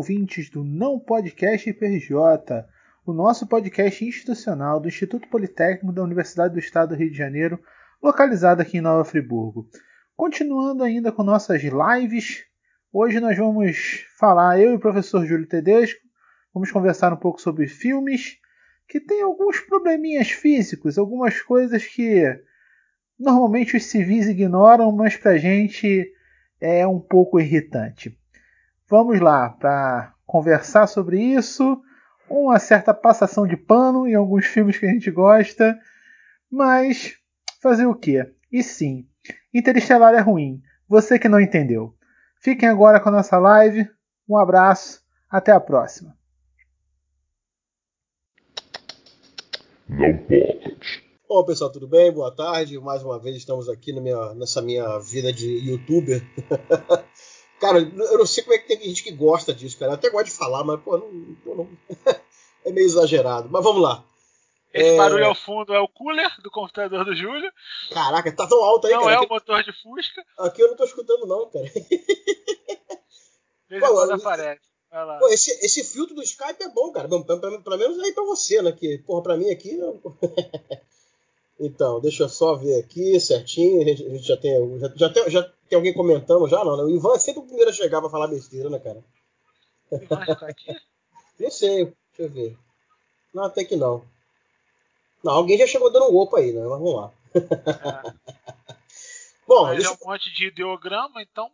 Ouvintes 0.00 0.48
do 0.48 0.64
Não 0.64 0.98
Podcast 0.98 1.70
PRJ, 1.74 2.16
o 3.04 3.12
nosso 3.12 3.46
podcast 3.46 4.02
institucional 4.02 4.80
do 4.80 4.88
Instituto 4.88 5.28
Politécnico 5.28 5.92
da 5.92 6.02
Universidade 6.02 6.54
do 6.54 6.58
Estado 6.58 6.94
do 6.94 6.98
Rio 6.98 7.10
de 7.10 7.18
Janeiro, 7.18 7.60
localizado 8.02 8.62
aqui 8.62 8.78
em 8.78 8.80
Nova 8.80 9.04
Friburgo. 9.04 9.68
Continuando 10.16 10.82
ainda 10.82 11.12
com 11.12 11.22
nossas 11.22 11.60
lives, 11.62 12.46
hoje 12.90 13.20
nós 13.20 13.36
vamos 13.36 14.06
falar, 14.18 14.58
eu 14.58 14.70
e 14.70 14.76
o 14.76 14.80
professor 14.80 15.26
Júlio 15.26 15.46
Tedesco, 15.46 16.00
vamos 16.54 16.72
conversar 16.72 17.12
um 17.12 17.18
pouco 17.18 17.38
sobre 17.38 17.66
filmes 17.66 18.38
que 18.88 19.00
têm 19.00 19.20
alguns 19.20 19.60
probleminhas 19.60 20.30
físicos, 20.30 20.96
algumas 20.96 21.42
coisas 21.42 21.84
que 21.84 22.24
normalmente 23.18 23.76
os 23.76 23.84
civis 23.84 24.26
ignoram, 24.28 24.90
mas 24.92 25.18
pra 25.18 25.36
gente 25.36 26.10
é 26.58 26.86
um 26.86 26.98
pouco 26.98 27.38
irritante. 27.38 28.18
Vamos 28.90 29.20
lá 29.20 29.50
para 29.50 30.12
conversar 30.26 30.88
sobre 30.88 31.20
isso, 31.20 31.80
uma 32.28 32.58
certa 32.58 32.92
passação 32.92 33.46
de 33.46 33.56
pano 33.56 34.06
em 34.06 34.14
alguns 34.14 34.46
filmes 34.46 34.76
que 34.78 34.86
a 34.86 34.90
gente 34.90 35.10
gosta, 35.12 35.78
mas 36.50 37.16
fazer 37.62 37.86
o 37.86 37.94
quê? 37.94 38.34
E 38.50 38.64
sim, 38.64 39.06
Interestelar 39.52 40.14
é 40.14 40.20
ruim. 40.20 40.62
Você 40.88 41.18
que 41.18 41.28
não 41.28 41.40
entendeu. 41.40 41.94
Fiquem 42.40 42.68
agora 42.68 43.00
com 43.00 43.08
a 43.08 43.12
nossa 43.12 43.38
live. 43.38 43.88
Um 44.28 44.36
abraço, 44.36 45.02
até 45.28 45.52
a 45.52 45.60
próxima. 45.60 46.16
Não 49.88 50.16
pode. 50.18 50.80
Bom, 51.28 51.44
pessoal, 51.44 51.70
tudo 51.70 51.86
bem? 51.86 52.12
Boa 52.12 52.34
tarde. 52.34 52.78
Mais 52.80 53.04
uma 53.04 53.20
vez 53.20 53.36
estamos 53.36 53.68
aqui 53.68 53.92
minha, 53.92 54.34
nessa 54.34 54.60
minha 54.60 54.98
vida 54.98 55.32
de 55.32 55.48
youtuber. 55.70 56.22
Cara, 57.60 57.78
eu 57.78 58.18
não 58.18 58.26
sei 58.26 58.42
como 58.42 58.54
é 58.54 58.58
que 58.58 58.68
tem 58.68 58.88
gente 58.88 59.02
que 59.02 59.12
gosta 59.12 59.52
disso, 59.52 59.78
cara. 59.78 59.92
Eu 59.92 59.96
até 59.96 60.08
gosto 60.08 60.26
de 60.26 60.32
falar, 60.32 60.64
mas, 60.64 60.80
pô, 60.80 60.96
não, 60.96 61.54
não... 61.54 61.68
é 62.64 62.72
meio 62.72 62.86
exagerado. 62.86 63.48
Mas 63.50 63.62
vamos 63.62 63.82
lá. 63.82 64.02
Esse 64.72 64.90
é... 64.90 64.96
barulho 64.96 65.26
ao 65.26 65.34
fundo 65.34 65.74
é 65.74 65.80
o 65.80 65.88
cooler 65.88 66.30
do 66.42 66.50
computador 66.50 67.04
do 67.04 67.14
Júlio. 67.14 67.52
Caraca, 67.92 68.32
tá 68.32 68.46
tão 68.46 68.64
alto 68.64 68.86
aí, 68.86 68.94
não 68.94 69.02
cara. 69.02 69.16
Não 69.16 69.22
é 69.22 69.26
o 69.26 69.28
motor 69.28 69.62
de 69.62 69.72
Fusca. 69.72 70.24
Aqui 70.38 70.62
eu 70.62 70.68
não 70.68 70.76
tô 70.76 70.84
escutando, 70.84 71.26
não, 71.26 71.50
cara. 71.50 71.66
Pô, 73.80 73.94
quando 73.94 74.12
aparece. 74.12 74.62
Pô, 75.20 75.28
esse, 75.28 75.52
esse 75.64 75.84
filtro 75.84 76.14
do 76.14 76.22
Skype 76.22 76.62
é 76.62 76.68
bom, 76.68 76.90
cara. 76.90 77.08
Pelo, 77.08 77.78
menos 77.78 77.98
aí 78.00 78.12
pra 78.12 78.24
você, 78.24 78.60
né? 78.62 78.72
Que, 78.72 78.98
porra, 78.98 79.22
pra 79.22 79.36
mim 79.36 79.50
aqui. 79.50 79.78
então, 81.60 82.00
deixa 82.00 82.22
eu 82.22 82.28
só 82.28 82.54
ver 82.54 82.80
aqui 82.80 83.20
certinho. 83.20 83.82
A 83.82 83.84
gente, 83.84 84.06
a 84.06 84.08
gente 84.08 84.26
já 84.26 84.36
tem. 84.38 84.78
Já, 84.80 84.92
já, 84.96 85.10
tem, 85.10 85.30
já 85.30 85.42
tem 85.42 85.76
alguém 85.76 85.92
comentando 85.92 86.48
já, 86.48 86.64
não, 86.64 86.74
né? 86.74 86.84
O 86.84 86.90
Ivan 86.90 87.14
é 87.14 87.18
sempre 87.18 87.42
o 87.42 87.44
primeiro 87.46 87.68
a 87.68 87.72
chegar 87.74 88.00
pra 88.00 88.08
falar 88.08 88.28
besteira, 88.28 88.70
né, 88.70 88.78
cara? 88.78 89.04
O 89.90 89.96
Ivan 89.96 90.22
está 90.22 90.46
aqui? 90.48 90.74
não 91.38 91.50
sei, 91.50 91.84
deixa 91.84 91.94
eu 92.18 92.30
ver. 92.30 92.56
Não, 93.34 93.44
até 93.44 93.62
que 93.62 93.76
não. 93.76 94.02
Não, 95.22 95.34
alguém 95.34 95.58
já 95.58 95.66
chegou 95.66 95.92
dando 95.92 96.10
um 96.10 96.16
opa 96.16 96.38
aí, 96.38 96.50
né? 96.50 96.62
Mas 96.62 96.70
vamos 96.70 96.94
lá. 96.94 97.12
É. 97.34 98.14
Bom, 99.46 99.64
Mas 99.64 99.76
deixa... 99.76 99.90
é 99.90 99.94
um 99.94 100.08
monte 100.08 100.34
de 100.34 100.46
ideograma, 100.46 101.20
então 101.20 101.50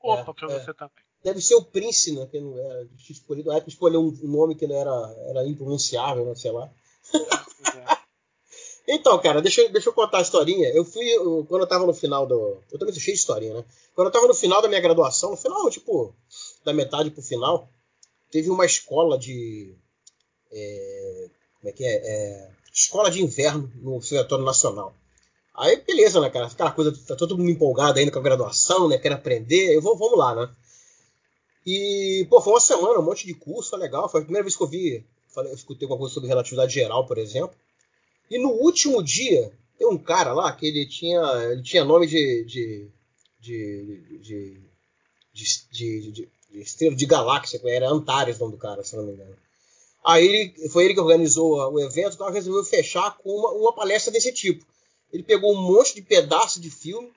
opa 0.00 0.32
é, 0.32 0.34
pra 0.34 0.52
é. 0.52 0.58
você 0.58 0.74
também. 0.74 1.04
Deve 1.22 1.40
ser 1.40 1.54
o 1.54 1.64
Prince, 1.64 2.12
né? 2.12 2.26
Que 2.26 2.40
não 2.40 2.58
era 2.58 2.88
escolhido. 3.08 3.52
A 3.52 3.56
época 3.56 3.70
escolheu 3.70 4.00
um 4.00 4.10
nome 4.24 4.56
que 4.56 4.66
não 4.66 4.74
era, 4.74 5.14
era 5.28 5.46
impronunciável, 5.46 6.24
né? 6.24 6.34
Sei 6.34 6.50
lá. 6.50 6.68
É. 7.14 8.03
Então, 8.86 9.18
cara, 9.18 9.40
deixa, 9.40 9.62
eu, 9.62 9.72
deixa 9.72 9.88
eu 9.88 9.94
contar 9.94 10.18
a 10.18 10.22
historinha. 10.22 10.68
Eu 10.68 10.84
fui, 10.84 11.04
quando 11.48 11.62
eu 11.62 11.66
tava 11.66 11.86
no 11.86 11.94
final 11.94 12.26
do. 12.26 12.58
Eu 12.70 12.78
também 12.78 12.92
sou 12.92 13.02
cheio 13.02 13.14
de 13.14 13.20
historinha, 13.20 13.54
né? 13.54 13.64
Quando 13.94 14.08
eu 14.08 14.12
tava 14.12 14.26
no 14.26 14.34
final 14.34 14.60
da 14.60 14.68
minha 14.68 14.80
graduação, 14.80 15.30
no 15.30 15.36
final, 15.36 15.70
tipo, 15.70 16.14
da 16.64 16.72
metade 16.72 17.10
pro 17.10 17.22
final, 17.22 17.68
teve 18.30 18.50
uma 18.50 18.66
escola 18.66 19.18
de. 19.18 19.74
É, 20.52 21.30
como 21.60 21.70
é 21.70 21.72
que 21.72 21.84
é? 21.84 21.94
é? 21.94 22.50
Escola 22.72 23.10
de 23.10 23.22
inverno 23.22 23.72
no 23.76 23.96
Observatório 23.96 24.44
Nacional. 24.44 24.94
Aí, 25.54 25.76
beleza, 25.76 26.20
né, 26.20 26.28
cara? 26.28 26.46
Aquela 26.46 26.72
coisa, 26.72 26.92
tá 27.06 27.14
todo 27.14 27.38
mundo 27.38 27.50
empolgado 27.50 27.98
ainda 27.98 28.10
com 28.10 28.18
a 28.18 28.22
graduação, 28.22 28.88
né? 28.88 28.98
Quer 28.98 29.12
aprender. 29.12 29.74
Eu 29.74 29.80
vou, 29.80 29.96
vamos 29.96 30.18
lá, 30.18 30.34
né? 30.34 30.50
E, 31.64 32.26
pô, 32.28 32.40
foi 32.42 32.52
uma 32.52 32.60
semana, 32.60 32.98
um 32.98 33.02
monte 33.02 33.26
de 33.26 33.34
curso, 33.34 33.70
foi 33.70 33.78
legal. 33.78 34.08
Foi 34.08 34.20
a 34.20 34.24
primeira 34.24 34.44
vez 34.44 34.56
que 34.56 34.62
eu 34.62 34.66
vi, 34.66 35.06
falei, 35.28 35.52
eu 35.52 35.56
escutei 35.56 35.86
alguma 35.86 35.98
coisa 35.98 36.12
sobre 36.12 36.28
relatividade 36.28 36.74
geral, 36.74 37.06
por 37.06 37.16
exemplo. 37.16 37.56
E 38.30 38.38
no 38.38 38.50
último 38.50 39.02
dia, 39.02 39.52
tem 39.78 39.86
um 39.86 39.98
cara 39.98 40.32
lá 40.32 40.52
que 40.52 40.66
ele 40.66 40.86
tinha, 40.86 41.20
ele 41.50 41.62
tinha 41.62 41.84
nome 41.84 42.06
de, 42.06 42.44
de, 42.44 42.88
de, 43.40 44.18
de, 44.20 44.60
de, 45.32 45.60
de, 45.72 46.10
de 46.12 46.28
estrela 46.60 46.94
de 46.94 47.06
galáxia, 47.06 47.60
era 47.64 47.88
Antares 47.88 48.36
o 48.36 48.40
nome 48.40 48.52
do 48.52 48.58
cara, 48.58 48.82
se 48.84 48.96
não 48.96 49.04
me 49.04 49.12
engano. 49.12 49.36
Aí 50.04 50.26
ele, 50.26 50.68
foi 50.68 50.84
ele 50.84 50.94
que 50.94 51.00
organizou 51.00 51.72
o 51.72 51.80
evento, 51.80 52.14
então 52.14 52.30
resolveu 52.30 52.62
fechar 52.62 53.16
com 53.16 53.30
uma, 53.30 53.50
uma 53.52 53.72
palestra 53.72 54.12
desse 54.12 54.32
tipo. 54.32 54.64
Ele 55.12 55.22
pegou 55.22 55.52
um 55.52 55.60
monte 55.60 55.94
de 55.94 56.02
pedaços 56.02 56.60
de 56.60 56.70
filme 56.70 57.10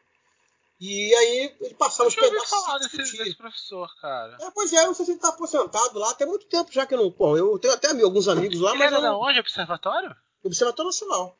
e 0.79 1.13
aí 1.16 1.56
ele 1.59 1.73
passava 1.73 2.07
os 2.07 2.16
pedaços. 2.16 2.50
falar 2.50 2.78
desse, 2.78 2.97
desse, 2.97 3.35
professor, 3.35 3.90
cara. 4.00 4.38
É, 4.40 4.51
pois 4.51 4.72
é, 4.72 4.81
eu 4.81 4.88
não 4.88 4.94
sei 4.94 5.06
se 5.06 5.12
ele 5.12 5.17
está 5.17 5.29
aposentado 5.29 5.97
lá, 6.00 6.13
tem 6.13 6.28
muito 6.28 6.46
tempo 6.46 6.72
já 6.72 6.85
que 6.85 6.94
eu 6.94 7.00
não. 7.00 7.09
Bom, 7.09 7.35
eu 7.35 7.57
tenho 7.59 7.73
até 7.73 7.90
alguns 7.90 8.28
amigos 8.28 8.59
lá, 8.59 8.72
ele 8.72 8.79
mas. 8.79 8.94
Era 8.94 9.01
eu 9.01 9.12
não... 9.12 9.19
onde? 9.19 9.40
Observatório? 9.40 10.16
Observatório 10.44 10.88
Nacional. 10.88 11.38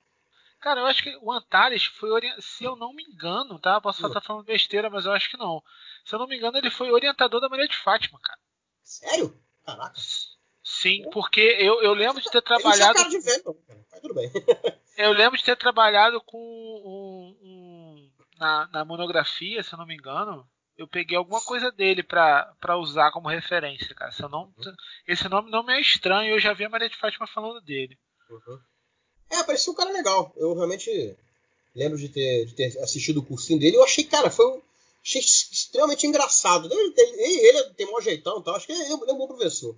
Cara, 0.59 0.81
eu 0.81 0.85
acho 0.88 1.03
que 1.03 1.16
o 1.22 1.31
Antares 1.31 1.85
foi, 1.85 2.22
se 2.40 2.63
eu 2.63 2.75
não 2.75 2.91
me 2.91 3.03
engano, 3.03 3.59
tá? 3.59 3.80
Posso 3.80 4.06
estar 4.06 4.22
falando 4.22 4.46
besteira, 4.46 4.90
mas 4.90 5.06
eu 5.06 5.12
acho 5.12 5.30
que 5.30 5.38
não. 5.38 5.63
Se 6.03 6.16
eu 6.16 6.19
não 6.19 6.28
me 6.28 6.35
engano, 6.35 6.58
ele 6.58 6.72
foi 6.72 6.91
orientador 6.91 7.40
da 7.40 7.50
Maria 7.50 7.68
de 7.68 7.78
Fátima, 7.78 8.19
cara. 8.19 8.40
Sério? 8.84 9.40
Caraca. 9.63 9.94
Sim, 10.63 11.09
porque 11.12 11.41
eu, 11.59 11.81
eu 11.81 11.94
lembro 11.94 12.22
de 12.22 12.30
ter 12.30 12.41
trabalhado. 12.41 13.00
Ele 13.00 13.09
de 13.09 13.19
velho, 13.19 13.57
mas 13.91 14.02
tudo 14.02 14.13
bem. 14.13 14.30
eu 14.97 15.13
lembro 15.13 15.38
de 15.38 15.44
ter 15.44 15.56
trabalhado 15.56 16.19
com 16.22 16.38
um, 16.38 17.38
um, 17.41 18.12
na, 18.38 18.68
na 18.68 18.86
monografia, 18.86 19.63
se 19.63 19.74
eu 19.74 19.78
não 19.78 19.86
me 19.86 19.96
engano. 19.96 20.46
Eu 20.75 20.88
peguei 20.88 21.18
alguma 21.18 21.41
coisa 21.41 21.72
dele 21.72 22.03
para 22.03 22.78
usar 22.78 23.12
como 23.12 23.30
referência, 23.30 23.96
cara. 23.96 24.12
Se 24.12 24.22
não, 24.24 24.53
uhum. 24.57 24.75
Esse 25.07 25.28
nome 25.30 25.50
não 25.50 25.63
me 25.63 25.74
é 25.74 25.80
estranho, 25.80 26.31
eu 26.31 26.40
já 26.40 26.53
vi 26.53 26.66
a 26.66 26.69
Maria 26.69 26.90
de 26.90 26.97
Fátima 26.97 27.25
falando 27.28 27.62
dele. 27.62 27.97
Uhum. 28.30 28.59
É, 29.29 29.43
parecia 29.43 29.71
um 29.71 29.75
cara 29.75 29.91
legal. 29.91 30.33
Eu 30.35 30.53
realmente 30.53 31.15
lembro 31.75 31.97
de 31.97 32.09
ter, 32.09 32.45
de 32.45 32.53
ter 32.53 32.79
assistido 32.79 33.17
o 33.17 33.25
cursinho 33.25 33.59
dele. 33.59 33.77
Eu 33.77 33.83
achei, 33.83 34.03
cara, 34.03 34.31
foi 34.31 34.45
um, 34.47 34.61
achei 35.03 35.21
extremamente 35.21 36.07
engraçado. 36.07 36.69
Ele, 36.71 36.93
ele, 36.97 37.47
ele 37.47 37.63
tem 37.75 37.88
um 37.88 38.01
jeitão 38.01 38.39
e 38.39 38.43
tal. 38.43 38.55
Acho 38.55 38.65
que 38.65 38.73
ele, 38.73 38.81
ele 38.83 39.11
é 39.11 39.13
um 39.13 39.17
bom 39.17 39.27
professor. 39.27 39.75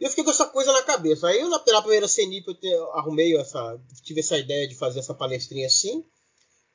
E 0.00 0.04
eu 0.04 0.10
fiquei 0.10 0.24
com 0.24 0.30
essa 0.30 0.46
coisa 0.46 0.72
na 0.72 0.82
cabeça. 0.82 1.28
Aí 1.28 1.42
na, 1.48 1.58
pela 1.58 1.80
primeira 1.80 2.08
CNIP, 2.08 2.48
eu 2.48 2.54
te, 2.54 2.74
arrumei 2.94 3.36
essa. 3.36 3.80
Tive 4.02 4.20
essa 4.20 4.36
ideia 4.38 4.68
de 4.68 4.74
fazer 4.74 4.98
essa 4.98 5.14
palestrinha 5.14 5.66
assim. 5.66 6.04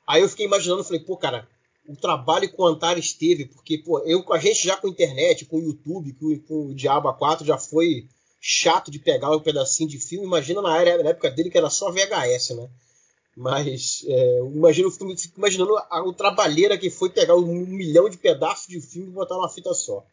Aí 0.06 0.22
eu 0.22 0.28
fiquei 0.28 0.46
imaginando, 0.46 0.82
falei, 0.82 1.00
pô, 1.00 1.16
cara, 1.16 1.48
o 1.86 1.94
trabalho 1.94 2.48
que 2.48 2.60
o 2.60 2.66
Antares 2.66 3.12
teve, 3.12 3.46
porque, 3.46 3.78
pô, 3.78 4.00
eu, 4.00 4.24
a 4.32 4.38
gente 4.38 4.64
já 4.64 4.76
com 4.76 4.88
internet, 4.88 5.44
com 5.44 5.58
o 5.58 5.62
YouTube, 5.62 6.12
com, 6.14 6.38
com 6.40 6.66
o 6.66 6.74
Diabo 6.74 7.08
A4 7.08 7.44
já 7.44 7.58
foi 7.58 8.08
chato 8.40 8.90
de 8.90 8.98
pegar 8.98 9.30
um 9.30 9.40
pedacinho 9.40 9.88
de 9.88 9.98
filme. 9.98 10.26
Imagina 10.26 10.62
na, 10.62 10.72
área, 10.72 11.02
na 11.02 11.10
época 11.10 11.30
dele 11.30 11.50
que 11.50 11.58
era 11.58 11.68
só 11.68 11.90
VHS, 11.90 12.50
né? 12.56 12.68
Mas 13.36 14.04
é, 14.08 14.38
imagino, 14.40 14.90
fico 14.90 15.06
imaginando 15.36 15.76
a, 15.76 16.02
o 16.02 16.12
trabalheira 16.12 16.76
que 16.76 16.90
foi 16.90 17.10
pegar 17.10 17.36
um 17.36 17.46
milhão 17.46 18.08
de 18.08 18.16
pedaços 18.16 18.66
de 18.66 18.80
filme 18.80 19.08
e 19.08 19.12
botar 19.12 19.36
numa 19.36 19.48
fita 19.48 19.72
só. 19.72 20.04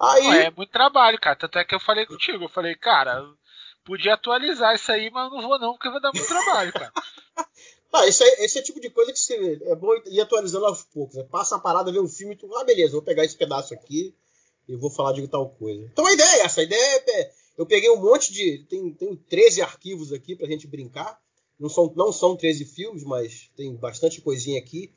Aí... 0.00 0.26
É 0.42 0.50
muito 0.50 0.70
trabalho, 0.70 1.18
cara. 1.18 1.36
Tanto 1.36 1.58
é 1.58 1.64
que 1.64 1.74
eu 1.74 1.80
falei 1.80 2.06
contigo. 2.06 2.44
Eu 2.44 2.48
falei, 2.48 2.74
cara, 2.74 3.26
podia 3.84 4.14
atualizar 4.14 4.74
isso 4.74 4.92
aí, 4.92 5.10
mas 5.10 5.32
eu 5.32 5.40
não 5.40 5.48
vou 5.48 5.58
não, 5.58 5.72
porque 5.72 5.90
vai 5.90 6.00
dar 6.00 6.12
muito 6.12 6.28
trabalho, 6.28 6.72
cara. 6.72 6.92
Ah, 7.90 8.06
esse, 8.06 8.22
é, 8.22 8.44
esse 8.44 8.58
é 8.58 8.60
o 8.60 8.64
tipo 8.64 8.80
de 8.80 8.90
coisa 8.90 9.10
que 9.10 9.18
você, 9.18 9.58
é 9.62 9.74
bom 9.74 9.88
ir 10.06 10.20
atualizando 10.20 10.66
aos 10.66 10.82
poucos. 10.82 11.16
Né? 11.16 11.24
Passa 11.24 11.56
a 11.56 11.58
parada, 11.58 11.90
vê 11.90 11.98
um 11.98 12.06
filme 12.06 12.34
e 12.34 12.36
tu, 12.36 12.54
ah, 12.54 12.62
beleza, 12.62 12.92
vou 12.92 13.02
pegar 13.02 13.24
esse 13.24 13.34
pedaço 13.34 13.72
aqui, 13.72 14.14
eu 14.68 14.78
vou 14.78 14.90
falar 14.90 15.12
de 15.12 15.26
tal 15.26 15.48
coisa. 15.50 15.82
Então 15.92 16.06
a 16.06 16.12
ideia 16.12 16.36
é 16.36 16.40
essa, 16.40 16.60
a 16.60 16.64
ideia 16.64 17.04
é, 17.08 17.32
eu 17.56 17.66
peguei 17.66 17.90
um 17.90 18.00
monte 18.00 18.32
de, 18.32 18.64
tem, 18.68 18.92
tem 18.92 19.16
13 19.16 19.62
arquivos 19.62 20.12
aqui 20.12 20.36
pra 20.36 20.46
gente 20.46 20.66
brincar, 20.66 21.18
não 21.58 21.68
são, 21.68 21.92
não 21.96 22.12
são 22.12 22.36
13 22.36 22.64
filmes, 22.64 23.02
mas 23.02 23.50
tem 23.56 23.74
bastante 23.74 24.20
coisinha 24.20 24.60
aqui. 24.60 24.92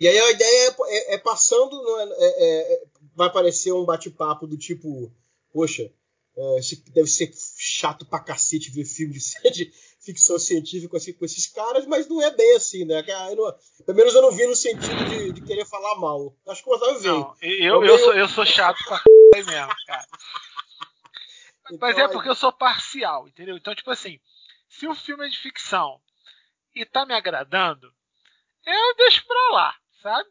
E 0.00 0.06
aí 0.06 0.16
a 0.16 0.30
ideia 0.30 0.68
é, 0.68 0.96
é, 0.96 1.14
é 1.14 1.18
passando, 1.18 1.76
é, 1.98 2.04
é, 2.04 2.74
é, 2.74 2.82
vai 3.16 3.26
aparecer 3.26 3.72
um 3.72 3.84
bate-papo 3.84 4.46
do 4.46 4.56
tipo, 4.56 5.10
poxa, 5.52 5.90
é, 6.36 6.60
deve 6.92 7.08
ser 7.08 7.32
chato 7.56 8.06
pra 8.06 8.20
cacete 8.20 8.70
ver 8.70 8.84
filme 8.84 9.14
de, 9.14 9.20
de 9.50 9.72
ficção 10.00 10.38
científica 10.38 10.96
assim, 10.96 11.12
com 11.12 11.24
esses 11.24 11.46
caras, 11.46 11.86
mas 11.86 12.08
não 12.08 12.22
é 12.22 12.30
bem 12.30 12.56
assim, 12.56 12.84
né? 12.84 13.02
Não, 13.36 13.54
pelo 13.84 13.96
menos 13.96 14.14
eu 14.14 14.22
não 14.22 14.30
vi 14.30 14.46
no 14.46 14.54
sentido 14.54 15.04
de, 15.08 15.32
de 15.32 15.40
querer 15.42 15.66
falar 15.66 15.96
mal. 15.96 16.34
Acho 16.46 16.62
que 16.62 16.70
o 16.70 16.72
Otávio 16.74 17.00
veio. 17.00 17.18
Não, 17.18 17.36
eu, 17.40 17.84
eu, 17.84 17.98
sou, 17.98 18.14
eu 18.14 18.28
sou 18.28 18.46
chato 18.46 18.82
pra 18.84 18.98
c... 19.34 19.42
mesmo, 19.42 19.74
cara. 19.86 20.06
Então, 21.70 21.78
mas 21.80 21.98
é 21.98 22.08
porque 22.08 22.28
eu 22.28 22.34
sou 22.34 22.52
parcial, 22.52 23.28
entendeu? 23.28 23.56
Então, 23.56 23.74
tipo 23.74 23.90
assim, 23.90 24.18
se 24.68 24.86
o 24.86 24.94
filme 24.94 25.26
é 25.26 25.28
de 25.28 25.38
ficção 25.38 26.00
e 26.74 26.84
tá 26.84 27.04
me 27.04 27.14
agradando, 27.14 27.92
eu 28.64 28.94
deixo 28.96 29.26
pra 29.26 29.50
lá, 29.50 29.74
sabe? 30.02 30.28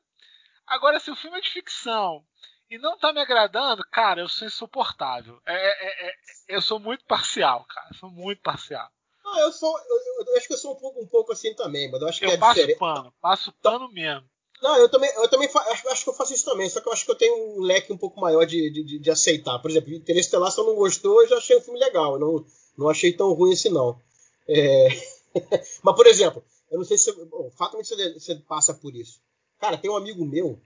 Agora, 0.65 0.99
se 0.99 1.11
o 1.11 1.15
filme 1.15 1.37
é 1.37 1.41
de 1.41 1.49
ficção 1.49 2.25
e 2.69 2.77
não 2.77 2.97
tá 2.97 3.13
me 3.13 3.21
agradando, 3.21 3.83
cara, 3.89 4.21
eu 4.21 4.27
sou 4.27 4.47
insuportável. 4.47 5.41
É, 5.45 5.55
é, 5.55 6.09
é, 6.09 6.15
eu 6.49 6.61
sou 6.61 6.79
muito 6.79 7.05
parcial, 7.05 7.65
cara. 7.65 7.93
Sou 7.93 8.09
muito 8.09 8.41
parcial. 8.41 8.91
Ah, 9.27 9.41
eu 9.41 9.51
sou. 9.51 9.77
Eu, 9.77 10.25
eu, 10.25 10.37
acho 10.37 10.47
que 10.47 10.53
eu 10.53 10.57
sou 10.57 10.73
um 10.73 10.75
pouco, 10.75 11.01
um 11.01 11.07
pouco 11.07 11.33
assim 11.33 11.53
também, 11.53 11.91
mas 11.91 12.01
eu 12.01 12.07
acho 12.07 12.19
que 12.19 12.25
eu 12.25 12.31
é 12.31 12.37
passo 12.37 12.55
diferente. 12.55 12.79
pano, 12.79 13.13
passo 13.21 13.51
pano 13.61 13.91
mesmo. 13.91 14.23
Não, 14.61 14.75
eu 14.77 14.89
também, 14.89 15.11
eu 15.15 15.27
também 15.29 15.47
acho, 15.47 15.89
acho, 15.89 16.03
que 16.03 16.09
eu 16.09 16.13
faço 16.13 16.33
isso 16.33 16.45
também, 16.45 16.67
só 16.67 16.81
que 16.81 16.87
eu 16.87 16.93
acho 16.93 17.05
que 17.05 17.11
eu 17.11 17.17
tenho 17.17 17.57
um 17.57 17.61
leque 17.61 17.93
um 17.93 17.97
pouco 17.97 18.19
maior 18.19 18.43
de, 18.45 18.71
de, 18.71 18.99
de 18.99 19.11
aceitar. 19.11 19.59
Por 19.59 19.69
exemplo, 19.69 19.93
Interestelar, 19.93 20.51
se 20.51 20.59
eu 20.59 20.65
não 20.65 20.75
gostou, 20.75 21.21
eu 21.21 21.27
já 21.27 21.37
achei 21.37 21.55
o 21.55 21.61
filme 21.61 21.79
legal. 21.79 22.13
Eu 22.13 22.19
não, 22.19 22.45
não 22.77 22.89
achei 22.89 23.13
tão 23.13 23.33
ruim 23.33 23.53
assim, 23.53 23.69
não. 23.69 23.99
É... 24.47 24.87
mas, 25.83 25.95
por 25.95 26.07
exemplo, 26.07 26.43
eu 26.71 26.79
não 26.79 26.85
sei 26.85 26.97
se. 26.97 27.13
Fatalmente 27.55 27.89
você, 27.89 28.13
você 28.13 28.35
passa 28.35 28.73
por 28.73 28.95
isso. 28.95 29.21
Cara, 29.59 29.77
tem 29.77 29.91
um 29.91 29.95
amigo 29.95 30.25
meu 30.25 30.59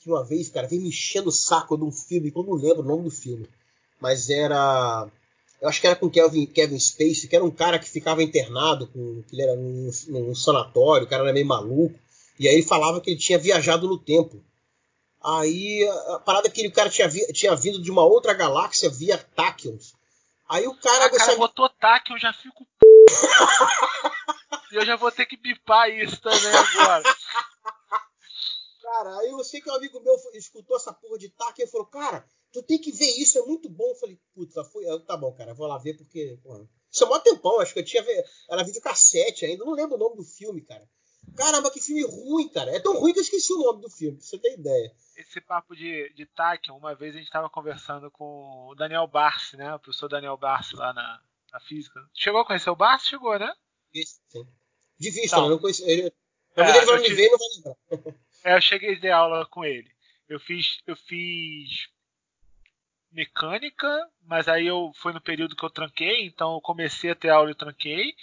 que 0.00 0.10
uma 0.10 0.24
vez, 0.24 0.48
cara, 0.48 0.66
veio 0.66 0.82
me 0.82 0.88
enchendo 0.88 1.28
o 1.28 1.32
saco 1.32 1.76
de 1.76 1.84
um 1.84 1.90
filme, 1.90 2.30
que 2.30 2.38
eu 2.38 2.42
não 2.42 2.54
lembro 2.54 2.80
o 2.80 2.86
nome 2.86 3.04
do 3.04 3.10
filme. 3.10 3.48
Mas 4.00 4.30
era. 4.30 5.08
Eu 5.60 5.68
acho 5.68 5.80
que 5.80 5.86
era 5.86 5.96
com 5.96 6.10
Kevin, 6.10 6.46
Kevin 6.46 6.78
Spacey, 6.78 7.28
que 7.28 7.36
era 7.36 7.44
um 7.44 7.50
cara 7.50 7.78
que 7.78 7.88
ficava 7.88 8.22
internado, 8.22 8.86
com, 8.88 9.22
que 9.22 9.34
ele 9.34 9.42
era 9.42 9.56
num, 9.56 9.90
num 10.08 10.34
sanatório, 10.34 11.06
o 11.06 11.08
cara 11.08 11.22
era 11.22 11.32
meio 11.32 11.46
maluco. 11.46 11.98
E 12.38 12.48
aí 12.48 12.54
ele 12.54 12.62
falava 12.62 13.00
que 13.00 13.10
ele 13.10 13.18
tinha 13.18 13.38
viajado 13.38 13.86
no 13.86 13.98
tempo. 13.98 14.42
Aí 15.22 15.88
a 16.08 16.18
parada 16.18 16.48
é 16.48 16.50
que 16.50 16.66
o 16.66 16.72
cara 16.72 16.90
tinha, 16.90 17.08
vi, 17.08 17.26
tinha 17.32 17.56
vindo 17.56 17.80
de 17.80 17.90
uma 17.90 18.04
outra 18.04 18.34
galáxia 18.34 18.90
via 18.90 19.16
Tachyons. 19.16 19.94
Aí 20.48 20.66
o 20.66 20.74
cara. 20.74 21.06
A 21.06 21.10
cara 21.10 21.36
botou 21.36 21.68
Tachyon, 21.68 22.16
eu 22.16 22.20
já 22.20 22.32
fico. 22.32 22.66
e 24.70 24.76
eu 24.76 24.84
já 24.84 24.96
vou 24.96 25.10
ter 25.10 25.24
que 25.24 25.36
bipar 25.36 25.88
isso 25.88 26.20
também 26.20 26.54
agora. 26.54 27.02
Cara, 28.82 29.18
aí 29.20 29.30
eu 29.30 29.42
sei 29.42 29.62
que 29.62 29.70
um 29.70 29.74
amigo 29.74 29.98
meu 30.00 30.14
escutou 30.34 30.76
essa 30.76 30.92
porra 30.92 31.16
de 31.18 31.30
Tachyon 31.30 31.64
e 31.64 31.70
falou: 31.70 31.86
Cara, 31.86 32.26
tu 32.54 32.62
tem 32.62 32.78
que 32.78 32.92
ver 32.92 33.10
isso, 33.18 33.36
é 33.38 33.42
muito 33.42 33.68
bom. 33.68 33.90
Eu 33.90 33.96
falei: 33.96 34.18
Putz, 34.32 34.54
foi. 34.70 34.84
Tá 35.00 35.16
bom, 35.16 35.32
cara, 35.32 35.52
vou 35.52 35.66
lá 35.66 35.76
ver 35.76 35.94
porque. 35.96 36.38
Porra. 36.42 36.66
Isso 36.90 37.02
é 37.02 37.08
mó 37.08 37.18
tempão, 37.18 37.60
acho 37.60 37.74
que 37.74 37.80
eu 37.80 37.84
tinha. 37.84 38.04
Era 38.48 38.62
videocassete 38.62 39.44
ainda, 39.44 39.64
não 39.64 39.72
lembro 39.72 39.96
o 39.96 39.98
nome 39.98 40.16
do 40.16 40.24
filme, 40.24 40.60
cara. 40.60 40.88
Caramba, 41.36 41.70
que 41.70 41.80
filme 41.80 42.04
ruim, 42.04 42.48
cara. 42.48 42.70
É 42.70 42.78
tão 42.78 42.96
ruim 42.96 43.12
que 43.12 43.18
eu 43.18 43.22
esqueci 43.22 43.52
o 43.52 43.58
nome 43.58 43.82
do 43.82 43.90
filme, 43.90 44.16
pra 44.16 44.24
você 44.24 44.38
ter 44.38 44.54
ideia. 44.54 44.94
Esse 45.16 45.40
papo 45.40 45.74
de, 45.74 46.12
de 46.14 46.26
Tachyon, 46.26 46.76
uma 46.76 46.94
vez 46.94 47.14
a 47.14 47.18
gente 47.18 47.26
estava 47.26 47.50
conversando 47.50 48.10
com 48.10 48.68
o 48.68 48.74
Daniel 48.76 49.08
Barsi, 49.08 49.56
né? 49.56 49.74
O 49.74 49.78
professor 49.80 50.08
Daniel 50.08 50.36
Barsi 50.36 50.76
lá 50.76 50.92
na, 50.92 51.20
na 51.52 51.60
física. 51.60 52.00
Chegou 52.12 52.40
a 52.40 52.46
conhecer 52.46 52.70
o 52.70 52.76
Barsi? 52.76 53.08
Chegou, 53.08 53.36
né? 53.36 53.52
Sim. 54.28 54.46
De 54.98 55.10
vista, 55.10 55.36
então? 55.36 55.48
Não 55.48 55.58
conheci. 55.58 55.82
Ele, 55.82 56.12
é, 56.56 56.76
ele 56.76 56.86
vai 56.86 57.00
me 57.00 57.14
ver 57.14 57.26
e 57.26 57.30
não 57.30 57.38
vai 57.38 57.48
lembrar. 57.56 58.14
É, 58.44 58.54
eu 58.54 58.60
cheguei 58.60 59.00
de 59.00 59.10
aula 59.10 59.46
com 59.46 59.64
ele. 59.64 59.90
Eu 60.28 60.38
fiz, 60.38 60.78
eu 60.86 60.94
fiz 60.94 61.88
mecânica, 63.14 63.88
mas 64.26 64.48
aí 64.48 64.66
eu 64.66 64.92
foi 64.96 65.12
no 65.12 65.20
período 65.20 65.56
que 65.56 65.64
eu 65.64 65.70
tranquei, 65.70 66.26
então 66.26 66.54
eu 66.54 66.60
comecei 66.60 67.10
a 67.10 67.14
ter 67.14 67.30
aula 67.30 67.50
e 67.50 67.54
tranquei. 67.54 68.14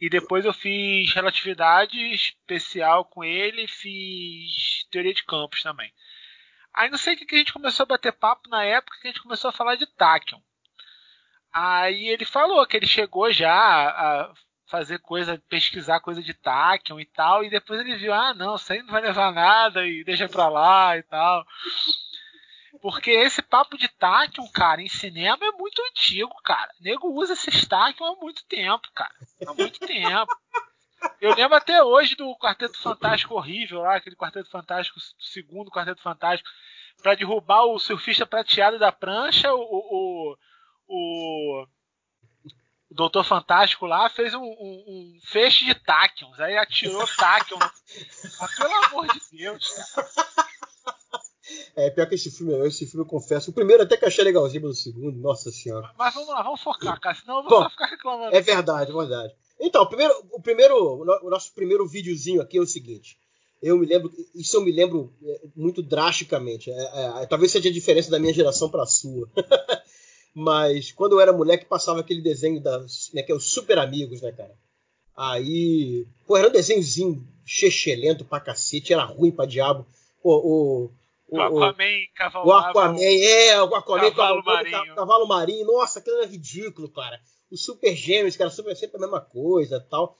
E 0.00 0.08
depois 0.08 0.46
eu 0.46 0.52
fiz 0.54 1.12
relatividade 1.12 1.98
especial 2.12 3.04
com 3.04 3.22
ele, 3.22 3.68
fiz 3.68 4.86
teoria 4.90 5.12
de 5.12 5.22
campos 5.24 5.62
também. 5.62 5.92
Aí 6.72 6.88
não 6.88 6.96
sei 6.96 7.14
o 7.14 7.16
que 7.18 7.34
a 7.34 7.38
gente 7.38 7.52
começou 7.52 7.84
a 7.84 7.86
bater 7.86 8.12
papo 8.12 8.48
na 8.48 8.64
época 8.64 8.96
que 9.00 9.08
a 9.08 9.10
gente 9.10 9.22
começou 9.22 9.50
a 9.50 9.52
falar 9.52 9.76
de 9.76 9.86
Tachyon. 9.86 10.40
Aí 11.52 12.08
ele 12.08 12.24
falou 12.24 12.66
que 12.66 12.76
ele 12.76 12.86
chegou 12.86 13.30
já 13.30 13.52
a 13.52 14.32
fazer 14.66 15.00
coisa, 15.00 15.42
pesquisar 15.48 16.00
coisa 16.00 16.22
de 16.22 16.32
Tachyon 16.32 17.00
e 17.00 17.04
tal, 17.04 17.44
e 17.44 17.50
depois 17.50 17.80
ele 17.80 17.96
viu, 17.96 18.14
ah 18.14 18.32
não, 18.32 18.54
isso 18.54 18.72
aí 18.72 18.82
não 18.82 18.92
vai 18.92 19.02
levar 19.02 19.32
nada 19.32 19.86
e 19.86 20.04
deixa 20.04 20.28
pra 20.28 20.48
lá 20.48 20.96
e 20.96 21.02
tal. 21.02 21.44
Porque 22.80 23.10
esse 23.10 23.42
papo 23.42 23.76
de 23.76 23.88
Tachyon, 23.88 24.48
cara, 24.48 24.80
em 24.80 24.88
cinema 24.88 25.44
é 25.44 25.52
muito 25.52 25.82
antigo, 25.82 26.34
cara. 26.42 26.72
O 26.80 26.82
nego 26.82 27.08
usa 27.12 27.34
esse 27.34 27.68
Tachyon 27.68 28.06
há 28.06 28.16
muito 28.16 28.44
tempo, 28.44 28.88
cara. 28.94 29.14
Há 29.46 29.52
muito 29.52 29.78
tempo. 29.80 30.34
Eu 31.20 31.34
lembro 31.34 31.56
até 31.56 31.82
hoje 31.82 32.14
do 32.14 32.34
Quarteto 32.36 32.78
Fantástico 32.78 33.34
horrível 33.34 33.80
lá, 33.80 33.96
aquele 33.96 34.16
Quarteto 34.16 34.50
Fantástico, 34.50 34.98
segundo 35.18 35.70
Quarteto 35.70 36.02
Fantástico, 36.02 36.48
para 37.02 37.14
derrubar 37.14 37.64
o 37.64 37.78
surfista 37.78 38.26
prateado 38.26 38.78
da 38.78 38.92
prancha, 38.92 39.52
o, 39.52 39.60
o, 39.60 40.36
o, 40.88 41.66
o 42.90 42.94
Doutor 42.94 43.24
Fantástico 43.24 43.86
lá 43.86 44.08
fez 44.10 44.34
um, 44.34 44.42
um, 44.42 44.84
um 44.88 45.20
feixe 45.24 45.64
de 45.64 45.74
Tachyons, 45.74 46.38
aí 46.40 46.56
atirou. 46.58 47.00
Mas 48.40 48.56
pelo 48.56 48.84
amor 48.84 49.06
de 49.08 49.20
Deus, 49.32 49.68
cara. 49.94 50.49
É, 51.76 51.90
pior 51.90 52.06
que 52.06 52.14
esse 52.14 52.30
filme, 52.30 52.52
esse 52.66 52.86
filme 52.86 53.04
eu 53.04 53.08
confesso. 53.08 53.50
O 53.50 53.54
primeiro 53.54 53.82
até 53.82 53.96
que 53.96 54.04
achei 54.04 54.24
legalzinho, 54.24 54.62
mas 54.62 54.78
o 54.78 54.82
segundo, 54.82 55.18
nossa 55.18 55.50
senhora. 55.50 55.90
Mas 55.98 56.14
vamos 56.14 56.28
lá, 56.28 56.42
vamos 56.42 56.62
focar, 56.62 57.00
cara, 57.00 57.14
senão 57.14 57.38
eu 57.38 57.42
vou 57.42 57.50
Bom, 57.50 57.62
só 57.62 57.70
ficar 57.70 57.86
reclamando. 57.86 58.34
É 58.34 58.40
verdade, 58.40 58.90
é 58.90 58.94
verdade. 58.94 59.34
Então, 59.58 59.82
o 59.82 59.86
primeiro, 59.86 60.14
o 60.32 60.40
primeiro, 60.40 60.76
o 61.02 61.30
nosso 61.30 61.52
primeiro 61.52 61.86
videozinho 61.86 62.40
aqui 62.40 62.58
é 62.58 62.60
o 62.60 62.66
seguinte. 62.66 63.18
Eu 63.62 63.76
me 63.76 63.84
lembro, 63.84 64.10
isso 64.34 64.56
eu 64.56 64.62
me 64.62 64.72
lembro 64.72 65.12
é, 65.22 65.40
muito 65.54 65.82
drasticamente. 65.82 66.70
É, 66.70 67.22
é, 67.22 67.26
talvez 67.26 67.52
seja 67.52 67.68
a 67.68 67.72
diferença 67.72 68.10
da 68.10 68.18
minha 68.18 68.32
geração 68.32 68.70
para 68.70 68.84
a 68.84 68.86
sua. 68.86 69.28
mas 70.34 70.90
quando 70.92 71.12
eu 71.12 71.20
era 71.20 71.32
moleque, 71.32 71.66
passava 71.66 72.00
aquele 72.00 72.22
desenho 72.22 72.60
da, 72.60 72.78
né, 73.12 73.22
que 73.22 73.30
é 73.30 73.34
os 73.34 73.52
Super 73.52 73.78
Amigos, 73.78 74.22
né, 74.22 74.32
cara? 74.32 74.56
Aí, 75.14 76.06
pô, 76.26 76.38
era 76.38 76.48
um 76.48 76.52
desenhozinho 76.52 77.22
chechelento 77.44 78.24
pra 78.24 78.40
cacete, 78.40 78.94
era 78.94 79.04
ruim 79.04 79.30
pra 79.30 79.44
diabo. 79.44 79.86
Pô, 80.22 80.38
o, 80.38 80.90
o 81.30 81.40
Aquaman 81.40 82.06
cavalava. 82.14 82.48
O 82.48 82.52
Aquaman, 82.52 83.00
é, 83.00 83.62
o 83.62 83.74
Aquaman 83.74 84.10
cavalo 84.10 84.44
marinho. 84.44 84.94
cavalo 84.94 85.26
marinho. 85.26 85.66
Nossa, 85.66 85.98
aquilo 85.98 86.16
era 86.16 86.26
ridículo, 86.26 86.90
cara. 86.90 87.20
Os 87.50 87.64
Super 87.64 87.94
Gêmeos, 87.94 88.36
cara, 88.36 88.50
super, 88.50 88.76
sempre 88.76 88.96
a 88.96 89.00
mesma 89.00 89.20
coisa 89.20 89.80
tal. 89.90 90.16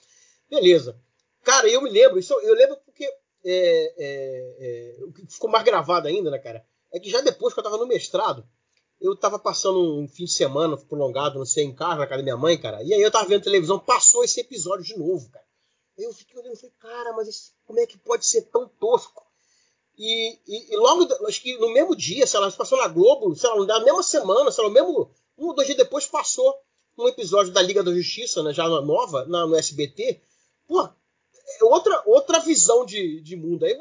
Beleza. 0.49 1.01
Cara, 1.43 1.69
eu 1.69 1.81
me 1.81 1.91
lembro, 1.91 2.19
isso 2.19 2.35
eu 2.35 2.55
lembro 2.55 2.77
porque 2.85 3.05
é, 3.05 3.95
é, 3.99 4.97
é, 4.99 5.05
o 5.05 5.13
que 5.13 5.27
ficou 5.27 5.49
mais 5.49 5.65
gravado 5.65 6.09
ainda, 6.09 6.31
né, 6.31 6.39
cara? 6.39 6.65
É 6.93 6.99
que 6.99 7.09
já 7.09 7.21
depois 7.21 7.55
que 7.55 7.61
eu 7.61 7.65
tava 7.65 7.79
no 7.79 7.87
mestrado, 7.87 8.47
eu 9.01 9.17
tava 9.17 9.39
passando 9.39 9.99
um 9.99 10.07
fim 10.07 10.25
de 10.25 10.33
semana 10.33 10.77
prolongado, 10.77 11.39
não 11.39 11.47
sei, 11.47 11.65
em 11.65 11.75
casa, 11.75 11.97
na 11.97 12.07
casa 12.07 12.19
da 12.19 12.25
minha 12.25 12.37
mãe, 12.37 12.61
cara. 12.61 12.83
E 12.83 12.93
aí 12.93 13.01
eu 13.01 13.11
tava 13.11 13.29
vendo 13.29 13.43
televisão, 13.43 13.79
passou 13.79 14.23
esse 14.23 14.41
episódio 14.41 14.85
de 14.85 14.99
novo, 14.99 15.31
cara. 15.31 15.45
Aí 15.99 16.05
eu 16.05 16.13
fiquei 16.13 16.39
olhando 16.39 16.55
e 16.55 16.57
falei, 16.57 16.75
cara, 16.79 17.13
mas 17.15 17.29
esse, 17.29 17.53
como 17.65 17.81
é 17.81 17.87
que 17.87 17.97
pode 17.97 18.27
ser 18.27 18.43
tão 18.43 18.69
tosco? 18.69 19.30
E, 20.03 20.39
e, 20.49 20.73
e, 20.73 20.77
logo, 20.79 21.07
acho 21.27 21.43
que 21.43 21.59
no 21.59 21.69
mesmo 21.69 21.95
dia, 21.95 22.27
sei 22.27 22.41
lá, 22.41 22.51
passou 22.51 22.79
na 22.79 22.89
Globo, 22.89 23.37
sei 23.37 23.51
lá, 23.51 23.67
na 23.67 23.81
mesma 23.81 24.03
semana, 24.03 24.51
sei 24.51 24.65
lá, 24.65 24.71
mesmo 24.71 25.11
um 25.37 25.49
ou 25.49 25.55
dois 25.55 25.67
dias 25.67 25.77
depois 25.77 26.07
passou 26.07 26.55
um 26.97 27.07
episódio 27.07 27.53
da 27.53 27.61
Liga 27.61 27.83
da 27.83 27.93
Justiça, 27.93 28.43
né, 28.43 28.55
já 28.55 28.67
nova, 28.67 29.27
na, 29.27 29.47
no 29.47 29.57
SBT. 29.57 30.19
Pô, 30.67 30.81
é 30.83 31.65
outra, 31.65 32.03
outra 32.07 32.39
visão 32.39 32.87
de, 32.87 33.21
de 33.21 33.37
mundo. 33.37 33.67
Aí, 33.67 33.79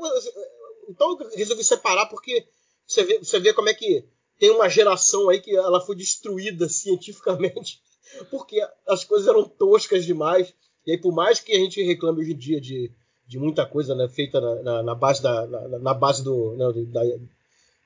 então 0.90 1.18
eu 1.22 1.30
resolvi 1.38 1.64
separar 1.64 2.08
porque 2.08 2.46
você 2.86 3.06
vê, 3.06 3.20
você 3.20 3.40
vê 3.40 3.54
como 3.54 3.70
é 3.70 3.74
que 3.74 4.04
tem 4.38 4.52
uma 4.52 4.68
geração 4.68 5.30
aí 5.30 5.40
que 5.40 5.56
ela 5.56 5.80
foi 5.80 5.96
destruída 5.96 6.68
cientificamente 6.70 7.82
porque 8.30 8.60
as 8.88 9.04
coisas 9.04 9.28
eram 9.28 9.44
toscas 9.44 10.06
demais. 10.06 10.54
E 10.86 10.92
aí, 10.92 10.98
por 10.98 11.14
mais 11.14 11.40
que 11.40 11.54
a 11.54 11.60
gente 11.60 11.82
reclame 11.82 12.22
hoje 12.22 12.34
em 12.34 12.38
dia 12.38 12.60
de 12.60 12.92
de 13.30 13.38
muita 13.38 13.64
coisa 13.64 13.94
né, 13.94 14.08
feita 14.08 14.42
na, 14.42 14.56
na, 14.56 14.84
na, 14.84 14.96
base 14.96 15.22
da 15.22 15.46
na, 15.46 15.80
na 15.80 15.94
base 15.94 16.24
do, 16.24 16.56
né, 16.56 16.66
da, 16.88 17.02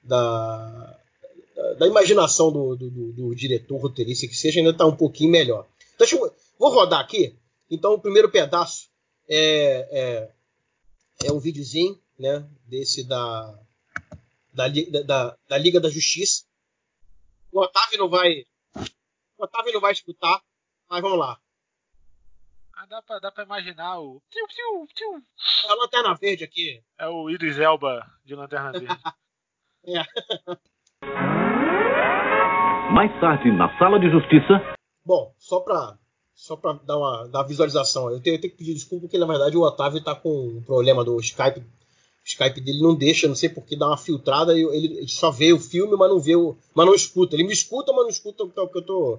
da, 0.02 1.00
da, 1.80 1.86
imaginação 1.86 2.50
do, 2.50 2.78
do, 2.78 2.90
do, 3.12 3.36
diretor 3.36 3.76
roteirista 3.78 4.26
que 4.26 4.38
seja 4.38 4.62
ainda 4.62 4.72
está 4.72 4.86
um 4.86 4.96
pouquinho 4.96 5.30
melhor. 5.30 5.68
Então, 5.94 6.08
eu, 6.10 6.34
vou 6.58 6.72
rodar 6.72 7.02
aqui. 7.02 7.36
Então 7.70 7.94
o 7.94 8.00
primeiro 8.00 8.32
pedaço 8.32 8.88
é, 9.28 9.90
é, 9.92 11.28
é 11.28 11.32
um 11.34 11.40
videozinho 11.40 12.00
né, 12.18 12.48
desse 12.66 13.04
da, 13.04 13.54
da, 14.54 14.70
da, 15.06 15.38
da 15.50 15.58
Liga 15.58 15.82
da 15.82 15.90
Justiça. 15.90 16.46
O 17.52 17.60
Otávio 17.60 18.00
não 18.00 18.10
vai 18.10 18.46
o 19.38 19.44
Otávio 19.44 19.74
não 19.74 19.82
vai 19.82 19.92
escutar, 19.92 20.42
mas 20.90 21.02
vamos 21.02 21.20
lá. 21.20 21.38
Ah, 22.84 22.86
dá 22.86 23.02
pra, 23.02 23.20
dá 23.20 23.32
pra 23.32 23.46
imaginar 23.46 23.98
o. 24.02 24.22
Tiu, 24.30 24.46
tiu, 24.48 24.88
tiu. 24.94 25.24
É 25.70 25.72
a 25.72 25.76
lanterna 25.76 26.14
verde 26.16 26.44
aqui. 26.44 26.84
É 27.00 27.08
o 27.08 27.30
Idris 27.30 27.58
Elba 27.58 28.06
de 28.26 28.36
lanterna 28.36 28.74
verde. 28.78 29.02
é. 29.88 30.04
Mais 32.92 33.10
tarde, 33.22 33.50
na 33.54 33.78
sala 33.80 33.98
de 34.02 34.12
justiça. 34.12 34.76
Bom, 35.06 35.34
só 35.38 35.62
pra, 35.62 35.98
só 36.36 36.58
pra 36.58 36.74
dar 36.74 36.98
uma 36.98 37.26
dar 37.30 37.44
visualização, 37.44 38.12
eu 38.12 38.22
tenho, 38.22 38.36
eu 38.36 38.42
tenho, 38.42 38.52
que 38.52 38.58
pedir 38.58 38.74
desculpa 38.74 39.04
porque 39.04 39.18
na 39.18 39.28
verdade 39.28 39.56
o 39.56 39.62
Otávio 39.62 40.04
tá 40.04 40.14
com 40.14 40.58
um 40.58 40.62
problema 40.62 41.06
do 41.06 41.18
Skype. 41.22 41.62
O 41.62 41.66
Skype 42.26 42.60
dele 42.60 42.82
não 42.82 42.94
deixa, 42.94 43.30
não 43.30 43.36
sei 43.36 43.48
porque 43.48 43.78
dá 43.78 43.88
uma 43.88 43.98
filtrada, 43.98 44.52
ele, 44.60 44.98
ele 44.98 45.08
só 45.08 45.32
vê 45.32 45.54
o 45.54 45.60
filme, 45.60 45.96
mas 45.96 46.10
não 46.10 46.20
vê 46.20 46.36
o. 46.36 46.58
mas 46.76 46.86
não 46.86 46.94
escuta. 46.94 47.34
Ele 47.34 47.46
me 47.46 47.54
escuta, 47.54 47.94
mas 47.94 48.04
não 48.04 48.10
escuta 48.10 48.44
o 48.44 48.50
que 48.50 48.78
eu 48.78 48.86
tô. 48.86 49.14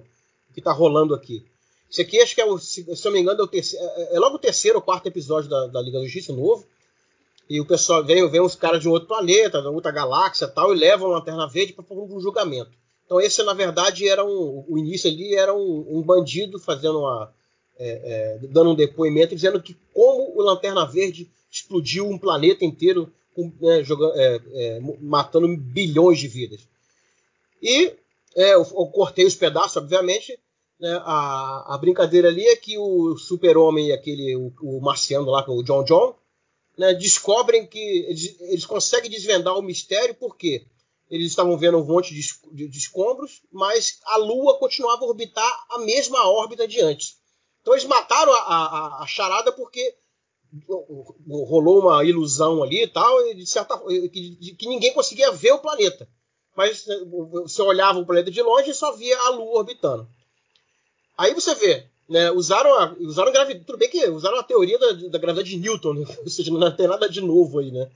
o 0.49 0.53
que 0.53 0.61
tá 0.61 0.71
rolando 0.71 1.15
aqui. 1.15 1.43
Esse 1.89 2.01
aqui 2.01 2.19
acho 2.19 2.35
que 2.35 2.41
é 2.41 2.45
o, 2.45 2.57
se 2.57 2.85
eu 2.87 2.95
não 3.05 3.11
me 3.11 3.21
engano, 3.21 3.39
é, 3.39 3.43
o 3.43 3.47
terceiro, 3.47 3.85
é, 3.85 4.15
é 4.15 4.19
logo 4.19 4.35
o 4.35 4.39
terceiro 4.39 4.77
ou 4.77 4.81
quarto 4.81 5.07
episódio 5.07 5.49
da, 5.49 5.67
da 5.67 5.81
Liga 5.81 5.99
da 5.99 6.03
Justiça 6.03 6.33
novo. 6.33 6.65
E 7.49 7.61
o 7.61 7.65
pessoal 7.65 8.03
vem, 8.03 8.27
vem 8.29 8.41
uns 8.41 8.55
caras 8.55 8.81
de 8.81 8.89
um 8.89 8.91
outro 8.91 9.07
planeta, 9.07 9.61
de 9.61 9.67
outra 9.67 9.91
galáxia 9.91 10.47
tal, 10.47 10.73
e 10.73 10.77
levam 10.77 11.11
a 11.11 11.19
Lanterna 11.19 11.47
Verde 11.47 11.73
para 11.73 11.85
um 11.91 12.19
julgamento. 12.19 12.71
Então 13.05 13.21
esse, 13.21 13.41
na 13.43 13.53
verdade, 13.53 14.07
era 14.07 14.25
um, 14.25 14.65
o 14.67 14.77
início 14.77 15.09
ali 15.09 15.35
era 15.35 15.53
um, 15.53 15.85
um 15.89 16.01
bandido 16.01 16.59
fazendo 16.59 16.99
uma, 16.99 17.31
é, 17.77 18.39
é, 18.43 18.47
dando 18.47 18.71
um 18.71 18.75
depoimento 18.75 19.35
dizendo 19.35 19.61
que 19.61 19.77
como 19.93 20.33
o 20.35 20.41
Lanterna 20.41 20.85
Verde 20.85 21.29
explodiu 21.51 22.07
um 22.09 22.17
planeta 22.17 22.65
inteiro, 22.65 23.11
com, 23.35 23.51
né, 23.61 23.83
jogando, 23.83 24.13
é, 24.15 24.41
é 24.53 24.79
matando 25.01 25.47
bilhões 25.55 26.19
de 26.19 26.27
vidas. 26.27 26.67
E 27.61 27.93
é, 28.35 28.53
eu, 28.53 28.61
eu, 28.61 28.87
cortei 28.87 29.25
os 29.25 29.35
pedaços, 29.35 29.77
obviamente. 29.77 30.37
Né, 30.79 30.93
a, 31.03 31.75
a, 31.75 31.77
brincadeira 31.77 32.27
ali 32.27 32.45
é 32.47 32.55
que 32.55 32.77
o 32.77 33.17
super-homem 33.17 33.87
e 33.87 33.91
aquele, 33.93 34.35
o, 34.35 34.53
o, 34.61 34.81
marciano 34.81 35.29
lá, 35.29 35.45
o 35.47 35.63
John 35.63 35.83
John, 35.83 36.15
né, 36.77 36.93
descobrem 36.93 37.65
que 37.65 37.79
eles, 37.79 38.41
eles, 38.41 38.65
conseguem 38.65 39.09
desvendar 39.09 39.57
o 39.57 39.61
mistério 39.61 40.13
porque 40.15 40.65
eles 41.09 41.27
estavam 41.27 41.57
vendo 41.57 41.77
um 41.77 41.85
monte 41.85 42.13
de, 42.13 42.21
de, 42.51 42.67
de, 42.67 42.77
escombros, 42.77 43.41
mas 43.51 43.99
a 44.05 44.17
Lua 44.17 44.57
continuava 44.57 45.05
a 45.05 45.07
orbitar 45.07 45.65
a 45.69 45.79
mesma 45.79 46.27
órbita 46.27 46.67
de 46.67 46.81
antes. 46.81 47.17
Então 47.61 47.73
eles 47.73 47.85
mataram 47.85 48.33
a, 48.33 48.37
a, 48.37 49.03
a 49.03 49.07
charada 49.07 49.53
porque 49.53 49.95
rolou 51.29 51.79
uma 51.79 52.03
ilusão 52.03 52.61
ali 52.61 52.83
e 52.83 52.87
tal, 52.87 53.33
de 53.33 53.45
certa, 53.45 53.77
que, 54.11 54.55
que 54.57 54.67
ninguém 54.67 54.93
conseguia 54.93 55.31
ver 55.31 55.51
o 55.53 55.59
planeta 55.59 56.07
mas 56.55 56.85
né, 56.87 56.95
você 57.43 57.61
olhava 57.61 57.99
o 57.99 58.05
planeta 58.05 58.31
de 58.31 58.41
longe 58.41 58.71
e 58.71 58.73
só 58.73 58.93
via 58.93 59.17
a 59.19 59.29
Lua 59.29 59.59
orbitando. 59.59 60.07
Aí 61.17 61.33
você 61.33 61.53
vê, 61.55 61.87
né, 62.07 62.31
usaram 62.31 62.73
a, 62.73 62.95
usaram 62.99 63.31
gravidade, 63.31 63.65
tudo 63.65 63.77
bem 63.77 63.89
que 63.89 64.07
usaram 64.09 64.37
a 64.37 64.43
teoria 64.43 64.77
da, 64.77 64.91
da 65.09 65.17
gravidade 65.17 65.49
de 65.49 65.57
Newton, 65.57 65.93
né, 65.93 66.05
ou 66.23 66.29
seja, 66.29 66.51
não 66.51 66.75
tem 66.75 66.87
nada 66.87 67.09
de 67.09 67.21
novo 67.21 67.59
aí, 67.59 67.71
né? 67.71 67.89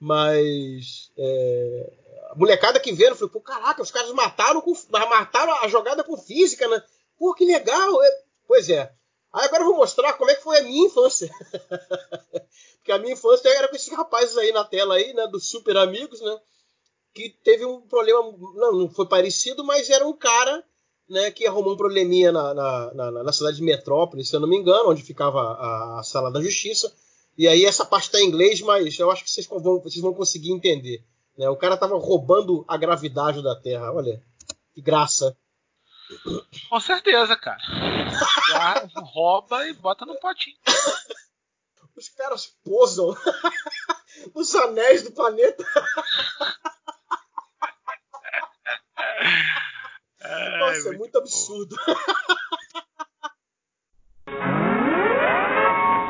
Mas 0.00 1.10
é, 1.16 1.92
a 2.30 2.34
molecada 2.34 2.80
que 2.80 2.92
vê, 2.92 3.14
falou, 3.14 3.30
pô, 3.30 3.40
caraca, 3.40 3.82
os 3.82 3.90
caras 3.90 4.10
mataram, 4.12 4.60
com, 4.60 4.74
mataram 4.90 5.52
a 5.62 5.68
jogada 5.68 6.02
com 6.02 6.16
física, 6.16 6.68
né? 6.68 6.82
Pô, 7.18 7.32
que 7.34 7.44
legal! 7.44 8.02
É, 8.02 8.22
pois 8.46 8.68
é. 8.68 8.92
Aí 9.32 9.44
agora 9.46 9.62
eu 9.62 9.68
vou 9.68 9.76
mostrar 9.76 10.12
como 10.14 10.30
é 10.30 10.34
que 10.34 10.42
foi 10.42 10.58
a 10.58 10.62
minha 10.62 10.86
infância. 10.86 11.30
Porque 12.78 12.92
a 12.92 12.98
minha 12.98 13.14
infância 13.14 13.48
era 13.48 13.66
com 13.68 13.76
esses 13.76 13.92
rapazes 13.92 14.36
aí 14.36 14.52
na 14.52 14.64
tela 14.64 14.96
aí, 14.96 15.12
né? 15.14 15.26
Dos 15.26 15.48
super 15.48 15.76
amigos, 15.76 16.20
né? 16.20 16.38
que 17.14 17.30
teve 17.44 17.64
um 17.64 17.80
problema, 17.80 18.20
não, 18.56 18.72
não 18.72 18.90
foi 18.90 19.06
parecido, 19.06 19.64
mas 19.64 19.88
era 19.88 20.06
um 20.06 20.12
cara 20.12 20.64
né, 21.08 21.30
que 21.30 21.46
arrumou 21.46 21.74
um 21.74 21.76
probleminha 21.76 22.32
na, 22.32 22.54
na, 22.54 22.94
na, 22.94 23.10
na, 23.24 23.32
cidade 23.32 23.56
de 23.56 23.62
Metrópolis, 23.62 24.28
se 24.28 24.36
eu 24.36 24.40
não 24.40 24.48
me 24.48 24.56
engano, 24.56 24.90
onde 24.90 25.02
ficava 25.02 25.40
a, 25.40 26.00
a 26.00 26.02
sala 26.02 26.30
da 26.30 26.40
justiça. 26.40 26.92
E 27.36 27.48
aí 27.48 27.64
essa 27.64 27.84
parte 27.84 28.04
está 28.04 28.20
em 28.20 28.26
inglês, 28.26 28.60
mas 28.60 28.98
eu 28.98 29.10
acho 29.10 29.24
que 29.24 29.30
vocês 29.30 29.46
vão, 29.46 29.80
vocês 29.80 30.00
vão 30.00 30.14
conseguir 30.14 30.52
entender. 30.52 31.04
Né? 31.36 31.48
O 31.48 31.56
cara 31.56 31.74
estava 31.74 31.96
roubando 31.96 32.64
a 32.68 32.76
gravidade 32.76 33.42
da 33.42 33.56
Terra. 33.56 33.92
Olha, 33.92 34.22
que 34.72 34.80
graça. 34.80 35.36
Com 36.68 36.80
certeza, 36.80 37.36
cara. 37.36 37.60
rouba 38.96 39.66
e 39.66 39.72
bota 39.74 40.06
no 40.06 40.18
potinho. 40.20 40.56
Os 41.96 42.08
caras 42.08 42.54
posam 42.64 43.16
os 44.34 44.54
anéis 44.54 45.02
do 45.02 45.12
planeta. 45.12 45.64
Nossa, 50.24 50.94
é 50.94 50.96
muito 50.96 51.18
absurdo. 51.18 51.76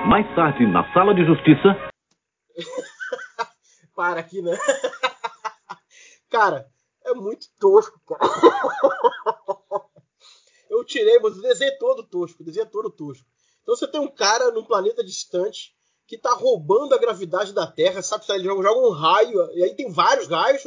Mais 0.06 0.26
tarde, 0.36 0.66
na 0.66 0.92
sala 0.92 1.14
de 1.14 1.24
justiça. 1.26 1.90
Para 3.96 4.20
aqui, 4.20 4.40
né? 4.42 4.56
Cara, 6.30 6.68
é 7.04 7.14
muito 7.14 7.46
tosco, 7.60 8.00
cara. 8.06 8.20
Eu 10.68 10.84
tirei, 10.84 11.18
mas 11.20 11.36
o 11.36 11.42
desenho 11.42 11.70
é 11.70 11.76
todo 11.78 12.02
tosco, 12.02 12.42
o 12.42 12.44
desenho 12.44 12.64
é 12.64 12.68
todo 12.68 12.90
tosco. 12.90 13.24
Então 13.62 13.76
você 13.76 13.86
tem 13.86 14.00
um 14.00 14.10
cara 14.10 14.50
num 14.50 14.64
planeta 14.64 15.04
distante 15.04 15.74
que 16.06 16.18
tá 16.18 16.32
roubando 16.34 16.94
a 16.94 16.98
gravidade 16.98 17.52
da 17.52 17.66
Terra, 17.66 18.02
sabe? 18.02 18.24
Ele 18.30 18.44
joga, 18.44 18.62
joga 18.62 18.80
um 18.80 18.90
raio, 18.90 19.50
e 19.52 19.62
aí 19.62 19.74
tem 19.74 19.90
vários 19.90 20.28
raios, 20.28 20.62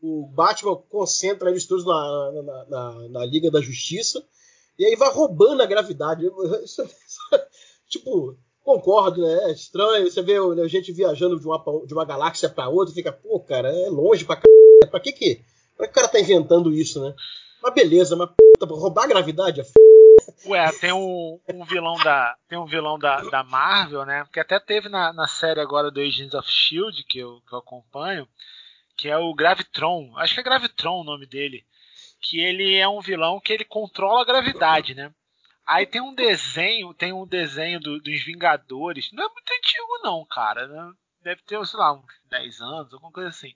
o 0.00 0.26
Batman 0.26 0.76
concentra 0.88 1.50
eles 1.50 1.66
todos 1.66 1.84
na, 1.84 2.32
na, 2.32 2.64
na, 2.64 3.08
na, 3.08 3.26
Liga 3.26 3.50
da 3.50 3.60
Justiça, 3.60 4.22
e 4.78 4.84
aí 4.84 4.94
vai 4.94 5.10
roubando 5.10 5.62
a 5.62 5.66
gravidade. 5.66 6.26
Isso, 6.62 6.82
isso, 6.82 7.22
tipo, 7.88 8.36
concordo, 8.62 9.22
né? 9.22 9.44
É 9.44 9.52
estranho. 9.52 10.10
Você 10.10 10.22
vê 10.22 10.36
a 10.36 10.68
gente 10.68 10.92
viajando 10.92 11.38
de 11.38 11.46
uma, 11.46 11.62
de 11.86 11.94
uma 11.94 12.04
galáxia 12.04 12.48
para 12.48 12.68
outra, 12.68 12.94
fica, 12.94 13.12
pô, 13.12 13.40
cara, 13.40 13.68
é 13.68 13.88
longe 13.88 14.24
pra 14.24 14.36
c. 14.36 14.88
Pra 14.90 15.00
que 15.00 15.12
que? 15.12 15.40
Pra 15.76 15.86
que 15.86 15.92
o 15.92 15.94
cara 15.94 16.08
tá 16.08 16.20
inventando 16.20 16.72
isso, 16.72 17.02
né? 17.02 17.14
Mas 17.62 17.74
beleza, 17.74 18.14
mas 18.16 18.28
puta, 18.28 18.72
roubar 18.74 19.04
a 19.04 19.08
gravidade 19.08 19.60
é 19.60 19.64
f. 19.64 19.72
Ué, 20.46 20.72
tem 20.72 20.92
um, 20.92 21.38
um, 21.52 21.64
vilão 21.64 21.96
da 21.96 22.36
tem 22.48 22.58
um 22.58 22.66
vilão 22.66 22.98
da, 22.98 23.20
da 23.22 23.44
Marvel, 23.44 24.04
né? 24.04 24.26
Que 24.32 24.40
até 24.40 24.58
teve 24.58 24.88
na, 24.88 25.12
na 25.12 25.26
série 25.26 25.60
agora 25.60 25.90
do 25.90 26.00
Agents 26.00 26.34
of 26.34 26.48
Shield 26.50 27.04
que 27.04 27.18
eu, 27.18 27.40
que 27.48 27.54
eu 27.54 27.58
acompanho 27.58 28.26
que 28.96 29.08
é 29.08 29.16
o 29.16 29.34
Gravitron. 29.34 30.16
Acho 30.16 30.34
que 30.34 30.40
é 30.40 30.42
Gravitron 30.42 31.00
o 31.00 31.04
nome 31.04 31.26
dele. 31.26 31.64
Que 32.20 32.40
ele 32.40 32.76
é 32.76 32.88
um 32.88 33.00
vilão 33.00 33.40
que 33.40 33.52
ele 33.52 33.64
controla 33.64 34.22
a 34.22 34.26
gravidade, 34.26 34.94
né? 34.94 35.12
Aí 35.66 35.84
tem 35.84 36.00
um 36.00 36.14
desenho, 36.14 36.94
tem 36.94 37.12
um 37.12 37.26
desenho 37.26 37.80
do, 37.80 38.00
dos 38.00 38.24
Vingadores. 38.24 39.10
Não 39.12 39.24
é 39.24 39.28
muito 39.28 39.52
antigo, 39.52 39.98
não, 40.02 40.24
cara. 40.24 40.66
Né? 40.66 40.92
Deve 41.22 41.42
ter, 41.42 41.64
sei 41.66 41.78
lá, 41.78 41.92
uns 41.92 42.04
10 42.30 42.60
anos, 42.60 42.94
alguma 42.94 43.12
coisa 43.12 43.30
assim. 43.30 43.54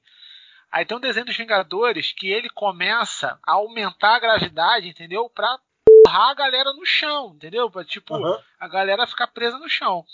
Aí 0.72 0.84
tem 0.84 0.96
um 0.96 1.00
desenho 1.00 1.26
dos 1.26 1.36
Vingadores 1.36 2.12
que 2.12 2.28
ele 2.28 2.50
começa 2.50 3.38
a 3.42 3.52
aumentar 3.52 4.16
a 4.16 4.20
gravidade, 4.20 4.88
entendeu? 4.88 5.30
Pra 5.30 5.58
porrar 6.04 6.30
a 6.30 6.34
galera 6.34 6.72
no 6.72 6.84
chão, 6.84 7.32
entendeu? 7.34 7.70
Pra, 7.70 7.84
tipo, 7.84 8.16
uhum. 8.16 8.38
a 8.58 8.68
galera 8.68 9.06
ficar 9.06 9.28
presa 9.28 9.58
no 9.58 9.68
chão. 9.68 10.04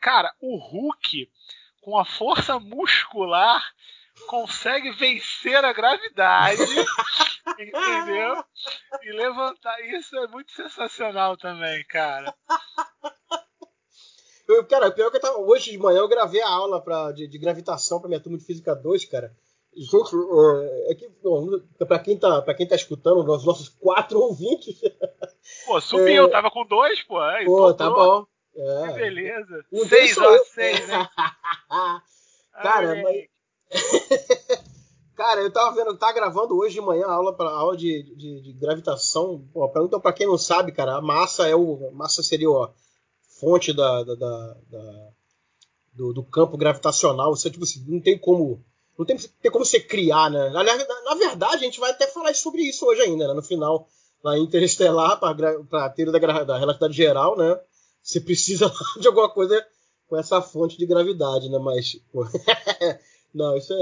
Cara, 0.00 0.34
o 0.40 0.56
Hulk, 0.56 1.30
com 1.80 1.98
a 1.98 2.04
força 2.04 2.58
muscular, 2.58 3.62
consegue 4.26 4.90
vencer 4.92 5.64
a 5.64 5.72
gravidade, 5.72 6.62
entendeu? 7.58 8.44
E 9.02 9.12
levantar. 9.12 9.80
Isso 9.86 10.16
é 10.16 10.26
muito 10.28 10.52
sensacional 10.52 11.36
também, 11.36 11.84
cara. 11.84 12.34
Eu, 14.46 14.64
cara, 14.64 14.90
pior 14.90 15.10
que 15.10 15.18
eu 15.18 15.20
tava, 15.20 15.38
hoje 15.38 15.70
de 15.70 15.78
manhã 15.78 15.98
eu 15.98 16.08
gravei 16.08 16.40
a 16.40 16.48
aula 16.48 16.82
pra, 16.82 17.12
de, 17.12 17.28
de 17.28 17.38
gravitação 17.38 18.00
para 18.00 18.08
minha 18.08 18.20
turma 18.20 18.38
de 18.38 18.44
Física 18.44 18.74
2, 18.74 19.04
cara. 19.04 19.30
Gente, 19.76 20.14
é, 20.16 20.92
é 20.92 20.94
que, 20.94 21.08
pra, 21.84 21.98
quem 21.98 22.18
tá, 22.18 22.42
pra 22.42 22.54
quem 22.54 22.66
tá 22.66 22.74
escutando, 22.74 23.18
os 23.30 23.44
nossos 23.44 23.68
quatro 23.68 24.18
ouvintes. 24.20 24.80
Pô, 25.66 25.80
subiu, 25.80 26.26
é, 26.26 26.30
tava 26.30 26.50
com 26.50 26.64
dois, 26.64 27.02
pô. 27.02 27.18
Aí, 27.20 27.44
pô, 27.44 27.72
tá 27.74 27.90
bom. 27.90 28.26
É. 28.56 28.88
Que 28.88 28.94
beleza. 28.94 29.64
Um 29.72 29.84
seis, 29.86 30.18
ó, 30.18 30.38
seis, 30.44 30.88
né? 30.88 31.08
cara, 32.60 33.02
mas, 33.02 33.26
Cara, 35.18 35.40
eu 35.40 35.52
tava 35.52 35.74
vendo, 35.74 35.98
tá 35.98 36.12
gravando 36.12 36.56
hoje 36.56 36.74
de 36.74 36.80
manhã 36.80 37.06
a 37.06 37.14
aula, 37.14 37.36
aula 37.50 37.76
de, 37.76 38.04
de, 38.14 38.40
de 38.40 38.52
gravitação. 38.52 39.44
Pô, 39.52 39.68
pergunta 39.68 39.98
pra 39.98 40.12
quem 40.12 40.28
não 40.28 40.38
sabe, 40.38 40.70
cara. 40.70 40.94
A 40.94 41.00
massa 41.00 41.48
é 41.48 41.56
o. 41.56 41.90
Massa 41.92 42.22
seria 42.22 42.48
a 42.48 42.70
fonte 43.40 43.72
da, 43.72 44.04
da, 44.04 44.14
da, 44.14 44.56
da 44.70 45.08
do, 45.92 46.12
do, 46.12 46.22
campo 46.22 46.56
gravitacional. 46.56 47.34
Você, 47.34 47.50
tipo 47.50 47.64
assim, 47.64 47.84
não 47.88 48.00
tem 48.00 48.16
como. 48.16 48.64
Não 48.96 49.04
tem, 49.04 49.16
tem 49.16 49.50
como 49.50 49.64
você 49.64 49.80
criar, 49.80 50.30
né? 50.30 50.50
Na, 50.50 50.62
na, 50.62 50.76
na, 50.76 51.14
verdade, 51.16 51.56
a 51.56 51.66
gente 51.66 51.80
vai 51.80 51.90
até 51.90 52.06
falar 52.06 52.32
sobre 52.34 52.62
isso 52.62 52.86
hoje 52.86 53.02
ainda, 53.02 53.26
né? 53.26 53.34
No 53.34 53.42
final, 53.42 53.88
na 54.22 54.38
Interestelar, 54.38 55.18
para 55.18 55.90
teoria 55.90 56.12
da, 56.12 56.44
da 56.44 56.58
relatividade 56.58 56.96
geral, 56.96 57.36
né? 57.36 57.58
Você 58.00 58.20
precisa 58.20 58.72
de 59.00 59.08
alguma 59.08 59.28
coisa 59.28 59.66
com 60.08 60.16
essa 60.16 60.40
fonte 60.40 60.78
de 60.78 60.86
gravidade, 60.86 61.48
né? 61.48 61.58
Mas. 61.58 61.96
Pô, 62.12 62.24
Não, 63.34 63.56
isso 63.56 63.72
é, 63.72 63.76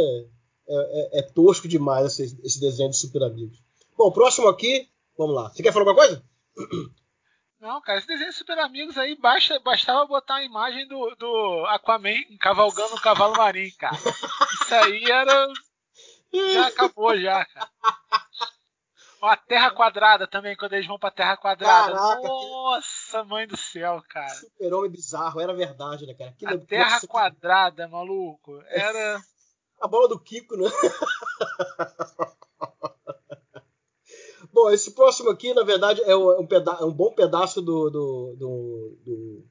é, 0.68 1.18
é, 1.18 1.18
é 1.20 1.22
tosco 1.22 1.68
demais 1.68 2.06
esse, 2.06 2.38
esse, 2.44 2.60
desenho 2.60 2.90
de 2.90 2.96
super 2.96 3.22
amigos. 3.22 3.58
Bom, 3.96 4.10
próximo 4.10 4.48
aqui, 4.48 4.88
vamos 5.16 5.34
lá. 5.34 5.48
Você 5.48 5.62
quer 5.62 5.72
falar 5.72 5.88
alguma 5.88 6.06
coisa? 6.06 6.22
Não, 7.60 7.80
cara, 7.80 7.98
esse 7.98 8.06
desenho 8.06 8.30
de 8.30 8.36
super 8.36 8.58
amigos 8.58 8.98
aí 8.98 9.16
basta, 9.16 9.58
bastava 9.60 10.06
botar 10.06 10.36
a 10.36 10.44
imagem 10.44 10.86
do, 10.88 11.14
do 11.16 11.64
Aquaman 11.68 12.22
cavalgando 12.38 12.94
o 12.94 13.00
cavalo 13.00 13.36
marinho, 13.36 13.72
cara. 13.78 13.96
Isso 13.96 14.74
aí 14.74 15.04
era. 15.10 15.48
Já 16.32 16.66
acabou 16.68 17.18
já, 17.18 17.44
cara. 17.44 17.70
Ó, 19.22 19.28
a 19.28 19.36
Terra 19.36 19.70
Quadrada 19.70 20.26
também, 20.26 20.54
quando 20.56 20.74
eles 20.74 20.86
vão 20.86 20.98
pra 20.98 21.10
Terra 21.10 21.36
Quadrada. 21.36 21.94
Caraca, 21.94 22.22
Nossa, 22.22 23.22
que... 23.22 23.28
mãe 23.28 23.46
do 23.46 23.56
céu, 23.56 24.02
cara. 24.08 24.34
Super-homem 24.34 24.90
bizarro, 24.90 25.40
era 25.40 25.54
verdade, 25.54 26.06
né, 26.06 26.14
cara? 26.14 26.30
Aquilo 26.30 26.54
a 26.54 26.58
Terra 26.58 27.00
Quadrada, 27.08 27.86
que... 27.86 27.92
maluco. 27.92 28.62
Era. 28.68 29.20
A 29.80 29.86
bola 29.88 30.08
do 30.08 30.18
Kiko, 30.18 30.56
né? 30.56 30.70
bom, 34.52 34.70
esse 34.70 34.92
próximo 34.92 35.28
aqui, 35.28 35.52
na 35.52 35.62
verdade, 35.62 36.00
é 36.02 36.16
um, 36.16 36.46
peda 36.46 36.78
é 36.80 36.84
um 36.84 36.92
bom 36.92 37.12
pedaço 37.14 37.60
do, 37.60 37.90
do, 37.90 38.36
do, 38.38 38.98
do, 39.04 39.44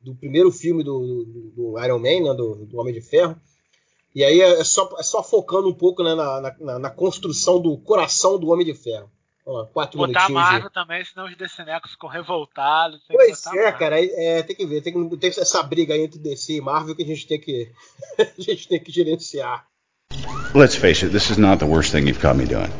do 0.00 0.14
primeiro 0.14 0.52
filme 0.52 0.84
do, 0.84 1.74
Iron 1.84 1.98
Man, 1.98 2.20
né, 2.22 2.34
do, 2.34 2.68
Homem 2.78 2.94
de 2.94 3.00
Ferro. 3.00 3.36
E 4.14 4.22
aí 4.22 4.40
é 4.40 4.62
só, 4.62 4.94
é 4.98 5.02
só 5.02 5.22
focando 5.22 5.68
um 5.68 5.74
pouco 5.74 6.04
né, 6.04 6.14
na, 6.14 6.40
na, 6.40 6.78
na, 6.78 6.90
construção 6.90 7.60
do 7.60 7.76
coração 7.78 8.38
do 8.38 8.50
Homem 8.50 8.64
de 8.64 8.72
Ferro. 8.72 9.10
Ó, 9.46 9.66
quatro 9.66 9.98
Botar 9.98 10.24
a 10.24 10.28
Marvel 10.30 10.70
também, 10.70 11.04
senão 11.04 11.26
os 11.26 11.36
DCNecos 11.36 11.92
ficam 11.92 12.08
revoltados. 12.08 13.02
Pois 13.06 13.46
é, 13.46 13.72
cara, 13.72 14.02
é, 14.02 14.42
tem 14.42 14.56
que 14.56 14.64
ver, 14.64 14.80
tem 14.80 14.92
que 14.92 15.16
ter 15.18 15.28
essa 15.38 15.62
briga 15.62 15.92
aí 15.92 16.00
entre 16.00 16.18
DC 16.18 16.54
e 16.54 16.60
Marvel 16.62 16.96
que 16.96 17.02
a 17.02 17.06
gente 17.06 17.26
tem 17.26 17.38
que, 17.38 17.70
a 18.18 18.40
gente 18.40 18.66
tem 18.66 18.82
que 18.82 18.90
gerenciar. 18.90 19.66
Let's 20.54 20.76
face 20.76 21.04
it, 21.04 21.12
this 21.12 21.28
is 21.30 21.36
not 21.36 21.58
the 21.58 21.66
worst 21.66 21.90
thing 21.92 22.06
you've 22.06 22.20
caught 22.20 22.38
me 22.38 22.46
doing. 22.46 22.70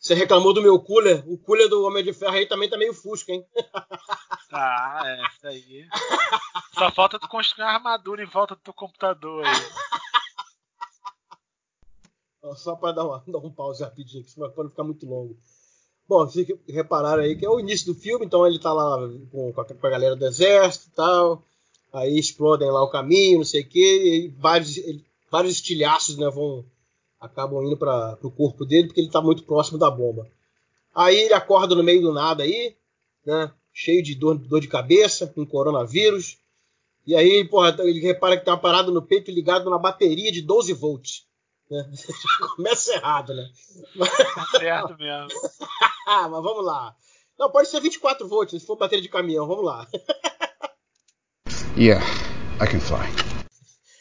Você 0.00 0.14
reclamou 0.14 0.52
do 0.54 0.62
meu 0.62 0.80
cooler? 0.80 1.22
O 1.30 1.36
cooler 1.36 1.68
do 1.68 1.84
Homem 1.84 2.02
de 2.02 2.14
Ferro 2.14 2.34
aí 2.34 2.46
também 2.46 2.70
tá 2.70 2.78
meio 2.78 2.94
fusco, 2.94 3.30
hein? 3.30 3.46
Ah, 4.50 5.02
é, 5.06 5.26
isso 5.26 5.46
aí. 5.46 5.86
Só 6.72 6.90
falta 6.90 7.18
tu 7.18 7.28
construir 7.28 7.64
uma 7.64 7.74
armadura 7.74 8.24
em 8.24 8.26
volta 8.26 8.56
do 8.56 8.62
teu 8.62 8.72
computador 8.72 9.44
aí. 9.44 9.54
Só 12.56 12.74
pra 12.74 12.92
dar, 12.92 13.04
uma, 13.04 13.22
dar 13.26 13.38
um 13.38 13.52
pause 13.52 13.84
rapidinho, 13.84 14.24
que 14.24 14.30
senão 14.30 14.50
pode 14.50 14.70
ficar 14.70 14.84
muito 14.84 15.06
longo. 15.06 15.38
Bom, 16.10 16.26
vocês 16.26 16.44
repararam 16.68 17.22
aí 17.22 17.36
que 17.36 17.46
é 17.46 17.48
o 17.48 17.60
início 17.60 17.94
do 17.94 17.94
filme, 17.94 18.26
então 18.26 18.44
ele 18.44 18.58
tá 18.58 18.72
lá 18.72 18.96
com, 19.30 19.52
com, 19.52 19.60
a, 19.60 19.90
galera 19.90 20.16
do 20.16 20.26
exército 20.26 20.88
e 20.88 20.96
tal. 20.96 21.44
Aí 21.92 22.18
explodem 22.18 22.68
lá 22.68 22.82
o 22.82 22.90
caminho, 22.90 23.38
não 23.38 23.44
sei 23.44 23.62
o 23.62 23.68
que, 23.68 23.78
e 23.78 24.28
vários, 24.36 24.74
vários 25.30 25.52
estilhaços 25.52 26.16
né, 26.16 26.28
vão 26.28 26.64
acabam 27.20 27.64
indo 27.64 27.76
para 27.76 28.18
o 28.24 28.30
corpo 28.32 28.66
dele 28.66 28.88
porque 28.88 29.00
ele 29.00 29.06
está 29.06 29.22
muito 29.22 29.44
próximo 29.44 29.78
da 29.78 29.88
bomba. 29.88 30.26
Aí 30.92 31.16
ele 31.16 31.34
acorda 31.34 31.76
no 31.76 31.84
meio 31.84 32.02
do 32.02 32.12
nada 32.12 32.42
aí, 32.42 32.74
né? 33.24 33.52
Cheio 33.72 34.02
de 34.02 34.16
dor, 34.16 34.36
dor 34.36 34.60
de 34.60 34.66
cabeça, 34.66 35.28
com 35.28 35.46
coronavírus. 35.46 36.38
E 37.06 37.14
aí, 37.14 37.44
porra, 37.44 37.76
ele 37.84 38.00
repara 38.00 38.36
que 38.36 38.44
tem 38.44 38.52
uma 38.52 38.58
parada 38.58 38.90
no 38.90 39.00
peito 39.00 39.30
ligado 39.30 39.70
na 39.70 39.78
bateria 39.78 40.32
de 40.32 40.42
12 40.42 40.72
volts. 40.72 41.24
Né? 41.70 41.90
Começa 42.56 42.94
errado, 42.94 43.34
né? 43.34 43.50
Tá 44.34 44.58
certo 44.58 44.96
mesmo. 44.98 45.28
Mas 46.06 46.30
vamos 46.30 46.64
lá. 46.64 46.96
Não, 47.38 47.50
pode 47.50 47.68
ser 47.68 47.80
24 47.80 48.28
volts, 48.28 48.60
se 48.60 48.66
for 48.66 48.76
bateria 48.76 49.02
de 49.02 49.08
caminhão, 49.08 49.46
vamos 49.46 49.64
lá. 49.64 49.86
yeah, 51.76 52.04
I 52.60 52.66
can 52.66 52.80
fly 52.80 53.30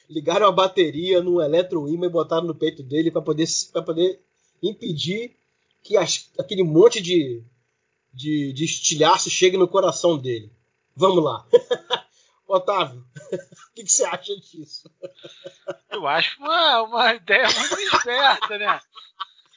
ligaram 0.09 0.47
a 0.47 0.51
bateria 0.51 1.21
num 1.21 1.39
eletroímã 1.39 2.07
e 2.07 2.09
botaram 2.09 2.47
no 2.47 2.55
peito 2.55 2.81
dele 2.81 3.11
para 3.11 3.21
poder, 3.21 3.45
poder 3.85 4.19
impedir 4.61 5.35
que 5.83 5.95
as, 5.95 6.31
aquele 6.37 6.63
monte 6.63 6.99
de, 6.99 7.43
de, 8.11 8.51
de 8.51 8.65
estilhaço 8.65 9.29
chegue 9.29 9.55
no 9.55 9.67
coração 9.67 10.17
dele. 10.17 10.51
Vamos 10.95 11.23
lá. 11.23 11.45
Otávio, 12.49 13.05
o 13.69 13.73
que, 13.75 13.83
que, 13.83 13.89
você 13.91 14.03
acha 14.03 14.35
disso? 14.37 14.89
Eu 15.91 16.07
acho 16.07 16.39
uma, 16.39 16.81
uma 16.81 17.13
ideia 17.13 17.45
muito 17.45 17.79
esperta, 17.79 18.57
né? 18.57 18.81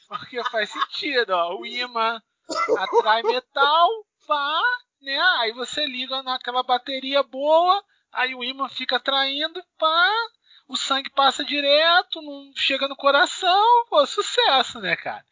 Porque 0.07 0.43
faz 0.51 0.69
sentido, 0.69 1.31
ó. 1.31 1.57
O 1.57 1.65
imã 1.65 2.21
atrai 2.77 3.23
metal, 3.23 3.89
pá, 4.27 4.61
né? 5.01 5.19
Aí 5.39 5.53
você 5.53 5.87
liga 5.87 6.21
naquela 6.21 6.61
bateria 6.61 7.23
boa, 7.23 7.83
aí 8.11 8.35
o 8.35 8.43
imã 8.43 8.69
fica 8.69 8.97
atraindo, 8.97 9.59
pá, 9.79 10.11
o 10.67 10.77
sangue 10.77 11.09
passa 11.09 11.43
direto, 11.43 12.21
não 12.21 12.53
chega 12.55 12.87
no 12.87 12.95
coração, 12.95 13.85
pô, 13.89 14.05
sucesso, 14.05 14.79
né, 14.79 14.95
cara? 14.95 15.25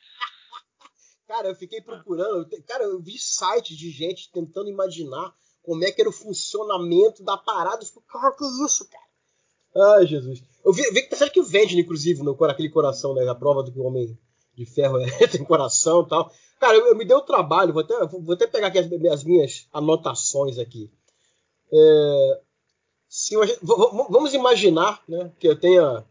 Cara, 1.28 1.50
eu 1.50 1.56
fiquei 1.56 1.80
procurando, 1.80 2.50
cara, 2.68 2.86
eu 2.86 3.00
vi 3.00 3.20
sites 3.20 3.78
de 3.78 3.92
gente 3.92 4.32
tentando 4.32 4.68
imaginar 4.68 5.32
como 5.64 5.84
é 5.84 5.92
que 5.92 6.02
era 6.02 6.10
o 6.10 6.14
funcionamento 6.14 7.24
da 7.24 7.38
parada. 7.38 7.84
Eu 7.84 7.88
fico, 7.88 8.04
cara, 8.08 8.32
que 8.32 8.46
isso, 8.66 8.88
cara? 8.90 9.96
Ai, 9.98 10.08
Jesus. 10.08 10.44
Eu 10.66 10.74
vi, 10.74 10.84
vi 10.92 11.04
que 11.04 11.16
tá 11.16 11.30
que 11.30 11.42
vende, 11.42 11.80
inclusive, 11.80 12.24
no, 12.24 12.38
aquele 12.46 12.70
coração, 12.70 13.14
né? 13.14 13.28
A 13.28 13.36
prova 13.36 13.64
do 13.64 13.72
que 13.72 13.80
o 13.80 13.84
homem 13.84 14.18
de 14.56 14.66
ferro 14.66 15.00
é, 15.00 15.28
tem 15.28 15.44
coração 15.44 16.04
e 16.04 16.10
tal. 16.10 16.32
Cara, 16.60 16.78
eu, 16.78 16.88
eu, 16.88 16.96
me 16.96 17.06
deu 17.06 17.18
o 17.18 17.26
trabalho, 17.26 17.74
vou 17.74 17.82
até, 17.82 18.06
vou 18.06 18.34
até 18.34 18.46
pegar 18.46 18.68
aqui 18.68 18.80
as, 18.80 18.92
as 19.12 19.24
minhas 19.24 19.68
anotações 19.74 20.60
aqui. 20.60 20.92
É, 21.74 22.40
se 23.08 23.36
vamos 23.62 24.34
imaginar 24.34 25.02
né, 25.08 25.32
que 25.40 25.48
eu 25.48 25.60
tenha, 25.60 26.06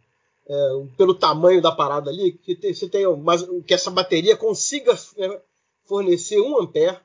é, 0.49 0.71
pelo 0.97 1.15
tamanho 1.15 1.63
da 1.63 1.71
parada 1.71 2.11
ali, 2.11 2.33
que 2.33 2.55
tem, 2.55 2.75
você 2.75 2.89
tenha, 2.89 3.15
mas, 3.17 3.43
que 3.67 3.75
essa 3.75 3.91
bateria 3.91 4.37
consiga 4.37 4.93
é, 5.17 5.41
fornecer 5.85 6.41
1 6.41 6.61
ampere, 6.61 6.99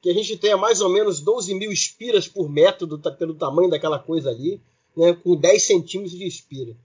que 0.00 0.10
a 0.10 0.14
gente 0.14 0.36
tenha 0.36 0.56
mais 0.56 0.80
ou 0.80 0.88
menos 0.88 1.20
12 1.20 1.54
mil 1.54 1.72
espiras 1.72 2.28
por 2.28 2.48
metro 2.48 2.86
do, 2.86 2.98
pelo 3.16 3.34
tamanho 3.34 3.70
daquela 3.70 3.98
coisa 3.98 4.30
ali, 4.30 4.60
né, 4.96 5.12
com 5.12 5.36
10 5.36 5.62
centímetros 5.62 6.18
de 6.18 6.26
espira. 6.26 6.76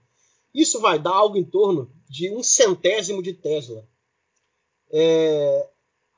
Isso 0.54 0.80
vai 0.80 0.98
dar 0.98 1.14
algo 1.14 1.36
em 1.36 1.44
torno 1.44 1.90
de 2.08 2.30
um 2.30 2.42
centésimo 2.42 3.22
de 3.22 3.32
Tesla. 3.32 3.86
É, 4.90 5.68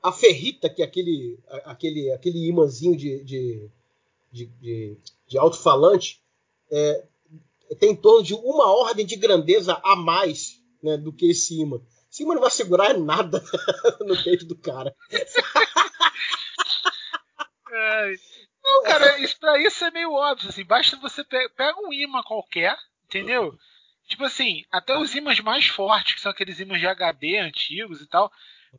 a 0.02 0.12
ferrita, 0.12 0.68
que 0.68 0.82
é 0.82 0.84
aquele, 0.84 1.38
aquele, 1.64 2.12
aquele 2.12 2.46
imãzinho 2.46 2.96
de, 2.96 3.24
de, 3.24 3.70
de, 4.30 4.46
de 4.60 4.98
de 5.26 5.38
alto-falante 5.38 6.22
é, 6.70 7.04
tem 7.78 7.90
em 7.90 7.96
torno 7.96 8.22
de 8.22 8.34
uma 8.34 8.70
ordem 8.72 9.04
de 9.04 9.16
grandeza 9.16 9.78
a 9.82 9.96
mais 9.96 10.60
né, 10.82 10.96
do 10.96 11.12
que 11.12 11.30
esse 11.30 11.60
imã. 11.60 11.80
Esse 12.10 12.22
imã 12.22 12.34
não 12.34 12.40
vai 12.40 12.50
segurar 12.50 12.96
nada 12.96 13.42
no 14.00 14.22
peito 14.22 14.46
do 14.46 14.56
cara. 14.56 14.94
Não, 18.62 18.82
cara, 18.82 19.18
isso, 19.20 19.38
pra 19.38 19.58
isso 19.58 19.84
é 19.84 19.90
meio 19.90 20.12
óbvio. 20.12 20.48
Assim, 20.48 20.64
basta 20.64 20.96
você 20.96 21.22
pe 21.24 21.48
pega 21.50 21.78
um 21.80 21.92
imã 21.92 22.22
qualquer, 22.22 22.76
entendeu? 23.04 23.56
Tipo 24.08 24.24
assim, 24.24 24.64
até 24.70 24.96
os 24.96 25.14
imãs 25.14 25.40
mais 25.40 25.66
fortes, 25.66 26.14
que 26.14 26.20
são 26.20 26.30
aqueles 26.30 26.60
imãs 26.60 26.80
de 26.80 26.86
HD 26.86 27.38
antigos 27.38 28.00
e 28.00 28.06
tal, 28.08 28.32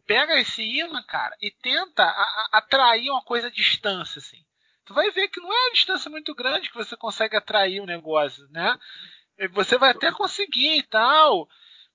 pega 0.05 0.39
esse 0.39 0.61
imã, 0.61 1.03
cara, 1.03 1.35
e 1.41 1.51
tenta 1.51 2.03
atrair 2.51 3.09
uma 3.09 3.21
coisa 3.23 3.47
à 3.47 3.51
distância, 3.51 4.19
assim 4.19 4.47
tu 4.87 4.93
vai 4.93 5.11
ver 5.11 5.27
que 5.27 5.41
não 5.41 5.53
é 5.53 5.65
uma 5.65 5.73
distância 5.73 6.09
muito 6.09 6.33
grande 6.33 6.69
que 6.69 6.77
você 6.77 6.95
consegue 6.95 7.35
atrair 7.35 7.81
o 7.81 7.85
negócio, 7.85 8.47
né? 8.49 8.79
Você 9.51 9.77
vai 9.77 9.91
até 9.91 10.11
conseguir 10.11 10.77
e 10.77 10.83
tal, 10.83 11.47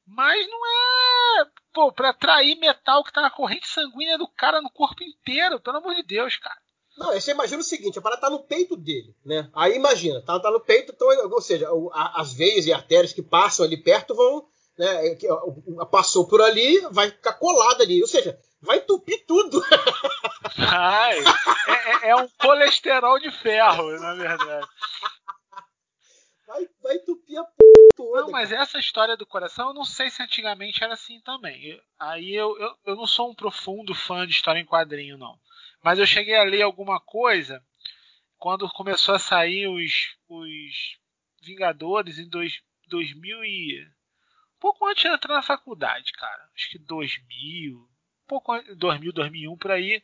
mas 0.07 0.47
não 0.47 0.67
é, 0.67 1.47
pô, 1.73 1.91
para 1.91 2.11
atrair 2.11 2.55
metal 2.57 3.03
que 3.03 3.13
tá 3.13 3.23
na 3.23 3.31
corrente 3.31 3.67
sanguínea 3.67 4.19
do 4.19 4.29
cara 4.29 4.61
no 4.61 4.71
corpo 4.71 5.03
inteiro, 5.03 5.59
pelo 5.59 5.79
amor 5.79 5.95
de 5.95 6.03
Deus, 6.03 6.37
cara. 6.37 6.61
Não, 6.97 7.13
você 7.13 7.31
imagina 7.31 7.61
o 7.61 7.65
seguinte, 7.65 7.99
a 7.99 8.03
parada 8.03 8.21
tá 8.21 8.31
no 8.31 8.41
peito 8.41 8.77
dele, 8.77 9.15
né? 9.25 9.49
Aí 9.55 9.75
imagina, 9.75 10.21
tá, 10.23 10.39
tá 10.39 10.51
no 10.51 10.61
peito, 10.61 10.93
então, 10.93 11.09
ou 11.31 11.41
seja, 11.41 11.69
as 12.15 12.33
veias 12.33 12.67
e 12.67 12.73
artérias 12.73 13.13
que 13.13 13.23
passam 13.23 13.65
ali 13.65 13.77
perto 13.77 14.15
vão, 14.15 14.47
né, 14.79 15.17
passou 15.91 16.27
por 16.27 16.43
ali, 16.43 16.81
vai 16.91 17.11
ficar 17.11 17.35
colado 17.35 17.83
ali, 17.83 18.01
ou 18.03 18.09
seja, 18.09 18.39
vai 18.61 18.79
entupir 18.79 19.25
tudo. 19.27 19.63
Ai, 20.59 21.19
é, 21.19 22.07
é, 22.07 22.11
é, 22.11 22.17
um 22.17 22.29
colesterol 22.39 23.19
de 23.19 23.31
ferro, 23.31 23.91
na 23.99 24.15
verdade. 24.15 24.69
Vai, 26.47 26.69
vai 26.83 26.97
entupir 26.97 27.39
a 27.39 27.45
p 27.45 27.65
toda. 27.97 28.23
Não, 28.23 28.31
mas 28.31 28.53
essa 28.53 28.79
história 28.79 29.17
do 29.17 29.27
coração, 29.27 29.69
eu 29.69 29.75
não 29.75 29.85
sei 29.85 30.11
se 30.11 30.23
antigamente 30.23 30.85
era 30.85 30.93
assim 30.95 31.21
também. 31.21 31.81
Aí 31.99 32.35
eu, 32.35 32.59
eu, 32.59 32.75
eu 32.87 32.97
não 32.97 33.07
sou 33.07 33.31
um 33.31 33.35
profundo 33.35 33.95
fã 33.95 34.27
de 34.27 34.33
história 34.33 34.61
em 34.61 34.67
quadrinho, 34.67 35.17
não. 35.17 35.39
Mas 35.83 35.99
eu 35.99 36.07
cheguei 36.07 36.37
a 36.37 36.45
ler 36.45 36.63
alguma 36.63 37.01
coisa 37.01 37.63
quando 38.39 38.69
começou 38.71 39.15
a 39.15 39.19
sair 39.19 39.69
os, 39.69 40.17
os 40.29 40.99
Vingadores 41.43 42.19
em 42.19 42.29
dois, 42.29 42.63
2000 42.89 43.45
e... 43.45 43.89
Pouco 44.61 44.87
antes 44.87 45.03
de 45.03 45.09
entrar 45.09 45.35
na 45.35 45.43
faculdade, 45.43 46.13
cara. 46.13 46.49
Acho 46.55 46.71
que 46.71 46.79
2000, 46.79 47.89
pouco 48.29 48.53
2000, 48.77 49.13
2001 49.13 49.57
por 49.57 49.73
aí, 49.73 50.01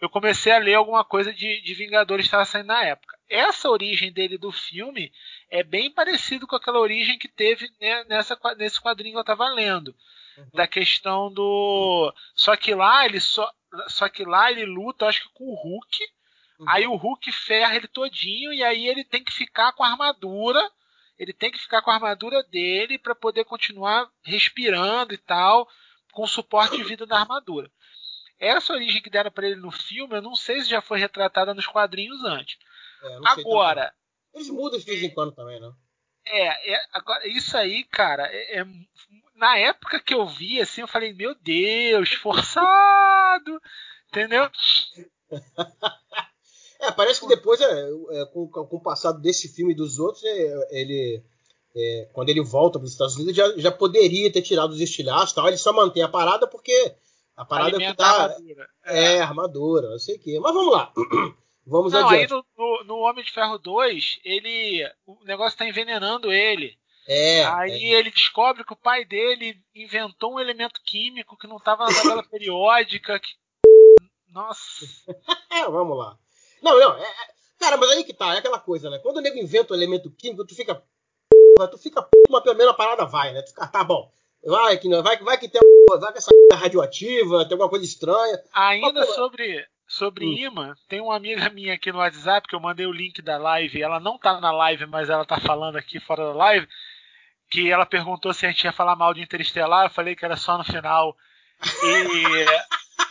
eu 0.00 0.08
comecei 0.08 0.52
a 0.52 0.58
ler 0.58 0.74
alguma 0.74 1.04
coisa 1.04 1.32
de, 1.32 1.60
de 1.60 1.74
Vingadores 1.74 2.24
que 2.24 2.28
estava 2.28 2.44
saindo 2.44 2.68
na 2.68 2.84
época. 2.84 3.18
Essa 3.28 3.68
origem 3.68 4.12
dele 4.12 4.38
do 4.38 4.52
filme 4.52 5.12
é 5.50 5.62
bem 5.62 5.90
parecido 5.90 6.46
com 6.46 6.54
aquela 6.54 6.78
origem 6.78 7.18
que 7.18 7.26
teve 7.26 7.68
né, 7.80 8.04
nessa, 8.04 8.38
nesse 8.56 8.80
quadrinho 8.80 9.14
que 9.14 9.18
eu 9.18 9.22
estava 9.22 9.48
lendo. 9.48 9.94
Uhum. 10.36 10.46
Da 10.54 10.68
questão 10.68 11.32
do. 11.32 12.14
Só 12.34 12.54
que 12.56 12.74
lá 12.74 13.04
ele 13.04 13.18
só. 13.18 13.52
Só 13.88 14.08
que 14.08 14.24
lá 14.24 14.50
ele 14.50 14.64
luta, 14.64 15.06
acho 15.06 15.24
que 15.24 15.34
com 15.34 15.44
o 15.44 15.54
Hulk. 15.54 15.98
Uhum. 16.58 16.66
Aí 16.68 16.86
o 16.86 16.96
Hulk 16.96 17.30
ferra 17.32 17.76
ele 17.76 17.88
todinho 17.88 18.52
e 18.52 18.62
aí 18.62 18.88
ele 18.88 19.04
tem 19.04 19.22
que 19.22 19.32
ficar 19.32 19.72
com 19.72 19.84
a 19.84 19.88
armadura. 19.88 20.60
Ele 21.18 21.32
tem 21.32 21.50
que 21.50 21.58
ficar 21.58 21.82
com 21.82 21.90
a 21.90 21.94
armadura 21.94 22.42
dele 22.44 22.98
para 22.98 23.14
poder 23.14 23.44
continuar 23.44 24.08
respirando 24.22 25.12
e 25.12 25.18
tal 25.18 25.68
com 26.12 26.26
suporte 26.26 26.76
de 26.76 26.84
vida 26.84 27.06
da 27.06 27.20
armadura. 27.20 27.70
Essa 28.38 28.72
origem 28.72 29.02
que 29.02 29.10
deram 29.10 29.30
para 29.30 29.46
ele 29.46 29.56
no 29.56 29.70
filme, 29.70 30.16
eu 30.16 30.22
não 30.22 30.34
sei 30.34 30.60
se 30.60 30.68
já 30.68 30.80
foi 30.80 30.98
retratada 30.98 31.52
nos 31.54 31.66
quadrinhos 31.66 32.24
antes. 32.24 32.56
É, 33.02 33.18
agora. 33.24 33.92
Eles 34.32 34.48
mudam 34.48 34.78
de 34.78 34.84
vez 34.84 35.02
em 35.02 35.12
quando 35.12 35.32
também, 35.32 35.60
não? 35.60 35.74
É, 36.30 36.74
é 36.74 36.80
agora, 36.92 37.26
isso 37.26 37.56
aí, 37.56 37.84
cara, 37.84 38.26
é, 38.30 38.60
é, 38.60 38.66
na 39.34 39.56
época 39.58 40.00
que 40.00 40.14
eu 40.14 40.26
vi, 40.26 40.60
assim, 40.60 40.80
eu 40.80 40.88
falei, 40.88 41.12
meu 41.12 41.34
Deus, 41.34 42.12
forçado! 42.14 43.60
Entendeu? 44.08 44.50
É, 46.80 46.92
parece 46.92 47.20
que 47.20 47.26
depois, 47.26 47.60
é, 47.60 47.90
é, 48.12 48.26
com, 48.26 48.46
com 48.48 48.76
o 48.76 48.80
passado 48.80 49.20
desse 49.20 49.48
filme 49.48 49.72
e 49.72 49.76
dos 49.76 49.98
outros, 49.98 50.22
é, 50.24 50.80
ele. 50.80 51.22
é, 51.74 52.08
quando 52.12 52.28
ele 52.28 52.40
volta 52.40 52.78
para 52.78 52.86
os 52.86 52.92
Estados 52.92 53.16
Unidos, 53.16 53.34
já, 53.34 53.52
já 53.56 53.72
poderia 53.72 54.30
ter 54.30 54.42
tirado 54.42 54.70
os 54.70 54.80
estilhaços 54.80 55.32
e 55.32 55.34
tal. 55.34 55.48
Ele 55.48 55.56
só 55.56 55.72
mantém 55.72 56.04
a 56.04 56.08
parada 56.08 56.46
porque 56.46 56.94
a 57.36 57.44
parada 57.44 57.82
é 57.82 57.90
que 57.90 57.96
dá. 57.96 58.36
É, 58.84 59.20
armadura, 59.20 59.90
não 59.90 59.98
sei 59.98 60.16
o 60.16 60.20
quê. 60.20 60.38
Mas 60.40 60.54
vamos 60.54 60.72
lá. 60.72 60.92
Vamos 61.68 61.92
Não, 61.92 62.08
aí 62.08 62.24
adiante. 62.24 62.30
no, 62.32 62.44
no, 62.56 62.84
no 62.84 62.96
Homem 63.00 63.22
de 63.24 63.30
Ferro 63.30 63.58
2, 63.58 64.20
ele. 64.24 64.82
O 65.06 65.22
negócio 65.24 65.58
tá 65.58 65.66
envenenando 65.66 66.32
ele. 66.32 66.76
É, 67.06 67.44
aí 67.44 67.84
ele 67.94 68.10
descobre 68.10 68.64
que 68.64 68.72
o 68.72 68.76
pai 68.76 69.04
dele 69.04 69.58
inventou 69.74 70.34
um 70.34 70.40
elemento 70.40 70.80
químico 70.84 71.36
que 71.38 71.46
não 71.46 71.58
tava 71.58 71.84
na 71.86 71.94
tabela 71.94 72.22
periódica. 72.28 73.18
que- 73.20 73.32
Nossa. 74.30 74.86
é, 75.52 75.64
vamos 75.68 75.96
lá. 75.96 76.18
Não, 76.62 76.78
não, 76.78 76.94
é, 76.96 77.02
é- 77.02 77.28
cara, 77.58 77.76
mas 77.76 77.90
aí 77.90 78.04
que 78.04 78.12
tá, 78.14 78.34
é 78.34 78.38
aquela 78.38 78.58
coisa, 78.58 78.90
né? 78.90 78.98
Quando 78.98 79.18
o 79.18 79.20
nego 79.20 79.38
inventa 79.38 79.72
um 79.72 79.76
elemento 79.76 80.10
químico, 80.10 80.46
tu 80.46 80.54
fica. 80.54 80.82
Tu 81.70 81.78
fica, 81.78 82.06
mas 82.30 82.42
pelo 82.42 82.56
menos 82.56 82.72
a 82.72 82.76
parada 82.76 83.04
vai, 83.04 83.32
né? 83.32 83.42
Tu 83.42 83.48
fica, 83.48 83.66
tá 83.66 83.82
bom. 83.82 84.10
Vai 84.44 84.78
que, 84.78 84.88
não- 84.88 85.02
vai, 85.02 85.18
vai 85.18 85.36
que 85.38 85.48
tem 85.48 85.60
uma- 85.90 85.98
vai 85.98 86.12
que 86.12 86.18
essa 86.18 86.30
radioativa, 86.54 87.44
tem 87.44 87.52
alguma 87.54 87.68
coisa 87.68 87.84
estranha. 87.84 88.40
Ainda 88.52 88.92
Mas, 89.00 89.14
sobre, 89.14 89.66
sobre 89.88 90.26
Hum. 90.26 90.32
imã, 90.34 90.74
tem 90.86 91.00
uma 91.00 91.16
amiga 91.16 91.48
minha 91.50 91.74
aqui 91.74 91.90
no 91.90 91.98
WhatsApp 91.98 92.46
que 92.46 92.54
eu 92.54 92.60
mandei 92.60 92.86
o 92.86 92.92
link 92.92 93.22
da 93.22 93.38
live. 93.38 93.82
Ela 93.82 93.98
não 93.98 94.18
tá 94.18 94.38
na 94.38 94.52
live, 94.52 94.86
mas 94.86 95.08
ela 95.08 95.24
tá 95.24 95.40
falando 95.40 95.76
aqui 95.76 95.98
fora 95.98 96.24
da 96.26 96.34
live. 96.34 96.68
Que 97.50 97.72
ela 97.72 97.86
perguntou 97.86 98.34
se 98.34 98.44
a 98.44 98.50
gente 98.50 98.64
ia 98.64 98.72
falar 98.72 98.94
mal 98.94 99.14
de 99.14 99.22
Interestelar. 99.22 99.86
Eu 99.86 99.90
falei 99.90 100.14
que 100.14 100.24
era 100.24 100.36
só 100.36 100.58
no 100.58 100.64
final. 100.64 101.16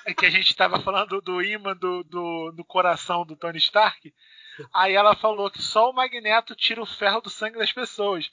E 0.07 0.13
que 0.13 0.25
a 0.27 0.29
gente 0.29 0.55
tava 0.55 0.79
falando 0.79 1.19
do 1.21 1.41
imã 1.41 1.75
do, 1.75 2.03
do, 2.03 2.51
do 2.51 2.63
coração 2.63 3.25
do 3.25 3.35
Tony 3.35 3.57
Stark. 3.57 4.13
Aí 4.73 4.93
ela 4.93 5.15
falou 5.15 5.49
que 5.51 5.61
só 5.61 5.89
o 5.89 5.93
Magneto 5.93 6.55
tira 6.55 6.81
o 6.81 6.85
ferro 6.85 7.21
do 7.21 7.29
sangue 7.29 7.57
das 7.57 7.71
pessoas. 7.71 8.29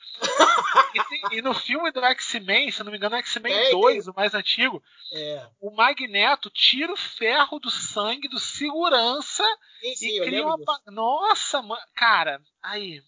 E, 0.94 1.04
tem- 1.04 1.38
e 1.38 1.42
no 1.42 1.52
filme 1.54 1.90
do 1.90 2.04
X-Men, 2.04 2.70
se 2.70 2.82
não 2.82 2.90
me 2.92 2.98
engano, 2.98 3.16
é 3.16 3.18
X-Men 3.18 3.52
Tem, 3.52 3.70
2, 3.72 4.08
o 4.08 4.14
mais 4.14 4.34
antigo, 4.34 4.82
É. 5.12 5.46
o 5.60 5.70
Magneto 5.74 6.48
tira 6.50 6.92
o 6.92 6.96
ferro 6.96 7.58
do 7.58 7.70
sangue 7.70 8.28
do 8.28 8.38
segurança 8.38 9.44
Sim, 9.80 9.96
sim, 9.96 10.20
e 10.20 10.24
cria 10.24 10.46
uma. 10.46 10.56
Nossa, 10.86 11.60
ma- 11.62 11.84
cara, 11.94 12.40
aí. 12.62 13.02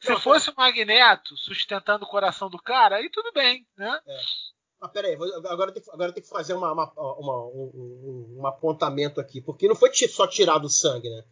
Se 0.00 0.16
fosse 0.16 0.50
o 0.50 0.54
Magneto 0.56 1.36
sustentando 1.36 2.04
o 2.04 2.08
coração 2.08 2.50
do 2.50 2.58
cara, 2.60 2.96
aí 2.96 3.08
tudo 3.08 3.30
bem, 3.32 3.64
né? 3.76 4.00
Mas 4.80 4.90
peraí, 4.90 5.14
vou- 5.14 5.32
agora 5.46 5.70
eu 5.70 5.74
tenho, 5.74 5.86
agora 5.92 6.10
eu 6.10 6.12
tenho 6.12 6.24
que 6.24 6.28
fazer 6.32 6.54
uma, 6.54 6.72
uma, 6.72 6.92
uma- 6.96 7.46
um, 7.46 7.70
um- 7.72 8.40
um 8.40 8.46
apontamento 8.48 9.20
aqui, 9.20 9.40
porque 9.40 9.68
não 9.68 9.76
foi 9.76 9.92
só 9.94 10.26
tirar 10.26 10.58
do 10.58 10.68
sangue, 10.68 11.08
né? 11.08 11.22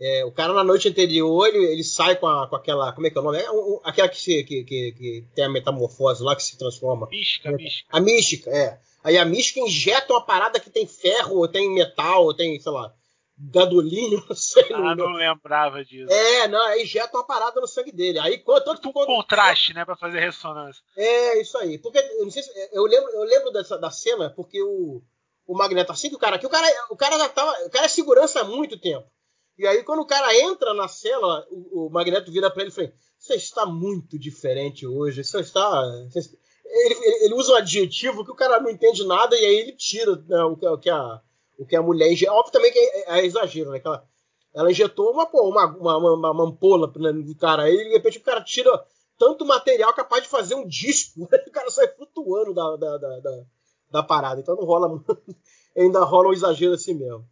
É, 0.00 0.24
o 0.24 0.32
cara 0.32 0.52
na 0.52 0.64
noite 0.64 0.88
anterior, 0.88 1.46
ele, 1.46 1.64
ele 1.72 1.84
sai 1.84 2.16
com, 2.16 2.26
a- 2.26 2.48
com 2.48 2.56
aquela. 2.56 2.92
Como 2.92 3.06
é 3.06 3.10
que 3.10 3.16
é 3.16 3.20
o 3.20 3.24
nome? 3.24 3.38
É, 3.38 3.50
um- 3.50 3.80
aquela 3.84 4.08
que, 4.08 4.18
se, 4.20 4.42
que, 4.44 4.64
que, 4.64 4.92
que 4.92 5.28
tem 5.34 5.44
a 5.44 5.48
metamorfose 5.48 6.22
lá, 6.22 6.34
que 6.34 6.42
se 6.42 6.58
transforma. 6.58 7.06
Mística, 7.10 7.52
mística. 7.52 7.88
A 7.96 8.00
mística, 8.00 8.50
é. 8.50 8.80
Aí 9.04 9.16
a 9.18 9.24
mística 9.24 9.60
injeta 9.60 10.12
uma 10.12 10.24
parada 10.24 10.58
que 10.58 10.68
tem 10.70 10.86
ferro, 10.86 11.36
ou 11.36 11.46
tem 11.48 11.70
metal, 11.72 12.24
ou 12.24 12.34
tem, 12.34 12.58
sei 12.58 12.72
lá, 12.72 12.92
gadolinho, 13.38 14.22
não 14.28 14.34
sei. 14.36 14.64
Ah, 14.72 14.94
não- 14.96 15.10
não 15.10 15.12
lembrava 15.12 15.84
disso. 15.84 16.12
É, 16.12 16.48
não, 16.48 16.60
aí 16.66 16.82
injeta 16.82 17.16
uma 17.16 17.24
parada 17.26 17.60
no 17.60 17.66
sangue 17.68 17.92
dele. 17.92 18.18
Aí 18.18 18.38
quando, 18.38 18.64
tanto 18.64 18.88
Um 18.88 18.92
quando, 18.92 19.06
contraste, 19.06 19.74
né, 19.74 19.84
pra 19.84 19.96
fazer 19.96 20.20
ressonância. 20.20 20.82
É, 20.96 21.40
isso 21.40 21.56
aí. 21.58 21.78
Porque, 21.78 21.98
eu 21.98 22.24
não 22.24 22.30
sei 22.30 22.42
se, 22.42 22.50
eu 22.72 22.84
lembro, 22.84 23.10
eu 23.12 23.24
lembro 23.24 23.50
dessa, 23.52 23.78
da 23.78 23.90
cena 23.90 24.30
porque 24.30 24.60
o, 24.62 25.02
o 25.46 25.54
Magneto, 25.56 25.92
assim 25.92 26.08
que 26.08 26.16
o 26.16 26.18
cara, 26.18 26.38
que 26.38 26.46
o 26.46 26.50
cara, 26.50 26.66
o 26.90 26.96
cara 26.96 27.18
já 27.18 27.28
tava, 27.28 27.52
o 27.66 27.70
cara 27.70 27.86
é 27.86 27.88
segurança 27.88 28.40
há 28.40 28.44
muito 28.44 28.78
tempo. 28.78 29.06
E 29.58 29.66
aí 29.66 29.82
quando 29.84 30.00
o 30.00 30.06
cara 30.06 30.34
entra 30.38 30.74
na 30.74 30.88
cela, 30.88 31.46
o, 31.50 31.86
o 31.86 31.90
Magneto 31.90 32.30
vira 32.32 32.50
pra 32.50 32.62
ele 32.62 32.70
e 32.70 32.74
fala, 32.74 32.92
você 33.18 33.34
está 33.34 33.64
muito 33.66 34.18
diferente 34.18 34.86
hoje, 34.86 35.22
você 35.24 35.40
está... 35.40 35.82
ele, 36.64 36.94
ele- 37.24 37.34
usa 37.34 37.52
um 37.52 37.56
adjetivo 37.56 38.24
que 38.24 38.30
o 38.30 38.34
cara 38.36 38.60
não 38.60 38.70
entende 38.70 39.06
nada 39.06 39.36
e 39.36 39.44
aí 39.44 39.54
ele 39.56 39.72
tira 39.72 40.16
né, 40.26 40.42
o, 40.44 40.56
que, 40.56 40.66
o 40.66 40.78
que 40.78 40.90
a, 40.90 41.20
o 41.58 41.66
que 41.66 41.76
a 41.76 41.82
mulher. 41.82 42.08
Óbvio 42.30 42.52
também 42.52 42.72
que 42.72 42.78
é, 42.78 43.18
é 43.20 43.26
exagero, 43.26 43.70
né? 43.70 43.80
Ela, 43.84 44.04
ela 44.54 44.70
injetou 44.70 45.10
uma, 45.12 45.26
pô, 45.26 45.48
uma, 45.48 45.66
uma, 45.66 45.96
uma, 45.98 46.30
uma 46.30 46.44
ampola 46.44 46.92
né, 46.96 47.12
no 47.12 47.34
cara 47.36 47.64
aí 47.64 47.74
e 47.74 47.84
de 47.84 47.90
repente 47.90 48.18
o 48.18 48.22
cara 48.22 48.40
tira 48.42 48.70
tanto 49.18 49.44
material 49.46 49.92
capaz 49.94 50.22
de 50.24 50.28
fazer 50.28 50.54
um 50.54 50.66
disco. 50.66 51.22
o 51.24 51.50
cara 51.52 51.70
sai 51.70 51.88
flutuando 51.88 52.52
da, 52.52 52.76
da, 52.76 52.98
da, 52.98 53.20
da, 53.20 53.44
da 53.90 54.02
parada. 54.02 54.40
Então 54.40 54.56
não 54.56 54.64
rola. 54.64 55.02
ainda 55.76 56.04
rola 56.04 56.28
um 56.28 56.32
exagero 56.32 56.74
assim 56.74 56.94
mesmo. 56.94 57.24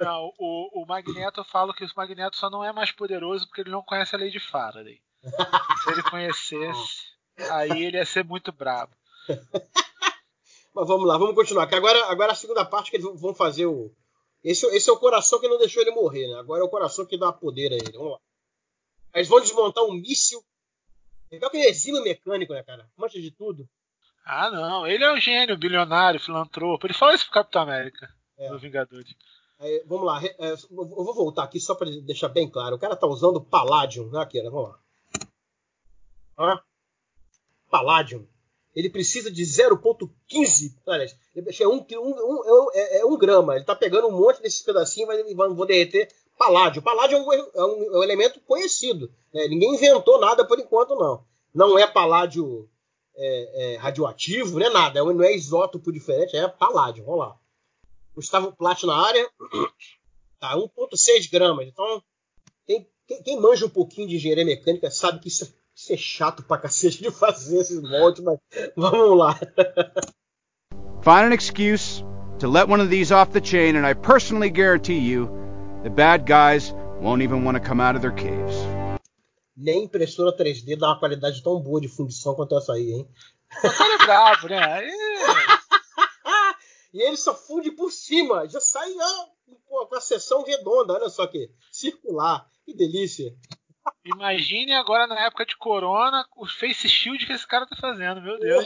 Não, 0.00 0.32
o, 0.38 0.82
o 0.82 0.86
Magneto 0.86 1.40
eu 1.40 1.44
falo 1.44 1.72
que 1.72 1.84
o 1.84 1.90
Magneto 1.96 2.36
só 2.36 2.50
não 2.50 2.64
é 2.64 2.72
mais 2.72 2.90
poderoso 2.90 3.46
porque 3.46 3.60
ele 3.62 3.70
não 3.70 3.82
conhece 3.82 4.14
a 4.14 4.18
lei 4.18 4.30
de 4.30 4.40
Faraday. 4.40 5.00
Se 5.82 5.90
ele 5.90 6.02
conhecesse, 6.02 7.02
aí 7.50 7.84
ele 7.84 7.96
ia 7.96 8.06
ser 8.06 8.24
muito 8.24 8.52
brabo. 8.52 8.94
Mas 10.74 10.86
vamos 10.86 11.06
lá, 11.06 11.18
vamos 11.18 11.34
continuar. 11.34 11.66
Que 11.66 11.74
agora, 11.74 12.10
agora 12.10 12.32
a 12.32 12.36
segunda 12.36 12.64
parte 12.64 12.90
que 12.90 12.96
eles 12.96 13.20
vão 13.20 13.34
fazer 13.34 13.66
o. 13.66 13.92
Esse, 14.42 14.66
esse 14.68 14.88
é 14.88 14.92
o 14.92 14.98
coração 14.98 15.40
que 15.40 15.48
não 15.48 15.58
deixou 15.58 15.82
ele 15.82 15.90
morrer, 15.90 16.26
né? 16.28 16.38
Agora 16.38 16.62
é 16.62 16.64
o 16.64 16.70
coração 16.70 17.04
que 17.04 17.18
dá 17.18 17.32
poder 17.32 17.72
a 17.72 17.76
ele. 17.76 17.92
Vamos 17.92 18.12
lá. 18.12 18.18
Eles 19.14 19.28
vão 19.28 19.40
desmontar 19.40 19.84
um 19.84 19.92
míssil. 19.92 20.42
Legal 21.30 21.50
que 21.50 21.56
ele 21.56 21.66
é 21.66 21.70
exímio 21.70 22.02
mecânico, 22.02 22.52
né, 22.52 22.62
cara? 22.62 22.88
Mancha 22.96 23.20
de 23.20 23.30
tudo. 23.30 23.68
Ah, 24.24 24.50
não. 24.50 24.86
Ele 24.86 25.04
é 25.04 25.12
um 25.12 25.20
gênio, 25.20 25.58
bilionário, 25.58 26.20
filantropo. 26.20 26.86
Ele 26.86 26.94
fala 26.94 27.14
isso 27.14 27.24
pro 27.24 27.34
Capitão 27.34 27.62
América, 27.62 28.08
É. 28.40 28.48
do 28.48 28.58
Vingadores. 28.58 29.14
Aí, 29.58 29.84
vamos 29.86 30.06
lá, 30.06 30.20
é, 30.24 30.52
eu 30.52 30.56
vou 30.70 31.14
voltar 31.14 31.44
aqui 31.44 31.60
só 31.60 31.74
para 31.74 31.90
deixar 32.02 32.28
bem 32.28 32.48
claro. 32.50 32.76
O 32.76 32.78
cara 32.78 32.96
tá 32.96 33.06
usando 33.06 33.40
Palladium, 33.40 34.08
né, 34.10 34.26
né? 34.32 34.50
Vamos 34.50 34.70
lá. 34.70 34.78
Ó. 36.38 36.58
Palladium. 37.70 38.26
Ele 38.74 38.88
precisa 38.88 39.30
de 39.30 39.42
0,15. 39.42 40.74
Olha, 40.86 41.04
é 41.04 41.68
um, 41.68 41.84
um, 41.98 42.10
um, 42.10 42.70
é 42.72 42.98
é, 42.98 43.00
é 43.00 43.04
um 43.04 43.18
grama. 43.18 43.56
Ele 43.56 43.64
tá 43.64 43.74
pegando 43.74 44.06
um 44.08 44.12
monte 44.12 44.40
desses 44.40 44.62
pedacinhos 44.62 45.12
e 45.28 45.34
vai, 45.34 45.48
vou 45.48 45.66
derreter 45.66 46.08
Paládio. 46.38 46.80
Paládio 46.80 47.18
é 47.18 47.20
um, 47.20 47.32
é 47.32 47.64
um- 47.66 47.94
é 47.94 47.98
um 47.98 48.02
elemento 48.02 48.40
conhecido. 48.46 49.12
né? 49.34 49.46
Ninguém 49.48 49.74
inventou 49.74 50.18
nada 50.18 50.46
por 50.46 50.58
enquanto, 50.58 50.94
não. 50.94 51.22
Não 51.52 51.78
é 51.78 51.86
paládio 51.86 52.66
é, 53.14 53.74
é, 53.74 53.76
radioativo, 53.76 54.58
não 54.58 54.66
é 54.66 54.70
nada. 54.70 55.00
É 55.00 55.02
um- 55.02 55.12
Não 55.12 55.24
é 55.24 55.34
isótopo 55.34 55.92
diferente, 55.92 56.34
é 56.36 56.48
paládio. 56.48 57.04
Vamos 57.04 57.20
lá. 57.20 57.39
Gustavo 58.20 58.52
Plat 58.52 58.82
na 58.84 58.94
área. 58.94 59.28
Tá, 60.38 60.54
1,6 60.56 61.30
gramas. 61.30 61.66
Então, 61.66 62.02
quem, 62.66 62.86
quem- 63.06 63.22
quem 63.22 63.40
manja 63.40 63.66
um 63.66 63.70
pouquinho 63.70 64.08
de 64.08 64.16
engenharia 64.16 64.44
mecânica 64.44 64.90
sabe 64.90 65.18
que 65.20 65.28
isso, 65.28 65.44
é- 65.44 65.48
isso 65.74 65.92
é 65.92 65.96
chato 65.96 66.42
pra 66.42 66.58
cacete 66.58 67.02
de 67.02 67.10
fazer 67.10 67.58
esses 67.58 67.80
moldes, 67.82 68.22
mas 68.22 68.38
vamos 68.76 69.18
lá. 69.18 69.38
Find 71.02 71.32
an 71.32 71.34
excuse 71.34 72.04
to 72.40 72.48
let 72.48 72.68
one 72.68 72.80
of 72.82 72.90
these 72.90 73.12
off 73.12 73.32
the 73.32 73.40
chain, 73.42 73.76
and 73.76 73.86
I 73.86 73.94
personally 73.94 74.50
guarantee 74.50 74.98
you 74.98 75.28
the 75.82 75.88
bad 75.90 76.24
guys 76.26 76.72
won't 77.00 77.22
even 77.22 77.42
want 77.44 77.56
to 77.56 77.66
come 77.66 77.80
out 77.82 77.96
of 77.96 78.02
their 78.02 78.12
caves. 78.14 78.54
Nem 79.56 79.84
impressora 79.84 80.34
3D 80.36 80.76
dá 80.76 80.88
uma 80.88 80.98
qualidade 80.98 81.42
tão 81.42 81.58
boa 81.60 81.80
de 81.80 81.88
fundição 81.88 82.34
quanto 82.34 82.56
essa 82.56 82.72
aí, 82.74 82.92
hein? 82.92 83.08
O 83.64 83.70
cara 83.70 83.94
é 83.94 83.98
brabo, 84.06 84.48
né? 84.48 84.82
E 86.92 87.02
ele 87.02 87.16
só 87.16 87.34
funde 87.34 87.70
por 87.70 87.90
cima, 87.90 88.48
já 88.48 88.60
sai 88.60 88.92
ó, 89.68 89.86
com 89.86 89.94
a 89.94 90.00
seção 90.00 90.42
redonda, 90.42 90.94
olha 90.94 91.08
só 91.08 91.26
que 91.26 91.50
circular, 91.70 92.48
que 92.64 92.74
delícia. 92.74 93.34
Imagine 94.04 94.74
agora 94.74 95.06
na 95.06 95.20
época 95.26 95.46
de 95.46 95.56
corona 95.56 96.26
o 96.36 96.46
face 96.46 96.88
shield 96.88 97.26
que 97.26 97.32
esse 97.32 97.46
cara 97.46 97.66
tá 97.66 97.76
fazendo, 97.76 98.20
meu 98.20 98.38
Deus. 98.38 98.64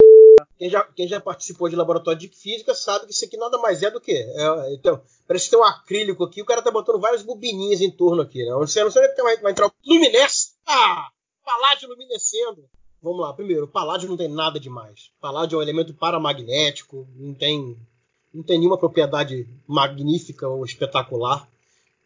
Quem 0.58 0.70
já, 0.70 0.82
quem 0.84 1.08
já 1.08 1.20
participou 1.20 1.68
de 1.68 1.76
laboratório 1.76 2.18
de 2.18 2.28
física 2.28 2.74
sabe 2.74 3.06
que 3.06 3.12
isso 3.12 3.24
aqui 3.24 3.36
nada 3.36 3.58
mais 3.58 3.82
é 3.82 3.90
do 3.90 4.00
que. 4.00 4.12
é, 4.12 4.74
então, 4.74 5.02
parece 5.26 5.46
que 5.46 5.50
tem 5.50 5.60
um 5.60 5.64
acrílico 5.64 6.24
aqui, 6.24 6.42
o 6.42 6.46
cara 6.46 6.62
tá 6.62 6.70
botando 6.70 7.00
várias 7.00 7.22
bobininhas 7.22 7.80
em 7.80 7.90
torno 7.90 8.22
aqui, 8.22 8.44
né? 8.44 8.54
Onde 8.54 8.70
você 8.70 8.82
não 8.82 8.90
sabe 8.90 9.08
que 9.08 9.22
vai, 9.22 9.36
vai 9.38 9.52
entrar 9.52 9.66
o 9.66 9.72
luminesce. 9.84 10.54
Ah! 10.66 11.08
Paládio 11.44 11.88
luminescendo. 11.88 12.68
Vamos 13.02 13.20
lá, 13.20 13.34
primeiro, 13.34 13.64
o 13.64 13.68
paládio 13.68 14.08
não 14.08 14.16
tem 14.16 14.28
nada 14.28 14.58
demais. 14.58 15.10
Paládio 15.20 15.56
é 15.56 15.58
um 15.58 15.62
elemento 15.62 15.92
paramagnético, 15.92 17.06
não 17.14 17.34
tem, 17.34 17.76
não 18.34 18.42
tem 18.42 18.58
nenhuma 18.58 18.76
propriedade 18.76 19.46
magnífica 19.66 20.48
ou 20.48 20.64
espetacular. 20.64 21.48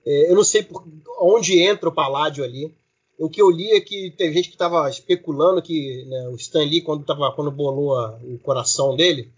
É, 0.05 0.31
eu 0.31 0.37
não 0.37 0.45
sei 0.45 0.63
por 0.63 0.85
onde 1.21 1.59
entra 1.61 1.89
o 1.89 1.95
paládio 1.95 2.45
ali. 2.45 2.75
O 3.19 3.29
que 3.29 3.43
eu 3.43 3.51
li 3.51 3.71
é 3.73 3.81
que 3.81 4.13
tem 4.17 4.33
gente 4.33 4.49
que 4.49 4.55
estava 4.55 4.89
especulando 4.89 5.61
que 5.63 6.05
né, 6.05 6.29
o 6.29 6.37
Stan 6.37 6.63
Lee, 6.63 6.83
quando, 6.83 7.05
tava, 7.05 7.33
quando 7.33 7.51
bolou 7.51 7.97
a- 7.97 8.17
o 8.23 8.39
coração 8.39 8.95
dele, 8.95 9.33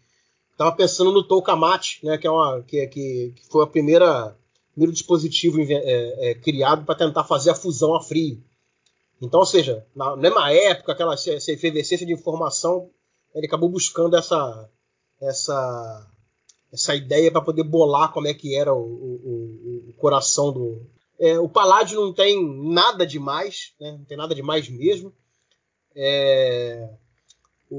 estava 0.53 0.73
pensando 0.73 1.13
no 1.13 1.23
Toukamate, 1.23 2.05
né, 2.05 2.19
que, 2.19 2.27
é 2.27 2.31
uma, 2.31 2.63
que, 2.63 2.87
que, 2.89 3.33
que 3.37 3.47
foi 3.49 3.65
a 3.65 3.67
primeira 3.67 4.37
primeiro 4.73 4.93
dispositivo 4.93 5.61
é, 5.61 6.31
é, 6.31 6.35
criado 6.35 6.85
para 6.85 6.95
tentar 6.95 7.25
fazer 7.25 7.51
a 7.51 7.55
fusão 7.55 7.95
a 7.95 8.03
frio. 8.03 8.43
Então, 9.21 9.41
ou 9.41 9.47
seja, 9.47 9.85
na 9.95 10.17
mesma 10.17 10.51
época, 10.53 10.93
aquela 10.93 11.15
efervescência 11.15 12.07
de 12.07 12.13
informação, 12.13 12.89
ele 13.35 13.47
acabou 13.47 13.69
buscando 13.69 14.17
essa 14.17 14.71
essa 15.21 16.07
essa 16.73 16.95
ideia 16.95 17.31
para 17.31 17.41
poder 17.43 17.65
bolar 17.65 18.13
como 18.13 18.29
é 18.29 18.35
que 18.35 18.55
era 18.55 18.73
o, 18.75 18.81
o- 18.81 19.85
o- 19.89 19.93
coração 19.97 20.53
do 20.53 20.81
É, 21.19 21.39
o 21.39 21.49
Paládio 21.49 22.01
não 22.01 22.13
tem 22.15 22.43
nada 22.73 23.07
demais, 23.07 23.73
né? 23.81 23.93
não 23.93 24.05
tem 24.05 24.17
nada 24.17 24.35
demais 24.35 24.69
mesmo. 24.71 25.13
É, 25.95 26.89
o, 27.71 27.77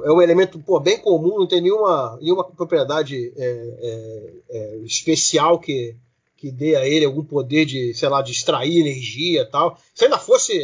o, 0.00 0.02
é 0.04 0.12
um 0.12 0.22
elemento 0.22 0.58
pô, 0.58 0.80
bem 0.80 0.98
comum, 0.98 1.38
não 1.38 1.46
tem 1.46 1.60
nenhuma, 1.60 2.18
nenhuma 2.20 2.44
propriedade 2.44 3.32
é, 3.36 3.44
é, 3.80 4.32
é, 4.50 4.76
especial 4.78 5.58
que, 5.58 5.94
que 6.36 6.50
dê 6.50 6.74
a 6.76 6.86
ele 6.86 7.04
algum 7.04 7.24
poder 7.24 7.64
de, 7.66 7.92
sei 7.94 8.08
lá, 8.08 8.22
de 8.22 8.32
extrair 8.32 8.78
energia 8.80 9.42
e 9.42 9.46
tal. 9.50 9.78
Se 9.94 10.04
ainda 10.04 10.18
fosse. 10.18 10.54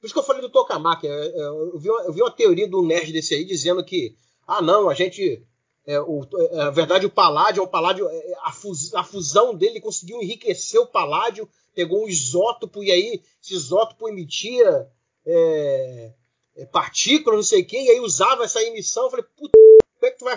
Por 0.00 0.06
isso 0.06 0.14
que 0.14 0.20
eu 0.20 0.24
falei 0.24 0.40
do 0.40 0.48
Tokamak. 0.50 1.04
é, 1.06 1.10
é, 1.10 1.40
Eu 1.42 1.78
vi, 1.78 1.90
uma, 1.90 2.02
eu 2.02 2.12
vi 2.12 2.22
uma 2.22 2.30
teoria 2.30 2.68
do 2.68 2.82
nerd 2.82 3.12
desse 3.12 3.34
aí 3.34 3.44
dizendo 3.44 3.84
que, 3.84 4.14
ah, 4.46 4.62
não, 4.62 4.88
a 4.88 4.94
gente. 4.94 5.42
É, 5.88 5.98
o, 5.98 6.20
é, 6.38 6.56
na 6.56 6.70
verdade, 6.70 7.06
o 7.06 7.10
Paládio, 7.10 7.62
o 7.62 7.66
Paládio 7.66 8.06
é, 8.10 8.34
a, 8.42 8.52
fus, 8.52 8.94
a 8.94 9.02
fusão 9.02 9.54
dele 9.54 9.80
conseguiu 9.80 10.20
enriquecer 10.20 10.78
o 10.78 10.86
Paládio, 10.86 11.48
pegou 11.74 12.04
um 12.04 12.08
isótopo 12.08 12.84
e 12.84 12.92
aí 12.92 13.22
esse 13.42 13.54
isótopo 13.54 14.06
emitia 14.06 14.86
é, 15.24 16.12
é, 16.56 16.66
partícula, 16.66 17.36
não 17.36 17.42
sei 17.42 17.62
o 17.62 17.66
quê, 17.66 17.80
e 17.80 17.90
aí 17.90 18.00
usava 18.00 18.44
essa 18.44 18.62
emissão. 18.62 19.04
Eu 19.04 19.10
falei, 19.10 19.24
puta, 19.34 19.58
como 19.98 20.06
é 20.06 20.10
que 20.10 20.18
tu 20.18 20.24
vai 20.26 20.36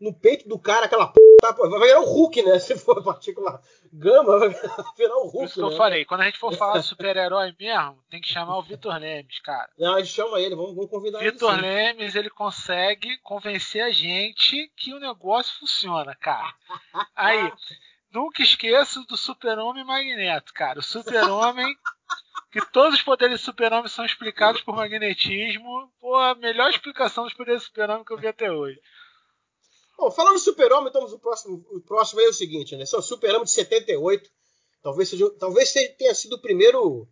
no 0.00 0.12
peito 0.12 0.48
do 0.48 0.58
cara 0.58 0.86
aquela 0.86 1.08
p... 1.08 1.18
tá, 1.40 1.52
vai 1.52 1.80
virar 1.88 2.00
o 2.00 2.04
Hulk, 2.04 2.42
né? 2.42 2.58
Se 2.60 2.76
for 2.78 3.02
partícula 3.02 3.60
gama, 3.92 4.38
vai 4.38 4.48
virar 4.96 5.16
o 5.16 5.30
Por 5.30 5.44
isso 5.44 5.52
Hulk. 5.52 5.54
que 5.54 5.60
eu 5.60 5.70
Né? 5.70 5.76
falei, 5.76 6.04
quando 6.04 6.20
a 6.20 6.24
gente 6.24 6.38
for 6.38 6.52
falar 6.54 6.78
de 6.80 6.86
super-herói 6.86 7.54
mesmo, 7.58 7.98
tem 8.10 8.20
que 8.20 8.28
chamar 8.28 8.58
o 8.58 8.62
Vitor 8.62 8.94
Lemes, 8.98 9.40
cara. 9.40 9.70
Não, 9.78 9.94
a 9.94 9.98
gente 10.02 10.12
chama 10.12 10.38
ele, 10.40 10.54
vamos, 10.54 10.74
vamos 10.74 10.90
convidar 10.90 11.20
ele. 11.22 11.30
Vitor. 11.32 11.58
Lemes, 11.60 12.14
ele 12.14 12.30
consegue 12.30 13.16
convencer 13.18 13.82
a 13.82 13.90
gente 13.90 14.70
que 14.76 14.92
o 14.92 15.00
negócio 15.00 15.58
funciona, 15.58 16.14
cara. 16.14 16.52
Aí, 17.14 17.50
nunca 18.12 18.42
esqueço 18.42 19.04
do 19.06 19.16
Super-Homem 19.16 19.84
Magneto, 19.84 20.52
cara. 20.52 20.78
O 20.78 20.82
Super-Homem, 20.82 21.74
que 22.52 22.60
todos 22.70 22.94
os 22.94 23.02
poderes 23.02 23.40
do 23.40 23.44
Super-Homem 23.44 23.88
são 23.88 24.04
explicados 24.04 24.60
por 24.60 24.74
magnetismo. 24.74 25.90
Pô, 26.00 26.16
a 26.16 26.34
melhor 26.34 26.68
explicação 26.70 27.24
dos 27.24 27.34
poderes 27.34 27.62
do 27.62 27.66
Super-Homem 27.66 28.04
que 28.04 28.12
eu 28.12 28.18
vi 28.18 28.26
até 28.28 28.50
hoje. 28.50 28.78
Bom, 29.98 30.10
falando 30.10 30.34
do 30.34 30.40
Super-Homem, 30.40 30.88
então 30.90 31.04
o 31.04 31.18
próximo, 31.18 31.64
o 31.70 31.80
próximo 31.80 32.20
é 32.20 32.28
o 32.28 32.32
seguinte, 32.32 32.76
né? 32.76 32.84
São 32.84 33.00
Super-Homem 33.00 33.44
de 33.44 33.50
78. 33.50 34.28
Talvez, 34.82 35.08
seja, 35.08 35.30
talvez 35.38 35.72
tenha 35.72 36.14
sido 36.14 36.34
o 36.36 36.40
primeiro 36.40 37.08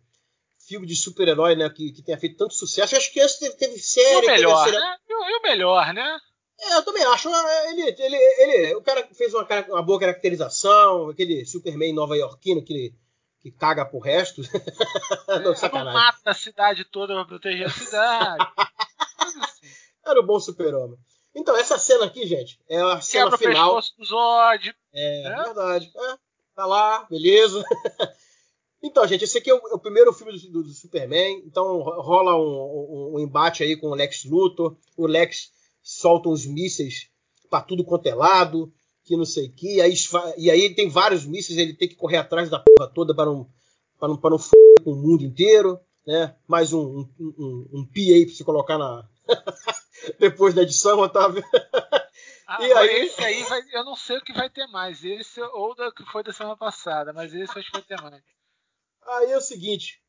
filme 0.67 0.85
de 0.87 0.95
super-herói 0.95 1.55
né, 1.55 1.69
que, 1.69 1.91
que 1.91 2.01
tenha 2.01 2.17
feito 2.17 2.37
tanto 2.37 2.53
sucesso. 2.53 2.93
Eu 2.95 2.99
acho 2.99 3.11
que 3.11 3.19
antes 3.19 3.37
teve, 3.37 3.55
teve 3.55 3.75
E 3.75 3.79
série. 3.79 4.15
o 4.17 4.21
teve 4.21 4.31
a 4.31 4.35
melhor, 4.35 4.65
série- 4.65 4.79
né? 4.79 4.97
E 5.09 5.13
o, 5.13 5.23
e 5.29 5.37
o 5.37 5.41
melhor, 5.41 5.93
né? 5.93 6.17
É, 6.59 6.75
eu 6.77 6.83
também 6.83 7.03
acho. 7.03 7.27
Ele, 7.69 7.81
ele, 7.99 8.15
ele, 8.15 8.75
o 8.75 8.81
cara 8.81 9.05
fez 9.13 9.33
uma, 9.33 9.45
uma 9.69 9.81
boa 9.83 9.99
caracterização, 9.99 11.09
aquele 11.09 11.45
Superman 11.45 11.91
nova-iorquino 11.93 12.63
que, 12.63 12.95
que 13.41 13.51
caga 13.51 13.83
pro 13.85 13.99
resto. 13.99 14.41
não, 15.27 15.35
É, 15.35 15.39
não 15.39 15.55
sacanagem. 15.55 15.93
mata 15.93 16.31
a 16.31 16.33
cidade 16.33 16.85
toda 16.85 17.13
pra 17.13 17.25
proteger 17.25 17.67
a 17.67 17.71
cidade. 17.71 18.47
Assim. 18.57 19.67
Era 20.05 20.19
o 20.19 20.23
bom 20.25 20.39
super-homem. 20.39 20.97
Então, 21.35 21.55
essa 21.57 21.77
cena 21.77 22.05
aqui, 22.05 22.25
gente, 22.25 22.59
é 22.69 22.79
a 22.79 23.01
cena 23.01 23.25
Quebra 23.31 23.35
o 23.35 23.37
final. 23.39 23.75
pescoço 23.75 23.93
do 23.97 24.05
Zod. 24.05 24.73
É, 24.93 25.27
É? 25.27 25.43
verdade. 25.43 25.91
É, 25.95 26.17
tá 26.55 26.65
lá, 26.65 27.05
beleza. 27.09 27.63
então, 28.81 29.05
gente, 29.07 29.23
esse 29.23 29.37
aqui 29.37 29.49
é 29.49 29.53
o, 29.53 29.57
é 29.67 29.73
o 29.73 29.79
primeiro 29.79 30.13
filme 30.13 30.37
do, 30.49 30.63
do- 30.63 30.69
Superman. 30.69 31.41
Então 31.45 31.81
ro- 31.81 32.01
rola 32.01 32.35
um, 32.35 32.41
um- 32.41 33.11
um 33.15 33.19
embate 33.19 33.63
aí 33.63 33.75
com 33.75 33.87
o 33.87 33.95
Lex 33.95 34.23
Luthor. 34.25 34.77
O 34.95 35.05
Lex 35.07 35.51
solta 35.83 36.29
uns 36.29 36.45
mísseis 36.45 37.09
pra 37.49 37.61
tudo 37.61 37.83
quanto 37.83 38.07
é 38.07 38.15
lado, 38.15 38.71
que 39.03 39.17
não 39.17 39.25
sei 39.25 39.47
o 39.47 39.51
que. 39.53 39.75
E 39.75 39.81
aí, 39.81 39.93
e 40.37 40.49
aí 40.49 40.73
tem 40.73 40.87
vários 40.89 41.25
mísseis, 41.25 41.57
ele 41.59 41.73
tem 41.73 41.87
que 41.89 41.95
correr 41.95 42.17
atrás 42.17 42.49
da 42.49 42.59
porra 42.59 42.89
toda 42.93 43.13
para 43.15 43.25
não, 43.25 43.47
pra 43.99 44.07
não, 44.07 44.17
pra 44.17 44.29
não 44.29 44.39
f 44.39 44.49
com 44.83 44.91
o 44.91 44.95
mundo 44.95 45.23
inteiro. 45.23 45.79
Né? 46.07 46.35
Mais 46.47 46.71
um, 46.71 46.99
um, 46.99 47.09
um, 47.19 47.69
um 47.73 47.85
PA 47.85 48.25
pra 48.25 48.35
você 48.35 48.43
colocar 48.43 48.77
na. 48.77 49.07
Depois 50.19 50.53
da 50.53 50.61
edição, 50.61 50.99
Otávio. 50.99 51.43
Ah, 52.47 52.57
E 52.65 52.73
aí? 52.73 53.05
Esse 53.05 53.23
aí 53.23 53.43
vai, 53.43 53.61
eu 53.73 53.83
não 53.83 53.95
sei 53.95 54.17
o 54.17 54.21
que 54.21 54.33
vai 54.33 54.49
ter 54.49 54.67
mais. 54.67 55.03
Esse 55.03 55.41
ou 55.41 55.75
da 55.75 55.91
que 55.91 56.03
foi 56.05 56.23
da 56.23 56.33
semana 56.33 56.55
passada, 56.57 57.11
mas 57.13 57.33
esse 57.33 57.57
acho 57.57 57.71
que 57.71 57.77
vai 57.77 57.81
ter 57.81 58.01
mais. 58.01 58.23
Aí 59.07 59.31
é 59.31 59.37
o 59.37 59.41
seguinte, 59.41 60.01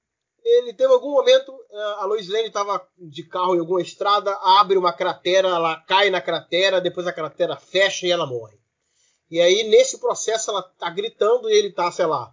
ele 0.43 0.73
teve 0.73 0.93
algum 0.93 1.13
momento, 1.13 1.53
eh, 1.71 1.95
a 1.99 2.05
Lois 2.05 2.29
Lane 2.29 2.49
estava 2.49 2.87
de 2.97 3.25
carro 3.25 3.57
em 3.57 3.59
alguma 3.59 3.83
estrada, 3.83 4.33
abre 4.43 4.79
uma 4.79 4.93
cratera, 4.93 5.49
ela 5.49 5.77
cai 5.81 6.09
na 6.09 6.21
cratera, 6.21 6.81
depois 6.81 7.07
a 7.07 7.13
cratera 7.13 7.57
fecha 7.57 8.07
e 8.07 8.11
ela 8.11 8.27
morre. 8.27 8.57
E 9.31 9.41
aí, 9.41 9.65
nesse 9.65 9.99
processo, 9.99 10.51
ela 10.51 10.63
tá 10.63 10.89
gritando 10.89 11.51
e 11.51 11.53
ele 11.53 11.73
tá, 11.73 11.91
sei 11.91 12.07
lá, 12.07 12.33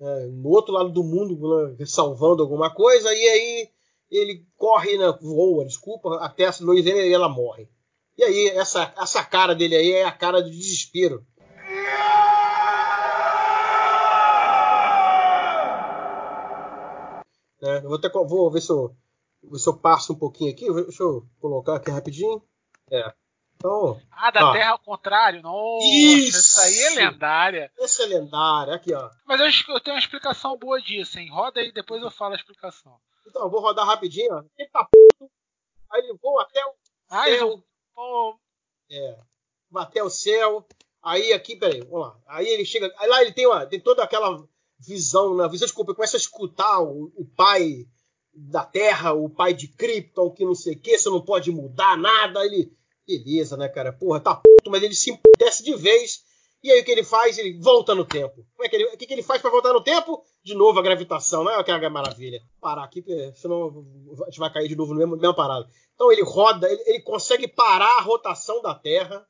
eh, 0.00 0.26
no 0.26 0.48
outro 0.48 0.74
lado 0.74 0.90
do 0.90 1.04
mundo, 1.04 1.76
né, 1.78 1.86
salvando 1.86 2.42
alguma 2.42 2.74
coisa, 2.74 3.14
e 3.14 3.28
aí 3.28 3.70
ele 4.10 4.46
corre, 4.56 4.96
né, 4.98 5.12
voa, 5.20 5.64
desculpa, 5.64 6.16
até 6.24 6.46
a 6.46 6.54
Lois 6.60 6.84
e 6.86 7.12
ela 7.12 7.28
morre. 7.28 7.68
E 8.16 8.24
aí, 8.24 8.48
essa, 8.48 8.94
essa 8.96 9.22
cara 9.24 9.54
dele 9.54 9.76
aí 9.76 9.92
é 9.92 10.04
a 10.04 10.12
cara 10.12 10.42
de 10.42 10.50
desespero. 10.50 11.24
né? 17.60 17.78
Eu 17.78 17.88
vou, 17.88 17.96
até, 17.96 18.08
vou 18.08 18.50
ver 18.50 18.60
se 18.60 18.70
eu, 18.70 18.94
se 19.54 19.68
eu 19.68 19.76
passo 19.76 20.12
um 20.12 20.18
pouquinho 20.18 20.50
aqui. 20.52 20.72
Deixa 20.72 21.02
eu 21.02 21.26
colocar 21.40 21.76
aqui 21.76 21.90
rapidinho. 21.90 22.42
É. 22.90 23.12
Então, 23.56 23.98
Ah, 24.10 24.30
da 24.30 24.50
Ó. 24.50 24.52
Terra 24.52 24.72
ao 24.72 24.78
contrário? 24.78 25.40
Nossa, 25.42 25.84
Isso! 25.86 26.36
essa 26.38 26.62
aí 26.62 26.78
é 26.78 26.90
lendária. 26.90 27.72
esse 27.78 28.02
é 28.02 28.06
lendário. 28.06 28.74
Aqui, 28.74 28.92
ó. 28.92 29.10
Mas 29.26 29.40
eu, 29.40 29.46
acho 29.46 29.64
que 29.64 29.72
eu 29.72 29.80
tenho 29.80 29.94
uma 29.96 30.00
explicação 30.00 30.58
boa 30.58 30.80
disso, 30.80 31.18
hein? 31.18 31.30
Roda 31.30 31.60
aí, 31.60 31.72
depois 31.72 32.02
eu 32.02 32.10
falo 32.10 32.32
a 32.34 32.36
explicação. 32.36 32.94
Então, 33.26 33.42
eu 33.42 33.50
vou 33.50 33.60
rodar 33.60 33.86
rapidinho. 33.86 34.34
Ó. 34.34 34.42
Ele 34.56 34.68
tá 34.70 34.84
puto. 34.84 35.30
Aí 35.90 36.02
ele 36.02 36.16
voa 36.22 36.42
até 36.42 36.64
o 36.64 36.74
eles 37.26 37.38
céu. 37.38 37.64
pô, 37.94 38.38
É. 38.90 39.18
Vai 39.70 39.84
até 39.84 40.02
o 40.02 40.10
céu. 40.10 40.66
Aí 41.02 41.32
aqui, 41.32 41.56
peraí, 41.56 41.80
vamos 41.80 42.08
lá. 42.08 42.20
Aí 42.26 42.48
ele 42.48 42.64
chega. 42.64 42.92
Aí 42.98 43.08
lá 43.08 43.22
ele 43.22 43.32
tem, 43.32 43.46
uma, 43.46 43.64
tem 43.66 43.80
toda 43.80 44.02
aquela 44.02 44.44
visão, 44.78 45.34
na 45.34 45.48
visão, 45.48 45.66
desculpa, 45.66 45.92
ele 45.92 45.96
começa 45.96 46.16
a 46.16 46.18
escutar 46.18 46.80
o, 46.80 47.12
o 47.16 47.24
pai 47.24 47.86
da 48.34 48.64
Terra, 48.64 49.12
o 49.12 49.30
pai 49.30 49.54
de 49.54 49.68
Krypton, 49.68 50.30
que 50.30 50.44
não 50.44 50.54
sei 50.54 50.74
o 50.74 50.78
que, 50.78 50.98
você 50.98 51.08
não 51.08 51.24
pode 51.24 51.50
mudar 51.50 51.96
nada. 51.96 52.44
Ele. 52.44 52.72
Beleza, 53.06 53.56
né, 53.56 53.68
cara? 53.68 53.92
Porra, 53.92 54.18
tá 54.18 54.34
puto, 54.34 54.68
mas 54.68 54.82
ele 54.82 54.94
se 54.94 55.10
emputece 55.10 55.62
de 55.62 55.76
vez. 55.76 56.24
E 56.66 56.72
aí 56.72 56.80
o 56.80 56.84
que 56.84 56.90
ele 56.90 57.04
faz? 57.04 57.38
Ele 57.38 57.58
volta 57.60 57.94
no 57.94 58.04
tempo. 58.04 58.34
Como 58.56 58.64
é 58.64 58.68
que 58.68 58.76
ele, 58.76 58.84
o 58.86 58.96
que, 58.98 59.06
que 59.06 59.12
ele 59.12 59.22
faz 59.22 59.40
pra 59.40 59.50
voltar 59.50 59.72
no 59.72 59.82
tempo? 59.82 60.22
De 60.42 60.54
novo 60.54 60.78
a 60.78 60.82
gravitação, 60.82 61.44
não 61.44 61.50
é 61.52 61.60
aquela 61.60 61.88
maravilha. 61.90 62.40
Parar 62.60 62.84
aqui, 62.84 63.04
senão 63.36 63.84
a 64.22 64.24
gente 64.30 64.38
vai 64.38 64.52
cair 64.52 64.68
de 64.68 64.76
novo 64.76 64.92
no 64.92 64.98
mesmo, 64.98 65.16
mesma 65.16 65.34
parada. 65.34 65.68
Então 65.94 66.10
ele 66.10 66.22
roda, 66.22 66.70
ele, 66.70 66.82
ele 66.86 67.00
consegue 67.00 67.46
parar 67.48 67.98
a 67.98 68.00
rotação 68.00 68.60
da 68.62 68.74
Terra, 68.74 69.26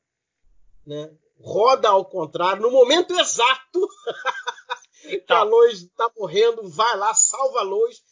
né? 0.86 1.10
Roda 1.38 1.88
ao 1.90 2.04
contrário, 2.06 2.62
no 2.62 2.70
momento 2.70 3.12
exato 3.18 3.80
que 5.02 5.08
a 5.08 5.14
então, 5.14 5.44
Lois 5.44 5.86
tá 5.96 6.10
morrendo, 6.16 6.68
vai 6.68 6.96
lá, 6.96 7.12
salva 7.14 7.60
a 7.60 7.62
Lois. 7.62 8.02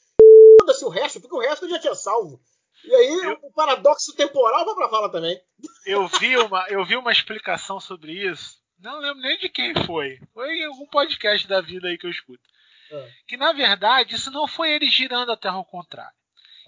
Foda-se 0.61 0.85
o 0.85 0.89
resto, 0.89 1.21
porque 1.21 1.35
o 1.35 1.41
resto 1.41 1.69
já 1.69 1.79
tinha 1.79 1.95
salvo. 1.95 2.41
E 2.85 2.95
aí 2.95 3.25
Eu- 3.25 3.39
o 3.43 3.53
paradoxo 3.53 4.15
temporal 4.15 4.65
vai 4.67 4.75
pra 4.75 4.89
fala 4.91 5.11
também. 5.11 5.41
eu 5.87 6.07
vi, 6.07 6.37
uma, 6.37 6.67
eu 6.69 6.85
vi 6.85 6.97
uma 6.97 7.11
explicação 7.13 7.81
sobre 7.81 8.13
isso. 8.13 8.63
Não 8.79 8.99
lembro 8.99 9.23
nem 9.23 9.39
de 9.39 9.49
quem 9.49 9.75
foi. 9.87 10.21
Foi 10.33 10.59
em 10.59 10.67
algum 10.67 10.87
podcast 10.87 11.47
da 11.47 11.61
vida 11.61 11.89
aí 11.89 11.99
que 11.99 12.07
eu 12.07 12.11
escuto. 12.11 12.43
Ah. 12.93 13.09
Que 13.27 13.37
na 13.37 13.53
verdade 13.53 14.15
isso 14.15 14.31
não 14.31 14.47
foi 14.47 14.73
ele 14.73 14.89
girando 14.89 15.33
a 15.33 15.37
Terra 15.37 15.57
ao 15.57 15.65
contrário. 15.65 16.15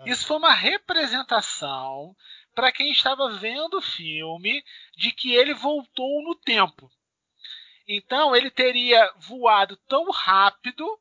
Ah. 0.00 0.04
Isso 0.06 0.26
foi 0.26 0.36
uma 0.36 0.52
representação 0.52 2.14
para 2.54 2.72
quem 2.72 2.90
estava 2.90 3.30
vendo 3.30 3.78
o 3.78 3.82
filme 3.82 4.64
de 4.96 5.10
que 5.12 5.34
ele 5.34 5.52
voltou 5.52 6.22
no 6.22 6.34
tempo. 6.34 6.90
Então 7.86 8.34
ele 8.34 8.50
teria 8.50 9.12
voado 9.18 9.76
tão 9.88 10.10
rápido 10.10 10.98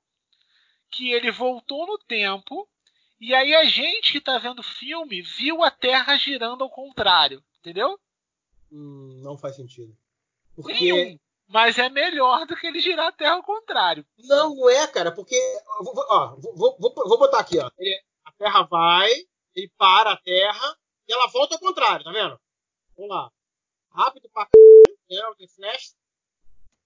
que 0.91 1.11
ele 1.11 1.31
voltou 1.31 1.87
no 1.87 1.97
tempo 1.97 2.67
e 3.19 3.33
aí 3.33 3.55
a 3.55 3.65
gente 3.65 4.11
que 4.11 4.17
está 4.17 4.37
vendo 4.37 4.59
o 4.59 4.63
filme 4.63 5.21
viu 5.21 5.63
a 5.63 5.71
Terra 5.71 6.17
girando 6.17 6.63
ao 6.63 6.69
contrário, 6.69 7.43
entendeu? 7.59 7.99
Hum, 8.71 9.19
não 9.23 9.37
faz 9.37 9.55
sentido. 9.55 9.97
Porque. 10.55 10.73
Nenhum. 10.73 11.19
Mas 11.47 11.77
é 11.77 11.89
melhor 11.89 12.45
do 12.47 12.55
que 12.55 12.65
ele 12.65 12.79
girar 12.79 13.07
a 13.07 13.11
Terra 13.11 13.35
ao 13.35 13.43
contrário. 13.43 14.05
Não, 14.17 14.55
não 14.55 14.69
é, 14.69 14.87
cara, 14.87 15.11
porque. 15.11 15.35
ó, 15.67 16.35
vou- 16.35 16.55
vou- 16.79 16.93
vou, 17.07 17.17
botar 17.19 17.39
aqui, 17.39 17.59
ó. 17.59 17.69
Ele- 17.77 18.01
a 18.25 18.31
Terra 18.31 18.63
vai, 18.63 19.11
ele 19.55 19.71
para 19.77 20.13
a 20.13 20.17
Terra 20.17 20.77
e 21.07 21.13
ela 21.13 21.27
volta 21.27 21.53
ao 21.55 21.59
contrário, 21.59 22.03
tá 22.03 22.11
vendo? 22.11 22.39
Vamos 22.97 23.11
lá. 23.15 23.31
Rápido 23.91 24.27
pra 24.33 24.45
c, 24.45 24.51
né? 25.09 25.27
O 25.27 25.35
The 25.35 25.47
Flash. 25.47 25.95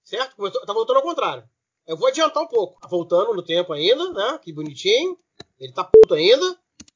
Certo? 0.04 0.34
Voltou- 0.36 0.64
Tá 0.66 0.72
voltando 0.72 0.96
ao 0.98 1.02
contrário. 1.02 1.48
Eu 1.86 1.96
vou 1.96 2.08
adiantar 2.08 2.42
um 2.42 2.46
pouco. 2.48 2.78
Tá 2.80 2.86
voltando 2.88 3.32
no 3.34 3.42
tempo 3.42 3.72
ainda, 3.72 4.12
né? 4.12 4.38
Que 4.38 4.52
bonitinho. 4.52 5.18
Ele 5.58 5.72
tá 5.72 5.84
puto 5.84 6.14
ainda. 6.14 6.44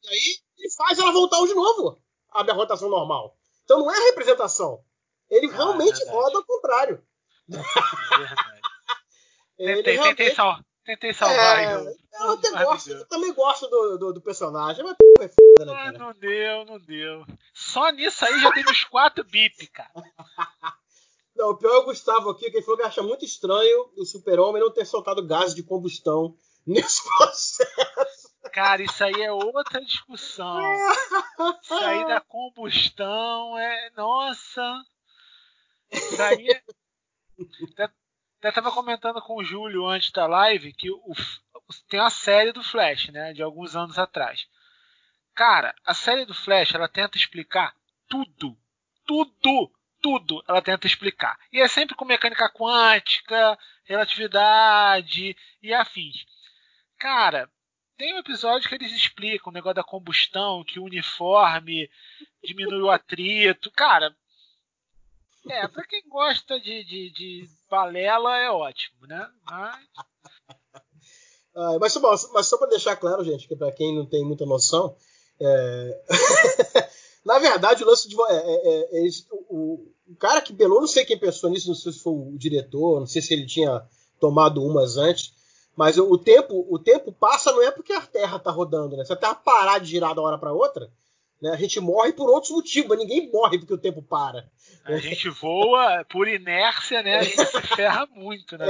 E 0.03 0.09
aí 0.09 0.37
ele 0.59 0.71
faz 0.77 0.99
ela 0.99 1.11
voltar 1.13 1.39
de 1.47 1.55
novo. 1.55 1.99
A 2.31 2.45
minha 2.45 2.55
rotação 2.55 2.89
normal. 2.91 3.37
Então 3.65 3.79
não 3.81 3.91
é 3.91 3.99
representação. 4.11 4.85
Ele 5.31 5.47
realmente 5.49 5.97
verdade. 5.97 6.11
roda 6.17 6.39
ao 6.39 6.45
contrário. 6.45 7.03
Ele 9.59 9.77
Tentei, 9.77 9.95
realmente- 9.95 10.17
tentei, 10.17 10.35
sal- 10.35 10.59
Tentei 10.85 11.15
salvar 11.15 11.59
É, 11.61 11.75
eu, 11.77 12.31
até 12.33 12.51
gosto, 12.51 12.91
eu 12.91 13.07
também 13.09 13.33
gosto 13.33 13.67
do, 13.69 13.97
do, 13.97 14.13
do 14.15 14.21
personagem, 14.21 14.85
mas 14.85 14.95
é 15.21 15.29
foda, 15.29 15.73
né, 15.73 15.73
Ah, 15.73 15.85
cara? 15.93 15.99
não 15.99 16.13
deu, 16.13 16.65
não 16.67 16.79
deu. 16.79 17.25
Só 17.55 17.89
nisso 17.91 18.25
aí 18.25 18.39
já 18.41 18.53
teve 18.53 18.71
uns 18.71 18.85
quatro 18.85 19.25
bip, 19.25 19.67
cara. 19.69 19.91
Não, 21.37 21.51
o 21.51 21.57
pior 21.57 21.75
é 21.75 21.79
o 21.79 21.85
Gustavo 21.87 22.31
aqui, 22.31 22.49
que 22.49 22.59
ele 22.59 22.63
falou 22.65 22.79
que 22.79 22.87
acha 22.87 23.03
muito 23.03 23.25
estranho 23.25 23.91
o 23.97 24.05
super-homem 24.05 24.63
não 24.63 24.71
ter 24.71 24.85
soltado 24.87 25.27
gás 25.27 25.53
de 25.53 25.65
combustão 25.65 26.37
nesse 26.65 27.03
processo. 27.03 28.31
Cara, 28.53 28.81
isso 28.85 29.03
aí 29.03 29.21
é 29.21 29.33
outra 29.33 29.81
discussão. 29.81 30.61
Isso 31.61 31.75
aí 31.75 32.07
da 32.07 32.21
combustão 32.21 33.59
é. 33.59 33.91
Nossa! 33.97 34.63
Até 38.39 38.53
tava 38.53 38.71
comentando 38.71 39.21
com 39.23 39.37
o 39.37 39.45
Júlio 39.45 39.87
antes 39.87 40.11
da 40.13 40.27
live 40.27 40.73
que 40.73 40.91
o, 40.91 41.15
tem 41.89 42.01
a 42.01 42.11
série 42.11 42.53
do 42.53 42.63
Flash, 42.63 43.09
né? 43.09 43.33
De 43.33 43.43
alguns 43.43 43.75
anos 43.75 43.99
atrás. 43.99 44.47
Cara, 45.35 45.75
a 45.85 45.95
série 45.95 46.25
do 46.25 46.35
Flash 46.35 46.75
ela 46.75 46.89
tenta 46.89 47.17
explicar 47.17 47.75
tudo. 48.09 48.57
Tudo! 49.07 49.73
Tudo 50.01 50.45
ela 50.47 50.61
tenta 50.61 50.87
explicar. 50.87 51.39
E 51.51 51.61
é 51.61 51.67
sempre 51.67 51.95
com 51.95 52.05
mecânica 52.05 52.51
quântica, 52.51 53.59
relatividade 53.85 55.35
e 55.63 55.73
afins. 55.73 56.27
Cara, 56.99 57.51
tem 57.97 58.15
um 58.15 58.19
episódio 58.19 58.69
que 58.69 58.75
eles 58.75 58.93
explicam 58.93 59.51
o 59.51 59.55
negócio 59.55 59.77
da 59.77 59.85
combustão, 59.85 60.65
que 60.65 60.79
o 60.79 60.85
uniforme 60.85 61.91
diminui 62.43 62.83
o 62.83 62.91
atrito. 62.91 63.71
Cara, 63.71 64.15
é, 65.51 65.69
pra 65.69 65.85
quem 65.85 66.03
gosta 66.09 66.59
de, 66.61 66.85
de, 66.85 67.11
de 67.11 67.49
balela 67.69 68.37
é 68.39 68.51
ótimo, 68.51 69.07
né? 69.07 69.29
Mas, 69.45 69.77
Ah, 71.57 71.79
mas, 71.81 71.93
só, 71.93 72.01
mas 72.33 72.47
só 72.47 72.59
para 72.59 72.71
deixar 72.71 72.97
claro, 72.97 73.23
gente, 73.23 73.47
que 73.47 73.55
para 73.55 73.71
quem 73.71 73.95
não 73.95 74.05
tem 74.05 74.25
muita 74.25 74.45
noção, 74.45 74.97
é... 75.41 76.01
na 77.25 77.39
verdade 77.39 77.85
o 77.85 77.87
lance 77.87 78.09
de. 78.09 78.17
É, 78.21 78.35
é, 78.35 79.07
é, 79.07 79.09
o, 79.49 79.87
o 80.09 80.17
cara 80.19 80.43
que 80.43 80.53
pelou, 80.53 80.81
não 80.81 80.89
sei 80.89 81.05
quem 81.05 81.19
pensou 81.19 81.49
nisso, 81.49 81.69
não 81.69 81.75
sei 81.75 81.93
se 81.93 82.01
foi 82.01 82.13
o 82.13 82.37
diretor, 82.37 82.99
não 82.99 83.07
sei 83.07 83.23
se 83.23 83.33
ele 83.33 83.47
tinha 83.47 83.87
tomado 84.19 84.65
umas 84.65 84.97
antes, 84.97 85.33
mas 85.77 85.97
o, 85.97 86.19
tempo 86.19 86.67
o 86.69 86.79
tempo 86.79 87.13
passa 87.13 87.53
não 87.53 87.63
é 87.63 87.71
porque 87.71 87.93
a 87.93 88.01
Terra 88.01 88.39
tá 88.39 88.51
rodando, 88.51 88.97
né? 88.97 89.05
Se 89.05 89.13
a 89.13 89.17
Terra 89.17 89.37
parar 89.37 89.79
de 89.79 89.87
girar 89.87 90.13
uma 90.13 90.23
hora 90.23 90.39
para 90.39 90.53
outra, 90.53 90.91
né, 91.43 91.51
a 91.51 91.57
gente 91.57 91.79
morre 91.81 92.13
por 92.13 92.29
outros 92.31 92.53
motivos, 92.53 92.89
mas 92.89 92.99
ninguém 92.99 93.31
morre 93.31 93.59
porque 93.59 93.75
o 93.75 93.79
tempo 93.79 94.03
para. 94.03 94.49
a 94.85 94.97
gente 94.97 95.29
voa 95.29 96.05
por 96.11 96.27
inércia, 96.29 97.03
né? 97.03 97.17
A 97.19 97.23
gente 97.23 97.47
se 97.47 97.61
ferra 97.63 98.07
muito, 98.15 98.57
né? 98.57 98.67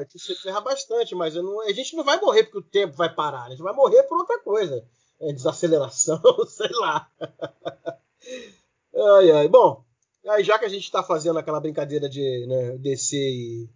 É, 0.00 0.04
que 0.04 0.18
se 0.18 0.34
ferra 0.36 0.60
bastante, 0.60 1.14
mas 1.14 1.34
não- 1.34 1.60
a 1.62 1.72
gente 1.72 1.96
não 1.96 2.04
vai 2.04 2.20
morrer 2.20 2.44
porque 2.44 2.58
o 2.58 2.62
tempo 2.62 2.96
vai 2.96 3.12
parar, 3.12 3.44
a 3.44 3.50
gente 3.50 3.62
vai 3.62 3.72
morrer 3.74 4.02
por 4.04 4.18
outra 4.18 4.38
coisa. 4.40 4.84
É, 5.20 5.32
desaceleração, 5.32 6.20
sei 6.48 6.70
lá. 6.72 7.08
Ai, 8.94 9.30
ai. 9.30 9.48
Bom, 9.48 9.84
aí 10.28 10.42
já 10.44 10.58
que 10.58 10.64
a 10.64 10.68
gente 10.68 10.84
está 10.84 11.02
fazendo 11.02 11.38
aquela 11.38 11.60
brincadeira 11.60 12.08
de 12.08 12.46
né, 12.46 12.76
DC 12.78 13.16
e, 13.16 13.68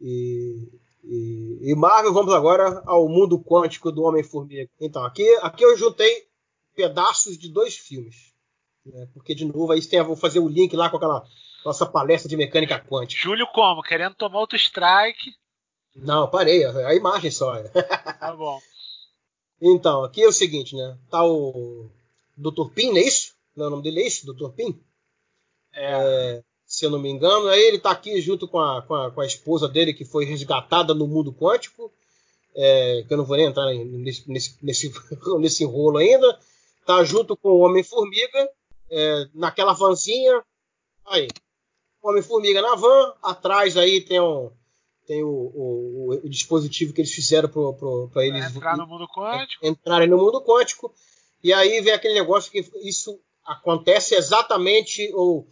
e, 0.00 0.68
e- 1.04 1.58
e 1.70 1.74
Marvel, 1.74 2.12
vamos 2.12 2.32
agora 2.34 2.82
ao 2.86 3.08
mundo 3.08 3.38
quântico 3.38 3.90
do 3.90 4.02
Homem-Formiga. 4.04 4.70
Então, 4.80 5.04
aqui, 5.04 5.26
aqui 5.42 5.64
eu 5.64 5.76
juntei 5.76 6.26
pedaços 6.74 7.38
de 7.38 7.48
dois 7.48 7.76
filmes. 7.76 8.32
né, 8.84 9.08
porque, 9.14 9.34
de 9.34 9.44
novo, 9.44 9.72
aí 9.72 9.80
tem, 9.84 10.02
vou 10.02 10.16
fazer 10.16 10.38
o 10.40 10.48
link 10.48 10.74
lá 10.76 10.90
com 10.90 10.96
aquela 10.96 11.24
nossa 11.64 11.86
palestra 11.86 12.28
de 12.28 12.36
mecânica 12.36 12.78
quântica. 12.78 13.20
Júlio 13.22 13.46
como? 13.54 13.82
Querendo 13.82 14.14
tomar 14.14 14.40
outro 14.40 14.56
strike. 14.56 15.32
Não, 15.96 16.28
parei, 16.28 16.64
a 16.64 16.88
a 16.88 16.94
imagem 16.94 17.30
só. 17.30 17.62
Tá 17.62 18.34
bom. 18.36 18.58
Então, 19.66 20.04
aqui 20.04 20.22
é 20.22 20.26
o 20.28 20.32
seguinte, 20.32 20.76
né? 20.76 20.98
Tá 21.08 21.24
o 21.24 21.88
Dr. 22.36 22.68
Pin, 22.74 22.90
não 22.90 22.98
é 22.98 23.02
isso? 23.02 23.32
Não, 23.56 23.68
o 23.68 23.70
nome 23.70 23.82
dele 23.82 24.02
é 24.02 24.06
isso? 24.06 24.26
Dr. 24.26 24.50
Pin? 24.50 24.78
É, 25.72 26.42
Se 26.66 26.84
eu 26.84 26.90
não 26.90 26.98
me 26.98 27.08
engano. 27.08 27.48
Aí 27.48 27.62
ele 27.62 27.78
tá 27.78 27.90
aqui 27.92 28.20
junto 28.20 28.46
com 28.46 28.58
a, 28.58 28.82
com 28.82 28.94
a, 28.94 29.10
com 29.10 29.20
a 29.22 29.26
esposa 29.26 29.66
dele, 29.66 29.94
que 29.94 30.04
foi 30.04 30.26
resgatada 30.26 30.92
no 30.92 31.06
mundo 31.06 31.32
quântico. 31.32 31.90
É, 32.54 33.04
que 33.06 33.14
eu 33.14 33.16
não 33.16 33.24
vou 33.24 33.36
nem 33.38 33.46
entrar 33.46 33.72
nesse, 33.72 34.28
nesse, 34.30 34.56
nesse, 34.62 34.92
nesse 35.38 35.64
rolo 35.64 35.96
ainda. 35.98 36.38
Tá 36.86 37.02
junto 37.04 37.36
com 37.36 37.48
o 37.50 37.60
Homem-Formiga, 37.60 38.48
é, 38.90 39.26
naquela 39.34 39.72
vanzinha. 39.72 40.42
Aí. 41.06 41.28
Homem-Formiga 42.02 42.60
na 42.60 42.74
van. 42.74 43.14
Atrás 43.22 43.76
aí 43.76 44.00
tem 44.00 44.20
um. 44.20 44.50
Tem 45.06 45.22
o, 45.22 45.28
o, 45.28 46.20
o- 46.24 46.28
dispositivo 46.28 46.92
que 46.94 47.00
eles 47.02 47.12
fizeram 47.12 47.48
para 48.10 48.24
eles 48.26 48.54
entrar 48.56 48.76
no 48.76 48.86
mundo 48.86 49.06
quântico. 49.08 49.66
entrarem 49.66 50.08
no 50.08 50.16
mundo 50.16 50.40
quântico. 50.42 50.94
E 51.42 51.52
aí 51.52 51.80
vem 51.82 51.92
aquele 51.92 52.14
negócio 52.14 52.50
que 52.50 52.64
isso 52.82 53.20
acontece 53.44 54.14
exatamente 54.14 55.10
ou 55.14 55.46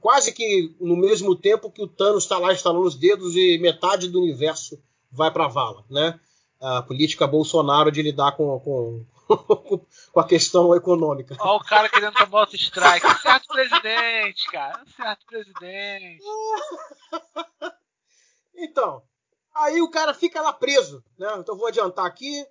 quase 0.00 0.32
que 0.32 0.74
no 0.80 0.96
mesmo 0.96 1.34
tempo 1.34 1.70
que 1.70 1.82
o 1.82 1.88
Thanos 1.88 2.22
está 2.22 2.38
lá 2.38 2.52
instalando 2.52 2.86
os 2.86 2.94
dedos 2.94 3.34
e 3.34 3.58
metade 3.58 4.08
do 4.08 4.20
universo 4.20 4.80
vai 5.10 5.32
para 5.32 5.46
a 5.46 5.48
vala, 5.48 5.84
né? 5.90 6.18
A 6.60 6.82
política 6.82 7.26
Bolsonaro 7.26 7.90
de 7.90 8.02
lidar 8.02 8.36
com, 8.36 8.58
com, 8.60 9.04
com 10.12 10.20
a 10.20 10.26
questão 10.26 10.74
econômica. 10.74 11.36
Olha 11.40 11.56
o 11.56 11.64
cara 11.64 11.88
querendo 11.88 12.14
tomar 12.14 12.40
outro 12.40 12.56
strike. 12.56 13.06
Certo 13.20 13.46
presidente, 13.48 14.46
cara. 14.50 14.82
Certo 14.96 15.26
presidente. 15.26 16.22
Então, 18.60 19.02
aí 19.54 19.80
o 19.80 19.88
cara 19.90 20.12
fica 20.12 20.42
lá 20.42 20.52
preso, 20.52 21.04
né? 21.16 21.28
Então 21.38 21.54
eu 21.54 21.58
vou 21.58 21.68
adiantar 21.68 22.04
aqui, 22.06 22.44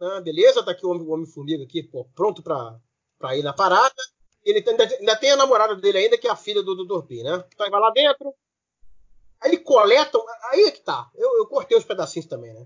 né? 0.00 0.20
beleza? 0.20 0.64
Tá 0.64 0.70
aqui 0.70 0.86
o 0.86 0.90
Homem- 0.90 1.06
o 1.06 1.10
Homem-Formiga 1.10 1.64
aqui, 1.64 1.82
pô, 1.82 2.04
pronto 2.14 2.42
pra, 2.42 2.78
pra 3.18 3.36
ir 3.36 3.42
na 3.42 3.52
parada. 3.52 3.92
Ele 4.44 4.64
ainda, 4.66 4.84
ainda 4.84 5.16
tem 5.16 5.32
a 5.32 5.36
namorada 5.36 5.74
dele 5.76 5.98
ainda, 5.98 6.16
que 6.16 6.28
é 6.28 6.30
a 6.30 6.36
filha 6.36 6.62
do 6.62 6.76
Dr. 6.86 7.04
P, 7.06 7.22
né? 7.22 7.44
Então 7.52 7.66
ele 7.66 7.72
vai 7.72 7.80
lá 7.80 7.90
dentro. 7.90 8.32
Aí 9.40 9.50
ele 9.50 9.58
coleta. 9.58 10.18
Aí 10.52 10.62
é 10.66 10.70
que 10.70 10.80
tá. 10.82 11.10
Eu, 11.14 11.36
eu 11.38 11.46
cortei 11.46 11.76
os 11.76 11.84
pedacinhos 11.84 12.28
também, 12.28 12.54
né? 12.54 12.60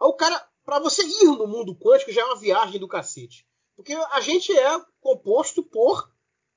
Aí 0.00 0.08
o 0.08 0.14
cara, 0.14 0.44
pra 0.68 0.78
você 0.78 1.02
ir 1.02 1.24
no 1.24 1.46
mundo 1.46 1.74
quântico, 1.74 2.12
já 2.12 2.20
é 2.20 2.24
uma 2.26 2.36
viagem 2.36 2.78
do 2.78 2.86
cacete. 2.86 3.46
Porque 3.74 3.94
a 3.94 4.20
gente 4.20 4.52
é 4.52 4.80
composto 5.00 5.62
por 5.62 6.12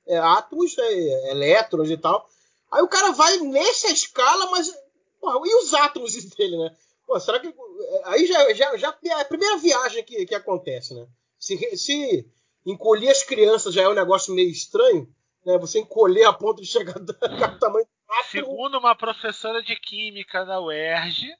é, 0.06 0.17
átomos, 0.17 0.78
é, 0.78 1.32
elétrons 1.32 1.89
e 1.89 1.95
tal. 1.95 2.30
Aí 2.69 2.82
o 2.84 2.89
cara 2.89 3.12
vai 3.13 3.38
nessa 3.38 3.89
escala, 3.89 4.52
mas. 4.52 4.69
Porra, 5.17 5.39
e 5.47 5.56
os 5.63 5.74
átomos 5.74 6.13
dele, 6.36 6.58
né? 6.58 6.76
Pô, 7.08 7.17
será 7.21 7.39
que. 7.39 7.56
Aí 8.04 8.28
já, 8.28 8.54
já, 8.54 8.76
já 8.76 8.97
é 9.06 9.13
a 9.13 9.24
primeira 9.24 9.58
viagem 9.58 10.04
que, 10.04 10.26
que 10.26 10.36
acontece, 10.36 10.93
né? 10.93 11.08
Se, 11.39 11.78
se 11.78 12.30
encolher 12.65 13.12
as 13.12 13.24
crianças 13.24 13.74
já 13.74 13.84
é 13.84 13.88
um 13.88 13.93
negócio 13.93 14.36
meio 14.36 14.52
estranho, 14.52 15.08
né? 15.45 15.58
Você 15.60 15.80
encolher 15.80 16.26
a 16.26 16.34
ponto 16.34 16.62
de 16.62 16.67
chegar 16.67 17.00
do 17.00 17.13
tamanho 17.13 17.86
do 17.86 18.13
átomo. 18.13 18.30
Segundo 18.30 18.78
uma 18.78 18.93
professora 18.93 19.63
de 19.63 19.74
química 19.78 20.43
da 20.43 20.60
UERJ, 20.60 21.34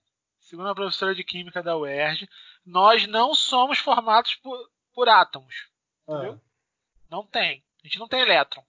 segundo 0.52 0.68
uma 0.68 0.76
professora 0.76 1.16
de 1.16 1.24
química 1.24 1.64
da 1.64 1.76
UERJ, 1.78 2.30
nós 2.66 3.08
não 3.08 3.34
somos 3.34 3.80
formados 3.80 4.36
por, 4.36 4.70
por 4.94 5.10
átomos. 5.10 5.68
Ah, 6.08 6.14
Entendeu? 6.14 6.42
Não 7.10 7.26
tem. 7.26 7.64
A 7.84 7.88
gente 7.88 7.98
não 8.00 8.08
tem 8.08 8.20
elétron. 8.22 8.64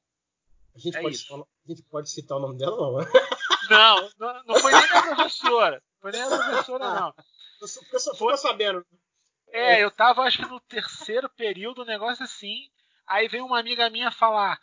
a, 0.74 0.78
gente 0.78 0.96
É 0.96 1.02
pode 1.02 1.16
citar, 1.18 1.38
o- 1.38 1.42
a 1.42 1.68
gente 1.68 1.82
pode 1.82 2.10
citar 2.10 2.38
o 2.38 2.40
nome 2.40 2.56
dela, 2.56 2.76
não? 2.76 3.06
Não, 3.70 4.10
não, 4.18 4.44
não 4.44 4.54
foi 4.56 4.72
nem 4.72 4.82
a 4.90 5.02
professora. 5.02 5.82
Foi 6.00 6.10
nem 6.12 6.22
a 6.22 6.26
professora, 6.28 6.94
não. 6.94 7.14
Eu 7.60 7.68
só- 7.68 7.80
Ficou 7.82 8.00
só- 8.00 8.12
ficou 8.12 8.36
sabendo. 8.36 8.84
É, 9.48 9.82
eu 9.84 9.90
tava 9.90 10.22
acho 10.22 10.38
que 10.38 10.46
no 10.46 10.58
terceiro 10.60 11.28
período, 11.28 11.82
um 11.82 11.86
negócio 11.86 12.24
assim. 12.24 12.70
Aí 13.06 13.28
veio 13.28 13.44
uma 13.44 13.60
amiga 13.60 13.90
minha 13.90 14.10
falar: 14.10 14.58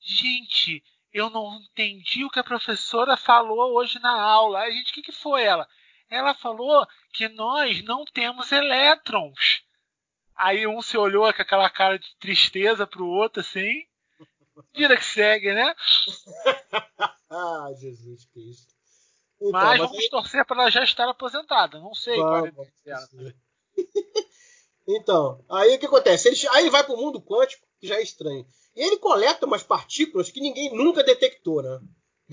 Gente, 0.00 0.82
eu 1.12 1.30
não 1.30 1.56
entendi 1.60 2.24
o 2.24 2.30
que 2.30 2.38
a 2.40 2.44
professora 2.44 3.16
falou 3.16 3.74
hoje 3.76 3.98
na 4.00 4.10
aula. 4.20 4.60
Aí, 4.60 4.72
gente, 4.72 4.90
o 4.90 4.94
que, 4.94 5.02
que 5.02 5.12
foi 5.12 5.44
ela? 5.44 5.66
Ela 6.10 6.34
falou 6.34 6.86
que 7.12 7.28
nós 7.28 7.82
não 7.84 8.04
temos 8.04 8.52
elétrons. 8.52 9.62
Aí 10.36 10.66
um 10.66 10.82
se 10.82 10.96
olhou 10.96 11.32
com 11.32 11.42
aquela 11.42 11.70
cara 11.70 11.98
de 11.98 12.16
tristeza 12.16 12.86
pro 12.86 13.06
outro, 13.06 13.40
assim. 13.40 13.84
Vida 14.74 14.96
que 14.96 15.04
segue, 15.04 15.52
né? 15.52 15.74
Ah, 17.30 17.68
Jesus 17.78 18.24
Cristo. 18.26 18.74
Então, 19.40 19.50
mas, 19.52 19.80
mas 19.80 19.90
vamos 19.90 20.08
torcer 20.08 20.44
para 20.44 20.62
ela 20.62 20.70
já 20.70 20.84
estar 20.84 21.08
aposentada. 21.08 21.78
Não 21.78 21.94
sei 21.94 22.16
qual 22.16 22.46
é 22.46 22.48
a 22.48 22.52
Vamos, 22.52 22.72
dela. 22.84 23.08
vamos. 23.12 23.34
Então, 24.86 25.42
aí 25.50 25.76
o 25.76 25.78
que 25.78 25.86
acontece? 25.86 26.28
Ele, 26.28 26.36
aí 26.50 26.64
ele 26.64 26.70
vai 26.70 26.84
para 26.84 26.94
o 26.94 26.98
mundo 26.98 27.18
quântico, 27.20 27.66
que 27.80 27.86
já 27.86 27.96
é 27.96 28.02
estranho. 28.02 28.46
E 28.76 28.82
ele 28.82 28.98
coleta 28.98 29.46
umas 29.46 29.62
partículas 29.62 30.30
que 30.30 30.40
ninguém 30.40 30.74
nunca 30.74 31.02
detectou, 31.02 31.62
né? 31.62 31.80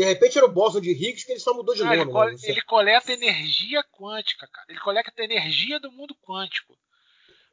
De 0.01 0.07
repente 0.07 0.37
era 0.37 0.47
o 0.47 0.51
bóson 0.51 0.81
de 0.81 0.89
Higgs 0.91 1.23
que 1.25 1.31
ele 1.31 1.39
só 1.39 1.53
mudou 1.53 1.75
de 1.75 1.83
nome. 1.83 1.95
ele, 1.95 2.05
col- 2.11 2.25
né? 2.31 2.35
ele 2.43 2.61
coleta 2.63 3.13
energia 3.13 3.83
quântica, 3.83 4.47
cara. 4.47 4.65
Ele 4.69 4.79
coleta 4.79 5.11
energia 5.23 5.79
do 5.79 5.91
mundo 5.91 6.15
quântico. 6.23 6.75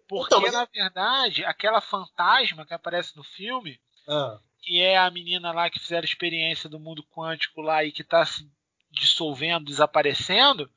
Porque, 0.08 0.26
Então, 0.34 0.40
mas- 0.40 0.52
na 0.54 0.64
verdade, 0.64 1.44
aquela 1.44 1.80
fantasma 1.82 2.64
que 2.64 2.72
aparece 2.72 3.14
no 3.16 3.22
filme, 3.22 3.78
Ah, 4.08 4.38
que 4.62 4.80
é 4.80 4.96
a 4.96 5.10
menina 5.10 5.52
lá 5.52 5.68
que 5.68 5.78
fizeram 5.78 6.04
experiência 6.06 6.68
do 6.70 6.80
mundo 6.80 7.04
quântico 7.14 7.60
lá 7.60 7.84
e 7.84 7.92
que 7.92 8.00
está 8.00 8.24
se 8.24 8.50
dissolvendo, 8.90 9.66
desaparecendo, 9.66 10.70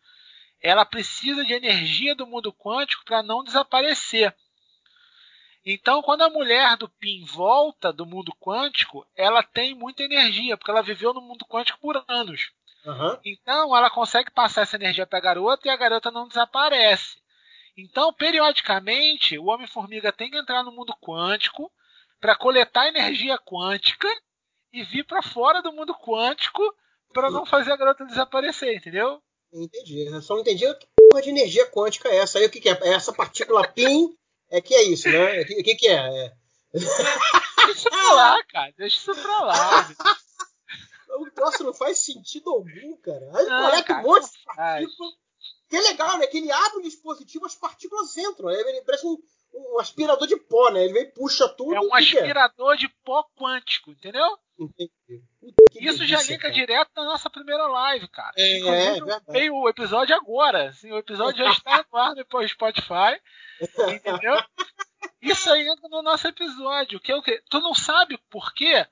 ela 0.62 0.84
precisa 0.84 1.46
de 1.46 1.54
energia 1.54 2.14
do 2.14 2.28
mundo 2.28 2.52
quântico 2.54 3.06
para 3.06 3.24
não 3.24 3.44
desaparecer. 3.44 4.36
Então, 5.66 6.02
quando 6.02 6.24
a 6.24 6.30
mulher 6.30 6.76
do 6.76 6.90
PIN 6.90 7.24
volta 7.26 7.94
do 7.94 8.06
mundo 8.06 8.34
quântico, 8.40 9.06
ela 9.16 9.44
tem 9.44 9.76
muita 9.76 10.04
energia, 10.04 10.58
porque 10.58 10.72
ela 10.72 10.82
viveu 10.82 11.14
no 11.14 11.22
mundo 11.22 11.46
quântico 11.46 11.80
por 11.80 12.04
anos. 12.08 12.52
Aham. 12.86 13.20
Então, 13.24 13.76
ela 13.76 13.90
consegue 13.90 14.32
passar 14.32 14.62
essa 14.64 14.76
energia 14.76 15.06
para 15.06 15.20
a 15.20 15.22
garota 15.22 15.68
e 15.68 15.72
a 15.72 15.78
garota 15.78 16.10
não 16.10 16.28
desaparece. 16.28 17.22
Então, 17.78 18.12
periodicamente, 18.12 19.38
o 19.38 19.46
Homem-Formiga 19.46 20.12
tem 20.12 20.32
que 20.32 20.38
entrar 20.38 20.64
no 20.64 20.72
mundo 20.72 20.94
quântico 21.00 21.72
para 22.20 22.36
coletar 22.36 22.88
energia 22.88 23.38
quântica 23.38 24.08
e 24.74 24.84
vir 24.84 25.06
para 25.06 25.22
fora 25.22 25.62
do 25.62 25.72
mundo 25.72 25.94
quântico 25.94 26.62
para 27.14 27.30
não 27.30 27.46
fazer 27.46 27.72
a 27.72 27.78
garota 27.78 28.06
desaparecer, 28.06 28.76
entendeu? 28.76 29.22
Entendi. 29.54 30.06
Eu 30.08 30.22
só 30.22 30.34
não 30.34 30.42
entendi 30.42 30.66
que 30.76 30.88
porra 30.96 31.22
de 31.22 31.30
energia 31.30 31.70
quântica 31.70 32.10
é 32.10 32.18
essa 32.18 32.40
aí. 32.40 32.46
O 32.46 32.50
que, 32.50 32.62
que 32.62 32.70
é? 32.70 32.80
É 32.84 32.94
essa 32.94 33.14
partícula 33.14 33.68
PIN? 33.68 34.16
É 34.52 34.62
que 34.62 34.76
é 34.76 34.84
isso, 34.84 35.10
né? 35.10 35.42
O 35.42 35.46
que, 35.46 35.64
que, 35.64 35.76
que 35.76 35.88
é? 35.88 36.26
é? 36.26 36.34
Deixa 36.74 37.72
isso 37.72 37.90
pra 37.90 38.14
lá, 38.14 38.44
cara. 38.46 38.74
Deixa 38.78 38.98
isso 38.98 39.16
pra 39.22 39.42
lá. 39.42 39.88
O 41.14 41.30
troço 41.32 41.62
não 41.66 41.74
faz 41.74 42.00
sentido 42.00 42.50
algum, 42.50 42.96
cara. 43.02 43.30
Aí 43.36 43.46
Não, 43.46 43.64
coleta 43.66 43.84
cara, 43.84 44.00
um 44.00 44.04
monte 44.04 44.32
de 44.32 44.44
partículas. 44.46 45.14
Que 45.70 45.76
é 45.76 45.82
legal, 45.82 46.18
né? 46.18 46.28
Que 46.28 46.38
ele 46.38 46.50
abre 46.50 46.78
o 46.80 46.82
dispositivo, 46.84 47.46
as 47.46 47.54
partículas 47.54 48.16
entram. 48.16 48.48
né? 48.48 48.56
Ele 48.58 48.82
parece 48.84 49.06
um, 49.06 49.18
um 49.54 49.80
aspirador 49.80 50.28
de 50.28 50.38
pó, 50.38 50.70
né? 50.70 50.84
Ele 50.84 50.94
vem 50.94 51.04
e 51.04 51.12
puxa 51.12 51.48
tudo. 51.50 51.76
É 51.76 51.80
um 51.80 51.94
aspirador 51.94 52.76
de 52.78 52.88
pó 53.04 53.24
quântico, 53.36 53.92
entendeu? 53.92 54.38
Entendi. 54.60 55.24
Isso 55.76 56.06
já 56.06 56.22
liga 56.22 56.44
cara. 56.44 56.54
direto 56.54 56.92
na 56.96 57.06
nossa 57.06 57.30
primeira 57.30 57.68
live, 57.68 58.08
cara. 58.10 58.34
É, 58.38 58.98
é 58.98 59.00
veio 59.30 59.56
o 59.56 59.70
episódio 59.70 60.16
agora. 60.16 60.70
Assim, 60.70 60.92
o 60.92 60.98
episódio 60.98 61.44
já 61.44 61.52
está 61.52 61.86
no 61.92 61.98
ar 61.98 62.14
no 62.16 62.48
Spotify. 62.48 63.20
Entendeu? 63.96 64.36
Isso 65.22 65.52
aí 65.52 65.68
entra 65.68 65.90
no 65.90 66.02
nosso 66.02 66.28
episódio. 66.28 67.00
Que 67.00 67.12
é 67.12 67.16
o 67.16 67.22
quê? 67.22 67.42
Tu 67.50 67.60
não 67.60 67.74
sabe 67.74 68.18
por 68.30 68.54
quê? 68.54 68.86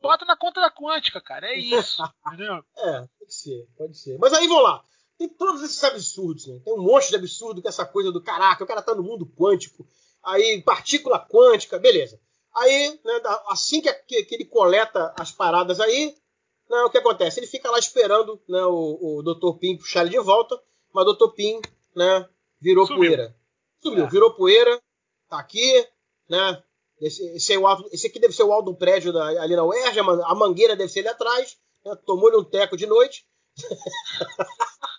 Bota 0.00 0.24
na 0.24 0.36
conta 0.36 0.60
da 0.60 0.70
quântica, 0.70 1.20
cara. 1.20 1.46
É 1.46 1.58
isso. 1.58 2.02
Entendeu? 2.26 2.64
É, 2.76 3.08
pode 3.18 3.34
ser, 3.34 3.68
pode 3.76 3.96
ser. 3.96 4.18
Mas 4.18 4.32
aí 4.32 4.46
vamos 4.48 4.64
lá. 4.64 4.84
Tem 5.18 5.28
todos 5.28 5.62
esses 5.62 5.82
absurdos, 5.84 6.46
né? 6.46 6.60
Tem 6.64 6.74
um 6.74 6.82
monte 6.82 7.08
de 7.08 7.16
absurdo 7.16 7.62
com 7.62 7.68
essa 7.68 7.84
coisa 7.86 8.10
do 8.10 8.22
caraca, 8.22 8.64
o 8.64 8.66
cara 8.66 8.82
tá 8.82 8.94
no 8.94 9.02
mundo 9.02 9.26
quântico, 9.26 9.86
aí 10.22 10.60
partícula 10.62 11.18
quântica, 11.18 11.78
beleza. 11.78 12.20
Aí, 12.54 13.00
né, 13.04 13.20
assim 13.48 13.80
que, 13.80 13.92
que- 13.92 14.24
que 14.24 14.34
ele 14.34 14.44
coleta 14.44 15.12
as 15.18 15.30
paradas 15.32 15.80
aí, 15.80 16.16
né, 16.68 16.82
o 16.84 16.90
que 16.90 16.98
acontece? 16.98 17.40
Ele 17.40 17.46
fica 17.46 17.70
lá 17.70 17.78
esperando 17.78 18.40
né, 18.48 18.62
o, 18.64 19.18
o 19.18 19.22
Dr. 19.22 19.58
Pim 19.58 19.76
puxar 19.76 20.02
ele 20.02 20.10
de 20.10 20.18
volta, 20.20 20.60
mas 20.92 21.06
o 21.06 21.12
Dr. 21.14 21.32
Pim 21.34 21.60
né, 21.94 22.28
virou 22.60 22.86
Sumiu. 22.86 23.00
poeira. 23.04 23.36
Sumiu, 23.82 24.04
É. 24.04 24.08
virou 24.08 24.34
poeira, 24.34 24.80
tá 25.28 25.38
aqui, 25.38 25.86
né? 26.28 26.62
Esse, 27.00 27.24
esse, 27.36 27.52
é 27.52 27.58
o 27.58 27.88
esse 27.92 28.06
aqui 28.06 28.18
deve 28.20 28.32
ser 28.34 28.44
o 28.44 28.52
alto 28.52 28.70
do 28.70 28.76
prédio 28.76 29.12
da- 29.12 29.26
ali 29.42 29.54
na 29.56 29.64
UERJ, 29.64 29.98
a 30.00 30.34
mangueira 30.34 30.74
deve 30.76 30.90
ser 30.92 31.00
ali 31.00 31.08
atrás, 31.08 31.56
né, 31.84 31.94
tomou-lhe 32.06 32.36
um 32.36 32.44
teco 32.44 32.76
de 32.76 32.86
noite. 32.86 33.26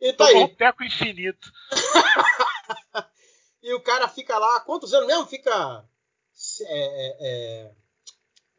e 0.00 0.12
tá 0.12 0.26
Tomou 0.26 0.42
um 0.42 0.46
aí. 0.46 0.54
teco 0.56 0.84
infinito. 0.84 1.50
E 3.62 3.74
o 3.74 3.80
cara 3.80 4.08
fica 4.08 4.38
lá, 4.38 4.60
quantos 4.60 4.94
anos 4.94 5.06
mesmo? 5.08 5.26
Fica. 5.26 5.84
é, 6.62 6.66
é, 6.68 7.16
é, 7.20 7.70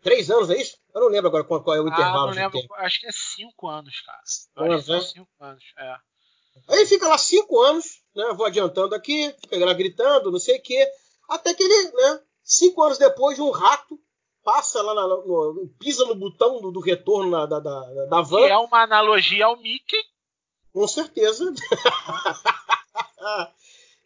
três 0.04 0.30
anos, 0.30 0.50
é 0.50 0.62
isso? 0.62 0.78
Eu 0.94 1.02
não 1.02 1.08
lembro 1.08 1.30
agora 1.30 1.44
qual, 1.46 1.64
qual 1.64 1.76
é 1.76 1.80
o 1.82 1.86
Ah, 1.88 1.90
intervalo 1.90 2.26
não 2.28 2.34
de 2.34 2.40
lembro. 2.40 2.60
Acho 2.76 3.00
que 3.00 3.08
é 3.08 3.12
cinco 3.12 3.68
anos, 3.68 4.02
cara. 4.02 4.20
Eu 4.58 4.64
anos, 4.74 4.86
que 4.86 4.92
né? 4.92 5.02
cinco 5.02 5.30
anos. 5.40 5.64
É. 5.78 5.96
Aí 6.68 6.86
fica 6.86 7.08
lá 7.08 7.18
cinco 7.18 7.60
anos, 7.62 8.02
né? 8.14 8.34
Vou 8.36 8.46
adiantando 8.46 8.94
aqui, 8.94 9.34
fica 9.42 9.66
lá 9.66 9.74
gritando, 9.74 10.32
não 10.32 10.40
sei 10.40 10.58
o 10.58 10.62
quê. 10.62 10.86
Até 11.30 11.54
que 11.54 11.64
ele, 11.64 11.92
né? 11.94 12.22
Cinco 12.44 12.84
anos 12.84 12.98
depois, 12.98 13.40
um 13.40 13.52
rato 13.52 13.98
passa 14.44 14.82
lá, 14.82 14.94
na, 14.94 15.08
no- 15.08 15.74
pisa 15.80 16.04
no 16.06 16.16
botão 16.16 16.60
do, 16.62 16.72
do 16.72 16.80
retorno 16.82 17.32
na- 17.32 17.46
da, 17.46 17.60
da, 17.60 18.06
da 18.06 18.22
Que 18.24 18.30
van. 18.30 18.42
é 18.48 18.58
uma 18.58 18.82
analogia 18.84 19.46
ao 19.46 19.56
Mickey. 19.58 19.98
Com 20.74 20.88
certeza. 20.88 21.46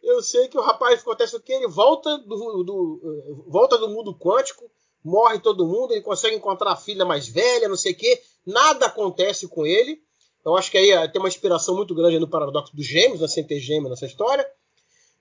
Eu 0.02 0.22
sei 0.22 0.48
que 0.48 0.58
o 0.58 0.62
rapaz 0.62 1.00
acontece 1.00 1.34
o 1.34 1.40
que? 1.40 1.52
Ele 1.52 1.66
volta 1.66 2.18
do, 2.18 2.62
do- 2.62 3.44
volta 3.48 3.78
do 3.78 3.88
mundo 3.88 4.14
quântico, 4.18 4.70
morre 5.02 5.38
todo 5.38 5.66
mundo, 5.66 5.92
ele 5.92 6.02
consegue 6.02 6.36
encontrar 6.36 6.72
a 6.72 6.76
filha 6.76 7.04
mais 7.06 7.26
velha, 7.26 7.68
não 7.68 7.76
sei 7.76 7.92
o 7.92 7.96
quê. 7.96 8.22
Nada 8.46 8.86
acontece 8.86 9.48
com 9.48 9.64
ele. 9.66 10.02
Eu 10.44 10.54
acho 10.56 10.70
que 10.70 10.76
aí 10.76 10.90
eh, 10.90 11.08
tem 11.08 11.20
uma 11.22 11.28
inspiração 11.28 11.74
muito 11.74 11.94
grande 11.94 12.18
no 12.18 12.28
paradoxo 12.28 12.76
dos 12.76 12.84
gêmeos, 12.86 13.20
né? 13.22 13.28
sem 13.28 13.46
ter 13.46 13.58
gêmeo 13.60 13.88
nessa 13.88 14.04
história. 14.04 14.46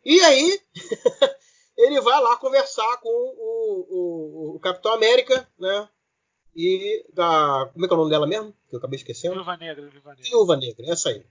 E 0.03 0.19
aí, 0.19 0.59
ele 1.77 2.01
vai 2.01 2.21
lá 2.21 2.35
conversar 2.35 2.97
com 2.97 3.07
o, 3.09 3.87
o- 3.89 4.55
o 4.57 4.59
Capitão 4.59 4.91
América, 4.91 5.47
né? 5.57 5.87
E 6.53 7.05
da. 7.13 7.69
Como 7.71 7.85
é 7.85 7.87
que 7.87 7.93
é 7.93 7.95
o 7.95 7.99
nome 7.99 8.11
dela 8.11 8.27
mesmo? 8.27 8.53
Que 8.69 8.75
eu 8.75 8.79
acabei 8.79 8.97
esquecendo. 8.97 9.35
Viúva 9.35 9.55
Negra, 9.55 9.89
Viúva 9.89 10.09
Negra. 10.09 10.23
Viúva 10.29 10.55
Negra, 10.57 10.85
essa 10.91 11.09
aí. 11.09 11.25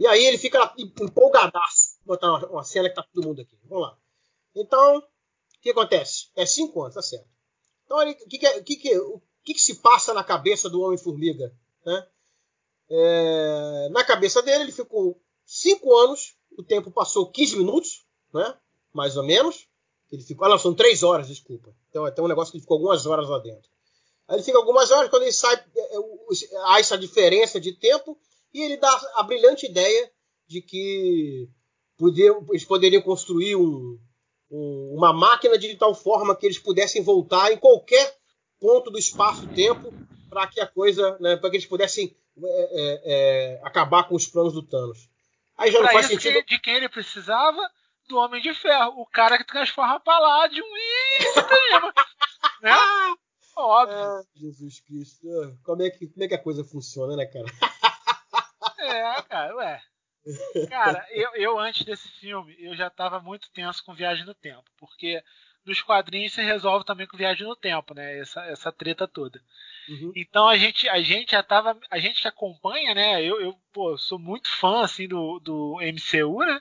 E 0.00 0.06
aí 0.06 0.24
ele 0.26 0.38
fica 0.38 0.74
empolgadaço. 0.78 1.98
Vou 2.06 2.16
botar 2.16 2.30
uma, 2.30 2.46
uma 2.48 2.64
cena 2.64 2.88
que 2.88 2.94
tá 2.94 3.02
todo 3.12 3.26
mundo 3.28 3.42
aqui. 3.42 3.56
Vamos 3.68 3.84
lá. 3.86 3.98
Então, 4.56 4.96
o 4.98 5.02
que 5.60 5.70
acontece? 5.70 6.30
É 6.34 6.46
cinco 6.46 6.80
anos, 6.82 6.94
tá 6.94 7.02
certo. 7.02 7.28
Então, 7.84 7.98
que, 8.28 8.38
que, 8.38 8.46
é- 8.46 8.62
que, 8.62 8.76
que- 8.76 8.98
o 8.98 9.20
que, 9.44 9.52
que 9.54 9.60
se 9.60 9.76
passa 9.76 10.14
na 10.14 10.24
cabeça 10.24 10.70
do 10.70 10.80
Homem-Formiga? 10.80 11.54
Né? 11.84 12.06
É, 12.88 13.88
na 13.90 14.02
cabeça 14.02 14.42
dele, 14.42 14.64
ele 14.64 14.72
ficou 14.72 15.20
cinco 15.44 15.94
anos, 15.96 16.34
o 16.58 16.62
tempo 16.62 16.90
passou 16.90 17.30
15 17.30 17.56
minutos, 17.56 18.04
né? 18.32 18.56
mais 18.92 19.16
ou 19.16 19.22
menos. 19.22 19.68
Ele 20.10 20.22
ficou. 20.22 20.46
Ah, 20.46 20.48
não, 20.50 20.58
são 20.58 20.74
três 20.74 21.02
horas, 21.02 21.28
desculpa. 21.28 21.74
Então, 21.90 22.10
tem 22.12 22.24
um 22.24 22.28
negócio 22.28 22.50
que 22.50 22.56
ele 22.58 22.62
ficou 22.62 22.76
algumas 22.78 23.04
horas 23.06 23.28
lá 23.28 23.38
dentro. 23.38 23.68
Aí 24.26 24.36
ele 24.36 24.42
fica 24.42 24.58
algumas 24.58 24.90
horas, 24.90 25.10
quando 25.10 25.22
ele 25.22 25.32
sai, 25.32 25.54
é, 25.76 25.96
é, 25.96 25.98
há 26.64 26.80
essa 26.80 26.96
diferença 26.98 27.60
de 27.60 27.72
tempo, 27.72 28.18
e 28.52 28.62
ele 28.62 28.76
dá 28.76 28.90
a 29.16 29.22
brilhante 29.22 29.66
ideia 29.66 30.10
de 30.46 30.60
que 30.62 31.48
eles 32.50 32.64
poderiam 32.64 33.02
construir 33.02 33.56
um- 33.56 33.98
um- 34.50 34.94
uma 34.96 35.12
máquina 35.12 35.56
de 35.58 35.74
tal 35.76 35.94
forma 35.94 36.34
que 36.34 36.46
eles 36.46 36.58
pudessem 36.58 37.02
voltar 37.02 37.52
em 37.52 37.56
qualquer 37.58 38.16
ponto 38.58 38.90
do 38.90 38.98
espaço-tempo 38.98 39.92
para 40.28 40.46
que 40.46 40.60
a 40.60 40.66
coisa, 40.66 41.16
né, 41.20 41.36
para 41.36 41.50
que 41.50 41.56
eles 41.56 41.66
pudessem 41.66 42.16
é, 42.42 42.46
é, 42.46 43.00
é, 43.04 43.60
acabar 43.62 44.04
com 44.08 44.14
os 44.14 44.26
planos 44.26 44.54
do 44.54 44.62
Thanos. 44.62 45.10
Aí 45.58 45.70
já 45.70 45.78
não 45.78 45.84
Pra 45.88 45.94
faz 45.94 46.06
isso, 46.10 46.14
sentido. 46.22 46.42
que- 46.44 46.54
de 46.56 46.60
quem 46.62 46.74
ele 46.76 46.88
precisava? 46.88 47.60
Do 48.08 48.16
Homem 48.16 48.40
de 48.40 48.54
Ferro. 48.54 49.00
O 49.02 49.06
cara 49.06 49.36
que 49.36 49.44
transforma 49.46 50.00
Palladium 50.00 50.64
em 50.64 51.22
cinema. 51.32 51.92
né? 52.62 52.72
Óbvio. 53.56 53.96
Ah, 53.98 54.22
Jesus 54.34 54.80
Cristo, 54.80 55.26
como 55.64 55.82
é, 55.82 55.90
que, 55.90 56.06
como 56.06 56.24
é 56.24 56.28
que 56.28 56.34
a 56.34 56.42
coisa 56.42 56.64
funciona, 56.64 57.14
né, 57.14 57.26
cara? 57.26 57.44
É, 58.80 59.22
cara, 59.22 59.56
ué. 59.56 59.82
Cara, 60.68 61.06
eu, 61.10 61.34
eu 61.34 61.58
antes 61.58 61.84
desse 61.84 62.08
filme, 62.08 62.54
eu 62.58 62.74
já 62.74 62.90
tava 62.90 63.20
muito 63.20 63.50
tenso 63.50 63.82
com 63.84 63.94
Viagem 63.94 64.24
no 64.24 64.34
Tempo, 64.34 64.64
porque 64.78 65.22
nos 65.64 65.80
quadrinhos 65.80 66.32
se 66.32 66.42
resolve 66.42 66.84
também 66.84 67.06
com 67.06 67.16
Viagem 67.16 67.46
no 67.46 67.56
Tempo, 67.56 67.94
né? 67.94 68.18
Essa, 68.18 68.44
essa 68.46 68.72
treta 68.72 69.06
toda. 69.08 69.40
Uhum. 69.88 70.12
Então 70.14 70.48
a 70.48 70.56
gente, 70.56 70.88
a 70.88 71.00
gente 71.02 71.32
já 71.32 71.42
tava, 71.42 71.78
a 71.90 71.98
gente 71.98 72.22
que 72.22 72.28
acompanha, 72.28 72.94
né? 72.94 73.22
Eu, 73.22 73.40
eu 73.40 73.56
pô, 73.72 73.96
sou 73.96 74.18
muito 74.18 74.48
fã 74.50 74.84
assim 74.84 75.08
do, 75.08 75.38
do 75.40 75.78
MCU, 75.80 76.40
né? 76.44 76.60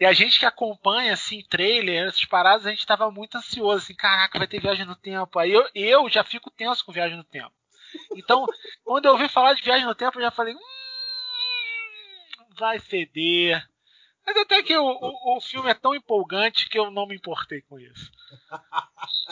E 0.00 0.04
a 0.04 0.12
gente 0.12 0.38
que 0.38 0.46
acompanha 0.46 1.12
assim 1.12 1.44
trailer, 1.48 2.08
essas 2.08 2.24
paradas, 2.24 2.66
a 2.66 2.70
gente 2.70 2.86
tava 2.86 3.10
muito 3.10 3.36
ansioso, 3.38 3.84
assim, 3.84 3.94
caraca, 3.94 4.38
vai 4.38 4.48
ter 4.48 4.60
Viagem 4.60 4.84
no 4.84 4.96
Tempo. 4.96 5.38
Aí 5.38 5.52
eu, 5.52 5.68
eu 5.74 6.08
já 6.08 6.24
fico 6.24 6.50
tenso 6.50 6.84
com 6.84 6.92
Viagem 6.92 7.16
no 7.16 7.24
Tempo. 7.24 7.52
Então, 8.16 8.46
quando 8.84 9.04
eu 9.04 9.12
ouvi 9.12 9.28
falar 9.28 9.54
de 9.54 9.62
Viagem 9.62 9.86
no 9.86 9.94
Tempo, 9.94 10.18
eu 10.18 10.22
já 10.22 10.30
falei, 10.30 10.54
hum, 10.54 10.58
vai 12.58 12.78
feder. 12.78 13.62
Mas 14.24 14.36
até 14.36 14.62
que 14.62 14.76
o, 14.76 14.84
o, 14.84 15.36
o 15.36 15.40
filme 15.40 15.70
é 15.70 15.74
tão 15.74 15.94
empolgante 15.94 16.68
que 16.68 16.78
eu 16.78 16.90
não 16.90 17.06
me 17.06 17.16
importei 17.16 17.60
com 17.62 17.78
isso. 17.78 18.10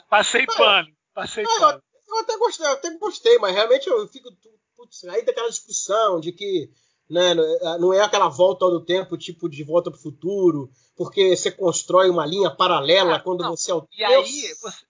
Passei 0.08 0.46
pano, 0.46 0.88
passei 1.14 1.44
Ah, 1.44 1.58
pano. 1.60 1.82
Eu 2.08 2.18
até 2.18 2.36
gostei, 2.38 2.66
eu 2.66 2.72
até 2.72 2.90
gostei, 2.98 3.38
mas 3.38 3.54
realmente 3.54 3.88
eu 3.88 4.06
fico. 4.08 4.28
Putz, 4.76 5.04
aí 5.04 5.24
daquela 5.24 5.48
discussão 5.48 6.18
de 6.18 6.32
que 6.32 6.70
né, 7.08 7.34
não 7.78 7.92
é 7.92 8.00
aquela 8.02 8.28
volta 8.28 8.66
do 8.66 8.84
tempo, 8.84 9.18
tipo 9.18 9.48
de 9.48 9.62
volta 9.62 9.90
para 9.90 9.98
o 9.98 10.02
futuro, 10.02 10.70
porque 10.96 11.36
você 11.36 11.50
constrói 11.50 12.08
uma 12.08 12.24
linha 12.24 12.50
paralela 12.50 13.16
Ah, 13.16 13.20
quando 13.20 13.42
não. 13.42 13.50
você 13.50 13.70
altera. 13.70 13.92
E 14.00 14.04
aí, 14.04 14.54
você, 14.60 14.86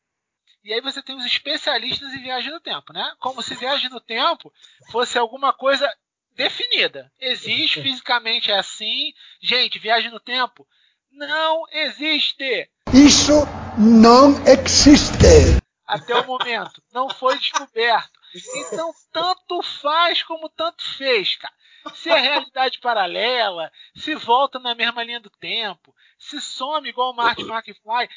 e 0.65 0.73
aí 0.73 0.81
você 0.81 1.03
tem 1.03 1.17
os 1.17 1.25
especialistas 1.25 2.13
em 2.13 2.23
viagem 2.23 2.53
no 2.53 2.61
tempo, 2.61 2.93
né? 2.93 3.15
Como 3.19 3.43
se 3.43 3.55
viagem 3.55 3.91
no 3.91 4.01
tempo 4.01 4.53
fosse 4.91 5.19
alguma 5.19 5.53
coisa 5.53 5.91
definida. 6.35 7.13
Existe 7.21 7.83
fisicamente 7.83 8.51
é 8.51 8.59
assim. 8.59 9.13
Gente, 9.41 9.79
viagem 9.79 10.11
no 10.11 10.21
tempo 10.21 10.67
não 11.11 11.65
existe. 11.73 12.71
Isso 12.93 13.33
não 13.79 14.35
existe. 14.47 15.61
Até 15.87 16.15
o 16.15 16.27
momento. 16.27 16.83
Não 16.93 17.11
foi 17.11 17.37
descoberto. 17.39 18.21
Então, 18.55 18.93
tanto 19.13 19.61
faz 19.63 20.23
como 20.23 20.49
tanto 20.49 20.83
fez, 20.97 21.37
cara. 21.37 21.55
Se 21.95 22.11
é 22.11 22.19
realidade 22.19 22.79
paralela, 22.79 23.73
se 23.97 24.15
volta 24.15 24.59
na 24.59 24.75
mesma 24.75 25.03
linha 25.03 25.19
do 25.19 25.31
tempo, 25.31 25.95
se 26.19 26.41
some 26.41 26.89
igual 26.89 27.13
o 27.13 27.17
Martin 27.17 27.49
McFly, 27.49 28.09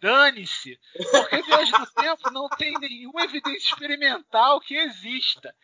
dane-se. 0.00 0.78
Porque 1.10 1.42
viagem 1.42 1.78
do 1.78 1.86
tempo 1.92 2.30
não 2.30 2.48
tem 2.48 2.72
nenhuma 2.78 3.22
evidência 3.24 3.68
experimental 3.68 4.60
que 4.60 4.74
exista. 4.74 5.54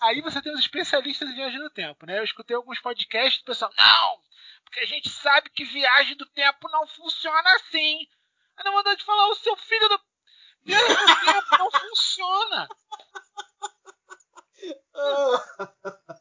Aí 0.00 0.20
você 0.20 0.40
tem 0.40 0.52
os 0.52 0.60
especialistas 0.60 1.28
em 1.28 1.34
viagem 1.34 1.58
no 1.58 1.70
tempo, 1.70 2.06
né? 2.06 2.18
Eu 2.18 2.24
escutei 2.24 2.56
alguns 2.56 2.80
podcasts 2.80 3.42
do 3.42 3.46
pessoal, 3.46 3.70
não, 3.76 4.20
porque 4.64 4.80
a 4.80 4.86
gente 4.86 5.08
sabe 5.08 5.50
que 5.50 5.64
viagem 5.64 6.16
do 6.16 6.26
tempo 6.26 6.68
não 6.70 6.86
funciona 6.86 7.54
assim. 7.54 8.06
Aí 8.56 8.64
não 8.64 8.72
vontade 8.72 8.98
de 8.98 9.04
falar, 9.04 9.28
o 9.28 9.34
seu 9.36 9.56
filho 9.56 9.88
do. 9.88 10.00
Viagem 10.64 10.88
do 10.88 11.24
tempo 11.24 11.58
não 11.58 11.70
funciona. 11.70 12.68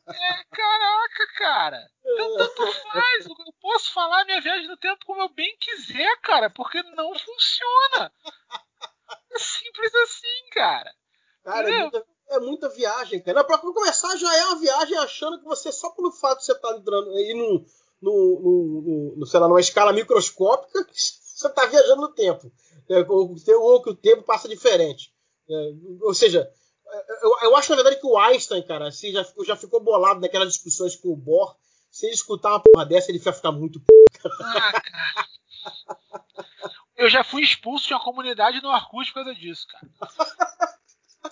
É, 0.07 0.43
caraca, 0.55 1.27
cara. 1.37 1.91
Então 2.05 2.37
tanto 2.37 2.71
faz. 2.91 3.25
Eu 3.25 3.35
posso 3.59 3.91
falar 3.91 4.25
minha 4.25 4.39
viagem 4.39 4.67
no 4.67 4.77
tempo 4.77 5.03
como 5.05 5.21
eu 5.21 5.29
bem 5.29 5.57
quiser, 5.57 6.19
cara, 6.21 6.49
porque 6.49 6.81
não 6.83 7.17
funciona. 7.17 8.13
É 9.31 9.39
simples 9.39 9.93
assim, 9.95 10.49
cara. 10.51 10.93
Cara, 11.43 11.69
muita, 11.69 12.05
é 12.29 12.39
muita, 12.39 12.69
viagem, 12.69 13.21
cara. 13.21 13.43
Pra 13.43 13.57
começar, 13.57 14.15
já 14.17 14.37
é 14.37 14.45
uma 14.45 14.59
viagem 14.59 14.97
achando 14.97 15.39
que 15.39 15.45
você, 15.45 15.71
só 15.71 15.89
pelo 15.91 16.11
fato 16.11 16.39
de 16.39 16.45
você 16.45 16.51
estar 16.53 16.69
tá 16.69 16.77
entrando 16.77 17.09
aí 17.11 17.33
no, 17.33 17.65
no, 18.01 18.41
no, 18.41 19.13
no, 19.17 19.25
sei 19.25 19.39
lá, 19.39 19.47
numa 19.47 19.59
escala 19.59 19.93
microscópica, 19.93 20.85
você 20.91 21.47
está 21.47 21.65
viajando 21.65 22.01
no 22.01 22.13
tempo. 22.13 22.51
É, 22.89 22.99
ou, 23.09 23.35
ou 23.61 23.81
que 23.81 23.89
o 23.89 23.95
tempo 23.95 24.23
passa 24.23 24.47
diferente. 24.47 25.13
É, 25.49 25.71
ou 26.01 26.13
seja, 26.13 26.49
eu, 27.21 27.37
eu, 27.43 27.55
acho, 27.55 27.69
na 27.69 27.75
verdade, 27.75 27.99
que 27.99 28.07
o 28.07 28.17
Einstein, 28.17 28.63
cara, 28.63 28.87
assim, 28.87 29.11
já, 29.11 29.25
já 29.45 29.55
ficou 29.55 29.79
bolado 29.79 30.19
naquelas 30.19 30.53
discussões 30.53 30.95
com 30.95 31.09
o 31.09 31.17
Bohr. 31.17 31.55
Se 31.91 32.05
ele 32.05 32.15
escutar 32.15 32.49
uma 32.49 32.59
porra 32.59 32.85
dessa, 32.85 33.11
ele 33.11 33.19
vai 33.19 33.33
ficar 33.33 33.51
muito 33.51 33.79
p. 33.79 33.85
Ah. 34.41 35.27
Eu 36.97 37.09
já 37.09 37.23
fui 37.23 37.43
expulso 37.43 37.87
de 37.87 37.93
uma 37.93 38.03
comunidade 38.03 38.59
no 38.61 38.71
Arcus 38.71 39.09
por 39.09 39.23
causa 39.23 39.35
disso, 39.35 39.67
cara. 39.67 39.87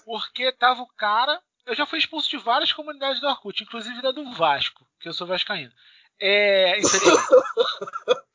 Porque 0.06 0.52
tava 0.52 0.84
o 0.84 0.88
cara. 0.88 1.42
Eu 1.66 1.76
já 1.76 1.86
fui 1.86 1.98
expulso 1.98 2.30
de 2.30 2.38
várias 2.38 2.72
comunidades 2.72 3.20
do 3.20 3.28
Orkut, 3.28 3.64
inclusive 3.64 4.00
da 4.02 4.12
do 4.12 4.32
Vasco, 4.34 4.88
que 5.00 5.10
eu 5.10 5.14
sou 5.14 5.26
vascaíno. 5.26 5.74
É. 6.22 6.78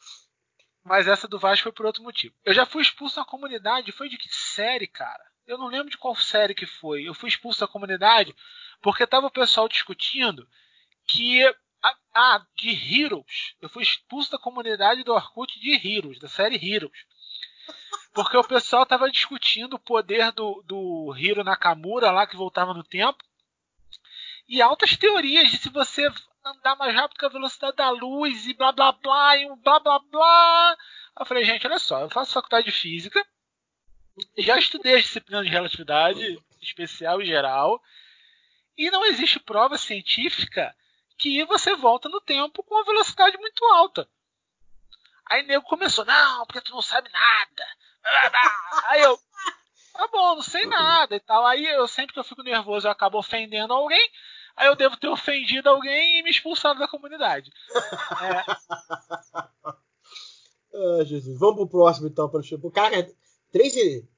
Mas 0.82 1.06
essa 1.06 1.28
do 1.28 1.38
Vasco 1.38 1.62
foi 1.62 1.72
por 1.72 1.86
outro 1.86 2.02
motivo. 2.02 2.34
Eu 2.44 2.52
já 2.52 2.66
fui 2.66 2.82
expulso 2.82 3.16
da 3.16 3.24
comunidade, 3.24 3.92
foi 3.92 4.08
de 4.08 4.18
que 4.18 4.28
série, 4.28 4.88
cara? 4.88 5.24
Eu 5.46 5.56
não 5.56 5.68
lembro 5.68 5.90
de 5.90 5.96
qual 5.96 6.16
série 6.16 6.54
que 6.54 6.66
foi. 6.66 7.04
Eu 7.04 7.14
fui 7.14 7.28
expulso 7.28 7.60
da 7.60 7.68
comunidade 7.68 8.34
porque 8.82 9.06
tava 9.06 9.28
o 9.28 9.32
pessoal 9.32 9.68
discutindo 9.68 10.48
que. 11.06 11.42
Ah, 12.12 12.44
de 12.56 12.68
Heroes. 12.68 13.54
Eu 13.60 13.68
fui 13.68 13.82
expulso 13.82 14.32
da 14.32 14.38
comunidade 14.38 15.04
do 15.04 15.14
Orkut 15.14 15.58
de 15.60 15.72
Heroes, 15.72 16.18
da 16.18 16.28
série 16.28 16.56
Heroes. 16.56 17.06
Porque 18.12 18.36
o 18.36 18.44
pessoal 18.44 18.84
tava 18.84 19.10
discutindo 19.10 19.74
o 19.74 19.78
poder 19.78 20.32
do, 20.32 20.62
do 20.66 21.14
Hiro 21.16 21.44
Nakamura 21.44 22.10
lá 22.10 22.26
que 22.26 22.36
voltava 22.36 22.74
no 22.74 22.82
tempo. 22.82 23.18
E 24.48 24.60
altas 24.60 24.96
teorias 24.96 25.50
de 25.50 25.58
se 25.58 25.68
você 25.68 26.10
andar 26.44 26.76
mais 26.76 26.94
rápido 26.94 27.18
que 27.18 27.26
a 27.26 27.30
velocidade 27.30 27.76
da 27.76 27.90
luz 27.90 28.46
e 28.46 28.54
blá 28.54 28.72
blá 28.72 28.92
blá 28.92 29.36
e 29.36 29.50
um 29.50 29.56
blá 29.56 29.78
blá 29.78 29.98
blá. 29.98 30.76
Eu 31.18 31.26
falei, 31.26 31.44
gente, 31.44 31.66
olha 31.66 31.78
só, 31.78 32.00
eu 32.00 32.10
faço 32.10 32.32
faculdade 32.32 32.66
de 32.66 32.72
física, 32.72 33.24
já 34.38 34.58
estudei 34.58 34.96
as 34.96 35.02
disciplinas 35.02 35.44
de 35.44 35.52
relatividade 35.52 36.42
especial 36.62 37.20
e 37.20 37.26
geral, 37.26 37.82
e 38.76 38.90
não 38.90 39.04
existe 39.04 39.38
prova 39.38 39.76
científica 39.76 40.74
que 41.18 41.44
você 41.44 41.76
volta 41.76 42.08
no 42.08 42.20
tempo 42.20 42.62
com 42.62 42.74
uma 42.74 42.84
velocidade 42.84 43.36
muito 43.38 43.64
alta. 43.66 44.08
Aí 45.30 45.44
o 45.44 45.46
nego 45.46 45.64
começou, 45.64 46.04
não, 46.04 46.44
porque 46.44 46.60
tu 46.60 46.72
não 46.72 46.82
sabe 46.82 47.08
nada. 47.12 47.64
Aí 48.88 49.00
eu, 49.00 49.16
tá 49.92 50.08
bom, 50.08 50.34
não 50.34 50.42
sei 50.42 50.66
nada 50.66 51.14
e 51.14 51.20
tal. 51.20 51.46
Aí 51.46 51.64
eu 51.64 51.86
sempre 51.86 52.12
que 52.12 52.18
eu 52.18 52.24
fico 52.24 52.42
nervoso 52.42 52.88
eu 52.88 52.90
acabo 52.90 53.16
ofendendo 53.16 53.72
alguém. 53.72 54.10
Aí 54.56 54.66
eu 54.66 54.74
devo 54.74 54.96
ter 54.96 55.06
ofendido 55.06 55.68
alguém 55.68 56.18
e 56.18 56.22
me 56.24 56.30
expulsado 56.30 56.80
da 56.80 56.88
comunidade. 56.88 57.50
É. 58.22 58.44
Ah, 60.72 61.04
Jesus. 61.04 61.38
Vamos 61.38 61.56
pro 61.56 61.68
próximo 61.68 62.06
então, 62.06 62.28
para 62.28 62.40
o 62.40 62.70
cara. 62.70 63.10
Três 63.50 63.74
e... 63.74 64.08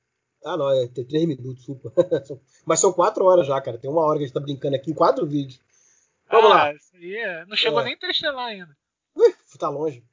Ah, 0.45 0.57
não, 0.57 0.71
é 0.71 0.87
três 0.89 1.25
minutos, 1.27 1.57
desculpa. 1.57 1.93
Mas 2.67 2.81
são 2.81 2.93
quatro 2.93 3.25
horas 3.25 3.47
já, 3.47 3.61
cara. 3.61 3.79
Tem 3.79 3.91
uma 3.91 4.03
hora 4.03 4.19
que 4.19 4.25
a 4.25 4.27
gente 4.27 4.35
tá 4.35 4.41
brincando 4.41 4.77
aqui 4.77 4.91
em 4.91 4.95
quatro 4.95 5.27
vídeos. 5.27 5.61
Vamos 6.31 6.51
ah, 6.51 6.55
lá. 6.55 6.75
Isso 6.75 6.97
aí 6.97 7.15
é... 7.17 7.47
Não 7.47 7.57
chegou 7.57 7.81
é. 7.81 7.85
nem 7.85 7.97
lá 8.33 8.47
ainda. 8.47 8.77
Ui, 9.15 9.35
tá 9.59 9.69
longe. 9.69 10.05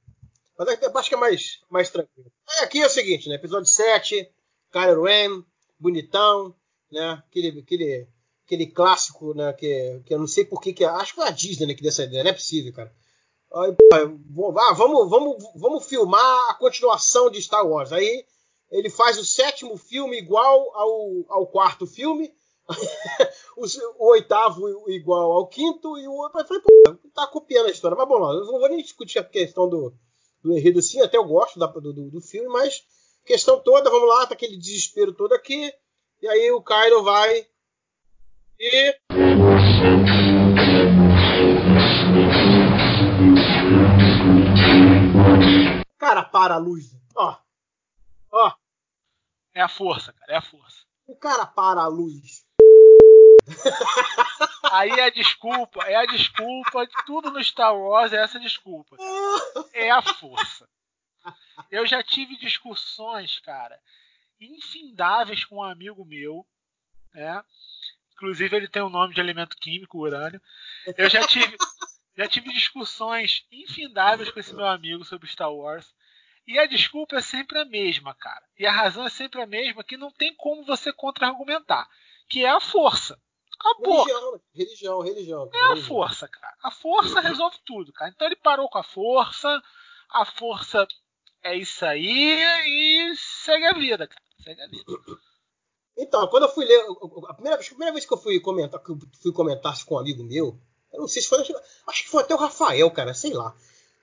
Mas 0.60 0.68
acho 0.68 1.08
que 1.08 1.16
é 1.16 1.18
mais, 1.18 1.62
mais 1.70 1.90
tranquilo. 1.90 2.30
Aí 2.50 2.66
aqui 2.66 2.82
é 2.82 2.86
o 2.86 2.90
seguinte, 2.90 3.30
né? 3.30 3.36
Episódio 3.36 3.66
7, 3.66 4.30
Kylo 4.70 5.04
Ren, 5.04 5.42
bonitão, 5.80 6.54
né? 6.92 7.24
Aquele, 7.26 7.62
aquele, 7.62 8.10
aquele 8.46 8.68
clássico, 8.68 9.34
né? 9.34 9.54
Que, 9.54 10.02
que 10.06 10.14
eu 10.14 10.20
não 10.20 10.28
sei 10.28 10.44
por 10.44 10.60
que. 10.60 10.84
Acho 10.84 11.14
que 11.14 11.22
foi 11.22 11.30
a 11.30 11.32
Disney 11.32 11.66
né, 11.66 11.74
que 11.74 11.82
deu 11.82 11.88
essa 11.88 12.04
ideia, 12.04 12.26
não 12.26 12.32
é 12.32 12.34
possível, 12.34 12.74
cara. 12.74 12.94
Aí, 13.54 13.74
ah, 13.94 14.74
vamos, 14.74 15.10
vamos, 15.10 15.44
vamos 15.56 15.86
filmar 15.86 16.50
a 16.50 16.56
continuação 16.56 17.32
de 17.32 17.42
Star 17.42 17.66
Wars. 17.66 17.94
Aí 17.94 18.26
ele 18.70 18.90
faz 18.90 19.18
o 19.18 19.24
sétimo 19.24 19.78
filme 19.78 20.18
igual 20.18 20.76
ao, 20.76 21.26
ao 21.30 21.48
quarto 21.48 21.88
filme, 21.88 22.34
o, 23.56 23.66
o, 23.98 24.10
oitavo 24.10 24.92
igual 24.92 25.32
ao 25.32 25.48
quinto, 25.48 25.98
e 25.98 26.06
o 26.06 26.12
outro. 26.16 26.42
Eu 26.42 26.46
falei, 26.46 26.62
pô, 26.62 26.96
tá 27.14 27.26
copiando 27.28 27.68
a 27.68 27.72
história. 27.72 27.96
Mas 27.96 28.08
bom, 28.10 28.20
não 28.20 28.60
vou 28.60 28.68
nem 28.68 28.84
discutir 28.84 29.20
a 29.20 29.24
questão 29.24 29.68
do, 29.70 29.94
do 30.44 30.58
enredo, 30.58 30.82
sim, 30.82 31.02
até 31.02 31.18
eu 31.18 31.26
gosto 31.26 31.60
da, 31.60 31.68
do, 31.68 31.94
do, 31.94 32.22
filme, 32.22 32.48
mas 32.48 32.84
questão 33.26 33.60
toda, 33.60 33.90
vamos 33.90 34.08
lá, 34.08 34.26
tá 34.26 34.34
aquele 34.34 34.58
desespero 34.58 35.14
todo 35.14 35.34
aqui, 35.34 35.74
e 36.22 36.28
aí 36.28 36.52
o 36.52 36.62
Kylo 36.62 37.04
vai 37.04 37.48
e. 38.60 39.00
Cara, 45.98 46.24
para 46.24 46.56
a 46.56 46.58
luz. 46.58 46.96
Ó. 47.16 47.38
Ó. 48.32 48.54
É 49.54 49.62
a 49.62 49.70
força, 49.70 50.14
cara, 50.14 50.34
é 50.34 50.38
a 50.38 50.42
força. 50.42 50.84
O 51.08 51.16
cara 51.16 51.46
para 51.46 51.82
a 51.82 51.88
luz. 51.88 52.46
Aí 54.64 54.92
é 54.92 55.06
a 55.06 55.10
desculpa, 55.10 55.84
é 55.86 55.96
a 55.96 56.06
desculpa 56.06 56.86
de 56.86 57.06
tudo 57.06 57.32
no 57.32 57.44
Star 57.44 57.76
Wars, 57.76 58.14
é 58.14 58.22
essa 58.22 58.40
desculpa. 58.40 58.98
É 59.74 59.90
a 59.92 60.02
força. 60.02 60.68
Eu 61.70 61.86
já 61.86 62.02
tive 62.04 62.38
discussões, 62.38 63.40
cara, 63.40 63.80
infindáveis 64.40 65.46
com 65.46 65.58
um 65.58 65.64
amigo 65.64 66.06
meu, 66.06 66.46
né? 67.14 67.44
Inclusive 68.14 68.56
ele 68.56 68.68
tem 68.68 68.82
o 68.82 68.88
um 68.88 68.90
nome 68.90 69.14
de 69.14 69.22
elemento 69.22 69.58
químico, 69.58 70.00
urânio. 70.00 70.42
Eu 70.98 71.10
já 71.10 71.26
tive, 71.26 71.58
já 72.18 72.28
tive 72.28 72.52
discussões 72.52 73.46
infindáveis 73.52 74.30
com 74.30 74.40
esse 74.40 74.54
meu 74.54 74.68
amigo 74.68 75.06
sobre 75.06 75.30
Star 75.30 75.54
Wars. 75.54 75.94
E 76.46 76.58
a 76.58 76.66
desculpa 76.66 77.18
é 77.18 77.22
sempre 77.22 77.60
a 77.60 77.66
mesma, 77.66 78.14
cara. 78.16 78.44
E 78.58 78.66
a 78.66 78.72
razão 78.72 79.06
é 79.06 79.10
sempre 79.10 79.42
a 79.42 79.46
mesma, 79.46 79.84
que 79.84 79.96
não 79.96 80.12
tem 80.12 80.34
como 80.36 80.66
você 80.66 80.92
contra-argumentar. 80.92 81.88
Que 82.28 82.44
é 82.44 82.50
a 82.50 82.60
força. 82.60 83.22
Acabou. 83.60 84.06
Religião, 84.06 84.40
religião, 84.54 85.00
religião. 85.02 85.50
É 85.54 85.74
a 85.74 85.76
força, 85.84 86.28
cara. 86.28 86.56
A 86.64 86.72
força 86.72 87.20
resolve 87.20 87.58
tudo, 87.66 87.92
cara. 87.92 88.10
Então 88.10 88.28
ele 88.28 88.38
parou 88.38 88.70
com 88.70 88.78
a 88.78 88.84
força. 88.84 89.62
A 90.12 90.26
força 90.26 90.88
é 91.44 91.56
isso 91.56 91.86
aí 91.86 92.40
e 92.66 93.16
segue 93.18 93.66
a 93.66 93.74
vida, 93.74 94.08
cara. 94.08 94.22
Segue 94.44 94.62
a 94.62 94.68
vida. 94.68 94.84
Então, 95.98 96.26
quando 96.28 96.44
eu 96.44 96.50
fui 96.50 96.66
ler. 96.66 96.82
A 97.28 97.34
primeira, 97.34 97.60
a 97.60 97.64
primeira 97.64 97.92
vez 97.92 98.06
que 98.06 98.14
eu 98.14 98.18
fui 98.18 98.40
comentar, 98.40 98.82
que 98.82 98.94
fui 99.22 99.34
comentar 99.34 99.84
com 99.84 99.96
um 99.96 100.00
amigo 100.00 100.24
meu, 100.24 100.58
eu 100.94 101.02
não 101.02 101.08
sei 101.08 101.22
se 101.22 101.28
foi. 101.28 101.40
Acho 101.40 102.04
que 102.04 102.10
foi 102.10 102.24
até 102.24 102.34
o 102.34 102.38
Rafael, 102.38 102.90
cara, 102.92 103.14
sei 103.14 103.34
lá. 103.34 103.54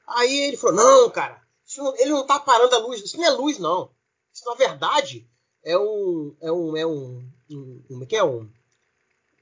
Aí 0.07 0.48
ele 0.48 0.59
falou: 0.59 0.76
não, 0.76 1.11
cara, 1.11 1.42
não, 1.78 1.96
ele 1.96 2.11
não 2.11 2.26
tá 2.26 2.38
parando 2.38 2.74
a 2.74 2.78
luz. 2.78 3.02
Isso 3.02 3.16
não 3.16 3.24
é 3.24 3.30
luz, 3.30 3.59
não. 3.59 3.90
Isso, 4.32 4.44
na 4.44 4.54
verdade, 4.54 5.26
é 5.64 5.76
um. 5.78 6.36
É 6.40 6.52
um. 6.52 6.76
É 6.76 6.86
um. 6.86 7.28
um 7.50 7.84
como 7.88 8.04
é 8.04 8.07
que 8.07 8.16
é? 8.16 8.22
Um. 8.22 8.50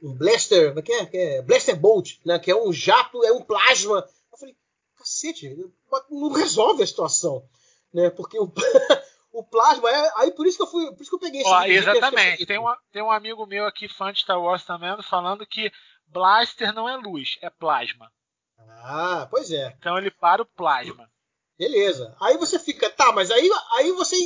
Um 0.05 0.13
blaster. 0.13 0.69
Como 0.69 0.81
é 0.81 0.83
que 0.83 0.93
é? 0.93 1.07
Que 1.07 1.17
é? 1.17 1.43
Blaster 1.43 1.75
Bolt, 1.75 2.19
né? 2.25 2.39
Que 2.39 2.51
é 2.51 2.57
um 2.57 2.71
jato, 2.71 3.25
é 3.25 3.33
um 3.33 3.41
plasma. 3.41 4.07
Eu 4.31 4.39
falei, 4.39 4.55
cacete, 4.99 5.57
não 6.11 6.33
resolve 6.33 6.83
a 6.83 6.87
situação. 6.87 7.43
Né? 7.93 8.11
Porque 8.11 8.39
o. 8.39 8.53
o 9.33 9.43
plasma 9.43 9.91
é. 9.91 10.13
Aí 10.17 10.31
por 10.33 10.47
isso 10.47 10.59
que 10.59 10.63
eu 10.63 10.67
fui. 10.67 10.93
Por 10.93 11.01
isso 11.01 11.11
que 11.11 11.17
eu 11.17 11.21
peguei 11.21 11.41
esse 11.41 11.51
Ó, 11.51 11.63
Exatamente. 11.63 12.45
Tem 12.45 12.59
um, 12.59 12.67
tem 12.93 13.03
um 13.03 13.11
amigo 13.11 13.47
meu 13.47 13.65
aqui, 13.65 13.89
fã 13.89 14.13
de 14.13 14.21
Star 14.21 14.41
Wars 14.41 14.65
também, 14.65 14.95
falando 15.03 15.47
que 15.47 15.73
blaster 16.07 16.75
não 16.75 16.87
é 16.87 16.97
luz, 16.97 17.39
é 17.41 17.49
plasma. 17.49 18.13
Ah, 18.87 19.27
pois 19.31 19.51
é. 19.51 19.75
Então 19.79 19.97
ele 19.97 20.11
para 20.11 20.43
o 20.43 20.47
plasma. 20.47 21.11
Beleza. 21.57 22.15
Aí 22.21 22.37
você 22.37 22.59
fica, 22.59 22.91
tá, 22.91 23.13
mas 23.13 23.31
aí, 23.31 23.49
aí 23.73 23.93
você, 23.93 24.17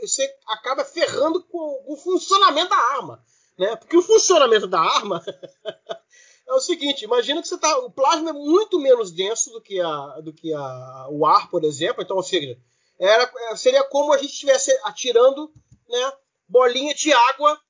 você 0.00 0.34
acaba 0.48 0.84
ferrando 0.84 1.42
com 1.44 1.84
o 1.86 1.96
funcionamento 1.96 2.70
da 2.70 2.76
arma. 2.96 3.24
Né? 3.58 3.76
Porque 3.76 3.96
o 3.96 4.02
funcionamento 4.02 4.66
da 4.66 4.80
arma 4.80 5.22
é 6.46 6.52
o 6.52 6.60
seguinte, 6.60 7.04
imagina 7.04 7.40
que 7.40 7.48
você 7.48 7.58
tá, 7.58 7.78
o 7.78 7.90
plasma 7.90 8.30
é 8.30 8.32
muito 8.32 8.78
menos 8.78 9.12
denso 9.12 9.50
do 9.50 9.60
que, 9.60 9.80
a, 9.80 10.20
do 10.20 10.32
que 10.32 10.52
a, 10.52 11.06
o 11.10 11.24
ar, 11.24 11.48
por 11.48 11.64
exemplo. 11.64 12.02
Então, 12.02 12.16
ou 12.16 12.22
seja, 12.22 12.58
era, 12.98 13.56
seria 13.56 13.84
como 13.84 14.12
a 14.12 14.18
gente 14.18 14.32
estivesse 14.32 14.70
atirando 14.84 15.52
né, 15.88 16.12
bolinha 16.48 16.94
de 16.94 17.12
água 17.12 17.60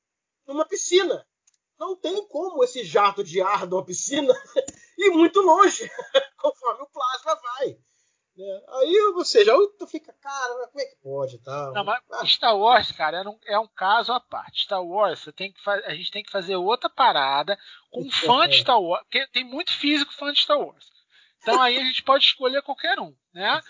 numa 0.46 0.64
piscina. 0.64 1.26
Não 1.78 1.96
tem 1.96 2.26
como 2.28 2.62
esse 2.62 2.84
jato 2.84 3.24
de 3.24 3.40
ar 3.40 3.66
de 3.66 3.74
uma 3.74 3.84
piscina 3.84 4.32
ir 4.98 5.10
muito 5.10 5.40
longe, 5.40 5.90
conforme 6.40 6.82
o 6.82 6.86
plasma 6.86 7.40
vai. 7.42 7.78
Né? 8.36 8.62
Aí 8.80 9.12
você 9.14 9.44
já 9.44 9.54
fica, 9.88 10.12
cara, 10.20 10.66
como 10.68 10.80
é 10.80 10.84
que 10.86 10.96
pode? 11.02 11.38
Tá? 11.38 11.70
Não, 11.72 11.84
mas. 11.84 12.02
Star 12.30 12.56
Wars, 12.56 12.90
cara, 12.92 13.18
é 13.18 13.28
um, 13.28 13.38
é 13.46 13.58
um 13.58 13.68
caso 13.68 14.12
à 14.12 14.20
parte. 14.20 14.64
Star 14.64 14.84
Wars, 14.84 15.24
a 15.86 15.94
gente 15.94 16.10
tem 16.10 16.22
que 16.22 16.32
fazer 16.32 16.56
outra 16.56 16.90
parada 16.90 17.56
com 17.90 18.10
fã 18.10 18.48
de 18.48 18.58
Star 18.58 18.80
Wars, 18.80 19.02
porque 19.04 19.26
tem 19.28 19.44
muito 19.44 19.72
físico 19.72 20.12
fã 20.12 20.32
de 20.32 20.40
Star 20.40 20.58
Wars. 20.58 20.92
Então 21.44 21.60
aí 21.60 21.78
a 21.78 21.84
gente 21.84 22.02
pode 22.02 22.24
escolher 22.24 22.62
qualquer 22.62 22.98
um, 22.98 23.14
né? 23.32 23.60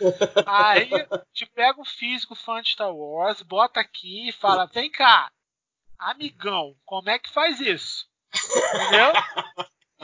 Aí 0.46 0.88
te 1.32 1.44
pega 1.44 1.80
um 1.80 1.84
físico 1.84 2.34
fã 2.36 2.62
de 2.62 2.70
Star 2.70 2.94
Wars, 2.94 3.42
bota 3.42 3.80
aqui 3.80 4.28
e 4.28 4.32
fala: 4.32 4.66
vem 4.66 4.88
cá, 4.90 5.30
amigão, 5.98 6.76
como 6.84 7.10
é 7.10 7.18
que 7.18 7.30
faz 7.30 7.60
isso? 7.60 8.06
Entendeu? 8.32 9.12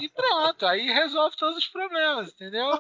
E 0.01 0.09
pronto, 0.09 0.67
aí 0.67 0.91
resolve 0.91 1.37
todos 1.37 1.59
os 1.59 1.69
problemas, 1.69 2.33
entendeu? 2.33 2.71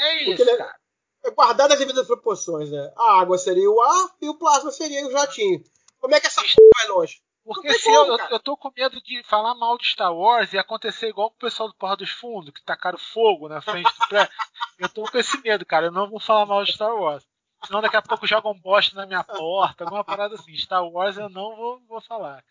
É 0.00 0.22
isso, 0.22 0.36
Porque, 0.36 0.56
cara. 0.56 0.74
É 1.22 1.30
guardado 1.30 1.72
as 1.72 1.78
devidas 1.78 2.06
proporções, 2.06 2.70
né? 2.70 2.92
A 2.96 3.20
água 3.20 3.36
seria 3.36 3.70
o 3.70 3.80
ar 3.80 4.08
e 4.22 4.28
o 4.28 4.38
plasma 4.38 4.70
seria 4.70 5.06
o 5.06 5.10
jatinho. 5.10 5.62
Como 6.00 6.14
é 6.14 6.20
que 6.20 6.26
essa 6.26 6.40
p 6.40 6.48
vai 6.74 6.88
longe? 6.88 7.20
Porque 7.44 7.72
se 7.74 7.84
como, 7.84 8.12
eu, 8.12 8.18
eu 8.30 8.40
tô 8.40 8.56
com 8.56 8.72
medo 8.74 9.00
de 9.02 9.22
falar 9.24 9.54
mal 9.54 9.76
de 9.76 9.86
Star 9.86 10.14
Wars 10.14 10.52
e 10.52 10.58
acontecer 10.58 11.08
igual 11.08 11.30
com 11.30 11.36
o 11.36 11.40
pessoal 11.40 11.68
do 11.68 11.74
Porra 11.74 11.96
dos 11.96 12.10
Fundos, 12.10 12.52
que 12.52 12.62
tacaram 12.62 12.98
fogo 12.98 13.48
na 13.48 13.60
frente 13.60 13.90
do 13.98 14.08
prédio. 14.08 14.32
eu 14.78 14.88
tô 14.88 15.02
com 15.02 15.18
esse 15.18 15.38
medo, 15.42 15.66
cara. 15.66 15.86
Eu 15.86 15.92
não 15.92 16.08
vou 16.08 16.20
falar 16.20 16.46
mal 16.46 16.64
de 16.64 16.72
Star 16.72 16.94
Wars. 16.94 17.26
Senão 17.64 17.82
daqui 17.82 17.96
a 17.96 18.02
pouco 18.02 18.26
jogam 18.26 18.58
bosta 18.58 18.96
na 18.96 19.06
minha 19.06 19.22
porta, 19.22 19.84
alguma 19.84 20.04
parada 20.04 20.34
assim. 20.34 20.56
Star 20.56 20.86
Wars 20.86 21.18
eu 21.18 21.28
não 21.28 21.54
vou, 21.56 21.80
vou 21.86 22.00
falar. 22.00 22.42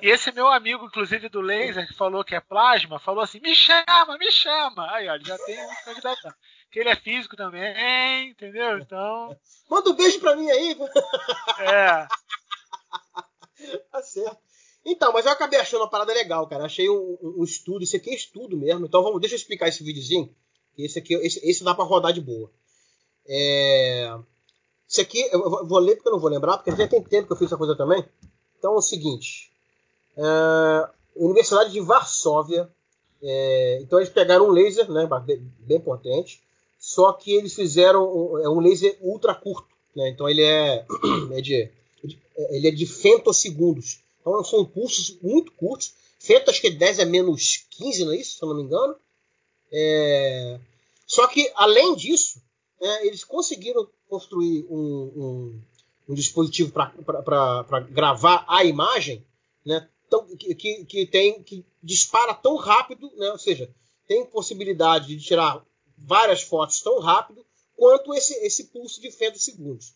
E 0.00 0.10
esse 0.10 0.32
meu 0.32 0.48
amigo, 0.48 0.84
inclusive 0.84 1.28
do 1.28 1.40
laser, 1.40 1.86
que 1.86 1.94
falou 1.94 2.24
que 2.24 2.34
é 2.34 2.40
plasma, 2.40 2.98
falou 2.98 3.22
assim: 3.22 3.40
me 3.40 3.54
chama, 3.54 4.18
me 4.18 4.30
chama. 4.30 4.90
Aí, 4.92 5.08
olha, 5.08 5.24
já 5.24 5.38
tem 5.38 5.58
um 5.64 5.84
candidato. 5.84 6.34
Que 6.70 6.80
ele 6.80 6.88
é 6.88 6.96
físico 6.96 7.36
também, 7.36 8.30
entendeu? 8.30 8.78
Então. 8.78 9.36
Manda 9.70 9.90
um 9.90 9.94
beijo 9.94 10.18
pra 10.20 10.36
mim 10.36 10.50
aí. 10.50 10.76
É. 11.60 12.06
tá 13.90 14.02
certo. 14.02 14.38
Então, 14.84 15.12
mas 15.12 15.26
eu 15.26 15.32
acabei 15.32 15.60
achando 15.60 15.82
uma 15.82 15.90
parada 15.90 16.12
legal, 16.12 16.46
cara. 16.48 16.64
Achei 16.64 16.88
um, 16.90 17.18
um, 17.22 17.44
estudo, 17.44 17.84
isso 17.84 17.96
aqui 17.96 18.10
é 18.10 18.14
estudo 18.14 18.56
mesmo. 18.56 18.86
Então 18.86 19.02
vamos, 19.02 19.20
deixa 19.20 19.34
eu 19.34 19.38
explicar 19.38 19.68
esse 19.68 19.84
videozinho. 19.84 20.34
Esse 20.76 20.98
aqui, 20.98 21.14
esse, 21.14 21.38
esse 21.48 21.62
dá 21.62 21.74
para 21.74 21.84
rodar 21.84 22.12
de 22.12 22.20
boa. 22.20 22.50
É... 23.26 24.12
Esse 24.88 25.00
aqui, 25.00 25.20
eu 25.32 25.66
vou 25.66 25.78
ler 25.78 25.96
porque 25.96 26.08
eu 26.08 26.12
não 26.12 26.18
vou 26.18 26.30
lembrar, 26.30 26.58
porque 26.58 26.70
já 26.70 26.88
tem 26.88 27.02
tempo 27.02 27.26
que 27.26 27.32
eu 27.32 27.36
fiz 27.36 27.46
essa 27.46 27.56
coisa 27.56 27.76
também. 27.76 28.04
Então 28.62 28.74
é 28.74 28.76
o 28.76 28.80
seguinte: 28.80 29.50
é... 30.16 30.88
Universidade 31.16 31.72
de 31.72 31.80
Varsóvia. 31.80 32.70
É... 33.20 33.80
Então 33.82 33.98
eles 33.98 34.08
pegaram 34.08 34.46
um 34.46 34.52
laser, 34.52 34.88
né, 34.88 35.08
bem 35.58 35.80
potente, 35.80 36.40
só 36.78 37.12
que 37.12 37.32
eles 37.32 37.54
fizeram 37.54 38.04
um, 38.04 38.38
é 38.38 38.48
um 38.48 38.60
laser 38.60 38.96
ultra 39.00 39.34
curto. 39.34 39.66
Né? 39.96 40.10
Então 40.10 40.28
ele 40.28 40.44
é, 40.44 40.86
é 41.36 41.40
de 41.40 41.68
ele 42.50 42.68
é 42.68 42.70
de 42.70 42.86
femtosegundos. 42.86 44.00
Então 44.20 44.42
são 44.44 44.64
pulsos 44.64 45.18
muito 45.20 45.50
curtos. 45.52 45.94
Femto 46.20 46.50
acho 46.50 46.60
que 46.60 46.70
10 46.70 47.00
é 47.00 47.04
menos 47.04 47.66
15, 47.70 48.04
não 48.04 48.12
é 48.12 48.16
isso? 48.16 48.38
Se 48.38 48.44
eu 48.44 48.48
não 48.48 48.56
me 48.56 48.62
engano. 48.62 48.94
É... 49.72 50.60
Só 51.04 51.26
que, 51.26 51.50
além 51.56 51.96
disso, 51.96 52.40
é, 52.80 53.06
eles 53.06 53.24
conseguiram 53.24 53.88
construir 54.08 54.64
um, 54.70 55.12
um, 55.16 55.60
um 56.08 56.14
dispositivo 56.14 56.72
para 56.72 57.80
gravar 57.80 58.44
a 58.48 58.64
imagem 58.64 59.24
né, 59.64 59.88
tão, 60.10 60.26
que, 60.36 60.84
que, 60.84 61.06
tem, 61.06 61.42
que 61.42 61.64
dispara 61.82 62.34
tão 62.34 62.56
rápido, 62.56 63.10
né, 63.16 63.30
ou 63.30 63.38
seja, 63.38 63.72
tem 64.06 64.26
possibilidade 64.26 65.08
de 65.08 65.24
tirar 65.24 65.64
várias 65.96 66.42
fotos 66.42 66.80
tão 66.80 66.98
rápido 67.00 67.44
quanto 67.76 68.14
esse, 68.14 68.34
esse 68.44 68.64
pulso 68.64 69.00
de 69.00 69.10
femtosegundos. 69.10 69.94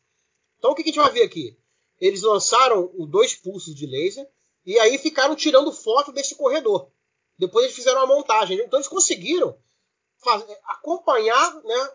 Então 0.58 0.70
o 0.70 0.74
que 0.74 0.82
a 0.82 0.86
gente 0.86 0.98
vai 0.98 1.10
ver 1.10 1.22
aqui? 1.22 1.56
eles 2.00 2.22
lançaram 2.22 2.90
os 2.94 3.08
dois 3.08 3.34
pulsos 3.34 3.74
de 3.74 3.86
laser 3.86 4.28
e 4.64 4.78
aí 4.78 4.98
ficaram 4.98 5.34
tirando 5.34 5.72
foto 5.72 6.12
desse 6.12 6.34
corredor. 6.34 6.90
Depois 7.38 7.64
eles 7.64 7.76
fizeram 7.76 8.00
uma 8.00 8.14
montagem. 8.14 8.58
Então 8.58 8.78
eles 8.78 8.88
conseguiram 8.88 9.56
fazer, 10.18 10.58
acompanhar 10.64 11.62
né, 11.62 11.90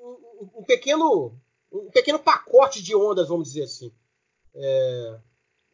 um, 0.00 0.50
um, 0.56 0.64
pequeno, 0.64 1.38
um 1.74 1.90
pequeno 1.90 2.18
pacote 2.18 2.82
de 2.82 2.94
ondas, 2.94 3.28
vamos 3.28 3.48
dizer 3.48 3.64
assim. 3.64 3.92
É... 4.54 5.18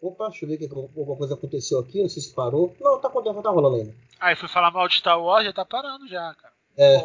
Opa, 0.00 0.28
deixa 0.30 0.46
eu 0.46 0.48
ver 0.48 0.56
que 0.56 0.64
alguma 0.64 1.16
coisa 1.16 1.34
aconteceu 1.34 1.78
aqui, 1.78 2.00
não 2.00 2.08
sei 2.08 2.22
se 2.22 2.32
parou. 2.32 2.74
Não, 2.80 2.98
tá, 2.98 3.10
tá 3.10 3.50
rolando 3.50 3.76
ainda. 3.76 3.94
Ah, 4.18 4.32
e 4.32 4.36
fui 4.36 4.48
falar 4.48 4.70
mal 4.70 4.88
de 4.88 4.96
Star 4.96 5.22
Wars, 5.22 5.44
já 5.44 5.52
tá 5.52 5.64
parando 5.64 6.08
já, 6.08 6.34
cara. 6.34 6.54
É. 6.76 6.96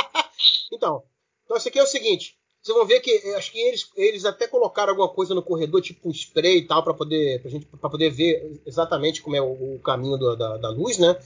então, 0.72 1.02
então, 1.44 1.56
esse 1.56 1.68
aqui 1.68 1.78
é 1.78 1.82
o 1.82 1.86
seguinte. 1.86 2.38
Vocês 2.62 2.76
vão 2.76 2.86
ver 2.86 3.00
que 3.00 3.10
eh, 3.10 3.34
acho 3.34 3.50
que 3.50 3.58
eles, 3.58 3.90
eles 3.96 4.24
até 4.24 4.46
colocaram 4.46 4.90
alguma 4.90 5.08
coisa 5.08 5.34
no 5.34 5.42
corredor, 5.42 5.82
tipo 5.82 6.08
um 6.08 6.12
spray 6.12 6.58
e 6.58 6.66
tal, 6.66 6.82
para 6.82 6.94
poder, 6.94 7.42
pra 7.42 7.50
gente, 7.50 7.66
pra 7.66 7.90
poder 7.90 8.08
ver 8.08 8.62
exatamente 8.64 9.20
como 9.20 9.36
é 9.36 9.42
o, 9.42 9.74
o 9.74 9.80
caminho 9.80 10.16
do, 10.16 10.36
da, 10.36 10.56
da, 10.56 10.70
luz, 10.70 10.96
né? 10.96 11.18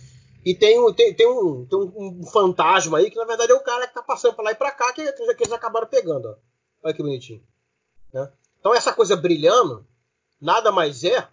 E 0.45 0.55
tem, 0.55 0.81
um, 0.81 0.93
tem, 0.93 1.13
tem, 1.13 1.27
um, 1.29 1.67
tem 1.67 1.79
um, 1.79 2.25
fantasma 2.33 2.99
aí, 2.99 3.11
que 3.11 3.17
na 3.17 3.25
verdade 3.25 3.53
é 3.53 3.55
o 3.55 3.63
cara 3.63 3.87
que 3.87 3.95
tá 3.95 4.03
passando 4.03 4.35
pra 4.35 4.45
lá 4.45 4.53
e 4.53 4.55
pra 4.55 4.73
cá, 4.73 4.93
que, 4.93 5.13
que 5.13 5.43
eles 5.45 5.53
acabaram 5.53 5.87
pegando. 5.87 6.31
Ó. 6.31 6.35
Olha 6.87 6.95
que 6.95 7.03
bonitinho. 7.03 7.43
Né? 8.13 8.31
Então 8.61 8.73
essa 8.73 8.93
coisa 8.93 9.17
brilhando 9.17 9.85
nada 10.41 10.71
mais 10.71 11.03
é 11.03 11.29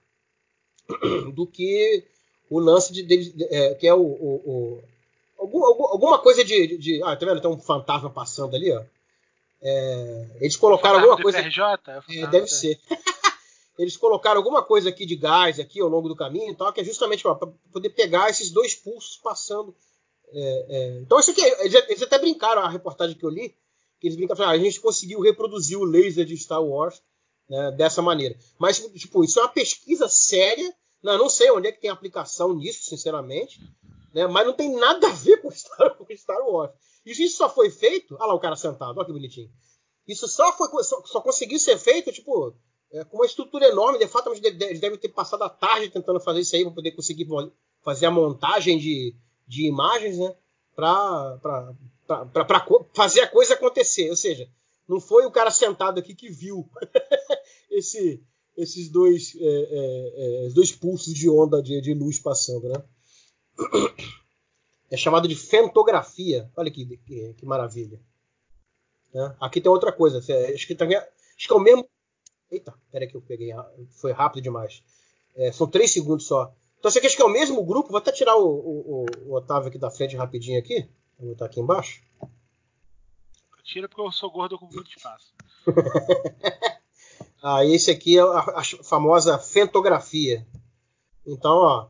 do 1.36 1.46
que 1.46 2.04
o 2.50 2.58
lance 2.58 2.92
de, 2.92 3.04
de, 3.04 3.34
de 3.34 3.44
é, 3.52 3.76
que 3.76 3.88
é 3.88 3.94
o, 3.94 4.02
o, 4.02 4.42
o 4.44 4.84
algum, 5.38 5.64
alguma 5.64 6.18
coisa 6.18 6.44
de, 6.44 6.66
de, 6.66 6.78
de, 6.80 7.04
Ah, 7.04 7.16
tá 7.16 7.24
vendo? 7.28 7.40
Tem 7.40 7.52
um 7.52 7.60
fantasma 7.60 8.10
passando 8.10 8.56
ali, 8.56 8.72
ó. 8.72 8.84
É, 9.62 10.38
eles 10.42 10.56
colocaram 10.56 10.98
alguma 10.98 11.22
coisa. 11.22 11.38
FRJ? 11.38 11.64
É, 12.10 12.28
deve 12.28 12.48
ser. 12.48 12.80
eles 13.78 13.96
colocaram 13.96 14.38
alguma 14.38 14.64
coisa 14.64 14.90
aqui 14.90 15.06
de 15.06 15.16
gás 15.16 15.60
aqui 15.60 15.80
ao 15.80 15.88
longo 15.88 16.10
do 16.10 16.16
caminho 16.16 16.52
e 16.52 16.56
tal, 16.56 16.74
que 16.74 16.82
é 16.82 16.84
justamente 16.84 17.22
para 17.22 17.36
poder 17.36 17.90
pegar 17.92 18.32
esses 18.32 18.50
dois 18.50 18.74
pulsos 18.74 19.18
passando. 19.18 19.76
É, 20.34 20.66
é... 20.68 21.00
Então 21.02 21.20
isso 21.20 21.30
aqui, 21.30 21.42
eles, 21.42 21.76
eles, 21.90 22.02
até 22.02 22.18
brincaram 22.18 22.64
a 22.64 22.70
reportagem 22.70 23.16
que 23.16 23.24
eu 23.24 23.30
li, 23.30 23.56
eles 24.04 24.18
brincaram, 24.18 24.46
ah, 24.46 24.50
a 24.50 24.58
gente 24.58 24.80
conseguiu 24.80 25.22
reproduzir 25.22 25.78
o 25.78 25.84
laser 25.84 26.26
de 26.26 26.38
Star 26.38 26.64
Wars 26.64 27.02
né, 27.50 27.72
dessa 27.72 28.02
maneira. 28.02 28.38
Mas 28.60 28.80
tipo, 28.80 29.24
isso 29.24 29.40
é 29.40 29.44
uma 29.44 29.50
pesquisa 29.50 30.08
séria. 30.10 30.74
Não, 31.02 31.18
não 31.18 31.30
sei 31.30 31.52
onde 31.52 31.68
é 31.68 31.72
que 31.72 31.82
tem 31.82 31.90
aplicação 31.90 32.54
nisso, 32.54 32.84
sinceramente. 32.84 33.60
Né, 34.14 34.28
mas 34.28 34.46
não 34.46 34.54
tem 34.54 34.76
nada 34.76 35.08
a 35.08 35.12
ver 35.12 35.42
com 35.42 35.50
Star, 35.50 35.96
com 35.98 36.06
Star 36.16 36.42
Wars. 36.46 36.72
Isso, 37.06 37.22
isso 37.22 37.38
só 37.38 37.50
foi 37.50 37.70
feito. 37.70 38.16
Olha 38.16 38.28
lá 38.28 38.34
o 38.34 38.40
cara 38.40 38.56
sentado, 38.56 38.98
olha 38.98 39.06
que 39.06 39.14
bonitinho. 39.14 39.50
Isso 40.08 40.28
só, 40.28 40.52
foi, 40.54 40.84
só, 40.84 41.02
só 41.06 41.22
conseguiu 41.22 41.60
ser 41.60 41.78
feito, 41.78 42.12
tipo, 42.12 42.54
é, 42.92 43.04
com 43.06 43.18
uma 43.18 43.26
estrutura 43.26 43.68
enorme. 43.68 44.00
De 44.00 44.08
fato, 44.08 44.30
eles 44.32 44.80
devem 44.80 44.98
ter 44.98 45.10
passado 45.10 45.44
a 45.44 45.50
tarde 45.50 45.90
tentando 45.90 46.20
fazer 46.20 46.42
isso 46.42 46.56
aí 46.56 46.64
para 46.64 46.74
poder 46.74 46.92
conseguir 46.92 47.28
fazer 47.82 48.06
a 48.06 48.12
montagem 48.12 48.78
de, 48.78 49.16
de 49.48 49.66
imagens, 49.66 50.18
né? 50.18 50.36
Para 50.76 51.74
fazer 52.94 53.22
a 53.22 53.28
coisa 53.28 53.54
acontecer. 53.54 54.10
Ou 54.10 54.16
seja, 54.16 54.50
não 54.88 55.00
foi 55.00 55.26
o 55.26 55.32
cara 55.32 55.52
sentado 55.52 56.00
aqui 56.00 56.14
que 56.14 56.30
viu 56.30 56.70
esse, 57.70 58.24
esses 58.58 58.90
dois, 58.90 59.36
é, 59.40 59.46
é, 59.46 60.48
é, 60.48 60.50
dois 60.50 60.72
pulsos 60.72 61.14
de 61.14 61.30
onda 61.30 61.62
de, 61.62 61.82
de 61.82 61.94
luz 61.94 62.20
passando, 62.20 62.70
né? 62.70 62.84
É 64.90 64.98
chamado 64.98 65.28
de 65.28 65.36
fentografia. 65.36 66.52
Olha 66.56 66.70
que, 66.70 66.98
que, 66.98 67.34
que 67.34 67.46
maravilha. 67.46 68.00
É. 69.14 69.36
Aqui 69.40 69.62
tem 69.62 69.72
outra 69.72 69.92
coisa. 69.92 70.20
Acho 70.54 70.68
que, 70.68 70.76
também, 70.76 70.98
acho 70.98 71.48
que 71.48 71.54
é 71.54 71.56
o 71.56 71.60
mesmo. 71.60 71.88
Eita, 72.52 72.74
peraí 72.92 73.08
que 73.08 73.16
eu 73.16 73.22
peguei. 73.22 73.52
Foi 73.90 74.12
rápido 74.12 74.44
demais. 74.44 74.84
É, 75.36 75.52
são 75.52 75.68
três 75.68 75.92
segundos 75.92 76.28
só. 76.28 76.54
Então 76.78 76.92
você 76.92 77.00
acha 77.00 77.16
que 77.16 77.22
é 77.22 77.26
o 77.26 77.30
mesmo 77.30 77.64
grupo? 77.64 77.90
Vou 77.90 77.98
até 77.98 78.12
tirar 78.12 78.36
o, 78.38 78.46
o, 78.46 79.06
o 79.26 79.34
Otávio 79.34 79.70
aqui 79.70 79.78
da 79.78 79.90
frente 79.90 80.16
rapidinho 80.16 80.60
aqui. 80.60 80.88
Vou 81.24 81.32
botar 81.32 81.46
aqui 81.46 81.62
embaixo. 81.62 82.02
Tira 83.64 83.88
porque 83.88 84.02
eu 84.02 84.12
sou 84.12 84.30
gordo 84.30 84.60
com 84.60 84.66
muito 84.66 84.90
espaço. 84.90 85.34
ah, 87.42 87.66
esse 87.66 87.90
aqui 87.90 88.18
é 88.18 88.22
a, 88.22 88.40
a 88.40 88.64
famosa 88.84 89.40
fentografia. 89.40 90.46
Então, 91.26 91.54
ó, 91.54 91.90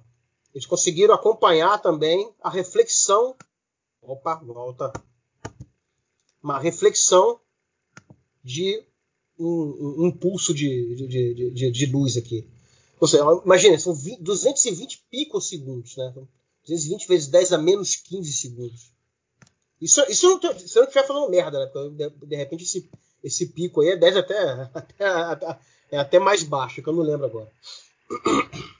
eles 0.53 0.67
conseguiram 0.67 1.15
acompanhar 1.15 1.81
também 1.81 2.31
a 2.43 2.49
reflexão. 2.49 3.35
Opa, 4.03 4.35
volta. 4.35 4.93
Uma 6.41 6.59
reflexão 6.59 7.39
de 8.43 8.85
um, 9.39 10.05
um 10.05 10.11
pulso 10.11 10.53
de, 10.53 10.95
de, 10.95 11.07
de, 11.07 11.51
de, 11.51 11.71
de 11.71 11.85
luz 11.87 12.17
aqui. 12.17 12.47
Ou 12.99 13.07
seja, 13.07 13.23
imagina, 13.43 13.79
são 13.79 13.95
20, 13.95 14.21
220 14.21 15.07
picosegundos, 15.09 15.97
né? 15.97 16.13
220 16.61 17.07
vezes 17.07 17.27
10 17.29 17.53
a 17.53 17.57
menos 17.57 17.95
15 17.95 18.31
segundos. 18.31 18.92
Isso, 19.83 20.01
isso 20.09 20.29
não, 20.29 20.39
se 20.39 20.77
eu 20.77 20.83
não 20.83 20.87
estiver 20.87 21.05
falando 21.05 21.29
merda, 21.29 21.59
né? 21.59 21.65
Porque 21.67 22.25
de, 22.25 22.35
repente 22.37 22.63
esse, 22.63 22.89
esse 23.21 23.47
pico 23.47 23.81
aí 23.81 23.89
é 23.89 23.97
10 23.97 24.15
até, 24.15 24.39
até, 24.73 25.05
até, 25.05 25.59
é 25.91 25.97
até 25.97 26.19
mais 26.19 26.41
baixo, 26.41 26.81
que 26.81 26.87
eu 26.87 26.93
não 26.93 27.03
lembro 27.03 27.25
agora. 27.25 27.51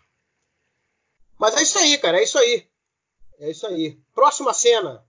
Mas 1.37 1.57
é 1.57 1.61
isso 1.61 1.77
aí, 1.77 1.97
cara, 1.97 2.19
é 2.19 2.23
isso 2.23 2.39
aí. 2.39 2.65
É 3.37 3.51
isso 3.51 3.67
aí. 3.67 3.99
Próxima 4.15 4.53
cena. 4.53 5.03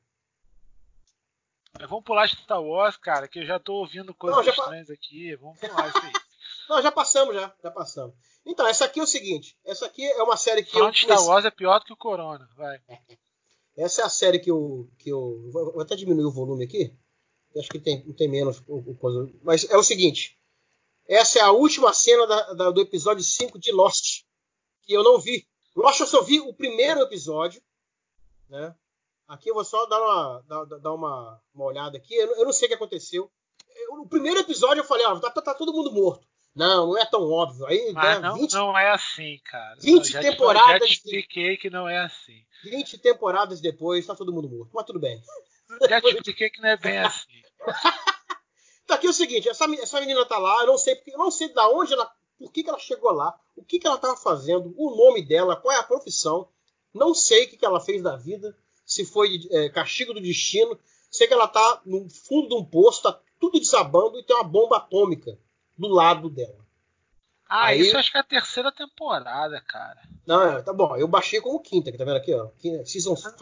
Vamos 1.89 2.05
pular 2.05 2.29
Star 2.29 2.61
Wars, 2.61 2.97
cara, 2.97 3.29
que 3.29 3.39
eu 3.39 3.47
já 3.47 3.61
tô 3.61 3.75
ouvindo 3.75 4.13
coisas 4.15 4.45
não, 4.45 4.53
estranhas 4.53 4.91
aqui. 4.91 5.37
Vamos 5.37 5.61
pular 5.61 5.89
isso 5.89 5.99
aí. 5.99 6.13
não, 6.69 6.83
já 6.83 6.91
passamos, 6.91 7.37
já. 7.37 7.55
Já 7.63 7.71
passamos. 7.71 8.17
Então, 8.45 8.67
essa 8.67 8.87
aqui 8.87 8.99
é 8.99 9.03
o 9.05 9.07
seguinte. 9.07 9.57
Essa 9.65 9.87
aqui 9.87 10.05
é 10.05 10.23
uma 10.25 10.37
série 10.37 10.65
que 10.65 10.73
Front 10.73 11.03
eu... 11.03 11.09
Star 11.09 11.25
Wars 11.25 11.45
é 11.45 11.53
pior 11.53 11.79
do 11.79 11.85
que 11.85 11.93
o 11.93 11.97
Corona. 11.97 12.49
Vai. 12.57 12.81
Essa 13.77 14.03
é 14.03 14.05
a 14.05 14.09
série 14.09 14.39
que 14.39 14.51
eu... 14.51 14.89
Que 14.99 15.11
eu... 15.11 15.51
Vou 15.51 15.81
até 15.81 15.97
diminuir 15.97 16.27
o 16.27 16.33
volume 16.33 16.65
aqui. 16.65 16.95
Acho 17.57 17.69
que 17.69 17.79
tem, 17.79 18.01
tem 18.15 18.29
menos. 18.29 18.63
Mas 19.43 19.69
é 19.71 19.77
o 19.77 19.83
seguinte. 19.83 20.39
Essa 21.07 21.39
é 21.39 21.43
a 21.43 21.53
última 21.53 21.93
cena 21.93 22.27
da, 22.27 22.53
da, 22.53 22.71
do 22.71 22.81
episódio 22.81 23.23
5 23.23 23.59
de 23.59 23.73
Lost. 23.73 24.25
Que 24.83 24.93
eu 24.93 25.03
não 25.03 25.19
vi. 25.19 25.47
Lost 25.77 26.01
eu 26.01 26.07
só 26.07 26.23
vi 26.23 26.41
o 26.41 26.55
primeiro 26.55 27.01
episódio. 27.01 27.63
Né? 28.49 28.75
Aqui 29.27 29.51
eu 29.51 29.55
vou 29.55 29.65
só 29.65 29.87
dar 29.87 30.01
uma, 30.01 30.43
dar, 30.43 30.65
dar 30.79 30.93
uma, 30.93 31.41
uma 31.55 31.65
olhada 31.65 31.97
aqui. 31.97 32.15
Eu, 32.15 32.37
eu, 32.37 32.45
não 32.45 32.53
sei 32.53 32.67
o 32.67 32.69
que 32.69 32.75
aconteceu. 32.75 33.31
Eu, 33.75 33.97
no 33.97 34.09
primeiro 34.09 34.41
episódio 34.41 34.81
eu 34.81 34.87
falei, 34.87 35.07
ó, 35.07 35.19
tá, 35.19 35.31
tá, 35.31 35.43
tá, 35.43 35.55
todo 35.55 35.73
mundo 35.73 35.93
morto. 35.93 36.27
Não, 36.55 36.87
não 36.87 36.99
é 36.99 37.05
tão 37.05 37.29
óbvio. 37.29 37.67
Aí, 37.67 37.93
Mas 37.93 38.21
né, 38.21 38.29
não, 38.29 38.37
20, 38.37 38.53
não 38.53 38.79
é 38.79 38.91
assim, 38.93 39.41
cara. 39.45 39.77
20 39.81 40.13
já 40.13 40.21
temporadas. 40.21 40.71
Já 40.71 40.87
te 40.87 40.93
expliquei 40.93 41.57
que 41.57 41.69
não 41.69 41.89
é 41.89 41.99
assim. 41.99 42.45
20 42.63 42.99
temporadas 42.99 43.61
depois, 43.61 44.07
tá 44.07 44.15
todo 44.15 44.33
mundo 44.33 44.49
morto. 44.49 44.71
Mas 44.73 44.87
tudo 44.87 45.01
bem. 45.01 45.21
Já 45.89 46.01
te 46.01 46.15
expliquei 46.15 46.51
que 46.51 46.61
não 46.61 46.69
é 46.69 46.77
bem 46.77 46.99
assim. 46.99 47.43
tá 48.87 48.95
aqui 48.95 49.09
o 49.09 49.13
seguinte, 49.13 49.49
essa, 49.49 49.65
essa 49.75 50.01
menina 50.01 50.25
tá 50.25 50.39
lá, 50.39 50.61
eu 50.61 50.67
não 50.69 50.79
sei, 50.79 51.01
eu 51.09 51.19
não 51.19 51.31
sei 51.31 51.53
da 51.53 51.69
onde 51.71 51.93
ela. 51.93 52.11
Por 52.39 52.53
que, 52.53 52.63
que 52.63 52.69
ela 52.69 52.79
chegou 52.79 53.11
lá, 53.11 53.35
o 53.57 53.65
que, 53.65 53.79
que 53.79 53.87
ela 53.87 53.99
tava 53.99 54.17
fazendo, 54.17 54.75
o 54.77 54.95
nome 54.95 55.25
dela, 55.25 55.57
qual 55.57 55.75
é 55.75 55.79
a 55.79 55.85
profissão. 55.85 56.49
Não 56.93 57.15
sei 57.15 57.45
o 57.45 57.49
que, 57.49 57.57
que 57.57 57.65
ela 57.65 57.81
fez 57.81 58.03
da 58.03 58.17
vida 58.17 58.57
se 58.87 59.05
foi 59.05 59.41
é, 59.51 59.69
castigo 59.71 60.15
do 60.15 60.21
destino. 60.21 60.79
Sei 61.11 61.27
que 61.27 61.35
ela 61.35 61.49
tá 61.49 61.83
no 61.85 62.09
fundo 62.09 62.49
de 62.49 62.55
um 62.55 62.65
poço, 62.65 63.03
tá 63.03 63.21
tudo 63.41 63.59
desabando 63.59 64.19
e 64.19 64.23
tem 64.23 64.37
uma 64.37 64.45
bomba 64.45 64.77
atômica 64.77 65.37
do 65.77 65.89
lado 65.89 66.29
dela. 66.29 66.65
Ah, 67.49 67.67
Aí, 67.67 67.81
isso 67.81 67.97
acho 67.97 68.11
que 68.11 68.17
é 68.17 68.21
a 68.21 68.25
terceira 68.25 68.73
temporada, 68.73 69.61
cara. 69.61 70.01
Não, 70.27 70.43
é, 70.43 70.63
tá 70.63 70.73
bom. 70.73 70.97
Eu 70.97 71.07
baixei 71.07 71.41
como 71.41 71.61
quinta, 71.61 71.93
que 71.93 71.99
tá 71.99 72.05
vendo 72.05 72.17
aqui, 72.17 72.35
ó. 72.35 72.49
Season 72.85 73.15
5. 73.15 73.37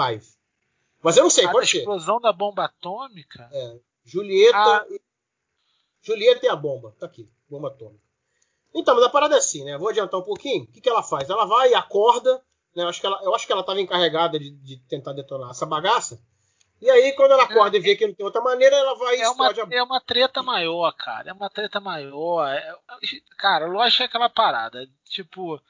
Mas 1.03 1.17
eu 1.17 1.23
não 1.23 1.31
sei, 1.31 1.47
a 1.47 1.51
pode 1.51 1.69
ser. 1.69 1.79
explosão 1.79 2.21
da 2.21 2.33
bomba 2.33 2.65
atômica? 2.65 3.49
É. 3.53 3.79
Julieta. 4.05 4.59
Ah. 4.59 4.87
Julieta 6.03 6.47
e 6.47 6.49
a 6.49 6.57
bomba. 6.57 6.95
Tá 6.99 7.07
aqui, 7.07 7.29
bomba 7.49 7.69
atômica. 7.69 8.03
Então, 8.75 8.95
mas 8.95 9.05
a 9.05 9.11
parada 9.11 9.37
é 9.37 9.39
assim, 9.39 9.65
né? 9.65 9.79
Vou 9.79 9.89
adiantar 9.89 10.19
um 10.19 10.25
pouquinho. 10.25 10.65
O 10.65 10.67
que, 10.67 10.81
que 10.81 10.89
ela 10.89 11.03
faz? 11.03 11.31
Ela 11.31 11.45
vai 11.45 11.71
e 11.71 11.75
acorda 11.75 12.43
né? 12.75 12.83
Eu, 12.83 12.89
acho 12.89 13.01
que 13.01 13.07
ela, 13.07 13.21
eu 13.23 13.35
acho 13.35 13.47
que 13.47 13.53
ela 13.53 13.61
estava 13.61 13.81
encarregada 13.81 14.39
de, 14.39 14.51
de, 14.51 14.79
tentar 14.89 15.13
detonar 15.13 15.51
essa 15.51 15.67
bagaça. 15.67 16.21
E 16.83 16.91
aí, 16.91 17.13
quando 17.13 17.31
ela 17.31 17.45
acorda 17.45 17.77
é, 17.77 17.79
e 17.79 17.83
vê 17.83 17.95
que 17.95 18.05
não 18.05 18.13
tem 18.13 18.27
outra 18.27 18.41
maneira, 18.41 18.75
ela 18.75 18.97
vai 18.97 19.21
é 19.21 19.29
uma, 19.29 19.49
a... 19.49 19.55
É 19.71 19.83
uma 19.85 20.01
treta 20.01 20.43
maior, 20.43 20.91
cara. 20.91 21.31
É 21.31 21.33
uma 21.33 21.49
treta 21.49 21.79
maior. 21.79 22.53
É, 22.53 22.77
cara, 23.39 23.67
lógico 23.67 24.03
é 24.03 24.07
aquela 24.07 24.29
parada. 24.29 24.91
Tipo, 25.05 25.63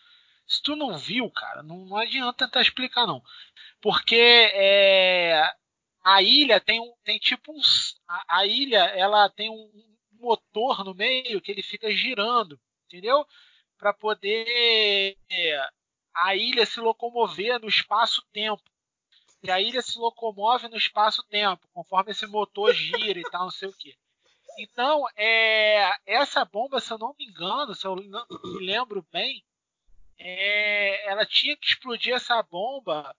se 0.46 0.62
tu 0.62 0.74
não 0.74 0.96
viu, 0.96 1.30
cara, 1.30 1.62
não, 1.62 1.84
não 1.84 1.98
adianta 1.98 2.46
tentar 2.46 2.62
explicar, 2.62 3.06
não. 3.06 3.22
Porque 3.78 4.16
é, 4.54 5.52
a 6.02 6.22
ilha 6.22 6.58
tem, 6.58 6.80
um, 6.80 6.94
tem 7.04 7.18
tipo 7.18 7.52
uns. 7.52 8.00
A, 8.08 8.38
a 8.38 8.46
ilha, 8.46 8.78
ela 8.78 9.28
tem 9.28 9.50
um 9.50 9.70
motor 10.18 10.82
no 10.82 10.94
meio 10.94 11.42
que 11.42 11.52
ele 11.52 11.62
fica 11.62 11.90
girando, 11.90 12.58
entendeu? 12.86 13.26
Para 13.76 13.92
poder 13.92 15.18
a 16.14 16.34
ilha 16.34 16.64
se 16.64 16.80
locomover 16.80 17.60
no 17.60 17.68
espaço-tempo. 17.68 18.62
E 19.42 19.50
a 19.50 19.60
ilha 19.60 19.82
se 19.82 19.98
locomove 19.98 20.68
no 20.68 20.76
espaço-tempo, 20.76 21.66
conforme 21.72 22.12
esse 22.12 22.26
motor 22.26 22.72
gira 22.72 23.18
e 23.18 23.22
tal, 23.22 23.44
não 23.44 23.50
sei 23.50 23.68
o 23.68 23.72
quê. 23.72 23.96
Então, 24.58 25.04
é, 25.16 25.90
essa 26.06 26.44
bomba, 26.44 26.80
se 26.80 26.92
eu 26.92 26.98
não 26.98 27.14
me 27.18 27.26
engano, 27.26 27.74
se 27.74 27.86
eu 27.86 27.96
me 27.96 28.08
lembro 28.60 29.04
bem, 29.12 29.42
é, 30.18 31.10
ela 31.10 31.26
tinha 31.26 31.56
que 31.56 31.66
explodir 31.66 32.14
essa 32.14 32.40
bomba 32.42 33.14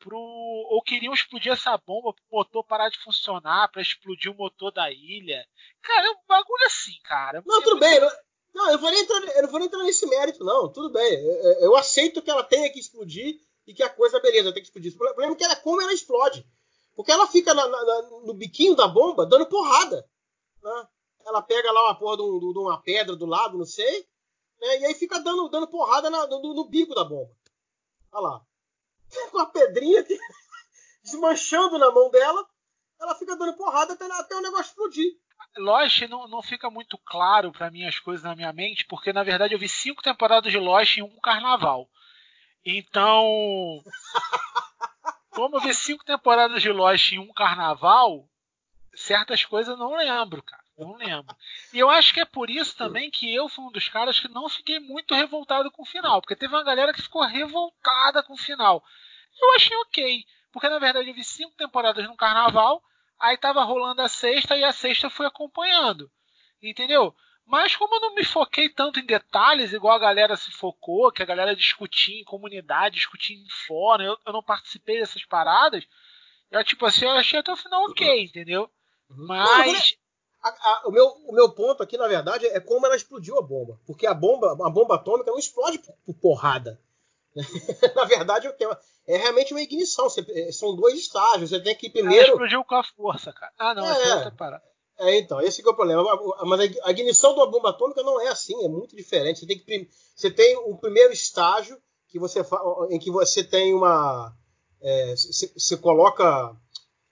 pro, 0.00 0.18
ou 0.18 0.82
queriam 0.82 1.14
explodir 1.14 1.52
essa 1.52 1.76
bomba 1.76 2.12
para 2.12 2.24
o 2.30 2.36
motor 2.38 2.64
parar 2.64 2.88
de 2.88 2.98
funcionar, 2.98 3.70
para 3.70 3.82
explodir 3.82 4.32
o 4.32 4.36
motor 4.36 4.72
da 4.72 4.90
ilha. 4.90 5.46
Cara, 5.82 6.06
é 6.06 6.10
um 6.10 6.26
bagulho 6.26 6.66
assim, 6.66 6.98
cara. 7.04 7.42
Não, 7.46 7.62
tudo 7.62 7.78
bem. 7.78 8.00
Não, 8.00 8.10
não, 8.54 8.70
eu, 8.72 8.78
vou 8.78 8.90
nem 8.90 9.02
entrar, 9.02 9.16
eu 9.16 9.42
não 9.42 9.50
vou 9.50 9.60
nem 9.60 9.68
entrar 9.68 9.82
nesse 9.84 10.06
mérito, 10.06 10.42
não. 10.42 10.72
Tudo 10.72 10.90
bem. 10.90 11.14
Eu, 11.14 11.52
eu, 11.60 11.76
aceito 11.76 12.22
que 12.22 12.30
ela 12.30 12.42
tenha 12.42 12.70
que 12.72 12.80
explodir 12.80 13.38
e 13.70 13.74
que 13.74 13.84
a 13.84 13.88
coisa, 13.88 14.18
beleza, 14.18 14.52
tem 14.52 14.60
que 14.60 14.68
explodir. 14.68 14.92
O 14.92 14.98
problema 14.98 15.32
é 15.32 15.36
que 15.36 15.44
ela, 15.44 15.54
como 15.54 15.80
ela 15.80 15.92
explode. 15.92 16.44
Porque 16.96 17.12
ela 17.12 17.28
fica 17.28 17.54
na, 17.54 17.68
na, 17.68 18.02
no 18.24 18.34
biquinho 18.34 18.74
da 18.74 18.88
bomba 18.88 19.24
dando 19.24 19.46
porrada. 19.46 20.04
Né? 20.60 20.88
Ela 21.24 21.40
pega 21.40 21.70
lá 21.70 21.84
uma 21.84 21.94
porra 21.94 22.16
de, 22.16 22.22
um, 22.24 22.52
de 22.52 22.58
uma 22.58 22.82
pedra 22.82 23.14
do 23.14 23.26
lado, 23.26 23.56
não 23.56 23.64
sei. 23.64 24.00
Né? 24.60 24.80
E 24.80 24.86
aí 24.86 24.94
fica 24.94 25.20
dando, 25.20 25.48
dando 25.48 25.68
porrada 25.68 26.10
na, 26.10 26.26
no, 26.26 26.52
no, 26.52 26.68
bico 26.68 26.96
da 26.96 27.04
bomba. 27.04 27.30
Olha 28.10 28.22
lá. 28.28 28.42
Com 29.30 29.38
a 29.38 29.46
pedrinha 29.46 30.04
desmanchando 31.04 31.78
na 31.78 31.92
mão 31.92 32.10
dela. 32.10 32.44
Ela 33.00 33.14
fica 33.14 33.36
dando 33.36 33.54
porrada 33.54 33.92
até, 33.92 34.04
até 34.04 34.34
o 34.34 34.42
negócio 34.42 34.70
explodir. 34.70 35.16
Lost 35.58 36.02
não, 36.08 36.26
não 36.26 36.42
fica 36.42 36.68
muito 36.68 36.98
claro 36.98 37.52
para 37.52 37.70
mim 37.70 37.86
as 37.86 38.00
coisas 38.00 38.24
na 38.24 38.34
minha 38.34 38.52
mente, 38.52 38.84
porque 38.86 39.12
na 39.12 39.22
verdade 39.22 39.54
eu 39.54 39.58
vi 39.60 39.68
cinco 39.68 40.02
temporadas 40.02 40.50
de 40.50 40.58
Lost 40.58 40.98
em 40.98 41.02
um 41.02 41.20
carnaval. 41.20 41.88
Então, 42.64 43.82
como 45.30 45.56
eu 45.56 45.60
vi 45.60 45.74
cinco 45.74 46.04
temporadas 46.04 46.62
de 46.62 46.70
Lost 46.70 47.12
em 47.12 47.18
um 47.18 47.32
carnaval, 47.32 48.28
certas 48.94 49.44
coisas 49.44 49.72
eu 49.72 49.78
não 49.78 49.96
lembro, 49.96 50.42
cara. 50.42 50.62
Não 50.78 50.96
lembro. 50.96 51.36
E 51.74 51.78
eu 51.78 51.90
acho 51.90 52.14
que 52.14 52.20
é 52.20 52.24
por 52.24 52.48
isso 52.48 52.76
também 52.76 53.10
que 53.10 53.34
eu 53.34 53.48
fui 53.48 53.64
um 53.64 53.70
dos 53.70 53.88
caras 53.88 54.18
que 54.18 54.28
não 54.28 54.48
fiquei 54.48 54.80
muito 54.80 55.14
revoltado 55.14 55.70
com 55.70 55.82
o 55.82 55.86
final. 55.86 56.22
Porque 56.22 56.36
teve 56.36 56.54
uma 56.54 56.64
galera 56.64 56.92
que 56.92 57.02
ficou 57.02 57.22
revoltada 57.22 58.22
com 58.22 58.32
o 58.32 58.38
final. 58.38 58.82
Eu 59.40 59.54
achei 59.54 59.76
ok. 59.76 60.24
Porque 60.50 60.68
na 60.68 60.78
verdade 60.78 61.08
eu 61.08 61.14
vi 61.14 61.22
cinco 61.22 61.54
temporadas 61.54 62.06
no 62.06 62.16
carnaval 62.16 62.82
Aí 63.20 63.36
tava 63.36 63.62
rolando 63.62 64.00
a 64.00 64.08
sexta 64.08 64.56
e 64.56 64.64
a 64.64 64.72
sexta 64.72 65.10
fui 65.10 65.26
acompanhando. 65.26 66.10
Entendeu? 66.62 67.14
Mas 67.46 67.74
como 67.74 67.94
eu 67.96 68.00
não 68.00 68.14
me 68.14 68.24
foquei 68.24 68.68
tanto 68.68 69.00
em 69.00 69.06
detalhes, 69.06 69.72
igual 69.72 69.94
a 69.94 69.98
galera 69.98 70.36
se 70.36 70.52
focou, 70.52 71.10
que 71.10 71.22
a 71.22 71.26
galera 71.26 71.56
discutia 71.56 72.20
em 72.20 72.24
comunidade, 72.24 72.96
discutia 72.96 73.36
em 73.36 73.46
fórum, 73.66 74.04
eu, 74.04 74.18
eu 74.24 74.32
não 74.32 74.42
participei 74.42 75.00
dessas 75.00 75.24
paradas, 75.24 75.84
eu 76.50 76.64
tipo 76.64 76.86
assim, 76.86 77.04
eu 77.04 77.12
achei 77.12 77.40
até 77.40 77.52
o 77.52 77.56
final 77.56 77.84
ok, 77.84 78.24
entendeu? 78.24 78.70
Uhum. 79.10 79.26
Mas. 79.26 79.96
A, 80.42 80.48
a, 80.48 80.88
o, 80.88 80.90
meu, 80.90 81.06
o 81.06 81.32
meu 81.32 81.52
ponto 81.52 81.82
aqui, 81.82 81.98
na 81.98 82.08
verdade, 82.08 82.46
é 82.46 82.60
como 82.60 82.86
ela 82.86 82.96
explodiu 82.96 83.38
a 83.38 83.42
bomba. 83.42 83.78
Porque 83.86 84.06
a 84.06 84.14
bomba, 84.14 84.52
a 84.52 84.70
bomba 84.70 84.94
atômica 84.94 85.30
não 85.30 85.38
explode 85.38 85.78
por, 85.78 85.94
por 86.06 86.14
porrada. 86.14 86.80
na 87.94 88.04
verdade, 88.04 88.48
o 88.48 88.56
que 88.56 88.64
é 89.06 89.16
realmente 89.18 89.52
uma 89.52 89.60
ignição. 89.60 90.08
Você, 90.08 90.24
é, 90.30 90.50
são 90.50 90.74
dois 90.74 90.98
estágios. 90.98 91.50
Você 91.50 91.60
tem 91.60 91.76
que 91.76 91.90
primeiro. 91.90 92.16
Ela 92.16 92.32
explodiu 92.32 92.64
com 92.64 92.74
a 92.74 92.84
força, 92.84 93.32
cara. 93.32 93.52
Ah, 93.58 93.74
não, 93.74 93.84
é, 93.84 94.08
é 94.08 94.14
outra 94.14 94.30
parada. 94.30 94.69
É, 95.00 95.18
então, 95.18 95.40
esse 95.40 95.66
é 95.66 95.68
o 95.68 95.74
problema. 95.74 96.04
Mas 96.44 96.76
a 96.82 96.90
ignição 96.90 97.32
de 97.32 97.40
uma 97.40 97.50
bomba 97.50 97.70
atômica 97.70 98.02
não 98.02 98.20
é 98.20 98.28
assim, 98.28 98.64
é 98.64 98.68
muito 98.68 98.94
diferente. 98.94 99.40
Você 99.40 99.46
tem, 99.46 99.58
que, 99.58 99.88
você 100.14 100.30
tem 100.30 100.58
um 100.58 100.76
primeiro 100.76 101.12
estágio 101.12 101.78
que 102.06 102.18
você, 102.18 102.40
em 102.90 102.98
que 102.98 103.10
você 103.10 103.42
tem 103.42 103.74
uma. 103.74 104.34
É, 104.82 105.16
você, 105.16 105.50
você 105.56 105.76
coloca 105.76 106.54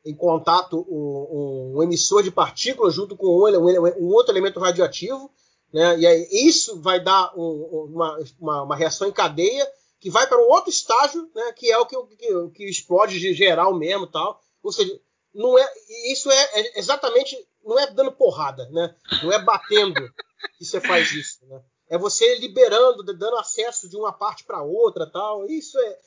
em 0.05 0.15
contato 0.15 0.87
um, 0.89 1.77
um, 1.77 1.83
emissor 1.83 2.23
de 2.23 2.31
partículas 2.31 2.95
junto 2.95 3.17
com 3.17 3.27
um, 3.27 4.05
um, 4.05 4.15
outro 4.15 4.33
elemento 4.33 4.61
radioativo, 4.61 5.31
né? 5.73 5.99
e 5.99 6.07
aí 6.07 6.29
isso 6.31 6.81
vai 6.81 7.03
dar 7.03 7.33
uma, 7.37 8.19
uma, 8.39 8.63
uma 8.63 8.77
reação 8.77 9.09
em 9.09 9.13
cadeia 9.13 9.67
que 10.01 10.11
vai 10.11 10.27
para 10.27 10.39
um 10.39 10.49
outro 10.49 10.71
estágio, 10.71 11.29
né, 11.35 11.53
que 11.53 11.71
é 11.71 11.77
o 11.77 11.85
que, 11.85 11.97
que, 12.17 12.51
que 12.55 12.65
explode 12.65 13.19
de 13.19 13.35
geral 13.35 13.75
mesmo 13.77 14.07
tal. 14.07 14.41
Ou 14.63 14.73
seja, 14.73 14.99
não 15.35 15.59
é, 15.59 15.73
isso 16.11 16.31
é, 16.31 16.61
é, 16.61 16.79
exatamente, 16.79 17.37
não 17.69 17.79
é 17.79 17.87
dando 17.87 18.11
porrada, 18.13 18.69
né? 18.71 18.95
Não 19.23 19.33
é 19.33 19.39
batendo 19.39 20.11
que 20.57 20.65
você 20.65 20.81
faz 20.81 21.13
isso, 21.13 21.47
né? 21.47 21.61
É 21.91 21.99
você 21.99 22.37
liberando, 22.39 23.03
dando 23.03 23.37
acesso 23.37 23.89
de 23.89 23.97
uma 23.97 24.13
parte 24.13 24.45
para 24.45 24.63
outra 24.63 25.07
tal. 25.11 25.47
Isso 25.47 25.79
é. 25.79 25.99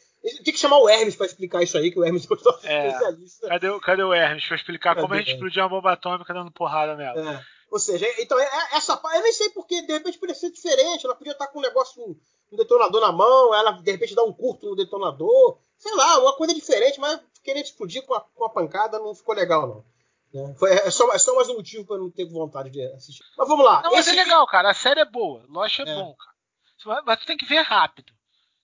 Tem 0.43 0.53
que 0.53 0.59
chamar 0.59 0.77
o 0.77 0.87
Hermes 0.87 1.15
para 1.15 1.25
explicar 1.25 1.63
isso 1.63 1.77
aí, 1.77 1.91
que 1.91 1.99
o 1.99 2.03
Hermes 2.03 2.27
é, 2.63 2.73
é 2.73 2.87
especialista. 2.87 3.47
Cadê, 3.47 3.79
cadê 3.79 4.03
o 4.03 4.13
Hermes 4.13 4.45
para 4.45 4.55
explicar 4.55 4.89
cadê 4.95 5.01
como 5.01 5.13
a 5.13 5.17
gente 5.17 5.31
explodiu 5.31 5.63
uma 5.63 5.69
bomba 5.69 5.93
atômica 5.93 6.33
dando 6.33 6.51
porrada 6.51 6.95
nela? 6.95 7.33
É. 7.33 7.45
Ou 7.71 7.79
seja, 7.79 8.05
então 8.19 8.39
é, 8.39 8.43
é, 8.43 8.77
essa 8.77 8.99
eu 9.15 9.21
nem 9.21 9.31
sei 9.31 9.49
porque 9.49 9.81
de 9.81 9.93
repente 9.93 10.19
podia 10.19 10.35
ser 10.35 10.51
diferente, 10.51 11.05
ela 11.05 11.15
podia 11.15 11.31
estar 11.31 11.47
com 11.47 11.59
um 11.59 11.61
negócio, 11.61 12.03
um 12.51 12.57
detonador 12.57 13.01
na 13.01 13.11
mão, 13.11 13.55
ela 13.55 13.71
de 13.71 13.91
repente 13.91 14.13
dá 14.13 14.23
um 14.23 14.33
curto 14.33 14.69
no 14.69 14.75
detonador, 14.75 15.57
sei 15.77 15.91
sei 15.91 15.95
lá, 15.95 16.19
uma 16.19 16.35
coisa 16.35 16.53
diferente, 16.53 16.99
mas 16.99 17.19
querer 17.43 17.61
explodir 17.61 18.05
com 18.05 18.13
a, 18.13 18.21
com 18.21 18.45
a 18.45 18.49
pancada 18.49 18.99
não 18.99 19.15
ficou 19.15 19.33
legal, 19.33 19.67
não. 19.67 19.90
Né? 20.33 20.55
Foi, 20.57 20.71
é, 20.71 20.89
só, 20.89 21.11
é 21.13 21.19
só 21.19 21.35
mais 21.35 21.49
um 21.49 21.55
motivo 21.55 21.85
pra 21.85 21.97
eu 21.97 22.01
não 22.01 22.11
ter 22.11 22.25
vontade 22.25 22.69
de 22.69 22.81
assistir. 22.93 23.23
Mas 23.37 23.47
vamos 23.47 23.65
lá. 23.65 23.81
Não, 23.81 23.91
mas 23.91 24.07
é 24.07 24.13
legal, 24.13 24.45
cara. 24.47 24.71
A 24.71 24.73
série 24.73 25.01
é 25.01 25.05
boa. 25.05 25.45
Lost 25.49 25.79
é, 25.79 25.83
É. 25.83 25.95
bom, 25.95 26.15
cara. 26.15 27.03
Mas 27.05 27.19
tu 27.19 27.25
tem 27.25 27.37
que 27.37 27.45
ver 27.45 27.61
rápido. 27.61 28.13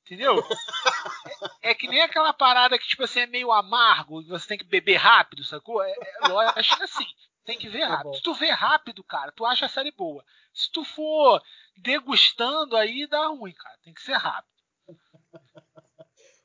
Entendeu? 0.06 0.36
é, 1.62 1.72
é 1.72 1.76
que 1.76 1.88
nem 1.88 2.02
aquela 2.02 2.32
parada 2.32 2.80
que, 2.80 2.88
tipo 2.88 3.04
assim, 3.04 3.20
é 3.20 3.28
meio 3.28 3.52
amargo, 3.52 4.22
e 4.22 4.28
você 4.28 4.48
tem 4.48 4.58
que 4.58 4.64
beber 4.64 4.96
rápido, 4.96 5.44
sacou? 5.44 5.84
É, 5.84 5.92
é, 5.92 6.28
Lost 6.30 6.80
é 6.80 6.84
assim. 6.84 7.06
Tem 7.44 7.58
que 7.58 7.70
ver 7.70 7.82
Tá 7.82 7.96
rápido. 7.96 8.16
Se 8.16 8.22
tu 8.22 8.34
ver 8.34 8.52
rápido, 8.52 9.04
cara, 9.04 9.32
tu 9.32 9.46
acha 9.46 9.66
a 9.66 9.70
série 9.70 9.92
boa. 9.92 10.24
Se 10.54 10.72
tu 10.72 10.84
for 10.84 11.42
degustando, 11.78 12.76
aí 12.76 13.08
dá 13.08 13.28
ruim, 13.28 13.54
cara. 13.54 13.78
Tem 13.84 13.94
que 13.94 14.02
ser 14.02 14.16
rápido. 14.16 14.58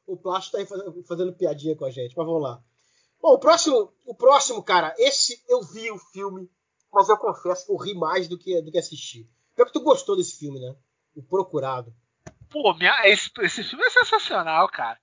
O 0.05 0.17
Plástico 0.17 0.57
tá 0.57 0.59
aí 0.59 0.67
fazendo, 0.67 1.05
fazendo 1.05 1.33
piadinha 1.33 1.77
com 1.77 1.85
a 1.87 1.91
gente, 1.91 2.15
mas 2.15 2.27
vamos 2.27 2.43
lá. 2.43 2.63
Bom, 3.23 3.35
o 3.35 3.39
próximo, 3.39 3.95
o 4.05 4.15
próximo, 4.15 4.63
cara, 4.63 4.93
esse 4.99 5.43
eu 5.49 5.63
vi 5.63 5.91
o 5.93 5.99
filme, 5.99 6.51
mas 6.93 7.09
eu 7.09 7.17
confesso 7.17 7.65
que 7.67 7.73
eu 7.73 7.77
ri 7.77 7.95
mais 7.95 8.27
do 8.29 8.37
que, 8.37 8.61
do 8.61 8.71
que 8.73 8.79
assisti. 8.79 9.31
Pior 9.55 9.67
que 9.67 9.73
tu 9.73 9.81
gostou 9.81 10.17
desse 10.17 10.37
filme, 10.39 10.59
né? 10.61 10.75
O 11.15 11.23
Procurado. 11.23 11.95
Pô, 12.51 12.75
minha- 12.75 13.07
esse, 13.09 13.31
esse 13.41 13.63
filme 13.63 13.85
é 13.85 13.91
sensacional, 13.91 14.69
cara. 14.69 14.99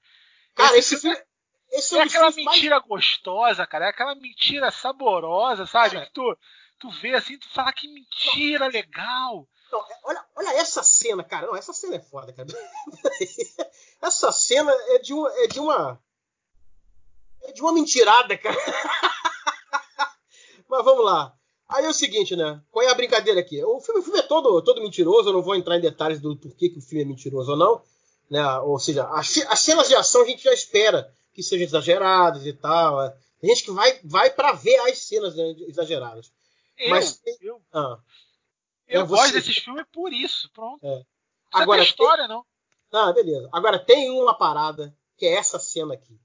Cara, 0.53 0.78
Esse 0.78 0.95
esse, 0.95 1.01
filme. 1.01 1.17
Esse 1.72 1.95
É 1.95 2.01
um 2.01 2.03
dos 2.05 2.13
aquela 2.13 2.32
filmes 2.32 2.45
mais- 2.45 2.57
mentira 2.57 2.80
gostosa, 2.80 3.65
cara. 3.65 3.86
É 3.86 3.89
aquela 3.89 4.15
mentira 4.15 4.70
saborosa, 4.72 5.65
sabe? 5.65 5.95
Cara. 5.95 6.05
Que 6.07 6.11
tu, 6.13 6.38
tu 6.80 6.89
vê 6.91 7.13
assim, 7.15 7.38
tu 7.38 7.47
fala 7.49 7.72
que 7.72 7.88
mentira 7.88 8.67
legal. 8.67 9.47
Não, 9.72 9.80
é- 9.80 9.99
olha, 10.03 10.26
olha 10.36 10.49
essa 10.59 10.84
cena, 10.84 11.24
cara. 11.24 11.47
Não, 11.47 11.55
essa 11.55 11.72
cena 11.74 11.95
é 11.95 11.99
foda, 11.99 12.34
cara. 12.34 12.47
essa 14.01 14.32
cena 14.32 14.72
é 14.89 14.99
de 14.99 15.13
uma. 15.13 15.30
É 15.43 15.47
de 15.47 15.59
uma, 15.59 16.01
é 17.43 17.51
de 17.51 17.61
uma 17.61 17.73
mentirada, 17.73 18.37
cara. 18.37 18.55
Mas 20.69 20.85
vamos 20.85 21.03
lá. 21.05 21.33
Aí 21.67 21.85
é 21.85 21.89
o 21.89 21.93
seguinte, 21.93 22.35
né? 22.35 22.61
Qual 22.71 22.83
é 22.85 22.89
a 22.89 22.95
brincadeira 22.95 23.39
aqui? 23.39 23.63
O 23.63 23.79
filme, 23.79 24.01
o 24.01 24.03
filme 24.03 24.19
é 24.19 24.23
todo, 24.23 24.61
todo 24.63 24.81
mentiroso, 24.81 25.29
eu 25.29 25.33
não 25.33 25.41
vou 25.41 25.55
entrar 25.55 25.77
em 25.77 25.81
detalhes 25.81 26.19
do 26.19 26.35
porquê 26.35 26.69
que 26.69 26.79
o 26.79 26.81
filme 26.81 27.03
é 27.03 27.07
mentiroso 27.07 27.51
ou 27.51 27.57
não. 27.57 27.81
Né? 28.29 28.43
Ou 28.59 28.79
seja, 28.79 29.07
as, 29.09 29.37
as 29.47 29.59
cenas 29.59 29.87
de 29.87 29.95
ação 29.95 30.21
a 30.21 30.25
gente 30.25 30.43
já 30.43 30.53
espera 30.53 31.11
que 31.33 31.43
sejam 31.43 31.65
exageradas 31.65 32.45
e 32.45 32.53
tal. 32.53 33.01
é. 33.03 33.15
Tem 33.39 33.49
gente 33.51 33.63
que 33.65 33.71
vai, 33.71 33.99
vai 34.03 34.29
para 34.31 34.51
ver 34.53 34.75
as 34.81 34.97
cenas 34.99 35.35
né, 35.35 35.55
exageradas. 35.67 36.31
Eu, 36.77 36.89
Mas- 36.89 37.21
eu, 37.41 37.61
Ah. 37.73 37.97
eu 38.87 39.01
É, 39.01 39.05
gosto 39.05 39.27
você- 39.27 39.33
desses 39.33 39.57
filmes 39.57 39.85
por 39.91 40.11
isso. 40.11 40.49
Pronto. 40.53 40.83
É. 40.85 41.03
Agora, 41.51 41.81
é 41.81 41.83
história, 41.83 42.27
não. 42.27 42.43
Ah, 42.91 43.11
beleza. 43.13 43.47
Agora 43.51 43.77
tem 43.79 44.09
uma 44.09 44.35
parada 44.35 44.93
que 45.17 45.25
é 45.25 45.33
essa 45.35 45.59
cena 45.59 45.93
aqui. 45.93 46.19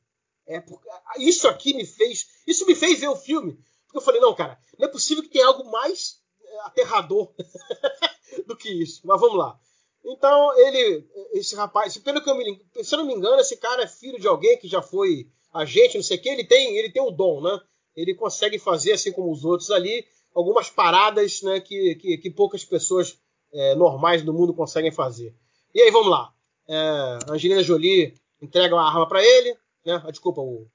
É 0.46 0.60
porque 0.60 0.88
isso 1.18 1.48
aqui 1.48 1.74
me 1.74 1.86
fez, 1.86 2.26
isso 2.46 2.66
me 2.66 2.74
fez 2.74 3.00
ver 3.00 3.08
o 3.08 3.16
filme, 3.16 3.58
porque 3.86 3.98
eu 3.98 4.02
falei 4.02 4.20
não, 4.20 4.34
cara, 4.34 4.58
não 4.78 4.86
é 4.86 4.90
possível 4.90 5.22
que 5.22 5.30
tenha 5.30 5.46
algo 5.46 5.70
mais 5.70 6.20
é, 6.42 6.60
aterrador 6.60 7.32
do 8.46 8.56
que 8.56 8.68
isso. 8.70 9.00
Mas 9.04 9.20
vamos 9.20 9.38
lá. 9.38 9.58
Então 10.04 10.58
ele, 10.58 11.08
esse 11.32 11.54
rapaz, 11.54 11.96
pelo 11.98 12.22
que 12.22 12.28
eu 12.28 12.34
me, 12.34 12.60
se 12.82 12.94
eu 12.94 12.98
não 12.98 13.06
me 13.06 13.14
engano, 13.14 13.40
esse 13.40 13.56
cara 13.56 13.84
é 13.84 13.88
filho 13.88 14.20
de 14.20 14.28
alguém 14.28 14.58
que 14.58 14.68
já 14.68 14.82
foi 14.82 15.30
agente, 15.52 15.96
não 15.96 16.04
sei 16.04 16.18
o 16.18 16.20
que. 16.22 16.28
Ele 16.28 16.44
tem, 16.44 16.76
ele 16.76 16.90
tem 16.90 17.02
o 17.02 17.10
dom, 17.10 17.40
né? 17.40 17.58
Ele 17.96 18.14
consegue 18.14 18.58
fazer 18.58 18.92
assim 18.92 19.12
como 19.12 19.32
os 19.32 19.44
outros 19.44 19.70
ali 19.70 20.04
algumas 20.34 20.68
paradas, 20.68 21.40
né, 21.42 21.60
que, 21.60 21.94
que, 21.94 22.18
que 22.18 22.30
poucas 22.30 22.64
pessoas 22.64 23.16
é, 23.52 23.74
normais 23.76 24.22
do 24.22 24.34
mundo 24.34 24.52
conseguem 24.52 24.90
fazer. 24.90 25.32
E 25.72 25.80
aí 25.80 25.90
vamos 25.90 26.10
lá. 26.10 26.32
É, 26.68 27.18
Angelina 27.30 27.62
Jolie 27.62 28.14
entrega 28.42 28.74
uma 28.74 28.86
arma 28.86 29.06
para 29.06 29.22
ele, 29.22 29.56
né? 29.84 30.00
Ah, 30.04 30.10
Desculpa, 30.10 30.40
o, 30.40 30.68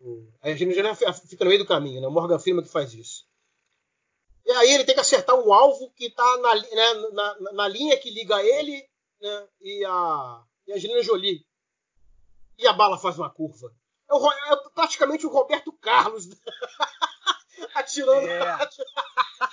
o- 0.00 0.28
a 0.42 0.48
Angelina 0.48 0.74
Jolie 0.74 1.14
fica 1.28 1.44
no 1.44 1.48
meio 1.50 1.62
do 1.62 1.68
caminho, 1.68 2.00
né? 2.00 2.06
O 2.06 2.10
Morgan 2.10 2.38
Freeman 2.38 2.62
que 2.64 2.70
faz 2.70 2.92
isso. 2.94 3.26
E 4.44 4.50
aí 4.52 4.72
ele 4.72 4.84
tem 4.84 4.94
que 4.94 5.00
acertar 5.00 5.36
um 5.36 5.52
alvo 5.52 5.90
que 5.92 6.06
está 6.06 6.36
na, 6.38 6.54
né, 6.56 6.94
na, 7.12 7.40
na- 7.52 7.68
linha 7.68 7.96
que 7.96 8.10
liga 8.10 8.42
ele 8.42 8.84
né, 9.20 9.48
e, 9.60 9.84
a, 9.84 10.42
e 10.66 10.72
a 10.72 10.76
Angelina 10.76 11.02
Jolie. 11.02 11.46
E 12.58 12.66
a 12.66 12.72
bala 12.72 12.98
faz 12.98 13.16
uma 13.18 13.30
curva. 13.30 13.72
É, 14.10 14.14
o 14.14 14.32
é 14.32 14.56
praticamente 14.74 15.24
o 15.26 15.30
Roberto 15.30 15.72
Carlos 15.74 16.28
atirando. 17.74 18.28
É. 18.28 18.58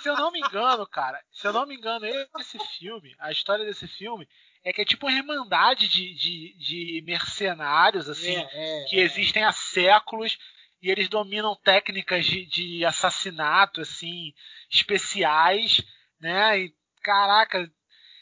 Se 0.02 0.08
eu 0.08 0.14
não 0.16 0.30
me 0.30 0.40
engano, 0.40 0.86
cara, 0.86 1.22
se 1.32 1.46
eu 1.46 1.52
não 1.52 1.66
me 1.66 1.76
engano, 1.76 2.06
esse 2.38 2.58
filme, 2.78 3.14
a 3.18 3.30
história 3.32 3.64
desse 3.64 3.86
filme, 3.88 4.28
é 4.64 4.72
que 4.72 4.82
é 4.82 4.84
tipo 4.84 5.06
uma 5.06 5.16
irmandade 5.16 5.88
de, 5.88 6.14
de, 6.14 6.54
de 6.58 7.02
mercenários, 7.06 8.08
assim, 8.08 8.36
É, 8.36 8.48
é, 8.52 8.84
que 8.84 8.96
existem 8.96 9.44
há 9.44 9.52
séculos 9.52 10.38
e 10.82 10.90
eles 10.90 11.08
dominam 11.08 11.54
técnicas 11.56 12.24
de, 12.26 12.46
de 12.46 12.84
assassinato, 12.84 13.80
assim, 13.80 14.32
especiais, 14.70 15.82
né? 16.18 16.58
E, 16.60 16.74
caraca, 17.02 17.70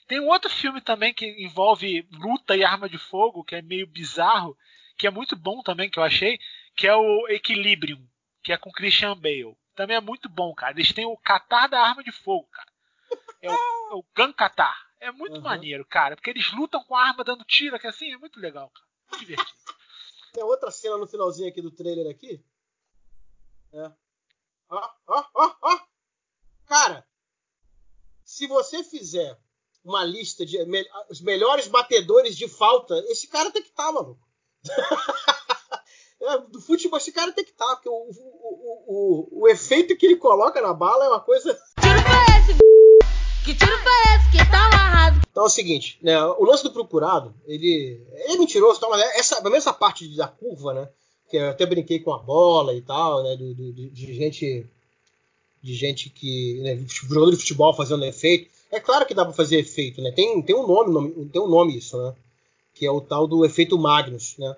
tem 0.06 0.20
um 0.20 0.28
outro 0.28 0.50
filme 0.50 0.80
também 0.80 1.12
que 1.12 1.26
envolve 1.42 2.08
luta 2.12 2.56
e 2.56 2.64
arma 2.64 2.88
de 2.88 2.98
fogo, 2.98 3.44
que 3.44 3.54
é 3.54 3.62
meio 3.62 3.86
bizarro, 3.86 4.56
que 4.96 5.06
é 5.06 5.10
muito 5.10 5.36
bom 5.36 5.62
também, 5.62 5.90
que 5.90 5.98
eu 5.98 6.02
achei, 6.02 6.38
que 6.74 6.86
é 6.86 6.94
o 6.94 7.28
Equilibrium, 7.28 8.04
que 8.42 8.52
é 8.52 8.56
com 8.56 8.72
Christian 8.72 9.16
Bale. 9.16 9.56
Também 9.74 9.96
é 9.96 10.00
muito 10.00 10.28
bom, 10.28 10.54
cara. 10.54 10.72
Eles 10.72 10.92
têm 10.92 11.06
o 11.06 11.16
Catar 11.16 11.68
da 11.68 11.80
arma 11.80 12.02
de 12.02 12.10
fogo, 12.10 12.48
cara. 12.50 12.72
É 13.40 13.50
o, 13.50 13.54
é 13.54 13.94
o 13.94 14.04
Gun 14.16 14.32
Catar. 14.32 14.87
É 15.00 15.12
muito 15.12 15.36
Uhum. 15.36 15.42
maneiro, 15.42 15.84
cara, 15.86 16.16
porque 16.16 16.30
eles 16.30 16.52
lutam 16.52 16.82
com 16.84 16.96
a 16.96 17.02
arma 17.08 17.22
dando 17.24 17.44
tiro, 17.44 17.78
que 17.78 17.86
assim, 17.86 18.12
é 18.12 18.16
muito 18.18 18.40
legal, 18.40 18.68
cara. 18.70 18.86
Muito 19.10 19.20
divertido. 19.26 19.58
Tem 20.34 20.42
outra 20.44 20.70
cena 20.70 20.96
no 20.98 21.06
finalzinho 21.06 21.48
aqui 21.48 21.62
do 21.62 21.70
trailer 21.70 22.10
aqui. 22.10 22.44
É. 23.72 23.92
Ó, 24.70 24.88
ó, 25.06 25.24
ó, 25.34 25.54
ó. 25.62 25.80
Cara, 26.66 27.06
se 28.24 28.46
você 28.46 28.82
fizer 28.84 29.38
uma 29.84 30.04
lista 30.04 30.44
de 30.44 30.62
me- 30.66 30.86
os 31.08 31.20
melhores 31.20 31.66
batedores 31.68 32.36
de 32.36 32.46
falta, 32.48 32.94
esse 33.08 33.26
cara 33.28 33.50
tem 33.50 33.62
que 33.62 33.68
estar, 33.70 33.90
maluco. 33.92 34.26
É, 36.20 36.36
do 36.48 36.60
futebol, 36.60 36.98
esse 36.98 37.12
cara 37.12 37.30
tem 37.30 37.44
que 37.44 37.52
estar, 37.52 37.76
porque 37.76 37.88
o, 37.88 37.92
o, 37.92 38.10
o, 38.10 39.28
o, 39.38 39.42
o 39.42 39.48
efeito 39.48 39.96
que 39.96 40.04
ele 40.04 40.16
coloca 40.16 40.60
na 40.60 40.74
bala 40.74 41.04
é 41.04 41.08
uma 41.08 41.20
coisa. 41.20 41.54
tiro 41.80 42.00
foi 42.00 42.40
esse? 42.40 43.44
Que 43.44 43.54
tiro 43.54 43.78
foi 43.78 43.92
esse 44.16 44.17
tá 44.46 44.58
amarrado? 44.68 45.22
Então 45.30 45.42
é 45.44 45.46
o 45.46 45.50
seguinte, 45.50 45.98
né? 46.02 46.22
O 46.24 46.44
lance 46.44 46.62
do 46.62 46.72
procurado, 46.72 47.34
ele, 47.46 48.00
é 48.12 48.36
mentiroso, 48.36 48.80
tal, 48.80 48.90
mas 48.90 49.00
essa, 49.16 49.36
pelo 49.36 49.50
menos 49.50 49.64
essa 49.66 49.72
parte 49.72 50.08
da 50.16 50.28
curva, 50.28 50.74
né? 50.74 50.88
Que 51.30 51.36
eu 51.36 51.50
até 51.50 51.66
brinquei 51.66 51.98
com 52.00 52.12
a 52.12 52.18
bola 52.18 52.74
e 52.74 52.80
tal, 52.82 53.22
né? 53.22 53.36
do- 53.36 53.54
de, 53.54 53.90
de 53.90 54.14
gente. 54.14 54.66
De 55.62 55.74
gente 55.74 56.08
que. 56.10 56.60
Né, 56.62 56.84
jogador 56.86 57.30
de 57.30 57.36
futebol 57.36 57.74
fazendo 57.74 58.04
efeito. 58.04 58.48
É 58.70 58.78
claro 58.80 59.04
que 59.06 59.14
dá 59.14 59.24
pra 59.24 59.34
fazer 59.34 59.58
efeito, 59.58 60.00
né? 60.00 60.10
Tem, 60.12 60.40
tem 60.42 60.54
um 60.54 60.66
nome, 60.66 60.92
nome- 60.92 61.28
tem 61.30 61.40
um 61.42 61.48
nome 61.48 61.76
isso, 61.76 61.96
né? 62.00 62.14
Que 62.74 62.86
é 62.86 62.90
o 62.90 63.00
tal 63.00 63.26
do 63.26 63.44
efeito 63.44 63.76
Magnus, 63.78 64.36
né? 64.38 64.56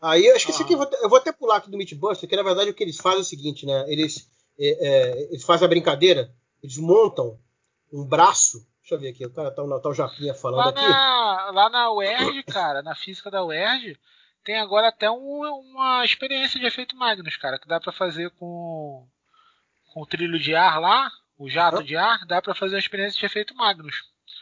Aí 0.00 0.24
eu 0.26 0.36
acho 0.36 0.46
que 0.64 0.72
eu 0.74 0.78
vou, 0.78 0.88
eu 1.02 1.08
vou 1.08 1.18
até 1.18 1.32
pular 1.32 1.56
aqui 1.56 1.70
do 1.70 1.76
Meatbuster, 1.76 2.28
que 2.28 2.36
na 2.36 2.42
verdade 2.44 2.70
o 2.70 2.74
que 2.74 2.82
eles 2.84 2.96
fazem 2.96 3.18
é 3.18 3.22
o 3.22 3.24
seguinte, 3.24 3.66
né? 3.66 3.84
Eles, 3.88 4.28
é, 4.58 4.68
é, 4.88 5.22
eles 5.30 5.42
fazem 5.42 5.66
a 5.66 5.68
brincadeira, 5.68 6.32
eles 6.62 6.76
montam 6.78 7.36
um 7.92 8.04
braço. 8.04 8.64
Deixa 8.88 8.94
eu 8.94 8.98
ver 9.00 9.08
aqui, 9.10 9.26
o 9.26 9.30
cara 9.30 9.50
tá, 9.50 9.62
tá 9.80 9.88
o 9.90 9.94
Japinha 9.94 10.32
falando 10.32 10.64
Lá 10.64 10.70
aqui. 10.70 10.80
na, 10.80 11.50
lá 11.52 11.68
na 11.68 11.92
UERJ, 11.92 12.42
cara, 12.44 12.80
na 12.82 12.94
física 12.94 13.30
da 13.30 13.44
UERJ, 13.44 13.98
tem 14.42 14.58
agora 14.58 14.88
até 14.88 15.10
um- 15.10 15.60
uma 15.74 16.02
experiência 16.06 16.58
de 16.58 16.64
efeito 16.64 16.96
Magnus, 16.96 17.36
cara, 17.36 17.58
que 17.58 17.68
dá 17.68 17.78
pra 17.78 17.92
fazer 17.92 18.30
com, 18.30 19.06
com 19.92 20.00
o 20.02 20.06
trilho 20.06 20.38
de 20.38 20.54
ar 20.54 20.80
lá, 20.80 21.10
o 21.36 21.50
jato 21.50 21.78
Uhum. 21.78 21.82
de 21.82 21.96
ar, 21.96 22.24
dá 22.24 22.40
pra 22.40 22.54
fazer 22.54 22.76
uma 22.76 22.80
experiência 22.80 23.20
de 23.20 23.26
efeito 23.26 23.54
Magnus. 23.54 23.94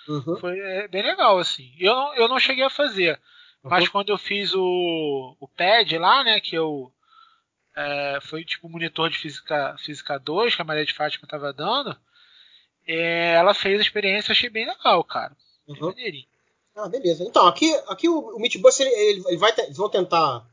Uhum. 0.09 0.37
Foi 0.39 0.57
é, 0.57 0.87
bem 0.87 1.03
legal, 1.03 1.39
assim. 1.39 1.75
Eu, 1.81 1.93
não- 1.97 2.15
eu 2.15 2.29
não 2.29 2.39
cheguei 2.39 2.63
a 2.63 2.71
fazer, 2.71 3.21
mas 3.65 3.87
Uhum. 3.87 3.91
quando 3.91 4.11
eu 4.11 4.19
fiz 4.19 4.55
o, 4.55 5.37
o 5.41 5.49
PAD 5.49 5.99
lá, 5.99 6.23
né, 6.23 6.39
que 6.39 6.55
eu. 6.55 6.93
é, 7.77 8.19
foi 8.23 8.45
tipo 8.45 8.69
o 8.69 8.71
monitor 8.71 9.11
de 9.11 9.19
física, 9.19 9.75
física 9.79 10.19
2 10.21 10.55
que 10.55 10.63
a 10.63 10.65
Maria 10.65 10.87
de 10.87 10.95
Fátima 10.95 11.27
tava 11.29 11.53
dando. 11.53 11.95
É, 12.87 13.35
ela 13.35 13.55
fez 13.55 13.79
a 13.79 13.83
experiência, 13.83 14.31
eu 14.31 14.35
achei 14.35 14.49
bem 14.51 14.67
legal, 14.67 15.03
cara. 15.05 15.37
Uhum. 15.69 15.77
Ah, 16.75 16.89
beleza. 16.89 17.25
Então, 17.25 17.47
aqui, 17.47 17.75
aqui 17.89 18.09
o, 18.09 18.19
o 18.37 18.39
Meatbuster, 18.39 18.87
ele, 18.87 19.23
ele- 19.29 19.37
vai, 19.39 19.53
eles 19.59 19.77
vão 19.77 19.89
tentar, 19.89 20.47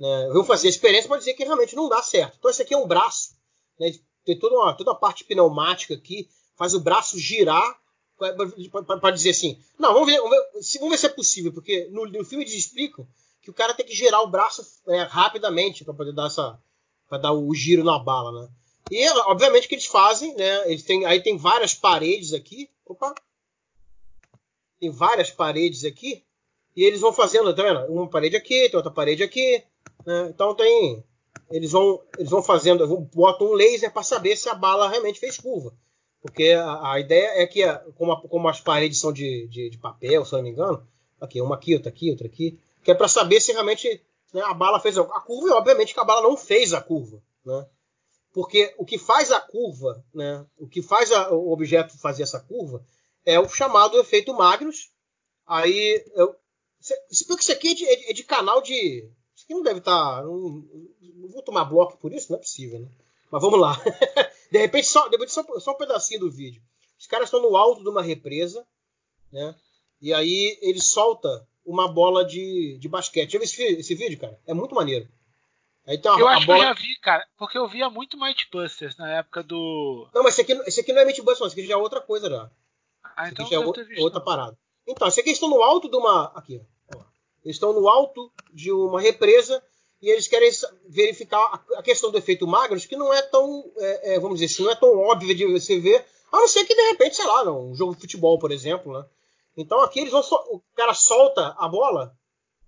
né, 0.00 0.28
vão 0.32 0.44
fazer 0.44 0.68
a 0.68 0.70
experiência 0.70 1.08
para 1.08 1.18
dizer 1.18 1.34
que 1.34 1.44
realmente 1.44 1.76
não 1.76 1.88
dá 1.88 2.02
certo. 2.02 2.36
Então, 2.38 2.50
esse 2.50 2.62
aqui 2.62 2.74
é 2.74 2.78
um 2.78 2.86
braço, 2.86 3.36
né, 3.78 3.92
tem 4.24 4.38
toda 4.38 4.54
uma, 4.56 4.72
toda 4.74 4.92
a 4.92 4.94
parte 4.94 5.24
pneumática 5.24 5.94
aqui, 5.94 6.28
faz 6.56 6.74
o 6.74 6.80
braço 6.80 7.18
girar 7.18 7.78
para 9.00 9.10
dizer 9.12 9.30
assim, 9.30 9.62
não, 9.78 9.92
vamos 9.94 10.08
ver, 10.10 10.18
vamos 10.20 10.36
ver, 10.36 10.62
se, 10.62 10.78
vamos 10.78 10.92
ver 10.92 10.98
se 10.98 11.06
é 11.06 11.10
possível, 11.10 11.52
porque 11.52 11.88
no, 11.92 12.04
no 12.06 12.24
filme 12.24 12.44
eles 12.44 12.54
explicam 12.54 13.06
que 13.40 13.50
o 13.50 13.54
cara 13.54 13.72
tem 13.74 13.86
que 13.86 13.94
girar 13.94 14.20
o 14.22 14.26
braço 14.26 14.66
é, 14.88 15.02
rapidamente 15.02 15.84
para 15.84 15.94
poder 15.94 16.12
dar 16.12 16.26
essa, 16.26 16.58
para 17.08 17.18
dar 17.18 17.32
o 17.32 17.54
giro 17.54 17.84
na 17.84 17.98
bala, 17.98 18.42
né? 18.42 18.48
E 18.90 19.08
obviamente 19.26 19.68
que 19.68 19.74
eles 19.74 19.86
fazem, 19.86 20.34
né? 20.34 20.70
Eles 20.70 20.82
têm, 20.82 21.04
aí 21.04 21.22
tem 21.22 21.36
várias 21.36 21.74
paredes 21.74 22.32
aqui. 22.32 22.70
Opa, 22.86 23.14
tem 24.80 24.90
várias 24.90 25.30
paredes 25.30 25.84
aqui 25.84 26.24
E 26.74 26.84
eles 26.84 27.00
vão 27.00 27.12
fazendo, 27.12 27.54
tá 27.54 27.62
vendo? 27.62 27.80
Uma 27.92 28.08
parede 28.08 28.36
aqui, 28.36 28.68
tem 28.68 28.76
outra 28.76 28.90
parede 28.90 29.22
aqui. 29.22 29.62
Né? 30.06 30.28
Então 30.30 30.54
tem. 30.54 31.02
Eles 31.50 31.72
vão, 31.72 32.02
eles 32.18 32.30
vão 32.30 32.42
fazendo, 32.42 32.86
botam 33.14 33.48
um 33.48 33.54
laser 33.54 33.90
para 33.90 34.02
saber 34.02 34.36
se 34.36 34.48
a 34.48 34.54
bala 34.54 34.88
realmente 34.88 35.18
fez 35.18 35.38
curva. 35.38 35.72
Porque 36.20 36.50
a, 36.50 36.92
a 36.92 37.00
ideia 37.00 37.42
é 37.42 37.46
que, 37.46 37.62
como, 37.96 38.12
a, 38.12 38.20
como, 38.20 38.48
as 38.48 38.60
paredes 38.60 38.98
são 38.98 39.12
de, 39.12 39.46
de, 39.48 39.70
de, 39.70 39.78
papel, 39.78 40.24
se 40.24 40.34
eu 40.34 40.38
não 40.38 40.44
me 40.44 40.50
engano, 40.50 40.86
aqui, 41.20 41.40
uma 41.40 41.54
aqui, 41.54 41.74
outra 41.74 41.88
aqui, 41.88 42.10
outra 42.10 42.26
aqui, 42.26 42.58
que 42.84 42.90
é 42.90 42.94
para 42.94 43.08
saber 43.08 43.40
se 43.40 43.52
realmente 43.52 44.02
né, 44.32 44.42
a 44.42 44.52
bala 44.52 44.78
fez 44.78 44.98
a, 44.98 45.04
curva, 45.04 45.48
e 45.48 45.52
obviamente 45.52 45.94
que 45.94 46.00
a 46.00 46.04
bala 46.04 46.22
não 46.22 46.36
fez 46.36 46.74
a 46.74 46.82
curva. 46.82 47.22
Né? 47.46 47.66
Porque 48.32 48.74
o 48.78 48.84
que 48.84 48.98
faz 48.98 49.32
a 49.32 49.40
curva, 49.40 50.04
né, 50.14 50.46
o 50.58 50.68
que 50.68 50.82
faz 50.82 51.10
a, 51.10 51.32
o 51.32 51.50
objeto 51.50 51.98
fazer 51.98 52.22
essa 52.22 52.40
curva, 52.40 52.84
é 53.24 53.38
o 53.40 53.48
chamado 53.48 53.98
efeito 53.98 54.34
Magnus. 54.34 54.90
Aí, 55.46 56.04
eu, 56.14 56.36
isso 57.10 57.52
aqui 57.52 57.72
é 57.72 57.74
de, 57.74 57.86
é 58.10 58.12
de, 58.12 58.24
canal 58.24 58.62
de. 58.62 59.08
Isso 59.34 59.44
aqui 59.44 59.54
não 59.54 59.62
deve 59.62 59.78
estar. 59.78 60.16
Tá, 60.16 60.22
não, 60.22 60.64
não, 61.14 61.28
vou 61.28 61.42
tomar 61.42 61.64
bloco 61.64 61.98
por 61.98 62.12
isso, 62.12 62.30
não 62.30 62.38
é 62.38 62.42
possível, 62.42 62.80
né? 62.80 62.88
Mas 63.30 63.42
vamos 63.42 63.58
lá. 63.58 63.74
de 64.50 64.58
repente, 64.58 64.86
só, 64.86 65.08
de 65.08 65.16
repente 65.16 65.32
só, 65.32 65.44
só, 65.58 65.72
um 65.72 65.76
pedacinho 65.76 66.20
do 66.20 66.30
vídeo. 66.30 66.62
Os 66.98 67.06
caras 67.06 67.26
estão 67.26 67.42
no 67.42 67.56
alto 67.56 67.82
de 67.82 67.88
uma 67.88 68.02
represa, 68.02 68.66
né? 69.32 69.54
E 70.00 70.12
aí 70.12 70.58
ele 70.62 70.80
solta 70.80 71.46
uma 71.64 71.88
bola 71.88 72.24
de, 72.24 72.78
de 72.78 72.88
basquete. 72.88 73.32
Já 73.32 73.38
viu 73.38 73.44
esse, 73.44 73.62
esse 73.62 73.94
vídeo, 73.94 74.18
cara? 74.18 74.40
É 74.46 74.54
muito 74.54 74.74
maneiro. 74.74 75.08
Uma, 75.88 76.20
eu 76.20 76.28
acho 76.28 76.46
bola... 76.46 76.58
que 76.58 76.64
eu 76.64 76.68
já 76.68 76.72
vi, 76.74 77.00
cara, 77.00 77.26
porque 77.38 77.56
eu 77.56 77.66
via 77.66 77.88
muito 77.88 78.18
Might 78.18 78.48
Busters 78.52 78.96
na 78.98 79.10
época 79.10 79.42
do. 79.42 80.06
Não, 80.14 80.22
mas 80.22 80.34
esse 80.34 80.42
aqui, 80.42 80.52
esse 80.68 80.80
aqui 80.80 80.92
não 80.92 81.00
é 81.00 81.04
Might 81.06 81.22
Busters, 81.22 81.40
não. 81.40 81.46
Esse 81.46 81.58
aqui 81.58 81.68
já 81.68 81.74
é 81.74 81.78
outra 81.78 82.00
coisa 82.00 82.28
já. 82.28 82.50
Ah, 83.16 83.24
esse 83.24 83.32
então 83.32 83.46
já 83.46 83.56
é 83.56 84.00
outra 84.00 84.20
parada. 84.20 84.56
Então, 84.86 85.08
esse 85.08 85.20
aqui 85.20 85.30
estão 85.30 85.48
no 85.48 85.62
alto 85.62 85.88
de 85.88 85.96
uma. 85.96 86.32
Aqui, 86.34 86.60
ó. 86.94 87.00
Eles 87.44 87.56
estão 87.56 87.72
no 87.72 87.88
alto 87.88 88.30
de 88.52 88.70
uma 88.70 89.00
represa 89.00 89.62
e 90.00 90.10
eles 90.10 90.28
querem 90.28 90.50
verificar 90.88 91.64
a 91.76 91.82
questão 91.82 92.10
do 92.10 92.18
efeito 92.18 92.46
Magnus, 92.46 92.86
que 92.86 92.96
não 92.96 93.12
é 93.12 93.22
tão, 93.22 93.64
é, 93.76 94.14
é, 94.14 94.20
vamos 94.20 94.38
dizer 94.38 94.52
assim, 94.52 94.62
não 94.64 94.70
é 94.70 94.76
tão 94.76 94.96
óbvio 94.98 95.34
de 95.34 95.46
você 95.46 95.78
ver, 95.80 96.04
a 96.30 96.36
não 96.38 96.48
ser 96.48 96.64
que 96.64 96.74
de 96.74 96.82
repente, 96.90 97.16
sei 97.16 97.26
lá, 97.26 97.50
um 97.50 97.74
jogo 97.74 97.94
de 97.94 98.00
futebol, 98.00 98.38
por 98.38 98.52
exemplo, 98.52 98.92
né? 98.92 99.04
Então 99.56 99.80
aqui 99.80 100.00
eles 100.00 100.12
vão 100.12 100.20
o 100.20 100.62
cara 100.74 100.94
solta 100.94 101.54
a 101.58 101.68
bola, 101.68 102.14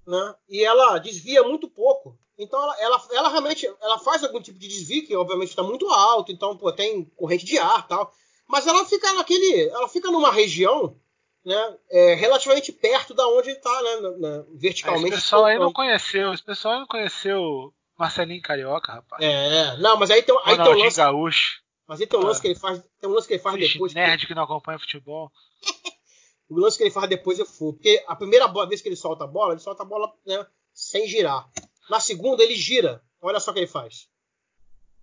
né? 0.06 0.34
E 0.48 0.64
ela 0.64 0.98
desvia 0.98 1.42
muito 1.44 1.68
pouco. 1.68 2.18
Então 2.42 2.62
ela, 2.62 2.80
ela, 2.80 3.08
ela 3.12 3.28
realmente 3.28 3.70
ela 3.80 3.98
faz 3.98 4.24
algum 4.24 4.40
tipo 4.40 4.58
de 4.58 4.68
desvio 4.68 5.06
que 5.06 5.14
obviamente 5.14 5.50
está 5.50 5.62
muito 5.62 5.88
alto, 5.88 6.32
então 6.32 6.56
pô, 6.56 6.72
tem 6.72 7.04
corrente 7.16 7.44
de 7.44 7.58
ar, 7.58 7.86
tal. 7.86 8.12
Mas 8.48 8.66
ela 8.66 8.84
fica 8.84 9.12
naquele, 9.12 9.68
ela 9.68 9.88
fica 9.88 10.10
numa 10.10 10.32
região 10.32 10.96
né, 11.44 11.76
é, 11.90 12.14
relativamente 12.14 12.72
perto 12.72 13.14
da 13.14 13.26
onde 13.28 13.50
ele 13.50 13.58
está, 13.58 13.82
né, 13.82 14.10
né, 14.18 14.44
verticalmente. 14.54 15.14
Esse 15.14 15.22
pessoal 15.22 15.44
aí 15.44 15.58
não 15.58 15.72
conheceu, 15.72 16.32
esse 16.32 16.42
pessoal 16.42 16.74
aí 16.74 16.80
não 16.80 16.86
conheceu 16.86 17.72
Marcelinho 17.98 18.42
Carioca, 18.42 18.92
rapaz. 18.92 19.22
É, 19.22 19.76
não, 19.76 19.96
mas 19.98 20.10
aí 20.10 20.22
tem, 20.22 20.34
aí 20.44 20.56
tem 20.56 20.72
um 20.72 20.78
lance. 20.78 20.96
Gaúcho. 20.96 21.60
Mas 21.86 22.00
aí 22.00 22.06
tem 22.06 22.18
um 22.18 22.22
lance 22.22 22.40
que 22.40 22.48
ele 22.48 22.58
faz, 22.58 22.82
tem 23.00 23.10
um 23.10 23.12
lance 23.12 23.26
que 23.26 23.34
ele 23.34 23.42
faz 23.42 23.56
Vixe, 23.56 23.72
depois. 23.74 23.94
Nerd 23.94 24.26
que 24.26 24.34
não 24.34 24.44
acompanha 24.44 24.78
futebol. 24.78 25.30
o 26.48 26.58
lance 26.58 26.78
que 26.78 26.84
ele 26.84 26.90
faz 26.90 27.08
depois 27.08 27.38
é 27.38 27.44
fogo. 27.44 27.74
Porque 27.74 28.02
a 28.06 28.16
primeira 28.16 28.46
vez 28.66 28.80
que 28.80 28.88
ele 28.88 28.96
solta 28.96 29.24
a 29.24 29.26
bola, 29.26 29.52
ele 29.52 29.60
solta 29.60 29.82
a 29.82 29.86
bola 29.86 30.10
né, 30.24 30.46
sem 30.72 31.06
girar. 31.06 31.48
Na 31.88 32.00
segunda, 32.00 32.42
ele 32.42 32.54
gira. 32.54 33.02
Olha 33.20 33.40
só 33.40 33.50
o 33.50 33.54
que 33.54 33.60
ele 33.60 33.66
faz. 33.66 34.08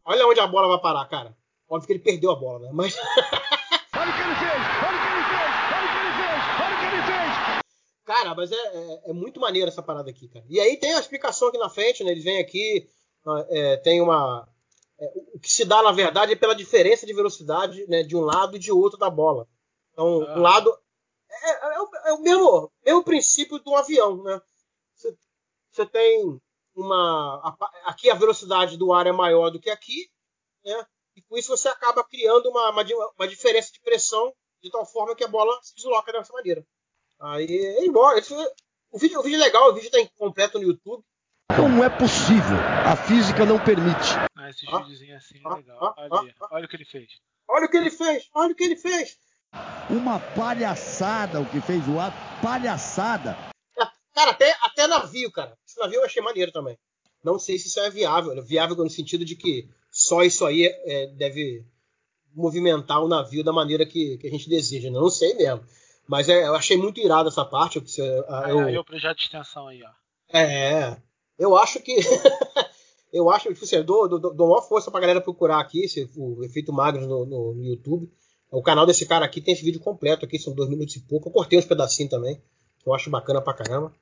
Olha 0.05 0.27
onde 0.27 0.39
a 0.39 0.47
bola 0.47 0.67
vai 0.67 0.79
parar, 0.79 1.05
cara. 1.07 1.35
Óbvio 1.69 1.87
que 1.87 1.93
ele 1.93 1.99
perdeu 2.03 2.31
a 2.31 2.35
bola, 2.35 2.59
né? 2.59 2.69
Mas. 2.73 2.95
olha 3.93 4.09
o 4.09 4.15
que 4.15 4.21
ele 4.21 4.35
fez! 4.35 4.63
Olha 4.85 4.97
o 4.97 5.01
que 5.01 5.11
ele 5.11 5.23
fez! 5.27 5.51
Olha 5.73 5.85
o 5.85 5.91
que 5.91 5.99
ele 5.99 6.13
fez! 6.17 6.43
Olha 6.61 6.75
o 6.75 6.79
que 6.79 6.85
ele 6.85 7.03
fez! 7.03 7.63
Cara, 8.05 8.35
mas 8.35 8.51
é, 8.51 8.55
é, 8.55 9.09
é 9.09 9.13
muito 9.13 9.39
maneiro 9.39 9.67
essa 9.67 9.83
parada 9.83 10.09
aqui, 10.09 10.29
cara. 10.29 10.45
E 10.49 10.59
aí 10.61 10.77
tem 10.77 10.93
a 10.93 10.99
explicação 10.99 11.49
aqui 11.49 11.57
na 11.57 11.69
frente, 11.69 12.03
né? 12.03 12.11
Eles 12.11 12.23
vêm 12.23 12.39
aqui, 12.39 12.89
é, 13.49 13.77
tem 13.77 14.01
uma. 14.01 14.47
É, 14.97 15.11
o 15.33 15.39
que 15.39 15.51
se 15.51 15.65
dá, 15.65 15.83
na 15.83 15.91
verdade, 15.91 16.31
é 16.31 16.35
pela 16.35 16.55
diferença 16.55 17.05
de 17.05 17.13
velocidade 17.13 17.85
né, 17.87 18.01
de 18.01 18.15
um 18.15 18.21
lado 18.21 18.55
e 18.55 18.59
de 18.59 18.71
outro 18.71 18.97
da 18.97 19.09
bola. 19.09 19.45
Então, 19.91 20.23
ah. 20.23 20.39
um 20.39 20.41
lado. 20.41 20.73
É, 21.29 21.75
é, 21.75 21.81
o, 21.81 21.89
é 22.05 22.13
o 22.13 22.21
mesmo, 22.21 22.71
mesmo 22.85 23.03
princípio 23.03 23.59
do 23.59 23.75
avião, 23.75 24.23
né? 24.23 24.41
Você 25.69 25.85
tem 25.85 26.41
uma. 26.81 27.57
Aqui 27.85 28.09
a 28.09 28.15
velocidade 28.15 28.77
do 28.77 28.93
ar 28.93 29.07
é 29.07 29.11
maior 29.11 29.49
do 29.49 29.59
que 29.59 29.69
aqui, 29.69 30.09
né? 30.63 30.85
E 31.15 31.21
com 31.21 31.37
isso 31.37 31.49
você 31.49 31.67
acaba 31.67 32.03
criando 32.03 32.49
uma, 32.49 32.69
uma, 32.69 32.83
uma 33.17 33.27
diferença 33.27 33.71
de 33.73 33.79
pressão 33.81 34.33
de 34.61 34.69
tal 34.69 34.85
forma 34.85 35.15
que 35.15 35.23
a 35.23 35.27
bola 35.27 35.57
se 35.63 35.75
desloca 35.75 36.11
dessa 36.11 36.31
maneira. 36.33 36.65
Aí 37.19 37.49
ele 37.49 37.89
morre. 37.89 38.21
O 38.91 38.99
vídeo, 38.99 39.19
o 39.19 39.23
vídeo 39.23 39.41
é 39.41 39.43
legal, 39.43 39.69
o 39.69 39.73
vídeo 39.73 39.87
está 39.87 39.99
completo 40.15 40.59
no 40.59 40.65
YouTube. 40.65 41.03
Como 41.55 41.83
é 41.83 41.89
possível? 41.89 42.57
A 42.85 42.95
física 42.95 43.45
não 43.45 43.57
permite. 43.57 44.13
Ah, 44.37 44.49
esse 44.49 44.65
ah, 44.69 44.77
videozinho 44.77 45.17
assim 45.17 45.41
é 45.43 45.49
legal. 45.55 45.77
Ah, 45.81 46.07
olha, 46.11 46.35
ah, 46.39 46.47
olha 46.51 46.65
o 46.65 46.69
que 46.69 46.75
ele 46.75 46.85
fez. 46.85 47.09
Olha 47.49 47.65
o 47.65 47.69
que 47.69 47.77
ele 47.77 47.89
fez, 47.89 48.29
olha 48.33 48.51
o 48.51 48.55
que 48.55 48.63
ele 48.63 48.75
fez. 48.75 49.17
Uma 49.89 50.19
palhaçada 50.19 51.39
o 51.39 51.49
que 51.49 51.61
fez 51.61 51.87
o 51.87 51.99
ar, 51.99 52.11
palhaçada. 52.41 53.35
Cara, 54.17 54.31
até, 54.31 54.57
até 54.63 54.87
navio, 54.87 55.31
cara. 55.31 55.55
Esse 55.63 55.79
navio 55.79 55.99
eu 55.99 56.03
achei 56.05 56.23
maneiro 56.23 56.51
também. 56.51 56.75
Não 57.23 57.37
sei 57.37 57.59
se 57.59 57.67
isso 57.67 57.79
é 57.79 57.87
viável. 57.87 58.31
É 58.31 58.41
viável 58.41 58.75
no 58.75 58.89
sentido 58.89 59.23
de 59.23 59.35
que 59.35 59.69
só 59.91 60.23
isso 60.23 60.43
aí 60.43 60.65
é, 60.65 61.05
deve 61.15 61.63
movimentar 62.33 63.03
o 63.03 63.07
navio 63.07 63.43
da 63.43 63.53
maneira 63.53 63.85
que, 63.85 64.17
que 64.17 64.25
a 64.25 64.31
gente 64.31 64.49
deseja. 64.49 64.89
Né? 64.89 64.97
Não 64.97 65.11
sei 65.11 65.35
mesmo. 65.35 65.63
Mas 66.07 66.29
é, 66.29 66.47
eu 66.47 66.55
achei 66.55 66.75
muito 66.75 66.99
irado 66.99 67.29
essa 67.29 67.45
parte. 67.45 67.77
Eu, 67.77 67.83
eu, 68.03 68.25
aí, 68.33 68.59
aí 68.69 68.77
o 68.79 68.83
projeto 68.83 69.17
de 69.17 69.25
extensão 69.25 69.67
aí, 69.67 69.83
ó. 69.83 70.35
É, 70.35 70.97
eu 71.37 71.55
acho 71.55 71.79
que. 71.79 71.95
eu 73.13 73.29
acho 73.29 73.49
que 73.49 73.53
tipo 73.53 73.65
assim, 73.65 73.75
eu 73.75 73.83
dou, 73.83 74.09
dou, 74.09 74.33
dou 74.33 74.47
maior 74.47 74.67
força 74.67 74.89
pra 74.89 74.99
galera 74.99 75.21
procurar 75.21 75.59
aqui 75.59 75.83
esse, 75.83 76.09
o 76.17 76.43
efeito 76.43 76.73
Magros 76.73 77.07
no, 77.07 77.23
no, 77.23 77.53
no, 77.53 77.63
YouTube. 77.63 78.11
O 78.49 78.63
canal 78.63 78.87
desse 78.87 79.05
cara 79.05 79.25
aqui 79.25 79.41
tem 79.41 79.53
esse 79.53 79.63
vídeo 79.63 79.79
completo 79.79 80.25
aqui, 80.25 80.39
são 80.39 80.55
dois 80.55 80.69
minutos 80.69 80.95
e 80.95 81.01
pouco. 81.01 81.29
Eu 81.29 81.33
cortei 81.33 81.59
uns 81.59 81.65
pedacinhos 81.65 82.09
também, 82.09 82.41
que 82.79 82.89
eu 82.89 82.95
acho 82.95 83.11
bacana 83.11 83.43
pra 83.43 83.53
caramba. 83.53 83.93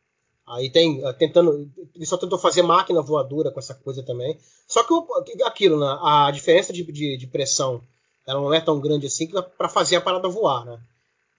Aí 0.47 0.69
tem, 0.69 1.03
ah, 1.03 1.13
tentando, 1.13 1.69
ele 1.95 2.05
só 2.05 2.17
tentou 2.17 2.37
fazer 2.37 2.61
máquina 2.61 3.01
voadora 3.01 3.51
com 3.51 3.59
essa 3.59 3.73
coisa 3.73 4.03
também. 4.03 4.37
Só 4.67 4.83
que 4.83 5.43
aquilo, 5.43 5.79
né, 5.79 5.97
a 6.01 6.29
diferença 6.31 6.71
de, 6.71 6.83
de, 6.83 7.17
de 7.17 7.27
pressão, 7.27 7.81
ela 8.27 8.39
não 8.39 8.53
é 8.53 8.61
tão 8.61 8.79
grande 8.79 9.07
assim 9.07 9.27
para 9.27 9.69
fazer 9.69 9.95
a 9.95 10.01
parada 10.01 10.29
voar, 10.29 10.65
né? 10.65 10.79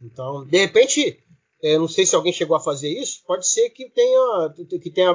Então, 0.03 0.45
de 0.45 0.59
repente, 0.59 1.19
eu 1.63 1.79
não 1.81 1.89
sei 1.89 2.05
se 2.05 2.15
alguém 2.15 2.33
chegou 2.33 2.57
a 2.57 2.61
fazer 2.61 2.89
isso, 2.89 3.23
pode 3.27 3.47
ser 3.47 3.71
que 3.71 3.89
tenha, 3.89 4.55
que 4.83 4.91
tenha, 4.91 5.11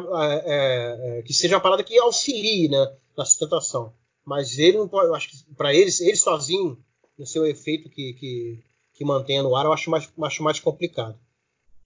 é, 0.46 1.20
é, 1.20 1.22
que 1.24 1.34
seja 1.34 1.56
uma 1.56 1.62
parada 1.62 1.84
que 1.84 1.98
auxilie, 2.00 2.70
né, 2.70 2.94
na 3.18 3.26
sustentação. 3.26 3.94
Mas 4.26 4.58
ele 4.58 4.78
não 4.78 4.88
pode, 4.88 5.08
eu 5.08 5.16
acho 5.16 5.30
que 5.30 5.56
para 5.56 5.74
eles, 5.74 6.00
ele 6.00 6.16
sozinho, 6.16 6.78
no 7.18 7.26
seu 7.26 7.46
efeito 7.46 7.90
que, 7.90 8.14
que, 8.14 8.64
que 8.94 9.06
mantém 9.06 9.42
no 9.42 9.56
ar, 9.56 9.66
eu 9.66 9.74
acho 9.74 9.90
mais, 9.90 10.10
acho 10.24 10.44
mais 10.44 10.60
complicado. 10.60 11.18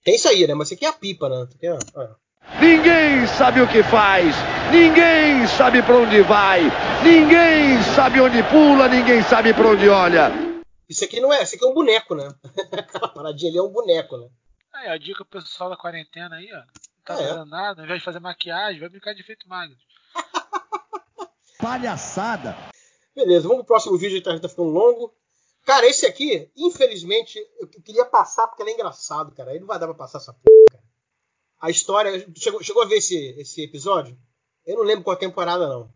Tem 0.06 0.14
isso 0.14 0.28
aí, 0.28 0.46
né? 0.46 0.54
Mas 0.54 0.68
isso 0.68 0.74
aqui 0.74 0.86
é 0.86 0.88
a 0.88 0.92
pipa, 0.92 1.28
né? 1.28 1.42
Aqui 1.42 1.66
é, 1.66 1.76
Ninguém 2.60 3.26
sabe 3.26 3.60
o 3.60 3.66
que 3.66 3.82
faz, 3.82 4.36
ninguém 4.70 5.44
sabe 5.48 5.82
para 5.82 5.96
onde 5.96 6.22
vai, 6.22 6.60
ninguém 7.02 7.82
sabe 7.96 8.20
onde 8.20 8.40
pula, 8.44 8.86
ninguém 8.88 9.20
sabe 9.24 9.52
para 9.52 9.66
onde 9.66 9.88
olha. 9.88 10.30
Isso 10.88 11.04
aqui 11.04 11.18
não 11.18 11.32
é, 11.32 11.42
isso 11.42 11.56
aqui 11.56 11.64
é 11.64 11.66
um 11.66 11.74
boneco, 11.74 12.14
né? 12.14 12.32
Aquela 12.70 13.08
paradinha 13.08 13.50
ali 13.50 13.58
é 13.58 13.62
um 13.62 13.68
boneco, 13.68 14.16
né? 14.16 14.28
Aí, 14.74 14.88
a 14.90 14.96
dica 14.96 15.24
pro 15.24 15.42
pessoal 15.42 15.70
da 15.70 15.76
quarentena 15.76 16.36
aí, 16.36 16.48
ó. 16.52 16.58
Não 16.58 16.64
tá 17.04 17.14
é. 17.14 17.26
fazendo 17.26 17.46
nada, 17.46 17.80
ao 17.80 17.84
invés 17.84 17.98
de 17.98 18.04
fazer 18.04 18.20
maquiagem, 18.20 18.78
vai 18.78 18.88
brincar 18.88 19.12
de 19.12 19.22
efeito 19.22 19.48
magro. 19.48 19.76
Palhaçada! 21.58 22.56
Beleza, 23.12 23.48
vamos 23.48 23.64
pro 23.64 23.74
próximo 23.74 23.98
vídeo, 23.98 24.22
tá, 24.22 24.38
tá 24.38 24.48
ficando 24.48 24.68
longo. 24.68 25.12
Cara, 25.66 25.84
esse 25.84 26.06
aqui, 26.06 26.48
infelizmente, 26.56 27.44
eu 27.58 27.66
queria 27.66 28.04
passar 28.04 28.46
porque 28.46 28.62
ele 28.62 28.70
é 28.70 28.74
engraçado, 28.74 29.34
cara. 29.34 29.50
Aí 29.50 29.58
não 29.58 29.66
vai 29.66 29.80
dar 29.80 29.86
pra 29.88 29.96
passar 29.96 30.18
essa 30.18 30.32
porra, 30.32 30.64
cara. 30.70 30.84
A 31.60 31.68
história. 31.70 32.24
Chegou, 32.36 32.62
chegou 32.62 32.82
a 32.84 32.86
ver 32.86 32.98
esse, 32.98 33.34
esse 33.36 33.64
episódio? 33.64 34.16
Eu 34.64 34.76
não 34.76 34.84
lembro 34.84 35.02
qual 35.02 35.16
temporada, 35.16 35.66
não. 35.66 35.92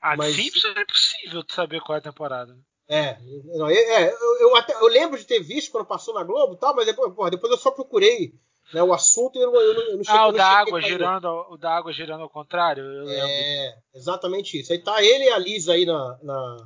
Ah, 0.00 0.16
Mas... 0.16 0.36
Simpsons 0.36 0.76
é 0.76 0.82
impossível 0.82 1.42
de 1.42 1.52
saber 1.52 1.80
qual 1.80 1.96
é 1.96 1.98
a 1.98 2.02
temporada. 2.04 2.56
É, 2.86 3.18
não, 3.56 3.68
é 3.68 4.12
eu, 4.12 4.40
eu, 4.40 4.56
até, 4.56 4.74
eu 4.74 4.86
lembro 4.86 5.18
de 5.18 5.24
ter 5.24 5.40
visto 5.40 5.72
quando 5.72 5.86
passou 5.86 6.14
na 6.14 6.22
Globo 6.22 6.54
e 6.54 6.58
tal, 6.58 6.76
mas 6.76 6.86
depois, 6.86 7.12
porra, 7.14 7.30
depois 7.30 7.50
eu 7.50 7.58
só 7.58 7.70
procurei 7.70 8.34
né, 8.72 8.82
o 8.82 8.92
assunto 8.92 9.38
e 9.38 9.42
eu, 9.42 9.52
eu, 9.54 9.72
eu 9.72 9.96
não 9.96 10.04
cheguei 10.04 10.20
Ah, 10.20 10.28
o 10.28 10.32
da 10.32 10.46
água 10.46 10.80
girando, 10.82 11.26
o 11.48 11.56
da 11.56 11.74
água 11.74 11.92
girando 11.92 12.20
ao 12.20 12.28
contrário, 12.28 12.84
eu 12.84 13.04
lembro. 13.06 13.26
É, 13.26 13.78
exatamente 13.94 14.60
isso. 14.60 14.72
Aí 14.72 14.78
tá 14.78 15.02
ele 15.02 15.24
e 15.24 15.30
a 15.30 15.38
Liz 15.38 15.68
aí 15.68 15.86
na, 15.86 16.18
na, 16.22 16.64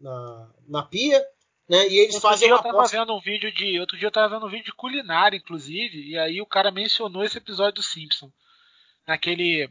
na, 0.00 0.50
na 0.66 0.82
pia. 0.82 1.22
Né? 1.70 1.88
E 1.88 2.00
eles 2.00 2.16
outro 2.16 2.28
fazem 2.28 2.48
dia 2.48 2.54
eu 2.56 2.60
tava 2.60 2.70
aposta... 2.70 2.98
vendo 2.98 3.14
um 3.14 3.20
vídeo 3.20 3.52
de. 3.52 3.78
Outro 3.78 3.96
dia 3.96 4.08
eu 4.08 4.10
tava 4.10 4.34
vendo 4.34 4.44
um 4.44 4.50
vídeo 4.50 4.64
de 4.64 4.72
culinária, 4.72 5.36
inclusive, 5.36 6.02
e 6.04 6.18
aí 6.18 6.42
o 6.42 6.46
cara 6.46 6.72
mencionou 6.72 7.22
esse 7.22 7.38
episódio 7.38 7.74
do 7.74 7.82
Simpson. 7.82 8.28
Naquele 9.06 9.70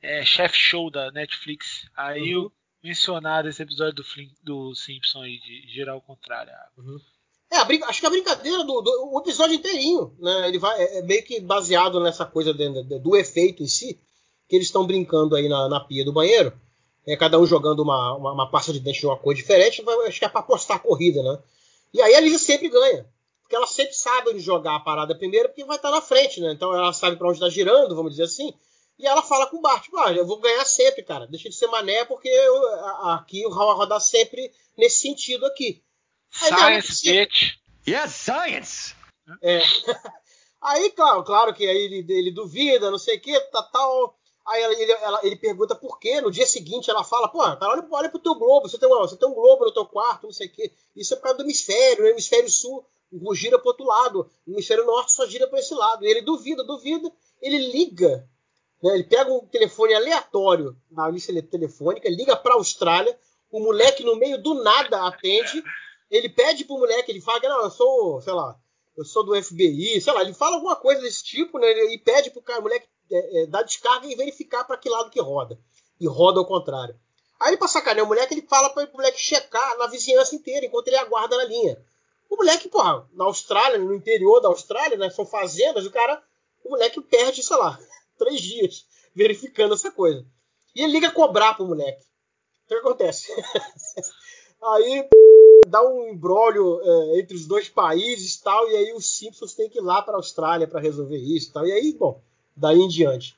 é, 0.00 0.24
chef 0.24 0.56
show 0.56 0.92
da 0.92 1.10
Netflix. 1.10 1.88
Aí 1.96 2.36
uhum. 2.36 2.48
mencionaram 2.80 3.48
esse 3.48 3.60
episódio 3.60 3.94
do, 3.94 4.04
do 4.44 4.74
Simpson 4.76 5.22
aí, 5.22 5.40
de 5.40 5.66
girar 5.72 5.96
ao 5.96 6.00
contrário. 6.00 6.52
Uhum. 6.78 7.00
É, 7.50 7.56
a 7.56 7.88
acho 7.88 8.00
que 8.00 8.06
a 8.06 8.10
brincadeira 8.10 8.58
do, 8.58 8.80
do- 8.80 9.10
o 9.12 9.18
episódio 9.18 9.56
inteirinho, 9.56 10.16
né? 10.20 10.48
Ele 10.48 10.60
vai 10.60 10.80
é, 10.80 10.98
é 10.98 11.02
meio 11.02 11.24
que 11.24 11.40
baseado 11.40 11.98
nessa 11.98 12.24
coisa 12.24 12.54
de- 12.54 12.84
de- 12.84 13.00
do 13.00 13.16
efeito 13.16 13.60
em 13.60 13.66
si, 13.66 14.00
que 14.48 14.54
eles 14.54 14.68
estão 14.68 14.86
brincando 14.86 15.34
aí 15.34 15.48
na, 15.48 15.68
na 15.68 15.80
pia 15.80 16.04
do 16.04 16.12
banheiro. 16.12 16.56
É, 17.06 17.16
cada 17.16 17.38
um 17.38 17.46
jogando 17.46 17.80
uma, 17.82 18.14
uma, 18.16 18.32
uma 18.32 18.50
pasta 18.50 18.72
de 18.72 18.80
dente 18.80 19.00
de 19.00 19.06
uma 19.06 19.16
cor 19.16 19.34
diferente, 19.34 19.82
vai- 19.82 20.08
acho 20.08 20.18
que 20.18 20.24
é 20.24 20.28
pra 20.28 20.40
apostar 20.40 20.76
a 20.78 20.80
corrida, 20.80 21.22
né? 21.22 21.38
E 21.92 22.00
aí 22.00 22.14
a 22.14 22.20
Lisa 22.20 22.38
sempre 22.38 22.68
ganha. 22.68 23.06
Porque 23.42 23.54
ela 23.56 23.66
sempre 23.66 23.92
sabe 23.94 24.30
onde 24.30 24.40
jogar 24.40 24.76
a 24.76 24.80
parada 24.80 25.14
primeiro, 25.14 25.48
porque 25.50 25.64
vai 25.64 25.76
estar 25.76 25.90
na 25.90 26.00
frente, 26.00 26.40
né? 26.40 26.52
Então 26.52 26.74
ela 26.74 26.92
sabe 26.94 27.16
pra 27.16 27.28
onde 27.28 27.38
tá 27.40 27.48
girando, 27.50 27.94
vamos 27.94 28.12
dizer 28.12 28.24
assim. 28.24 28.54
E 28.98 29.06
ela 29.06 29.20
fala 29.22 29.46
com 29.48 29.58
o 29.58 29.60
Bart, 29.60 29.82
tipo, 29.84 29.98
ah, 29.98 30.12
eu 30.12 30.26
vou 30.26 30.38
ganhar 30.40 30.64
sempre, 30.64 31.02
cara. 31.02 31.26
Deixa 31.26 31.48
de 31.50 31.54
ser 31.54 31.66
mané, 31.66 32.04
porque 32.06 32.28
eu- 32.28 32.68
a- 32.68 32.90
a- 33.10 33.14
aqui 33.16 33.44
o 33.44 33.50
Raul 33.50 33.68
vai 33.68 33.76
rodar 33.76 34.00
sempre 34.00 34.50
nesse 34.78 35.00
sentido 35.02 35.44
aqui. 35.44 35.82
Aí 36.42 36.48
Science, 36.80 37.02
bitch. 37.12 37.54
Yes, 37.86 38.12
science! 38.14 38.94
É. 39.42 39.60
Aí, 40.62 40.90
claro, 40.92 41.22
claro 41.22 41.52
que 41.52 41.66
aí 41.68 41.76
ele, 41.76 42.06
ele 42.08 42.30
duvida, 42.30 42.90
não 42.90 42.96
sei 42.98 43.18
o 43.18 43.20
que, 43.20 43.38
tá, 43.50 43.62
tal. 43.64 44.18
Aí 44.46 44.62
ela- 44.62 44.74
ele, 44.74 44.92
ela- 44.92 45.20
ele 45.22 45.36
pergunta 45.36 45.74
por 45.74 45.98
quê. 45.98 46.20
No 46.20 46.30
dia 46.30 46.46
seguinte 46.46 46.90
ela 46.90 47.02
fala, 47.02 47.28
pô, 47.28 47.38
cara, 47.38 47.58
olha, 47.70 47.86
olha 47.90 48.08
pro 48.10 48.18
teu 48.18 48.34
globo, 48.34 48.68
você 48.68 48.78
tem, 48.78 48.88
uma- 48.88 48.98
você 48.98 49.16
tem 49.16 49.28
um 49.28 49.34
globo 49.34 49.64
no 49.64 49.72
teu 49.72 49.86
quarto, 49.86 50.24
não 50.24 50.32
sei 50.32 50.48
o 50.48 50.52
quê. 50.52 50.72
Isso 50.94 51.14
é 51.14 51.16
por 51.16 51.22
causa 51.24 51.38
do 51.38 51.44
hemisfério, 51.44 52.04
no 52.04 52.10
hemisfério 52.10 52.50
sul 52.50 52.84
o 53.22 53.34
gira 53.34 53.58
pro 53.58 53.68
outro 53.68 53.84
lado, 53.86 54.28
no 54.46 54.54
hemisfério 54.54 54.84
norte 54.84 55.12
só 55.12 55.24
gira 55.26 55.46
para 55.46 55.60
esse 55.60 55.72
lado. 55.72 56.04
E 56.04 56.08
ele 56.08 56.20
duvida, 56.20 56.64
duvida, 56.64 57.10
ele 57.40 57.58
liga, 57.58 58.28
né, 58.82 58.94
ele 58.94 59.04
pega 59.04 59.32
um 59.32 59.46
telefone 59.46 59.94
aleatório 59.94 60.76
na 60.90 61.08
lista 61.08 61.32
telefônica, 61.42 62.08
liga 62.08 62.34
pra 62.36 62.54
Austrália, 62.54 63.16
o 63.52 63.60
moleque 63.60 64.02
no 64.02 64.16
meio 64.16 64.42
do 64.42 64.54
nada 64.54 65.06
atende, 65.06 65.62
ele 66.10 66.28
pede 66.28 66.64
pro 66.64 66.76
moleque, 66.78 67.12
ele 67.12 67.20
fala 67.20 67.40
não, 67.48 67.62
eu 67.62 67.70
sou, 67.70 68.20
sei 68.20 68.32
lá, 68.32 68.58
eu 68.96 69.04
sou 69.04 69.24
do 69.24 69.40
FBI, 69.42 70.00
sei 70.00 70.12
lá, 70.12 70.22
ele 70.22 70.34
fala 70.34 70.56
alguma 70.56 70.76
coisa 70.76 71.00
desse 71.00 71.24
tipo, 71.24 71.58
né? 71.58 71.68
E 71.92 71.98
pede 71.98 72.30
pro 72.30 72.42
cara, 72.42 72.60
moleque 72.60 72.86
é, 73.10 73.42
é, 73.42 73.46
dar 73.46 73.62
descarga 73.62 74.06
e 74.06 74.14
verificar 74.14 74.64
para 74.64 74.76
que 74.76 74.88
lado 74.88 75.10
que 75.10 75.20
roda. 75.20 75.58
E 76.00 76.06
roda 76.06 76.38
ao 76.38 76.46
contrário. 76.46 76.98
Aí 77.40 77.50
ele, 77.50 77.56
pra 77.56 77.68
sacanear 77.68 78.04
o 78.04 78.08
moleque, 78.08 78.34
ele 78.34 78.46
fala 78.46 78.70
para 78.70 78.88
o 78.88 78.92
moleque 78.92 79.20
checar 79.20 79.76
na 79.78 79.86
vizinhança 79.86 80.34
inteira, 80.34 80.66
enquanto 80.66 80.88
ele 80.88 80.96
aguarda 80.96 81.36
na 81.36 81.44
linha. 81.44 81.84
O 82.30 82.36
moleque, 82.36 82.68
porra, 82.68 83.08
na 83.12 83.24
Austrália, 83.24 83.78
no 83.78 83.94
interior 83.94 84.40
da 84.40 84.48
Austrália, 84.48 84.96
né? 84.96 85.10
São 85.10 85.26
fazendas, 85.26 85.84
o 85.84 85.90
cara, 85.90 86.22
o 86.64 86.70
moleque 86.70 87.00
perde, 87.00 87.42
sei 87.42 87.56
lá, 87.56 87.78
três 88.18 88.40
dias 88.40 88.86
verificando 89.14 89.74
essa 89.74 89.90
coisa. 89.90 90.24
E 90.74 90.82
ele 90.82 90.92
liga 90.92 91.10
cobrar 91.10 91.54
pro 91.54 91.66
moleque. 91.66 92.04
Então 92.64 92.78
o 92.78 92.80
que 92.80 92.88
acontece? 92.88 93.32
Aí 94.62 95.08
dá 95.64 95.82
um 95.82 96.08
embrólio 96.08 96.80
é, 96.82 97.20
entre 97.20 97.36
os 97.36 97.46
dois 97.46 97.68
países 97.68 98.34
e 98.34 98.42
tal, 98.42 98.70
e 98.70 98.76
aí 98.76 98.92
os 98.92 99.16
Simpsons 99.16 99.54
têm 99.54 99.68
que 99.68 99.78
ir 99.78 99.82
lá 99.82 100.02
para 100.02 100.14
a 100.14 100.16
Austrália 100.16 100.68
para 100.68 100.80
resolver 100.80 101.18
isso 101.18 101.50
e 101.50 101.52
tal. 101.52 101.66
E 101.66 101.72
aí, 101.72 101.92
bom, 101.92 102.20
daí 102.56 102.78
em 102.78 102.88
diante. 102.88 103.36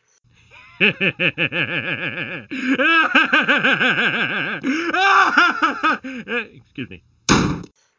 Excuse 6.55 6.91
me. 6.91 7.03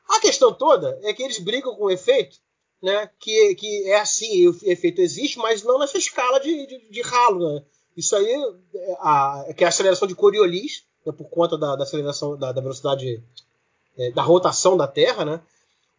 A 0.09 0.19
questão 0.19 0.53
toda 0.53 0.99
é 1.03 1.13
que 1.13 1.23
eles 1.23 1.39
brincam 1.39 1.75
com 1.75 1.85
o 1.85 1.91
efeito, 1.91 2.37
né? 2.81 3.09
Que, 3.19 3.55
que 3.55 3.89
é 3.89 3.99
assim, 3.99 4.47
o 4.47 4.57
efeito 4.63 5.01
existe, 5.01 5.37
mas 5.37 5.63
não 5.63 5.79
nessa 5.79 5.97
escala 5.97 6.39
de, 6.39 6.67
de, 6.67 6.89
de 6.89 7.01
ralo, 7.01 7.53
né? 7.53 7.63
Isso 7.95 8.15
aí, 8.15 8.31
é 8.31 8.97
a, 8.99 9.45
que 9.55 9.63
é 9.63 9.67
a 9.67 9.69
aceleração 9.69 10.07
de 10.07 10.15
Coriolis, 10.15 10.85
né, 11.05 11.11
por 11.11 11.29
conta 11.29 11.57
da, 11.57 11.75
da 11.75 11.83
aceleração 11.83 12.37
da, 12.37 12.51
da 12.51 12.61
velocidade 12.61 13.23
é, 13.97 14.11
da 14.11 14.21
rotação 14.21 14.77
da 14.77 14.87
Terra, 14.87 15.25
né? 15.25 15.41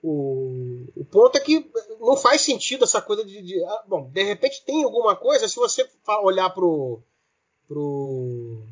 O, 0.03 0.85
o 0.97 1.05
ponto 1.05 1.37
é 1.37 1.41
que 1.41 1.69
não 2.01 2.17
faz 2.17 2.43
sentido 2.43 2.85
essa 2.85 3.03
coisa 3.03 3.25
de, 3.25 3.43
de 3.43 3.65
ah, 3.65 3.83
bom, 3.89 4.09
de 4.11 4.23
repente 4.23 4.65
tem 4.65 4.85
alguma 4.85 5.17
coisa 5.17 5.49
se 5.49 5.57
você 5.57 5.89
olhar 6.23 6.51
pro 6.51 7.01
pro 7.67 8.63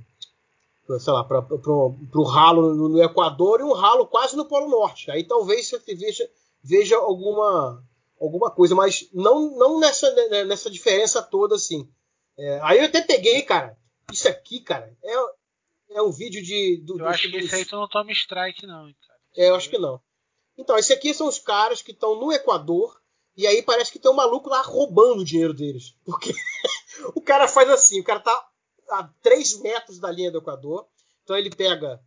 pro, 0.87 1.01
sei 1.01 1.12
lá, 1.12 1.24
para 1.24 1.45
o 1.51 2.22
ralo 2.22 2.74
no, 2.74 2.89
no 2.89 3.03
Equador 3.03 3.61
e 3.61 3.64
um 3.64 3.72
ralo 3.72 4.07
quase 4.07 4.37
no 4.37 4.45
Polo 4.47 4.68
Norte. 4.70 5.11
Aí 5.11 5.24
talvez 5.24 5.68
você 5.68 5.95
veja, 5.97 6.31
veja 6.62 6.97
alguma, 6.97 7.83
alguma 8.20 8.51
coisa, 8.51 8.74
mas 8.77 9.09
não, 9.12 9.51
não 9.57 9.81
nessa, 9.81 10.09
né, 10.29 10.45
nessa 10.45 10.70
diferença 10.70 11.20
toda 11.20 11.57
assim. 11.57 11.89
É, 12.39 12.61
aí 12.62 12.79
eu 12.79 12.85
até 12.85 13.01
peguei, 13.03 13.43
cara. 13.43 13.77
Isso 14.12 14.29
aqui, 14.29 14.61
cara, 14.61 14.97
é, 15.03 15.97
é 15.97 16.03
um 16.03 16.12
vídeo 16.12 16.41
de. 16.41 16.77
Do, 16.85 16.95
Eu 16.95 16.99
do- 16.99 17.07
acho 17.09 17.29
que 17.29 17.37
esse 17.39 17.55
aí 17.57 17.64
tu 17.64 17.74
não 17.74 17.89
toma 17.89 18.12
strike, 18.12 18.64
não, 18.64 18.85
cara. 18.85 19.16
É, 19.37 19.49
eu 19.51 19.55
acho 19.55 19.70
que 19.70 19.78
não. 19.78 20.01
Então, 20.59 20.76
esse 20.78 20.93
aqui 20.93 21.12
são 21.12 21.28
os 21.28 21.39
caras 21.39 21.82
que 21.82 21.93
estão 21.93 22.16
no 22.18 22.32
Equador 22.32 23.01
e 23.37 23.47
aí 23.47 23.62
parece 23.62 23.93
que 23.93 23.99
tem 23.99 24.11
um 24.11 24.14
maluco 24.14 24.49
lá 24.49 24.62
roubando 24.62 25.20
o 25.20 25.24
dinheiro 25.24 25.53
deles. 25.53 25.95
Porque 26.05 26.32
o 27.14 27.20
cara 27.20 27.47
faz 27.47 27.68
assim, 27.68 28.01
o 28.01 28.05
cara 28.05 28.20
tá 28.20 28.51
a 28.91 29.05
3 29.22 29.61
metros 29.61 29.99
da 29.99 30.11
linha 30.11 30.30
do 30.30 30.39
Equador. 30.39 30.89
Então 31.22 31.37
ele 31.37 31.51
pega 31.55 32.03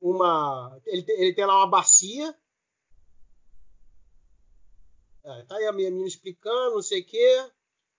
uma. 0.00 0.78
Ele, 0.84 1.02
tem- 1.02 1.20
ele 1.20 1.34
tem 1.34 1.46
lá 1.46 1.56
uma 1.56 1.66
bacia. 1.70 2.34
É, 5.24 5.42
tá 5.44 5.56
aí 5.56 5.66
a 5.66 5.72
minha 5.72 5.90
menina 5.90 6.06
explicando, 6.06 6.74
não 6.76 6.82
sei 6.82 7.00
o 7.00 7.06
quê. 7.06 7.50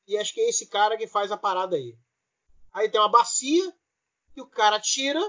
E 0.07 0.17
acho 0.17 0.33
que 0.33 0.39
é 0.39 0.49
esse 0.49 0.67
cara 0.67 0.97
que 0.97 1.07
faz 1.07 1.31
a 1.31 1.37
parada 1.37 1.75
aí. 1.75 1.97
Aí 2.71 2.89
tem 2.89 3.01
uma 3.01 3.09
bacia 3.09 3.73
que 4.33 4.41
o 4.41 4.47
cara 4.47 4.79
tira 4.79 5.19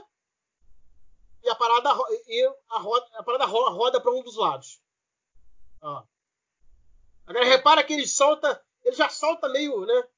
e 1.42 1.48
a 1.48 1.54
parada, 1.54 1.90
e 2.26 2.54
a 2.70 2.78
roda, 2.78 3.06
a 3.14 3.22
parada 3.22 3.44
ro- 3.46 3.70
roda 3.70 4.00
para 4.00 4.12
um 4.12 4.22
dos 4.22 4.36
lados. 4.36 4.80
Ó. 5.80 6.02
Agora 7.26 7.44
repara 7.44 7.84
que 7.84 7.92
ele 7.92 8.06
solta, 8.06 8.64
ele 8.84 8.96
já 8.96 9.08
solta 9.08 9.48
meio, 9.48 9.84
né? 9.86 10.08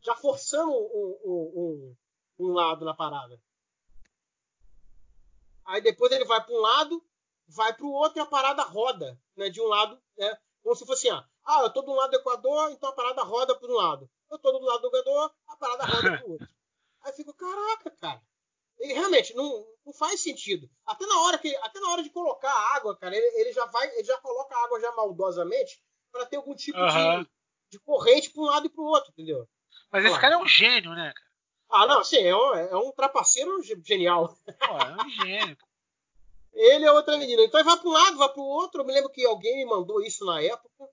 Já 0.00 0.16
forçando 0.16 0.72
um, 0.72 1.20
um, 1.24 1.96
um, 2.38 2.46
um 2.46 2.52
lado 2.52 2.84
na 2.84 2.94
parada. 2.94 3.40
Aí 5.64 5.80
depois 5.80 6.10
ele 6.12 6.24
vai 6.24 6.42
para 6.44 6.54
um 6.54 6.58
lado, 6.60 7.04
vai 7.48 7.72
para 7.74 7.84
o 7.86 7.92
outro 7.92 8.18
e 8.18 8.22
a 8.22 8.26
parada 8.26 8.62
roda, 8.62 9.18
né? 9.36 9.48
De 9.50 9.60
um 9.60 9.66
lado, 9.66 10.00
né? 10.16 10.38
Como 10.62 10.74
se 10.74 10.84
fosse 10.86 11.08
assim, 11.08 11.24
ah, 11.44 11.62
eu 11.62 11.70
tô 11.72 11.82
do 11.82 11.92
lado 11.92 12.10
do 12.10 12.16
Equador, 12.16 12.70
então 12.70 12.88
a 12.88 12.92
parada 12.94 13.22
roda 13.22 13.54
para 13.54 13.68
um 13.70 13.74
lado. 13.76 14.10
Eu 14.30 14.38
tô 14.38 14.52
do 14.52 14.64
lado 14.64 14.80
do 14.80 14.88
Equador, 14.88 15.32
a 15.48 15.56
parada 15.56 15.84
roda 15.84 16.18
para 16.18 16.26
o 16.26 16.32
outro. 16.32 16.48
Aí 17.02 17.10
eu 17.12 17.16
fico, 17.16 17.32
caraca, 17.34 17.90
cara. 17.92 18.22
Ele 18.78 18.92
realmente 18.94 19.34
não, 19.34 19.66
não 19.90 19.94
faz 19.98 20.20
sentido. 20.20 20.68
Até 20.86 21.04
na 21.06 21.20
hora 21.22 21.38
que, 21.38 21.54
até 21.56 21.80
na 21.80 21.90
hora 21.90 22.02
de 22.02 22.10
colocar 22.10 22.50
a 22.50 22.76
água, 22.76 22.96
cara, 22.96 23.16
ele, 23.16 23.26
ele 23.40 23.52
já 23.52 23.66
vai, 23.66 23.88
ele 23.96 24.04
já 24.04 24.16
coloca 24.18 24.54
a 24.54 24.64
água 24.64 24.80
já 24.80 24.92
maldosamente 24.92 25.82
para 26.12 26.24
ter 26.26 26.36
algum 26.36 26.54
tipo 26.54 26.78
Aham. 26.78 27.22
de, 27.22 27.30
de 27.72 27.78
corrente 27.80 28.30
para 28.30 28.42
um 28.42 28.46
lado 28.46 28.66
e 28.66 28.70
para 28.70 28.82
o 28.82 28.86
outro, 28.86 29.10
entendeu? 29.10 29.48
Mas 29.90 30.04
esse 30.04 30.12
Olha 30.12 30.20
cara 30.20 30.34
é 30.34 30.38
um 30.38 30.46
gênio, 30.46 30.90
né, 30.94 31.12
cara? 31.14 31.30
Ah, 31.72 31.86
não, 31.86 32.02
sim, 32.04 32.18
é 32.18 32.34
um, 32.34 32.54
é 32.54 32.76
um 32.76 32.90
trapaceiro 32.92 33.62
ge- 33.62 33.80
genial. 33.84 34.36
Pô, 34.44 34.76
é 34.76 35.04
um 35.04 35.08
gênio. 35.10 35.56
Ele 36.52 36.84
é 36.84 36.92
outra 36.92 37.16
menina. 37.16 37.42
Então 37.42 37.60
ele 37.60 37.68
vai 37.68 37.78
para 37.78 37.88
um 37.88 37.92
lado, 37.92 38.16
vai 38.18 38.28
para 38.28 38.42
o 38.42 38.44
outro. 38.46 38.80
Eu 38.80 38.84
me 38.86 38.92
lembro 38.92 39.08
que 39.10 39.24
alguém 39.24 39.56
me 39.58 39.64
mandou 39.66 40.02
isso 40.02 40.24
na 40.24 40.42
época. 40.42 40.88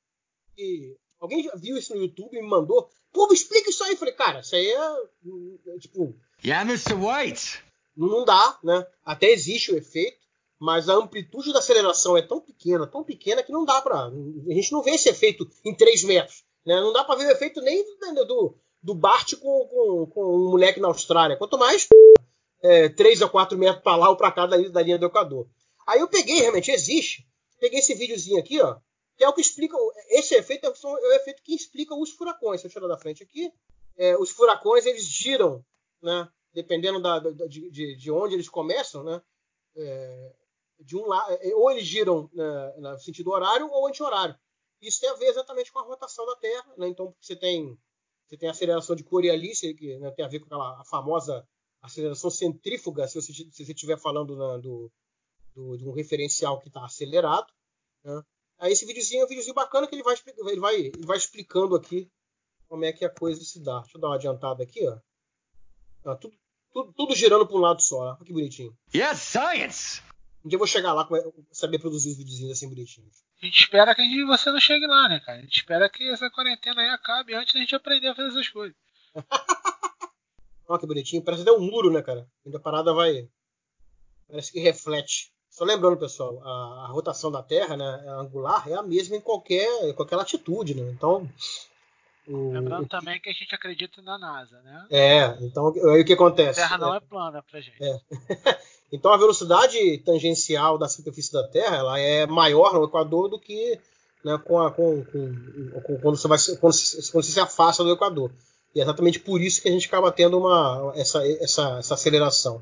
E 0.58 0.96
alguém 1.20 1.44
já 1.44 1.56
viu 1.56 1.78
isso 1.78 1.96
no 1.96 2.02
YouTube 2.02 2.38
e 2.38 2.42
me 2.42 2.48
mandou. 2.48 2.90
Pô, 3.12 3.28
me 3.28 3.34
explica 3.34 3.70
isso 3.72 3.84
aí. 3.84 3.92
Eu 3.94 3.98
falei, 3.98 4.14
cara, 4.14 4.42
isso 4.42 4.56
aí 4.56 4.68
é. 4.68 4.78
é, 5.76 5.80
Tipo, 5.80 6.16
Yeah, 6.46 6.62
Mr. 6.70 6.94
White! 6.94 7.64
Não 7.98 8.24
dá, 8.24 8.60
né? 8.64 8.86
Até 9.04 9.32
existe 9.32 9.72
o 9.72 9.78
efeito, 9.78 10.18
mas 10.60 10.88
a 10.90 10.94
amplitude 10.94 11.52
da 11.54 11.60
aceleração 11.60 12.16
é 12.18 12.22
tão 12.22 12.40
pequena, 12.40 12.86
tão 12.88 13.04
pequena 13.04 13.44
que 13.44 13.52
não 13.52 13.66
dá 13.66 13.82
pra. 13.82 14.06
A 14.06 14.54
gente 14.54 14.72
não 14.72 14.82
vê 14.84 14.92
esse 14.92 15.10
efeito 15.10 15.48
em 15.66 15.74
3 15.76 16.04
metros. 16.04 16.44
Né? 16.66 16.80
Não 16.82 16.92
dá 16.94 17.04
pra 17.04 17.16
ver 17.16 17.28
o 17.28 17.32
efeito 17.32 17.62
nem 17.62 17.84
do, 18.14 18.26
do, 18.26 18.58
do 18.84 18.96
Bart 18.96 19.34
com, 19.36 19.68
com, 19.68 20.06
com 20.14 20.36
um 20.36 20.50
moleque 20.52 20.80
na 20.80 20.88
Austrália. 20.90 21.38
Quanto 21.38 21.58
mais 21.58 21.88
é, 22.62 22.90
3 22.90 23.22
a 23.22 23.30
4 23.30 23.58
metros 23.58 23.82
pra 23.84 23.96
lá 23.96 24.10
ou 24.10 24.18
pra 24.18 24.32
cá 24.32 24.46
da, 24.46 24.58
da 24.58 24.82
linha 24.82 24.98
do 24.98 25.06
Equador. 25.06 25.48
Aí 25.88 26.00
eu 26.02 26.08
peguei, 26.08 26.40
realmente, 26.42 26.70
existe. 26.72 27.26
Peguei 27.60 27.80
esse 27.80 27.94
videozinho 27.96 28.40
aqui, 28.40 28.60
ó. 28.62 28.78
Que 29.18 29.24
é 29.24 29.30
o 29.30 29.34
que 29.34 29.42
explica. 29.42 29.76
Esse 30.10 30.36
efeito 30.36 30.66
é 30.66 30.70
o- 30.70 30.98
é 30.98 31.08
o 31.10 31.14
efeito 31.14 31.42
que 31.44 31.56
explica 31.56 31.96
os 31.96 32.12
furacões. 32.12 32.62
Se 32.62 32.68
eu 32.68 32.72
tirar 32.72 32.88
da 32.88 32.98
frente 32.98 33.24
aqui, 33.24 33.52
é, 33.98 34.18
os 34.18 34.30
furacões 34.32 34.86
eles 34.86 35.04
giram, 35.06 35.64
né? 36.02 36.28
Dependendo 36.58 37.00
da, 37.00 37.20
da- 37.20 37.46
de, 37.46 37.70
de, 37.70 37.96
de 37.96 38.12
onde 38.12 38.34
eles 38.34 38.50
começam, 38.50 39.04
né? 39.04 39.22
É, 39.76 40.34
de 40.80 40.98
um 40.98 41.06
lado, 41.06 41.38
ou 41.56 41.70
eles 41.72 41.86
giram 41.86 42.28
né, 42.34 42.74
no 42.78 42.98
sentido 43.00 43.30
horário 43.30 43.70
ou 43.72 43.88
anti-horário. 43.88 44.36
Isso 44.82 45.00
tem 45.02 45.10
a 45.10 45.14
ver 45.14 45.28
exatamente 45.28 45.72
com 45.72 45.78
a 45.80 45.84
rotação 45.84 46.26
da 46.26 46.36
Terra, 46.36 46.74
né? 46.78 46.88
Então 46.88 47.14
você 47.22 47.36
tem 47.36 47.78
você 48.28 48.36
tem 48.38 48.50
a 48.50 48.52
aceleração 48.52 48.96
de 48.96 49.04
Coriolis, 49.04 49.60
que 49.60 49.98
né, 50.00 50.10
tem 50.12 50.26
a 50.26 50.28
ver 50.28 50.40
com 50.40 50.46
aquela 50.48 50.82
a 50.82 50.84
famosa 50.84 51.48
aceleração 51.82 52.30
centrífuga, 52.32 53.08
se 53.08 53.22
você 53.22 53.32
se 53.34 53.46
você 53.66 53.72
estiver 53.72 54.00
falando 54.00 54.36
na- 54.36 54.58
do, 54.58 54.92
do- 55.56 55.78
de 55.78 55.88
um 55.88 55.92
referencial 55.94 56.60
que 56.60 56.70
está 56.70 56.84
acelerado. 56.84 57.54
Né? 58.04 58.22
Aí 58.58 58.72
esse 58.72 58.86
videozinho 58.86 59.22
é 59.22 59.26
um 59.26 59.28
videozinho 59.28 59.54
bacana 59.54 59.86
que 59.88 59.94
ele 59.94 60.04
vai, 60.04 60.16
ele 60.48 60.60
vai, 60.60 60.76
ele 60.76 61.06
vai 61.06 61.18
explicando 61.18 61.76
aqui 61.76 62.10
como 62.68 62.84
é 62.84 62.92
que 62.92 63.06
a 63.06 63.10
coisa 63.10 63.44
se 63.44 63.60
dá. 63.60 63.80
Deixa 63.82 63.98
eu 63.98 64.02
dar 64.02 64.08
uma 64.10 64.16
adiantada 64.16 64.64
aqui, 64.64 64.88
ó. 64.88 64.98
Ó, 66.06 66.16
tudo, 66.16 66.36
tudo, 66.78 66.94
tudo 66.94 67.16
girando 67.16 67.48
para 67.48 67.58
um 67.58 67.62
lado 67.62 67.82
só, 67.82 67.98
ó. 67.98 68.16
Olha 68.16 68.26
que 68.26 68.34
bonitinho. 68.34 68.76
Yes, 68.94 69.20
science! 69.20 70.02
Um 70.46 70.50
dia 70.50 70.56
eu 70.56 70.60
vou 70.60 70.68
chegar 70.68 70.94
lá 70.94 71.04
com 71.06 71.16
saber 71.52 71.80
produzir 71.80 72.12
os 72.12 72.18
videozinhos 72.18 72.52
assim 72.52 72.70
bonitinhos. 72.70 73.24
A 73.42 73.46
gente 73.46 73.60
espera 73.60 73.96
que 73.96 74.02
a 74.02 74.04
gente, 74.04 74.24
você 74.26 74.52
não 74.52 74.60
chegue 74.60 74.86
lá, 74.86 75.10
né, 75.10 75.20
cara? 75.20 75.40
A 75.40 75.42
gente 75.42 75.56
espera 75.56 75.90
que 75.90 76.08
essa 76.10 76.30
quarentena 76.30 76.82
aí 76.82 76.90
acabe 76.90 77.34
antes 77.34 77.54
da 77.54 77.60
gente 77.60 77.76
aprender 77.76 78.10
a 78.10 78.16
fazer 78.16 78.30
essas 78.30 78.50
coisas. 78.50 78.76
Olha 80.68 80.80
que 80.80 80.88
bonitinho. 80.88 81.24
Parece 81.24 81.44
até 81.44 81.52
um 81.52 81.60
muro, 81.60 81.92
né, 81.92 82.02
cara? 82.02 82.28
Ainda 82.46 82.58
a 82.58 82.62
parada 82.62 82.94
vai. 82.94 83.28
Parece 84.28 84.52
que 84.52 84.60
reflete. 84.60 85.32
Só 85.50 85.66
lembrando, 85.66 85.98
pessoal, 85.98 86.40
a, 86.44 86.86
a 86.86 86.88
rotação 86.88 87.32
da 87.32 87.42
Terra, 87.42 87.76
né, 87.76 87.86
a 87.86 88.20
angular, 88.20 88.68
é 88.70 88.76
a 88.76 88.84
mesma 88.84 89.16
em 89.16 89.22
qualquer, 89.22 89.68
em 89.90 89.94
qualquer 89.94 90.18
latitude, 90.18 90.76
né? 90.76 90.92
Então. 90.92 91.28
O, 92.28 92.52
Lembrando 92.52 92.86
o- 92.86 92.90
também 92.90 93.20
que 93.22 93.30
a 93.30 93.34
gente 93.34 93.54
acredita 93.56 94.02
na 94.02 94.18
NASA, 94.18 94.62
né? 94.62 94.86
É, 94.90 95.38
então 95.42 95.68
aí 95.92 96.02
o 96.02 96.06
que 96.06 96.12
A 96.14 96.16
acontece? 96.16 96.60
Terra 96.60 96.78
não 96.78 96.94
é 96.94 97.00
plana 97.00 97.42
pra 97.44 97.60
gente. 97.62 97.78
É. 97.84 98.00
Então 98.90 99.12
a 99.12 99.18
velocidade 99.18 99.98
tangencial 100.06 100.78
da 100.78 100.88
superfície 100.88 101.34
da 101.34 101.46
Terra 101.50 101.76
ela 101.76 102.00
é 102.00 102.26
maior 102.26 102.74
no 102.74 102.86
Equador 102.86 103.28
do 103.28 103.38
que 103.38 103.78
né, 104.24 104.38
com 104.46 104.62
a, 104.62 104.72
com, 104.72 105.04
com- 105.04 105.82
com- 105.82 105.98
quando, 106.00 106.16
você 106.18 106.26
vai, 106.30 106.38
se- 106.38 106.58
quando, 106.58 106.72
se- 106.72 107.12
quando 107.12 107.26
você 107.26 107.34
se 107.34 107.40
afasta 107.42 107.84
do 107.84 107.92
Equador. 107.92 108.32
E 108.74 108.80
é 108.80 108.84
exatamente 108.84 109.20
por 109.20 109.42
isso 109.42 109.62
que 109.62 109.68
a 109.68 109.72
gente 109.74 109.88
acaba 109.88 110.10
tendo 110.10 110.38
uma, 110.40 110.94
essa, 110.96 111.22
essa, 111.44 111.80
essa 111.80 111.96
aceleração. 111.96 112.62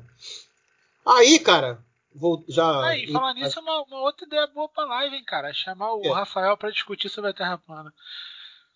Aí, 1.06 1.38
cara, 1.38 1.78
vou 2.14 2.44
já. 2.48 2.84
Aí, 2.86 3.10
falar 3.12 3.32
nisso, 3.34 3.58
é 3.58 3.62
uma, 3.62 3.82
uma 3.84 4.00
outra 4.00 4.26
ideia 4.26 4.46
boa 4.48 4.68
pra 4.68 4.84
live, 4.84 5.14
hein, 5.16 5.24
cara? 5.24 5.52
Chamar 5.54 5.94
o 5.94 6.04
É. 6.04 6.12
Rafael 6.12 6.56
pra 6.56 6.70
discutir 6.70 7.08
sobre 7.08 7.30
a 7.30 7.34
Terra 7.34 7.56
plana. 7.58 7.92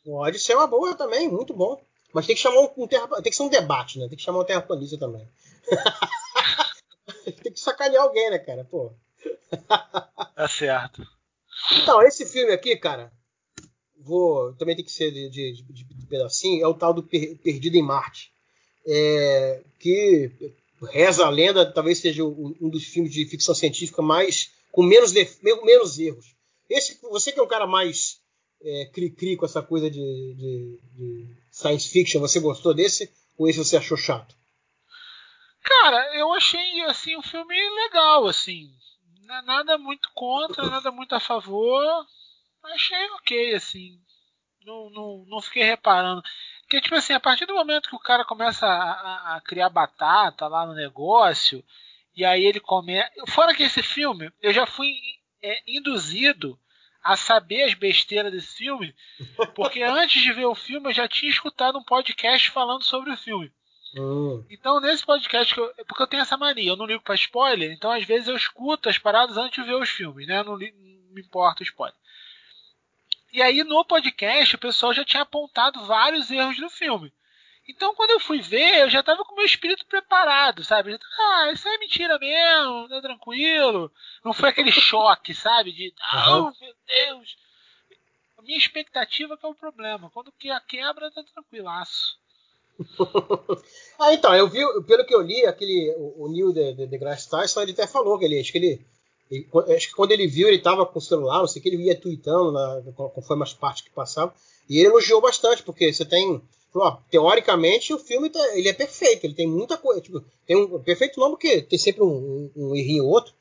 Pode 0.05 0.39
ser 0.39 0.55
uma 0.55 0.66
boa 0.66 0.94
também, 0.94 1.28
muito 1.28 1.52
bom. 1.55 1.81
Mas 2.12 2.27
tem 2.27 2.35
que 2.35 2.43
chamar 2.43 2.60
um, 2.60 2.70
um 2.85 2.86
terra, 2.89 3.06
tem 3.22 3.31
que 3.31 3.36
ser 3.36 3.43
um 3.44 3.48
debate, 3.48 3.98
né? 3.98 4.09
Tem 4.09 4.16
que 4.16 4.24
chamar 4.24 4.40
um 4.40 4.44
terraplanista 4.44 4.98
também. 4.98 5.28
tem 7.43 7.52
que 7.52 7.60
sacanear 7.60 8.02
alguém, 8.02 8.31
né, 8.31 8.39
cara? 8.39 8.64
Pô. 8.64 8.93
Tá 10.35 10.48
certo. 10.48 11.06
Então, 11.82 12.02
esse 12.02 12.24
filme 12.27 12.52
aqui, 12.52 12.77
cara, 12.77 13.12
vou 13.98 14.52
também 14.55 14.74
tem 14.74 14.85
que 14.85 14.90
ser 14.93 15.10
de, 15.12 15.28
de- 15.28 15.62
de- 15.62 15.85
de 15.85 16.06
pedacinho, 16.06 16.64
é 16.64 16.66
o 16.66 16.74
tal 16.74 16.93
do 16.94 17.02
Per- 17.02 17.36
Perdido 17.39 17.77
em 17.77 17.82
Marte. 17.82 18.32
É, 18.86 19.62
que 19.78 20.31
reza 20.90 21.27
a 21.27 21.31
lenda, 21.31 21.70
talvez 21.70 21.98
seja 21.98 22.24
o- 22.24 22.56
um 22.60 22.68
dos 22.68 22.85
filmes 22.85 23.12
de 23.12 23.27
ficção 23.27 23.55
científica 23.55 24.01
mais 24.01 24.51
com 24.72 24.82
menos, 24.82 25.12
menos 25.43 25.98
erros. 25.98 26.35
Esse, 26.68 26.98
você 27.02 27.31
que 27.32 27.39
é 27.39 27.43
um 27.43 27.48
cara 27.48 27.66
mais 27.66 28.19
é, 28.62 28.87
cri-cri 28.93 29.37
com 29.37 29.45
essa 29.47 29.62
coisa 29.62 29.91
de, 29.91 29.99
de- 30.35 30.81
de 30.95 31.37
science 31.51 31.89
fiction, 31.89 32.20
você 32.20 32.39
gostou 32.41 32.74
desse? 32.74 33.12
Ou 33.39 33.49
esse 33.49 33.59
você 33.59 33.77
achou 33.77 33.97
chato? 33.97 34.35
Cara, 35.62 36.16
eu 36.19 36.32
achei 36.32 36.81
assim 36.82 37.16
um 37.16 37.23
filme 37.23 37.55
legal, 37.85 38.27
assim. 38.27 38.70
Nada 39.45 39.78
muito 39.78 40.11
contra, 40.15 40.69
nada 40.69 40.91
muito 40.91 41.15
a 41.15 41.20
favor. 41.20 42.07
Achei 42.65 43.11
ok, 43.12 43.55
assim. 43.55 44.01
Não, 44.65 44.91
não, 44.91 45.24
não 45.28 45.41
fiquei 45.41 45.62
reparando. 45.62 46.23
Porque, 46.62 46.81
tipo 46.81 46.95
assim, 46.95 47.12
a 47.12 47.20
partir 47.20 47.47
do 47.47 47.55
momento 47.55 47.89
que 47.89 47.97
o 47.97 48.01
cara 48.01 48.24
começa 48.24 48.66
a, 48.66 48.93
a- 48.93 49.37
a 49.37 49.41
criar 49.41 49.69
batata 49.70 50.47
lá 50.49 50.66
no 50.66 50.74
negócio, 50.74 51.65
e 52.16 52.24
aí 52.24 52.45
ele 52.45 52.61
começa. 52.61 53.11
Fora 53.28 53.55
que 53.55 53.62
esse 53.62 53.82
filme, 53.82 54.31
eu 54.43 54.53
já 54.53 54.66
fui 54.66 54.93
é, 55.43 55.62
induzido 55.66 56.59
a 57.02 57.16
saber 57.16 57.62
as 57.62 57.74
besteiras 57.74 58.31
desse 58.32 58.56
filme, 58.59 58.94
porque 59.55 59.82
antes 59.82 60.22
de 60.22 60.32
ver 60.32 60.44
o 60.47 60.55
filme 60.55 60.89
eu 60.89 60.93
já 60.94 61.09
tinha 61.09 61.31
escutado 61.31 61.78
um 61.78 61.82
podcast 61.85 62.51
falando 62.51 62.82
sobre 62.85 63.10
o 63.12 63.16
filme. 63.16 63.51
Hum, 63.97 64.44
Então, 64.48 64.78
nesse 64.81 65.05
podcast, 65.05 65.56
eu, 65.59 65.72
porque 65.86 66.02
eu 66.02 66.06
tenho 66.06 66.22
essa 66.22 66.36
mania, 66.36 66.70
eu 66.70 66.77
não 66.77 66.86
ligo 66.86 67.02
pra 67.02 67.14
spoiler, 67.16 67.72
então 67.72 67.90
às 67.90 68.05
vezes 68.05 68.28
eu 68.28 68.36
escuto 68.36 68.89
as 68.89 68.98
paradas 68.98 69.36
antes 69.36 69.62
de 69.64 69.68
ver 69.68 69.77
os 69.77 69.89
filmes, 69.89 70.27
né? 70.28 70.39
Eu 70.40 70.44
Não, 70.44 70.55
li- 70.56 70.72
não 70.72 71.14
me 71.14 71.20
importa 71.22 71.62
o 71.62 71.64
spoiler. 71.64 71.97
E 73.32 73.40
aí, 73.43 73.62
no 73.64 73.85
podcast, 73.85 74.55
o 74.55 74.59
pessoal 74.59 74.93
já 74.93 75.05
tinha 75.05 75.22
apontado 75.22 75.85
vários 75.86 76.31
erros 76.31 76.56
do 76.56 76.68
filme. 76.68 77.12
Então, 77.70 77.94
quando 77.94 78.10
eu 78.10 78.20
fui 78.20 78.40
ver, 78.40 78.80
eu 78.80 78.90
já 78.90 79.02
tava 79.02 79.24
com 79.24 79.32
o 79.32 79.36
meu 79.36 79.44
espírito 79.44 79.86
preparado, 79.86 80.64
sabe? 80.64 80.98
Tava, 80.98 81.10
ah, 81.18 81.52
isso 81.52 81.68
aí 81.68 81.74
é 81.74 81.78
mentira 81.78 82.18
mesmo, 82.18 82.88
tá 82.88 83.01
tranquilo. 83.01 83.90
Não 84.24 84.32
foi 84.32 84.48
aquele 84.48 84.70
choque, 84.72 85.32
sabe? 85.32 85.72
De, 85.72 85.94
ah, 86.01 86.16
Aham. 86.16 86.52
meu 86.60 86.74
Deus. 86.86 87.36
A 88.38 88.42
minha 88.42 88.59
expectativa 88.59 89.36
que 89.36 89.47
é 89.47 89.48
o 89.48 89.55
problema. 89.55 90.10
Quando 90.10 90.32
que 90.32 90.51
a 90.51 90.59
quebra, 90.60 91.10
tá 91.10 91.22
tranquilaço. 91.22 92.18
Ah, 93.98 94.14
então, 94.14 94.34
eu 94.34 94.48
vi, 94.48 94.60
pelo 94.86 95.05
que 95.05 95.14
eu 95.14 95.20
li, 95.20 95.44
aquele, 95.44 95.94
o, 95.98 96.24
o 96.24 96.32
Neil 96.32 96.52
de, 96.55 96.72
de, 96.72 96.86
deGrasse 96.86 97.28
Tyson, 97.28 97.60
ele 97.60 97.72
até 97.72 97.86
falou 97.86 98.18
que 98.18 98.24
ele, 98.24 98.40
acho 98.40 98.51
que 98.51 98.56
ele, 98.56 98.86
ele- 99.30 99.47
acho 99.76 99.88
que 99.88 99.94
quando 99.94 100.12
ele 100.12 100.26
viu, 100.26 100.48
ele 100.48 100.59
tava 100.59 100.86
com 100.86 100.98
o 100.98 101.02
celular, 101.02 101.40
não 101.40 101.47
sei 101.47 101.60
o 101.60 101.62
que, 101.62 101.68
ele 101.68 101.82
ia 101.84 102.01
tweetando, 102.01 102.51
na, 102.51 102.80
conforme 103.14 103.42
as 103.42 103.52
partes 103.52 103.82
que 103.82 103.90
passavam, 103.90 104.32
e 104.70 104.78
ele 104.78 104.88
elogiou 104.88 105.20
bastante, 105.20 105.62
porque 105.62 105.92
você 105.92 106.06
tem, 106.06 106.42
teoricamente, 107.10 107.92
o 107.92 107.98
filme, 107.98 108.30
tá- 108.30 108.56
ele 108.56 108.68
é 108.68 108.72
perfeito, 108.72 109.24
ele 109.24 109.34
tem 109.34 109.47
muita 109.47 109.76
coisa, 109.76 110.01
tipo, 110.01 110.22
tem 110.47 110.56
um, 110.56 110.80
perfeito 110.82 111.18
não, 111.18 111.30
porque 111.30 111.62
tem 111.62 111.78
sempre 111.78 112.02
um, 112.02 112.51
um, 112.56 112.68
um 112.70 112.76
errinho 112.76 113.05
ou 113.05 113.10
outro, 113.10 113.32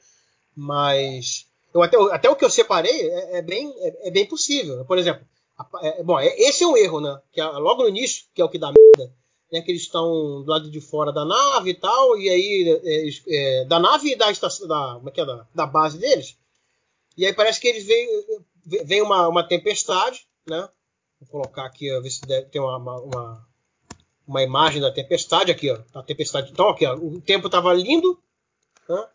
mas, 0.56 1.46
eu 1.74 1.82
até, 1.82 1.98
até 2.12 2.30
o 2.30 2.36
que 2.36 2.44
eu 2.46 2.50
separei 2.50 3.10
é, 3.10 3.38
é 3.38 3.42
bem, 3.42 3.72
é, 3.78 4.08
é 4.08 4.12
bem 4.12 4.26
possível, 4.26 4.84
por 4.86 4.98
exemplo, 4.98 5.26
a- 5.58 5.68
é- 5.88 6.04
bom, 6.04 6.20
é- 6.20 6.36
esse 6.40 6.64
é 6.64 6.68
um 6.68 6.76
erro, 6.78 7.00
né, 7.02 7.20
que 7.32 7.40
é 7.40 7.46
logo 7.46 7.84
no 7.84 7.90
início, 7.90 8.26
que 8.34 8.42
é 8.42 8.46
o 8.46 8.50
que 8.50 8.58
dá 8.60 8.72
merda, 8.72 9.14
né, 9.52 9.62
que 9.62 9.72
eles 9.72 9.84
estão 9.84 10.44
do 10.44 10.50
lado 10.50 10.70
de 10.70 10.82
fora 10.82 11.12
da 11.12 11.24
nave 11.26 11.72
e 11.72 11.76
tal, 11.76 12.18
e 12.18 12.30
aí 12.30 12.82
é, 12.84 13.62
é, 13.62 13.66
da 13.66 13.80
nave 13.80 14.12
e 14.12 14.16
da 14.16 14.32
estação, 14.32 14.68
da, 14.68 14.96
como 14.96 15.10
é 15.10 15.12
que 15.12 15.22
é, 15.22 15.26
da, 15.26 15.48
da 15.54 15.66
base 15.66 15.98
deles, 15.98 16.36
e 17.18 17.26
aí 17.26 17.34
parece 17.34 17.60
que 17.60 17.68
eles 17.68 17.84
veem, 17.86 18.08
vem 18.86 19.02
uma, 19.02 19.28
uma 19.28 19.44
tempestade, 19.48 20.26
né? 20.48 20.68
Vou 21.20 21.28
colocar 21.30 21.66
aqui, 21.66 21.94
ó, 21.94 22.02
ver 22.02 22.10
se 22.10 22.22
deve 22.22 22.48
ter 22.48 22.60
uma, 22.60 22.78
uma, 22.78 23.48
uma, 24.26 24.44
imagem 24.44 24.82
da 24.82 24.92
tempestade 24.92 25.52
aqui, 25.52 25.70
ó. 25.70 25.80
A 25.94 26.02
tempestade, 26.02 26.52
então 26.52 26.70
aqui, 26.70 26.86
ó, 26.86 26.96
o 26.96 27.20
tempo 27.20 27.48
estava 27.48 27.74
lindo, 27.74 28.22
né? 28.88 29.08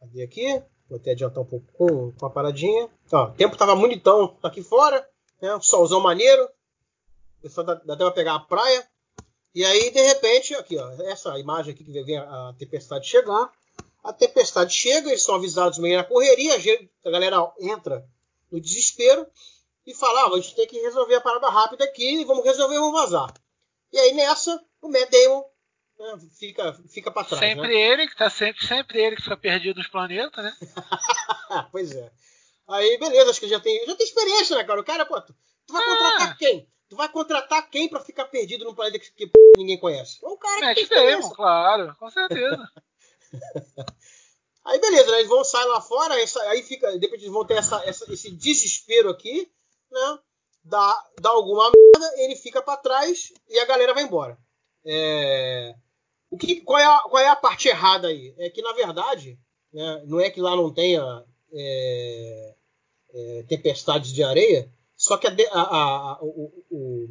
Cadê 0.00 0.22
aqui? 0.22 0.62
Vou 0.88 0.98
até 0.98 1.12
adiantar 1.12 1.42
um 1.42 1.46
pouco 1.46 1.66
com, 1.72 2.12
com 2.12 2.26
a 2.26 2.30
paradinha. 2.30 2.88
Ó, 3.12 3.24
o 3.26 3.32
tempo 3.32 3.54
estava 3.54 3.76
bonitão 3.76 4.36
aqui 4.42 4.62
fora, 4.62 5.08
né? 5.40 5.58
Solzão 5.60 6.00
maneiro. 6.00 6.48
O 7.38 7.42
pessoal 7.42 7.66
dá, 7.66 7.74
dá 7.74 7.94
até 7.94 8.04
pra 8.04 8.10
pegar 8.12 8.34
a 8.34 8.40
praia. 8.40 8.86
E 9.54 9.64
aí, 9.64 9.90
de 9.90 10.00
repente, 10.02 10.54
aqui, 10.54 10.76
ó, 10.76 10.90
essa 11.02 11.38
imagem 11.38 11.72
aqui 11.72 11.84
que 11.84 12.02
vem 12.02 12.18
a 12.18 12.54
tempestade 12.58 13.06
chegar. 13.06 13.50
A 14.02 14.12
tempestade 14.12 14.72
chega, 14.72 15.08
eles 15.08 15.24
são 15.24 15.34
avisados 15.34 15.78
meio 15.78 15.96
na 15.96 16.04
correria, 16.04 16.54
a 17.04 17.10
galera 17.10 17.52
entra 17.58 18.06
no 18.52 18.60
desespero 18.60 19.26
e 19.86 19.94
fala: 19.94 20.22
ah, 20.22 20.34
a 20.34 20.40
gente 20.40 20.54
tem 20.56 20.66
que 20.66 20.78
resolver 20.80 21.14
a 21.14 21.20
parada 21.20 21.48
rápida 21.48 21.84
aqui, 21.84 22.24
vamos 22.24 22.44
resolver, 22.44 22.74
vamos 22.78 22.92
vazar. 23.00 23.32
E 23.92 23.98
aí 23.98 24.12
nessa, 24.12 24.60
o 24.82 24.88
Matt 24.88 25.10
Damon 25.10 25.44
né, 25.98 26.18
fica, 26.38 26.72
fica 26.90 27.10
pra 27.10 27.24
trás. 27.24 27.40
Sempre 27.40 27.68
né? 27.68 27.74
ele, 27.74 28.08
que 28.08 28.16
tá 28.16 28.28
sempre, 28.28 28.66
sempre 28.66 29.00
ele 29.00 29.16
que 29.16 29.22
fica 29.22 29.36
perdido 29.36 29.78
nos 29.78 29.88
planetas, 29.88 30.44
né? 30.44 30.52
Pois 31.72 31.92
é. 31.94 32.10
Aí, 32.68 32.98
beleza, 32.98 33.30
acho 33.30 33.38
que 33.40 33.48
já 33.48 33.60
tem, 33.60 33.86
já 33.86 33.94
tem 33.94 34.04
experiência, 34.06 34.56
né, 34.56 34.64
cara? 34.64 34.80
O 34.80 34.84
cara, 34.84 35.06
pô, 35.06 35.20
tu, 35.20 35.32
tu 35.66 35.72
vai 35.72 35.82
Ah. 35.82 35.86
contratar 35.86 36.36
quem? 36.38 36.68
Tu 36.88 36.96
vai 36.96 37.08
contratar 37.08 37.70
quem 37.70 37.88
pra 37.88 38.00
ficar 38.00 38.24
perdido 38.26 38.64
num 38.64 38.74
planeta 38.74 38.98
que, 38.98 39.10
que 39.12 39.30
ninguém 39.56 39.78
conhece? 39.78 40.18
É 40.24 40.28
um 40.28 40.36
cara 40.36 40.54
que 40.54 40.60
tem 40.60 40.68
Matt 40.68 40.78
experiência. 40.82 41.20
Damon, 41.22 41.34
claro, 41.34 41.96
com 41.98 42.10
certeza. 42.10 42.68
Aí 44.64 44.80
beleza, 44.80 45.10
né? 45.12 45.18
Eles 45.18 45.28
vão 45.28 45.44
sair 45.44 45.64
lá 45.66 45.80
fora, 45.80 46.20
essa- 46.20 46.42
aí 46.48 46.60
fica. 46.62 46.90
Depois 46.98 47.20
eles 47.22 47.32
vão 47.32 47.44
ter 47.46 47.54
essa, 47.54 47.80
essa- 47.84 48.12
esse 48.12 48.30
desespero 48.32 49.08
aqui, 49.10 49.48
né? 49.90 50.18
Dá, 50.64 51.04
dá 51.20 51.30
alguma 51.30 51.70
merda, 51.70 52.22
ele 52.22 52.34
fica 52.36 52.60
pra 52.60 52.76
trás 52.76 53.32
e 53.48 53.58
a 53.58 53.64
galera 53.66 53.94
vai 53.94 54.02
embora. 54.02 54.36
É, 54.84 55.74
o 56.30 56.36
que, 56.36 56.60
qual, 56.60 56.78
é 56.78 56.84
a, 56.84 56.98
qual 57.00 57.22
é 57.22 57.28
a 57.28 57.36
parte 57.36 57.68
errada 57.68 58.08
aí? 58.08 58.34
É 58.38 58.50
que, 58.50 58.62
na 58.62 58.72
verdade, 58.72 59.38
né, 59.72 60.02
não 60.06 60.18
é 60.20 60.28
que 60.30 60.40
lá 60.40 60.56
não 60.56 60.72
tenha 60.72 61.24
é, 61.52 62.54
é, 63.14 63.44
tempestades 63.48 64.12
de 64.12 64.22
areia, 64.24 64.68
só 64.96 65.16
que 65.16 65.26
a, 65.26 65.30
de- 65.30 65.46
a, 65.52 65.60
a, 65.60 66.18
o- 66.22 66.64
o- 66.70 67.08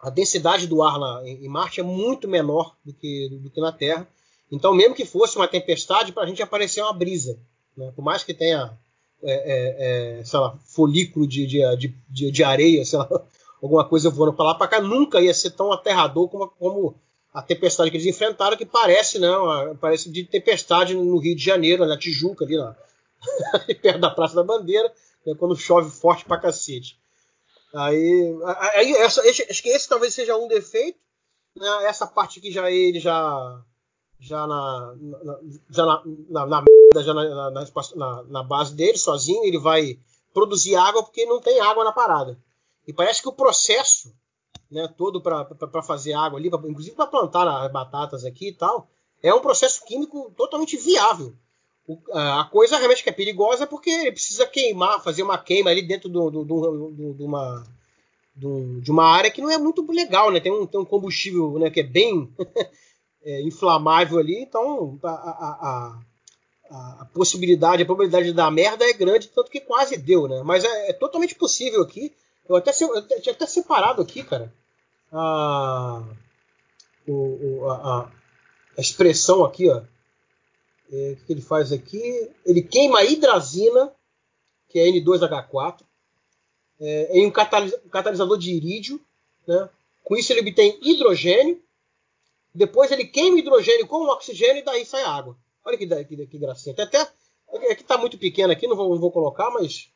a 0.00 0.10
densidade 0.10 0.66
do 0.66 0.82
ar 0.82 0.98
lá 0.98 1.22
em 1.28 1.48
Marte 1.48 1.80
é 1.80 1.84
muito 1.84 2.26
menor 2.26 2.76
do 2.84 2.92
que, 2.94 3.28
do 3.40 3.50
que 3.50 3.60
na 3.60 3.72
Terra. 3.72 4.08
Então, 4.50 4.74
mesmo 4.74 4.94
que 4.94 5.04
fosse 5.04 5.36
uma 5.36 5.46
tempestade, 5.48 6.12
para 6.12 6.24
a 6.24 6.26
gente 6.26 6.42
aparecer 6.42 6.82
uma 6.82 6.92
brisa. 6.92 7.38
Né? 7.76 7.92
Por 7.94 8.02
mais 8.02 8.24
que 8.24 8.34
tenha, 8.34 8.76
é, 9.22 9.32
é, 9.32 10.20
é, 10.20 10.24
sei 10.24 10.38
lá, 10.38 10.56
folículo 10.64 11.26
de, 11.26 11.46
de, 11.46 11.60
de, 12.08 12.30
de- 12.30 12.44
areia, 12.44 12.84
sei 12.84 12.98
lá, 12.98 13.08
alguma 13.62 13.84
coisa 13.88 14.10
voando 14.10 14.32
para 14.32 14.46
lá 14.46 14.54
para 14.54 14.68
cá, 14.68 14.80
nunca 14.80 15.20
ia 15.20 15.32
ser 15.34 15.50
tão 15.50 15.72
aterrador 15.72 16.28
como, 16.28 16.48
como 16.58 16.94
a 17.32 17.40
tempestade 17.42 17.90
que 17.90 17.96
eles 17.96 18.06
enfrentaram, 18.06 18.56
que 18.56 18.66
parece, 18.66 19.18
né, 19.18 19.30
uma- 19.30 19.74
parece 19.80 20.10
de 20.10 20.24
tempestade 20.24 20.94
no 20.94 21.18
Rio 21.18 21.36
de 21.36 21.42
Janeiro, 21.44 21.86
na 21.86 21.96
Tijuca, 21.98 22.44
ali, 22.44 22.56
na, 22.56 22.74
perto 23.80 23.98
da 24.00 24.10
Praça 24.10 24.34
da 24.34 24.42
Bandeira, 24.42 24.92
né, 25.26 25.34
quando 25.38 25.56
chove 25.56 25.90
forte 25.90 26.24
pra 26.24 26.38
cacete. 26.38 26.98
Aí, 27.74 28.34
aí 28.74 28.92
essa, 28.96 29.26
esse- 29.26 29.46
acho 29.48 29.62
que 29.62 29.68
esse 29.70 29.88
talvez 29.88 30.12
seja 30.12 30.36
um 30.36 30.46
defeito. 30.48 30.98
Né, 31.56 31.66
essa 31.84 32.06
parte 32.06 32.38
aqui 32.38 32.50
já 32.50 32.70
ele 32.70 32.98
já 32.98 33.60
já 34.22 34.46
na, 34.46 34.94
na- 35.00 35.38
já 35.68 35.84
na, 35.84 36.02
na, 36.30 36.46
na, 36.46 36.64
já 37.02 37.12
na, 38.28 38.42
base 38.44 38.72
dele, 38.74 38.96
sozinho, 38.96 39.44
ele 39.44 39.58
vai 39.58 39.98
produzir 40.32 40.76
água 40.76 41.02
porque 41.02 41.26
não 41.26 41.40
tem 41.40 41.60
água 41.60 41.82
na 41.84 41.90
parada. 41.92 42.38
E 42.86 42.92
parece 42.92 43.20
que 43.20 43.28
o 43.28 43.32
processo 43.32 44.12
né, 44.70 44.88
todo 44.96 45.20
para 45.20 45.82
fazer 45.82 46.12
água 46.14 46.38
ali, 46.38 46.48
pra- 46.48 46.60
inclusive 46.68 46.94
para 46.96 47.06
plantar 47.06 47.46
as 47.48 47.70
batatas 47.72 48.24
aqui 48.24 48.48
e 48.48 48.52
tal, 48.54 48.88
é 49.22 49.34
um 49.34 49.40
processo 49.40 49.84
químico 49.84 50.32
totalmente 50.36 50.76
viável. 50.76 51.34
O- 51.86 51.98
a 52.12 52.44
coisa 52.44 52.76
realmente 52.76 53.02
que 53.02 53.10
é 53.10 53.12
perigosa 53.12 53.64
é 53.64 53.66
porque 53.66 53.90
ele 53.90 54.12
precisa 54.12 54.46
queimar, 54.46 55.02
fazer 55.02 55.22
uma 55.24 55.36
queima 55.36 55.68
ali 55.70 55.82
dentro 55.82 56.08
do, 56.08 56.30
do- 56.30 56.44
do- 56.44 56.90
do- 56.92 57.14
de, 57.14 57.22
uma, 57.24 57.64
de 58.36 58.90
uma 58.90 59.04
área 59.04 59.30
que 59.32 59.42
não 59.42 59.50
é 59.50 59.58
muito 59.58 59.84
legal, 59.90 60.30
né? 60.30 60.38
Tem 60.40 60.52
um, 60.52 60.64
tem 60.66 60.80
um 60.80 60.84
combustível 60.84 61.58
né, 61.58 61.70
que 61.70 61.80
é 61.80 61.82
bem 61.82 62.32
é, 63.24 63.42
inflamável 63.42 64.18
ali, 64.18 64.40
então 64.42 64.98
a, 65.02 65.08
a- 65.08 65.10
a- 65.10 66.00
a- 66.70 67.04
possibilidade, 67.14 67.82
a 67.82 67.86
probabilidade 67.86 68.26
de 68.26 68.32
dar 68.32 68.50
merda 68.50 68.84
é 68.84 68.92
grande, 68.92 69.28
tanto 69.28 69.50
que 69.50 69.60
quase 69.60 69.96
deu, 69.96 70.26
né? 70.26 70.42
Mas 70.44 70.64
é, 70.64 70.90
é 70.90 70.92
totalmente 70.92 71.34
possível 71.34 71.82
aqui. 71.82 72.14
Eu 72.48 72.56
até, 72.56 72.70
eu 72.80 73.20
tinha 73.20 73.34
até 73.34 73.46
separado 73.46 74.00
aqui, 74.02 74.22
cara, 74.24 74.52
a, 75.12 76.02
o- 77.06 77.68
a, 77.70 77.74
a- 78.00 78.10
expressão 78.80 79.44
aqui, 79.44 79.68
ó. 79.68 79.82
É, 80.90 81.12
o 81.12 81.24
que 81.26 81.32
ele 81.32 81.40
faz 81.42 81.72
aqui? 81.72 82.30
Ele 82.44 82.62
queima 82.62 82.98
a 82.98 83.04
hidrazina, 83.04 83.92
que 84.68 84.78
é 84.78 84.86
N2H4, 84.88 85.80
é, 86.80 87.18
em 87.18 87.26
um 87.26 87.30
catalis- 87.30 87.74
catalisador 87.90 88.36
de 88.38 88.50
irídio. 88.54 89.00
Né? 89.46 89.68
Com 90.04 90.16
isso 90.16 90.32
ele 90.32 90.40
obtém 90.40 90.78
hidrogênio. 90.82 91.62
Depois 92.54 92.90
ele 92.90 93.04
queima 93.04 93.38
hidrogênio 93.38 93.86
com 93.86 94.04
oxigênio 94.08 94.60
e 94.60 94.64
daí 94.64 94.84
sai 94.84 95.02
água. 95.02 95.36
Olha 95.64 95.78
que, 95.78 95.86
que, 95.86 96.26
que 96.26 96.38
gracinha. 96.38 96.74
Tem 96.74 96.84
até. 96.84 97.08
É 97.54 97.74
que 97.74 97.84
tá 97.84 97.98
muito 97.98 98.18
pequeno 98.18 98.52
aqui, 98.52 98.66
não 98.66 98.76
vou, 98.76 98.90
não 98.90 99.00
vou 99.00 99.12
colocar, 99.12 99.50
mas. 99.50 99.90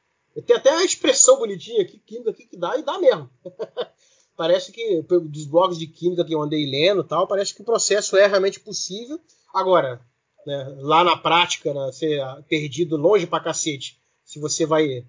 Tem 0.47 0.55
até 0.55 0.71
a 0.71 0.85
expressão 0.85 1.39
bonitinha 1.39 1.83
aqui, 1.83 1.99
química 1.99 2.31
aqui, 2.31 2.47
que 2.47 2.57
dá 2.59 2.77
e 2.77 2.83
dá 2.83 2.99
mesmo. 2.99 3.31
parece 4.37 4.71
que, 4.71 5.03
dos 5.03 5.47
blogs 5.47 5.79
de 5.79 5.87
química 5.87 6.25
que 6.25 6.35
eu 6.35 6.43
andei 6.43 6.67
lendo 6.67 7.03
tal, 7.03 7.27
parece 7.27 7.55
que 7.55 7.63
o 7.63 7.65
processo 7.65 8.17
é 8.17 8.27
realmente 8.27 8.61
possível. 8.61 9.19
Agora, 9.53 10.01
né, 10.47 10.77
lá 10.79 11.03
na 11.03 11.17
prática, 11.17 11.73
né, 11.73 11.91
ser 11.93 12.23
perdido 12.49 12.97
longe 12.97 13.27
pra 13.27 13.41
cacete, 13.41 13.99
se 14.23 14.39
você 14.39 14.67
vai 14.67 15.07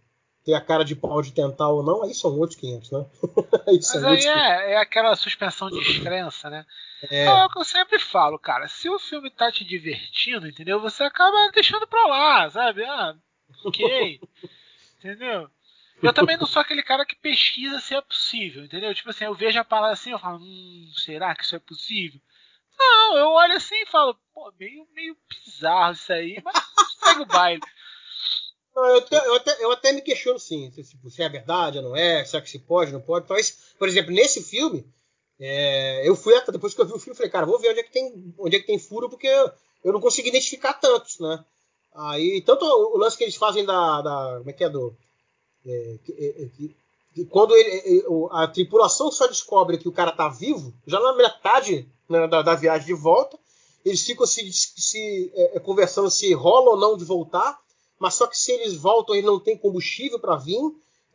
ter 0.48 0.54
a 0.54 0.62
cara 0.62 0.86
de 0.86 0.96
pau 0.96 1.22
de 1.22 1.34
tentar 1.34 1.68
ou 1.68 1.84
não, 1.84 2.04
aí 2.04 2.14
são 2.14 2.32
outros 2.40 2.58
500, 2.58 2.92
né? 2.92 3.06
aí 3.68 3.76
Mas 3.76 3.96
aí 3.96 4.04
outros 4.06 4.24
500. 4.24 4.26
é, 4.26 4.72
é 4.72 4.78
aquela 4.78 5.14
suspensão 5.18 5.70
de 5.70 5.84
descrença, 5.84 6.50
né? 6.50 6.66
É. 7.12 7.26
É 7.26 7.44
o 7.44 7.50
que 7.50 7.60
eu 7.60 7.66
sempre 7.66 8.00
falo, 8.00 8.40
cara. 8.40 8.66
Se 8.70 8.90
o 8.90 8.98
filme 8.98 9.30
tá 9.30 9.52
te 9.52 9.66
divertindo, 9.66 10.48
entendeu? 10.48 10.80
Você 10.80 11.04
acaba 11.04 11.52
deixando 11.54 11.86
pra 11.86 12.08
lá, 12.08 12.50
sabe? 12.50 12.86
Ah, 12.86 13.14
ok. 13.66 14.22
entendeu? 14.98 15.50
Eu 16.02 16.14
também 16.14 16.38
não 16.38 16.46
sou 16.46 16.62
aquele 16.62 16.82
cara 16.82 17.06
que 17.06 17.16
pesquisa 17.18 17.82
se 17.82 17.94
é 17.94 18.00
possível, 18.00 18.64
entendeu? 18.64 18.96
Tipo 18.96 19.10
assim, 19.10 19.26
eu 19.26 19.36
vejo 19.36 19.60
a 19.60 19.66
parada 19.66 19.94
assim, 19.94 20.12
eu 20.12 20.20
falo, 20.20 20.38
hum, 20.38 20.92
será 20.96 21.36
que 21.36 21.44
isso 21.44 21.58
é 21.58 21.60
possível? 21.60 22.22
Não, 22.80 23.18
eu 23.18 23.32
olho 23.32 23.58
assim 23.58 23.76
e 23.76 23.88
falo, 23.88 24.18
pô, 24.34 24.54
meio, 24.58 24.88
meio 24.94 25.18
bizarro 25.28 25.92
isso 25.92 26.14
aí, 26.14 26.42
mas 26.42 26.64
segue 27.00 27.22
o 27.24 27.26
baile. 27.26 27.62
Eu, 28.78 28.98
até, 28.98 29.18
eu, 29.28 29.36
até, 29.36 29.64
eu 29.64 29.72
até 29.72 29.92
me 29.92 30.02
questiono 30.02 30.40
sim, 30.40 30.72
se, 30.72 30.84
se- 30.84 31.22
é 31.24 31.30
verdade 31.30 31.80
ou 31.80 31.84
não 31.84 31.96
é, 31.96 32.24
será 32.26 32.42
que 32.42 32.50
se 32.50 32.60
pode, 32.60 32.92
não 32.92 33.02
pode. 33.02 33.26
Talvez, 33.28 33.58
por 33.80 33.88
exemplo, 33.88 34.12
nesse 34.14 34.44
filme, 34.44 34.86
é, 35.40 36.08
eu 36.08 36.16
fui 36.16 36.36
até 36.36 36.52
depois 36.52 36.74
que 36.74 36.82
eu 36.82 36.86
vi 36.86 36.94
o 36.94 37.00
filme, 37.00 37.16
falei, 37.18 37.32
cara, 37.32 37.46
vou 37.46 37.60
ver 37.60 37.70
onde 37.72 37.80
é 37.80 37.84
que 37.84 37.92
tem, 37.92 38.34
onde 38.38 38.56
é 38.56 38.60
que 38.60 38.68
tem 38.68 38.78
furo, 38.80 39.10
porque 39.10 39.28
eu, 39.84 39.94
não 39.94 40.00
consegui 40.02 40.30
identificar 40.30 40.74
tantos, 40.74 41.20
né? 41.20 41.44
Aí, 41.96 42.42
tanto 42.42 42.64
o, 42.66 42.98
lance 42.98 43.18
que 43.18 43.24
eles 43.24 43.36
fazem 43.36 43.66
da. 43.66 44.02
da 44.02 44.36
como 44.40 44.50
é 44.50 44.54
que 44.54 44.64
é? 44.64 44.70
Do, 44.70 44.96
é, 45.66 45.98
que- 46.06 46.14
é, 46.14 46.44
é, 46.44 46.50
que- 46.50 46.76
quando 47.32 47.56
ele- 47.56 48.04
o- 48.08 48.30
a 48.32 48.48
tripulação 48.48 49.12
só 49.12 49.26
descobre 49.26 49.80
que 49.80 49.88
o 49.88 49.92
cara 49.92 50.12
tá 50.12 50.30
vivo, 50.30 50.72
já 50.86 51.00
na 51.00 51.14
metade 51.16 51.88
né, 52.08 52.28
da, 52.28 52.44
da 52.44 52.54
viagem 52.54 52.86
de 52.88 52.94
volta, 52.94 53.40
eles 53.84 54.04
ficam 54.04 54.28
se, 54.28 54.52
se, 54.54 55.32
é, 55.34 55.58
é, 55.58 55.60
conversando 55.60 56.12
se 56.12 56.32
rola 56.34 56.72
ou 56.72 56.78
não 56.78 56.96
de 56.96 57.04
voltar, 57.04 57.60
mas 58.00 58.14
só 58.16 58.28
que 58.28 58.38
se 58.38 58.52
eles 58.52 58.74
voltam, 58.76 59.16
eles 59.16 59.26
não 59.26 59.40
tem 59.40 59.58
combustível 59.58 60.20
para 60.20 60.36
vir, 60.36 60.60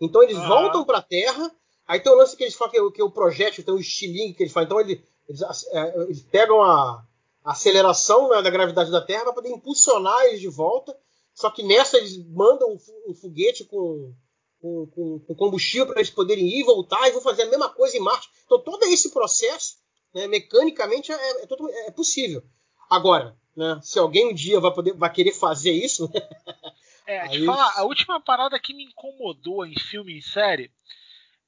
então 0.01 0.23
eles 0.23 0.37
voltam 0.49 0.85
para 0.85 0.99
a 0.99 1.03
Terra. 1.03 1.51
Aí 1.87 2.01
tem 2.01 2.13
o 2.13 2.17
lance 2.17 2.37
que 2.37 2.43
eles 2.45 2.55
falam 2.55 2.71
que, 2.73 2.79
é 2.79 2.83
o- 2.83 2.91
que 2.93 3.01
é 3.01 3.05
o 3.05 3.11
projétil, 3.11 3.65
tem 3.65 3.75
o 3.75 3.79
estilingue 3.81 4.35
que 4.35 4.43
eles 4.43 4.53
fazem. 4.53 4.67
Então 4.67 4.81
ele- 4.81 5.05
eles, 5.29 5.43
é, 5.73 6.03
eles 6.03 6.23
pegam 6.23 6.63
a, 6.63 7.05
a 7.45 7.53
aceleração 7.53 8.29
né, 8.31 8.41
da 8.43 8.51
gravidade 8.51 8.91
da 8.91 9.01
Terra 9.01 9.25
para 9.25 9.33
poder 9.35 9.51
impulsionar 9.51 10.25
eles 10.27 10.41
de 10.41 10.49
volta. 10.49 10.97
Só 11.35 11.51
que 11.51 11.63
nessa 11.63 11.97
eles 11.99 12.17
mandam 12.29 12.69
um, 12.71 12.79
um 13.11 13.15
foguete 13.15 13.65
com, 13.65 14.13
com, 14.61 14.87
com- 14.95 15.19
com 15.21 15.35
combustível 15.35 15.87
para 15.87 15.97
eles 16.01 16.11
poderem 16.11 16.47
ir 16.47 16.61
e 16.61 16.65
voltar 16.65 17.09
e 17.09 17.13
vão 17.13 17.21
fazer 17.23 17.43
a 17.43 17.51
mesma 17.51 17.69
coisa 17.69 17.97
em 17.97 18.01
Marte. 18.01 18.29
Então 18.45 18.61
todo 18.61 18.85
esse 18.85 19.11
processo, 19.11 19.77
né, 20.15 20.27
mecanicamente, 20.27 21.11
é, 21.11 21.15
é, 21.43 21.87
é 21.87 21.91
possível. 21.91 22.43
Agora, 22.91 23.37
né, 23.57 23.79
se 23.83 23.99
alguém 23.99 24.31
um 24.31 24.35
dia 24.35 24.59
vai, 24.61 24.71
poder, 24.73 24.95
vai 24.95 25.13
querer 25.13 25.33
fazer 25.33 25.73
isso, 25.73 26.11
né, 26.13 26.21
É, 27.07 27.27
te 27.29 27.39
Aí- 27.39 27.45
falar, 27.45 27.73
a 27.77 27.83
última 27.83 28.21
parada 28.21 28.59
que 28.61 28.73
me 28.73 28.85
incomodou 28.85 29.67
em 29.67 29.75
filme 29.79 30.13
e 30.15 30.19
em 30.19 30.23
série 30.23 30.71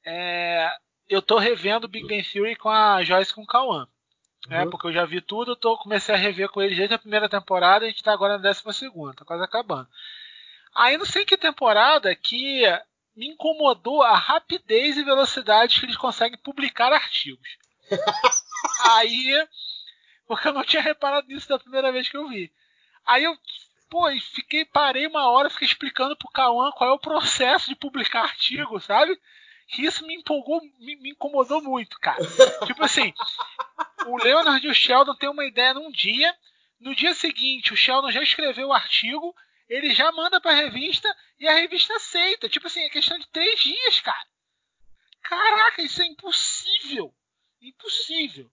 é. 0.05 0.69
Eu 1.09 1.21
tô 1.23 1.37
revendo 1.39 1.87
Big 1.87 2.07
Bang 2.09 2.23
Theory 2.25 2.57
com 2.57 2.69
a 2.71 3.05
Joyce 3.05 3.33
com 3.33 3.43
o 3.43 3.47
Kawan. 3.47 3.87
né, 4.49 4.65
Uhum. 4.65 4.71
porque 4.71 4.87
eu 4.89 4.93
já 4.93 5.05
vi 5.05 5.21
tudo, 5.21 5.53
eu 5.53 5.57
tô, 5.57 5.77
comecei 5.79 6.15
a 6.15 6.19
rever 6.19 6.49
com 6.49 6.61
eles 6.61 6.77
desde 6.77 6.95
a 6.95 6.99
primeira 6.99 7.29
temporada, 7.29 7.85
a 7.85 7.89
gente 7.89 8.03
tá 8.03 8.13
agora 8.13 8.37
na 8.37 8.43
décima 8.43 8.73
segunda, 8.73 9.15
tá 9.15 9.25
quase 9.25 9.43
acabando. 9.45 9.87
Aí 10.75 10.97
não 10.99 11.07
sei 11.07 11.25
que 11.25 11.37
temporada 11.37 12.15
que 12.17 12.63
me 13.17 13.29
incomodou 13.29 14.03
a 14.03 14.17
rapidez 14.17 14.97
e 14.99 15.05
velocidade 15.05 15.79
que 15.79 15.87
eles 15.87 15.97
conseguem 15.97 16.39
publicar 16.39 16.93
artigos. 16.93 17.49
Aí, 18.93 19.47
porque 20.27 20.49
eu 20.49 20.53
não 20.53 20.65
tinha 20.65 20.83
reparado 20.83 21.27
nisso 21.27 21.49
da 21.49 21.59
primeira 21.59 21.93
vez 21.93 22.09
que 22.09 22.17
eu 22.17 22.29
vi. 22.29 22.53
Aí 23.07 23.25
eu, 23.25 23.37
pô, 23.91 24.09
e 24.11 24.21
fiquei, 24.21 24.65
parei 24.65 25.07
uma 25.07 25.29
hora, 25.31 25.51
fiquei 25.51 25.67
explicando 25.67 26.17
pro 26.17 26.31
Cauã 26.31 26.71
qual 26.73 26.91
é 26.91 26.93
o 26.93 26.99
processo 26.99 27.69
de 27.69 27.77
publicar 27.77 28.23
artigo, 28.23 28.81
sabe? 28.81 29.19
Que 29.69 29.85
isso 29.85 30.07
me 30.07 30.15
empolgou, 30.15 30.61
me, 30.79 30.97
me 30.97 31.11
incomodou 31.11 31.63
muito, 31.63 31.99
cara. 32.01 32.23
tipo 32.67 32.83
assim, 32.83 33.13
o 34.07 34.17
Leonard 34.17 34.67
e 34.67 34.71
o 34.71 34.75
Sheldon 34.75 35.15
têm 35.15 35.29
uma 35.29 35.45
ideia 35.45 35.75
num 35.75 35.91
dia, 35.91 36.35
no 36.81 36.95
dia 36.95 37.15
seguinte 37.15 37.73
o 37.73 37.77
Sheldon 37.77 38.11
já 38.11 38.23
escreveu 38.23 38.69
o 38.69 38.73
artigo, 38.73 39.35
ele 39.69 39.95
já 39.95 40.11
manda 40.13 40.41
pra 40.41 40.53
revista 40.53 41.09
e 41.39 41.49
a 41.49 41.53
revista 41.55 41.95
aceita. 41.95 42.49
Tipo 42.49 42.67
assim, 42.67 42.83
é 42.83 42.89
questão 42.91 43.19
de 43.19 43.27
três 43.29 43.61
dias, 43.61 44.01
cara. 44.01 44.27
Caraca, 45.23 45.83
isso 45.83 46.03
é 46.03 46.07
impossível. 46.07 47.15
Impossível. 47.61 48.51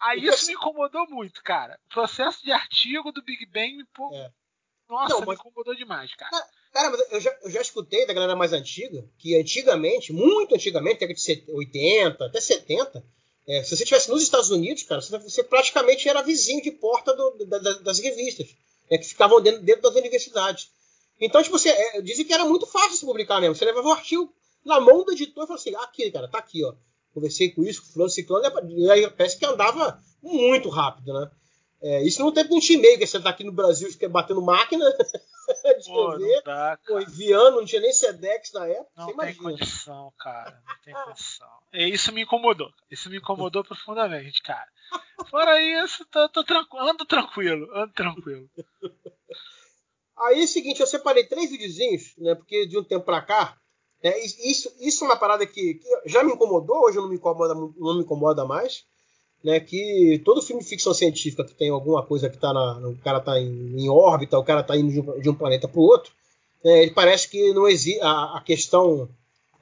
Aí 0.00 0.24
isso 0.24 0.46
me 0.46 0.52
incomodou 0.54 1.06
muito, 1.08 1.42
cara. 1.42 1.78
O 1.86 1.94
processo 1.94 2.42
de 2.44 2.52
artigo 2.52 3.10
do 3.12 3.22
Big 3.22 3.44
Bang 3.46 3.76
me. 3.76 3.84
pô- 3.94 4.10
É. 4.14 4.30
Nossa, 4.88 5.14
Não, 5.14 5.20
me 5.20 5.26
mas- 5.26 5.38
incomodou 5.38 5.74
demais, 5.74 6.14
cara. 6.14 6.30
Cara, 6.72 6.90
mas 6.90 7.12
eu 7.12 7.20
já, 7.20 7.36
eu 7.42 7.50
já 7.50 7.60
escutei 7.60 8.06
da 8.06 8.12
galera 8.14 8.36
mais 8.36 8.52
antiga 8.52 9.04
que 9.18 9.38
antigamente, 9.38 10.12
muito 10.12 10.54
antigamente, 10.54 11.00
década 11.00 11.14
de 11.14 11.20
set- 11.20 11.50
80, 11.50 12.24
até 12.26 12.40
70, 12.40 13.04
é, 13.46 13.62
se 13.64 13.70
você 13.76 13.82
estivesse 13.82 14.08
nos 14.10 14.22
Estados 14.22 14.50
Unidos, 14.50 14.82
cara, 14.84 15.00
você, 15.00 15.42
praticamente 15.42 16.08
era 16.08 16.22
vizinho 16.22 16.62
de 16.62 16.70
porta 16.70 17.14
do- 17.14 17.44
da- 17.46 17.58
da- 17.58 17.78
das 17.80 17.98
revistas, 17.98 18.48
né, 18.90 18.96
que 18.98 19.04
ficavam 19.08 19.40
dentro, 19.40 19.60
dentro 19.62 19.82
das 19.82 19.94
universidades. 19.96 20.70
Então, 21.20 21.42
tipo, 21.42 21.58
você, 21.58 21.70
é, 21.70 22.00
dizem 22.00 22.24
que 22.24 22.32
era 22.32 22.44
muito 22.44 22.66
fácil 22.66 22.96
se 22.96 23.04
publicar 23.04 23.40
mesmo. 23.40 23.54
Você 23.56 23.64
levava 23.64 23.88
o 23.88 23.92
artigo 23.92 24.32
na 24.64 24.78
mão 24.80 25.04
do 25.04 25.12
editor 25.12 25.44
e 25.44 25.46
falava 25.46 25.54
assim: 25.54 25.74
aqui, 25.74 26.10
cara, 26.12 26.28
tá 26.28 26.38
aqui, 26.38 26.64
ó. 26.64 26.74
Conversei 27.18 27.50
com 27.50 27.64
isso, 27.64 27.82
com 27.82 27.92
fulano, 27.92 28.10
ciclano, 28.10 28.70
e 28.70 28.90
aí 28.90 29.10
parece 29.10 29.36
que 29.38 29.44
andava 29.44 30.00
muito 30.22 30.68
rápido, 30.68 31.12
né? 31.12 31.30
É, 31.80 32.02
isso 32.02 32.22
no 32.24 32.32
tempo 32.32 32.48
do 32.50 32.72
e-mail, 32.72 32.98
que 32.98 33.06
você 33.06 33.20
tá 33.20 33.30
aqui 33.30 33.44
no 33.44 33.52
Brasil 33.52 33.88
batendo 34.10 34.42
máquina 34.42 34.84
de 35.78 35.84
Pô, 35.86 36.10
escrever. 36.12 36.34
não 36.36 36.42
dá, 36.44 36.78
Pô, 36.86 36.98
não 37.52 37.64
tinha 37.64 37.80
nem 37.80 37.92
Sedex 37.92 38.52
na 38.52 38.66
época, 38.66 38.90
Não 38.96 39.06
tem 39.06 39.14
imagina. 39.14 39.42
condição, 39.50 40.12
cara. 40.18 40.62
Não 40.66 40.74
tem 40.84 40.94
condição. 41.04 41.48
E 41.72 41.84
isso 41.88 42.12
me 42.12 42.22
incomodou. 42.22 42.68
Isso 42.90 43.08
me 43.08 43.18
incomodou 43.18 43.62
profundamente, 43.64 44.42
cara. 44.42 44.66
Fora 45.30 45.60
isso, 45.84 46.04
tô, 46.06 46.28
tô 46.28 46.42
tranquilo, 46.44 46.88
ando 46.88 47.04
tranquilo, 47.04 47.68
ando 47.74 47.92
tranquilo. 47.92 48.50
Aí 50.18 50.40
é 50.40 50.44
o 50.44 50.48
seguinte, 50.48 50.80
eu 50.80 50.86
separei 50.86 51.24
três 51.24 51.48
videozinhos, 51.50 52.14
né? 52.18 52.34
Porque 52.34 52.66
de 52.66 52.76
um 52.76 52.82
tempo 52.82 53.04
pra 53.04 53.22
cá, 53.22 53.56
né, 54.02 54.18
isso, 54.20 54.70
isso 54.80 55.04
é 55.04 55.06
uma 55.08 55.16
parada 55.16 55.46
que, 55.46 55.74
que 55.74 55.88
já 56.06 56.22
me 56.22 56.32
incomodou, 56.32 56.84
hoje 56.84 56.96
não 56.98 57.08
me 57.08 57.16
incomoda, 57.16 57.54
não 57.54 57.94
me 57.96 58.02
incomoda 58.02 58.44
mais. 58.44 58.84
Né, 59.42 59.60
que 59.60 60.20
todo 60.24 60.42
filme 60.42 60.60
de 60.64 60.68
ficção 60.68 60.92
científica 60.92 61.44
que 61.44 61.54
tem 61.54 61.70
alguma 61.70 62.02
coisa 62.04 62.28
que 62.28 62.36
tá 62.36 62.52
na, 62.52 62.88
o 62.88 62.96
cara 62.96 63.20
tá 63.20 63.38
em, 63.38 63.72
em 63.78 63.88
órbita, 63.88 64.36
o 64.36 64.42
cara 64.42 64.64
tá 64.64 64.76
indo 64.76 64.90
de 64.90 64.98
um, 65.00 65.20
de 65.20 65.30
um 65.30 65.34
planeta 65.34 65.68
para 65.68 65.78
o 65.78 65.84
outro, 65.84 66.12
né, 66.64 66.82
ele 66.82 66.90
parece 66.90 67.28
que 67.28 67.52
não 67.52 67.68
existe 67.68 68.00
a, 68.00 68.36
a 68.36 68.42
questão 68.44 69.08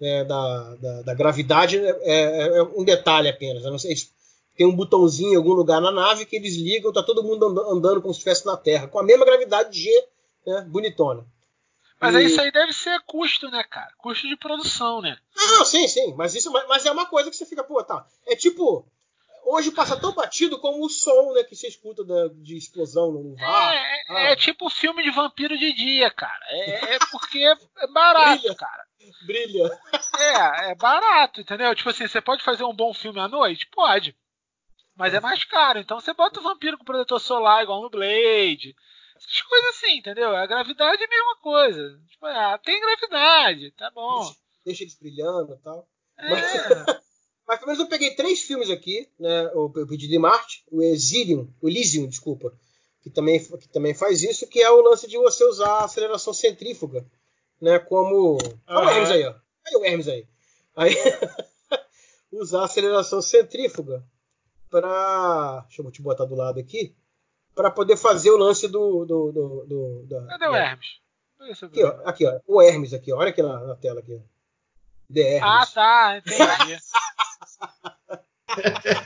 né, 0.00 0.24
da, 0.24 0.74
da, 0.76 1.02
da 1.02 1.14
gravidade 1.14 1.76
é, 1.78 1.90
é- 2.02 2.58
é 2.58 2.62
um 2.62 2.84
detalhe 2.84 3.28
apenas. 3.28 3.62
Não 3.64 3.78
sei, 3.78 3.94
tem 4.56 4.66
um 4.66 4.74
botãozinho 4.74 5.34
em 5.34 5.36
algum 5.36 5.52
lugar 5.52 5.78
na 5.78 5.92
nave 5.92 6.24
que 6.24 6.36
eles 6.36 6.56
ligam, 6.56 6.90
tá 6.90 7.02
todo 7.02 7.22
mundo 7.22 7.44
and- 7.46 7.76
andando 7.76 8.00
como 8.00 8.14
se 8.14 8.18
estivesse 8.20 8.46
na 8.46 8.56
Terra, 8.56 8.88
com 8.88 8.98
a 8.98 9.02
mesma 9.04 9.26
gravidade 9.26 9.78
G, 9.78 9.90
né? 10.46 10.66
Bonitona. 10.70 11.26
Mas 12.00 12.14
E- 12.14 12.24
isso 12.24 12.40
aí 12.40 12.50
deve 12.52 12.72
ser 12.72 13.00
custo, 13.06 13.50
né, 13.50 13.64
cara? 13.64 13.90
Custo 13.98 14.28
de 14.28 14.36
produção, 14.36 15.00
né? 15.00 15.16
Não, 15.34 15.64
sim, 15.64 15.88
sim, 15.88 16.14
mas 16.14 16.34
isso 16.34 16.50
mas 16.52 16.84
é 16.84 16.90
uma 16.90 17.06
coisa 17.06 17.30
que 17.30 17.36
você 17.36 17.46
fica, 17.46 17.64
pô, 17.64 17.82
tá. 17.82 18.06
É 18.26 18.36
tipo, 18.36 18.86
hoje 19.44 19.70
passa 19.70 19.98
tão 19.98 20.12
batido 20.12 20.58
como 20.60 20.84
o 20.84 20.90
som, 20.90 21.32
né, 21.32 21.42
que 21.44 21.56
você 21.56 21.68
escuta 21.68 22.04
da- 22.04 22.28
de 22.34 22.56
explosão 22.56 23.10
no 23.12 23.34
VAR. 23.36 23.72
é, 23.72 23.76
é- 23.76 24.02
ah. 24.10 24.20
é 24.32 24.36
tipo 24.36 24.68
filme 24.68 25.02
de 25.02 25.10
vampiro 25.10 25.56
de 25.56 25.72
dia, 25.72 26.10
cara. 26.10 26.44
É, 26.48 26.94
é 26.96 26.98
porque 27.10 27.38
é 27.78 27.86
barato, 27.92 28.40
Brilha. 28.42 28.54
cara. 28.56 28.84
Brilha. 29.24 29.80
É, 30.18 30.70
é 30.72 30.74
barato, 30.74 31.40
entendeu? 31.40 31.74
Tipo 31.74 31.90
assim, 31.90 32.06
você 32.08 32.20
pode 32.20 32.42
fazer 32.42 32.64
um 32.64 32.74
bom 32.74 32.92
filme 32.92 33.20
à 33.20 33.28
noite? 33.28 33.66
Pode. 33.72 34.16
Mas 34.96 35.14
é 35.14 35.20
mais 35.20 35.44
caro. 35.44 35.78
Então 35.78 36.00
você 36.00 36.12
bota 36.14 36.40
o 36.40 36.42
vampiro 36.42 36.76
com 36.78 36.84
protetor 36.84 37.20
solar, 37.20 37.62
igual 37.62 37.82
no 37.82 37.90
Blade. 37.90 38.74
Essas 39.16 39.40
coisas 39.42 39.70
assim, 39.70 39.98
entendeu? 39.98 40.34
A 40.36 40.46
gravidade 40.46 41.02
é 41.02 41.06
a 41.06 41.08
mesma 41.08 41.36
coisa. 41.40 42.00
Tipo, 42.08 42.26
ah, 42.26 42.58
tem 42.64 42.80
gravidade, 42.80 43.70
tá 43.72 43.90
bom. 43.90 44.32
Deixa 44.64 44.82
eles 44.82 44.98
brilhando 44.98 45.54
e 45.54 45.58
tal. 45.58 45.88
É, 46.18 46.26
Mas 47.46 47.58
pelo 47.58 47.68
menos 47.68 47.80
eu 47.80 47.88
peguei 47.88 48.14
três 48.14 48.40
filmes 48.42 48.70
aqui, 48.70 49.08
né? 49.18 49.46
O 49.54 49.70
Pedido 49.70 50.10
de 50.10 50.18
Marte, 50.18 50.64
o 50.70 50.82
Exilium, 50.82 51.48
o 51.60 51.68
Elysium, 51.68 52.08
desculpa, 52.08 52.52
que 53.00 53.08
também, 53.08 53.38
que 53.38 53.68
também 53.68 53.94
faz 53.94 54.22
isso, 54.22 54.48
que 54.48 54.60
é 54.60 54.68
o 54.68 54.80
lance 54.80 55.06
de 55.06 55.16
você 55.16 55.44
usar 55.44 55.68
a 55.68 55.84
aceleração 55.84 56.34
centrífuga, 56.34 57.06
né? 57.60 57.78
Como. 57.78 58.36
Olha 58.66 58.78
o 58.78 58.82
Aham. 58.82 58.90
Hermes 58.90 59.10
aí, 59.10 59.24
ó. 59.24 59.34
Olha 59.68 59.78
o 59.78 59.84
Hermes 59.84 60.08
aí. 60.08 60.26
Aí 60.74 60.94
usar 62.32 62.62
a 62.62 62.64
aceleração 62.64 63.22
centrífuga 63.22 64.04
para. 64.68 65.64
Deixa 65.68 65.82
eu 65.82 65.90
te 65.92 66.02
botar 66.02 66.24
do 66.24 66.34
lado 66.34 66.58
aqui. 66.58 66.96
Para 67.56 67.70
poder 67.72 67.96
fazer 67.96 68.30
o 68.30 68.36
lance 68.36 68.68
do. 68.68 69.04
do, 69.04 69.32
do, 69.32 69.64
do 69.66 70.02
da- 70.06 70.26
Cadê 70.26 70.46
o 70.46 70.54
Hermes? 70.54 70.86
Aqui, 71.62 71.82
ó, 71.84 72.08
aqui, 72.08 72.26
ó. 72.26 72.40
O 72.46 72.62
Hermes 72.62 72.92
aqui, 72.94 73.12
ó. 73.12 73.16
Olha 73.18 73.30
aqui 73.30 73.42
na, 73.42 73.58
na 73.64 73.74
tela 73.74 73.98
aqui, 74.00 74.14
ó. 74.14 74.20
The 75.12 75.20
Hermes. 75.36 75.42
Ah, 75.42 75.66
tá, 75.74 76.18
entendi. 76.18 76.78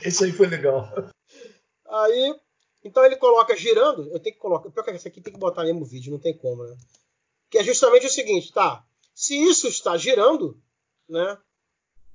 Esse 0.05 0.25
aí 0.25 0.31
foi 0.31 0.47
legal. 0.47 0.87
Aí, 1.87 2.35
então 2.83 3.03
ele 3.05 3.15
coloca 3.17 3.55
girando, 3.55 4.07
eu 4.11 4.19
tenho 4.19 4.35
que 4.35 4.41
colocar, 4.41 4.69
pior 4.69 4.83
que 4.83 4.91
essa 4.91 5.07
aqui 5.07 5.19
tem 5.21 5.33
que 5.33 5.39
botar 5.39 5.63
mesmo 5.63 5.83
vídeo, 5.85 6.11
não 6.11 6.19
tem 6.19 6.35
como, 6.37 6.63
né? 6.63 6.75
Que 7.49 7.57
é 7.57 7.63
justamente 7.63 8.05
o 8.05 8.09
seguinte, 8.09 8.51
tá? 8.53 8.83
Se 9.13 9.35
isso 9.35 9.67
está 9.67 9.97
girando, 9.97 10.57
né? 11.07 11.37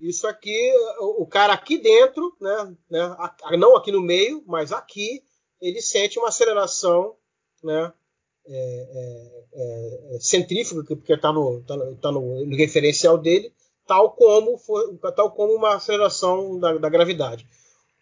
Isso 0.00 0.26
aqui, 0.26 0.72
o, 1.00 1.22
o 1.22 1.26
cara 1.26 1.52
aqui 1.52 1.78
dentro, 1.78 2.34
né, 2.40 2.76
né? 2.90 3.00
a- 3.18 3.56
Não 3.58 3.76
aqui 3.76 3.92
no 3.92 4.00
meio, 4.00 4.42
mas 4.46 4.72
aqui, 4.72 5.22
ele 5.61 5.81
sente 5.83 6.19
uma 6.19 6.28
aceleração, 6.28 7.16
né? 7.62 7.93
é, 8.49 8.53
é, 8.55 9.47
é, 10.12 10.16
é, 10.16 10.20
centrífuga, 10.20 10.85
que- 10.85 10.95
porque 10.95 11.12
está 11.15 11.33
no, 11.33 11.62
tá 11.65 11.77
no, 11.77 11.97
tá 11.97 12.12
no- 12.12 12.45
no 12.47 12.57
referencial 12.57 13.19
dele, 13.19 13.53
tal 13.87 14.12
como, 14.12 14.57
foi, 14.59 14.97
tal 15.16 15.33
como 15.33 15.53
uma 15.55 15.74
aceleração 15.74 16.57
da, 16.61 16.74
da 16.78 16.89
gravidade. 16.89 17.45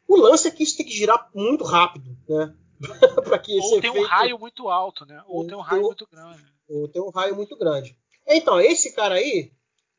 O 0.06 0.16
lance 0.16 0.46
é 0.46 0.50
que 0.50 0.62
isso 0.62 0.76
tem 0.76 0.84
que 0.84 0.92
girar 0.92 1.30
muito 1.34 1.64
rápido, 1.64 2.14
né? 2.28 2.54
para 3.24 3.38
que 3.38 3.58
Ou 3.58 3.80
tem 3.80 3.90
um 3.90 3.94
efeito- 3.94 4.08
raio 4.08 4.38
muito 4.38 4.68
alto, 4.68 5.06
né? 5.06 5.22
Ou 5.26 5.38
Ou 5.38 5.46
tem 5.46 5.56
um 5.56 5.60
raio 5.62 5.80
um- 5.82 5.86
muito 5.86 6.06
grande. 6.10 6.44
ou 6.68 6.88
tem 6.88 7.00
um 7.02 7.08
raio 7.10 7.34
muito 7.36 7.56
grande. 7.56 7.96
Então, 8.26 8.60
esse 8.60 8.92
cara 8.92 9.14
aí, 9.14 9.50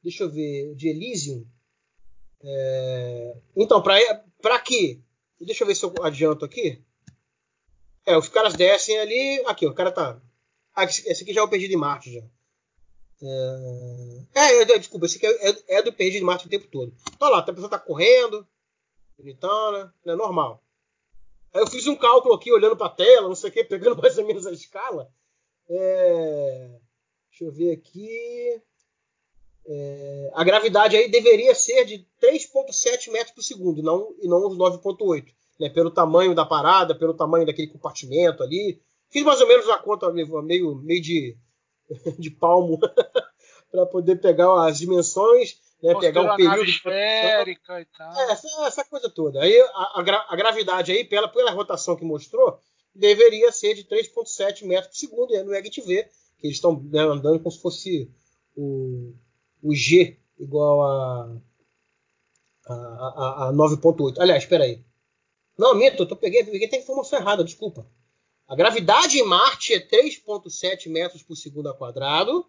deixa 0.04 0.24
eu 0.26 0.30
ver, 0.30 0.76
de 0.76 0.90
Elysium. 0.90 1.44
é, 2.44 3.36
Então, 3.56 3.82
para 3.82 4.60
quê? 4.60 5.00
Deixa 5.42 5.64
eu 5.64 5.68
ver 5.68 5.74
se 5.76 5.84
eu 5.86 5.94
adianto 6.04 6.46
aqui. 6.46 6.84
É, 8.06 8.18
os 8.18 8.30
caras 8.30 8.54
descem 8.54 8.98
ali. 9.00 9.42
Aqui, 9.46 9.66
o 9.66 9.74
cara 9.74 9.92
tá. 9.92 10.22
Ah, 10.76 10.84
esse 10.84 11.24
aqui 11.24 11.34
já 11.34 11.42
é 11.42 11.44
o 11.44 11.50
Perdido 11.50 11.74
em 11.74 11.78
Marte 11.78 12.14
já. 12.14 12.22
É, 13.22 14.42
é, 14.42 14.62
é, 14.62 14.78
desculpa, 14.78 15.06
esse 15.06 15.18
aqui 15.18 15.26
é, 15.26 15.50
é- 15.50 15.64
é 15.78 15.82
do 15.82 15.94
Perdido 15.94 16.22
em 16.22 16.26
Marte 16.26 16.48
o 16.48 16.50
tempo 16.50 16.68
todo. 16.68 16.94
Então 17.16 17.30
lá, 17.30 17.40
a 17.40 17.44
pessoa 17.44 17.70
tá 17.70 17.80
correndo, 17.80 18.46
bonitona, 19.18 19.94
né, 20.06 20.16
normal. 20.16 20.62
Aí 21.54 21.62
eu 21.62 21.68
fiz 21.68 21.88
um 21.88 21.96
cálculo 21.96 22.34
aqui, 22.36 22.52
olhando 22.52 22.76
pra 22.76 22.90
tela, 22.90 23.28
não 23.30 23.36
sei 23.36 23.50
o 23.50 23.54
que, 23.54 23.64
pegando 23.64 23.96
mais 24.02 24.18
ou 24.18 24.26
menos 24.26 24.46
a 24.46 24.52
escala. 24.52 25.10
É, 25.70 26.80
Deixa 27.30 27.46
eu 27.46 27.52
ver 27.52 27.72
aqui. 27.72 28.62
É, 29.68 30.32
a 30.36 30.44
gravidade 30.44 30.96
aí 30.96 31.10
deveria 31.10 31.56
ser 31.56 31.86
de 31.86 32.06
3,7 32.22 33.10
metros 33.12 33.32
por 33.34 33.42
segundo, 33.42 33.82
não, 33.82 34.14
e 34.22 34.28
não 34.28 34.48
os 34.48 34.56
9,8. 34.58 35.34
Né, 35.60 35.70
pelo 35.70 35.90
tamanho 35.90 36.36
da 36.36 36.46
parada, 36.46 36.94
pelo 36.94 37.14
tamanho 37.14 37.46
daquele 37.46 37.68
compartimento 37.70 38.44
ali. 38.44 38.82
Fiz 39.10 39.24
mais 39.24 39.40
ou 39.40 39.48
menos 39.48 39.70
a 39.70 39.78
conta 39.78 40.12
meio, 40.12 40.76
meio 40.76 41.02
de, 41.02 41.38
de 42.20 42.30
palmo 42.30 42.78
para 43.72 43.86
poder 43.86 44.18
pegar 44.18 44.66
as 44.68 44.78
dimensões, 44.78 45.58
né, 45.82 45.96
pegar 46.00 46.24
o 46.24 46.32
a 46.32 46.36
período. 46.36 46.64
esférica 46.64 47.80
e 47.82 47.86
tal. 47.98 48.14
É, 48.20 48.32
essa, 48.32 48.48
essa 48.68 48.84
coisa 48.86 49.10
toda. 49.10 49.42
Aí 49.42 49.58
a, 49.74 50.00
a 50.00 50.04
gra- 50.04 50.26
a 50.28 50.36
gravidade 50.36 50.92
aí, 50.92 51.06
pela, 51.06 51.28
pela 51.30 51.52
rotação 51.52 51.96
que 51.96 52.04
mostrou, 52.04 52.60
deveria 52.94 53.52
ser 53.52 53.76
de 53.76 53.84
3,7 53.86 54.66
metros 54.66 54.88
por 54.92 54.98
segundo. 54.98 55.34
E 55.34 55.38
aí 55.38 55.44
no 55.44 55.54
EG 55.54 55.62
a 55.62 55.64
gente 55.66 55.82
vê 55.82 56.04
que 56.38 56.48
eles 56.48 56.58
estão 56.58 56.82
né, 56.92 57.00
andando 57.00 57.40
como 57.40 57.52
se 57.52 57.62
fosse 57.62 58.12
o, 58.58 59.14
o 59.64 59.74
G 59.74 60.18
igual 60.38 60.82
a, 60.82 61.38
a, 62.68 62.74
a, 62.74 63.50
a 63.50 63.54
9,8. 63.54 64.16
Aliás, 64.20 64.44
espera 64.44 64.64
aí. 64.64 64.84
Não, 65.58 65.74
minto, 65.76 66.04
eu 66.04 66.08
tô, 66.08 66.16
peguei, 66.16 66.44
peguei 66.44 66.68
até 66.68 66.78
a 66.78 66.82
informação 66.82 67.20
errada, 67.20 67.44
desculpa. 67.44 67.86
A 68.48 68.56
gravidade 68.56 69.18
em 69.20 69.26
Marte 69.26 69.74
é 69.74 69.80
3,7 69.80 70.88
metros 70.90 71.24
por 71.24 71.36
segundo 71.36 71.68
ao 71.68 71.76
quadrado. 71.78 72.46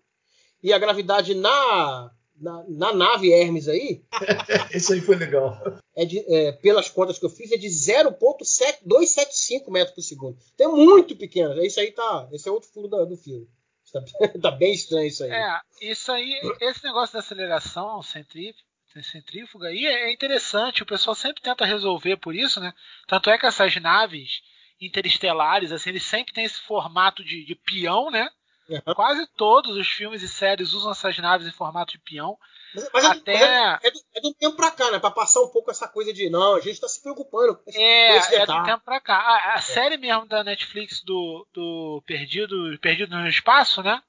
E 0.62 0.72
a 0.72 0.78
gravidade 0.78 1.34
na, 1.34 2.10
na, 2.36 2.64
na 2.68 2.92
nave 2.92 3.30
Hermes 3.30 3.68
aí 3.68 4.04
Esse 4.74 4.94
aí 4.94 5.00
foi 5.00 5.16
legal. 5.16 5.56
é 5.94 6.04
de, 6.04 6.18
é, 6.34 6.52
pelas 6.52 6.88
contas 6.90 7.18
que 7.18 7.24
eu 7.24 7.30
fiz, 7.30 7.50
é 7.52 7.56
de 7.56 7.68
0,275 7.68 9.70
metros 9.70 9.94
por 9.94 10.02
segundo. 10.02 10.38
Então 10.54 10.72
é 10.72 10.76
muito 10.84 11.14
pequeno. 11.16 11.62
Isso 11.64 11.80
aí 11.80 11.92
tá. 11.92 12.28
Esse 12.32 12.48
é 12.48 12.52
outro 12.52 12.68
furo 12.70 12.88
da- 12.88 13.04
do 13.04 13.16
filme. 13.16 13.48
Tá, 13.92 14.02
tá 14.42 14.50
bem 14.50 14.74
estranho 14.74 15.06
isso 15.06 15.22
aí. 15.24 15.30
É, 15.30 15.60
isso 15.80 16.10
aí, 16.10 16.40
esse 16.60 16.82
negócio 16.84 17.12
da 17.14 17.20
aceleração 17.20 18.02
centrífuga, 18.02 18.65
centrífuga 19.02 19.68
aí 19.68 19.86
é 19.86 20.12
interessante, 20.12 20.82
o 20.82 20.86
pessoal 20.86 21.14
sempre 21.14 21.42
tenta 21.42 21.64
resolver 21.64 22.16
por 22.16 22.34
isso, 22.34 22.60
né? 22.60 22.72
Tanto 23.06 23.30
é 23.30 23.38
que 23.38 23.46
essas 23.46 23.74
naves 23.76 24.42
interestelares, 24.80 25.72
assim, 25.72 25.90
eles 25.90 26.04
sempre 26.04 26.32
têm 26.32 26.44
esse 26.44 26.60
formato 26.60 27.24
de, 27.24 27.44
de 27.44 27.54
peão, 27.54 28.10
né? 28.10 28.28
Uhum. 28.68 28.94
Quase 28.94 29.26
todos 29.36 29.76
os 29.76 29.86
filmes 29.86 30.22
e 30.22 30.28
séries 30.28 30.72
usam 30.72 30.90
essas 30.90 31.16
naves 31.18 31.46
em 31.46 31.52
formato 31.52 31.92
de 31.92 31.98
peão. 31.98 32.36
Mas, 32.74 32.90
mas 32.92 33.04
é- 33.04 33.08
Até- 33.08 33.32
mas 33.32 33.42
é, 33.42 33.78
é, 33.86 33.90
do, 33.90 34.00
é 34.16 34.20
do 34.20 34.34
tempo 34.34 34.56
pra 34.56 34.70
cá, 34.72 34.90
né? 34.90 34.98
Pra 34.98 35.10
passar 35.10 35.40
um 35.40 35.48
pouco 35.48 35.70
essa 35.70 35.86
coisa 35.88 36.12
de 36.12 36.28
não, 36.28 36.56
a 36.56 36.60
gente 36.60 36.80
tá 36.80 36.88
se 36.88 37.00
preocupando 37.00 37.54
com 37.56 37.70
esse, 37.70 37.78
com 37.78 37.84
esse 38.14 38.34
É, 38.34 38.38
é 38.42 38.46
do 38.46 38.64
tempo 38.64 38.84
pra 38.84 39.00
cá. 39.00 39.16
A, 39.16 39.54
a 39.54 39.60
série 39.62 39.96
mesmo 39.96 40.26
da 40.26 40.42
Netflix 40.42 41.00
do, 41.04 41.46
do 41.54 42.02
Perdido, 42.06 42.76
Perdido 42.80 43.16
no 43.16 43.28
Espaço, 43.28 43.82
né? 43.82 44.02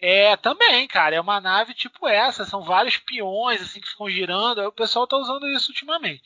É 0.00 0.36
também, 0.36 0.86
cara. 0.86 1.16
É 1.16 1.20
uma 1.20 1.40
nave 1.40 1.72
tipo 1.74 2.06
essa. 2.08 2.44
São 2.44 2.62
vários 2.62 2.96
peões 2.98 3.62
assim 3.62 3.80
que 3.80 3.88
ficam 3.88 4.08
girando. 4.10 4.58
O 4.66 4.72
pessoal 4.72 5.06
tá 5.06 5.16
usando 5.16 5.46
isso 5.48 5.70
ultimamente. 5.70 6.22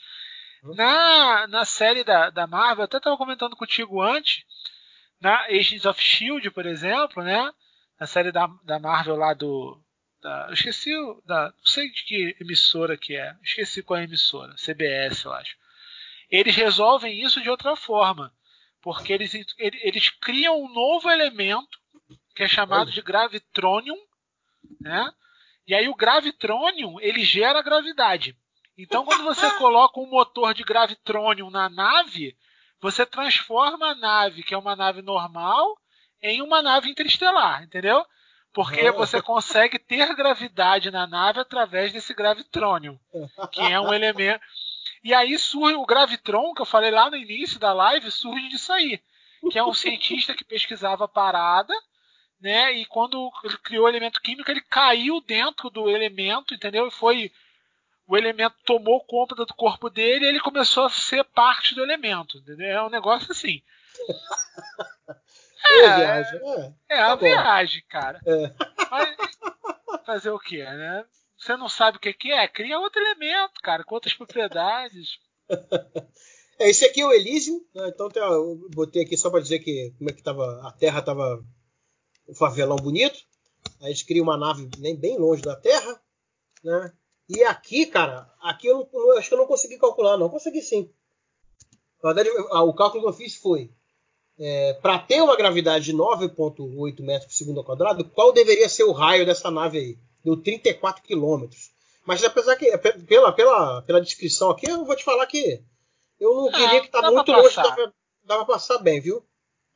Na, 0.74 1.46
na 1.46 1.64
série 1.64 2.02
da, 2.02 2.30
da 2.30 2.46
Marvel, 2.46 2.80
eu 2.82 2.84
até 2.86 2.98
tava 2.98 3.16
comentando 3.16 3.54
contigo 3.56 4.00
antes. 4.02 4.44
Na 5.20 5.42
Agents 5.46 5.84
of 5.84 6.00
Shield, 6.02 6.50
por 6.50 6.66
exemplo, 6.66 7.22
né? 7.22 7.52
Na 8.00 8.06
série 8.06 8.32
da, 8.32 8.48
da 8.64 8.78
Marvel 8.78 9.16
lá 9.16 9.34
do. 9.34 9.80
Da, 10.20 10.46
eu 10.48 10.54
esqueci 10.54 10.94
o. 10.96 11.22
Da, 11.24 11.52
não 11.56 11.64
sei 11.64 11.90
de 11.90 12.04
que 12.04 12.36
emissora 12.40 12.96
que 12.96 13.14
é. 13.16 13.34
Esqueci 13.42 13.82
qual 13.82 13.98
é 13.98 14.00
a 14.02 14.04
emissora. 14.04 14.54
CBS, 14.56 15.24
eu 15.24 15.32
acho 15.32 15.56
eles 16.30 16.54
resolvem 16.54 17.18
isso 17.24 17.40
de 17.40 17.48
outra 17.48 17.74
forma. 17.74 18.30
Porque 18.82 19.14
eles, 19.14 19.32
ele- 19.56 19.80
eles 19.82 20.10
criam 20.10 20.60
um 20.62 20.70
novo 20.72 21.08
elemento 21.10 21.78
que 22.38 22.44
é 22.44 22.48
chamado 22.48 22.82
Olha. 22.82 22.92
de 22.92 23.02
gravitronium, 23.02 23.98
né? 24.80 25.10
E 25.66 25.74
aí 25.74 25.88
o 25.88 25.94
gravitronium 25.96 27.00
ele 27.00 27.24
gera 27.24 27.60
gravidade. 27.62 28.36
Então 28.78 29.04
quando 29.04 29.24
você 29.24 29.50
coloca 29.58 29.98
um 29.98 30.08
motor 30.08 30.54
de 30.54 30.62
gravitronium 30.62 31.50
na 31.50 31.68
nave, 31.68 32.36
você 32.80 33.04
transforma 33.04 33.88
a 33.88 33.94
nave, 33.96 34.44
que 34.44 34.54
é 34.54 34.56
uma 34.56 34.76
nave 34.76 35.02
normal, 35.02 35.76
em 36.22 36.40
uma 36.40 36.62
nave 36.62 36.88
interestelar, 36.88 37.64
entendeu? 37.64 38.06
Porque 38.52 38.86
Ah. 38.86 38.92
você 38.92 39.20
consegue 39.20 39.76
ter 39.76 40.14
gravidade 40.14 40.92
na 40.92 41.08
nave 41.08 41.40
através 41.40 41.92
desse 41.92 42.14
gravitronium, 42.14 42.96
que 43.50 43.60
é 43.62 43.80
um 43.80 43.92
elemento. 43.92 44.40
E 45.02 45.12
aí 45.12 45.36
surge 45.40 45.74
o 45.74 45.84
gravitron, 45.84 46.54
que 46.54 46.62
eu 46.62 46.66
falei 46.66 46.92
lá 46.92 47.10
no 47.10 47.16
início 47.16 47.58
da 47.58 47.72
live, 47.72 48.08
surge 48.12 48.48
disso 48.48 48.72
aí. 48.72 49.02
Que 49.50 49.58
é 49.58 49.64
um 49.64 49.74
cientista 49.74 50.34
que 50.34 50.44
pesquisava 50.44 51.04
a 51.04 51.08
parada, 51.08 51.74
né? 52.40 52.72
E 52.72 52.86
quando 52.86 53.30
ele 53.44 53.56
criou 53.58 53.86
o 53.86 53.88
elemento 53.88 54.20
químico, 54.20 54.50
ele 54.50 54.60
caiu 54.60 55.20
dentro 55.20 55.70
do 55.70 55.88
elemento, 55.88 56.54
entendeu? 56.54 56.86
E 56.86 56.90
foi 56.90 57.32
o 58.06 58.16
elemento 58.16 58.54
tomou 58.64 59.04
conta 59.04 59.34
do 59.34 59.46
corpo 59.54 59.90
dele 59.90 60.24
e 60.24 60.28
ele 60.28 60.40
começou 60.40 60.86
a 60.86 60.90
ser 60.90 61.22
parte 61.24 61.74
do 61.74 61.82
elemento. 61.82 62.38
Entendeu? 62.38 62.66
É 62.66 62.82
um 62.82 62.90
negócio 62.90 63.30
assim. 63.30 63.62
É, 65.66 65.84
é, 65.84 65.96
viagem. 65.96 66.40
É, 66.88 66.94
é 66.94 66.96
tá 66.96 67.12
a 67.12 67.16
viagem, 67.16 67.84
cara. 67.88 68.20
É. 68.26 68.54
Mas 68.90 69.16
fazer 70.06 70.30
o 70.30 70.38
quê, 70.38 70.64
né? 70.64 71.04
Você 71.36 71.56
não 71.56 71.68
sabe 71.68 71.98
o 71.98 72.00
que, 72.00 72.12
que 72.12 72.32
é? 72.32 72.48
Cria 72.48 72.78
outro 72.78 73.00
elemento, 73.00 73.60
cara, 73.62 73.84
com 73.84 73.94
outras 73.94 74.14
propriedades. 74.14 75.18
É, 76.60 76.68
esse 76.68 76.84
aqui 76.84 77.00
é 77.00 77.06
o 77.06 77.12
Elysium, 77.12 77.64
né? 77.72 77.88
então 77.88 78.08
eu 78.16 78.68
botei 78.74 79.04
aqui 79.04 79.16
só 79.16 79.30
para 79.30 79.40
dizer 79.40 79.60
que 79.60 79.94
como 79.96 80.10
é 80.10 80.12
que 80.12 80.20
tava, 80.20 80.60
a 80.66 80.72
Terra 80.72 81.00
tava 81.00 81.40
um 82.28 82.34
favelão 82.34 82.76
bonito. 82.76 83.18
A 83.80 83.88
gente 83.88 84.04
cria 84.04 84.22
uma 84.22 84.36
nave 84.36 84.68
nem 84.78 84.94
bem 84.94 85.18
longe 85.18 85.42
da 85.42 85.56
Terra, 85.56 86.00
né? 86.62 86.92
E 87.28 87.42
aqui, 87.44 87.86
cara, 87.86 88.30
aqui 88.40 88.66
eu, 88.66 88.88
não, 88.92 89.18
acho 89.18 89.28
que 89.28 89.34
eu 89.34 89.38
não 89.38 89.46
consegui 89.46 89.78
calcular, 89.78 90.16
não. 90.16 90.28
Consegui 90.28 90.62
sim. 90.62 90.90
Na 92.02 92.12
verdade, 92.12 92.30
o 92.30 92.72
cálculo 92.72 93.02
que 93.02 93.08
eu 93.08 93.12
fiz 93.12 93.34
foi 93.34 93.70
é, 94.38 94.74
para 94.74 94.98
ter 94.98 95.20
uma 95.20 95.36
gravidade 95.36 95.86
de 95.86 95.92
9,8 95.92 97.02
metros 97.02 97.26
por 97.26 97.36
segundo 97.36 97.58
ao 97.58 97.64
quadrado, 97.64 98.04
qual 98.04 98.32
deveria 98.32 98.68
ser 98.68 98.84
o 98.84 98.92
raio 98.92 99.26
dessa 99.26 99.50
nave 99.50 99.78
aí? 99.78 99.98
Deu 100.24 100.36
34 100.36 101.02
quilômetros. 101.02 101.72
Mas 102.06 102.22
apesar 102.24 102.56
que, 102.56 102.76
pela, 102.78 103.32
pela, 103.32 103.82
pela 103.82 104.00
descrição 104.00 104.50
aqui, 104.50 104.70
eu 104.70 104.84
vou 104.84 104.96
te 104.96 105.04
falar 105.04 105.26
que 105.26 105.62
eu 106.18 106.34
não 106.34 106.50
diria 106.50 106.80
que 106.80 106.88
tá 106.88 107.10
muito 107.10 107.30
longe, 107.30 107.54
dava, 107.54 107.92
dava 108.24 108.44
pra 108.44 108.54
passar 108.54 108.78
bem, 108.78 109.00
viu? 109.00 109.24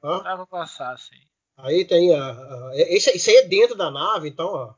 Hã? 0.03 0.23
Dá 0.23 0.37
pra 0.37 0.47
passar, 0.47 0.99
sim. 0.99 1.20
Aí 1.57 1.85
tem 1.85 2.15
a. 2.15 2.31
a 2.31 2.70
esse, 2.74 3.16
isso 3.16 3.31
aí 3.31 3.37
é 3.37 3.47
dentro 3.47 3.77
da 3.77 3.91
nave, 3.91 4.29
então, 4.29 4.47
ó. 4.47 4.74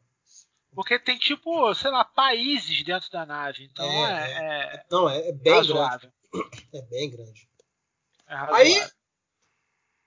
Porque 0.75 0.99
tem 0.99 1.17
tipo, 1.17 1.73
sei 1.75 1.91
lá, 1.91 2.05
países 2.05 2.83
dentro 2.83 3.11
da 3.11 3.25
nave. 3.25 3.65
Então 3.65 3.87
é. 3.87 4.13
é, 4.13 4.33
é, 4.33 4.77
é 4.77 4.85
não, 4.91 5.09
é, 5.09 5.29
é 5.29 5.33
bem 5.33 5.55
razoável. 5.55 6.11
grande. 6.33 6.69
É 6.73 6.83
bem 6.83 7.11
grande. 7.11 7.49
É 8.27 8.35
aí, 8.35 8.83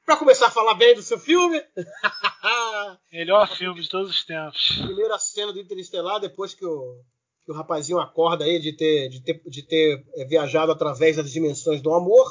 para 0.06 0.18
começar 0.18 0.48
a 0.48 0.52
falar 0.52 0.74
bem 0.74 0.96
do 0.96 1.02
seu 1.02 1.20
filme. 1.20 1.62
Melhor 3.12 3.48
filme 3.56 3.82
de 3.82 3.90
todos 3.90 4.10
os 4.10 4.24
tempos. 4.24 4.78
Primeira 4.82 5.18
cena 5.20 5.54
do 5.54 5.60
Interestelar, 5.60 6.20
depois 6.20 6.54
que 6.54 6.66
o, 6.66 7.02
que 7.46 7.52
o 7.52 7.56
rapazinho 7.56 8.00
acorda 8.00 8.44
aí 8.44 8.60
de 8.60 8.74
ter, 8.74 9.10
de 9.10 9.22
ter, 9.22 9.42
de 9.46 9.64
ter 9.64 10.06
é, 10.16 10.26
viajado 10.26 10.72
através 10.72 11.16
das 11.16 11.32
dimensões 11.32 11.82
do 11.82 11.94
amor. 11.94 12.26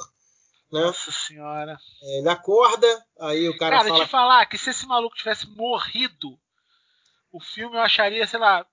Né? 0.73 0.81
Nossa 0.81 1.13
senhora. 1.13 1.79
É, 2.03 2.19
ele 2.19 2.29
acorda, 2.29 3.07
aí 3.21 3.49
o 3.49 3.57
cara, 3.57 3.77
cara 3.77 3.89
fala... 3.89 4.05
te 4.05 4.11
falar 4.11 4.47
que 4.47 4.59
se 4.59 4.71
esse 4.71 4.87
maluco 4.87 5.17
tivesse 5.17 5.49
morrido, 5.51 6.39
o 7.31 7.41
filme 7.41 7.77
eu 7.77 7.81
acharia, 7.81 8.27
sei 8.27 8.41
lá, 8.41 8.67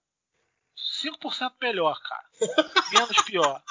5% 1.04 1.54
melhor, 1.62 2.00
cara. 2.02 2.26
Menos 2.94 3.22
pior. 3.24 3.64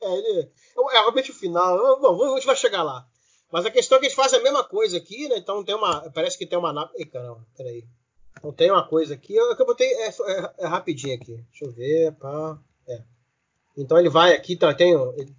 É, 0.00 0.12
ele, 0.12 0.40
é 0.40 0.92
realmente 0.92 1.30
o 1.30 1.34
final. 1.34 2.00
Bom, 2.00 2.32
a 2.32 2.36
gente 2.36 2.46
vai 2.46 2.56
chegar 2.56 2.82
lá. 2.82 3.06
Mas 3.50 3.64
a 3.64 3.70
questão 3.70 3.96
é 3.96 4.00
que 4.00 4.06
eles 4.06 4.16
fazem 4.16 4.40
a 4.40 4.42
mesma 4.42 4.64
coisa 4.64 4.96
aqui, 4.96 5.28
né? 5.28 5.36
Então 5.38 5.64
tem 5.64 5.74
uma. 5.74 6.10
Parece 6.10 6.36
que 6.36 6.46
tem 6.46 6.58
uma 6.58 6.72
nave. 6.72 6.92
Ei, 6.96 7.06
caramba, 7.06 7.46
peraí. 7.56 7.84
Então 8.38 8.52
tem 8.52 8.70
uma 8.70 8.86
coisa 8.86 9.14
aqui. 9.14 9.34
Eu, 9.34 9.52
eu 9.52 9.66
botei. 9.66 9.88
É, 9.94 10.08
é, 10.08 10.54
é, 10.58 10.66
rapidinho 10.66 11.14
aqui. 11.14 11.36
Deixa 11.50 11.64
eu 11.64 11.72
ver. 11.72 12.12
Pá. 12.16 12.58
É. 13.76 13.80
Então 13.80 13.98
ele 13.98 14.08
vai 14.08 14.32
aqui, 14.32 14.56
tá, 14.56 14.72
tem, 14.74 14.94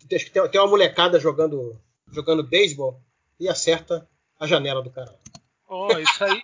tem, 0.07 0.49
tem 0.49 0.61
uma 0.61 0.69
molecada 0.69 1.19
jogando 1.19 1.79
jogando 2.11 2.43
beisebol 2.43 3.01
e 3.39 3.49
acerta 3.49 4.07
a 4.39 4.47
janela 4.47 4.81
do 4.81 4.91
cara. 4.91 5.13
Oh, 5.67 5.91
isso 5.97 6.23
aí. 6.23 6.43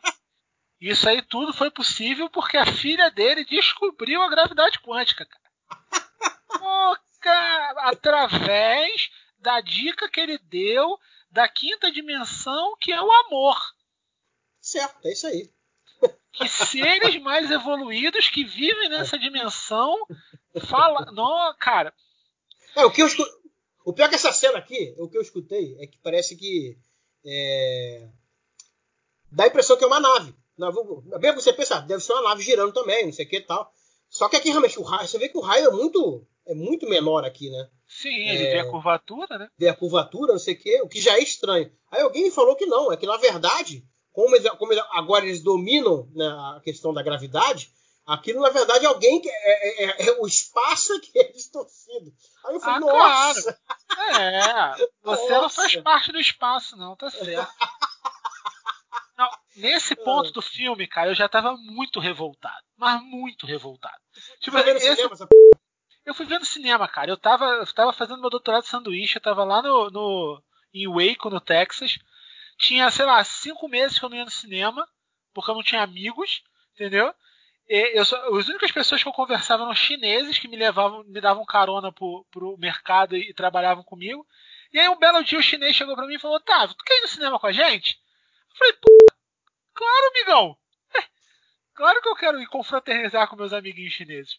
Isso 0.82 1.08
aí 1.08 1.22
tudo 1.22 1.54
foi 1.54 1.72
possível 1.72 2.30
porque 2.30 2.58
a 2.58 2.66
filha 2.66 3.10
dele 3.10 3.46
descobriu 3.46 4.22
a 4.22 4.30
gravidade 4.30 4.80
quântica, 4.80 5.26
cara. 5.26 5.44
Oh, 6.66 6.96
cara 7.20 7.90
através 7.90 9.10
da 9.40 9.60
dica 9.60 10.10
que 10.10 10.20
ele 10.20 10.38
deu 10.38 11.00
da 11.32 11.48
quinta 11.48 11.92
dimensão, 11.92 12.78
que 12.80 12.92
é 12.92 13.02
o 13.02 13.12
amor. 13.12 13.58
Certo, 14.62 15.06
é 15.06 15.12
isso 15.12 15.28
aí. 15.28 15.52
Que 16.32 16.48
seres 16.48 17.22
mais 17.22 17.50
evoluídos 17.50 18.30
que 18.30 18.44
vivem 18.44 18.90
nessa 18.90 19.18
dimensão 19.18 19.98
fala. 20.62 21.12
Não, 21.12 21.56
cara. 21.60 21.94
É, 22.76 22.86
o 22.86 22.92
que 22.92 23.02
eu 23.02 23.08
escu... 23.08 23.24
O 23.86 23.94
pior 23.94 24.06
é 24.06 24.10
que 24.10 24.16
essa 24.16 24.32
cena 24.32 24.58
aqui, 24.58 24.96
o 24.98 25.10
que 25.10 25.18
eu 25.18 25.22
escutei 25.22 25.76
é 25.80 25.88
que 25.88 25.98
parece 25.98 26.36
que. 26.36 26.78
É... 27.26 28.08
Dá 29.32 29.44
a 29.44 29.48
impressão 29.48 29.76
que 29.76 29.84
é 29.84 29.88
uma 29.88 30.00
nave. 30.00 30.34
Bem, 31.20 31.34
você 31.34 31.52
pensa, 31.52 31.80
deve 31.82 32.04
ser 32.04 32.14
uma 32.14 32.30
nave 32.30 32.44
girando 32.44 32.72
também, 32.72 33.06
não 33.06 33.12
sei 33.12 33.26
o 33.26 33.30
que 33.30 33.38
e 33.38 33.42
tal. 33.42 33.74
Só 34.10 34.30
que 34.30 34.36
aqui 34.36 34.50
realmente 34.50 34.80
o 34.80 34.84
raio, 34.84 35.08
você 35.08 35.18
vê 35.18 35.28
que 35.28 35.38
o 35.38 35.42
raio 35.42 35.68
é 35.68 35.72
muito, 35.72 36.26
é 36.46 36.54
muito 36.54 36.88
menor 36.88 37.26
aqui, 37.26 37.50
né? 37.50 37.70
Sim, 37.88 38.30
ele 38.30 38.44
é, 38.46 38.52
vê 38.54 38.60
a 38.60 38.70
curvatura, 38.70 39.38
né? 39.40 39.50
Vê 39.58 39.68
a 39.68 39.76
curvatura, 39.76 40.34
não 40.34 40.40
sei 40.40 40.54
o 40.54 40.60
que, 40.60 40.82
o 40.82 40.88
que 40.88 41.02
já 41.02 41.16
é 41.16 41.24
estranho. 41.24 41.72
Aí 41.92 42.02
alguém 42.02 42.24
me 42.24 42.32
falou 42.32 42.56
que 42.56 42.68
não, 42.68 42.92
é 42.92 42.98
que 42.98 43.08
na 43.08 43.18
verdade, 43.18 43.84
como, 44.12 44.36
eles, 44.36 44.50
como 44.52 44.72
eles, 44.72 44.84
agora 44.92 45.26
eles 45.26 45.42
dominam 45.42 46.08
né, 46.14 46.28
a 46.28 46.62
questão 46.64 46.94
da 46.94 47.02
gravidade, 47.02 47.72
aquilo 48.06 48.42
na 48.42 48.50
verdade 48.50 48.86
alguém 48.86 49.22
que 49.22 49.30
é, 49.30 49.34
é, 49.34 49.86
é, 49.86 50.08
é 50.08 50.12
o 50.20 50.28
espaço 50.28 51.00
que 51.02 51.18
é 51.20 51.32
distorcido. 51.32 52.14
Aí 52.46 52.56
eu 52.56 52.60
falei, 52.60 52.76
ah, 52.76 52.80
nossa! 52.80 53.60
Claro. 53.88 54.20
É, 54.20 54.88
você 55.04 55.30
nossa. 55.30 55.42
não 55.42 55.50
faz 55.50 55.76
parte 55.78 56.12
do 56.12 56.20
espaço, 56.20 56.76
não, 56.76 56.96
tá 56.96 57.10
certo. 57.10 57.54
Não, 59.18 59.30
nesse 59.56 59.96
ponto 59.96 60.32
do 60.32 60.42
filme, 60.42 60.88
cara, 60.88 61.12
eu 61.12 61.16
já 61.16 61.30
tava 61.30 61.56
muito 61.56 62.00
revoltado. 62.00 62.64
Mas 62.76 63.02
muito 63.04 63.46
revoltado. 63.46 63.98
Tipo, 64.40 64.58
esse... 64.58 64.96
cinema, 64.96 65.16
Eu 66.06 66.14
fui 66.14 66.26
vendo 66.26 66.46
cinema, 66.46 66.88
cara. 66.88 67.12
Eu 67.12 67.18
tava, 67.18 67.46
eu 67.46 67.74
tava 67.74 67.94
fazendo 67.94 68.22
meu 68.22 68.30
doutorado 68.30 68.64
de 68.64 68.70
sanduíche, 68.70 69.18
eu 69.18 69.22
tava 69.22 69.44
lá 69.44 69.62
no, 69.62 69.90
no, 69.92 70.44
em 70.74 70.88
Waco, 70.88 71.30
no 71.30 71.40
Texas. 71.40 72.00
Tinha, 72.58 72.90
sei 72.90 73.06
lá, 73.06 73.24
cinco 73.24 73.68
meses 73.68 74.00
que 74.00 74.06
eu 74.06 74.10
não 74.10 74.18
ia 74.18 74.26
no 74.26 74.32
cinema, 74.32 74.88
porque 75.34 75.52
eu 75.52 75.56
não 75.56 75.64
tinha 75.64 75.84
amigos, 75.84 76.44
entendeu? 76.74 77.14
Eu 77.68 78.04
só, 78.04 78.18
as 78.38 78.48
únicas 78.48 78.72
pessoas 78.72 79.02
que 79.02 79.08
eu 79.08 79.14
conversava 79.14 79.64
eram 79.64 79.74
chineses 79.74 80.38
que 80.38 80.48
me 80.48 80.58
levavam, 80.58 81.04
me 81.06 81.22
davam 81.22 81.46
carona 81.46 81.92
pro, 81.92 82.26
pro 82.30 82.58
mercado 82.58 83.16
e, 83.16 83.30
e 83.30 83.34
trabalhavam 83.34 83.84
comigo. 83.84 84.26
E 84.72 84.80
aí 84.80 84.90
um 84.90 84.98
belo 84.98 85.24
dia 85.24 85.40
o 85.40 85.44
chinês 85.44 85.76
chegou 85.76 85.96
pra 85.96 86.06
mim 86.06 86.16
e 86.16 86.20
falou, 86.20 86.38
Otávio, 86.38 86.76
tu 86.76 86.84
quer 86.84 86.98
ir 86.98 87.02
no 87.02 87.08
cinema 87.08 87.40
com 87.40 87.48
a 87.48 87.52
gente? 87.52 88.02
Eu 88.52 88.58
falei, 88.58 88.74
pô, 88.74 89.14
claro, 89.74 90.08
amigão. 90.08 90.58
É, 90.96 91.04
claro 91.74 92.02
que 92.02 92.10
eu 92.10 92.16
quero 92.16 92.42
ir 92.42 92.48
confraternizar 92.48 93.28
com 93.30 93.36
meus 93.36 93.54
amiguinhos 93.54 93.94
chineses. 93.94 94.38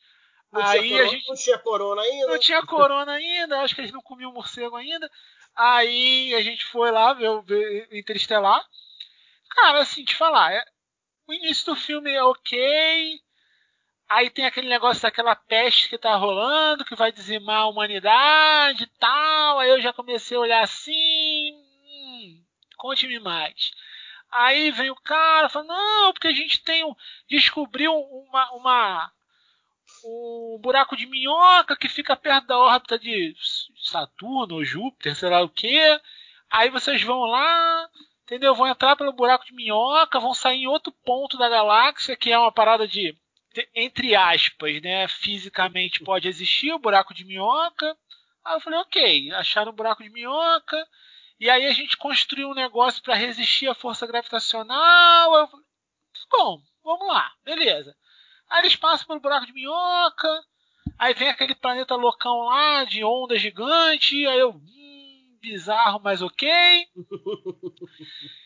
Não 0.53 0.63
aí 0.63 0.89
tinha, 0.89 1.03
a 1.03 1.07
gente 1.07 1.29
não 1.29 1.35
tinha 1.35 1.59
corona 1.59 2.03
ainda. 2.03 2.27
Não 2.29 2.39
tinha 2.39 2.63
corona 2.63 3.13
ainda, 3.13 3.61
acho 3.61 3.75
que 3.75 3.81
eles 3.81 3.93
não 3.93 4.03
comiam 4.03 4.33
morcego 4.33 4.77
ainda. 4.77 5.11
Aí 5.57 6.35
a 6.35 6.43
gente 6.43 6.65
foi 6.67 6.91
lá 6.91 7.13
ver 7.13 7.29
o 7.29 7.45
Interestelar. 7.93 8.65
Cara, 9.51 9.81
assim, 9.81 10.05
te 10.05 10.15
falar, 10.15 10.53
é, 10.53 10.65
o 11.27 11.33
início 11.33 11.67
do 11.67 11.77
filme 11.77 12.11
é 12.11 12.23
ok. 12.23 13.21
Aí 14.09 14.31
tem 14.31 14.45
aquele 14.45 14.69
negócio 14.69 15.03
daquela 15.03 15.35
peste 15.35 15.89
que 15.89 15.99
tá 15.99 16.15
rolando, 16.17 16.85
que 16.85 16.95
vai 16.95 17.11
dizimar 17.11 17.63
a 17.63 17.67
humanidade 17.67 18.85
e 18.85 18.99
tal. 18.99 19.59
Aí 19.59 19.71
eu 19.71 19.81
já 19.81 19.93
comecei 19.93 20.37
a 20.37 20.41
olhar 20.41 20.63
assim. 20.63 21.53
Hum, 21.53 22.43
Conte-me 22.77 23.19
mais. 23.19 23.73
Aí 24.31 24.71
vem 24.71 24.91
o 24.91 24.97
cara 24.97 25.49
fala, 25.49 25.65
não, 25.67 26.13
porque 26.13 26.29
a 26.29 26.33
gente 26.33 26.63
tem 26.63 26.85
um, 26.85 26.95
descobriu 27.29 27.95
uma, 27.95 28.53
uma 28.53 29.13
um 30.05 30.59
buraco 30.61 30.97
de 30.97 31.07
minhoca 31.07 31.77
que 31.77 31.89
fica 31.89 32.17
perto 32.17 32.47
da 32.47 32.59
órbita 32.59 32.99
de 32.99 33.35
Saturno 33.83 34.57
ou 34.57 34.65
Júpiter, 34.65 35.17
sei 35.17 35.31
lá 35.31 35.41
o 35.41 35.49
que. 35.49 35.79
Aí 36.51 36.69
vocês 36.71 37.03
vão 37.03 37.21
lá, 37.21 37.89
entendeu? 38.25 38.55
Vão 38.55 38.67
entrar 38.67 38.97
pelo 38.97 39.13
buraco 39.13 39.45
de 39.45 39.55
minhoca, 39.55 40.21
vão 40.21 40.35
sair 40.35 40.63
em 40.63 40.67
outro 40.67 40.93
ponto 41.05 41.39
da 41.39 41.49
galáxia, 41.49 42.17
que 42.17 42.33
é 42.33 42.39
uma 42.39 42.53
parada 42.53 42.87
de, 42.87 43.17
entre 43.75 44.17
aspas, 44.17 44.81
né? 44.83 45.07
Fisicamente 45.09 46.03
pode 46.03 46.29
existir 46.29 46.73
o 46.73 46.79
buraco 46.79 47.15
de 47.15 47.25
minhoca. 47.25 47.97
Aí 48.45 48.57
eu 48.57 48.61
falei, 48.61 48.79
ok, 48.81 49.33
acharam 49.33 49.73
o 49.73 49.75
buraco 49.75 50.03
de 50.03 50.11
minhoca. 50.11 50.87
E 51.39 51.51
aí 51.51 51.67
a 51.67 51.73
gente 51.73 51.97
construiu 51.97 52.49
um 52.49 52.55
negócio 52.55 53.03
para 53.03 53.15
resistir 53.15 53.69
à 53.69 53.75
força 53.75 54.07
gravitacional. 54.07 55.35
Eu 55.35 55.49
falei, 55.49 55.67
bom, 56.31 56.63
vamos 56.83 57.09
lá, 57.09 57.33
beleza. 57.45 57.95
Aí 58.49 58.61
eles 58.61 58.77
passam 58.77 59.07
pelo 59.07 59.21
buraco 59.21 59.47
de 59.47 59.53
minhoca. 59.53 60.45
Aí 60.99 61.13
vem 61.15 61.29
aquele 61.29 61.55
planeta 61.55 61.97
loucão 61.97 62.45
lá, 62.45 62.85
de 62.85 63.05
onda 63.05 63.37
gigante. 63.37 64.27
Aí 64.27 64.39
eu. 64.39 64.51
Hum, 64.51 65.04
bizarro, 65.45 66.01
mas 66.03 66.23
ok. 66.23 66.49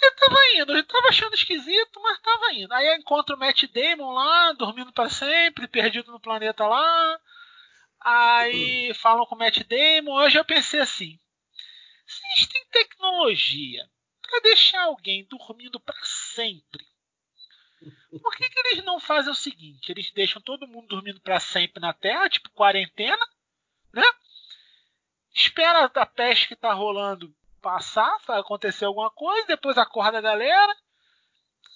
Eu 0.00 0.14
tava 0.14 0.36
indo, 0.54 0.76
eu 0.76 0.84
tava 0.86 1.08
achando 1.08 1.34
esquisito, 1.34 2.00
mas 2.00 2.20
tava 2.20 2.52
indo. 2.52 2.72
Aí 2.72 2.86
eu 2.86 2.94
encontro 2.94 3.34
o 3.34 3.38
Matt 3.38 3.64
Damon 3.64 4.12
lá, 4.12 4.52
dormindo 4.52 4.92
para 4.92 5.10
sempre, 5.10 5.66
perdido 5.66 6.12
no 6.12 6.20
planeta 6.20 6.64
lá. 6.68 7.20
Aí 8.00 8.94
falam 8.94 9.26
com 9.26 9.34
o 9.34 9.38
Matt 9.38 9.58
Damon. 9.64 10.12
Hoje 10.12 10.38
eu 10.38 10.44
pensei 10.44 10.78
assim: 10.78 11.18
se 12.06 12.48
têm 12.48 12.64
tecnologia 12.70 13.90
para 14.22 14.40
deixar 14.40 14.82
alguém 14.84 15.26
dormindo 15.26 15.80
para 15.80 15.98
sempre, 16.04 16.86
Por 18.22 18.36
que, 18.36 18.48
que 18.48 18.58
eles 18.60 18.84
não 18.84 19.00
fazem 19.00 19.32
o 19.32 19.36
seguinte? 19.36 19.90
Eles 19.90 20.10
deixam 20.12 20.40
todo 20.40 20.66
mundo 20.66 20.88
dormindo 20.88 21.20
para 21.20 21.40
sempre 21.40 21.80
na 21.80 21.92
Terra, 21.92 22.28
tipo 22.28 22.50
quarentena, 22.50 23.24
né? 23.92 24.04
Espera 25.38 25.88
a 25.94 26.04
peste 26.04 26.48
que 26.48 26.56
tá 26.56 26.72
rolando 26.72 27.32
passar, 27.62 28.18
acontecer 28.26 28.84
alguma 28.84 29.08
coisa, 29.08 29.46
depois 29.46 29.78
acorda 29.78 30.18
a 30.18 30.20
galera. 30.20 30.76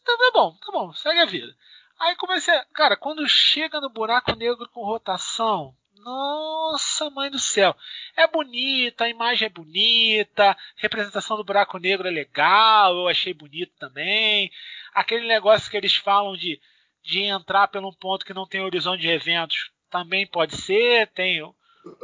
Então 0.02 0.18
tá 0.18 0.30
bom, 0.34 0.56
tá 0.56 0.72
bom, 0.72 0.92
segue 0.92 1.20
a 1.20 1.24
vida. 1.24 1.56
Aí 2.00 2.16
comecei, 2.16 2.52
cara, 2.74 2.96
quando 2.96 3.28
chega 3.28 3.80
no 3.80 3.88
buraco 3.88 4.34
negro 4.34 4.68
com 4.70 4.84
rotação, 4.84 5.76
nossa, 5.94 7.08
mãe 7.10 7.30
do 7.30 7.38
céu. 7.38 7.76
É 8.16 8.26
bonita, 8.26 9.04
a 9.04 9.08
imagem 9.08 9.46
é 9.46 9.48
bonita, 9.48 10.50
a 10.50 10.56
representação 10.74 11.36
do 11.36 11.44
buraco 11.44 11.78
negro 11.78 12.08
é 12.08 12.10
legal, 12.10 12.96
eu 12.96 13.06
achei 13.06 13.32
bonito 13.32 13.72
também. 13.78 14.50
Aquele 14.92 15.28
negócio 15.28 15.70
que 15.70 15.76
eles 15.76 15.94
falam 15.94 16.36
de, 16.36 16.60
de 17.00 17.20
entrar 17.20 17.68
por 17.68 17.84
um 17.84 17.92
ponto 17.92 18.26
que 18.26 18.34
não 18.34 18.44
tem 18.44 18.60
horizonte 18.60 19.02
de 19.02 19.08
eventos 19.08 19.70
também 19.88 20.26
pode 20.26 20.56
ser. 20.56 21.06
Tem 21.12 21.40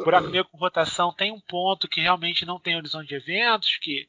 buraco 0.05 0.29
negro 0.29 0.49
com 0.51 0.59
rotação, 0.59 1.13
tem 1.13 1.33
um 1.33 1.41
ponto 1.41 1.89
que 1.89 2.01
realmente 2.01 2.45
não 2.45 2.59
tem 2.59 2.77
horizonte 2.77 3.09
de 3.09 3.15
eventos, 3.15 3.77
que, 3.77 4.09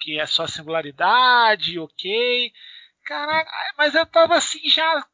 que 0.00 0.18
é 0.18 0.26
só 0.26 0.46
singularidade, 0.46 1.78
ok. 1.78 2.52
Caraca, 3.04 3.50
mas 3.76 3.94
eu 3.94 4.06
tava 4.06 4.36
assim 4.36 4.68
já. 4.68 5.06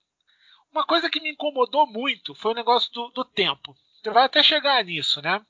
Uma 0.70 0.86
coisa 0.86 1.10
que 1.10 1.20
me 1.20 1.30
incomodou 1.30 1.86
muito 1.86 2.34
foi 2.34 2.52
o 2.52 2.54
negócio 2.54 2.90
do, 2.92 3.08
do 3.10 3.24
tempo. 3.24 3.76
Você 4.02 4.10
vai 4.10 4.24
até 4.24 4.42
chegar 4.42 4.82
nisso, 4.84 5.20
né? 5.20 5.44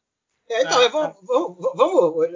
É, 0.48 0.62
então, 0.62 0.82
Ah, 0.82 0.88
vamos, 0.88 1.16
vamos, 1.22 1.58
vamos. 1.76 2.26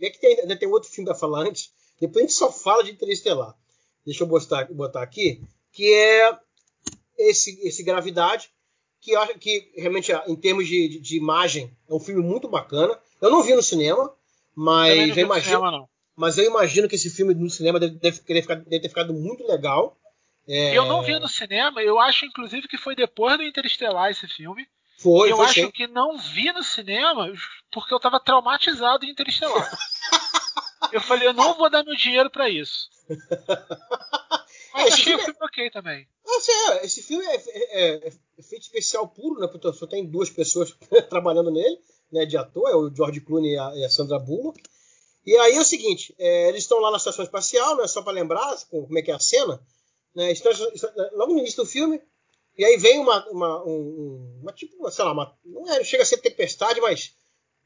É 0.00 0.10
que 0.10 0.20
tem, 0.20 0.40
ainda 0.40 0.56
tem 0.56 0.68
outro 0.68 0.90
filme 0.90 1.08
da 1.08 1.14
falar 1.14 1.40
antes. 1.40 1.72
Depois 1.98 2.24
a 2.24 2.28
gente 2.28 2.36
só 2.36 2.52
fala 2.52 2.84
de 2.84 2.92
Interestelar. 2.92 3.54
Deixa 4.04 4.22
eu 4.22 4.28
botar, 4.28 4.66
botar 4.72 5.02
aqui. 5.02 5.42
Que 5.72 5.92
é 5.92 6.38
esse, 7.18 7.58
esse 7.66 7.82
Gravidade. 7.82 8.50
Que 9.00 9.12
eu 9.12 9.20
acho 9.20 9.38
que 9.38 9.72
realmente, 9.76 10.12
em 10.28 10.36
termos 10.36 10.66
de, 10.66 10.88
de, 10.88 11.00
de 11.00 11.16
imagem, 11.16 11.74
é 11.88 11.94
um 11.94 12.00
filme 12.00 12.22
muito 12.22 12.48
bacana. 12.48 12.98
Eu 13.20 13.30
não 13.30 13.42
vi 13.42 13.54
no 13.54 13.62
cinema, 13.62 14.12
mas 14.54 14.98
eu 14.98 15.06
no 15.14 15.20
imagino, 15.20 15.44
cinema, 15.56 15.70
não. 15.70 15.88
mas 16.14 16.36
eu 16.36 16.44
imagino 16.44 16.88
que 16.88 16.96
esse 16.96 17.08
filme 17.10 17.34
no 17.34 17.48
cinema 17.48 17.80
deve, 17.80 17.94
deve, 17.94 18.20
deve 18.20 18.80
ter 18.80 18.88
ficado 18.88 19.14
muito 19.14 19.46
legal. 19.46 19.96
É, 20.48 20.76
Eu 20.76 20.84
não 20.86 21.02
vi 21.02 21.18
no 21.18 21.28
cinema, 21.28 21.80
eu 21.82 21.98
acho 21.98 22.24
inclusive 22.26 22.66
que 22.68 22.76
foi 22.76 22.94
depois 22.96 23.36
do 23.36 23.44
Interestelar 23.44 24.10
esse 24.10 24.26
filme. 24.26 24.66
Foi, 24.98 25.32
eu 25.32 25.36
foi 25.36 25.46
acho 25.46 25.54
sim. 25.54 25.70
que 25.70 25.86
não 25.86 26.18
vi 26.18 26.52
no 26.52 26.62
cinema 26.62 27.32
porque 27.72 27.94
eu 27.94 28.00
tava 28.00 28.20
traumatizado 28.20 29.04
em 29.06 29.10
Interestelar. 29.10 29.70
eu 30.92 31.00
falei, 31.00 31.28
eu 31.28 31.32
não 31.32 31.54
vou 31.56 31.70
dar 31.70 31.82
meu 31.84 31.96
dinheiro 31.96 32.30
pra 32.30 32.50
isso. 32.50 32.88
Mas 34.72 34.84
É, 34.90 34.92
achei 34.92 35.04
filme 35.04 35.18
o 35.18 35.20
é- 35.22 35.24
filme 35.24 35.38
ok 35.42 35.70
também. 35.70 36.08
Esse, 36.38 36.50
é, 36.52 36.84
esse 36.86 37.02
filme 37.02 37.24
é, 37.24 37.34
é- 37.36 37.94
é 38.08 38.12
efeito 38.38 38.62
especial 38.62 39.06
puro, 39.08 39.40
né? 39.40 39.46
Porque 39.48 39.72
só 39.72 39.86
tem 39.86 40.04
duas 40.06 40.30
pessoas 40.30 40.74
trabalhando 41.10 41.50
nele, 41.50 41.78
né? 42.12 42.24
De 42.26 42.36
ator, 42.36 42.68
é 42.70 42.74
o 42.76 42.94
George 42.94 43.20
Clooney 43.20 43.52
e 43.54 43.58
a, 43.58 43.72
e 43.76 43.84
a 43.84 43.90
Sandra 43.90 44.18
Bullock. 44.18 44.60
E 45.26 45.36
aí 45.36 45.54
é 45.54 45.60
o 45.60 45.64
seguinte, 45.64 46.14
é, 46.18 46.48
eles 46.48 46.62
estão 46.62 46.78
lá 46.80 46.90
na 46.90 46.96
estação 46.96 47.24
espacial, 47.24 47.76
né? 47.76 47.86
Só 47.86 48.02
para 48.02 48.12
lembrar 48.12 48.56
com- 48.70 48.84
como 48.86 48.98
é 48.98 49.02
que 49.02 49.10
é 49.10 49.14
a 49.14 49.18
cena, 49.20 49.60
né? 50.14 50.32
Estão, 50.32 50.50
estão- 50.52 50.90
logo 51.12 51.32
no 51.34 51.38
início 51.40 51.62
do 51.62 51.68
filme, 51.68 52.00
e 52.56 52.64
aí 52.64 52.76
vem 52.76 52.98
uma, 52.98 53.26
uma, 53.30 53.64
um- 53.64 53.70
um- 53.70 54.38
uma 54.42 54.52
tipo, 54.52 54.90
sei 54.90 55.04
lá, 55.04 55.12
uma, 55.12 55.36
não 55.44 55.70
é, 55.72 55.84
chega 55.84 56.02
a 56.02 56.06
ser 56.06 56.18
tempestade, 56.18 56.80
mas 56.80 57.12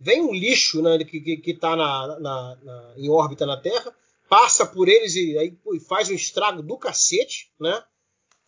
vem 0.00 0.20
um 0.20 0.34
lixo, 0.34 0.82
né? 0.82 0.98
Que, 1.04 1.20
que, 1.20 1.36
que 1.38 1.54
tá 1.54 1.76
na, 1.76 2.18
na- 2.20 2.56
na- 2.62 2.94
em 2.96 3.08
órbita 3.08 3.46
na 3.46 3.56
Terra, 3.60 3.94
passa 4.28 4.66
por 4.66 4.88
eles 4.88 5.14
e 5.14 5.38
aí 5.38 5.56
e 5.74 5.80
faz 5.80 6.08
um 6.10 6.14
estrago 6.14 6.60
do 6.62 6.76
cacete, 6.76 7.52
né? 7.60 7.82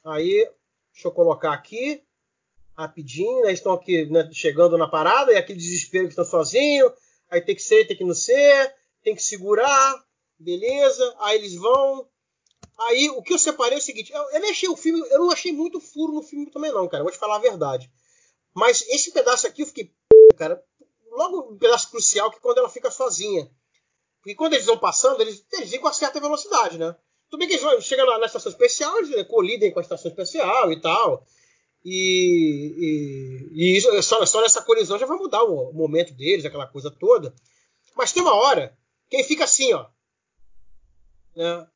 Aí, 0.07 0.49
deixa 0.93 1.09
eu 1.09 1.13
colocar 1.13 1.53
aqui, 1.53 2.01
rapidinho, 2.77 3.43
né? 3.43 3.53
Estão 3.53 3.73
aqui 3.73 4.07
né, 4.07 4.31
chegando 4.33 4.79
na 4.79 4.87
parada, 4.87 5.33
e 5.33 5.37
aquele 5.37 5.59
desespero 5.59 6.05
que 6.05 6.13
estão 6.13 6.25
sozinhos, 6.25 6.93
aí 7.29 7.41
tem 7.41 7.57
que 7.57 7.63
ser, 7.63 7.87
tem 7.87 7.97
que 7.97 8.05
não 8.05 8.15
ser, 8.15 8.73
tem 9.03 9.17
que 9.17 9.23
segurar, 9.23 10.05
beleza, 10.39 11.17
aí 11.19 11.39
eles 11.39 11.57
vão. 11.57 12.09
Aí 12.79 13.11
o 13.11 13.23
que 13.23 13.33
eu 13.33 13.39
separei 13.39 13.79
é 13.79 13.81
o 13.81 13.85
seguinte, 13.85 14.13
eu, 14.13 14.23
eu 14.31 14.51
achei 14.51 14.69
o 14.69 14.77
filme, 14.77 15.01
eu 15.11 15.19
não 15.19 15.31
achei 15.31 15.53
muito 15.53 15.81
furo 15.81 16.13
no 16.13 16.23
filme 16.23 16.51
também 16.51 16.71
não, 16.71 16.87
cara, 16.87 17.03
vou 17.03 17.11
te 17.11 17.19
falar 17.19 17.37
a 17.37 17.41
verdade. 17.41 17.91
Mas 18.55 18.83
esse 18.89 19.11
pedaço 19.11 19.47
aqui 19.47 19.63
eu 19.63 19.67
fiquei, 19.67 19.93
cara, 20.37 20.63
logo 21.11 21.53
um 21.53 21.59
pedaço 21.59 21.91
crucial 21.91 22.31
que 22.31 22.41
quando 22.41 22.59
ela 22.59 22.69
fica 22.69 22.93
sozinha. 22.93 23.51
Porque 24.19 24.37
quando 24.37 24.53
eles 24.53 24.67
vão 24.67 24.79
passando, 24.79 25.21
eles, 25.21 25.45
eles 25.53 25.71
vêm 25.71 25.81
com 25.81 25.93
certa 25.93 26.21
velocidade, 26.21 26.79
né? 26.79 26.95
Tudo 27.37 27.47
bem 27.47 27.49
que 27.49 27.63
eles 27.63 27.85
chegam 27.85 28.07
na, 28.07 28.19
na 28.19 28.25
estação 28.25 28.51
especial, 28.51 28.97
eles 28.97 29.27
colidem 29.27 29.71
com 29.71 29.79
a 29.79 29.83
estação 29.83 30.11
especial 30.11 30.73
e 30.73 30.81
tal. 30.81 31.23
E, 31.85 32.75
e, 32.79 33.51
e 33.53 33.77
isso, 33.77 34.03
só, 34.03 34.25
só 34.25 34.41
nessa 34.41 34.63
colisão 34.63 34.99
já 34.99 35.05
vai 35.05 35.19
mudar 35.19 35.45
o, 35.45 35.71
momento 35.71 36.15
deles, 36.15 36.47
aquela 36.47 36.67
coisa 36.67 36.91
toda. 36.91 37.35
Mas 37.95 38.11
tem 38.11 38.23
uma 38.23 38.35
hora 38.35 38.75
que 39.11 39.17
ele 39.17 39.25
fica 39.25 39.45
assim, 39.45 39.71
ó. 39.75 39.87
Né? 41.35 41.67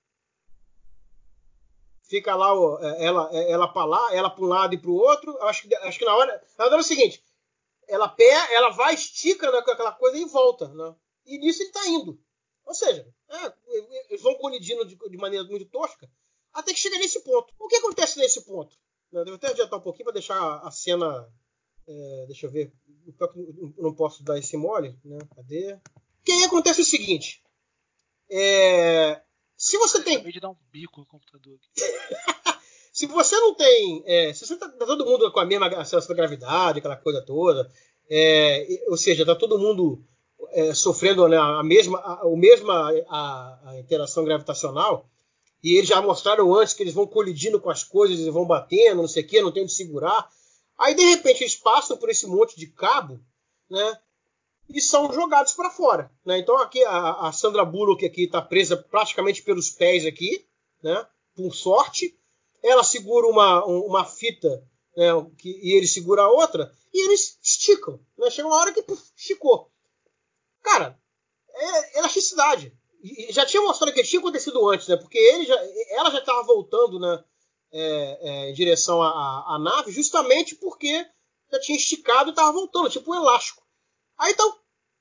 Fica 2.08 2.34
lá 2.34 2.54
ó, 2.54 2.78
ela, 2.98 3.30
ela 3.30 3.68
para 3.68 3.84
lá, 3.84 4.14
ela 4.14 4.30
para 4.30 4.44
um 4.44 4.48
lado 4.48 4.74
e 4.74 4.78
para 4.78 4.90
o 4.90 4.94
outro. 4.94 5.36
Acho 5.42 5.68
que, 5.68 5.74
acho 5.74 5.98
que 5.98 6.06
na 6.06 6.16
hora. 6.16 6.42
Na 6.56 6.64
hora 6.64 6.76
é 6.76 6.78
o 6.78 6.82
seguinte: 6.82 7.22
ela 7.86 8.08
pé, 8.08 8.54
ela 8.54 8.70
vai, 8.70 8.94
estica 8.94 9.52
né, 9.52 9.58
aquela 9.58 9.92
coisa 9.92 10.16
e 10.16 10.24
volta. 10.24 10.68
Né? 10.68 10.94
E 11.26 11.36
nisso 11.36 11.62
ele 11.62 11.68
está 11.68 11.86
indo. 11.86 12.18
Ou 12.64 12.72
seja, 12.72 13.06
é, 13.30 13.54
eles 14.08 14.22
vão 14.22 14.34
colidindo 14.34 14.84
de, 14.84 14.96
de 14.96 15.16
maneira 15.16 15.44
muito 15.44 15.66
tosca 15.66 16.10
até 16.52 16.72
que 16.72 16.80
chega 16.80 16.98
nesse 16.98 17.20
ponto. 17.20 17.54
O 17.58 17.68
que 17.68 17.76
acontece 17.76 18.18
nesse 18.18 18.42
ponto? 18.44 18.76
Eu 19.12 19.24
devo 19.24 19.36
até 19.36 19.48
adiantar 19.48 19.78
um 19.78 19.82
pouquinho 19.82 20.04
para 20.04 20.14
deixar 20.14 20.58
a 20.58 20.70
cena. 20.70 21.28
é, 21.86 22.24
deixa 22.26 22.46
eu 22.46 22.50
ver. 22.50 22.72
Eu 23.06 23.74
não 23.78 23.94
posso 23.94 24.22
dar 24.22 24.38
esse 24.38 24.56
mole, 24.56 24.96
né? 25.04 25.18
Cadê? 25.34 25.78
Que 26.24 26.32
aí 26.32 26.44
acontece 26.44 26.80
o 26.80 26.84
seguinte. 26.84 27.42
É, 28.30 29.20
se 29.56 29.76
você 29.78 30.02
tem 30.02 30.14
Acabei 30.14 30.32
de 30.32 30.40
dar 30.40 30.50
um 30.50 30.56
bico 30.70 31.00
no 31.00 31.06
computador. 31.06 31.56
aqui. 31.56 31.70
se 32.92 33.06
você 33.06 33.36
não 33.36 33.54
tem. 33.54 34.02
é, 34.06 34.32
se 34.32 34.46
você 34.46 34.56
tá, 34.56 34.68
tá 34.68 34.86
todo 34.86 35.06
mundo 35.06 35.30
com 35.32 35.40
a 35.40 35.46
mesma 35.46 35.68
sensação 35.84 36.08
da 36.08 36.14
gravidade, 36.14 36.78
aquela 36.78 36.96
coisa 36.96 37.24
toda, 37.24 37.70
é, 38.08 38.66
ou 38.88 38.96
seja, 38.96 39.26
tá 39.26 39.34
todo 39.34 39.58
mundo 39.58 40.04
é, 40.52 40.74
sofrendo 40.74 41.26
né, 41.28 41.36
a 41.36 41.62
mesma, 41.62 41.98
a, 41.98 42.26
o 42.26 42.36
mesma 42.36 42.90
a, 43.08 43.70
a 43.70 43.78
interação 43.78 44.24
gravitacional, 44.24 45.08
e 45.62 45.76
eles 45.76 45.88
já 45.88 46.00
mostraram 46.00 46.54
antes 46.54 46.72
que 46.74 46.82
eles 46.82 46.94
vão 46.94 47.06
colidindo 47.06 47.60
com 47.60 47.70
as 47.70 47.84
coisas 47.84 48.18
e 48.18 48.30
vão 48.30 48.46
batendo, 48.46 49.02
não 49.02 49.08
sei 49.08 49.22
o 49.22 49.26
que, 49.26 49.42
não 49.42 49.52
tem 49.52 49.66
de 49.66 49.72
segurar. 49.72 50.28
Aí, 50.78 50.94
de 50.94 51.02
repente, 51.02 51.42
eles 51.42 51.54
passam 51.56 51.96
por 51.98 52.08
esse 52.08 52.26
monte 52.26 52.56
de 52.58 52.66
cabo, 52.66 53.20
né? 53.68 53.98
E 54.70 54.80
são 54.80 55.12
jogados 55.12 55.52
para 55.52 55.68
fora. 55.68 56.10
Né? 56.24 56.38
Então, 56.38 56.56
aqui 56.56 56.82
a, 56.84 57.28
a 57.28 57.32
Sandra 57.32 57.64
Bullock 57.64 58.06
aqui 58.06 58.24
está 58.24 58.40
presa 58.40 58.76
praticamente 58.76 59.42
pelos 59.42 59.68
pés 59.68 60.06
aqui, 60.06 60.46
né? 60.82 61.06
Por 61.34 61.54
sorte 61.54 62.16
ela 62.62 62.82
segura 62.84 63.26
uma, 63.26 63.66
um- 63.66 63.80
uma 63.86 64.04
fita 64.04 64.48
né, 64.96 65.08
que, 65.38 65.48
e 65.62 65.72
ele 65.76 65.86
segura 65.86 66.22
a 66.22 66.30
outra, 66.30 66.72
e 66.92 67.04
eles 67.06 67.38
esticam. 67.42 67.98
Né? 68.18 68.30
Chega 68.30 68.48
uma 68.48 68.56
hora 68.56 68.72
que 68.72 68.82
puf, 68.82 69.02
esticou. 69.16 69.70
Cara, 70.62 70.98
é, 71.54 71.98
elasticidade. 71.98 72.72
E 73.02 73.32
já 73.32 73.46
tinha 73.46 73.62
mostrado 73.62 73.92
que 73.92 74.02
tinha 74.02 74.20
acontecido 74.20 74.68
antes, 74.68 74.86
né? 74.88 74.96
Porque 74.96 75.18
ele 75.18 75.46
já, 75.46 75.56
ela 75.90 76.10
já 76.10 76.18
estava 76.18 76.42
voltando 76.42 76.98
né, 76.98 77.24
é, 77.72 78.18
é, 78.20 78.50
em 78.50 78.54
direção 78.54 79.00
à, 79.02 79.08
à- 79.08 79.58
nave, 79.58 79.90
justamente 79.90 80.54
porque 80.54 81.06
já 81.50 81.60
tinha 81.60 81.78
esticado 81.78 82.30
e 82.30 82.32
estava 82.32 82.52
voltando, 82.52 82.90
tipo 82.90 83.10
um 83.10 83.16
elástico. 83.16 83.62
Aí 84.18 84.32
então, 84.32 84.58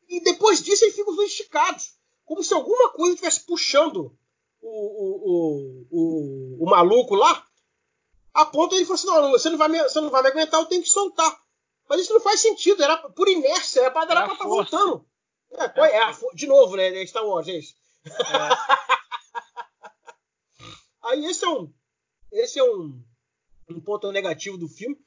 e 0.08 0.22
depois 0.22 0.64
disso 0.64 0.86
eles 0.86 0.96
ficam 0.96 1.12
os 1.12 1.18
dois 1.18 1.32
esticados, 1.32 1.94
como 2.26 2.44
se 2.44 2.54
alguma 2.54 2.90
coisa 2.90 3.14
estivesse 3.14 3.42
puxando 3.46 4.16
o, 4.62 4.70
o, 4.70 5.88
o, 5.92 6.64
o, 6.64 6.70
maluco 6.70 7.16
lá, 7.16 7.46
a 8.34 8.46
ponto 8.46 8.76
ele 8.76 8.86
falou 8.86 8.96
assim: 8.96 9.08
não, 9.08 9.32
você 9.32 9.50
não, 9.50 9.58
vai 9.58 9.68
me, 9.68 9.84
você 9.84 10.00
não 10.00 10.10
vai 10.10 10.22
me 10.22 10.30
aguentar, 10.30 10.60
eu 10.60 10.66
tenho 10.68 10.84
que 10.84 10.90
soltar. 10.90 11.38
Mas 11.90 12.02
isso 12.02 12.14
não 12.14 12.22
faz 12.22 12.40
sentido, 12.40 12.84
era 12.84 12.98
por 13.10 13.28
inércia, 13.28 13.82
era 13.82 13.92
para 13.92 14.06
dar 14.06 14.24
pra 14.26 14.34
estar 14.34 14.46
força. 14.46 14.78
voltando. 14.78 15.09
É, 15.52 15.70
qual 15.70 15.86
é, 15.86 15.98
a 16.00 16.14
fo- 16.14 16.34
de 16.34 16.48
novo, 16.48 16.76
né? 16.76 17.06
Star 17.06 17.26
Wars, 17.26 17.48
é 17.48 17.58
isso. 17.58 17.76
Aí 21.04 21.26
esse 21.26 21.46
é 21.46 21.50
um. 21.50 21.74
Esse 22.32 22.60
é 22.60 22.64
um, 22.64 23.02
um 23.70 23.82
ponto 23.82 24.12
negativo 24.12 24.58
do 24.58 24.68
filme. 24.68 24.98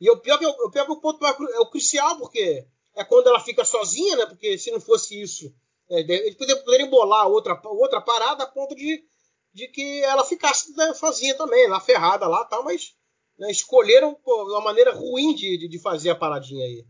E 0.00 0.10
o 0.10 0.18
pior 0.18 0.38
que, 0.38 0.46
o 0.46 0.70
pior 0.70 0.86
que 0.86 0.92
o 0.92 1.00
ponto 1.00 1.24
é 1.26 1.60
o 1.60 1.70
crucial, 1.70 2.18
porque 2.18 2.66
é 2.94 3.04
quando 3.04 3.28
ela 3.28 3.40
fica 3.40 3.64
sozinha, 3.64 4.16
né? 4.16 4.26
Porque 4.26 4.56
se 4.56 4.70
não 4.70 4.80
fosse 4.80 5.20
isso, 5.20 5.52
é, 5.90 6.00
eles 6.00 6.36
poderiam, 6.36 6.88
bolar 6.88 7.28
outra, 7.28 7.60
outra 7.64 8.00
parada 8.00 8.44
a 8.44 8.46
ponto 8.46 8.74
de, 8.74 9.04
de 9.52 9.68
que 9.68 10.02
ela 10.04 10.24
ficasse 10.24 10.74
né, 10.76 10.94
sozinha 10.94 11.36
também, 11.36 11.68
lá 11.68 11.80
ferrada 11.80 12.26
lá 12.28 12.44
tal, 12.44 12.64
mas 12.64 12.94
né, 13.38 13.50
escolheram 13.50 14.14
pô, 14.14 14.44
uma 14.52 14.60
maneira 14.62 14.92
ruim 14.92 15.34
de, 15.34 15.58
de, 15.58 15.68
de 15.68 15.78
fazer 15.80 16.10
a 16.10 16.16
paradinha 16.16 16.64
aí. 16.64 16.86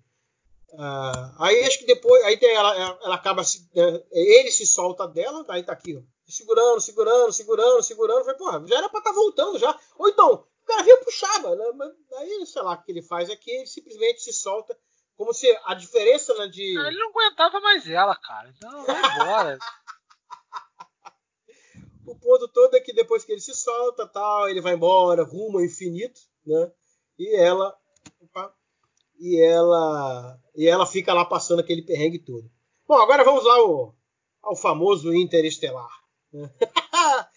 Ah, 0.79 1.35
aí 1.39 1.65
acho 1.65 1.79
que 1.79 1.87
depois, 1.87 2.23
aí 2.25 2.39
ela, 2.43 2.99
ela, 3.03 3.15
acaba 3.15 3.43
se, 3.43 3.69
né, 3.75 4.03
ele 4.13 4.51
se 4.51 4.67
solta 4.67 5.07
dela, 5.07 5.45
aí 5.49 5.63
tá 5.63 5.73
aqui, 5.73 5.97
ó. 5.97 6.03
segurando, 6.31 6.81
segurando, 6.81 7.33
segurando, 7.33 7.83
segurando. 7.83 8.25
Falei, 8.25 8.39
porra, 8.39 8.67
já 8.67 8.79
era 8.79 8.89
pra 8.89 8.99
estar 9.01 9.13
voltando 9.13 9.59
já. 9.59 9.79
Ou 9.99 10.09
então, 10.09 10.47
o 10.63 10.67
cara 10.67 10.83
vinha 10.83 10.97
puxava, 10.99 11.57
né? 11.57 11.65
Mas 11.75 11.93
aí, 12.19 12.47
sei 12.47 12.63
lá, 12.63 12.75
o 12.75 12.83
que 12.83 12.93
ele 12.93 13.03
faz 13.03 13.29
é 13.29 13.37
que 13.37 13.51
ele 13.51 13.67
simplesmente 13.67 14.23
se 14.23 14.33
solta. 14.33 14.77
Como 15.17 15.35
se 15.35 15.47
a 15.65 15.75
diferença 15.75 16.35
né, 16.35 16.47
de. 16.47 16.63
Ele 16.63 16.99
não 16.99 17.11
aguentava 17.11 17.61
mais 17.61 17.89
ela, 17.89 18.17
cara. 18.17 18.53
Então 18.57 18.85
vai 18.85 19.13
embora. 19.15 19.59
O 22.07 22.19
ponto 22.19 22.49
todo 22.49 22.75
é 22.75 22.81
que 22.81 22.93
depois 22.93 23.25
que 23.25 23.31
ele 23.31 23.41
se 23.41 23.55
solta, 23.55 24.05
tal, 24.05 24.49
ele 24.49 24.61
vai 24.61 24.75
embora, 24.75 25.23
rumo 25.23 25.59
ao 25.59 25.65
infinito, 25.65 26.21
né? 26.45 26.73
E 27.17 27.37
ela, 27.37 27.79
opa, 28.21 28.53
e 29.21 29.39
ela, 29.41 30.37
e 30.57 30.67
ela 30.67 30.87
fica 30.87 31.13
lá 31.15 31.25
passando 31.25 31.61
aquele 31.61 31.83
perrengue 31.83 32.19
todo. 32.19 32.51
Bom, 32.89 32.95
agora 32.95 33.23
vamos 33.23 33.47
ao, 33.47 33.95
ao 34.43 34.57
famoso 34.57 35.13
Interestelar. 35.15 35.91
né? 36.33 36.51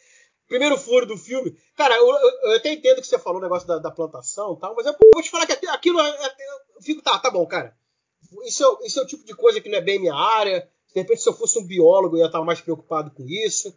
Primeiro 0.47 0.77
furo 0.77 1.05
do 1.05 1.17
filme. 1.17 1.55
Cara, 1.75 1.95
eu, 1.95 2.07
eu- 2.07 2.39
eu 2.51 2.55
até 2.57 2.71
entendo 2.73 3.01
que 3.01 3.07
você 3.07 3.17
falou 3.19 3.39
o 3.39 3.43
negócio 3.43 3.67
da, 3.67 3.79
da 3.79 3.91
plantação 3.91 4.53
e 4.53 4.59
tal, 4.59 4.75
mas 4.75 4.85
eu 4.85 4.95
vou 5.13 5.21
te 5.23 5.29
falar 5.29 5.45
que 5.45 5.53
aqui- 5.53 5.67
aquilo 5.67 5.99
é, 5.99 6.09
é- 6.09 6.35
eu 6.77 6.81
fico, 6.81 7.01
tá, 7.01 7.17
tá 7.19 7.29
bom, 7.31 7.45
cara. 7.45 7.75
Isso 8.45 8.63
é, 8.63 8.85
isso 8.87 8.99
é 8.99 9.03
o 9.03 9.07
tipo 9.07 9.25
de 9.25 9.35
coisa 9.35 9.59
que 9.61 9.69
não 9.69 9.77
é 9.77 9.81
bem 9.81 9.99
minha 9.99 10.13
área. 10.15 10.61
De 10.93 10.99
repente, 11.01 11.21
se 11.21 11.29
eu 11.29 11.33
fosse 11.33 11.57
um 11.59 11.65
biólogo, 11.65 12.15
eu 12.15 12.21
ia 12.21 12.25
estar 12.27 12.41
mais 12.43 12.61
preocupado 12.61 13.11
com 13.11 13.23
isso. 13.27 13.75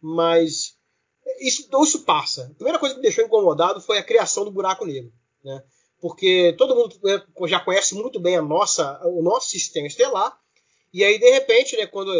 Mas 0.00 0.76
isso, 1.40 1.68
isso 1.82 2.04
passa. 2.04 2.46
A 2.52 2.54
primeira 2.54 2.78
coisa 2.78 2.94
que 2.94 3.00
me 3.00 3.06
deixou 3.06 3.24
incomodado 3.24 3.80
foi 3.80 3.98
a 3.98 4.02
criação 4.04 4.44
do 4.44 4.50
buraco 4.50 4.84
negro. 4.84 5.12
Né? 5.44 5.62
Porque 6.02 6.52
todo 6.58 6.74
mundo 6.74 6.98
né, 7.00 7.22
já 7.46 7.60
conhece 7.60 7.94
muito 7.94 8.18
bem 8.18 8.36
a 8.36 8.42
nossa, 8.42 9.00
o 9.06 9.22
nosso 9.22 9.48
sistema 9.50 9.86
estelar. 9.86 10.36
E 10.92 11.04
aí, 11.04 11.16
de 11.16 11.30
repente, 11.30 11.76
né, 11.76 11.86
quando, 11.86 12.12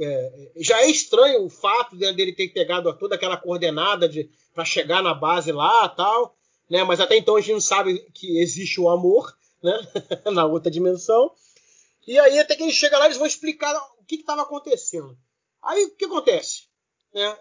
é, 0.00 0.50
já 0.56 0.80
é 0.80 0.90
estranho 0.90 1.44
o 1.44 1.50
fato 1.50 1.94
né, 1.96 2.14
dele 2.14 2.32
ter 2.32 2.48
pegado 2.48 2.90
toda 2.96 3.14
aquela 3.14 3.36
coordenada 3.36 4.10
para 4.54 4.64
chegar 4.64 5.02
na 5.02 5.12
base 5.12 5.52
lá 5.52 5.86
tal. 5.90 6.34
Né, 6.70 6.82
mas 6.82 6.98
até 6.98 7.14
então 7.18 7.36
a 7.36 7.40
gente 7.40 7.52
não 7.52 7.60
sabe 7.60 7.98
que 8.14 8.40
existe 8.40 8.80
o 8.80 8.88
amor 8.88 9.36
né, 9.62 9.78
na 10.32 10.46
outra 10.46 10.70
dimensão. 10.70 11.30
E 12.06 12.18
aí, 12.18 12.38
até 12.38 12.56
que 12.56 12.62
ele 12.62 12.72
chega 12.72 12.96
lá, 12.96 13.04
eles 13.04 13.18
vão 13.18 13.26
explicar 13.26 13.76
o 13.98 14.04
que 14.04 14.14
estava 14.14 14.40
acontecendo. 14.40 15.14
Aí, 15.62 15.84
o 15.84 15.94
que 15.94 16.06
acontece? 16.06 16.68
Né? 17.12 17.38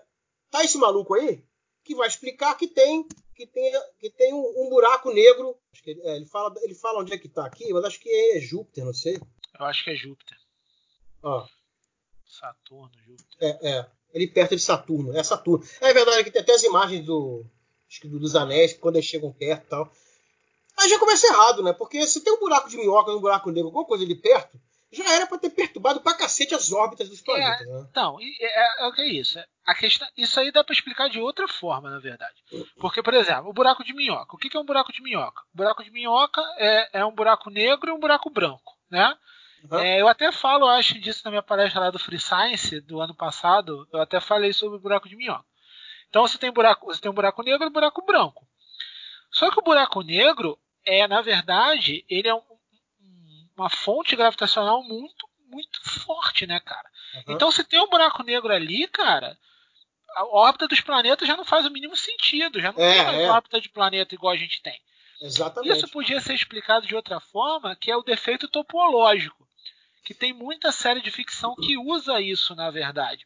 Tá 0.52 0.62
esse 0.62 0.78
maluco 0.78 1.14
aí 1.14 1.42
que 1.86 1.96
vai 1.96 2.10
explicar 2.10 2.58
que 2.58 2.68
tem 2.68 3.08
que 3.36 3.46
tem, 3.46 3.72
que 4.00 4.10
tem 4.10 4.34
um, 4.34 4.66
um 4.66 4.70
buraco 4.70 5.12
negro. 5.12 5.58
Acho 5.74 5.84
que 5.84 5.92
ele, 5.92 6.02
é, 6.04 6.16
ele, 6.16 6.26
fala, 6.26 6.54
ele 6.62 6.74
fala 6.74 7.00
onde 7.02 7.14
é 7.14 7.18
que 7.18 7.28
tá 7.30 7.46
aqui, 7.46 7.72
mas 7.74 7.84
acho 7.86 8.00
que 8.00 8.10
é 8.10 8.40
Júpiter, 8.40 8.86
não 8.86 8.94
sei. 8.94 9.16
Eu 9.60 9.66
acho 9.66 9.84
que 9.84 9.92
é 9.92 9.96
Júpiter. 9.96 10.38
Ó, 11.22 11.46
Saturno, 12.28 12.92
Júpiter. 13.06 13.38
é, 13.62 13.70
é. 13.70 13.86
Ele 14.14 14.28
perto 14.28 14.56
de 14.56 14.62
Saturno. 14.62 15.16
É 15.18 15.24
Saturno. 15.24 15.66
É 15.82 15.94
verdade 15.94 16.24
que 16.24 16.32
tem 16.32 16.42
até 16.42 16.54
as 16.54 16.64
imagens 16.64 17.06
do- 17.06 17.46
dos 18.06 18.36
anéis, 18.36 18.74
quando 18.74 18.96
eles 18.96 19.06
chegam 19.08 19.32
perto 19.34 19.66
e 19.66 19.70
tal. 19.70 19.92
Aí 20.78 20.90
já 20.90 20.98
começa 21.00 21.28
errado, 21.28 21.62
né? 21.64 21.74
Porque 21.74 22.06
se 22.08 22.22
tem 22.22 22.34
um 22.34 22.40
buraco 22.40 22.70
de 22.70 22.78
minhoca 22.78 23.12
um 23.12 23.20
buraco 23.22 23.50
negro, 23.52 23.68
alguma 23.68 23.86
coisa 23.86 24.04
ali 24.04 24.16
perto, 24.16 24.60
já 24.96 25.14
era 25.14 25.28
pra 25.28 25.38
ter 25.38 25.50
perturbado 25.50 26.02
pra 26.02 26.14
cacete 26.16 26.54
as 26.56 26.72
órbitas 26.72 27.10
dos 27.10 27.22
planetas, 27.22 27.68
né? 27.68 27.88
Então, 27.90 28.20
e- 28.22 28.38
é, 28.40 28.84
é 28.84 28.88
o 28.88 28.94
que 28.94 29.02
é 29.02 29.08
isso. 29.08 29.38
A 29.66 29.74
questão, 29.76 30.08
isso 30.18 30.40
aí 30.40 30.52
dá 30.52 30.64
pra 30.64 30.74
explicar 30.74 31.10
de 31.10 31.20
outra 31.20 31.48
forma, 31.48 31.90
na 31.90 32.00
verdade. 32.00 32.36
Porque, 32.80 33.02
por 33.04 33.14
exemplo, 33.14 33.50
o 33.50 33.54
buraco 33.54 33.84
de 33.84 33.94
minhoca. 33.94 34.36
O 34.36 34.38
que 34.38 34.50
que 34.50 34.58
é 34.58 34.60
um 34.60 34.66
buraco 34.66 34.92
de 34.94 35.02
minhoca? 35.02 35.42
O 35.54 35.58
buraco 35.58 35.84
de 35.84 35.92
minhoca 35.92 36.42
é, 36.58 37.00
é 37.00 37.06
um 37.06 37.14
buraco 37.14 37.50
negro 37.50 37.90
e 37.90 37.94
um 37.94 38.00
buraco 38.00 38.30
branco, 38.30 38.78
né? 38.90 39.16
Uhum. 39.72 39.80
É, 39.80 40.00
eu 40.02 40.08
até 40.08 40.32
falo, 40.32 40.68
acho 40.68 41.00
disso 41.00 41.22
na 41.26 41.32
minha 41.32 41.42
palestra 41.44 41.80
lá 41.82 41.90
do 41.90 41.98
Free 41.98 42.20
Science 42.20 42.80
do 42.82 43.02
ano 43.02 43.16
passado. 43.16 43.88
Eu 43.92 44.00
até 44.02 44.20
falei 44.20 44.54
sobre 44.54 44.78
o 44.78 44.82
buraco 44.82 45.10
de 45.10 45.16
minhoca. 45.16 45.46
Então 46.10 46.28
você 46.28 46.38
tem 46.38 46.52
buraco, 46.52 46.86
você 46.86 47.02
tem 47.02 47.10
um 47.10 47.16
buraco 47.16 47.42
negro 47.42 47.66
e 47.66 47.70
um 47.70 47.74
buraco 47.74 48.06
branco. 48.06 48.48
Só 49.32 49.50
que 49.52 49.60
o 49.60 49.64
buraco 49.64 50.02
negro 50.04 50.58
é, 50.86 51.08
na 51.08 51.22
verdade, 51.22 52.06
ele 52.08 52.28
é 52.28 52.34
um- 52.36 52.44
uma 53.56 53.70
fonte 53.70 54.16
gravitacional 54.16 54.84
muito, 54.84 55.28
muito 55.48 55.80
forte, 56.02 56.46
né, 56.46 56.60
cara? 56.60 56.90
Uhum. 57.16 57.36
Então 57.36 57.52
se 57.52 57.64
tem 57.64 57.80
um 57.82 57.90
buraco 57.90 58.24
negro 58.24 58.52
ali, 58.52 58.88
cara, 58.88 59.38
a 60.16 60.26
órbita 60.26 60.68
dos 60.68 60.82
planetas 60.82 61.28
já 61.28 61.36
não 61.36 61.46
faz 61.46 61.66
o 61.66 61.72
mínimo 61.72 61.96
sentido. 61.96 62.60
Já 62.60 62.72
não 62.72 62.82
É, 62.82 62.94
tem 62.94 63.06
mais 63.06 63.20
é. 63.20 63.30
órbita 63.30 63.62
de 63.62 63.70
planeta 63.70 64.16
igual 64.16 64.34
a 64.34 64.38
gente 64.38 64.62
tem. 64.62 64.80
Exatamente. 65.22 65.76
Isso 65.76 65.88
podia 65.90 66.20
ser 66.20 66.34
explicado 66.34 66.86
de 66.86 66.96
outra 66.96 67.20
forma, 67.20 67.76
que 67.76 67.90
é 67.90 67.96
o 67.96 68.04
defeito 68.04 68.48
topológico, 68.48 69.48
que 70.04 70.14
tem 70.14 70.34
muita 70.34 70.72
série 70.72 71.02
de 71.02 71.10
ficção 71.12 71.56
que 71.56 71.78
usa 71.78 72.20
isso, 72.22 72.54
na 72.56 72.70
verdade. 72.70 73.26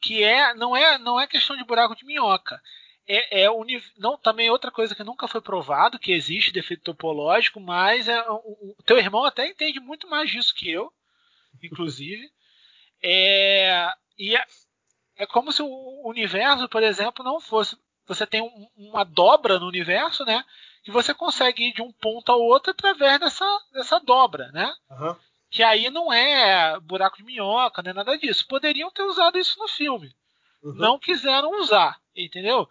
Que 0.00 0.22
é 0.22 0.54
não 0.54 0.76
é 0.76 0.98
não 0.98 1.18
é 1.18 1.26
questão 1.26 1.56
de 1.56 1.64
buraco 1.64 1.96
de 1.96 2.04
minhoca. 2.04 2.62
É, 3.08 3.44
é 3.44 3.48
não 3.96 4.18
também 4.18 4.50
outra 4.50 4.70
coisa 4.70 4.94
que 4.94 5.02
nunca 5.02 5.26
foi 5.26 5.40
provado 5.40 5.98
que 5.98 6.12
existe 6.12 6.52
defeito 6.52 6.82
topológico, 6.84 7.58
mas 7.58 8.06
é 8.06 8.22
o, 8.30 8.74
o 8.78 8.82
teu 8.84 8.98
irmão 8.98 9.24
até 9.24 9.48
entende 9.48 9.80
muito 9.80 10.06
mais 10.08 10.30
disso 10.30 10.54
que 10.54 10.70
eu, 10.70 10.92
inclusive. 11.62 12.30
É, 13.00 13.92
e 14.18 14.34
é, 14.36 14.44
é 15.18 15.24
como 15.24 15.52
se 15.52 15.62
o 15.62 16.02
universo, 16.08 16.68
por 16.68 16.82
exemplo, 16.82 17.24
não 17.24 17.40
fosse. 17.40 17.78
Você 18.08 18.26
tem 18.26 18.42
um- 18.42 18.68
uma 18.76 19.04
dobra 19.04 19.58
no 19.60 19.68
universo, 19.68 20.24
né? 20.24 20.44
Que 20.82 20.90
você 20.90 21.14
consegue 21.14 21.68
ir 21.68 21.72
de 21.74 21.80
um 21.80 21.92
ponto 21.92 22.32
ao 22.32 22.40
outro 22.40 22.72
através 22.72 23.20
dessa, 23.20 23.44
dessa 23.72 24.00
dobra, 24.00 24.50
né? 24.50 24.74
Aham. 24.90 25.16
Que 25.48 25.62
aí 25.62 25.90
não 25.90 26.12
é 26.12 26.80
buraco 26.80 27.18
de 27.18 27.22
minhoca, 27.22 27.82
é 27.88 27.92
nada 27.92 28.18
disso. 28.18 28.48
Poderiam 28.48 28.90
ter 28.90 29.02
usado 29.04 29.38
isso 29.38 29.56
no 29.60 29.68
filme. 29.68 30.12
Uhum. 30.60 30.74
Não 30.74 30.98
quiseram 30.98 31.60
usar, 31.60 32.00
entendeu? 32.16 32.68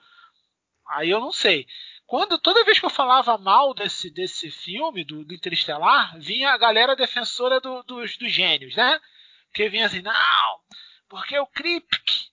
Aí 0.90 1.10
eu 1.10 1.20
não 1.20 1.32
sei. 1.32 1.68
Quando 2.06 2.38
toda 2.38 2.64
vez 2.64 2.80
que 2.80 2.86
eu 2.86 2.90
falava 2.90 3.38
mal 3.38 3.74
desse, 3.74 4.10
desse 4.10 4.50
filme, 4.50 5.04
do, 5.04 5.26
do 5.26 5.34
Interestelar, 5.34 6.18
vinha 6.20 6.52
a 6.52 6.58
galera 6.58 6.96
defensora 6.96 7.60
do- 7.60 7.84
dos, 7.84 8.16
dos 8.18 8.32
gênios, 8.32 8.76
né? 8.76 9.00
Que 9.54 9.68
vinha 9.70 9.86
assim, 9.86 10.02
não, 10.02 10.60
porque 11.10 11.38
o 11.38 11.48
Kripke 11.48 12.28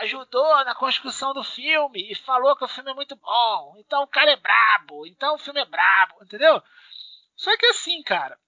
ajudou 0.00 0.64
na 0.64 0.74
construção 0.74 1.32
do 1.32 1.42
filme 1.42 2.10
e 2.10 2.14
falou 2.14 2.54
que 2.54 2.64
o 2.64 2.68
filme 2.68 2.90
é 2.90 2.94
muito 2.94 3.16
bom, 3.16 3.74
então 3.78 4.02
o 4.02 4.06
cara 4.06 4.30
é 4.32 4.36
brabo, 4.36 5.06
então 5.06 5.34
o 5.34 5.38
filme 5.38 5.60
é 5.60 5.64
brabo, 5.64 6.22
entendeu? 6.22 6.62
Só 7.34 7.56
que 7.56 7.66
assim, 7.66 8.02
cara, 8.02 8.38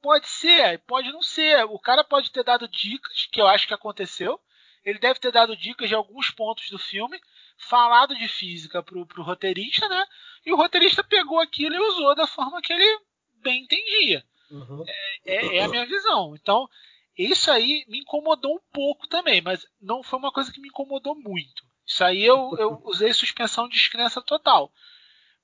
pode 0.00 0.26
ser, 0.28 0.78
pode 0.86 1.10
não 1.12 1.22
ser. 1.22 1.64
O 1.66 1.78
cara 1.78 2.02
pode 2.04 2.30
ter 2.30 2.42
dado 2.44 2.66
dicas, 2.68 3.28
que 3.30 3.40
eu 3.40 3.46
acho 3.46 3.66
que 3.66 3.74
aconteceu. 3.74 4.40
Ele 4.84 4.98
deve 4.98 5.20
ter 5.20 5.30
dado 5.30 5.56
dicas 5.56 5.88
de 5.88 5.94
alguns 5.94 6.30
pontos 6.30 6.68
do 6.70 6.78
filme, 6.78 7.20
falado 7.68 8.14
de 8.14 8.28
física 8.28 8.82
pro, 8.82 9.06
pro 9.06 9.22
roteirista, 9.22 9.88
né? 9.88 10.04
E 10.44 10.52
o 10.52 10.56
roteirista 10.56 11.02
pegou 11.04 11.40
aquilo 11.40 11.74
e 11.74 11.88
usou 11.88 12.14
da 12.14 12.26
forma 12.26 12.60
que 12.60 12.72
ele 12.72 13.00
bem 13.42 13.62
entendia. 13.62 14.24
Uhum. 14.50 14.84
É, 15.24 15.58
é 15.58 15.62
a 15.62 15.68
minha 15.68 15.86
visão. 15.86 16.34
Então, 16.34 16.68
isso 17.16 17.50
aí 17.50 17.84
me 17.88 18.00
incomodou 18.00 18.56
um 18.56 18.72
pouco 18.72 19.06
também, 19.06 19.40
mas 19.40 19.66
não 19.80 20.02
foi 20.02 20.18
uma 20.18 20.32
coisa 20.32 20.52
que 20.52 20.60
me 20.60 20.68
incomodou 20.68 21.14
muito. 21.14 21.64
Isso 21.86 22.04
aí 22.04 22.24
eu, 22.24 22.54
eu 22.58 22.80
usei 22.84 23.12
suspensão 23.12 23.68
de 23.68 23.74
descrença 23.74 24.20
total. 24.20 24.72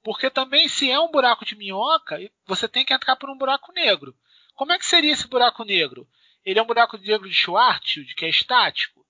Porque 0.02 0.30
também, 0.30 0.68
se 0.68 0.90
é 0.90 0.98
um 0.98 1.10
buraco 1.10 1.44
de 1.44 1.56
minhoca, 1.56 2.18
você 2.46 2.68
tem 2.68 2.84
que 2.84 2.94
entrar 2.94 3.16
por 3.16 3.30
um 3.30 3.36
buraco 3.36 3.72
negro. 3.72 4.16
Como 4.54 4.72
é 4.72 4.78
que 4.78 4.86
seria 4.86 5.12
esse 5.12 5.26
buraco 5.28 5.64
negro? 5.64 6.08
Ele 6.44 6.58
é 6.58 6.62
um 6.62 6.66
buraco 6.66 6.96
negro 6.96 7.28
de 7.28 7.34
Schwarzschild, 7.34 8.14
que 8.14 8.24
é 8.24 8.28
estático? 8.28 9.04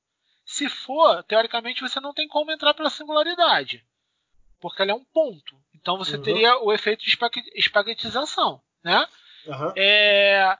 Se 0.50 0.66
for, 0.66 1.22
teoricamente 1.24 1.82
você 1.82 2.00
não 2.00 2.14
tem 2.14 2.26
como 2.26 2.50
entrar 2.50 2.72
pela 2.72 2.88
singularidade. 2.88 3.84
Porque 4.58 4.80
ela 4.80 4.92
é 4.92 4.94
um 4.94 5.04
ponto. 5.04 5.54
Então 5.74 5.98
você 5.98 6.16
Uhum. 6.16 6.22
teria 6.22 6.58
o 6.58 6.72
efeito 6.72 7.02
de 7.04 7.10
espague- 7.10 7.52
espaguetização. 7.54 8.58
Né? 8.82 9.06
Aham. 9.46 9.74
É, 9.76 10.58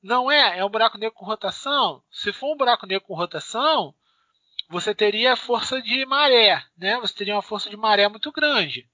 não 0.00 0.30
é, 0.30 0.58
é 0.60 0.64
um 0.64 0.68
buraco 0.70 0.96
negro 0.96 1.14
com 1.16 1.24
rotação. 1.24 2.00
Se 2.08 2.32
for 2.32 2.54
um 2.54 2.56
buraco 2.56 2.86
negro 2.86 3.04
com 3.04 3.14
rotação, 3.14 3.92
você 4.68 4.94
teria 4.94 5.34
força 5.34 5.82
de 5.82 6.06
maré, 6.06 6.64
né? 6.78 6.96
Você 7.00 7.12
teria 7.14 7.34
uma 7.34 7.42
força 7.42 7.68
de 7.68 7.76
maré 7.76 8.06
muito 8.08 8.30
grande. 8.30 8.88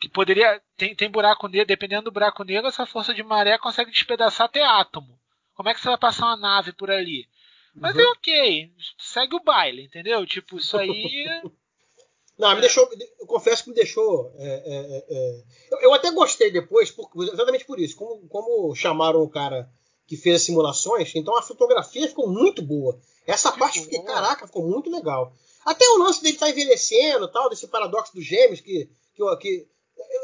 Que 0.00 0.08
poderia. 0.08 0.60
Tem, 0.78 0.94
tem 0.94 1.10
buraco 1.10 1.48
negro, 1.48 1.66
dependendo 1.66 2.04
do 2.04 2.10
buraco 2.12 2.42
negro, 2.44 2.66
essa 2.68 2.86
força 2.86 3.12
de 3.12 3.22
maré 3.22 3.58
consegue 3.58 3.90
despedaçar 3.90 4.46
até 4.46 4.64
átomo. 4.64 5.20
Como 5.54 5.68
é 5.68 5.74
que 5.74 5.80
você 5.80 5.88
vai 5.88 5.98
passar 5.98 6.26
uma 6.28 6.36
nave 6.36 6.72
por 6.72 6.90
ali? 6.90 7.28
Mas 7.74 7.94
Uhum. 7.94 8.00
é 8.02 8.06
ok, 8.10 8.70
segue 9.00 9.34
o 9.36 9.42
baile, 9.42 9.84
entendeu? 9.84 10.24
Tipo, 10.26 10.56
isso 10.58 10.76
aí. 10.76 10.92
Não, 12.38 12.52
me 12.54 12.60
deixou. 12.60 12.88
Eu 13.20 13.26
confesso 13.26 13.62
que 13.64 13.68
me 13.70 13.76
deixou. 13.76 14.32
é, 14.36 14.44
é, 14.46 14.76
é, 14.96 15.04
é. 15.08 15.42
Eu, 15.70 15.80
eu 15.82 15.94
até 15.94 16.10
gostei 16.10 16.50
depois, 16.50 16.90
por- 16.90 17.08
exatamente 17.22 17.64
por 17.64 17.78
isso. 17.78 17.94
Como, 17.96 18.26
como 18.28 18.74
chamaram 18.74 19.22
o 19.22 19.28
cara 19.30 19.68
que 20.06 20.16
fez 20.16 20.36
as 20.36 20.42
simulações, 20.42 21.14
então 21.14 21.36
a 21.36 21.42
fotografia 21.42 22.08
ficou 22.08 22.28
muito 22.28 22.60
boa. 22.60 22.98
Essa 23.26 23.52
parte, 23.52 23.80
fiquei, 23.80 24.02
caraca, 24.02 24.46
ficou 24.48 24.66
muito 24.68 24.90
legal. 24.90 25.32
Até 25.64 25.84
o 25.90 25.98
lance 25.98 26.22
dele 26.22 26.34
estar 26.34 26.50
envelhecendo 26.50 27.28
tal, 27.28 27.48
desse 27.48 27.68
paradoxo 27.68 28.12
dos 28.14 28.24
gêmeos, 28.24 28.60
que. 28.60 28.90
que, 29.14 29.22
eu- 29.22 29.36
que 29.38 29.66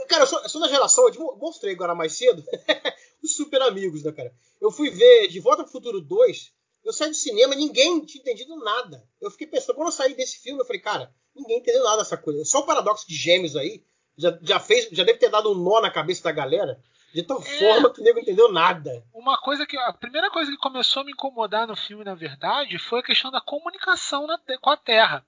cara, 0.09 0.25
eu 0.25 0.27
sou, 0.27 0.41
eu 0.43 0.49
sou 0.49 0.61
da 0.61 0.69
geração, 0.69 1.09
eu 1.09 1.15
mo- 1.21 1.37
mostrei 1.37 1.75
agora 1.75 1.95
mais 1.95 2.13
cedo, 2.15 2.43
os 3.23 3.37
super 3.37 3.63
amigos, 3.63 4.03
né, 4.03 4.11
cara? 4.11 4.35
Eu 4.61 4.73
fui 4.73 4.91
ver 4.91 5.29
De 5.29 5.39
Volta 5.39 5.63
pro 5.63 5.71
Futuro 5.73 6.01
2, 6.01 6.53
Eu 6.85 6.93
saí 6.93 7.11
do 7.11 7.15
cinema, 7.15 7.55
ninguém 7.55 8.05
tinha 8.05 8.21
entendido 8.23 8.57
nada. 8.57 9.07
Eu 9.21 9.31
fiquei 9.31 9.47
pensando, 9.47 9.77
quando 9.77 9.89
eu 9.89 9.93
saí 9.93 10.15
desse 10.15 10.39
filme, 10.41 10.61
eu 10.61 10.65
falei, 10.65 10.81
cara, 10.81 11.15
ninguém 11.35 11.59
entendeu 11.59 11.85
nada 11.85 11.99
dessa 11.99 12.17
coisa. 12.17 12.45
Só 12.45 12.61
o 12.61 12.67
paradoxo 12.67 13.07
de 13.07 13.15
gêmeos 13.15 13.55
aí 13.57 13.85
já, 14.17 14.39
já 14.43 14.59
fez, 14.61 14.89
já 14.91 15.05
deve 15.05 15.19
ter 15.19 15.29
dado 15.29 15.51
um 15.51 15.55
nó 15.55 15.81
na 15.81 15.91
cabeça 15.91 16.23
da 16.23 16.33
galera, 16.33 16.83
de 17.15 17.23
tal 17.23 17.41
É. 17.41 17.59
forma 17.59 17.93
que 17.93 18.01
o 18.01 18.05
nego 18.05 18.17
não 18.17 18.23
entendeu 18.23 18.51
nada. 18.53 19.05
Uma 19.13 19.37
coisa 19.39 19.67
que. 19.67 19.77
A 19.77 19.93
primeira 19.93 20.31
coisa 20.31 20.51
que 20.51 20.57
começou 20.57 21.03
a 21.03 21.05
me 21.05 21.13
incomodar 21.13 21.67
no 21.67 21.77
filme, 21.77 22.05
na 22.05 22.15
verdade, 22.15 22.79
foi 22.79 23.01
a 23.01 23.05
questão 23.05 23.31
da 23.31 23.41
comunicação 23.41 24.27
na 24.27 24.39
com 24.61 24.71
a 24.71 24.77
Terra. 24.77 25.27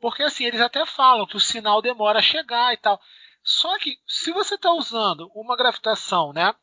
Porque 0.00 0.22
assim, 0.22 0.44
eles 0.44 0.60
até 0.60 0.84
falam 0.84 1.26
que 1.26 1.36
o 1.36 1.40
sinal 1.40 1.80
demora 1.80 2.18
a 2.18 2.22
chegar 2.22 2.74
e 2.74 2.76
tal. 2.76 3.00
Só 3.42 3.78
que 3.78 3.96
se 4.06 4.32
você 4.32 4.54
está 4.56 4.72
usando 4.72 5.30
uma 5.34 5.56
gravitação, 5.56 6.32
né? 6.32 6.54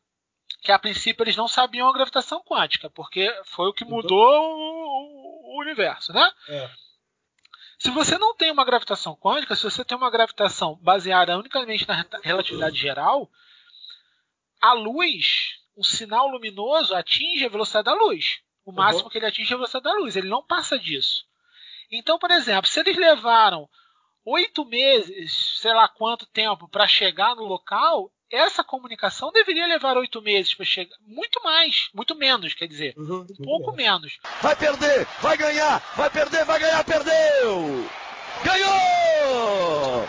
Que 0.62 0.72
a 0.72 0.78
princípio 0.78 1.24
eles 1.24 1.36
não 1.36 1.48
sabiam 1.48 1.88
a 1.88 1.92
gravitação 1.92 2.40
quântica, 2.42 2.88
porque 2.88 3.28
foi 3.46 3.68
o 3.68 3.72
que 3.74 3.84
mudou 3.84 4.42
o, 4.42 5.56
o 5.56 5.60
universo, 5.60 6.12
né? 6.12 6.30
É. 6.48 6.70
Se 7.78 7.90
você 7.90 8.16
não 8.16 8.34
tem 8.36 8.50
uma 8.50 8.64
gravitação 8.64 9.16
quântica, 9.16 9.56
se 9.56 9.64
você 9.64 9.84
tem 9.84 9.98
uma 9.98 10.10
gravitação 10.10 10.78
baseada 10.80 11.36
unicamente 11.36 11.86
na 11.86 12.06
relatividade 12.22 12.78
geral, 12.78 13.28
a 14.60 14.72
luz, 14.72 15.58
o 15.74 15.84
sinal 15.84 16.28
luminoso 16.28 16.94
atinge 16.94 17.44
a 17.44 17.48
velocidade 17.48 17.86
da 17.86 17.94
luz. 17.94 18.40
O 18.64 18.70
Uhum. 18.70 18.76
máximo 18.76 19.10
que 19.10 19.18
ele 19.18 19.26
atinge 19.26 19.52
é 19.52 19.54
a 19.54 19.58
velocidade 19.58 19.84
da 19.84 20.00
luz. 20.00 20.14
Ele 20.14 20.28
não 20.28 20.46
passa 20.46 20.78
disso. 20.78 21.24
Então, 21.90 22.20
por 22.20 22.30
exemplo, 22.30 22.70
se 22.70 22.78
eles 22.78 22.96
levaram 22.96 23.68
oito 24.24 24.64
meses, 24.64 25.58
sei 25.58 25.74
lá 25.74 25.88
quanto 25.88 26.24
tempo, 26.26 26.68
para 26.68 26.86
chegar 26.86 27.34
no 27.34 27.42
local, 27.44 28.12
essa 28.32 28.64
comunicação 28.64 29.30
deveria 29.30 29.66
levar 29.66 29.96
oito 29.98 30.22
meses 30.22 30.54
para 30.54 30.64
chegar. 30.64 30.96
Muito 31.06 31.42
mais, 31.44 31.90
muito 31.94 32.14
menos, 32.14 32.54
quer 32.54 32.66
dizer, 32.66 32.94
Uhum, 32.96 33.26
um 33.38 33.44
pouco 33.44 33.72
menos. 33.72 34.18
Vai 34.40 34.56
perder, 34.56 35.06
vai 35.20 35.36
ganhar, 35.36 35.78
vai 35.94 36.08
perder, 36.08 36.44
vai 36.46 36.58
ganhar, 36.58 36.82
perdeu! 36.82 37.86
Ganhou! 38.42 40.08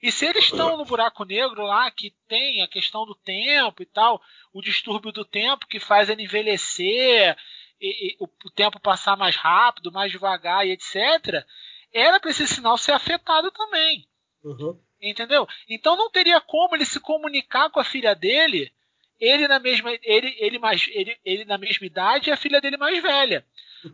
E 0.00 0.12
se 0.12 0.26
eles 0.26 0.44
estão 0.44 0.76
no 0.76 0.84
buraco 0.84 1.24
negro 1.24 1.64
lá, 1.64 1.90
que 1.90 2.14
tem 2.28 2.62
a 2.62 2.68
questão 2.68 3.04
do 3.04 3.14
tempo 3.14 3.82
e 3.82 3.86
tal, 3.86 4.22
o 4.52 4.62
distúrbio 4.62 5.10
do 5.10 5.24
tempo 5.24 5.66
que 5.66 5.80
faz 5.80 6.08
ele 6.08 6.22
envelhecer, 6.22 7.36
e, 7.80 8.12
e 8.12 8.16
o, 8.20 8.28
o 8.44 8.50
tempo 8.50 8.78
passar 8.78 9.16
mais 9.16 9.34
rápido, 9.34 9.90
mais 9.90 10.12
devagar 10.12 10.64
e 10.64 10.70
etc., 10.70 11.44
era 11.92 12.20
para 12.20 12.30
esse 12.30 12.46
sinal 12.46 12.78
ser 12.78 12.92
afetado 12.92 13.50
também. 13.50 14.06
Uhum. 14.44 14.78
Entendeu? 15.10 15.46
Então 15.68 15.96
não 15.96 16.10
teria 16.10 16.40
como 16.40 16.74
ele 16.74 16.84
se 16.86 16.98
comunicar 16.98 17.70
com 17.70 17.78
a 17.78 17.84
filha 17.84 18.14
dele, 18.14 18.72
ele 19.20 19.46
na 19.46 19.58
mesma, 19.58 19.90
ele, 20.02 20.34
ele, 20.38 20.58
mais, 20.58 20.88
ele, 20.92 21.18
ele 21.24 21.44
na 21.44 21.58
mesma 21.58 21.86
idade 21.86 22.30
e 22.30 22.32
a 22.32 22.36
filha 22.36 22.60
dele 22.60 22.76
mais 22.76 23.00
velha. 23.02 23.46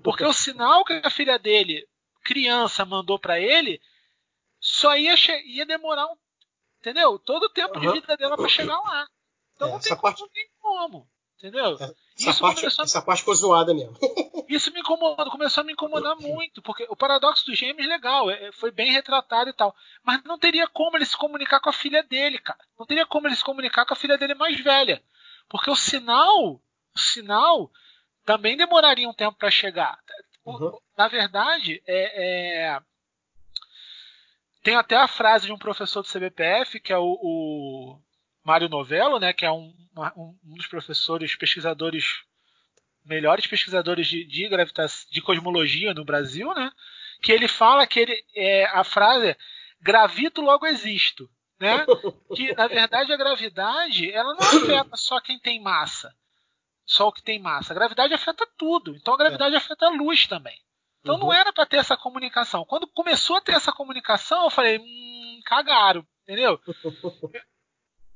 Porque 0.04 0.24
o 0.24 0.32
sinal 0.32 0.84
que 0.84 0.92
a 1.02 1.10
filha 1.10 1.38
dele, 1.38 1.86
criança, 2.22 2.84
mandou 2.84 3.18
para 3.18 3.40
ele, 3.40 3.80
só 4.60 4.96
ia, 4.96 5.14
ia 5.44 5.66
demorar 5.66 6.06
um. 6.06 6.16
Entendeu? 6.78 7.18
Todo 7.18 7.44
o 7.44 7.50
tempo 7.50 7.78
de 7.78 7.86
Aham. 7.86 7.94
vida 7.94 8.16
dela 8.16 8.36
para 8.36 8.48
chegar 8.48 8.78
lá. 8.78 9.08
Então 9.56 9.68
É, 9.68 9.72
não, 9.72 9.80
tem 9.80 9.90
como, 9.90 10.02
parte- 10.02 10.20
não 10.20 10.28
tem 10.28 10.48
como. 10.60 11.09
Entendeu? 11.40 11.72
Essa, 11.72 11.94
Isso 12.18 12.40
parte, 12.40 12.60
começou- 12.60 12.84
essa 12.84 13.00
parte 13.02 13.20
ficou 13.20 13.34
zoada 13.34 13.72
mesmo. 13.72 13.96
Isso 14.46 14.70
me 14.72 14.80
incomodou, 14.80 15.30
começou 15.30 15.62
a 15.62 15.64
me 15.64 15.72
incomodar 15.72 16.14
muito, 16.16 16.60
porque 16.60 16.84
o 16.90 16.96
paradoxo 16.96 17.46
dos 17.46 17.58
gêmeos 17.58 17.88
legal, 17.88 18.30
é- 18.30 18.52
foi 18.52 18.70
bem 18.70 18.92
retratado 18.92 19.48
e 19.48 19.52
tal, 19.54 19.74
mas 20.02 20.22
não 20.24 20.38
teria 20.38 20.66
como 20.68 20.96
ele 20.98 21.06
se 21.06 21.16
comunicar 21.16 21.60
com 21.60 21.70
a 21.70 21.72
filha 21.72 22.02
dele, 22.02 22.38
cara. 22.38 22.58
Não 22.78 22.84
teria 22.84 23.06
como 23.06 23.26
ele 23.26 23.36
se 23.36 23.44
comunicar 23.44 23.86
com 23.86 23.94
a 23.94 23.96
filha 23.96 24.18
dele 24.18 24.34
mais 24.34 24.60
velha, 24.60 25.02
porque 25.48 25.70
o 25.70 25.76
sinal, 25.76 26.54
o 26.94 26.98
sinal 26.98 27.70
também 28.26 28.54
demoraria 28.56 29.08
um 29.08 29.14
tempo 29.14 29.38
para 29.38 29.50
chegar. 29.50 29.98
Uhum. 30.44 30.76
Na 30.98 31.08
verdade, 31.08 31.82
é, 31.86 32.66
é- 32.74 32.80
tem 34.62 34.76
até 34.76 34.96
a 34.96 35.08
frase 35.08 35.46
de 35.46 35.52
um 35.52 35.58
professor 35.58 36.02
do 36.02 36.08
CBPF, 36.08 36.80
que 36.80 36.92
é 36.92 36.98
o, 36.98 37.18
o 37.22 37.98
Mário 38.44 38.68
Novello, 38.68 39.18
né, 39.18 39.32
que 39.32 39.44
é 39.44 39.50
um, 39.52 39.72
um- 40.16 40.38
um 40.44 40.54
dos 40.54 40.66
professores 40.66 41.34
pesquisadores 41.36 42.22
melhores 43.04 43.46
pesquisadores 43.46 44.06
de, 44.06 44.24
de 44.24 44.48
de 45.10 45.22
cosmologia 45.22 45.94
no 45.94 46.04
Brasil, 46.04 46.52
né? 46.54 46.70
Que 47.22 47.32
ele 47.32 47.48
fala 47.48 47.86
que 47.86 47.98
ele 48.00 48.24
é 48.36 48.66
a 48.66 48.84
frase 48.84 49.28
é, 49.30 49.36
gravito 49.80 50.40
logo 50.42 50.66
existo, 50.66 51.28
né? 51.58 51.84
Que 52.36 52.54
na 52.54 52.66
verdade 52.68 53.12
a 53.12 53.16
gravidade 53.16 54.10
ela 54.12 54.34
não 54.34 54.40
afeta 54.40 54.96
só 54.96 55.18
quem 55.20 55.38
tem 55.38 55.60
massa, 55.60 56.14
só 56.86 57.08
o 57.08 57.12
que 57.12 57.22
tem 57.22 57.38
massa. 57.40 57.72
A 57.72 57.74
gravidade 57.76 58.14
afeta 58.14 58.46
tudo. 58.56 58.94
Então 58.94 59.14
a 59.14 59.18
gravidade 59.18 59.56
afeta 59.56 59.86
a 59.86 59.90
luz 59.90 60.26
também. 60.26 60.56
Então 61.00 61.16
não 61.18 61.28
Uhum. 61.28 61.32
era 61.32 61.52
para 61.52 61.66
ter 61.66 61.78
essa 61.78 61.96
comunicação. 61.96 62.64
Quando 62.66 62.86
começou 62.86 63.36
a 63.36 63.40
ter 63.40 63.52
essa 63.52 63.72
comunicação, 63.72 64.44
eu 64.44 64.50
falei, 64.50 64.78
hum, 64.78 65.40
cagaram, 65.46 66.06
entendeu? 66.22 66.60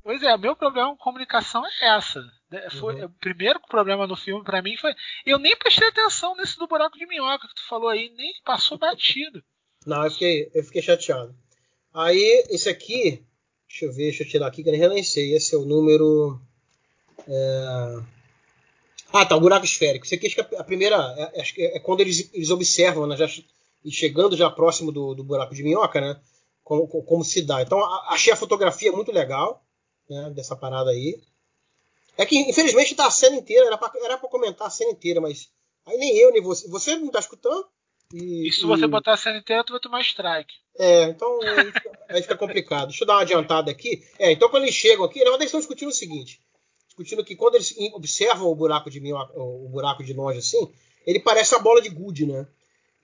Pois 0.05 0.23
é, 0.23 0.35
o 0.35 0.39
meu 0.39 0.55
problema 0.55 0.91
com 0.91 0.97
comunicação 0.99 1.65
é 1.67 1.97
essa. 1.97 2.21
né? 2.51 2.69
Foi, 2.79 2.95
Uhum. 2.95 3.07
O 3.07 3.11
primeiro 3.11 3.59
problema 3.67 4.07
no 4.07 4.15
filme 4.15 4.45
pra 4.45 4.61
mim 4.63 4.77
foi. 4.77 4.95
Eu 5.27 5.39
nem 5.39 5.57
prestei 5.57 5.89
atenção 5.89 6.37
nesse 6.37 6.57
do 6.59 6.69
buraco 6.69 6.97
de 6.99 7.07
minhoca 7.07 7.49
que 7.49 7.55
tu 7.55 7.67
falou 7.67 7.89
aí, 7.89 8.11
nem 8.17 8.33
passou 8.45 8.79
batido. 8.79 9.43
Não, 9.87 10.05
eu 10.05 10.11
fiquei, 10.11 10.51
eu 10.55 10.63
fiquei 10.63 10.83
chateado. 10.83 11.35
Aí, 11.93 12.45
esse 12.51 12.69
aqui, 12.69 13.25
deixa 13.69 13.85
eu 13.87 13.93
ver, 13.93 14.05
deixa 14.05 14.23
eu 14.25 14.29
tirar 14.29 14.47
aqui 14.49 14.63
que 14.63 14.69
eu 14.71 14.89
nem 14.91 15.03
sei. 15.03 15.35
Esse 15.35 15.55
é 15.55 15.59
o 15.59 15.65
número. 15.65 16.39
é, 17.27 18.01
Ah, 19.13 19.25
tá, 19.25 19.37
o 19.37 19.41
buraco 19.41 19.65
esférico. 19.65 20.05
Esse 20.05 20.17
aqui 20.17 20.27
acho 20.27 20.35
que 20.37 20.55
é 20.55 20.59
a 20.59 20.65
primeira. 20.65 20.97
é- 21.35 21.41
acho 21.41 21.55
que 21.55 21.63
é 21.63 21.79
quando 21.81 22.01
eles, 22.01 22.31
eles 22.35 22.51
observam, 22.51 23.07
né, 23.07 23.17
já, 23.17 23.27
chegando 23.91 24.37
já 24.37 24.51
próximo 24.51 24.93
do, 24.93 25.15
do 25.15 25.25
buraco 25.25 25.55
de 25.55 25.63
minhoca, 25.63 26.01
né? 26.01 26.21
Como, 26.63 26.87
como- 26.89 27.25
se 27.25 27.43
dá. 27.43 27.63
Então, 27.63 27.79
achei 28.11 28.33
a 28.33 28.37
fotografia 28.37 28.91
muito 28.93 29.13
legal, 29.13 29.64
né? 30.09 30.31
Dessa 30.31 30.57
parada 30.57 30.91
aí. 30.91 31.21
É 32.17 32.25
que, 32.25 32.37
infelizmente, 32.39 32.95
tá 32.95 33.07
a 33.07 33.11
cena 33.11 33.37
inteira, 33.37 33.67
era 33.67 33.77
pra, 33.79 33.91
era 34.03 34.17
pra 34.19 34.29
comentar 34.29 34.67
a 34.69 34.71
cena 34.71 34.91
inteira, 34.93 35.21
mas. 35.21 35.49
Aí 35.87 35.97
nem 35.99 36.17
eu, 36.17 36.33
nem 36.33 36.41
você. 36.43 36.69
Você 36.69 36.97
não 36.97 37.11
tá 37.11 37.19
escutando? 37.19 37.67
E, 38.13 38.49
E 38.49 38.53
se 38.53 38.61
e- 38.63 38.67
você 38.67 38.87
botar 38.87 39.15
a 39.15 39.17
cena 39.17 39.39
inteira, 39.39 39.65
tu 39.65 39.73
vai 39.73 39.81
tomar 39.81 40.01
strike. 40.03 40.55
é, 40.79 41.05
então 41.05 41.41
aí 41.43 41.73
fica, 41.73 41.99
aí 42.09 42.23
fica 42.23 42.37
complicado. 42.37 42.89
Deixa 42.89 43.03
eu 43.03 43.07
dar 43.07 43.15
uma 43.15 43.23
adiantada 43.23 43.71
aqui. 43.71 44.05
É, 44.19 44.31
então 44.33 44.49
quando 44.49 44.63
eles 44.65 44.75
chegam 44.75 45.05
aqui, 45.05 45.19
na 45.21 45.25
verdade 45.25 45.43
eles 45.43 45.49
estão 45.49 45.61
discutindo 45.61 45.89
o 45.89 45.93
seguinte: 45.93 46.41
discutindo 46.87 47.25
que 47.25 47.35
quando 47.35 47.57
eles 47.57 47.75
observam 47.93 48.47
o 48.49 48.55
buraco 48.55 48.89
de 48.91 49.01
minhoca, 49.01 49.33
o 49.37 49.69
buraco 49.69 50.05
de 50.05 50.13
longe 50.13 50.39
assim, 50.39 50.73
ele 51.07 51.19
parece 51.21 51.55
uma 51.55 51.63
bola 51.63 51.81
de 51.83 51.89
gude, 51.89 52.27
né? 52.27 52.47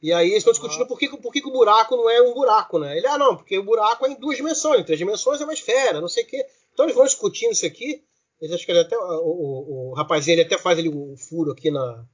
E 0.03 0.13
aí 0.13 0.29
eles 0.29 0.39
estão 0.39 0.53
discutindo 0.53 0.87
por, 0.87 0.99
que, 0.99 1.09
por 1.09 1.31
que, 1.33 1.41
que 1.43 1.49
o 1.49 1.53
buraco 1.53 1.95
não 1.97 2.09
é 2.09 2.23
um 2.23 2.33
buraco, 2.33 2.79
né? 2.79 2.97
Ele, 2.97 3.07
ah, 3.07 3.19
não, 3.19 3.37
porque 3.37 3.59
o 3.59 3.63
buraco 3.65 4.07
é 4.07 4.11
em 4.11 4.15
duas 4.19 4.37
dimensões, 4.37 4.81
em 4.81 4.85
três 4.85 4.99
dimensões 4.99 5.41
é 5.41 5.45
uma 5.45 5.53
esfera, 5.53 6.01
não 6.01 6.09
sei 6.09 6.25
o 6.25 6.27
quê. 6.27 6.47
Então 6.81 6.87
eles 6.87 6.97
vão 6.97 7.05
discutindo 7.05 7.53
isso 7.53 7.67
aqui. 7.67 8.03
Eles 8.41 8.55
acham 8.55 8.65
que 8.65 8.73
até, 8.73 8.97
o, 8.97 9.03
o, 9.03 9.91
o 9.91 9.95
rapazinho 9.95 10.37
ele 10.37 10.43
até 10.43 10.57
faz 10.57 10.79
ali 10.79 10.89
o 10.89 11.15
furo 11.15 11.53
aqui 11.53 11.71
na, 11.71 12.07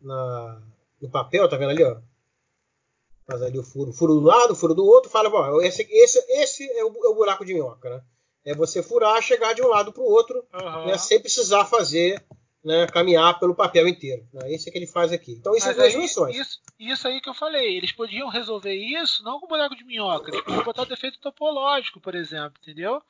na, 0.00 0.62
no 1.02 1.10
papel, 1.10 1.48
tá 1.48 1.56
vendo 1.56 1.70
ali, 1.70 1.82
ó? 1.82 1.96
Faz 3.26 3.42
ali 3.42 3.58
o 3.58 3.64
furo, 3.64 3.92
furo 3.92 4.14
do 4.14 4.20
lado, 4.20 4.54
furo 4.54 4.72
do 4.72 4.84
outro, 4.84 5.10
fala, 5.10 5.28
bom, 5.28 5.60
esse, 5.62 5.82
esse, 5.90 6.18
esse 6.28 6.70
é, 6.78 6.84
o, 6.84 6.88
é 6.88 7.08
o 7.08 7.14
buraco 7.14 7.44
de 7.44 7.54
minhoca, 7.54 7.90
né? 7.90 8.02
É 8.44 8.54
você 8.54 8.84
furar, 8.84 9.20
chegar 9.20 9.52
de 9.52 9.62
um 9.62 9.66
lado 9.66 9.92
para 9.92 10.02
o 10.02 10.06
outro, 10.06 10.46
Aham. 10.52 10.86
né, 10.86 10.98
sem 10.98 11.18
precisar 11.18 11.64
fazer, 11.64 12.24
né, 12.62 12.86
caminhar 12.86 13.40
pelo 13.40 13.54
papel 13.54 13.88
inteiro. 13.88 14.24
Né? 14.32 14.54
Isso 14.54 14.68
é 14.68 14.72
que 14.72 14.78
ele 14.78 14.86
faz 14.86 15.12
aqui. 15.12 15.32
Então 15.32 15.56
isso 15.56 15.66
é 15.66 15.68
Mas 15.70 15.76
duas 15.76 15.86
aí, 15.86 15.92
dimensões. 15.92 16.36
isso, 16.36 16.60
isso 16.78 17.08
aí 17.08 17.20
que 17.20 17.28
eu 17.28 17.34
falei, 17.34 17.76
eles 17.76 17.90
podiam 17.90 18.28
resolver 18.28 18.74
isso 18.74 19.24
não 19.24 19.40
com 19.40 19.48
buraco 19.48 19.74
de 19.74 19.84
minhoca, 19.84 20.30
eles 20.30 20.42
podiam 20.42 20.62
botar 20.62 20.84
defeito 20.84 21.18
topológico, 21.18 22.00
por 22.00 22.14
exemplo, 22.14 22.60
entendeu? 22.62 23.02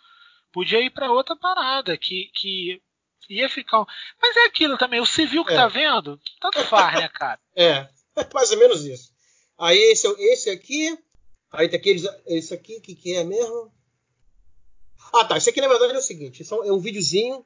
Podia 0.55 0.81
ir 0.81 0.91
para 0.91 1.11
outra 1.13 1.37
parada 1.37 1.99
que, 1.99 2.31
que 2.33 2.81
ia 3.29 3.49
ficar. 3.49 3.81
um- 3.83 3.87
Mas 4.23 4.37
é 4.37 4.45
aquilo 4.47 4.79
também, 4.79 5.01
o 5.01 5.05
civil 5.07 5.45
que 5.45 5.53
É. 5.53 5.57
tá 5.57 5.67
vendo, 5.69 6.19
tanto 6.41 6.61
faz, 6.65 6.95
né, 7.01 7.09
cara? 7.09 7.39
É, 7.57 7.89
mais 8.33 8.51
ou 8.53 8.59
menos 8.59 8.85
isso. 8.87 9.13
Aí 9.59 9.77
esse, 9.93 10.07
esse 10.33 10.49
aqui, 10.51 10.97
aí 11.53 11.69
tem 11.69 11.79
aqueles, 11.79 12.05
esse 12.27 12.55
aqui, 12.55 12.77
o 12.77 12.81
que, 12.81 12.95
que 12.95 13.15
é 13.15 13.25
mesmo? 13.25 13.71
Ah, 15.13 15.25
tá. 15.25 15.37
Esse 15.37 15.51
aqui 15.51 15.61
na 15.61 15.69
verdade 15.69 15.95
é 15.95 15.99
o 15.99 16.03
seguinte: 16.03 16.43
isso 16.43 16.55
é 16.63 16.73
um 16.73 16.79
videozinho, 16.79 17.45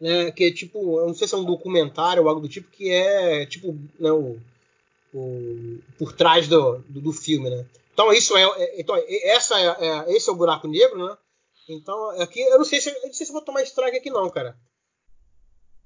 né, 0.00 0.30
que 0.32 0.44
é 0.44 0.52
tipo, 0.52 0.98
eu 1.00 1.06
não 1.06 1.14
sei 1.14 1.26
se 1.28 1.34
é 1.34 1.38
um 1.38 1.44
documentário 1.44 2.22
ou 2.24 2.28
algo 2.28 2.40
do 2.40 2.48
tipo, 2.48 2.68
que 2.70 2.90
é 2.90 3.46
tipo, 3.46 3.72
né, 3.98 4.10
o, 4.12 4.38
o 5.14 5.78
por 5.98 6.12
trás 6.12 6.48
do, 6.48 6.78
do, 6.88 7.00
do 7.00 7.12
filme, 7.12 7.50
né? 7.50 7.66
Então 7.92 8.12
isso 8.12 8.36
é, 8.36 8.42
é- 8.42 8.80
então 8.80 8.96
essa 9.24 9.58
é, 9.60 9.66
é- 9.66 10.12
esse 10.16 10.28
é 10.28 10.32
o 10.32 10.36
buraco 10.36 10.66
negro, 10.68 11.06
né? 11.06 11.16
Então 11.68 12.10
aqui 12.20 12.40
eu 12.40 12.58
não 12.58 12.64
sei 12.64 12.80
se 12.80 12.88
eu 12.90 13.02
não 13.06 13.12
sei 13.12 13.26
se 13.26 13.30
eu 13.30 13.34
vou 13.34 13.42
tomar 13.44 13.62
strike 13.62 13.96
aqui 13.98 14.10
não, 14.10 14.28
cara. 14.30 14.58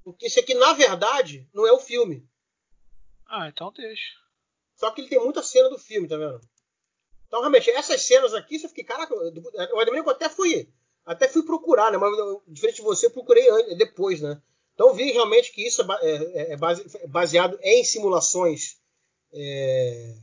Porque 0.03 0.25
esse 0.27 0.39
aqui 0.39 0.53
na 0.53 0.73
verdade 0.73 1.47
não 1.53 1.67
é 1.67 1.71
o 1.71 1.79
filme. 1.79 2.27
Ah, 3.27 3.47
então 3.49 3.71
deixa. 3.71 4.13
Só 4.75 4.91
que 4.91 5.01
ele 5.01 5.09
tem 5.09 5.19
muita 5.19 5.43
cena 5.43 5.69
do 5.69 5.77
filme, 5.77 6.07
tá 6.07 6.15
vendo? 6.17 6.39
Então, 7.27 7.41
realmente, 7.41 7.69
essas 7.69 8.03
cenas 8.03 8.33
aqui, 8.33 8.57
você 8.57 8.69
fiquei, 8.69 8.85
caraca, 8.85 9.13
que 9.13 9.13
eu 9.13 10.09
até 10.09 10.29
fui, 10.29 10.71
até 11.05 11.27
fui 11.27 11.43
procurar, 11.43 11.91
né? 11.91 11.97
Mas 11.97 12.11
diferente 12.47 12.77
de 12.77 12.81
você, 12.83 13.07
eu 13.07 13.11
procurei 13.11 13.49
antes, 13.49 13.77
depois, 13.77 14.21
né? 14.21 14.41
Então 14.73 14.93
vi 14.93 15.11
realmente 15.11 15.51
que 15.51 15.67
isso 15.67 15.81
é, 15.81 15.85
é- 16.03 16.51
é 16.51 16.53
é 16.53 17.07
baseado 17.07 17.59
em 17.61 17.83
simulações 17.83 18.77
é, 19.33 20.15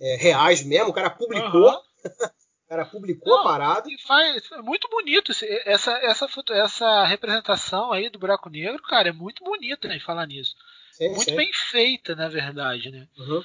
é, 0.00 0.16
reais 0.16 0.62
mesmo. 0.64 0.88
O 0.90 0.92
cara 0.94 1.10
publicou, 1.10 1.68
Aham. 1.68 1.82
o 2.70 2.76
cara 2.76 2.84
publicou 2.86 3.34
a 3.34 3.36
Não, 3.38 3.44
parada. 3.44 3.90
E 3.90 3.98
faz 3.98 4.48
é 4.52 4.62
muito 4.62 4.88
bonito 4.88 5.32
esse- 5.32 5.62
essa 5.66 5.90
essa 6.04 6.26
essa 6.52 7.04
representação 7.04 7.92
aí 7.92 8.08
do 8.08 8.16
buraco 8.18 8.48
negro, 8.48 8.80
cara, 8.84 9.08
é 9.08 9.12
muito 9.12 9.42
bonita, 9.42 9.88
né, 9.88 9.98
falar 9.98 10.24
nisso. 10.26 10.54
Sim, 10.92 11.08
Muito 11.08 11.24
sim. 11.24 11.34
bem 11.36 11.50
feita, 11.52 12.14
na 12.14 12.28
verdade, 12.28 12.90
né? 12.92 13.08
Uhum. 13.18 13.42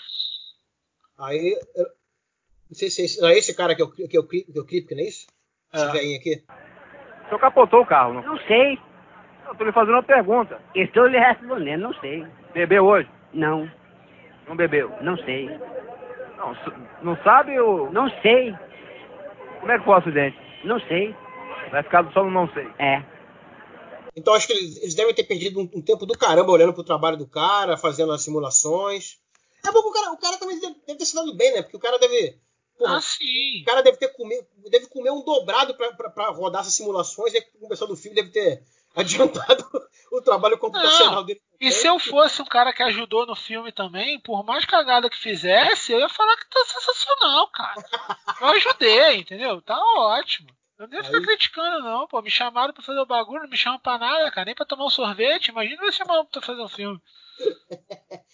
Aí, 1.17 1.57
eu- 1.75 1.85
não 2.69 2.73
sei 2.75 2.89
se 2.91 3.01
é 3.01 3.05
esse, 3.05 3.25
é 3.25 3.37
esse 3.37 3.55
cara 3.55 3.73
que 3.75 3.81
é 3.81 3.85
o, 3.85 3.89
que 3.91 4.03
o, 4.19 4.23
Krip- 4.27 4.51
que 4.51 4.57
é 4.59 4.61
o 4.61 4.65
Kripke, 4.65 4.93
não 4.93 5.01
é 5.01 5.07
isso? 5.07 5.25
Esse 5.73 5.85
É. 5.85 5.91
velhinho 5.91 6.19
aqui. 6.19 6.43
O 7.23 7.25
senhor 7.29 7.39
capotou 7.39 7.81
o 7.81 7.85
carro, 7.85 8.13
não? 8.13 8.21
Não 8.21 8.37
sei. 8.45 8.77
Eu 9.47 9.55
tô 9.55 9.63
lhe 9.63 9.71
fazendo 9.71 9.93
uma 9.95 10.03
pergunta. 10.03 10.61
Estou 10.75 11.07
lhe 11.07 11.17
respondendo, 11.17 11.81
não 11.81 11.93
sei. 11.99 12.27
Bebeu 12.53 12.85
hoje? 12.85 13.09
Não, 13.33 13.71
Não 14.47 14.55
bebeu? 14.55 14.89
não 15.01 15.17
sei. 15.17 15.47
Não, 16.37 16.53
não 17.01 17.23
sabe 17.23 17.57
ou... 17.59 17.91
Não 17.91 18.09
sei, 18.21 18.53
Como 19.65 19.73
é 19.73 19.79
que 19.79 19.85
foi 19.85 19.93
o 19.95 19.97
acidente? 19.97 20.37
não 20.63 20.79
sei. 20.81 21.15
Vai 21.71 21.81
ficar 21.81 22.11
só 22.13 22.23
no 22.23 22.29
não 22.29 22.47
sei. 22.53 22.67
É. 22.77 23.03
Então 24.15 24.35
acho 24.35 24.45
que 24.45 24.53
eles, 24.53 24.77
eles 24.77 24.93
devem 24.93 25.13
ter 25.15 25.23
perdido 25.23 25.59
um, 25.59 25.67
um 25.73 25.81
tempo 25.81 26.05
do 26.05 26.15
caramba 26.15 26.51
olhando 26.51 26.71
pro 26.71 26.83
trabalho 26.83 27.17
do 27.17 27.25
cara, 27.27 27.75
fazendo 27.75 28.11
as 28.11 28.21
simulações. 28.21 29.17
É 29.65 29.71
bom 29.71 29.81
que 29.81 29.87
o 29.89 29.91
cara, 29.91 30.11
o 30.11 30.17
cara 30.17 30.37
também 30.37 30.59
deve, 30.59 30.75
deve 30.85 30.99
ter 30.99 31.05
se 31.05 31.15
dado 31.15 31.33
bem, 31.35 31.51
né? 31.51 31.63
Porque 31.63 31.77
o 31.77 31.79
cara 31.79 31.97
deve. 31.97 32.37
Porra, 32.77 32.97
Ah, 32.97 33.01
sim. 33.01 33.61
o 33.61 33.65
cara 33.65 33.81
deve 33.81 33.97
ter 33.97 34.09
comer, 34.09 34.47
deve 34.69 34.85
comer 34.87 35.09
um 35.09 35.23
dobrado 35.23 35.73
pra, 35.73 35.91
pra, 35.93 36.09
pra 36.11 36.29
rodar 36.29 36.61
essas 36.61 36.75
simulações, 36.75 37.33
e 37.33 37.43
o 37.59 37.67
pessoal 37.67 37.87
do 37.87 37.95
filme 37.95 38.15
deve 38.15 38.29
ter 38.29 38.61
adiantado 39.01 39.65
o 40.11 40.21
trabalho 40.21 40.57
computacional 40.57 41.15
Não, 41.15 41.25
dele. 41.25 41.41
E 41.59 41.71
se 41.71 41.87
eu 41.87 41.97
fosse 41.99 42.41
um 42.41 42.45
cara 42.45 42.71
que 42.73 42.83
ajudou 42.83 43.25
no 43.25 43.35
filme 43.35 43.71
também, 43.71 44.19
por 44.21 44.43
mais 44.45 44.65
cagada 44.65 45.09
que 45.09 45.17
fizesse, 45.17 45.91
eu 45.91 45.99
ia 45.99 46.09
falar 46.09 46.35
que 46.37 46.49
tá 46.49 46.63
sensacional, 46.65 47.47
cara. 47.49 47.75
Eu 48.41 48.47
ajudei, 48.47 49.17
entendeu? 49.17 49.61
Tá 49.61 49.77
ótimo. 49.97 50.49
Eu 50.77 50.87
nem 50.89 51.01
ficar 51.03 51.21
criticando, 51.21 51.79
não, 51.85 52.05
pô. 52.07 52.21
Me 52.21 52.29
chamaram 52.29 52.73
pra 52.73 52.83
fazer 52.83 52.99
o 52.99 53.05
bagulho, 53.05 53.43
não 53.43 53.49
me 53.49 53.55
chamam 53.57 53.79
pra 53.79 53.97
nada, 53.97 54.29
cara. 54.31 54.45
Nem 54.45 54.55
pra 54.55 54.65
tomar 54.65 54.85
um 54.85 54.89
sorvete. 54.89 55.47
Imagina 55.47 55.81
me 55.81 55.91
chamar 55.93 56.25
pra 56.25 56.41
fazer 56.41 56.61
um 56.61 56.67
filme. 56.67 57.01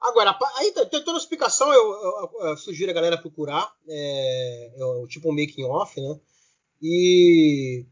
Agora, 0.00 0.36
aí 0.58 0.70
tem 0.72 0.86
tem 0.86 1.02
toda 1.04 1.18
a 1.18 1.20
explicação, 1.20 1.72
eu, 1.72 1.82
eu- 1.92 2.48
eu 2.50 2.56
sugiro 2.56 2.88
a 2.90 2.94
galera 2.94 3.18
procurar, 3.18 3.68
é, 3.88 4.70
é 4.80 4.84
o 4.84 5.08
tipo 5.08 5.28
um 5.28 5.32
making 5.34 5.64
off, 5.64 6.00
né? 6.00 6.20
E, 6.80 7.84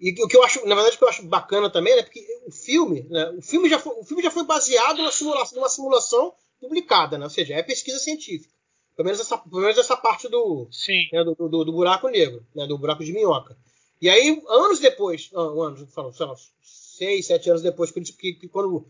e 0.00 0.10
o 0.22 0.28
que 0.28 0.36
eu 0.36 0.42
acho, 0.44 0.64
na 0.66 0.74
verdade, 0.74 0.96
o 0.96 0.98
que 0.98 1.04
eu 1.04 1.08
acho 1.08 1.22
bacana 1.24 1.68
também, 1.70 1.96
né? 1.96 2.02
Porque 2.02 2.24
o 2.46 2.50
filme, 2.50 3.06
né? 3.10 3.30
O 3.36 3.42
filme 3.42 3.68
já 3.68 3.78
foi, 3.78 3.92
o 3.94 4.04
filme 4.04 4.22
já 4.22 4.30
foi 4.30 4.44
baseado 4.44 4.98
numa 4.98 5.10
simulação, 5.12 5.56
numa 5.58 5.68
simulação 5.68 6.32
publicada, 6.60 7.16
né? 7.18 7.24
Ou 7.24 7.30
seja, 7.30 7.54
é 7.54 7.62
pesquisa 7.62 7.98
científica. 7.98 8.52
Pelo 8.96 9.06
menos 9.06 9.20
essa, 9.20 9.38
pelo 9.38 9.60
menos 9.62 9.78
essa 9.78 9.96
parte 9.96 10.28
do, 10.28 10.66
Sim. 10.72 11.06
né, 11.12 11.22
do, 11.24 11.34
do- 11.34 11.64
do 11.64 11.72
buraco 11.72 12.08
negro, 12.08 12.44
né, 12.54 12.66
do 12.66 12.76
buraco 12.76 13.04
de 13.04 13.12
minhoca. 13.12 13.56
E 14.02 14.08
aí, 14.10 14.42
anos 14.48 14.80
depois, 14.80 15.30
ah, 15.34 15.40
anos, 15.40 15.92
falo, 15.92 16.12
sei 16.12 16.26
lá, 16.26 16.34
seis, 16.62 17.26
sete 17.26 17.48
anos 17.48 17.62
depois, 17.62 17.90
que, 17.92 18.00
que- 18.00 18.32
que 18.34 18.48
quando 18.48 18.86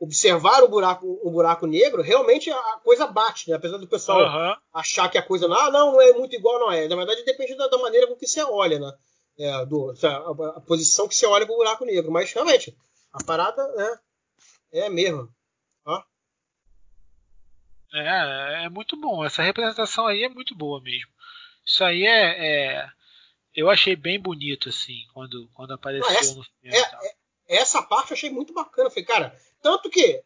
observaram 0.00 0.66
o 0.66 0.68
buraco, 0.68 1.20
o 1.22 1.30
buraco 1.30 1.66
negro, 1.66 2.02
realmente 2.02 2.50
a 2.50 2.80
coisa 2.82 3.06
bate, 3.06 3.48
né? 3.48 3.56
Apesar 3.56 3.78
do 3.78 3.86
pessoal 3.86 4.20
Aham. 4.22 4.56
achar 4.72 5.08
que 5.08 5.16
a 5.18 5.22
coisa 5.22 5.46
não, 5.46 5.56
ah, 5.56 5.70
não, 5.70 5.92
não 5.92 6.00
é 6.00 6.12
muito 6.12 6.34
igual, 6.34 6.58
não 6.58 6.72
é. 6.72 6.88
Na 6.88 6.96
verdade, 6.96 7.24
depende 7.24 7.54
da, 7.56 7.68
da 7.68 7.78
maneira 7.78 8.06
com 8.06 8.16
que 8.16 8.26
você 8.26 8.42
olha, 8.42 8.78
né? 8.78 8.92
É, 9.38 9.66
do, 9.66 9.90
a, 9.90 10.56
a 10.56 10.60
posição 10.60 11.08
que 11.08 11.14
você 11.16 11.26
olha 11.26 11.44
para 11.44 11.54
o 11.54 11.58
buraco 11.58 11.84
negro. 11.84 12.10
Mas 12.12 12.32
realmente, 12.32 12.76
a 13.12 13.22
parada 13.24 13.62
é, 14.72 14.80
é 14.86 14.88
mesmo. 14.88 15.28
Ó. 15.84 16.02
É, 17.92 18.64
é 18.64 18.68
muito 18.68 18.96
bom. 19.00 19.24
Essa 19.24 19.42
representação 19.42 20.06
aí 20.06 20.22
é 20.24 20.28
muito 20.28 20.54
boa 20.54 20.80
mesmo. 20.80 21.10
Isso 21.64 21.82
aí 21.84 22.04
é. 22.04 22.46
é- 22.82 22.88
eu 23.56 23.70
achei 23.70 23.94
bem 23.94 24.18
bonito, 24.20 24.68
assim, 24.68 25.06
quando, 25.12 25.48
quando 25.54 25.72
apareceu 25.72 26.10
Não, 26.10 26.18
essa- 26.18 26.34
no 26.34 26.42
filme. 26.42 26.76
é- 26.76 26.90
tal. 26.90 27.00
Essa 27.46 27.82
parte 27.82 28.10
eu 28.10 28.16
achei 28.16 28.30
muito 28.30 28.52
bacana. 28.52 28.86
Eu 28.88 28.90
Falei, 28.90 29.04
cara, 29.04 29.40
tanto 29.62 29.88
que, 29.90 30.22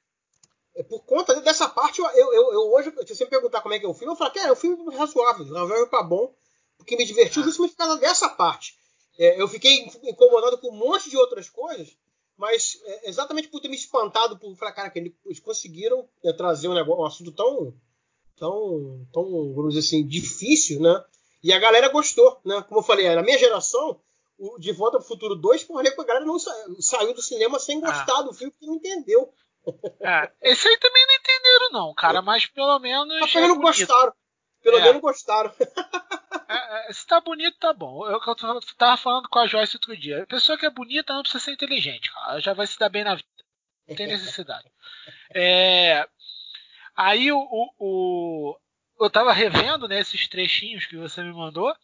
é, 0.77 0.83
por 0.85 1.05
conta 1.05 1.39
dessa 1.43 1.69
parte, 1.69 1.99
eu, 2.01 2.07
eu, 2.13 2.53
eu- 2.53 2.73
hoje, 2.73 2.91
se 3.07 3.15
você 3.15 3.25
me 3.25 3.31
perguntar 3.31 3.61
como 3.61 3.75
é 3.75 3.79
que 3.79 3.85
é 3.85 3.89
o 3.89 3.93
filme, 3.93 4.13
eu 4.13 4.17
falo, 4.17 4.31
cara, 4.33 4.49
é 4.49 4.53
um 4.53 4.57
filme 4.57 4.97
razoável, 4.97 5.45
razoável 5.45 5.89
pra 5.89 6.03
bom, 6.03 6.35
porque 6.79 6.97
me 6.97 7.05
divertiu 7.05 7.43
justamente 7.43 7.73
por 7.73 7.79
causa 7.79 7.99
dessa 8.01 8.29
parte. 8.31 8.79
É, 9.19 9.41
eu 9.41 9.49
fiquei 9.49 9.89
incomodado 10.05 10.59
com 10.59 10.69
um 10.69 10.77
monte 10.77 11.11
de 11.11 11.17
outras 11.17 11.49
coisas, 11.51 11.97
mas 12.37 12.81
é, 12.85 13.09
exatamente 13.09 13.49
por 13.49 13.61
ter 13.61 13.69
me 13.69 13.75
espantado 13.77 14.39
por 14.39 14.55
falar, 14.57 14.73
cara, 14.73 14.91
que 14.91 14.99
eles 15.25 15.41
conseguiram 15.41 16.09
né, 16.23 16.33
trazer 16.33 16.69
um, 16.69 16.75
negócio, 16.75 17.03
um 17.03 17.07
assunto 17.07 17.33
tão, 17.33 17.75
tão, 18.37 19.07
tão, 19.13 19.53
vamos 19.55 19.75
dizer 19.75 19.87
assim, 19.87 20.07
difícil, 20.07 20.81
né? 20.81 21.05
E 21.43 21.53
a 21.53 21.59
galera 21.59 21.89
gostou, 21.89 22.41
né? 22.45 22.63
Como 22.69 22.81
eu 22.81 22.85
falei, 22.85 23.13
na 23.15 23.23
minha 23.23 23.39
geração, 23.39 24.01
o 24.39 24.59
De 24.59 24.71
Volta 24.73 24.99
pro 24.99 25.07
Futuro 25.07 25.35
2, 25.35 25.65
por 25.65 25.81
a 25.81 26.05
galera 26.05 26.25
não 26.25 26.39
sa- 26.39 26.55
saiu 26.81 27.13
do 27.13 27.23
cinema 27.23 27.59
sem 27.59 27.81
gostar 27.81 28.23
do 28.23 28.33
filme, 28.33 28.53
porque 28.53 28.67
não 28.67 28.75
entendeu. 28.77 29.33
É, 30.01 30.31
esse 30.41 30.67
aí 30.67 30.79
também 30.79 31.07
não 31.07 31.15
entenderam, 31.17 31.71
não, 31.73 31.95
cara, 31.95 32.23
mas 32.23 32.47
pelo 32.47 32.79
menos. 32.79 33.21
Mas 33.21 33.29
é 33.29 33.33
pelo 33.35 33.43
menos 33.49 33.59
bonito. 33.59 33.79
gostaram. 33.87 34.13
Pelo 34.63 34.79
É. 34.79 34.83
menos 34.83 35.03
gostaram. 35.03 35.53
É, 36.49 36.89
é, 36.89 36.93
se 36.93 37.07
tá 37.07 37.21
bonito, 37.21 37.59
tá 37.59 37.73
bom. 37.73 38.07
Eu, 38.07 38.21
eu 38.27 38.35
tava 38.77 38.97
falando 38.97 39.29
com 39.29 39.39
a 39.39 39.47
Joyce 39.47 39.77
outro 39.77 39.97
dia. 39.97 40.27
Pessoa 40.27 40.57
que 40.59 40.65
é 40.67 40.71
bonita 40.71 41.13
não 41.13 41.23
precisa 41.23 41.45
ser 41.45 41.53
inteligente, 41.53 42.11
cara. 42.13 42.33
Ela 42.33 42.41
já 42.41 42.55
vai 42.55 42.67
se 42.67 42.79
dar 42.79 42.89
bem 42.89 43.05
na 43.05 43.15
vida. 43.15 43.29
Não 43.87 43.95
tem 43.97 44.07
necessidade. 44.07 44.71
É, 45.35 46.09
aí 46.97 47.31
o, 47.33 47.39
o, 47.39 47.73
o- 47.79 48.61
eu 49.01 49.11
tava 49.11 49.33
revendo 49.33 49.87
né, 49.87 50.01
esses 50.01 50.27
trechinhos 50.27 50.87
que 50.87 50.97
você 50.97 51.23
me 51.23 51.33
mandou. 51.33 51.75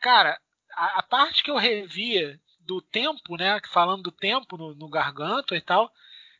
Cara, 0.00 0.40
a, 0.74 0.98
a 0.98 1.02
parte 1.02 1.42
que 1.42 1.50
eu 1.50 1.56
revia 1.56 2.40
do 2.60 2.80
tempo, 2.80 3.36
né? 3.36 3.60
Falando 3.70 4.02
do 4.04 4.12
tempo 4.12 4.56
no, 4.56 4.74
no 4.74 4.88
garganto 4.88 5.54
e 5.54 5.60
tal. 5.60 5.92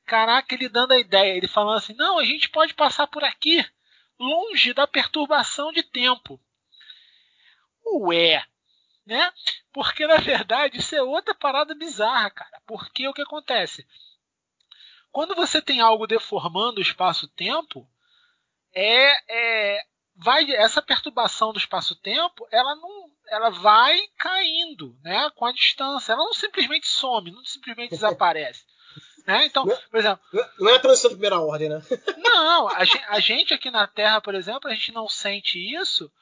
Caraca, 0.07 0.55
ele 0.55 0.69
dando 0.69 0.93
a 0.93 0.99
ideia, 0.99 1.37
ele 1.37 1.47
falando 1.49 1.77
assim: 1.79 1.95
não, 1.95 2.19
a 2.19 2.25
gente 2.25 2.49
pode 2.49 2.75
passar 2.75 3.07
por 3.07 3.23
aqui, 3.23 3.65
longe 4.19 4.73
da 4.73 4.87
perturbação 4.87 5.71
de 5.73 5.83
tempo. 5.83 6.41
Ué, 7.87 8.45
né? 9.07 9.33
Porque 9.73 10.07
na 10.07 10.17
verdade 10.19 10.79
isso 10.79 10.95
é 10.95 11.03
outra 11.03 11.35
parada 11.35 11.75
bizarra, 11.75 12.31
cara. 12.31 12.61
Porque 12.67 13.07
o 13.09 13.13
que 13.13 13.23
acontece? 13.23 13.87
Quando 15.11 15.35
você 15.35 15.61
tem 15.61 15.81
algo 15.81 16.07
deformando 16.07 16.79
o 16.79 16.83
espaço-tempo, 16.83 17.87
é, 18.75 19.13
é 19.77 19.83
vai 20.17 20.51
essa 20.53 20.81
perturbação 20.81 21.53
do 21.53 21.59
espaço-tempo, 21.59 22.47
ela 22.51 22.75
não, 22.77 23.11
ela 23.29 23.51
vai 23.51 24.01
caindo, 24.19 24.97
né? 25.03 25.31
Com 25.35 25.45
a 25.47 25.53
distância, 25.53 26.13
ela 26.13 26.25
não 26.25 26.33
simplesmente 26.33 26.87
some, 26.87 27.31
não 27.31 27.45
simplesmente 27.45 27.91
desaparece. 27.91 28.65
Né? 29.25 29.47
Então, 29.47 29.65
por 29.89 30.01
exemplo, 30.01 30.21
Não 30.59 30.69
é 30.69 30.75
a 30.75 30.81
transição 30.81 31.09
de 31.11 31.15
primeira 31.15 31.39
ordem, 31.39 31.69
né? 31.69 31.81
não, 32.19 32.67
a 32.69 32.85
gen- 32.85 33.05
a 33.07 33.21
gente 33.21 33.55
aqui 33.55 33.71
na 33.71 33.87
Terra, 33.87 34.21
por 34.21 34.35
exemplo, 34.35 34.69
a 34.69 34.75
gente 34.75 34.91
não 34.91 35.09
sente 35.09 35.61
isso 35.61 36.13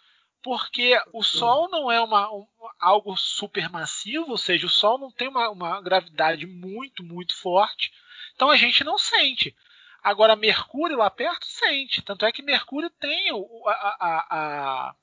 porque 0.43 0.99
o 1.12 1.23
Sol 1.23 1.69
não 1.71 1.91
é 1.93 2.01
uma, 2.01 2.33
um- 2.33 2.47
algo 2.79 3.17
supermassivo, 3.17 4.31
ou 4.31 4.39
seja, 4.39 4.67
o 4.67 4.71
Sol 4.71 4.99
não 4.99 5.11
tem 5.11 5.29
uma, 5.29 5.49
uma 5.51 5.81
gravidade 5.81 6.47
muito, 6.47 7.03
muito 7.03 7.37
forte, 7.37 7.93
então 8.35 8.51
a 8.51 8.57
gente 8.57 8.83
não 8.85 8.97
sente. 8.99 9.55
Agora, 10.03 10.35
Mercúrio 10.35 10.97
lá 10.97 11.11
perto 11.11 11.45
sente. 11.45 12.01
Tanto 12.01 12.25
é 12.25 12.33
que 12.33 12.41
Mercúrio 12.43 12.89
tem 12.89 13.33
o- 13.33 13.69
a, 13.69 13.73
a, 14.01 14.27
a, 14.31 14.95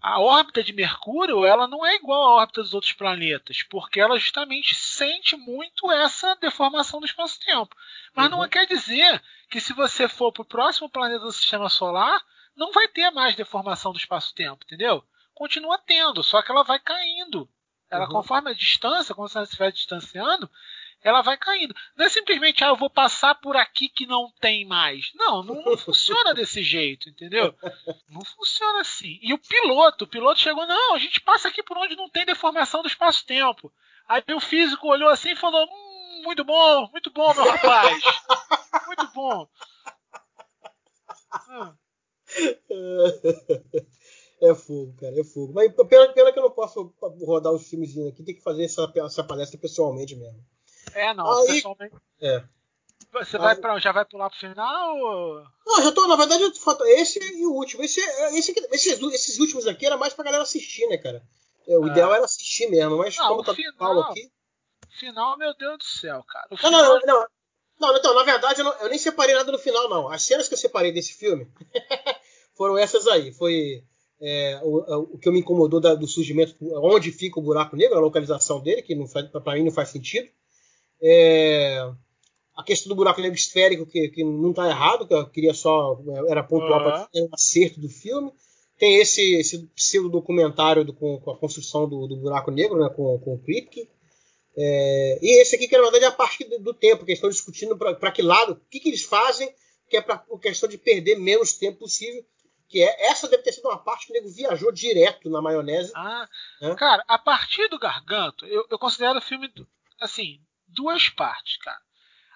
a 0.00 0.20
órbita 0.20 0.62
de 0.62 0.72
Mercúrio, 0.72 1.44
ela 1.44 1.66
não 1.66 1.84
é 1.84 1.96
igual 1.96 2.22
à 2.22 2.34
órbita 2.42 2.62
dos 2.62 2.72
outros 2.72 2.92
planetas, 2.92 3.62
porque 3.64 4.00
ela 4.00 4.18
justamente 4.18 4.74
sente 4.74 5.36
muito 5.36 5.90
essa 5.90 6.36
deformação 6.36 7.00
do 7.00 7.06
espaço-tempo. 7.06 7.74
Mas 8.14 8.30
não 8.30 8.48
quer 8.48 8.66
dizer 8.66 9.22
que 9.50 9.60
se 9.60 9.72
você 9.72 10.08
for 10.08 10.32
para 10.32 10.42
o 10.42 10.46
próximo 10.46 10.88
planeta 10.88 11.20
do 11.24 11.32
Sistema 11.32 11.68
Solar, 11.68 12.22
não 12.58 12.72
vai 12.72 12.86
ter 12.88 13.10
mais 13.10 13.34
deformação 13.34 13.92
do 13.92 13.98
espaço-tempo, 13.98 14.64
entendeu? 14.64 15.02
Continua 15.34 15.78
tendo, 15.78 16.22
só 16.22 16.42
que 16.42 16.50
ela 16.50 16.64
vai 16.64 16.78
caindo. 16.78 17.48
Ela, 17.90 18.04
Uhum. 18.06 18.12
conforme 18.12 18.50
a 18.50 18.54
distância, 18.54 19.14
quando 19.14 19.30
você 19.30 19.40
estiver 19.42 19.72
distanciando, 19.72 20.50
ela 21.00 21.22
vai 21.22 21.38
caindo. 21.38 21.74
Não 21.96 22.04
é 22.04 22.08
simplesmente, 22.08 22.62
ah, 22.64 22.68
eu 22.68 22.76
vou 22.76 22.90
passar 22.90 23.36
por 23.36 23.56
aqui 23.56 23.88
que 23.88 24.04
não 24.04 24.30
tem 24.40 24.66
mais. 24.66 25.10
Não, 25.14 25.42
não, 25.42 25.62
não 25.64 25.78
funciona 25.78 26.34
desse 26.34 26.62
jeito, 26.62 27.08
entendeu? 27.08 27.54
Não 28.08 28.22
funciona 28.24 28.80
assim. 28.80 29.18
E 29.22 29.32
o 29.32 29.38
piloto, 29.38 30.04
o 30.04 30.08
piloto 30.08 30.40
chegou, 30.40 30.66
não, 30.66 30.94
a 30.96 30.98
gente 30.98 31.20
passa 31.20 31.48
aqui 31.48 31.62
por 31.62 31.78
onde 31.78 31.96
não 31.96 32.10
tem 32.10 32.26
deformação 32.26 32.82
do 32.82 32.88
espaço-tempo. 32.88 33.72
Aí 34.08 34.22
o 34.34 34.40
físico 34.40 34.88
olhou 34.88 35.08
assim 35.08 35.30
e 35.30 35.36
falou, 35.36 35.64
hum, 35.64 36.22
muito 36.24 36.42
bom, 36.44 36.88
muito 36.90 37.10
bom, 37.10 37.32
meu 37.32 37.48
rapaz. 37.48 38.02
Muito 38.86 39.06
bom. 39.14 39.48
Ah, 41.30 41.74
É 44.40 44.54
fogo, 44.54 44.94
cara, 45.00 45.18
é 45.20 45.24
fogo. 45.24 45.52
Mas 45.52 45.72
pena, 45.88 46.12
pena 46.12 46.32
que 46.32 46.38
eu 46.38 46.44
não 46.44 46.50
posso 46.52 46.94
rodar 47.26 47.52
os 47.52 47.66
filmezinhos 47.68 48.12
aqui, 48.12 48.22
tem 48.22 48.36
que 48.36 48.40
fazer 48.40 48.64
essa, 48.66 48.88
essa 48.94 49.24
palestra 49.24 49.58
pessoalmente 49.58 50.14
mesmo. 50.14 50.38
É, 50.94 51.12
não, 51.12 51.26
Aí- 51.40 51.46
pessoalmente. 51.54 51.96
É. 52.20 52.44
Você 53.14 53.36
Aí- 53.36 53.42
vai 53.42 53.56
pra, 53.56 53.78
já 53.80 53.90
vai 53.90 54.04
pular 54.04 54.30
pro 54.30 54.38
final? 54.38 54.96
Ou... 54.96 55.42
Não, 55.66 55.82
já 55.82 55.90
tô, 55.90 56.06
na 56.06 56.14
verdade, 56.14 56.44
esse 56.86 57.18
e 57.18 57.46
o 57.46 57.52
último. 57.52 57.82
Esse, 57.82 58.00
esse, 58.00 58.52
esses, 58.70 59.02
esses 59.02 59.38
últimos 59.40 59.66
aqui 59.66 59.84
era 59.86 59.96
mais 59.96 60.14
pra 60.14 60.24
galera 60.24 60.44
assistir, 60.44 60.86
né, 60.86 60.98
cara? 60.98 61.20
É, 61.66 61.76
o 61.76 61.82
Ah. 61.84 61.88
ideal 61.88 62.14
era 62.14 62.24
assistir 62.24 62.70
mesmo, 62.70 62.96
mas 62.98 63.18
Ah, 63.18 63.26
como 63.26 63.42
tá 63.42 63.52
final- 63.54 63.74
Paulo 63.76 64.00
aqui. 64.02 64.30
Final, 65.00 65.36
meu 65.36 65.52
Deus 65.56 65.78
do 65.78 65.84
céu, 65.84 66.22
cara. 66.28 66.46
Não, 66.48 66.56
final, 66.58 66.80
não, 66.82 66.94
não, 67.00 67.06
não. 67.06 67.26
Não, 67.80 67.96
então, 67.96 68.14
na 68.14 68.22
verdade, 68.24 68.60
eu, 68.60 68.64
não- 68.64 68.74
eu 68.82 68.88
nem 68.88 68.98
separei 68.98 69.34
nada 69.34 69.50
no 69.50 69.58
final, 69.58 69.88
não. 69.88 70.08
As 70.08 70.22
cenas 70.22 70.46
que 70.48 70.54
eu 70.54 70.58
separei 70.58 70.92
desse 70.92 71.12
filme 71.14 71.48
foram 72.58 72.76
essas 72.76 73.06
aí. 73.06 73.32
Foi 73.32 73.82
é, 74.20 74.60
o, 74.62 75.14
o 75.14 75.18
que 75.18 75.30
me 75.30 75.38
incomodou 75.38 75.80
da- 75.80 75.94
do 75.94 76.06
surgimento, 76.06 76.54
onde 76.60 77.10
fica 77.12 77.38
o 77.38 77.42
buraco 77.42 77.76
negro, 77.76 77.96
a 77.96 78.00
localização 78.00 78.60
dele, 78.60 78.82
que 78.82 78.94
pra 79.44 79.54
mim 79.54 79.64
não 79.64 79.70
faz 79.70 79.88
sentido. 79.88 80.28
É, 81.00 81.88
a 82.56 82.62
questão 82.64 82.88
do 82.88 82.96
buraco 82.96 83.20
negro 83.20 83.38
esférico, 83.38 83.86
que, 83.86 84.08
que 84.08 84.24
não 84.24 84.52
tá 84.52 84.68
errado, 84.68 85.06
que 85.06 85.14
eu 85.14 85.26
queria 85.30 85.54
só. 85.54 85.98
Era 86.28 86.42
pontual 86.42 86.80
Aham. 86.80 87.08
para 87.10 87.22
um 87.22 87.28
acerto 87.32 87.80
do 87.80 87.88
filme. 87.88 88.32
Tem 88.76 88.96
esse, 89.00 89.34
esse 89.34 89.58
pseudo 89.74 90.08
documentário 90.08 90.84
do, 90.84 90.92
com, 90.92 91.18
com 91.20 91.30
a 91.30 91.36
construção 91.36 91.88
do, 91.88 92.06
do 92.06 92.16
buraco 92.16 92.50
negro, 92.50 92.78
né, 92.78 92.88
com, 92.90 93.18
com 93.20 93.34
o 93.34 93.38
Kripke. 93.38 93.88
É, 94.56 95.18
e 95.22 95.40
esse 95.40 95.54
aqui, 95.54 95.68
que 95.68 95.76
na 95.76 95.82
verdade 95.82 96.04
é 96.04 96.08
a 96.08 96.12
parte 96.12 96.44
do, 96.44 96.58
do 96.58 96.74
tempo, 96.74 97.04
que 97.04 97.12
eles 97.12 97.18
estão 97.18 97.30
discutindo 97.30 97.76
para 97.76 98.10
que 98.10 98.22
lado, 98.22 98.52
o 98.54 98.60
que, 98.68 98.80
que 98.80 98.88
eles 98.88 99.02
fazem, 99.04 99.48
que 99.88 99.96
é 99.96 100.00
para 100.00 100.16
a 100.16 100.38
questão 100.38 100.68
de 100.68 100.76
perder 100.76 101.16
menos 101.16 101.52
tempo 101.52 101.78
possível. 101.78 102.24
Que 102.68 102.82
é, 102.82 103.06
essa 103.06 103.28
deve 103.28 103.42
ter 103.42 103.52
sido 103.52 103.68
uma 103.68 103.78
parte 103.78 104.06
que 104.06 104.12
o 104.12 104.14
nego 104.14 104.28
viajou 104.28 104.70
direto 104.70 105.30
na 105.30 105.40
maionese. 105.40 105.92
Ah, 105.96 106.28
Hã? 106.60 106.74
cara, 106.74 107.02
a 107.08 107.18
partir 107.18 107.68
do 107.68 107.78
Garganto, 107.78 108.44
eu, 108.46 108.66
eu 108.70 108.78
considero 108.78 109.18
o 109.18 109.22
filme, 109.22 109.50
assim, 110.00 110.40
duas 110.66 111.08
partes, 111.08 111.56
cara. 111.58 111.80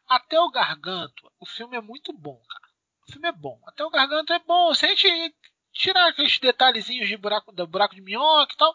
Até 0.09 0.41
o 0.41 0.51
Garganto, 0.51 1.31
o 1.39 1.47
filme 1.47 1.77
é 1.77 1.81
muito 1.81 2.13
bom, 2.13 2.41
cara. 2.49 2.73
O 3.09 3.13
filme 3.13 3.29
é 3.29 3.33
bom. 3.33 3.61
Até 3.67 3.85
o 3.85 3.91
Garganto 3.91 4.33
é 4.33 4.39
bom. 4.39 4.75
Se 4.75 4.87
a 4.87 4.89
gente 4.89 5.35
tirar 5.73 6.09
aqueles 6.09 6.39
detalhezinhos 6.39 7.09
de 7.09 7.17
buraco, 7.17 7.53
do 7.53 7.67
buraco 7.67 7.95
de 7.95 8.01
minhoca 8.01 8.53
e 8.55 8.57
tal, 8.57 8.75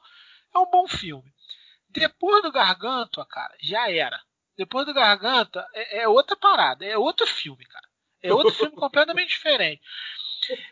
é 0.53 0.59
um 0.59 0.69
bom 0.69 0.87
filme. 0.87 1.31
Depois 1.89 2.41
do 2.43 2.51
Garganto, 2.51 3.23
cara, 3.25 3.55
já 3.61 3.89
era. 3.89 4.21
Depois 4.55 4.85
do 4.85 4.93
Garganto, 4.93 5.59
é, 5.73 6.01
é 6.01 6.07
outra 6.07 6.35
parada, 6.35 6.85
é 6.85 6.97
outro 6.97 7.25
filme, 7.27 7.65
cara. 7.65 7.87
É 8.21 8.33
outro 8.33 8.53
filme 8.53 8.75
completamente 8.75 9.29
diferente. 9.29 9.81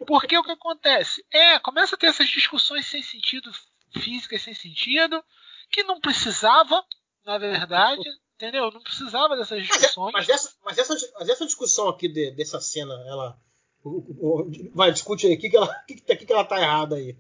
Porque 0.07 0.37
o 0.37 0.43
que 0.43 0.51
acontece? 0.51 1.25
É, 1.31 1.59
começa 1.59 1.95
a 1.95 1.97
ter 1.97 2.07
essas 2.07 2.27
discussões 2.27 2.85
sem 2.87 3.01
sentido, 3.01 3.51
físicas 3.97 4.41
sem 4.41 4.53
sentido, 4.53 5.23
que 5.71 5.83
não 5.83 5.99
precisava, 5.99 6.83
na 7.25 7.37
verdade, 7.37 8.03
entendeu? 8.35 8.69
Não 8.71 8.81
precisava 8.81 9.35
dessas 9.35 9.59
é- 9.59 9.61
discussões. 9.61 10.13
mas 10.13 10.29
essa, 10.29 10.51
mas, 10.63 10.77
essa, 10.77 10.93
mas 11.19 11.29
essa 11.29 11.45
discussão 11.45 11.87
aqui 11.89 12.07
de- 12.07 12.31
dessa 12.31 12.59
cena, 12.61 12.93
ela. 13.07 13.37
o- 13.83 13.89
o- 13.89 14.41
o- 14.41 14.51
Vai, 14.73 14.91
discute 14.91 15.27
aí, 15.27 15.35
o 15.35 15.39
que, 15.39 15.47
que, 15.49 15.55
ela, 15.57 15.67
o 15.67 15.85
que, 15.85 15.95
que, 15.95 16.01
tá- 16.01 16.13
o 16.13 16.17
que 16.17 16.25
que 16.25 16.33
ela 16.33 16.43
tá 16.43 16.59
errada 16.59 16.95
aí? 16.95 17.15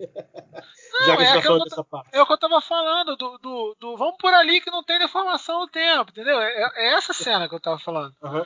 Já 1.05 1.15
que 1.17 1.23
a 1.23 1.25
é 1.25 1.33
gente 1.33 1.35
tá 1.35 1.41
que 1.41 1.47
eu 1.47 1.63
dessa 1.63 1.83
parte. 1.83 2.09
É 2.11 2.21
o 2.21 2.25
que 2.25 2.33
eu 2.33 2.37
tava 2.39 2.59
falando, 2.61 3.15
do, 3.15 3.37
do, 3.37 3.75
do 3.79 3.97
vamos 3.97 4.15
por 4.17 4.33
ali 4.33 4.59
que 4.61 4.71
não 4.71 4.83
tem 4.83 4.97
deformação 4.97 5.59
no 5.61 5.67
tempo, 5.67 6.09
entendeu? 6.11 6.39
É, 6.41 6.71
é 6.75 6.93
essa 6.93 7.13
cena 7.13 7.47
que 7.47 7.53
eu 7.55 7.59
tava 7.59 7.77
falando. 7.79 8.15
Aham. 8.23 8.45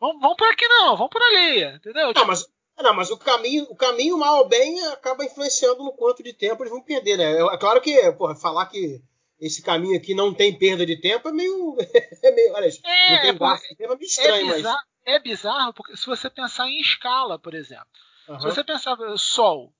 Vamos, 0.00 0.20
vamos 0.20 0.36
por 0.36 0.48
aqui 0.48 0.66
não, 0.66 0.96
vamos 0.96 1.10
por 1.12 1.22
ali, 1.22 1.62
entendeu? 1.64 2.12
Não, 2.14 2.26
mas, 2.26 2.44
não, 2.82 2.94
mas 2.94 3.10
o 3.10 3.16
caminho, 3.18 3.66
o 3.70 3.76
caminho, 3.76 4.18
mal 4.18 4.38
ou 4.38 4.48
bem, 4.48 4.80
acaba 4.86 5.24
influenciando 5.24 5.82
no 5.82 5.92
quanto 5.92 6.22
de 6.22 6.32
tempo 6.32 6.62
eles 6.62 6.72
vão 6.72 6.82
perder, 6.82 7.16
né? 7.16 7.40
É 7.40 7.56
claro 7.58 7.80
que, 7.80 8.12
porra, 8.12 8.34
falar 8.34 8.66
que 8.66 9.02
esse 9.40 9.62
caminho 9.62 9.96
aqui 9.96 10.14
não 10.14 10.34
tem 10.34 10.56
perda 10.56 10.84
de 10.84 11.00
tempo 11.00 11.28
é 11.28 11.32
meio. 11.32 11.76
É 12.22 12.30
meio 12.32 12.52
olha, 12.52 12.68
É, 12.84 13.12
não 13.12 13.20
tem 13.20 13.30
é 13.30 13.32
gasto 13.32 13.68
de 13.68 13.76
tempo, 13.76 13.92
é 13.92 13.96
meio 13.96 14.06
é, 14.06 14.10
estranho, 14.10 14.46
mas. 14.46 14.56
bizarro, 14.56 14.82
é 15.04 15.18
bizarro 15.18 15.72
porque 15.72 15.96
se 15.96 16.06
você 16.06 16.28
pensar 16.28 16.68
em 16.68 16.80
escala, 16.80 17.38
por 17.38 17.54
exemplo. 17.54 17.88
Se 18.26 18.32
Aham. 18.32 18.40
você 18.50 18.62
pensar 18.62 18.96
no 18.96 19.18
Sol, 19.18 19.72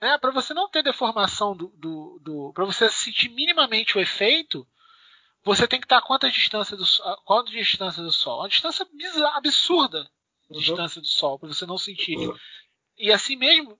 né, 0.00 0.16
para 0.18 0.30
você 0.30 0.54
não 0.54 0.68
ter 0.70 0.82
deformação 0.82 1.56
do, 1.56 1.68
do, 1.76 2.20
do 2.22 2.52
para 2.54 2.64
você 2.64 2.88
sentir 2.88 3.28
minimamente 3.30 3.98
o 3.98 4.00
efeito, 4.00 4.66
você 5.44 5.66
tem 5.66 5.80
que 5.80 5.86
estar 5.86 5.98
a 5.98 6.02
quanta 6.02 6.30
distância 6.30 6.76
do 6.76 6.84
a 7.04 7.16
quanta 7.24 7.50
distância 7.50 8.02
do 8.02 8.12
Sol? 8.12 8.40
Uma 8.40 8.48
distância 8.48 8.86
bizarra, 8.94 9.36
absurda 9.36 10.08
Uhum. 10.50 10.58
distância 10.58 11.00
do 11.00 11.06
Sol 11.06 11.38
para 11.38 11.48
você 11.48 11.66
não 11.66 11.78
sentir. 11.78 12.16
E 12.96 13.12
assim 13.12 13.36
mesmo, 13.36 13.78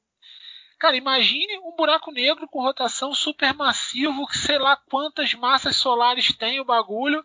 cara, 0.79 0.97
imagine 0.97 1.59
um 1.59 1.75
buraco 1.75 2.11
negro 2.11 2.47
com 2.49 2.63
rotação 2.63 3.15
supermassivo, 3.15 4.27
que 4.27 4.39
sei 4.39 4.59
lá 4.59 4.77
quantas 4.77 5.35
massas 5.35 5.77
solares 5.77 6.33
tem 6.37 6.61
o 6.61 6.65
bagulho. 6.65 7.25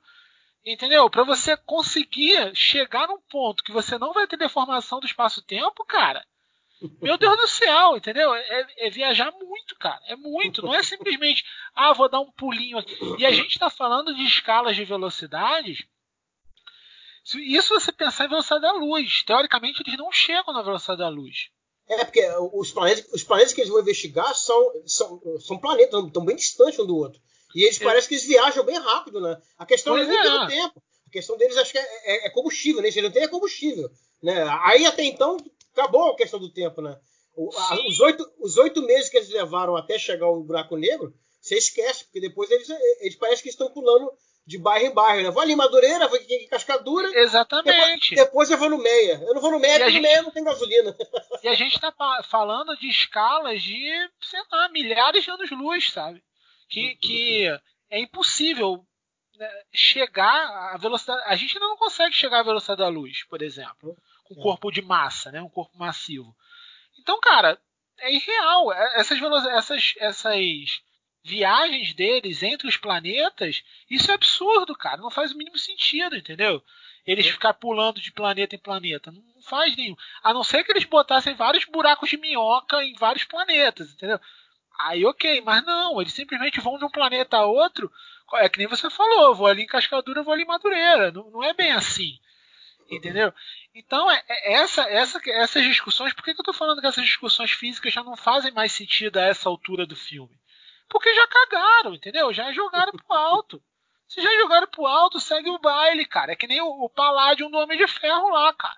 Entendeu? 0.66 1.10
Para 1.10 1.24
você 1.24 1.58
conseguir 1.58 2.56
chegar 2.56 3.08
num 3.10 3.20
ponto 3.30 3.64
que 3.64 3.72
você 3.74 3.98
não 3.98 4.14
vai 4.14 4.26
ter 4.26 4.38
deformação 4.38 5.02
do 5.02 5.06
espaço-tempo, 5.06 5.86
cara. 5.86 6.26
Meu 7.02 7.18
Deus 7.18 7.38
do 7.38 7.48
céu, 7.48 7.98
entendeu? 7.98 8.34
É, 8.34 8.68
é 8.78 8.90
viajar 8.90 9.32
muito, 9.32 9.76
cara. 9.78 10.00
É 10.08 10.16
muito. 10.16 10.62
Não 10.62 10.74
é 10.74 10.82
simplesmente, 10.84 11.44
ah, 11.76 11.94
vou 11.94 12.10
dar 12.10 12.20
um 12.22 12.32
pulinho 12.32 12.78
aqui. 12.78 12.98
E 13.18 13.26
a 13.26 13.32
gente 13.32 13.52
está 13.52 13.70
falando 13.70 14.14
de 14.16 14.24
escalas 14.24 14.76
de 14.76 14.86
velocidades. 14.86 15.86
Isso 17.24 17.74
você 17.74 17.92
pensar 17.92 18.26
em 18.26 18.30
velocidade 18.30 18.62
da 18.62 18.74
luz. 18.74 19.24
Teoricamente, 19.24 19.82
eles 19.86 19.98
não 19.98 20.12
chegam 20.12 20.54
na 20.54 20.62
velocidade 20.62 21.00
da 21.00 21.10
luz. 21.10 21.50
É, 21.88 22.04
porque 22.06 22.26
os 22.54 22.72
planetas, 22.72 23.06
os 23.14 23.24
planetas 23.24 23.54
que 23.54 23.62
eles 23.62 23.70
vão 23.72 23.82
investigar 23.82 24.34
são, 24.36 24.72
são, 24.86 25.22
são 25.40 25.58
planetas, 25.58 26.04
estão 26.06 26.24
bem 26.26 26.36
distantes 26.36 26.80
um 26.80 26.86
do 26.86 26.96
outro. 26.98 27.22
E 27.56 27.64
eles 27.64 27.80
É. 27.80 27.84
parecem 27.84 28.10
que 28.10 28.16
eles 28.16 28.26
viajam 28.26 28.64
bem 28.66 28.78
rápido, 28.80 29.20
né? 29.22 29.40
A 29.58 29.66
questão 29.66 29.94
Pois 29.94 30.08
não 30.08 30.16
é 30.20 30.24
nem 30.24 30.44
é. 30.44 30.48
tempo. 30.48 30.82
A 31.08 31.10
questão 31.12 31.38
deles 31.38 31.56
acho 31.58 31.72
que 31.72 31.78
é, 31.78 31.84
é- 32.06 32.28
é 32.28 32.30
combustível, 32.30 32.82
né? 32.82 32.90
Se 32.90 33.02
não 33.02 33.12
tem 33.12 33.24
é 33.24 33.28
combustível. 33.28 33.90
Né? 34.22 34.44
Aí 34.64 34.86
até 34.86 35.04
então 35.04 35.38
acabou 35.74 36.12
a 36.12 36.16
questão 36.16 36.40
do 36.40 36.52
tempo, 36.52 36.82
né? 36.82 36.98
O- 37.36 37.50
a- 37.56 37.88
os, 37.88 38.00
oito, 38.00 38.26
os 38.40 38.58
oito 38.58 38.82
meses 38.82 39.10
que 39.10 39.18
eles 39.18 39.30
levaram 39.30 39.76
até 39.76 40.00
chegar 40.00 40.26
ao 40.26 40.42
buraco 40.42 40.76
negro, 40.78 41.14
você 41.42 41.56
esquece, 41.58 42.06
porque 42.06 42.22
depois 42.22 42.50
eles, 42.50 42.70
eles 43.02 43.16
parecem 43.16 43.44
que 43.44 43.50
estão 43.50 43.70
pulando 43.72 44.10
de 44.46 44.58
bairro 44.58 44.86
em 44.88 44.94
bairro, 44.94 45.24
né? 45.24 45.30
Vou 45.32 45.42
ali 45.42 45.54
em 45.54 45.56
Madureira, 45.56 46.08
vou 46.08 46.18
aqui 46.18 46.34
em 46.34 46.48
Cascadura, 46.48 47.08
Exatamente. 47.18 48.14
depois 48.16 48.50
eu 48.52 48.58
vou 48.58 48.70
no 48.70 48.78
Meia. 48.78 49.22
Eu 49.26 49.34
não 49.34 49.42
vou 49.42 49.52
no 49.52 49.60
Meia, 49.60 49.80
porque 49.80 49.96
no 49.96 50.02
Meia 50.02 50.22
não 50.22 50.32
tem 50.32 50.44
gasolina. 50.44 50.96
E 51.44 51.48
a 51.48 51.54
gente 51.56 51.76
está 51.76 51.94
falando 52.24 52.76
de 52.78 52.88
escalas 52.90 53.62
de, 53.62 54.10
sei 54.22 54.42
lá, 54.52 54.70
milhares 54.70 55.24
de 55.24 55.30
anos-luz, 55.32 55.92
sabe? 55.92 56.24
Que, 56.70 56.96
que 56.96 57.48
é 57.90 58.00
impossível 58.00 58.86
né, 59.38 59.50
chegar 59.74 60.74
à 60.74 60.78
velocidade. 60.78 61.22
A 61.26 61.36
gente 61.36 61.58
ainda 61.58 61.68
não 61.68 61.76
consegue 61.78 62.14
chegar 62.16 62.40
à 62.40 62.44
velocidade 62.44 62.80
da 62.80 62.88
luz, 62.88 63.24
por 63.26 63.42
exemplo, 63.42 63.96
com 64.24 64.40
É. 64.40 64.44
corpo 64.44 64.72
de 64.72 64.82
massa, 64.82 65.32
né? 65.32 65.42
um 65.42 65.50
corpo 65.50 65.78
massivo. 65.78 66.34
Então, 67.00 67.20
cara, 67.20 67.60
é 68.00 68.14
irreal. 68.14 68.72
É- 68.74 69.00
Essas, 69.02 69.20
essas, 69.52 69.94
essas 69.98 70.82
viagens 71.24 71.94
deles 71.94 72.44
entre 72.44 72.68
os 72.68 72.76
planetas, 72.76 73.64
isso 73.90 74.12
é 74.12 74.14
absurdo, 74.14 74.76
cara. 74.76 75.02
Não 75.02 75.10
faz 75.10 75.32
o 75.32 75.38
mínimo 75.38 75.58
sentido, 75.58 76.18
entendeu? 76.18 76.62
Eles 77.06 77.28
ficar 77.28 77.54
pulando 77.54 78.02
de 78.02 78.12
planeta 78.12 78.56
em 78.56 78.60
planeta. 78.60 79.12
Não 79.12 79.42
faz 79.42 79.76
nenhum. 79.76 79.96
A 80.22 80.34
não 80.34 80.44
ser 80.44 80.64
que 80.64 80.72
eles 80.72 80.84
botassem 80.84 81.34
vários 81.34 81.66
buracos 81.66 82.10
de 82.10 82.18
minhoca 82.18 82.84
em 82.84 82.94
vários 82.96 83.24
planetas, 83.24 83.94
entendeu? 83.94 84.20
Aí 84.80 85.06
ok, 85.06 85.42
mas 85.42 85.64
não, 85.66 86.02
eles 86.02 86.14
simplesmente 86.14 86.60
vão 86.60 86.78
de 86.78 86.86
um 86.86 86.90
planeta 86.90 87.38
a 87.38 87.46
outro. 87.46 87.92
É 88.36 88.50
que 88.50 88.58
nem 88.58 88.68
você 88.68 88.90
falou, 88.90 89.36
vou 89.36 89.48
ali 89.48 89.64
em 89.64 89.68
Cascadura, 89.68 90.24
vou 90.24 90.34
ali 90.34 90.44
em 90.44 90.48
Madureira. 90.48 91.12
Não, 91.12 91.30
não 91.30 91.44
é 91.44 91.54
bem 91.54 91.72
assim. 91.72 92.20
Entendeu? 92.90 93.34
Então, 93.74 94.10
é, 94.12 94.24
é 94.28 94.54
essa, 94.54 94.82
essa, 94.84 95.22
essas 95.26 95.64
discussões, 95.64 96.14
por 96.14 96.24
que, 96.24 96.34
que 96.34 96.42
eu 96.42 96.46
tô 96.46 96.54
falando 96.54 96.82
que 96.82 96.88
essas 96.88 97.06
discussões 97.06 97.52
físicas 97.52 97.94
já 97.94 98.04
não 98.04 98.16
fazem 98.16 98.52
mais 98.52 98.72
sentido 98.72 99.18
a 99.18 99.24
essa 99.24 99.48
altura 99.48 99.86
do 99.86 99.96
filme? 99.96 100.36
Porque 100.94 101.12
já 101.14 101.26
cagaram, 101.28 101.96
entendeu? 101.96 102.32
Já 102.32 102.52
jogaram 102.54 102.92
pro 102.94 103.14
alto. 103.18 103.62
Se 104.08 104.22
já 104.22 104.32
jogaram 104.38 104.68
pro 104.68 104.86
alto, 104.86 105.20
segue 105.20 105.50
o 105.50 105.58
baile, 105.58 106.06
cara. 106.06 106.34
É 106.34 106.36
que 106.36 106.46
nem 106.46 106.62
o, 106.62 106.68
o 106.86 106.88
Paládio 106.90 107.50
do 107.50 107.58
Homem 107.58 107.76
de 107.78 107.88
Ferro 107.88 108.30
lá, 108.30 108.54
cara. 108.54 108.78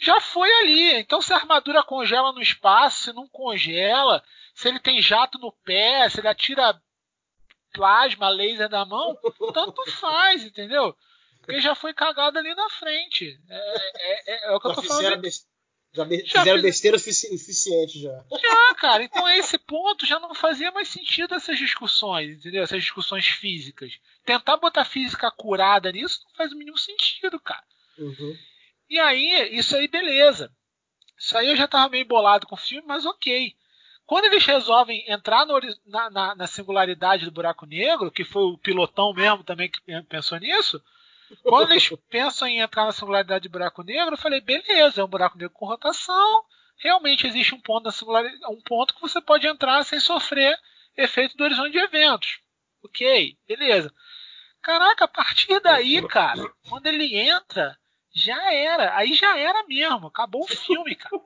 Já 0.00 0.18
foi 0.22 0.50
ali. 0.60 0.94
Então, 0.94 1.20
se 1.20 1.30
a 1.34 1.36
armadura 1.36 1.82
congela 1.82 2.32
no 2.32 2.40
espaço, 2.40 3.02
se 3.02 3.12
não 3.12 3.28
congela, 3.28 4.24
se 4.54 4.68
ele 4.68 4.80
tem 4.80 5.02
jato 5.02 5.38
no 5.38 5.52
pé, 5.52 6.08
se 6.08 6.18
ele 6.20 6.28
atira 6.28 6.80
plasma, 7.74 8.30
laser 8.30 8.70
da 8.70 8.84
mão, 8.86 9.14
tanto 9.52 9.84
faz, 9.92 10.44
entendeu? 10.44 10.96
Porque 11.42 11.60
já 11.60 11.74
foi 11.74 11.92
cagado 11.92 12.38
ali 12.38 12.54
na 12.54 12.70
frente. 12.70 13.38
É, 13.50 13.76
é- 13.94 14.32
é- 14.32 14.46
é 14.46 14.56
o 14.56 14.60
que 14.60 14.66
eu 14.66 14.74
tô 14.74 14.80
falando. 14.88 15.04
Já 15.94 16.04
be- 16.04 16.24
Já 16.24 16.38
fizeram 16.40 16.56
fiz- 16.58 16.62
besteira 16.62 16.96
o 16.96 17.00
sufici- 17.00 17.34
o 17.34 17.38
suficiente 17.38 18.00
já. 18.00 18.24
Já, 18.40 18.74
cara. 18.76 19.02
Então, 19.04 19.24
a 19.26 19.36
esse 19.36 19.58
ponto 19.58 20.06
já 20.06 20.18
não 20.18 20.34
fazia 20.34 20.70
mais 20.70 20.88
sentido 20.88 21.34
essas 21.34 21.58
discussões, 21.58 22.38
entendeu? 22.38 22.62
Essas 22.62 22.80
discussões 22.82 23.26
físicas. 23.26 23.98
Tentar 24.24 24.56
botar 24.56 24.84
física 24.84 25.30
curada 25.30 25.90
nisso 25.92 26.20
não 26.26 26.34
faz 26.34 26.52
o 26.52 26.56
mínimo 26.56 26.78
sentido, 26.78 27.38
cara. 27.40 27.64
Uhum. 27.98 28.36
E 28.88 28.98
aí, 28.98 29.50
isso 29.56 29.76
aí, 29.76 29.86
beleza. 29.88 30.50
Isso 31.18 31.36
aí 31.36 31.48
eu 31.48 31.56
já 31.56 31.68
tava 31.68 31.88
meio 31.90 32.04
bolado 32.06 32.46
com 32.46 32.54
o 32.54 32.58
filme, 32.58 32.86
mas 32.86 33.04
ok. 33.06 33.54
Quando 34.04 34.24
eles 34.24 34.44
resolvem 34.44 35.04
entrar 35.10 35.46
no 35.46 35.58
na, 35.86 36.10
na- 36.10 36.34
na 36.34 36.46
singularidade 36.46 37.24
do 37.24 37.30
buraco 37.30 37.64
negro, 37.66 38.10
que 38.10 38.24
foi 38.24 38.42
o 38.42 38.58
pilotão 38.58 39.12
mesmo 39.14 39.44
também 39.44 39.70
que 39.70 39.78
pensou 40.08 40.38
nisso, 40.38 40.82
Quando 41.42 41.70
eles 41.70 41.88
pensam 42.08 42.48
em 42.48 42.60
entrar 42.60 42.84
na 42.84 42.92
singularidade 42.92 43.42
de 43.42 43.48
buraco 43.48 43.82
negro, 43.82 44.14
eu 44.14 44.18
falei, 44.18 44.40
beleza, 44.40 45.00
é 45.00 45.04
um 45.04 45.08
buraco 45.08 45.38
negro 45.38 45.54
com 45.54 45.66
rotação. 45.66 46.44
Realmente 46.76 47.26
existe 47.26 47.54
um 47.54 47.60
ponto, 47.60 47.84
da 47.84 47.92
singularidade, 47.92 48.40
um 48.48 48.60
ponto 48.60 48.94
que 48.94 49.00
você 49.00 49.20
pode 49.20 49.46
entrar 49.46 49.84
sem 49.84 50.00
sofrer 50.00 50.58
efeito 50.96 51.36
do 51.36 51.44
horizonte 51.44 51.72
de 51.72 51.78
eventos. 51.78 52.40
Ok, 52.82 53.36
beleza. 53.46 53.92
Caraca, 54.60 55.04
a 55.04 55.08
partir 55.08 55.60
daí, 55.60 56.06
cara, 56.06 56.42
quando 56.68 56.86
ele 56.86 57.16
entra, 57.16 57.76
já 58.14 58.52
era. 58.52 58.96
Aí 58.96 59.14
já 59.14 59.36
era 59.38 59.64
mesmo. 59.66 60.06
Acabou 60.08 60.42
o 60.42 60.48
filme, 60.48 60.94
cara. 60.94 61.22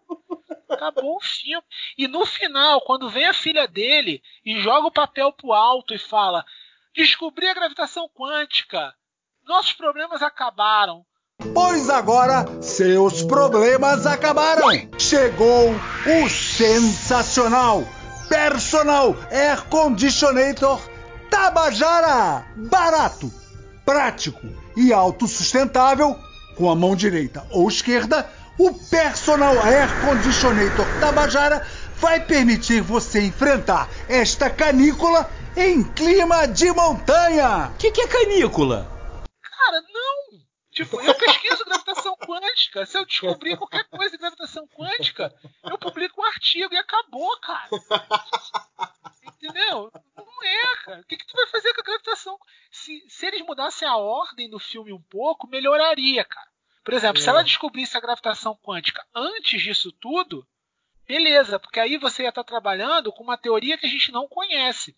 Acabou 0.68 1.16
o 1.16 1.20
filme. 1.20 1.64
E 1.98 2.06
no 2.06 2.24
final, 2.24 2.80
quando 2.82 3.08
vem 3.08 3.26
a 3.26 3.34
filha 3.34 3.66
dele 3.66 4.22
e 4.44 4.58
joga 4.60 4.86
o 4.86 4.92
papel 4.92 5.32
pro 5.32 5.52
alto 5.52 5.94
e 5.94 5.98
fala: 5.98 6.44
Descobri 6.94 7.46
a 7.46 7.54
gravitação 7.54 8.08
quântica. 8.08 8.94
Nossos 9.46 9.72
problemas 9.72 10.22
acabaram. 10.22 11.04
Pois 11.54 11.88
agora 11.88 12.44
seus 12.60 13.22
problemas 13.22 14.04
acabaram. 14.04 14.66
Chegou 14.98 15.70
o 15.70 16.28
sensacional 16.28 17.84
Personal 18.28 19.14
Air 19.30 19.64
Conditionator 19.68 20.80
Tabajara. 21.30 22.44
Barato, 22.56 23.32
prático 23.84 24.48
e 24.76 24.92
autossustentável. 24.92 26.18
Com 26.56 26.68
a 26.68 26.74
mão 26.74 26.96
direita 26.96 27.46
ou 27.50 27.68
esquerda, 27.68 28.28
o 28.58 28.72
Personal 28.72 29.62
Air 29.62 29.88
Conditionator 30.00 30.86
Tabajara 30.98 31.64
vai 32.00 32.18
permitir 32.18 32.80
você 32.80 33.20
enfrentar 33.20 33.88
esta 34.08 34.50
canícula 34.50 35.30
em 35.56 35.84
clima 35.84 36.48
de 36.48 36.72
montanha. 36.72 37.70
O 37.74 37.76
que, 37.76 37.92
que 37.92 38.00
é 38.00 38.08
canícula? 38.08 38.95
Cara, 39.66 39.82
não! 39.82 40.40
Tipo, 40.70 41.00
eu 41.00 41.14
pesquiso 41.14 41.64
gravitação 41.64 42.16
quântica. 42.18 42.86
Se 42.86 42.96
eu 42.96 43.04
descobrir 43.04 43.56
qualquer 43.56 43.84
coisa 43.88 44.10
de 44.10 44.18
gravitação 44.18 44.68
quântica, 44.68 45.34
eu 45.64 45.76
publico 45.76 46.20
um 46.20 46.24
artigo 46.24 46.72
e 46.72 46.76
acabou, 46.76 47.36
cara. 47.40 47.68
Entendeu? 49.26 49.90
Não 50.16 50.44
é, 50.44 50.76
cara. 50.84 51.00
O 51.00 51.04
que, 51.04 51.16
que 51.16 51.26
tu 51.26 51.34
vai 51.34 51.46
fazer 51.48 51.74
com 51.74 51.80
a 51.80 51.84
gravitação? 51.84 52.38
Se, 52.70 53.04
se 53.08 53.26
eles 53.26 53.40
mudassem 53.42 53.88
a 53.88 53.96
ordem 53.96 54.48
do 54.48 54.58
filme 54.58 54.92
um 54.92 55.02
pouco, 55.02 55.48
melhoraria, 55.48 56.24
cara. 56.24 56.48
Por 56.84 56.94
exemplo, 56.94 57.18
é. 57.18 57.22
se 57.22 57.28
ela 57.28 57.42
descobrisse 57.42 57.96
a 57.96 58.00
gravitação 58.00 58.54
quântica 58.54 59.04
antes 59.14 59.60
disso 59.60 59.90
tudo, 59.90 60.46
beleza, 61.04 61.58
porque 61.58 61.80
aí 61.80 61.96
você 61.96 62.22
ia 62.22 62.28
estar 62.28 62.44
trabalhando 62.44 63.12
com 63.12 63.24
uma 63.24 63.38
teoria 63.38 63.76
que 63.76 63.86
a 63.86 63.90
gente 63.90 64.12
não 64.12 64.28
conhece. 64.28 64.96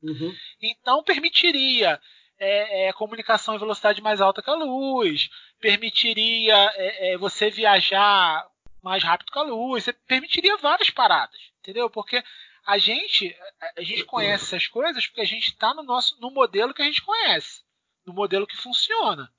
Uhum. 0.00 0.32
Então 0.60 1.02
permitiria 1.02 2.00
é, 2.38 2.88
é, 2.88 2.92
comunicação 2.92 3.54
em 3.54 3.58
velocidade 3.58 4.00
mais 4.00 4.20
alta 4.20 4.42
que 4.42 4.50
a 4.50 4.54
luz, 4.54 5.28
permitiria 5.60 6.54
é, 6.76 7.12
é 7.12 7.18
você 7.18 7.50
viajar 7.50 8.46
mais 8.82 9.02
rápido 9.02 9.32
que 9.32 9.38
a 9.38 9.42
luz, 9.42 9.88
permitiria 10.06 10.56
várias 10.56 10.90
paradas, 10.90 11.38
entendeu? 11.60 11.90
Porque 11.90 12.22
a 12.66 12.78
gente 12.78 13.34
a 13.76 13.82
gente 13.82 14.04
conhece 14.04 14.44
essas 14.44 14.66
coisas 14.66 15.06
porque 15.06 15.20
a 15.20 15.26
gente 15.26 15.48
está 15.48 15.74
no 15.74 15.82
nosso 15.82 16.18
no 16.20 16.30
modelo 16.30 16.74
que 16.74 16.82
a 16.82 16.84
gente 16.84 17.02
conhece, 17.02 17.62
no 18.06 18.12
modelo 18.12 18.46
que 18.46 18.56
funciona, 18.56 19.30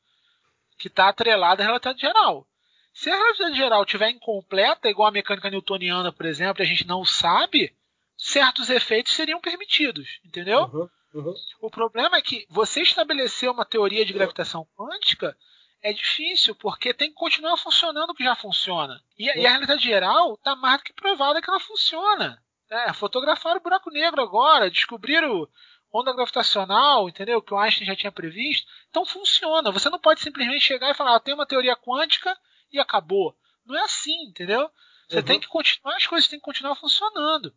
que 0.77 0.87
está 0.87 1.09
atrelado 1.09 1.61
à 1.61 1.65
relatividade 1.65 2.01
geral. 2.01 2.47
Se 2.93 3.09
a 3.09 3.15
relatividade 3.15 3.55
geral 3.55 3.83
estiver 3.83 4.09
incompleta, 4.09 4.89
igual 4.89 5.07
a 5.07 5.11
mecânica 5.11 5.49
newtoniana, 5.49 6.11
por 6.11 6.25
exemplo, 6.25 6.61
a 6.61 6.65
gente 6.65 6.85
não 6.85 7.05
sabe, 7.05 7.73
certos 8.17 8.69
efeitos 8.69 9.13
seriam 9.13 9.39
permitidos, 9.39 10.19
entendeu? 10.25 10.63
Uhum, 10.65 10.89
uhum. 11.13 11.33
O 11.61 11.69
problema 11.69 12.17
é 12.17 12.21
que 12.21 12.45
você 12.49 12.81
estabelecer 12.81 13.49
uma 13.49 13.65
teoria 13.65 14.05
de 14.05 14.13
gravitação 14.13 14.67
quântica 14.75 15.35
é 15.81 15.93
difícil, 15.93 16.55
porque 16.55 16.93
tem 16.93 17.09
que 17.09 17.15
continuar 17.15 17.55
funcionando 17.57 18.09
o 18.09 18.15
que 18.15 18.23
já 18.23 18.35
funciona. 18.35 19.01
E, 19.17 19.25
e 19.25 19.45
a 19.45 19.49
realidade 19.49 19.83
geral 19.83 20.33
está 20.33 20.55
mais 20.55 20.79
do 20.79 20.83
que 20.83 20.93
provada 20.93 21.41
que 21.41 21.49
ela 21.49 21.59
funciona. 21.59 22.41
É, 22.69 22.93
fotografaram 22.93 23.59
o 23.59 23.63
buraco 23.63 23.89
negro 23.89 24.21
agora, 24.21 24.69
descobriram 24.69 25.47
onda 25.91 26.13
gravitacional, 26.13 27.09
entendeu? 27.09 27.41
Que 27.41 27.53
o 27.53 27.57
Einstein 27.57 27.87
já 27.87 27.95
tinha 27.95 28.11
previsto. 28.11 28.67
Então 28.89 29.05
funciona. 29.05 29.71
Você 29.71 29.89
não 29.89 29.99
pode 29.99 30.21
simplesmente 30.21 30.61
chegar 30.61 30.91
e 30.91 30.93
falar, 30.93 31.15
ah, 31.15 31.19
tem 31.19 31.33
uma 31.33 31.45
teoria 31.45 31.75
quântica 31.75 32.37
e 32.71 32.79
acabou. 32.79 33.35
Não 33.65 33.75
é 33.75 33.81
assim, 33.81 34.27
entendeu? 34.27 34.69
Você 35.07 35.17
uhum. 35.17 35.23
tem 35.23 35.39
que 35.39 35.47
continuar, 35.47 35.95
as 35.95 36.05
coisas 36.05 36.29
têm 36.29 36.39
que 36.39 36.45
continuar 36.45 36.75
funcionando. 36.75 37.53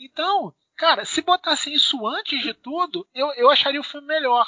Então, 0.00 0.54
cara, 0.82 1.04
se 1.04 1.22
botassem 1.22 1.72
isso 1.72 2.04
antes 2.08 2.42
de 2.42 2.52
tudo, 2.52 3.06
eu, 3.14 3.32
eu 3.34 3.48
acharia 3.48 3.80
o 3.80 3.84
filme 3.84 4.08
melhor. 4.08 4.44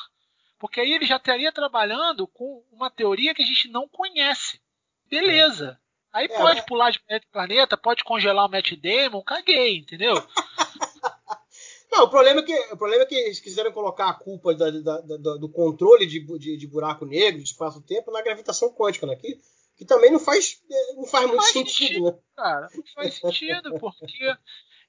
Porque 0.59 0.81
aí 0.81 0.93
ele 0.93 1.07
já 1.07 1.15
estaria 1.15 1.53
trabalhando 1.53 2.27
com 2.27 2.65
uma 2.73 2.91
teoria 2.91 3.33
que 3.33 3.43
a 3.43 3.47
gente 3.47 3.69
não 3.69 3.89
conhece. 3.89 4.61
Beleza. 5.09 5.79
Aí 6.13 6.25
é, 6.25 6.37
pode 6.37 6.67
pular 6.67 6.91
de 6.91 6.99
planeta 6.99 7.25
em 7.25 7.31
planeta, 7.31 7.77
pode 7.77 8.03
congelar 8.03 8.47
o 8.47 8.51
Matt 8.51 8.73
Damon, 8.73 9.23
caguei, 9.23 9.77
entendeu? 9.77 10.15
Não, 11.93 12.03
o 12.03 12.11
problema, 12.11 12.41
é 12.41 12.43
que, 12.43 12.59
o 12.73 12.77
problema 12.77 13.05
é 13.05 13.07
que 13.07 13.15
eles 13.15 13.39
quiseram 13.39 13.71
colocar 13.71 14.09
a 14.09 14.15
culpa 14.15 14.53
da, 14.53 14.69
da, 14.69 15.01
da, 15.01 15.37
do 15.37 15.49
controle 15.49 16.05
de, 16.05 16.19
de, 16.19 16.57
de, 16.57 16.67
buraco 16.67 17.07
negro, 17.07 17.41
de 17.41 17.49
espaço-tempo, 17.49 18.11
na 18.11 18.21
gravitação 18.21 18.75
quântica, 18.75 19.07
né? 19.07 19.15
que, 19.15 19.41
que 19.77 19.85
também 19.85 20.11
não 20.11 20.19
faz, 20.19 20.61
não 20.97 21.07
faz 21.07 21.27
muito 21.29 21.41
faz 21.41 21.53
sentido, 21.53 21.87
sentido, 21.87 22.05
né? 22.07 22.19
Cara, 22.35 22.69
não 22.75 22.85
faz 22.97 23.15
sentido, 23.15 23.79
porque 23.79 24.37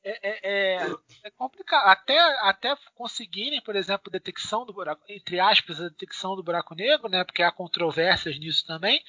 é, 0.06 0.20
é, 0.22 0.40
é, 0.44 0.96
é, 1.24 1.32
complicado. 1.32 1.88
Até, 1.88 2.20
até 2.48 2.78
conseguirem, 2.94 3.60
por 3.60 3.76
exemplo, 3.76 4.12
detecção 4.12 4.64
do 4.64 4.72
buraco, 4.72 5.02
entre 5.10 5.40
aspas, 5.40 5.82
a 5.82 5.90
detecção 5.90 6.36
do 6.36 6.44
buraco 6.44 6.76
negro, 6.76 7.10
né? 7.10 7.24
Porque 7.24 7.42
há 7.42 7.52
controvérsias 7.52 8.38
nisso 8.38 8.68
também. 8.68 9.04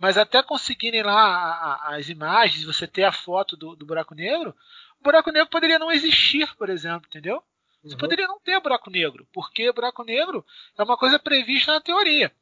Mas 0.00 0.18
até 0.18 0.42
conseguirem 0.42 1.04
lá 1.04 1.80
as 1.84 2.08
imagens, 2.08 2.64
você 2.64 2.88
ter 2.88 3.04
a 3.04 3.12
foto 3.12 3.56
do, 3.56 3.76
do 3.76 3.86
buraco 3.86 4.16
negro, 4.16 4.52
o 4.98 5.04
buraco 5.04 5.30
negro 5.30 5.48
poderia 5.48 5.78
não 5.78 5.92
existir, 5.92 6.52
por 6.56 6.68
exemplo, 6.68 7.06
entendeu? 7.08 7.40
Você 7.84 7.94
uhum. 7.94 8.00
poderia 8.00 8.26
não 8.26 8.40
ter 8.40 8.58
buraco 8.60 8.90
negro, 8.90 9.26
porque 9.32 9.70
buraco 9.70 10.02
negro 10.02 10.44
é 10.76 10.82
uma 10.82 10.96
coisa 10.96 11.20
prevista 11.20 11.72
na 11.72 11.80
teoria. 11.80 12.32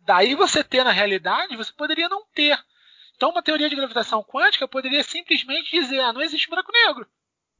Daí 0.00 0.34
você 0.34 0.64
ter 0.64 0.82
na 0.82 0.92
realidade, 0.92 1.56
você 1.56 1.72
poderia 1.74 2.08
não 2.08 2.24
ter. 2.34 2.58
Então, 3.14 3.30
uma 3.30 3.42
teoria 3.42 3.68
de 3.68 3.76
gravitação 3.76 4.22
quântica 4.22 4.66
poderia 4.66 5.02
simplesmente 5.02 5.70
dizer: 5.70 6.00
ah, 6.00 6.12
não 6.12 6.22
existe 6.22 6.48
buraco 6.48 6.72
negro 6.72 7.06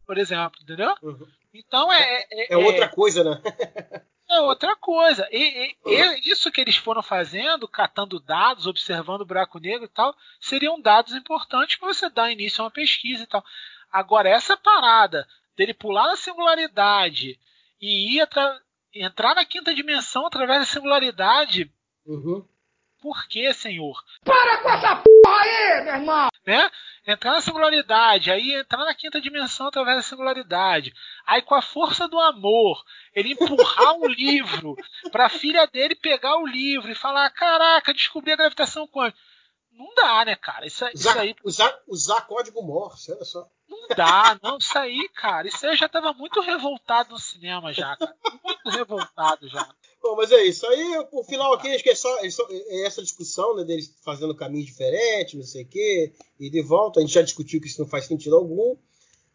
por 0.08 0.16
exemplo, 0.16 0.58
entendeu? 0.62 0.94
Uhum. 1.02 1.28
Então 1.52 1.92
é, 1.92 2.24
é, 2.30 2.54
é, 2.54 2.56
outra 2.56 2.88
coisa, 2.88 3.22
né? 3.22 3.42
é 4.30 4.40
outra 4.40 4.74
coisa. 4.74 5.28
E, 5.30 5.76
e, 5.84 5.94
e, 5.94 6.32
isso 6.32 6.50
que 6.50 6.62
eles 6.62 6.78
foram 6.78 7.02
fazendo, 7.02 7.68
catando 7.68 8.18
dados, 8.18 8.66
observando 8.66 9.20
o 9.20 9.26
buraco 9.26 9.58
negro 9.58 9.84
e 9.84 9.88
tal, 9.88 10.16
seriam 10.40 10.80
dados 10.80 11.12
importantes 11.14 11.76
para 11.76 11.92
você 11.92 12.08
dar 12.08 12.32
início 12.32 12.62
a 12.62 12.64
uma 12.64 12.70
pesquisa 12.70 13.24
e 13.24 13.26
tal. 13.26 13.44
Agora, 13.92 14.30
essa 14.30 14.56
parada 14.56 15.28
dele 15.54 15.74
pular 15.74 16.06
na 16.06 16.16
singularidade 16.16 17.38
e 17.78 18.16
ir 18.16 18.26
entrar 18.94 19.34
na 19.34 19.44
quinta 19.44 19.74
dimensão 19.74 20.24
através 20.24 20.60
da 20.60 20.66
singularidade. 20.66 21.70
Uhum. 22.06 22.42
Por 23.00 23.28
que, 23.28 23.52
senhor? 23.54 24.02
Para 24.24 24.58
com 24.58 24.70
essa 24.70 24.96
porra 24.96 25.40
aí, 25.42 25.84
meu 25.84 25.94
irmão! 25.94 26.28
Né? 26.44 26.70
Entrar 27.06 27.32
na 27.32 27.40
singularidade, 27.40 28.30
aí 28.30 28.54
entrar 28.54 28.84
na 28.84 28.94
quinta 28.94 29.20
dimensão 29.20 29.68
através 29.68 29.96
da 29.96 30.02
singularidade. 30.02 30.92
Aí, 31.26 31.40
com 31.42 31.54
a 31.54 31.62
força 31.62 32.08
do 32.08 32.18
amor, 32.18 32.84
ele 33.14 33.32
empurrar 33.32 33.94
um 33.94 34.06
livro 34.06 34.74
para 35.12 35.26
a 35.26 35.30
filha 35.30 35.66
dele 35.66 35.94
pegar 35.94 36.36
o 36.38 36.46
livro 36.46 36.90
e 36.90 36.94
falar: 36.94 37.30
Caraca, 37.30 37.94
descobri 37.94 38.32
a 38.32 38.36
gravitação 38.36 38.86
quântica. 38.88 39.20
Não 39.70 39.94
dá, 39.94 40.24
né, 40.24 40.34
cara? 40.34 40.66
Isso, 40.66 40.84
usar, 40.84 41.10
isso 41.10 41.18
aí. 41.20 41.36
Usar, 41.44 41.80
usar 41.86 42.20
código 42.22 42.60
Morse, 42.62 43.12
olha 43.12 43.24
só. 43.24 43.48
Não 43.68 43.86
dá, 43.96 44.36
não. 44.42 44.58
Isso 44.58 44.76
aí, 44.76 45.08
cara. 45.10 45.46
Isso 45.46 45.64
aí 45.64 45.72
eu 45.72 45.76
já 45.76 45.88
tava 45.88 46.12
muito 46.12 46.40
revoltado 46.40 47.10
no 47.10 47.18
cinema 47.18 47.72
já, 47.72 47.96
cara. 47.96 48.16
Muito 48.42 48.70
revoltado 48.70 49.48
já. 49.48 49.68
Bom, 50.00 50.16
mas 50.16 50.30
é 50.30 50.44
isso. 50.44 50.66
Aí, 50.66 51.06
o 51.12 51.24
final 51.24 51.52
aqui, 51.52 51.68
acho 51.74 51.82
que 51.82 51.90
é 51.90 51.94
só, 51.94 52.24
é 52.24 52.30
só 52.30 52.46
é 52.50 52.86
essa 52.86 53.02
discussão, 53.02 53.56
né, 53.56 53.64
deles 53.64 53.94
fazendo 54.04 54.34
caminho 54.34 54.64
diferente, 54.64 55.36
não 55.36 55.44
sei 55.44 55.64
o 55.64 55.68
quê, 55.68 56.12
e 56.38 56.48
de 56.48 56.62
volta. 56.62 57.00
A 57.00 57.02
gente 57.02 57.14
já 57.14 57.22
discutiu 57.22 57.60
que 57.60 57.66
isso 57.66 57.80
não 57.80 57.88
faz 57.88 58.04
sentido 58.06 58.36
algum. 58.36 58.76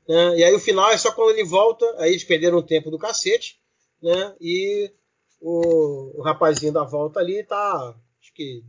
Né? 0.08 0.38
E 0.38 0.44
aí 0.44 0.54
o 0.54 0.60
final 0.60 0.90
é 0.92 0.98
só 0.98 1.12
quando 1.12 1.32
ele 1.32 1.44
volta, 1.44 1.86
aí 1.98 2.12
eles 2.12 2.24
perderam 2.24 2.58
o 2.58 2.64
tempo 2.64 2.90
do 2.90 2.98
cacete, 2.98 3.60
né? 4.02 4.36
E 4.40 4.92
o, 5.40 6.20
o 6.20 6.22
rapazinho 6.22 6.74
da 6.74 6.84
volta 6.84 7.20
ali 7.20 7.44
tá, 7.44 7.96
acho 8.22 8.34
que 8.34 8.64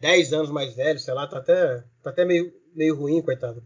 10 0.00 0.32
anos 0.32 0.50
mais 0.50 0.74
velho, 0.74 0.98
sei 0.98 1.14
lá, 1.14 1.26
tá 1.26 1.38
até, 1.38 1.84
tá 2.02 2.10
até 2.10 2.24
meio, 2.24 2.52
meio 2.74 2.96
ruim, 2.96 3.22
coitado. 3.22 3.62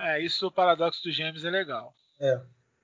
É, 0.00 0.20
isso 0.20 0.46
o 0.46 0.52
paradoxo 0.52 1.02
dos 1.04 1.14
gêmeos 1.14 1.44
é 1.44 1.50
legal. 1.50 1.94
É. 2.18 2.40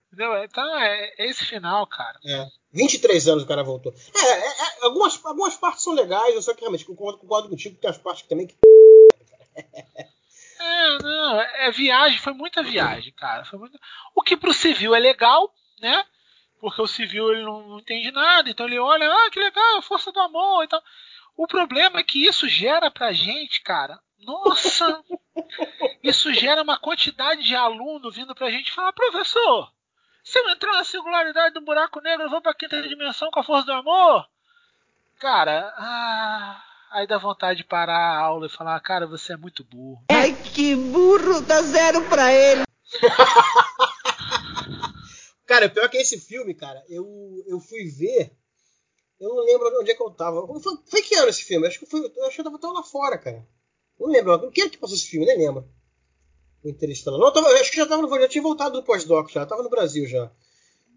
Entendeu? 0.07 0.45
Então, 0.45 0.79
é, 0.79 1.13
é 1.19 1.29
esse 1.29 1.45
final, 1.45 1.87
cara. 1.89 2.19
É. 2.25 2.47
23 2.75 3.29
anos 3.29 3.45
o 3.45 3.47
cara 3.47 3.63
voltou. 3.63 3.95
É, 4.15 4.21
é, 4.21 4.49
é, 4.49 4.85
algumas, 4.85 5.25
algumas 5.25 5.57
partes 5.57 5.85
são 5.85 5.95
legais, 5.95 6.35
eu 6.35 6.43
só 6.43 6.53
que 6.53 6.61
realmente 6.61 6.85
concordo, 6.85 7.19
concordo 7.19 7.49
contigo 7.49 7.75
que 7.75 7.81
tem 7.81 7.91
as 7.91 7.99
partes 7.99 8.23
que 8.23 8.29
também 8.29 8.47
que. 8.47 8.57
É, 10.61 10.99
não, 11.03 11.41
é, 11.41 11.71
viagem, 11.71 12.19
foi 12.19 12.33
muita 12.33 12.63
viagem, 12.63 13.13
cara. 13.13 13.45
Foi. 13.45 13.59
O 14.15 14.23
que 14.23 14.37
pro 14.37 14.53
civil 14.53 14.95
é 14.95 14.99
legal, 14.99 15.53
né? 15.81 16.05
porque 16.65 16.81
o 16.81 16.87
civil 16.87 17.31
ele 17.31 17.43
não, 17.43 17.69
não 17.69 17.79
entende 17.79 18.11
nada, 18.11 18.49
então 18.49 18.65
ele 18.67 18.79
olha, 18.79 19.07
ah, 19.07 19.31
que 19.31 19.39
legal, 19.39 19.83
força 19.83 20.11
do 20.11 20.19
amor 20.19 20.65
e 20.65 20.69
tal. 20.69 20.83
O 21.37 21.47
problema 21.47 22.01
é 22.01 22.03
que 22.03 22.25
isso 22.25 22.49
gera 22.49 22.91
pra 22.91 23.13
gente, 23.13 23.61
cara, 23.61 24.01
nossa, 24.21 25.05
isso 26.03 26.33
gera 26.33 26.63
uma 26.63 26.79
quantidade 26.79 27.43
de 27.43 27.55
aluno 27.55 28.11
vindo 28.11 28.35
pra 28.35 28.51
gente 28.51 28.73
falar, 28.73 28.95
professor, 28.95 29.71
se 30.25 30.39
eu 30.39 30.49
entrar 30.49 30.73
na 30.73 30.85
singularidade 30.85 31.55
do 31.55 31.61
buraco 31.61 32.01
negro, 32.01 32.25
eu 32.25 32.31
vou 32.31 32.41
pra 32.41 32.55
quinta 32.55 32.83
dimensão 32.83 33.31
com 33.31 33.41
a 33.41 33.45
força 33.45 33.67
do 33.67 33.73
amor? 33.73 34.27
Cara, 35.21 35.73
ah, 35.77 36.65
aí 36.91 37.07
dá 37.07 37.19
vontade 37.19 37.59
de 37.59 37.65
parar 37.65 37.97
a 37.97 38.19
aula 38.19 38.47
e 38.47 38.51
falar, 38.51 38.81
cara, 38.81 39.07
você 39.07 39.35
é 39.35 39.37
muito 39.37 39.63
burro. 39.63 40.03
Ai, 40.11 40.33
que 40.33 40.75
burro, 40.75 41.41
dá 41.43 41.63
zero 41.63 42.03
pra 42.09 42.33
ele. 42.33 42.65
Cara, 45.47 45.69
pior 45.69 45.89
que 45.91 45.99
esse 45.99 46.19
filme, 46.19 46.55
cara, 46.55 46.83
eu, 46.89 47.07
eu 47.47 47.61
fui 47.61 47.85
ver. 47.85 48.33
Eu 49.21 49.29
não 49.29 49.45
lembro 49.45 49.79
onde 49.79 49.91
é 49.91 49.95
que 49.95 50.03
eu 50.03 50.11
tava. 50.11 50.47
Foi, 50.59 50.77
foi 50.87 51.03
que 51.03 51.15
ano 51.17 51.29
esse 51.29 51.45
filme? 51.45 51.67
Acho 51.67 51.79
que 51.79 51.87
foi, 51.87 52.01
eu 52.01 52.27
acho 52.27 52.35
que 52.35 52.41
eu 52.49 52.59
tava 52.59 52.73
lá 52.73 52.83
fora, 52.83 53.19
cara. 53.19 53.47
Não 53.99 54.09
lembro. 54.09 54.35
O 54.35 54.51
que 54.51 54.63
é 54.63 54.69
que 54.69 54.79
passou 54.79 54.97
esse 54.97 55.07
filme? 55.07 55.27
Nem 55.27 55.39
lembro. 55.39 55.69
Interestelar. 56.65 57.21
Eu, 57.21 57.33
tava, 57.33 57.49
eu 57.49 57.61
acho 57.61 57.71
que 57.71 57.77
já 57.77 57.87
tava 57.87 58.01
no, 58.01 58.21
já 58.21 58.29
tinha 58.29 58.43
voltado 58.43 58.81
do 58.81 58.85
pós-doc 58.85 59.31
já. 59.31 59.45
Tava 59.45 59.63
no 59.63 59.69
Brasil 59.69 60.07
já. 60.07 60.31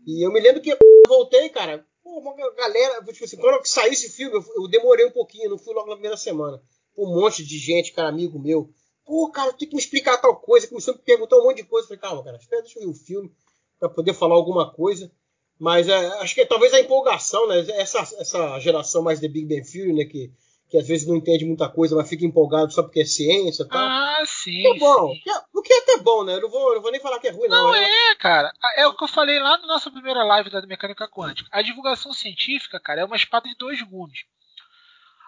E 0.05 0.25
eu 0.25 0.31
me 0.31 0.39
lembro 0.39 0.61
que 0.61 0.69
eu 0.69 0.77
voltei, 1.07 1.49
cara. 1.49 1.85
Pô, 2.03 2.19
uma 2.19 2.33
galera. 2.53 3.03
Tipo 3.03 3.25
assim, 3.25 3.37
quando 3.37 3.65
saiu 3.65 3.91
esse 3.91 4.09
filme, 4.09 4.35
eu, 4.35 4.45
eu 4.55 4.67
demorei 4.67 5.05
um 5.05 5.11
pouquinho, 5.11 5.49
não 5.49 5.57
fui 5.57 5.73
logo 5.73 5.87
na 5.87 5.95
primeira 5.95 6.15
semana. 6.17 6.61
Um 6.97 7.19
monte 7.19 7.43
de 7.43 7.57
gente, 7.57 7.91
cara, 7.91 8.07
amigo 8.07 8.39
meu. 8.39 8.69
Pô, 9.05 9.29
cara, 9.29 9.53
tem 9.53 9.67
que 9.67 9.75
me 9.75 9.81
explicar 9.81 10.17
tal 10.17 10.35
coisa. 10.37 10.67
Começou 10.67 10.93
a 10.93 10.97
me 10.97 11.03
perguntar 11.03 11.37
um 11.37 11.43
monte 11.43 11.57
de 11.57 11.63
coisa. 11.63 11.87
Falei, 11.87 11.99
calma, 11.99 12.23
cara, 12.23 12.37
espera, 12.37 12.61
deixa 12.61 12.79
eu 12.79 12.83
ver 12.83 12.89
o 12.89 12.93
filme 12.93 13.31
para 13.79 13.89
poder 13.89 14.13
falar 14.13 14.35
alguma 14.35 14.71
coisa. 14.71 15.11
Mas 15.59 15.87
é, 15.87 16.07
acho 16.19 16.35
que 16.35 16.45
talvez 16.45 16.73
a 16.73 16.79
empolgação, 16.79 17.47
né? 17.47 17.65
Essa, 17.71 17.99
essa 17.99 18.59
geração 18.59 19.01
mais 19.01 19.19
de 19.19 19.27
Big 19.27 19.45
Bang 19.47 19.69
Theory, 19.69 19.93
né? 19.93 20.05
Que, 20.05 20.31
que 20.69 20.77
às 20.77 20.87
vezes 20.87 21.07
não 21.07 21.15
entende 21.15 21.45
muita 21.45 21.69
coisa, 21.69 21.95
mas 21.95 22.09
fica 22.09 22.25
empolgado 22.25 22.71
só 22.73 22.83
porque 22.83 23.01
é 23.01 23.05
ciência 23.05 23.63
e 23.63 23.67
tal. 23.67 23.79
Ah, 23.79 24.21
sim. 24.25 24.61
Que 24.61 24.67
é 24.67 24.77
bom. 24.77 25.13
sim. 25.13 25.21
É- 25.29 25.43
o 25.53 25.61
que 25.61 25.73
é 25.73 25.77
até 25.79 25.97
bom, 25.97 26.23
né? 26.23 26.35
Eu 26.35 26.41
não 26.41 26.49
vou, 26.49 26.75
não 26.75 26.81
vou 26.81 26.91
nem 26.91 26.99
falar 27.01 27.19
que 27.19 27.27
é 27.27 27.31
ruim, 27.31 27.47
não. 27.47 27.67
Não 27.67 27.75
é, 27.75 28.15
cara. 28.15 28.53
É 28.75 28.85
o 28.87 28.93
que 28.95 29.03
eu 29.03 29.07
falei 29.07 29.39
lá 29.39 29.57
na 29.57 29.67
nossa 29.67 29.89
primeira 29.89 30.23
live 30.23 30.49
da 30.49 30.61
mecânica 30.65 31.07
quântica. 31.07 31.49
A 31.51 31.61
divulgação 31.61 32.11
científica, 32.13 32.79
cara, 32.79 33.01
é 33.01 33.05
uma 33.05 33.15
espada 33.15 33.47
de 33.47 33.55
dois 33.55 33.81
gumes. 33.81 34.25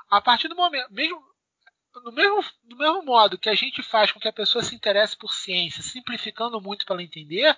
A 0.09 0.19
partir 0.21 0.47
do 0.47 0.55
momento, 0.55 0.87
mesmo 0.91 1.21
no 2.03 2.11
mesmo, 2.11 2.43
do 2.63 2.77
mesmo 2.77 3.03
modo 3.03 3.37
que 3.37 3.49
a 3.49 3.55
gente 3.55 3.81
faz 3.81 4.11
com 4.11 4.19
que 4.19 4.27
a 4.27 4.33
pessoa 4.33 4.63
se 4.63 4.75
interesse 4.75 5.17
por 5.17 5.33
ciência, 5.33 5.81
simplificando 5.83 6.61
muito 6.61 6.85
para 6.85 6.95
ela 6.95 7.03
entender, 7.03 7.57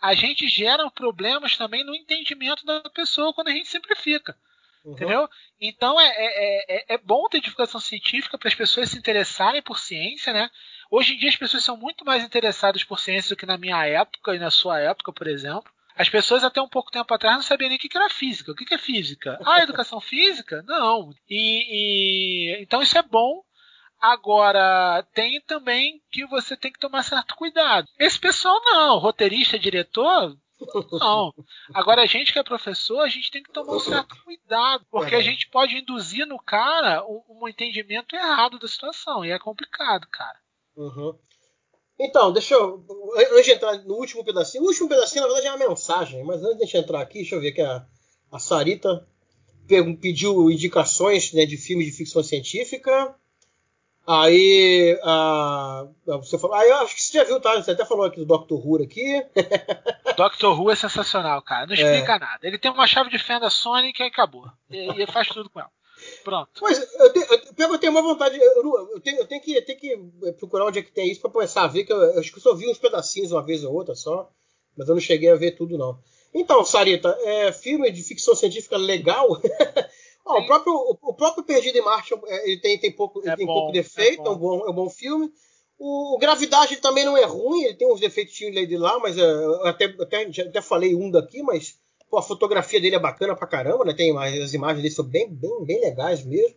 a 0.00 0.14
gente 0.14 0.48
gera 0.48 0.90
problemas 0.90 1.56
também 1.56 1.84
no 1.84 1.94
entendimento 1.94 2.64
da 2.64 2.80
pessoa 2.90 3.32
quando 3.32 3.48
a 3.48 3.52
gente 3.52 3.68
simplifica. 3.68 4.36
Uhum. 4.84 4.92
Entendeu? 4.94 5.28
Então 5.60 6.00
é, 6.00 6.08
é, 6.08 6.76
é, 6.76 6.94
é 6.94 6.98
bom 6.98 7.28
ter 7.28 7.40
divulgação 7.40 7.80
científica 7.80 8.36
para 8.36 8.48
as 8.48 8.54
pessoas 8.54 8.90
se 8.90 8.98
interessarem 8.98 9.62
por 9.62 9.78
ciência, 9.78 10.32
né? 10.32 10.50
Hoje 10.90 11.14
em 11.14 11.18
dia 11.18 11.28
as 11.28 11.36
pessoas 11.36 11.62
são 11.64 11.76
muito 11.76 12.04
mais 12.04 12.24
interessadas 12.24 12.82
por 12.84 12.98
ciência 12.98 13.30
do 13.30 13.38
que 13.38 13.46
na 13.46 13.56
minha 13.56 13.86
época 13.86 14.34
e 14.34 14.38
na 14.38 14.50
sua 14.50 14.80
época, 14.80 15.12
por 15.12 15.26
exemplo. 15.26 15.70
As 15.94 16.08
pessoas 16.08 16.42
até 16.42 16.60
um 16.60 16.68
pouco 16.68 16.90
tempo 16.90 17.12
atrás 17.14 17.36
não 17.36 17.42
sabiam 17.42 17.68
nem 17.68 17.76
o 17.76 17.80
que 17.80 17.96
era 17.96 18.08
física. 18.08 18.50
O 18.52 18.54
que 18.54 18.64
que 18.64 18.74
é 18.74 18.78
física? 18.78 19.38
Ah, 19.46 19.62
educação 19.62 20.00
física? 20.00 20.62
Não. 20.66 21.10
E, 21.28 22.56
e- 22.58 22.62
então 22.62 22.82
isso 22.82 22.96
é 22.98 23.02
bom. 23.02 23.42
Agora, 24.00 25.06
tem 25.14 25.40
também 25.42 26.02
que 26.10 26.26
você 26.26 26.56
tem 26.56 26.72
que 26.72 26.78
tomar 26.80 27.04
certo 27.04 27.36
cuidado. 27.36 27.86
Esse 27.98 28.18
pessoal 28.18 28.60
não, 28.64 28.98
roteirista, 28.98 29.56
diretor, 29.56 30.36
não. 30.92 31.34
Agora, 31.74 32.02
a 32.02 32.06
gente 32.06 32.32
que 32.32 32.38
é 32.38 32.42
professor, 32.42 33.00
a 33.00 33.08
gente 33.08 33.30
tem 33.30 33.42
que 33.42 33.52
tomar 33.52 33.74
um 33.76 33.80
certo 33.80 34.16
cuidado, 34.24 34.84
porque 34.90 35.14
a 35.14 35.20
gente 35.20 35.48
pode 35.48 35.76
induzir 35.76 36.26
no 36.26 36.38
cara 36.38 37.04
um, 37.06 37.48
entendimento 37.48 38.14
errado 38.14 38.58
da 38.58 38.68
situação, 38.68 39.24
e 39.24 39.30
é 39.30 39.38
complicado, 39.38 40.06
cara. 40.10 40.38
Uhum. 40.76 41.18
Então, 42.00 42.32
deixa 42.32 42.54
eu. 42.54 42.84
Antes 43.32 43.44
de 43.44 43.52
entrar 43.52 43.78
no 43.84 43.94
último 43.94 44.24
pedacinho, 44.24 44.64
o 44.64 44.66
último 44.66 44.88
pedacinho, 44.88 45.22
na 45.22 45.28
verdade, 45.28 45.46
é 45.46 45.50
uma 45.54 45.68
mensagem, 45.68 46.24
mas 46.24 46.42
antes 46.42 46.68
de 46.68 46.76
entrar 46.76 47.00
aqui, 47.00 47.18
deixa 47.18 47.34
eu 47.34 47.40
ver 47.40 47.52
que 47.52 47.60
a, 47.60 47.86
a 48.30 48.38
Sarita 48.38 49.06
pe- 49.68 49.96
pediu 49.96 50.50
indicações 50.50 51.32
né, 51.32 51.44
de 51.46 51.56
filmes 51.56 51.86
de 51.86 51.92
ficção 51.92 52.22
científica. 52.22 53.14
Aí 54.06 54.98
a, 55.04 55.86
você 56.06 56.36
falou. 56.36 56.56
Ah, 56.56 56.66
eu 56.66 56.76
acho 56.76 56.94
que 56.94 57.02
você 57.02 57.18
já 57.18 57.24
viu, 57.24 57.40
tá? 57.40 57.54
Você 57.54 57.70
até 57.70 57.84
falou 57.84 58.04
aqui 58.04 58.24
do 58.24 58.26
Dr. 58.26 58.54
Who 58.54 58.82
aqui. 58.82 59.24
Doctor 60.16 60.60
Who 60.60 60.70
é 60.70 60.76
sensacional, 60.76 61.40
cara. 61.42 61.66
Não 61.66 61.74
explica 61.74 62.18
nada. 62.18 62.40
Ele 62.42 62.58
tem 62.58 62.70
uma 62.70 62.86
chave 62.86 63.10
de 63.10 63.18
fenda 63.18 63.48
Sonic 63.48 64.02
e 64.02 64.06
acabou. 64.06 64.46
E, 64.68 65.02
e 65.02 65.06
faz 65.06 65.28
tudo 65.28 65.48
com 65.48 65.60
ela. 65.60 65.70
Pronto. 66.24 66.50
Mas 66.60 66.78
eu, 66.78 67.12
te, 67.12 67.20
eu, 67.58 67.72
eu 67.72 67.78
tenho 67.78 67.92
uma 67.92 68.02
vontade. 68.02 68.36
Eu, 68.36 68.90
eu 68.92 69.00
tenho, 69.00 69.18
eu 69.18 69.26
tenho 69.26 69.40
que, 69.40 69.54
eu 69.54 69.64
tenho 69.64 69.78
que 69.78 69.96
procurar 70.38 70.66
onde 70.66 70.80
é 70.80 70.82
que 70.82 70.90
tem 70.90 71.08
isso 71.08 71.20
pra 71.20 71.30
começar 71.30 71.62
a 71.62 71.68
ver, 71.68 71.84
que 71.84 71.92
eu, 71.92 72.02
eu 72.02 72.18
acho 72.18 72.32
que 72.32 72.38
eu 72.38 72.42
só 72.42 72.54
vi 72.54 72.68
uns 72.68 72.78
pedacinhos 72.78 73.30
uma 73.30 73.42
vez 73.42 73.62
ou 73.62 73.72
outra 73.72 73.94
só, 73.94 74.28
mas 74.76 74.88
eu 74.88 74.94
não 74.94 75.00
cheguei 75.00 75.30
a 75.30 75.36
ver 75.36 75.52
tudo, 75.52 75.78
não. 75.78 75.98
Então, 76.34 76.64
Sarita, 76.64 77.16
é, 77.22 77.52
filme 77.52 77.90
de 77.90 78.02
ficção 78.02 78.34
científica 78.34 78.76
legal. 78.76 79.40
O, 80.24 80.46
próprio, 80.46 80.72
o, 80.74 80.98
o 81.02 81.14
próprio 81.14 81.44
Perdido 81.44 81.76
em 81.78 81.82
Marte 81.82 82.14
é, 82.26 82.48
ele 82.48 82.60
tem, 82.60 82.78
tem, 82.78 82.92
pouco, 82.92 83.20
ele 83.24 83.36
tem 83.36 83.46
bom, 83.46 83.52
pouco 83.54 83.72
defeito, 83.72 84.22
é 84.22 84.26
é, 84.26 84.30
um 84.30 84.36
bom, 84.36 84.66
é 84.66 84.70
um 84.70 84.74
bom 84.74 84.88
filme. 84.88 85.32
O, 85.78 86.14
o 86.14 86.18
Gravidade 86.18 86.76
também 86.76 87.04
não 87.04 87.16
é 87.16 87.24
ruim, 87.24 87.64
ele 87.64 87.74
tem 87.74 87.92
uns 87.92 88.00
defeitinhos 88.00 88.54
de 88.68 88.76
lá, 88.76 88.98
mas 89.00 89.18
é, 89.18 89.22
eu 89.22 89.66
até, 89.66 89.86
até, 89.86 90.30
já 90.32 90.44
até 90.44 90.62
falei 90.62 90.94
um 90.94 91.10
daqui, 91.10 91.42
mas 91.42 91.76
pô, 92.08 92.18
a 92.18 92.22
fotografia 92.22 92.80
dele 92.80 92.94
é 92.96 93.00
bacana 93.00 93.34
pra 93.34 93.46
caramba, 93.48 93.84
né? 93.84 93.92
Tem, 93.94 94.16
as 94.16 94.54
imagens 94.54 94.82
dele 94.82 94.94
são 94.94 95.04
bem, 95.04 95.28
bem, 95.28 95.64
bem 95.64 95.80
legais 95.80 96.24
mesmo. 96.24 96.56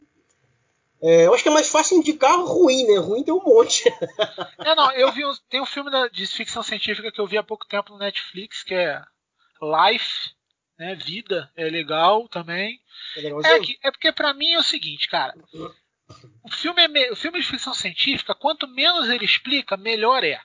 É, 1.01 1.25
eu 1.25 1.33
acho 1.33 1.43
que 1.43 1.49
é 1.49 1.53
mais 1.53 1.67
fácil 1.67 1.97
indicar 1.97 2.39
ruim, 2.45 2.85
né? 2.87 2.97
Ruim 2.97 3.23
tem 3.23 3.33
um 3.33 3.43
monte. 3.43 3.83
É, 4.59 4.75
não, 4.75 4.91
eu 4.93 5.11
vi. 5.11 5.25
um- 5.25 5.33
Tem 5.49 5.61
um 5.61 5.65
filme 5.65 5.91
da- 5.91 6.07
de 6.07 6.25
ficção 6.27 6.63
científica 6.63 7.11
que 7.11 7.19
eu 7.19 7.27
vi 7.27 7.37
há 7.37 7.43
pouco 7.43 7.67
tempo 7.67 7.91
no 7.93 7.99
Netflix, 7.99 8.63
que 8.63 8.73
é 8.73 9.01
Life, 9.61 10.31
né? 10.77 10.95
Vida, 10.95 11.51
é 11.55 11.69
legal 11.69 12.27
também. 12.27 12.79
É 13.17 13.21
É, 13.55 13.59
que, 13.59 13.79
é 13.83 13.91
porque 13.91 14.11
pra 14.11 14.33
mim 14.33 14.51
é 14.53 14.59
o 14.59 14.63
seguinte, 14.63 15.07
cara. 15.07 15.33
O 16.43 16.51
filme, 16.51 16.81
é 16.83 16.87
me- 16.87 17.09
o 17.11 17.15
filme 17.15 17.39
de 17.39 17.47
ficção 17.47 17.73
científica, 17.73 18.35
quanto 18.35 18.67
menos 18.67 19.09
ele 19.09 19.25
explica, 19.25 19.75
melhor 19.77 20.23
é. 20.23 20.39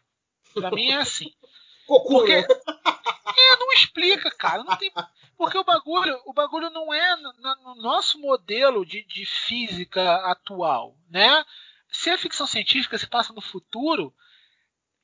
Pra 0.55 0.71
mim 0.71 0.91
é 0.91 0.97
assim. 0.97 1.33
Porque 1.87 2.37
né? 2.37 2.47
é, 3.37 3.57
não 3.57 3.73
explica, 3.73 4.31
cara. 4.31 4.63
Não 4.63 4.77
tem, 4.77 4.93
porque 5.37 5.59
o 5.59 5.65
bagulho, 5.65 6.21
o 6.25 6.33
bagulho 6.33 6.71
não 6.71 6.95
é 6.95 7.17
no, 7.17 7.33
no 7.65 7.75
nosso 7.77 8.19
modelo 8.21 8.87
de, 8.87 9.03
de 9.05 9.27
física 9.27 10.17
atual, 10.31 10.97
né? 11.09 11.45
Se 11.89 12.09
a 12.11 12.17
ficção 12.19 12.47
científica 12.47 12.97
se 12.97 13.09
passa 13.09 13.33
no 13.33 13.41
futuro, 13.41 14.15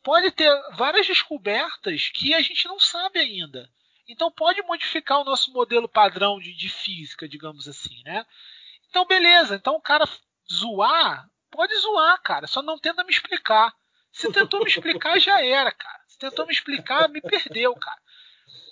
pode 0.02 0.30
ter 0.30 0.48
várias 0.76 1.06
descobertas 1.08 2.08
que 2.14 2.32
a 2.34 2.40
gente 2.40 2.68
não 2.68 2.78
sabe 2.78 3.18
ainda. 3.18 3.68
Então 4.08 4.30
pode 4.30 4.62
modificar 4.62 5.20
o 5.20 5.24
nosso 5.24 5.52
modelo 5.52 5.88
padrão 5.88 6.38
de, 6.38 6.54
de 6.54 6.68
física, 6.68 7.28
digamos 7.28 7.66
assim, 7.66 8.02
né? 8.04 8.24
Então 8.88 9.04
beleza. 9.04 9.56
Então 9.56 9.74
o 9.74 9.80
cara 9.80 10.04
zoar, 10.52 11.28
pode 11.50 11.76
zoar, 11.78 12.20
cara. 12.22 12.46
Só 12.46 12.62
não 12.62 12.78
tenta 12.78 13.04
me 13.04 13.10
explicar. 13.10 13.74
Se 14.12 14.32
tentou 14.32 14.60
me 14.60 14.70
explicar, 14.70 15.18
já 15.18 15.44
era, 15.44 15.70
cara. 15.70 16.00
Se 16.06 16.18
tentou 16.18 16.46
me 16.46 16.52
explicar, 16.52 17.08
me 17.08 17.20
perdeu, 17.20 17.74
cara. 17.74 18.00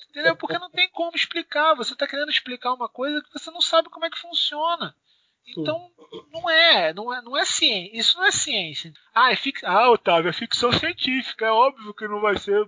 Entendeu? 0.08 0.36
Porque 0.36 0.58
não 0.58 0.70
tem 0.70 0.88
como 0.90 1.14
explicar. 1.14 1.74
Você 1.74 1.92
está 1.92 2.06
querendo 2.06 2.30
explicar 2.30 2.72
uma 2.72 2.88
coisa 2.88 3.20
que 3.20 3.30
você 3.30 3.50
não 3.50 3.60
sabe 3.60 3.90
como 3.90 4.06
é 4.06 4.10
que 4.10 4.18
funciona. 4.18 4.96
Então, 5.46 5.90
não 6.32 6.48
é, 6.48 6.94
não 6.94 7.12
é, 7.12 7.20
não 7.20 7.36
é 7.36 7.44
ciência. 7.44 7.98
Isso 7.98 8.16
não 8.16 8.24
é 8.24 8.30
ciência. 8.32 8.92
Ah, 9.14 9.32
é 9.32 9.36
fic... 9.36 9.60
ah, 9.66 9.90
Otávio, 9.90 10.30
é 10.30 10.32
ficção 10.32 10.72
científica. 10.72 11.44
É 11.46 11.50
óbvio 11.50 11.92
que 11.92 12.08
não 12.08 12.20
vai 12.20 12.38
ser. 12.38 12.66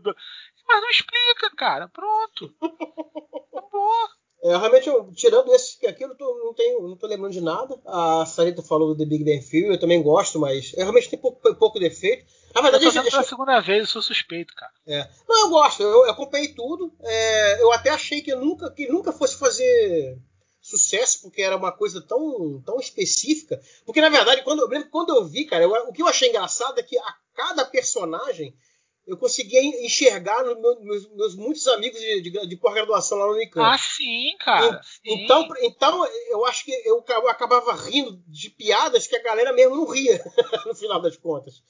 Mas 0.68 0.80
não 0.82 0.90
explica, 0.90 1.50
cara. 1.56 1.88
Pronto. 1.88 2.52
Acabou. 3.52 3.90
É, 4.42 4.56
realmente, 4.56 4.86
eu, 4.88 5.10
tirando 5.12 5.52
esse 5.54 5.78
que 5.78 5.86
aquilo, 5.86 6.12
eu 6.12 6.16
tô- 6.16 6.38
não, 6.44 6.54
tenho, 6.54 6.82
não 6.88 6.96
tô 6.96 7.06
lembrando 7.06 7.32
de 7.32 7.40
nada. 7.40 7.80
A 7.86 8.24
Sarita 8.26 8.62
falou 8.62 8.88
do 8.88 8.98
The 8.98 9.06
Big 9.08 9.24
Bang 9.24 9.44
Theory, 9.48 9.74
eu 9.74 9.80
também 9.80 10.02
gosto, 10.02 10.38
mas 10.38 10.72
eu 10.74 10.80
realmente 10.80 11.08
tem 11.08 11.18
pouco, 11.18 11.54
pouco 11.56 11.78
defeito. 11.80 12.26
Na 12.54 12.60
Eu 12.60 12.62
verdade, 12.62 12.84
tô 12.84 12.88
esse- 12.90 12.98
vendo 13.00 13.10
pela 13.10 13.22
segunda 13.22 13.60
vez, 13.60 13.80
eu 13.80 13.86
sou 13.86 14.02
suspeito, 14.02 14.54
cara. 14.54 14.72
é. 14.86 15.08
Não, 15.26 15.40
eu 15.46 15.48
gosto, 15.50 15.82
eu, 15.82 15.88
eu 16.04 16.10
acompanhei 16.10 16.48
tudo. 16.54 16.92
É, 17.02 17.62
eu 17.62 17.72
até 17.72 17.90
achei 17.90 18.20
que 18.20 18.34
nunca, 18.34 18.70
que 18.70 18.86
nunca 18.88 19.10
fosse 19.12 19.36
fazer 19.38 20.18
sucesso, 20.60 21.22
porque 21.22 21.42
era 21.42 21.56
uma 21.56 21.72
coisa 21.72 22.00
tão, 22.06 22.60
tão 22.64 22.78
específica. 22.78 23.60
Porque, 23.84 24.00
na 24.00 24.08
verdade, 24.10 24.42
quando, 24.42 24.60
eu 24.60 24.68
lembro 24.68 24.90
quando 24.90 25.14
eu 25.14 25.24
vi, 25.24 25.44
cara, 25.46 25.64
eu- 25.64 25.70
o 25.88 25.92
que 25.92 26.02
eu 26.02 26.08
achei 26.08 26.28
engraçado 26.28 26.78
é 26.78 26.82
que 26.82 26.96
a 26.98 27.14
cada 27.34 27.64
personagem 27.64 28.54
eu 29.06 29.16
conseguia 29.16 29.62
enxergar 29.84 30.42
nos 30.44 30.58
meus, 30.60 30.80
meus- 30.82 31.10
meus 31.14 31.36
muitos 31.36 31.66
amigos 31.68 32.00
de, 32.00 32.20
de, 32.22 32.46
de 32.46 32.56
pós-graduação 32.56 33.16
lá 33.18 33.26
no 33.26 33.32
Unicamp. 33.34 33.74
Ah, 33.74 33.78
sim, 33.78 34.36
cara. 34.40 34.80
sim. 34.82 35.00
Então, 35.04 35.48
então 35.62 36.06
eu 36.30 36.44
acho 36.46 36.64
que 36.64 36.72
eu, 36.84 37.04
eu 37.06 37.28
acabava 37.28 37.72
rindo 37.74 38.20
de 38.26 38.50
piadas 38.50 39.06
que 39.06 39.14
a 39.16 39.22
galera 39.22 39.52
mesmo 39.52 39.76
não 39.76 39.86
ria, 39.86 40.20
no 40.66 40.74
final 40.74 41.00
das 41.00 41.16
contas. 41.16 41.62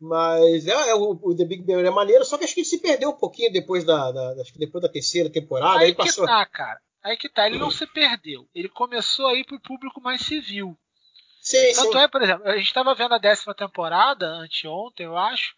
Mas 0.00 0.68
é, 0.68 0.90
é 0.90 0.94
o, 0.94 1.18
o 1.20 1.36
The 1.36 1.44
Big 1.44 1.62
Bang 1.64 1.84
é 1.84 1.90
maneiro, 1.90 2.24
só 2.24 2.38
que 2.38 2.44
acho 2.44 2.54
que 2.54 2.60
ele 2.60 2.68
se 2.68 2.78
perdeu 2.78 3.10
um 3.10 3.16
pouquinho 3.16 3.52
depois 3.52 3.82
da, 3.84 4.12
da 4.12 4.40
acho 4.40 4.52
que 4.52 4.58
depois 4.58 4.80
da 4.80 4.88
terceira 4.88 5.28
temporada. 5.28 5.80
Aí, 5.80 5.86
Aí 5.86 5.90
que 5.92 5.96
passou. 6.04 6.24
tá, 6.24 6.46
cara. 6.46 6.80
Aí 7.02 7.16
que 7.16 7.28
tá, 7.28 7.46
ele 7.48 7.58
não 7.58 7.70
se 7.70 7.86
perdeu. 7.86 8.48
Ele 8.54 8.68
começou 8.68 9.26
aí 9.26 9.44
pro 9.44 9.58
público 9.60 10.00
mais 10.00 10.20
civil. 10.22 10.76
Sim, 11.40 11.72
Tanto 11.74 11.92
sim. 11.92 11.98
é, 11.98 12.08
por 12.08 12.22
exemplo, 12.22 12.46
a 12.46 12.56
gente 12.56 12.72
tava 12.74 12.94
vendo 12.94 13.14
a 13.14 13.18
décima 13.18 13.54
temporada, 13.54 14.26
anteontem, 14.26 15.06
eu 15.06 15.16
acho. 15.16 15.54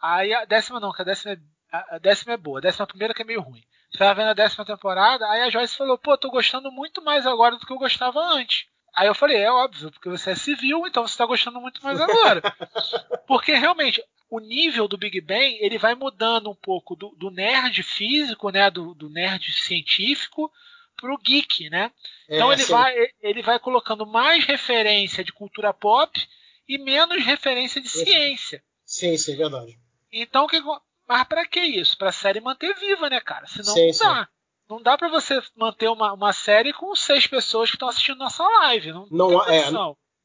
Aí 0.00 0.32
a 0.32 0.44
décima 0.44 0.80
não, 0.80 0.92
que 0.92 1.02
a 1.02 1.04
décima 1.04 1.32
é, 1.34 1.38
a 1.72 1.98
décima 1.98 2.32
é 2.32 2.36
boa, 2.36 2.58
a 2.58 2.62
décima 2.62 2.86
primeira 2.86 3.14
que 3.14 3.22
é 3.22 3.24
meio 3.24 3.40
ruim. 3.40 3.62
Você 3.90 3.98
tava 3.98 4.14
vendo 4.14 4.30
a 4.30 4.34
décima 4.34 4.64
temporada, 4.64 5.28
aí 5.28 5.42
a 5.42 5.50
Joyce 5.50 5.76
falou, 5.76 5.98
pô, 5.98 6.16
tô 6.16 6.30
gostando 6.30 6.70
muito 6.70 7.02
mais 7.02 7.26
agora 7.26 7.56
do 7.56 7.66
que 7.66 7.72
eu 7.72 7.78
gostava 7.78 8.20
antes. 8.20 8.66
Aí 8.94 9.06
eu 9.06 9.14
falei, 9.14 9.38
é 9.38 9.50
óbvio, 9.50 9.90
porque 9.92 10.08
você 10.08 10.30
é 10.30 10.34
civil, 10.34 10.86
então 10.86 11.06
você 11.06 11.16
tá 11.16 11.24
gostando 11.24 11.60
muito 11.60 11.82
mais 11.82 12.00
agora. 12.00 12.42
porque 13.26 13.52
realmente, 13.52 14.02
o 14.28 14.40
nível 14.40 14.88
do 14.88 14.98
Big 14.98 15.20
Bang, 15.20 15.58
ele 15.60 15.78
vai 15.78 15.94
mudando 15.94 16.50
um 16.50 16.54
pouco 16.54 16.96
do, 16.96 17.10
do 17.16 17.30
nerd 17.30 17.82
físico, 17.82 18.50
né, 18.50 18.70
do, 18.70 18.94
do 18.94 19.08
nerd 19.08 19.52
científico, 19.52 20.50
pro 20.96 21.18
geek, 21.18 21.70
né? 21.70 21.90
Então 22.28 22.50
É, 22.50 22.54
ele 22.54 22.62
sim. 22.62 22.72
vai, 22.72 22.94
ele 23.22 23.42
vai 23.42 23.58
colocando 23.58 24.04
mais 24.04 24.44
referência 24.44 25.24
de 25.24 25.32
cultura 25.32 25.72
pop 25.72 26.12
e 26.68 26.78
menos 26.78 27.24
referência 27.24 27.80
de 27.80 27.88
ciência. 27.88 28.62
Sim, 28.84 29.16
sim, 29.16 29.36
verdade. 29.36 29.78
Então, 30.12 30.46
que, 30.46 30.60
mas 31.08 31.24
para 31.28 31.46
que 31.46 31.60
isso? 31.60 31.96
Para 31.96 32.08
a 32.10 32.12
série 32.12 32.40
manter 32.40 32.74
viva, 32.74 33.08
né, 33.10 33.20
cara? 33.20 33.46
Senão 33.46 33.72
Sim, 33.74 33.86
não 33.86 33.92
sim. 33.92 34.04
dá. 34.04 34.28
Não 34.68 34.82
dá 34.82 34.96
para 34.96 35.08
você 35.08 35.42
manter 35.56 35.88
uma, 35.88 36.12
uma 36.12 36.32
série 36.32 36.72
com 36.72 36.94
seis 36.94 37.26
pessoas 37.26 37.70
que 37.70 37.76
estão 37.76 37.88
assistindo 37.88 38.18
nossa 38.18 38.42
live. 38.44 38.92
Não, 38.92 39.06
Não 39.10 39.28
tem 39.28 39.40
há- 39.40 39.54
é. 39.54 39.70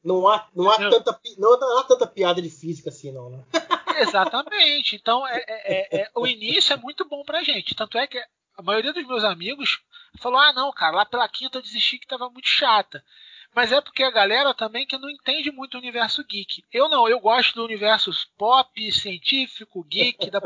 Não 0.04 0.28
há, 0.28 0.46
não 0.54 0.70
há, 0.70 0.76
tanta, 0.88 1.12
pi- 1.14 1.34
não 1.36 1.52
há 1.78 1.82
tanta 1.82 2.06
piada 2.06 2.40
de 2.40 2.48
física 2.48 2.90
assim, 2.90 3.10
não, 3.10 3.28
né? 3.28 3.44
Exatamente. 3.98 4.94
Então, 4.94 5.26
é, 5.26 5.38
é- 5.38 5.44
é- 5.48 6.00
é- 6.02 6.10
o 6.14 6.26
início 6.26 6.72
é 6.72 6.76
muito 6.76 7.04
bom 7.04 7.24
pra 7.24 7.42
gente. 7.42 7.74
Tanto 7.74 7.98
é 7.98 8.06
que 8.06 8.18
a 8.56 8.62
maioria 8.62 8.92
dos 8.92 9.04
meus 9.06 9.24
amigos 9.24 9.80
falou: 10.20 10.38
ah, 10.38 10.52
não, 10.52 10.70
cara, 10.72 10.96
lá 10.96 11.04
pela 11.06 11.28
quinta 11.28 11.58
eu 11.58 11.62
desisti 11.62 11.98
que 11.98 12.06
tava 12.06 12.30
muito 12.30 12.48
chata. 12.48 13.04
Mas 13.56 13.72
é 13.72 13.80
porque 13.80 14.02
a 14.02 14.10
galera 14.10 14.52
também 14.52 14.86
que 14.86 14.98
não 14.98 15.08
entende 15.08 15.50
muito 15.50 15.76
o 15.76 15.78
universo 15.78 16.22
geek. 16.22 16.62
Eu 16.70 16.90
não, 16.90 17.08
eu 17.08 17.18
gosto 17.18 17.54
do 17.54 17.64
universo 17.64 18.10
pop, 18.36 18.92
científico, 18.92 19.82
geek. 19.82 20.28
Da... 20.28 20.42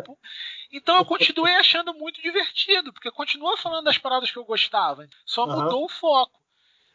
Então 0.70 0.96
eu 0.96 1.04
continuei 1.04 1.56
achando 1.56 1.92
muito 1.92 2.22
divertido, 2.22 2.92
porque 2.92 3.10
continua 3.10 3.56
falando 3.56 3.86
das 3.86 3.98
paradas 3.98 4.30
que 4.30 4.36
eu 4.36 4.44
gostava. 4.44 5.08
Só 5.26 5.42
Aham. 5.42 5.64
mudou 5.64 5.84
o 5.86 5.88
foco. 5.88 6.40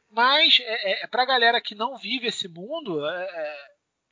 Mas 0.10 0.62
é, 0.62 1.04
é, 1.04 1.08
pra 1.08 1.26
galera 1.26 1.60
que 1.60 1.76
não 1.76 1.98
vive 1.98 2.28
esse 2.28 2.48
mundo, 2.48 3.06
é, 3.06 3.68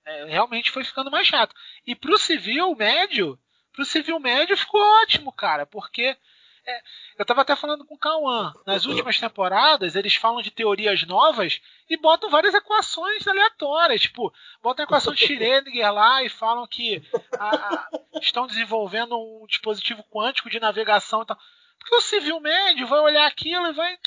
é, 0.06 0.20
é, 0.24 0.26
realmente 0.26 0.72
foi 0.72 0.84
ficando 0.84 1.10
mais 1.10 1.26
chato. 1.26 1.56
E 1.88 1.96
pro 1.96 2.20
civil 2.20 2.76
médio, 2.76 3.40
pro 3.72 3.86
civil 3.86 4.20
médio 4.20 4.58
ficou 4.58 4.82
ótimo, 5.04 5.32
cara, 5.32 5.66
porque 5.66 6.18
é, 6.66 6.82
eu 7.20 7.26
tava 7.26 7.42
até 7.42 7.56
falando 7.56 7.86
com 7.86 7.96
o 7.96 7.98
Cauã. 8.00 8.54
Nas 8.66 8.86
últimas 8.86 9.20
temporadas, 9.20 9.96
eles 9.96 10.16
falam 10.16 10.42
de 10.42 10.50
teorias 10.52 11.04
novas 11.06 11.62
e 11.90 11.98
botam 11.98 12.30
várias 12.30 12.54
equações 12.54 13.28
aleatórias. 13.28 14.02
Tipo, 14.02 14.34
botam 14.62 14.84
a 14.84 14.88
equação 14.88 15.14
de 15.14 15.20
Schrödinger 15.28 15.92
lá 15.94 16.24
e 16.24 16.30
falam 16.30 16.66
que 16.68 17.02
a- 17.38 17.56
a- 17.76 17.88
estão 18.22 18.48
desenvolvendo 18.48 19.18
um 19.18 19.46
dispositivo 19.48 20.04
quântico 20.10 20.50
de 20.50 20.60
navegação 20.60 21.22
e 21.22 21.26
tal. 21.26 21.38
Porque 21.80 21.96
o 21.96 22.02
civil 22.02 22.40
médio 22.40 22.88
vai 22.88 23.00
olhar 23.00 23.26
aquilo 23.28 23.68
e 23.68 23.74
vai. 23.74 23.98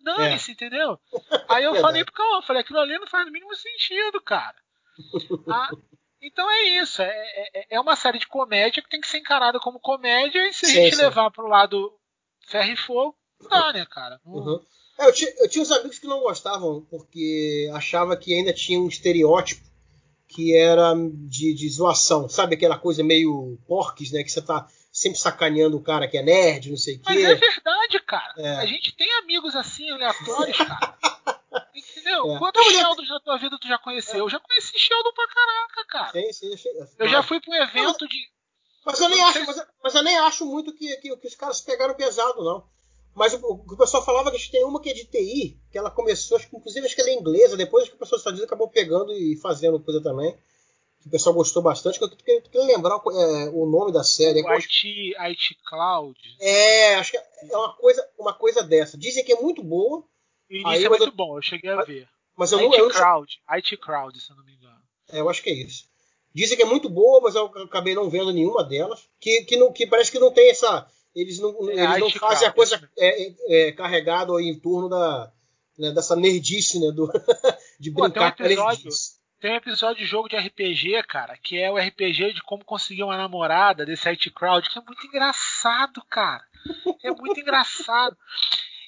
Dane-se, 0.00 0.50
entendeu? 0.50 0.98
Aí 1.48 1.62
eu 1.62 1.72
Verdade. 1.72 1.80
falei 1.80 2.04
pro 2.04 2.12
Cauã, 2.14 2.42
falei, 2.42 2.62
aquilo 2.62 2.80
ali 2.80 2.98
não 2.98 3.06
faz 3.06 3.28
o 3.28 3.30
mínimo 3.30 3.54
sentido, 3.54 4.20
cara. 4.20 4.56
Ah, 5.48 5.70
então 6.22 6.50
é 6.50 6.62
isso. 6.82 7.02
É, 7.02 7.08
é- 7.54 7.66
é 7.70 7.80
uma 7.80 7.96
série 7.96 8.18
de 8.18 8.26
comédia 8.26 8.82
que 8.82 8.88
tem 8.88 9.00
que 9.00 9.08
ser 9.08 9.18
encarada 9.18 9.58
como 9.60 9.80
comédia 9.80 10.46
e 10.48 10.52
se 10.52 10.66
a 10.66 10.68
Sim, 10.68 10.74
gente 10.74 10.96
sim. 10.96 11.02
levar 11.02 11.30
pro 11.30 11.46
lado 11.48 11.92
ferro 12.46 12.70
e 12.72 12.76
fogo, 12.76 13.16
não 13.40 13.48
dá, 13.48 13.72
né, 13.72 13.86
cara? 13.90 14.20
Não- 14.24 14.34
Uhum. 14.34 14.60
É, 14.98 15.06
eu, 15.08 15.12
tinha, 15.12 15.30
eu 15.38 15.48
tinha 15.48 15.62
uns 15.62 15.70
amigos 15.72 15.98
que 15.98 16.06
não 16.06 16.20
gostavam, 16.20 16.86
porque 16.90 17.68
achava 17.74 18.16
que 18.16 18.34
ainda 18.34 18.52
tinha 18.52 18.78
um 18.78 18.88
estereótipo 18.88 19.62
que 20.28 20.54
era 20.56 20.94
de, 21.28 21.54
de 21.54 21.68
zoação, 21.68 22.28
sabe? 22.28 22.54
Aquela 22.54 22.78
coisa 22.78 23.02
meio 23.02 23.58
porques, 23.66 24.12
né? 24.12 24.22
Que 24.22 24.30
você 24.30 24.40
tá 24.42 24.66
sempre 24.92 25.18
sacaneando 25.18 25.76
o 25.76 25.82
cara 25.82 26.06
que 26.06 26.16
é 26.18 26.22
nerd, 26.22 26.70
não 26.70 26.76
sei 26.76 26.96
o 26.96 27.00
Mas 27.04 27.16
quê. 27.16 27.24
é 27.24 27.34
verdade, 27.34 28.00
cara. 28.06 28.34
É. 28.36 28.56
A 28.56 28.66
gente 28.66 28.94
tem 28.94 29.10
amigos 29.18 29.56
assim, 29.56 29.90
aleatórios, 29.90 30.56
cara. 30.58 30.94
Entendeu? 32.02 32.34
É. 32.34 32.38
Quantos 32.38 32.66
Sheldons 32.66 33.08
na 33.08 33.20
tua 33.20 33.38
vida 33.38 33.58
tu 33.58 33.68
já 33.68 33.78
conheceu? 33.78 34.18
Eu 34.20 34.28
já 34.28 34.40
conheci 34.40 34.78
Sheldon 34.78 35.12
pra 35.12 35.28
caraca, 35.28 35.86
cara. 35.86 36.12
Sim, 36.12 36.32
sim, 36.32 36.52
achei- 36.54 36.72
Eu 36.98 37.08
já 37.08 37.22
fui 37.22 37.40
pra 37.40 37.50
um 37.50 37.62
evento 37.62 38.06
de. 38.08 38.18
Mas 38.84 39.00
eu 39.00 39.08
nem 39.08 39.22
acho, 39.22 39.46
mas, 39.46 39.66
mas 39.82 39.94
eu 39.94 40.02
nem 40.02 40.18
acho 40.18 40.44
muito 40.44 40.74
que, 40.74 40.96
que, 40.96 41.16
que 41.16 41.28
os 41.28 41.34
caras 41.36 41.60
pegaram 41.60 41.94
pesado, 41.94 42.42
não. 42.42 42.64
Mas 43.14 43.34
o, 43.34 43.38
o, 43.46 43.76
pessoal 43.76 44.04
falava 44.04 44.30
que 44.30 44.36
a 44.36 44.38
gente 44.38 44.50
tem 44.50 44.64
uma 44.64 44.80
que 44.80 44.90
é 44.90 44.94
de 44.94 45.04
TI, 45.04 45.60
que 45.70 45.78
ela 45.78 45.90
começou, 45.90 46.36
acho 46.36 46.48
que, 46.48 46.56
inclusive 46.56 46.86
acho 46.86 46.94
que 46.94 47.00
ela 47.00 47.10
é 47.10 47.14
inglesa, 47.14 47.56
depois 47.56 47.82
acho 47.82 47.90
que 47.92 47.96
o 47.96 47.98
pessoal 47.98 48.16
dos 48.16 48.22
Estados 48.22 48.38
Unidos 48.38 48.50
acabou 48.50 48.68
pegando 48.68 49.12
e 49.12 49.36
fazendo 49.36 49.78
coisa 49.78 50.02
também. 50.02 50.36
Que 51.00 51.08
o 51.08 51.10
pessoal 51.10 51.34
gostou 51.34 51.62
bastante. 51.62 51.98
Que 51.98 52.04
eu 52.04 52.08
tô 52.08 52.16
querendo 52.16 52.66
lembrar 52.66 52.94
é, 52.94 53.48
o 53.52 53.66
nome 53.66 53.92
da 53.92 54.04
série. 54.04 54.40
O 54.40 54.48
IT, 54.52 55.14
IT 55.16 55.58
Cloud. 55.68 56.18
É, 56.40 56.94
acho 56.94 57.10
que 57.10 57.16
é 57.18 57.56
uma 57.56 57.74
coisa, 57.74 58.08
uma 58.18 58.32
coisa 58.32 58.62
dessa. 58.62 58.96
Dizem 58.96 59.24
que 59.24 59.32
é 59.32 59.40
muito 59.40 59.62
boa, 59.64 60.04
O 60.52 60.54
início 60.54 60.68
Aí, 60.68 60.84
é 60.84 60.88
muito 60.88 61.04
eu- 61.04 61.12
bom, 61.12 61.38
eu 61.38 61.42
cheguei 61.42 61.70
a 61.70 61.82
ver. 61.82 62.06
mas 62.36 62.52
eu 62.52 62.58
IT 62.58 62.68
não, 62.68 62.78
eu 62.78 62.88
não 62.88 62.94
Crowd. 62.94 63.40
IT 63.48 63.76
Crowd, 63.78 64.20
se 64.20 64.30
eu 64.30 64.36
não 64.36 64.44
me 64.44 64.52
engano. 64.54 64.80
É, 65.10 65.20
eu 65.20 65.28
acho 65.30 65.42
que 65.42 65.48
é 65.48 65.54
isso. 65.54 65.84
Dizem 66.34 66.56
que 66.56 66.62
é 66.62 66.66
muito 66.66 66.88
boa, 66.88 67.20
mas 67.22 67.34
eu 67.34 67.46
acabei 67.46 67.94
não 67.94 68.10
vendo 68.10 68.32
nenhuma 68.32 68.62
delas. 68.62 69.08
Que, 69.18 69.44
que, 69.44 69.56
não, 69.56 69.72
que 69.72 69.86
parece 69.86 70.12
que 70.12 70.18
não 70.18 70.30
tem 70.32 70.50
essa. 70.50 70.86
Eles 71.14 71.38
não, 71.38 71.70
É, 71.70 71.84
eles 71.84 71.98
não 72.00 72.10
fazem 72.10 72.48
a 72.48 72.52
crowd, 72.52 72.54
coisa 72.54 72.90
é, 72.98 73.68
é, 73.68 73.72
carregada 73.72 74.32
em 74.40 74.58
torno 74.58 74.88
da, 74.88 75.32
né, 75.78 75.90
dessa 75.92 76.14
nerdice, 76.16 76.78
né? 76.80 76.90
Do, 76.90 77.10
de 77.80 77.90
Pô, 77.90 78.08
tem 78.08 78.22
um 78.22 78.30
brincar 78.30 78.44
a 78.44 78.44
episódio. 78.46 78.90
Tem 79.40 79.52
um 79.52 79.56
episódio 79.56 80.04
de 80.04 80.06
jogo 80.08 80.28
de 80.28 80.36
RPG, 80.36 81.02
cara, 81.08 81.36
que 81.36 81.58
é 81.58 81.70
o 81.70 81.76
RPG 81.76 82.34
de 82.34 82.42
como 82.42 82.64
conseguir 82.64 83.02
uma 83.02 83.16
namorada 83.16 83.84
desse 83.84 84.08
IT 84.08 84.30
Crowd, 84.30 84.70
que 84.70 84.78
é 84.78 84.82
muito 84.82 85.06
engraçado, 85.06 86.00
cara. 86.08 86.44
É 87.02 87.10
muito 87.10 87.40
engraçado. 87.40 88.16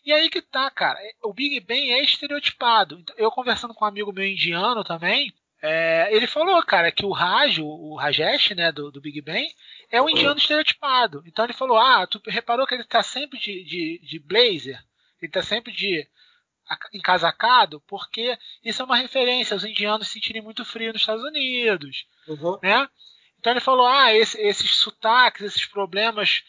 E 0.04 0.12
aí 0.12 0.28
que 0.28 0.42
tá, 0.42 0.70
cara. 0.70 0.98
O 1.22 1.32
Big 1.32 1.58
Bang 1.60 1.90
é 1.92 2.02
estereotipado. 2.02 2.98
Então, 3.00 3.14
Eu 3.18 3.30
conversando 3.30 3.72
com 3.74 3.84
um 3.84 3.88
amigo 3.88 4.12
meu 4.12 4.26
indiano 4.26 4.84
também, 4.84 5.32
é, 5.62 6.08
ele 6.14 6.26
falou, 6.26 6.62
cara, 6.62 6.92
que 6.92 7.06
o 7.06 7.10
Raj, 7.10 7.58
o, 7.60 7.94
Rajesh, 7.96 8.50
né, 8.50 8.70
do, 8.70 8.90
do 8.90 9.00
Big 9.00 9.20
Bang, 9.22 9.48
é 9.90 10.02
um 10.02 10.08
indiano 10.10 10.36
estereotipado. 10.38 11.22
Então 11.26 11.44
ele 11.44 11.54
falou, 11.54 11.78
ah, 11.78 12.06
tu 12.06 12.20
reparou 12.26 12.66
que 12.66 12.74
ele 12.74 12.84
tá 12.84 13.02
sempre 13.02 13.38
de, 13.38 13.64
de, 13.64 13.98
de 14.02 14.18
blazer? 14.18 14.78
Ele 15.22 15.32
tá 15.32 15.40
sempre 15.42 15.72
de 15.72 16.06
aca- 16.68 16.90
encasacado? 16.92 17.80
Porque 17.86 18.36
isso 18.62 18.82
é 18.82 18.84
uma 18.84 18.96
referência 18.96 19.54
aos 19.54 19.64
indianos 19.64 20.08
se 20.08 20.14
sentirem 20.14 20.42
muito 20.42 20.64
frio 20.66 20.92
nos 20.92 21.00
Estados 21.00 21.24
Unidos, 21.24 22.06
Uhum. 22.28 22.58
né? 22.62 22.86
Então 23.38 23.52
ele 23.52 23.60
falou, 23.60 23.86
ah, 23.86 24.12
esse- 24.14 24.38
esses 24.40 24.70
sotaques, 24.76 25.42
esses 25.42 25.64
problemas 25.64 26.42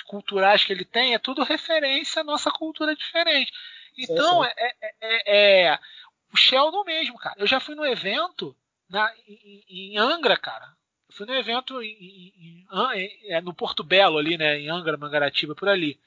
culturais 0.00 0.64
que 0.64 0.72
ele 0.72 0.84
tem, 0.84 1.12
é 1.14 1.18
tudo 1.18 1.42
referência 1.44 2.20
à 2.20 2.24
nossa 2.24 2.50
cultura 2.50 2.96
diferente. 2.96 3.52
Então, 3.98 4.42
sim. 4.44 4.50
É, 4.56 4.74
é- 4.80 4.94
é- 5.00 5.66
é 5.72 5.78
o 6.32 6.36
Sheldon 6.36 6.84
mesmo, 6.84 7.18
cara. 7.18 7.34
Eu 7.38 7.46
já 7.46 7.60
fui 7.60 7.74
no 7.74 7.84
evento 7.84 8.56
na, 8.88 9.12
em, 9.28 9.92
em 9.92 9.98
Angra, 9.98 10.36
cara. 10.36 10.64
Eu 11.10 11.14
fui 11.14 11.26
no 11.26 11.34
evento 11.34 11.82
em, 11.82 11.88
em- 11.90 12.66
é, 13.28 13.40
no 13.42 13.52
Porto 13.52 13.84
Belo 13.84 14.16
ali, 14.18 14.38
né? 14.38 14.58
Em 14.58 14.70
Angra, 14.70 14.96
Mangaratiba, 14.96 15.54
por 15.54 15.68
ali. 15.68 16.00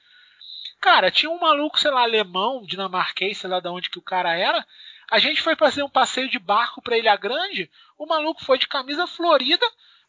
Cara, 0.80 1.10
tinha 1.10 1.30
um 1.30 1.38
maluco, 1.38 1.78
sei 1.78 1.90
lá, 1.90 2.02
alemão, 2.02 2.62
dinamarquês, 2.64 3.38
sei 3.38 3.48
lá 3.48 3.60
de 3.60 3.68
onde 3.68 3.88
que 3.88 3.98
o 3.98 4.02
cara 4.02 4.36
era. 4.36 4.66
A 5.10 5.18
gente 5.18 5.40
foi 5.40 5.54
fazer 5.54 5.82
um 5.82 5.88
passeio 5.88 6.28
de 6.28 6.38
barco 6.38 6.82
pra 6.82 6.98
Ilha 6.98 7.16
Grande. 7.16 7.70
O 7.96 8.06
maluco 8.06 8.44
foi 8.44 8.58
de 8.58 8.66
camisa 8.66 9.06
florida, 9.06 9.64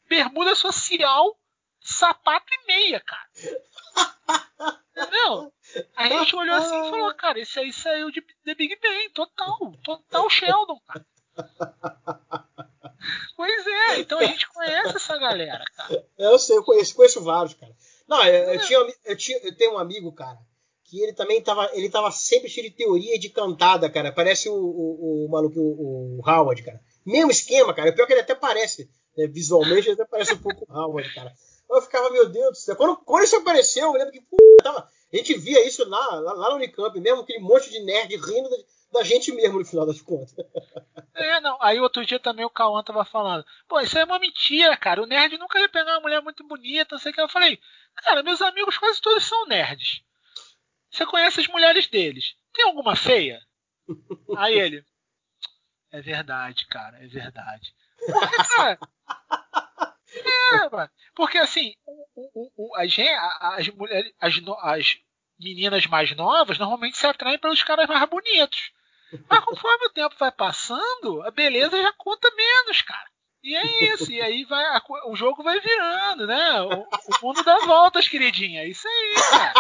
bermuda 0.10 0.56
social, 0.56 1.38
sapato 1.88 2.46
e 2.52 2.68
meia, 2.68 3.00
cara. 3.00 3.28
Entendeu? 4.92 5.54
A 5.96 6.10
gente 6.10 6.36
olhou 6.36 6.56
assim 6.56 6.88
e 6.88 6.90
falou, 6.90 7.14
cara, 7.16 7.40
esse 7.40 7.60
aí 7.60 7.72
saiu 7.72 8.12
de 8.12 8.22
The 8.44 8.56
Big 8.56 8.78
Bang, 8.82 9.10
total, 9.14 9.74
total 9.84 10.30
Sheldon, 10.30 10.80
cara. 10.86 11.06
Pois 13.36 13.68
é, 13.68 14.00
então 14.00 14.18
a 14.20 14.26
gente 14.26 14.50
conhece 14.50 14.96
essa 14.96 15.18
galera, 15.18 15.64
cara. 15.76 16.06
Eu 16.18 16.38
sei, 16.40 16.58
eu 16.58 16.64
conheço, 16.64 16.96
conheço 16.96 17.24
vários, 17.24 17.54
cara. 17.54 17.74
Não, 18.08 18.26
eu, 18.26 18.54
eu 18.54 18.62
tinha, 18.62 18.80
eu, 19.06 19.16
tinha, 19.16 19.38
eu 19.44 19.56
tenho 19.56 19.74
um 19.74 19.78
amigo, 19.78 20.12
cara, 20.12 20.40
que 20.84 21.02
ele 21.02 21.14
também 21.14 21.42
tava, 21.42 21.70
ele 21.74 21.90
tava 21.90 22.12
sempre 22.12 22.50
cheio 22.50 22.70
de 22.70 22.76
teoria 22.76 23.20
de 23.20 23.30
cantada, 23.30 23.90
cara. 23.90 24.12
Parece 24.12 24.50
o, 24.50 24.56
o, 24.56 25.26
o 25.26 25.30
maluco, 25.30 25.60
o, 25.60 26.20
o 26.20 26.30
Howard, 26.30 26.64
cara. 26.64 26.82
Mesmo 27.06 27.32
esquema, 27.32 27.74
cara. 27.74 27.94
Pior 27.94 28.08
que 28.08 28.14
ele 28.14 28.22
até 28.22 28.34
parece, 28.34 28.90
né, 29.16 29.28
visualmente, 29.28 29.88
ele 29.88 30.02
até 30.02 30.06
parece 30.06 30.34
um 30.34 30.40
pouco 30.40 30.66
o 30.68 30.74
Howard, 30.74 31.14
cara. 31.14 31.34
Eu 31.70 31.82
ficava, 31.82 32.10
meu 32.10 32.30
Deus 32.30 32.50
do 32.50 32.56
céu. 32.56 32.76
Quando, 32.76 32.98
quando 32.98 33.24
isso 33.24 33.36
apareceu, 33.36 33.88
eu 33.88 33.94
lembro 33.94 34.12
que, 34.12 34.22
pô, 34.22 34.38
tava, 34.64 34.90
a 35.12 35.16
gente 35.16 35.38
via 35.38 35.66
isso 35.66 35.88
lá, 35.88 36.16
lá, 36.16 36.34
lá 36.34 36.50
no 36.50 36.56
Unicamp, 36.56 37.00
mesmo 37.00 37.22
aquele 37.22 37.40
monte 37.40 37.70
de 37.70 37.80
nerd 37.80 38.16
rindo 38.16 38.50
da 38.92 39.04
gente 39.04 39.32
mesmo 39.32 39.60
no 39.60 39.66
final 39.66 39.86
das 39.86 40.02
contas. 40.02 40.34
É, 41.20 41.42
não. 41.42 41.58
Aí 41.60 41.80
outro 41.80 42.06
dia 42.06 42.20
também 42.20 42.46
o 42.46 42.50
Cauã 42.50 42.84
tava 42.84 43.04
falando, 43.04 43.44
pô, 43.68 43.80
isso 43.80 43.98
é 43.98 44.04
uma 44.04 44.20
mentira, 44.20 44.78
cara. 44.78 45.02
O 45.02 45.08
nerd 45.08 45.36
nunca 45.40 45.60
ia 45.60 45.68
pegar 45.68 45.94
uma 45.94 46.02
mulher 46.02 46.22
muito 46.22 46.48
bonita, 46.48 46.94
não 46.94 47.00
sei 47.00 47.12
o 47.12 47.16
que. 47.16 47.20
Eu 47.20 47.28
falei, 47.28 47.60
cara, 47.96 48.22
meus 48.22 48.40
amigos 48.40 48.78
quase 48.78 49.02
todos 49.02 49.26
são 49.26 49.48
nerds. 49.48 50.04
Você 50.92 51.08
conhece 51.08 51.40
as 51.40 51.48
mulheres 51.48 51.88
deles. 51.88 52.36
Tem 52.54 52.66
alguma 52.66 52.96
feia? 52.96 53.42
Aí 54.38 54.60
ele. 54.60 54.86
É 55.92 56.02
verdade, 56.02 56.68
cara, 56.68 57.04
é 57.04 57.08
verdade. 57.08 57.74
Cara, 58.56 58.80
é. 60.20 60.90
Porque 61.16 61.38
assim, 61.38 61.74
o, 61.86 62.30
o, 62.34 62.52
o, 62.58 62.76
as, 62.76 62.94
as, 63.40 63.68
mulheres, 63.70 64.12
as, 64.20 64.36
as 64.62 64.98
meninas 65.40 65.86
mais 65.88 66.16
novas 66.16 66.58
normalmente 66.58 66.98
se 66.98 67.06
atraem 67.06 67.40
pelos 67.40 67.64
caras 67.64 67.88
mais 67.88 68.10
bonitos. 68.10 68.72
Mas 69.30 69.44
conforme 69.46 69.86
o 69.86 69.94
tempo 69.94 70.16
vai 70.20 70.32
passando, 70.32 71.22
a 71.24 71.32
beleza 71.32 71.82
já 71.82 71.94
conta 71.94 72.30
menos, 72.36 72.82
cara. 72.82 73.08
E 73.44 73.56
é 73.56 73.94
isso, 73.94 74.12
e 74.12 74.20
aí 74.20 74.44
vai, 74.44 74.66
a, 74.66 74.82
o 75.06 75.16
jogo 75.16 75.42
vai 75.44 75.60
virando, 75.62 76.28
né? 76.28 76.62
O, 76.64 76.82
o 76.82 77.26
mundo 77.26 77.44
dá 77.44 77.60
voltas, 77.60 78.08
queridinha. 78.08 78.62
É 78.62 78.68
isso 78.68 78.88
aí, 78.88 79.16
cara. 79.30 79.54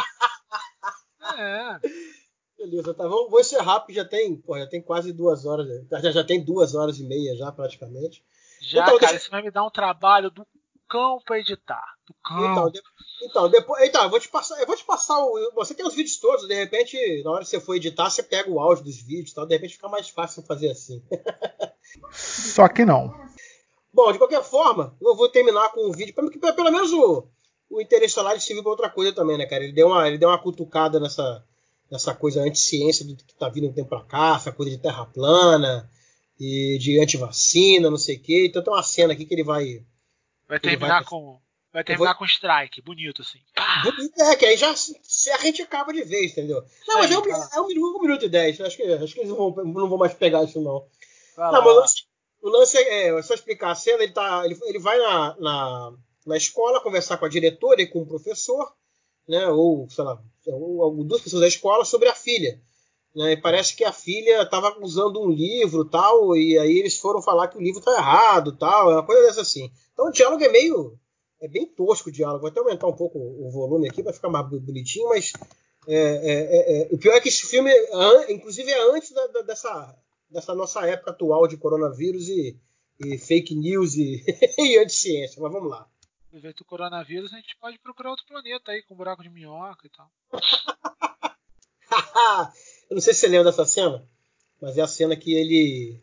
É. 1.37 1.79
Beleza, 2.57 2.93
tá. 2.93 3.07
Vamos, 3.07 3.29
vou 3.29 3.39
encerrar, 3.39 3.79
porque 3.79 3.93
já 3.93 4.03
tem, 4.03 4.41
já 4.45 4.67
tem 4.67 4.81
quase 4.81 5.13
duas 5.13 5.45
horas. 5.45 5.67
Já, 5.89 6.11
já 6.11 6.23
tem 6.23 6.43
duas 6.43 6.73
horas 6.73 6.99
e 6.99 7.03
meia 7.03 7.35
já, 7.35 7.51
praticamente. 7.51 8.23
Já, 8.61 8.83
então, 8.83 8.97
cara, 8.97 9.11
deixa... 9.11 9.15
isso 9.23 9.31
vai 9.31 9.41
me 9.41 9.51
dar 9.51 9.65
um 9.65 9.69
trabalho 9.69 10.29
do 10.31 10.45
cão 10.87 11.19
pra 11.25 11.39
editar. 11.39 11.83
Do 12.05 12.15
cão. 12.23 12.51
Então, 12.51 12.71
de... 12.71 12.81
então, 13.23 13.49
depois. 13.49 13.83
Então, 13.83 14.03
eu 14.03 14.09
vou 14.09 14.19
te 14.19 14.29
passar. 14.29 14.59
Eu 14.59 14.67
vou 14.67 14.75
te 14.75 14.85
passar 14.85 15.19
o. 15.19 15.51
Você 15.55 15.73
tem 15.73 15.85
os 15.85 15.93
vídeos 15.93 16.17
todos, 16.17 16.47
de 16.47 16.53
repente, 16.53 16.97
na 17.23 17.31
hora 17.31 17.43
que 17.43 17.49
você 17.49 17.59
for 17.59 17.75
editar, 17.75 18.09
você 18.09 18.23
pega 18.23 18.49
o 18.49 18.59
áudio 18.59 18.85
dos 18.85 19.01
vídeos 19.01 19.33
tal, 19.33 19.45
de 19.45 19.55
repente 19.55 19.75
fica 19.75 19.89
mais 19.89 20.09
fácil 20.09 20.43
fazer 20.43 20.71
assim. 20.71 21.03
Só 22.11 22.67
que 22.67 22.85
não. 22.85 23.13
Bom, 23.93 24.11
de 24.11 24.17
qualquer 24.17 24.43
forma, 24.43 24.95
eu 25.01 25.15
vou 25.15 25.29
terminar 25.29 25.71
com 25.71 25.87
um 25.87 25.91
vídeo, 25.91 26.13
porque 26.13 26.39
pelo 26.39 26.71
menos 26.71 26.91
o, 26.93 27.27
o 27.69 27.81
Interestelar 27.81 28.39
serviu 28.39 28.61
pra 28.61 28.71
outra 28.71 28.89
coisa 28.89 29.11
também, 29.13 29.37
né, 29.37 29.45
cara? 29.45 29.63
Ele 29.63 29.73
deu 29.73 29.87
uma, 29.87 30.07
ele 30.07 30.17
deu 30.17 30.29
uma 30.29 30.37
cutucada 30.37 30.99
nessa, 30.99 31.43
nessa 31.89 32.13
coisa 32.13 32.41
anti-ciência 32.41 33.05
do 33.05 33.15
que 33.15 33.33
tá 33.33 33.49
vindo 33.49 33.67
um 33.67 33.73
tempo 33.73 33.89
pra 33.89 34.03
cá, 34.03 34.35
essa 34.35 34.51
coisa 34.51 34.71
de 34.71 34.77
terra 34.77 35.05
plana 35.05 35.89
e 36.39 36.77
de 36.79 36.99
antivacina, 36.99 37.89
não 37.89 37.97
sei 37.97 38.17
o 38.17 38.21
quê. 38.21 38.45
Então 38.47 38.63
tem 38.63 38.73
uma 38.73 38.83
cena 38.83 39.13
aqui 39.13 39.25
que 39.25 39.33
ele 39.33 39.43
vai. 39.43 39.83
Vai 40.47 40.59
terminar 40.59 41.01
vai... 41.01 41.03
com. 41.05 41.39
Vai 41.73 41.83
terminar 41.83 42.13
vou... 42.13 42.19
com 42.19 42.25
strike, 42.25 42.81
bonito 42.81 43.21
assim. 43.21 43.39
É, 44.19 44.35
que 44.35 44.45
aí 44.45 44.57
já 44.57 44.71
a 44.71 45.37
gente 45.43 45.61
acaba 45.61 45.93
de 45.93 46.03
vez, 46.03 46.31
entendeu? 46.31 46.63
Não, 46.87 46.95
mas 46.95 47.11
é 47.11 47.17
um, 47.17 47.21
é 47.21 47.61
um, 47.61 47.67
minuto, 47.67 47.97
um 47.97 48.01
minuto 48.01 48.25
e 48.25 48.29
dez. 48.29 48.59
Acho 48.59 48.77
que, 48.77 48.83
acho 48.83 49.13
que 49.13 49.19
eles 49.19 49.29
não 49.29 49.37
vão, 49.37 49.65
não 49.65 49.89
vão 49.89 49.97
mais 49.97 50.13
pegar 50.13 50.43
isso, 50.43 50.61
não. 50.61 50.87
Vai 51.35 51.51
não, 51.51 51.63
mas 51.63 51.73
o 51.73 51.79
lance, 51.79 52.03
o 52.41 52.49
lance 52.49 52.77
é, 52.77 53.09
é, 53.09 53.21
só 53.21 53.33
explicar 53.33 53.71
a 53.71 53.75
cena, 53.75 54.01
ele, 54.03 54.13
tá, 54.13 54.43
ele, 54.45 54.57
ele 54.63 54.79
vai 54.79 54.97
na, 54.97 55.35
na, 55.39 55.93
na 56.25 56.37
escola 56.37 56.81
conversar 56.81 57.17
com 57.17 57.25
a 57.25 57.29
diretora 57.29 57.81
e 57.81 57.87
com 57.87 58.01
o 58.01 58.07
professor, 58.07 58.73
né? 59.27 59.47
Ou, 59.49 59.87
sei 59.89 60.03
lá, 60.03 60.19
ou, 60.47 61.03
duas 61.03 61.21
pessoas 61.21 61.41
da 61.41 61.47
escola 61.47 61.85
sobre 61.85 62.09
a 62.09 62.15
filha. 62.15 62.59
Né, 63.17 63.31
e 63.31 63.37
parece 63.37 63.75
que 63.75 63.83
a 63.83 63.91
filha 63.91 64.43
estava 64.43 64.77
usando 64.79 65.19
um 65.19 65.27
livro 65.27 65.83
tal, 65.83 66.37
e 66.37 66.55
aí 66.59 66.77
eles 66.77 66.99
foram 66.99 67.19
falar 67.19 67.47
que 67.47 67.57
o 67.57 67.61
livro 67.61 67.79
está 67.79 67.93
errado 67.93 68.55
tal, 68.55 68.91
é 68.91 68.93
uma 68.93 69.03
coisa 69.03 69.23
dessa 69.23 69.41
assim. 69.41 69.71
Então 69.91 70.09
o 70.09 70.11
diálogo 70.11 70.43
é 70.43 70.49
meio. 70.49 70.95
É 71.41 71.47
bem 71.47 71.65
tosco 71.65 72.09
o 72.09 72.11
diálogo. 72.11 72.41
Vou 72.41 72.49
até 72.49 72.59
aumentar 72.59 72.85
um 72.85 72.95
pouco 72.95 73.17
o 73.17 73.49
volume 73.49 73.89
aqui 73.89 74.03
para 74.03 74.13
ficar 74.13 74.29
mais 74.29 74.47
bonitinho, 74.47 75.09
mas 75.09 75.33
é, 75.87 75.95
é, 75.95 75.95
é, 75.95 76.83
é, 76.83 76.87
o 76.91 76.97
pior 76.99 77.15
é 77.15 77.19
que 77.19 77.29
esse 77.29 77.47
filme, 77.47 77.71
inclusive, 78.29 78.69
é 78.69 78.91
antes 78.91 79.11
da, 79.11 79.25
da, 79.25 79.41
dessa, 79.41 79.97
dessa 80.29 80.53
nossa 80.53 80.85
época 80.85 81.09
atual 81.09 81.47
de 81.47 81.57
coronavírus 81.57 82.29
e, 82.29 82.55
e 83.03 83.17
fake 83.17 83.55
news 83.55 83.95
e, 83.95 84.23
e 84.61 84.77
anti-ciência. 84.77 85.41
Mas 85.41 85.51
vamos 85.51 85.71
lá. 85.71 85.89
Evento 86.31 86.57
do 86.57 86.65
coronavírus, 86.65 87.33
a 87.33 87.37
gente 87.37 87.57
pode 87.59 87.79
procurar 87.79 88.11
outro 88.11 88.27
planeta 88.27 88.71
aí, 88.71 88.83
com 88.83 88.95
buraco 88.95 89.23
de 89.23 89.29
minhoca 89.31 89.87
e 89.87 89.89
tal. 89.89 90.07
Eu 92.89 92.95
não 92.95 93.01
sei 93.01 93.13
se 93.13 93.21
você 93.21 93.27
lembra 93.27 93.45
dessa 93.45 93.65
cena, 93.65 94.03
mas 94.61 94.77
é 94.77 94.81
a 94.81 94.87
cena 94.87 95.15
que 95.15 95.33
ele. 95.33 95.99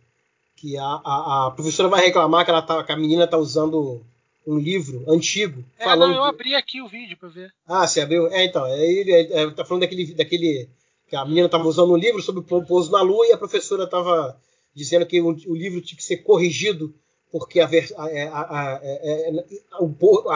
que 0.57 0.77
a, 0.77 0.85
a, 0.85 1.47
a 1.47 1.51
professora 1.51 1.89
vai 1.89 2.05
reclamar 2.05 2.45
que, 2.45 2.51
ela 2.51 2.63
tá, 2.63 2.83
que 2.85 2.93
a 2.93 2.97
menina 2.97 3.27
tá 3.27 3.39
usando 3.39 4.05
um 4.47 4.59
livro 4.59 5.05
antigo. 5.09 5.65
É, 5.79 5.85
falando 5.85 6.11
não, 6.11 6.17
eu 6.17 6.25
abri 6.25 6.55
aqui 6.55 6.83
o 6.83 6.89
vídeo 6.89 7.17
pra 7.17 7.29
ver. 7.29 7.53
Ah, 7.67 7.87
você 7.87 8.01
abriu? 8.01 8.29
É, 8.29 8.45
então. 8.45 8.67
É, 8.67 8.85
ele 8.85 9.13
é, 9.13 9.51
tá 9.51 9.65
falando 9.65 9.83
daquele, 9.83 10.15
daquele. 10.15 10.69
que 11.09 11.17
a 11.17 11.25
menina 11.25 11.49
tava 11.49 11.67
usando 11.67 11.93
um 11.93 11.97
livro 11.97 12.23
sobre 12.23 12.41
o 12.41 12.65
pouso 12.65 12.91
na 12.91 13.01
Lua 13.01 13.27
e 13.27 13.33
a 13.33 13.39
professora 13.39 13.87
tava 13.87 14.39
dizendo 14.75 15.07
que 15.07 15.21
o, 15.21 15.29
o 15.29 15.55
livro 15.55 15.81
tinha 15.81 15.97
que 15.97 16.05
ser 16.05 16.19
corrigido 16.19 16.95
porque 17.35 17.59
a, 17.59 17.67
a, 17.67 18.41
a, 18.41 18.81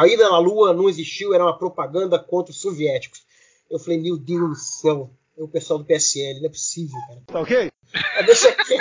a, 0.01 0.09
ida 0.09 0.29
na 0.29 0.39
Lua 0.41 0.75
não 0.75 0.89
existiu, 0.89 1.33
era 1.33 1.45
uma 1.45 1.57
propaganda 1.57 2.19
contra 2.19 2.51
os 2.51 2.61
soviéticos. 2.61 3.23
Eu 3.71 3.79
falei, 3.79 4.01
meu 4.01 4.17
Deus 4.17 4.49
do 4.49 4.55
céu, 4.57 5.11
é 5.13 5.18
o 5.39 5.49
pessoal 5.49 5.79
do 5.79 5.85
PSL, 5.85 6.41
não 6.41 6.47
é 6.47 6.51
possível, 6.51 6.99
cara. 7.07 7.23
Tá 7.27 7.41
ok? 7.41 7.73
Deixa 8.27 8.49
aqui. 8.51 8.75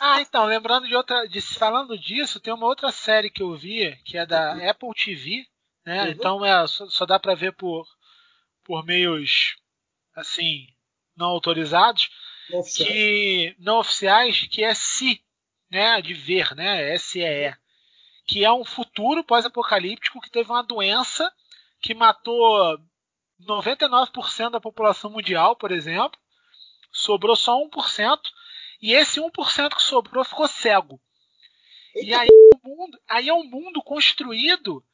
ah, 0.00 0.20
então, 0.20 0.46
lembrando 0.46 0.86
de 0.86 0.94
outra. 0.94 1.26
De, 1.26 1.40
falando 1.40 1.98
disso, 1.98 2.40
tem 2.40 2.52
uma 2.52 2.66
outra 2.66 2.90
série 2.90 3.30
que 3.30 3.42
eu 3.42 3.56
vi, 3.56 3.96
que 4.04 4.16
é 4.16 4.24
da 4.24 4.54
uhum. 4.54 4.70
Apple 4.70 4.94
TV, 4.94 5.46
né? 5.84 6.04
Uhum. 6.04 6.10
Então 6.10 6.44
é, 6.44 6.66
só, 6.66 6.88
só 6.88 7.06
dá 7.06 7.18
para 7.18 7.34
ver 7.34 7.52
por, 7.52 7.86
por 8.64 8.84
meios 8.84 9.56
assim, 10.14 10.66
não 11.16 11.26
autorizados. 11.26 12.10
Não 12.50 12.60
oficiais. 12.60 12.90
Que, 12.90 13.56
não 13.58 13.78
oficiais, 13.78 14.40
que 14.50 14.64
é 14.64 14.74
Si, 14.74 15.20
né? 15.70 16.00
De 16.00 16.14
ver, 16.14 16.54
né? 16.54 16.94
S-E-E. 16.94 17.54
Que 18.26 18.44
é 18.44 18.52
um 18.52 18.64
futuro 18.64 19.24
pós-apocalíptico 19.24 20.20
que 20.20 20.30
teve 20.30 20.50
uma 20.50 20.62
doença 20.62 21.32
que 21.80 21.94
matou 21.94 22.78
99% 23.40 24.50
da 24.50 24.60
população 24.60 25.10
mundial, 25.10 25.56
por 25.56 25.70
exemplo, 25.70 26.18
sobrou 26.90 27.36
só 27.36 27.56
1%, 27.56 28.18
e 28.80 28.92
esse 28.92 29.20
1% 29.20 29.74
que 29.74 29.82
sobrou 29.82 30.24
ficou 30.24 30.48
cego. 30.48 31.00
E 31.94 32.14
aí, 32.14 32.28
o 32.30 32.68
mundo, 32.68 32.98
aí 33.08 33.28
é 33.28 33.34
um 33.34 33.44
mundo 33.44 33.82
construído 33.82 34.84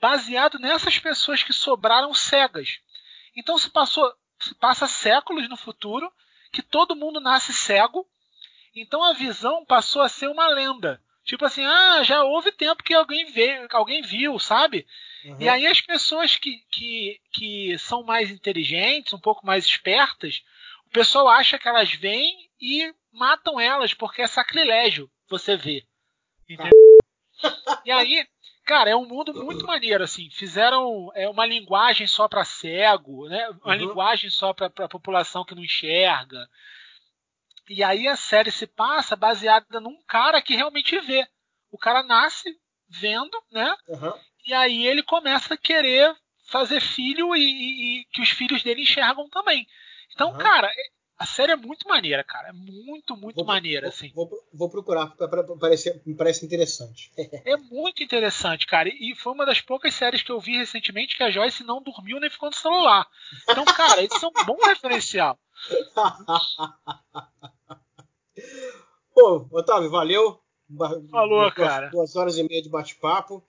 baseado 0.00 0.58
nessas 0.58 0.98
pessoas 0.98 1.42
que 1.42 1.52
sobraram 1.52 2.12
cegas. 2.14 2.80
Então 3.34 3.58
se 3.58 3.70
passou, 3.70 4.12
se 4.38 4.54
passa 4.54 4.86
séculos 4.86 5.48
no 5.48 5.56
futuro 5.56 6.12
que 6.52 6.62
todo 6.62 6.94
mundo 6.96 7.20
nasce 7.20 7.52
cego. 7.52 8.06
Então 8.74 9.02
a 9.02 9.12
visão 9.12 9.64
passou 9.64 10.02
a 10.02 10.08
ser 10.08 10.28
uma 10.28 10.46
lenda. 10.46 11.02
Tipo 11.24 11.46
assim, 11.46 11.64
ah, 11.64 12.02
já 12.02 12.22
houve 12.22 12.52
tempo 12.52 12.82
que 12.82 12.92
alguém 12.92 13.24
veio, 13.26 13.66
alguém 13.72 14.02
viu, 14.02 14.38
sabe? 14.38 14.86
Uhum. 15.24 15.36
E 15.40 15.48
aí 15.48 15.66
as 15.66 15.80
pessoas 15.80 16.36
que, 16.36 16.58
que, 16.70 17.20
que 17.32 17.78
são 17.78 18.02
mais 18.02 18.30
inteligentes, 18.30 19.12
um 19.14 19.18
pouco 19.18 19.46
mais 19.46 19.64
espertas, 19.64 20.42
o 20.86 20.90
pessoal 20.90 21.28
acha 21.28 21.58
que 21.58 21.66
elas 21.66 21.92
vêm 21.94 22.50
e 22.60 22.94
matam 23.10 23.58
elas, 23.58 23.94
porque 23.94 24.20
é 24.20 24.26
sacrilégio 24.26 25.10
você 25.28 25.56
ver. 25.56 25.86
Entendeu? 26.48 26.72
E 27.86 27.90
aí, 27.90 28.26
cara, 28.64 28.90
é 28.90 28.96
um 28.96 29.06
mundo 29.06 29.32
muito 29.34 29.66
maneiro, 29.66 30.04
assim. 30.04 30.28
Fizeram 30.30 31.10
é, 31.14 31.28
uma 31.28 31.46
linguagem 31.46 32.06
só 32.06 32.28
para 32.28 32.44
cego, 32.44 33.28
né? 33.28 33.48
Uma 33.64 33.74
uhum. 33.74 33.80
linguagem 33.80 34.28
só 34.28 34.52
para 34.52 34.66
a 34.66 34.88
população 34.88 35.44
que 35.44 35.54
não 35.54 35.64
enxerga. 35.64 36.48
E 37.68 37.82
aí 37.82 38.06
a 38.06 38.16
série 38.16 38.50
se 38.50 38.66
passa 38.66 39.16
baseada 39.16 39.80
num 39.80 40.00
cara 40.06 40.42
que 40.42 40.54
realmente 40.54 40.98
vê. 41.00 41.26
O 41.70 41.78
cara 41.78 42.02
nasce 42.02 42.56
vendo, 42.88 43.36
né? 43.50 43.74
Uhum. 43.88 44.12
E 44.46 44.52
aí 44.52 44.86
ele 44.86 45.02
começa 45.02 45.54
a 45.54 45.58
querer 45.58 46.14
fazer 46.46 46.80
filho 46.80 47.34
e, 47.34 47.40
e, 47.40 48.00
e 48.00 48.04
que 48.06 48.20
os 48.20 48.30
filhos 48.30 48.62
dele 48.62 48.82
enxergam 48.82 49.28
também. 49.28 49.66
Então, 50.12 50.32
uhum. 50.32 50.38
cara, 50.38 50.68
é, 50.68 50.82
a 51.18 51.26
série 51.26 51.52
é 51.52 51.56
muito 51.56 51.88
maneira, 51.88 52.22
cara. 52.22 52.48
É 52.48 52.52
muito, 52.52 53.16
muito 53.16 53.36
vou, 53.36 53.44
maneira, 53.44 53.82
vou, 53.82 53.88
assim. 53.88 54.12
Vou, 54.14 54.30
vou 54.52 54.70
procurar, 54.70 55.14
parecer, 55.58 56.02
me 56.04 56.14
parece 56.14 56.44
interessante. 56.44 57.10
é 57.44 57.56
muito 57.56 58.02
interessante, 58.02 58.66
cara. 58.66 58.88
E 58.88 59.14
foi 59.16 59.32
uma 59.32 59.46
das 59.46 59.60
poucas 59.60 59.94
séries 59.94 60.22
que 60.22 60.30
eu 60.30 60.40
vi 60.40 60.56
recentemente 60.56 61.16
que 61.16 61.22
a 61.22 61.30
Joyce 61.30 61.64
não 61.64 61.82
dormiu 61.82 62.20
nem 62.20 62.30
ficou 62.30 62.50
no 62.50 62.56
celular. 62.56 63.06
Então, 63.48 63.64
cara, 63.64 64.02
esse 64.02 64.24
é 64.24 64.28
um 64.28 64.44
bom 64.44 64.58
referencial. 64.66 65.38
Pô, 69.14 69.46
Otávio, 69.52 69.90
valeu. 69.90 70.40
Falou, 71.10 71.40
duas, 71.40 71.54
cara. 71.54 71.88
Duas 71.90 72.16
horas 72.16 72.36
e 72.36 72.42
meia 72.42 72.62
de 72.62 72.68
bate-papo. 72.68 73.42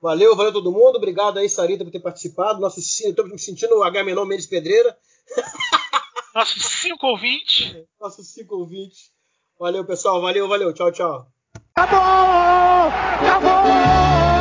Valeu, 0.00 0.34
valeu 0.34 0.52
todo 0.52 0.72
mundo. 0.72 0.96
Obrigado 0.96 1.38
aí, 1.38 1.48
Sarita, 1.48 1.84
por 1.84 1.92
ter 1.92 2.00
participado. 2.00 2.60
Nosso, 2.60 2.80
estou 2.80 3.26
me 3.28 3.38
sentindo 3.38 3.76
o 3.78 3.84
Agamenon 3.84 4.24
Mendes 4.24 4.46
Pedreira. 4.46 4.98
Nossos 6.34 6.64
cinco 6.64 7.06
ouvintes. 7.06 7.76
Nossos 8.00 8.26
cinco 8.28 8.56
ouvintes. 8.56 9.12
Valeu, 9.58 9.84
pessoal. 9.84 10.20
Valeu, 10.20 10.48
valeu. 10.48 10.72
Tchau, 10.72 10.90
tchau. 10.90 11.26
Acabou! 11.74 12.88
Acabou! 13.20 14.31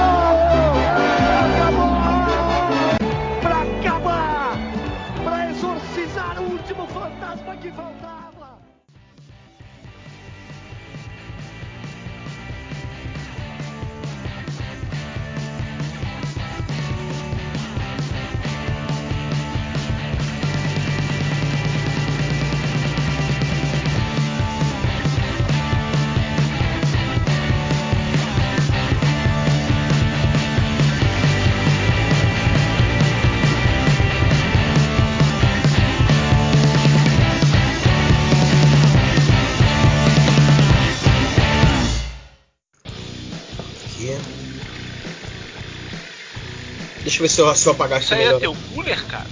Eu 47.21 47.27
ver 47.27 47.29
se 47.29 47.39
eu, 47.39 47.55
se 47.55 47.67
eu 47.67 47.73
apagar 47.73 47.97
aqui 47.99 48.05
Isso 48.05 48.15
aí 48.15 48.23
é 48.23 48.39
teu 48.39 48.55
cooler, 48.73 49.05
cara? 49.05 49.27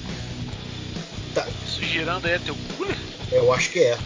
Tá. 1.33 1.47
Isso 1.65 1.83
girando 1.83 2.25
aí 2.25 2.33
é 2.33 2.39
teu 2.39 2.55
cooler? 2.77 2.95
Eu 3.31 3.51
acho 3.53 3.71
que 3.71 3.79
é. 3.79 3.97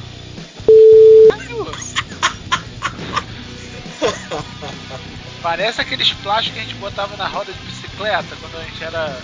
Parece 5.41 5.81
aqueles 5.81 6.11
plásticos 6.14 6.53
que 6.53 6.60
a 6.60 6.64
gente 6.64 6.80
botava 6.80 7.18
na 7.18 7.27
roda 7.27 7.51
de 7.51 7.60
bicicleta 7.60 8.35
quando 8.39 8.57
a 8.57 8.64
gente 8.64 8.81
era. 8.84 9.22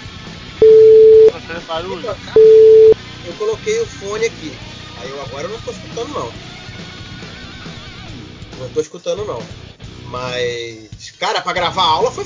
pra 1.31 1.39
fazer 1.39 1.59
barulho. 1.61 2.17
Eu 3.25 3.33
coloquei 3.37 3.79
o 3.79 3.85
fone 3.85 4.25
aqui. 4.25 4.53
Aí 4.99 5.09
eu 5.09 5.21
agora 5.21 5.43
eu 5.43 5.49
não 5.51 5.59
tô 5.61 5.71
escutando 5.71 6.09
não. 6.09 6.31
Não 8.59 8.69
tô 8.69 8.81
escutando 8.81 9.25
não. 9.25 9.41
Mas. 10.07 11.11
Cara, 11.17 11.41
pra 11.41 11.53
gravar 11.53 11.83
a 11.83 11.85
aula 11.85 12.11
foi. 12.11 12.25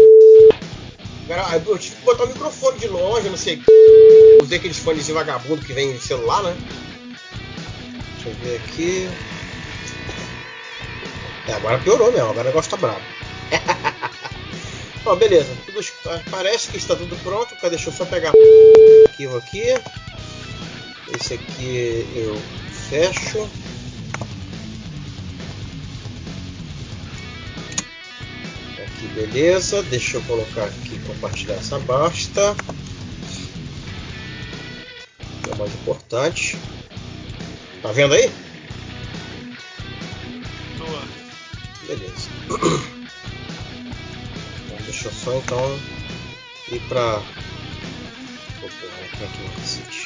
Eu 1.65 1.77
tive 1.77 1.95
que 1.95 2.01
botar 2.03 2.25
o 2.25 2.27
microfone 2.27 2.79
de 2.79 2.87
longe, 2.87 3.29
não 3.29 3.37
sei. 3.37 3.61
Usei 4.41 4.57
aqueles 4.57 4.77
fones 4.77 5.05
de 5.05 5.13
vagabundo 5.13 5.65
que 5.65 5.73
vem 5.73 5.91
em 5.91 5.99
celular, 5.99 6.43
né? 6.43 6.55
Deixa 8.15 8.29
eu 8.29 8.33
ver 8.35 8.55
aqui. 8.57 9.09
É, 11.47 11.53
agora 11.53 11.79
piorou 11.79 12.11
mesmo, 12.11 12.29
agora 12.29 12.41
o 12.41 12.45
negócio 12.45 12.71
tá 12.71 12.77
bravo. 12.77 13.01
Ó, 15.05 15.15
beleza. 15.17 15.49
Tudo, 15.65 15.79
parece 16.29 16.69
que 16.69 16.77
está 16.77 16.95
tudo 16.95 17.15
pronto. 17.23 17.55
Deixa 17.69 17.89
eu 17.89 17.93
só 17.93 18.05
pegar 18.05 18.33
o 18.33 19.07
arquivo 19.07 19.37
aqui. 19.37 19.63
Esse 21.15 21.35
aqui 21.35 22.05
eu 22.15 22.35
fecho. 22.89 23.49
Aqui, 29.03 29.07
beleza. 29.13 29.83
Deixa 29.83 30.17
eu 30.17 30.21
colocar 30.23 30.63
aqui, 30.63 30.97
compartilhar 31.05 31.55
essa 31.55 31.77
basta. 31.79 32.55
Que 35.43 35.49
é 35.49 35.53
o 35.53 35.57
mais 35.57 35.73
importante. 35.73 36.57
Tá 37.81 37.91
vendo 37.91 38.13
aí? 38.13 38.31
Beleza. 41.87 42.29
Então, 44.65 44.77
deixa 44.85 45.09
eu 45.09 45.11
só 45.11 45.33
então 45.35 45.79
ir 46.71 46.79
pra. 46.87 47.21
Pô, 48.61 48.67
porra, 48.67 49.01
né? 49.01 49.29
Quem 49.37 50.02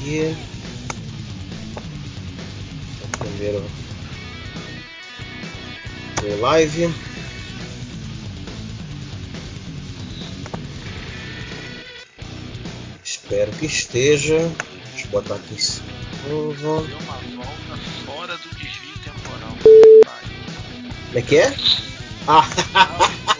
Aqui. 0.00 0.34
Primeiro. 3.18 3.62
O 6.22 6.40
live. 6.40 6.94
Espero 13.04 13.52
que 13.52 13.66
esteja. 13.66 14.38
Deixa 14.38 15.06
eu 15.06 15.10
botar 15.10 15.34
aqui 15.34 15.52
em 15.54 15.58
cima. 15.58 15.86
Deu 16.24 16.50
uma 16.50 17.44
volta 17.44 17.76
fora 18.06 18.36
do 18.38 18.48
desvio 18.56 18.94
temporal. 19.04 19.54
Como 21.08 21.18
é 21.18 21.22
que 21.22 21.36
é? 21.36 21.54
Ah! 22.26 23.36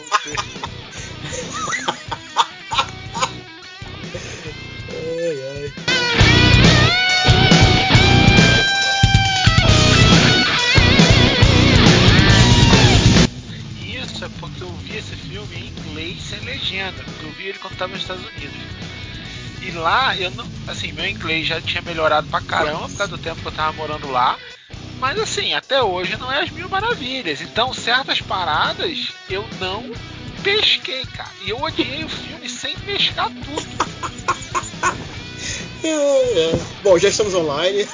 Lá, 19.80 20.16
eu 20.16 20.30
não. 20.30 20.46
Assim, 20.68 20.92
meu 20.92 21.06
inglês 21.08 21.46
já 21.46 21.60
tinha 21.60 21.82
melhorado 21.82 22.26
pra 22.28 22.40
caramba 22.40 22.88
por 22.88 22.96
causa 22.96 23.16
do 23.16 23.18
tempo 23.22 23.40
que 23.40 23.48
eu 23.48 23.52
tava 23.52 23.72
morando 23.72 24.10
lá. 24.10 24.38
Mas 24.98 25.18
assim, 25.18 25.54
até 25.54 25.82
hoje 25.82 26.16
não 26.18 26.30
é 26.30 26.42
as 26.42 26.50
mil 26.50 26.68
maravilhas. 26.68 27.40
Então, 27.40 27.72
certas 27.72 28.20
paradas 28.20 29.08
eu 29.28 29.44
não 29.58 29.90
pesquei, 30.42 31.04
cara. 31.06 31.30
E 31.42 31.50
eu 31.50 31.60
odiei 31.62 32.04
o 32.04 32.08
filme 32.08 32.48
sem 32.48 32.76
pescar 32.78 33.28
tudo. 33.30 33.66
É, 35.82 35.88
é. 35.88 36.60
Bom, 36.82 36.98
já 36.98 37.08
estamos 37.08 37.32
online. 37.34 37.88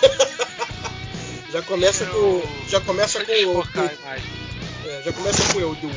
já 1.53 1.63
começa 1.63 2.03
Eu- 2.05 2.43
com. 2.45 2.69
Já 2.69 2.81
começa 2.81 3.25
com. 3.25 3.33
imagem. 3.33 4.31
É, 4.85 5.03
já 5.05 5.13
começa 5.13 5.53
com 5.53 5.61
eu 5.61 5.75
do 5.77 5.89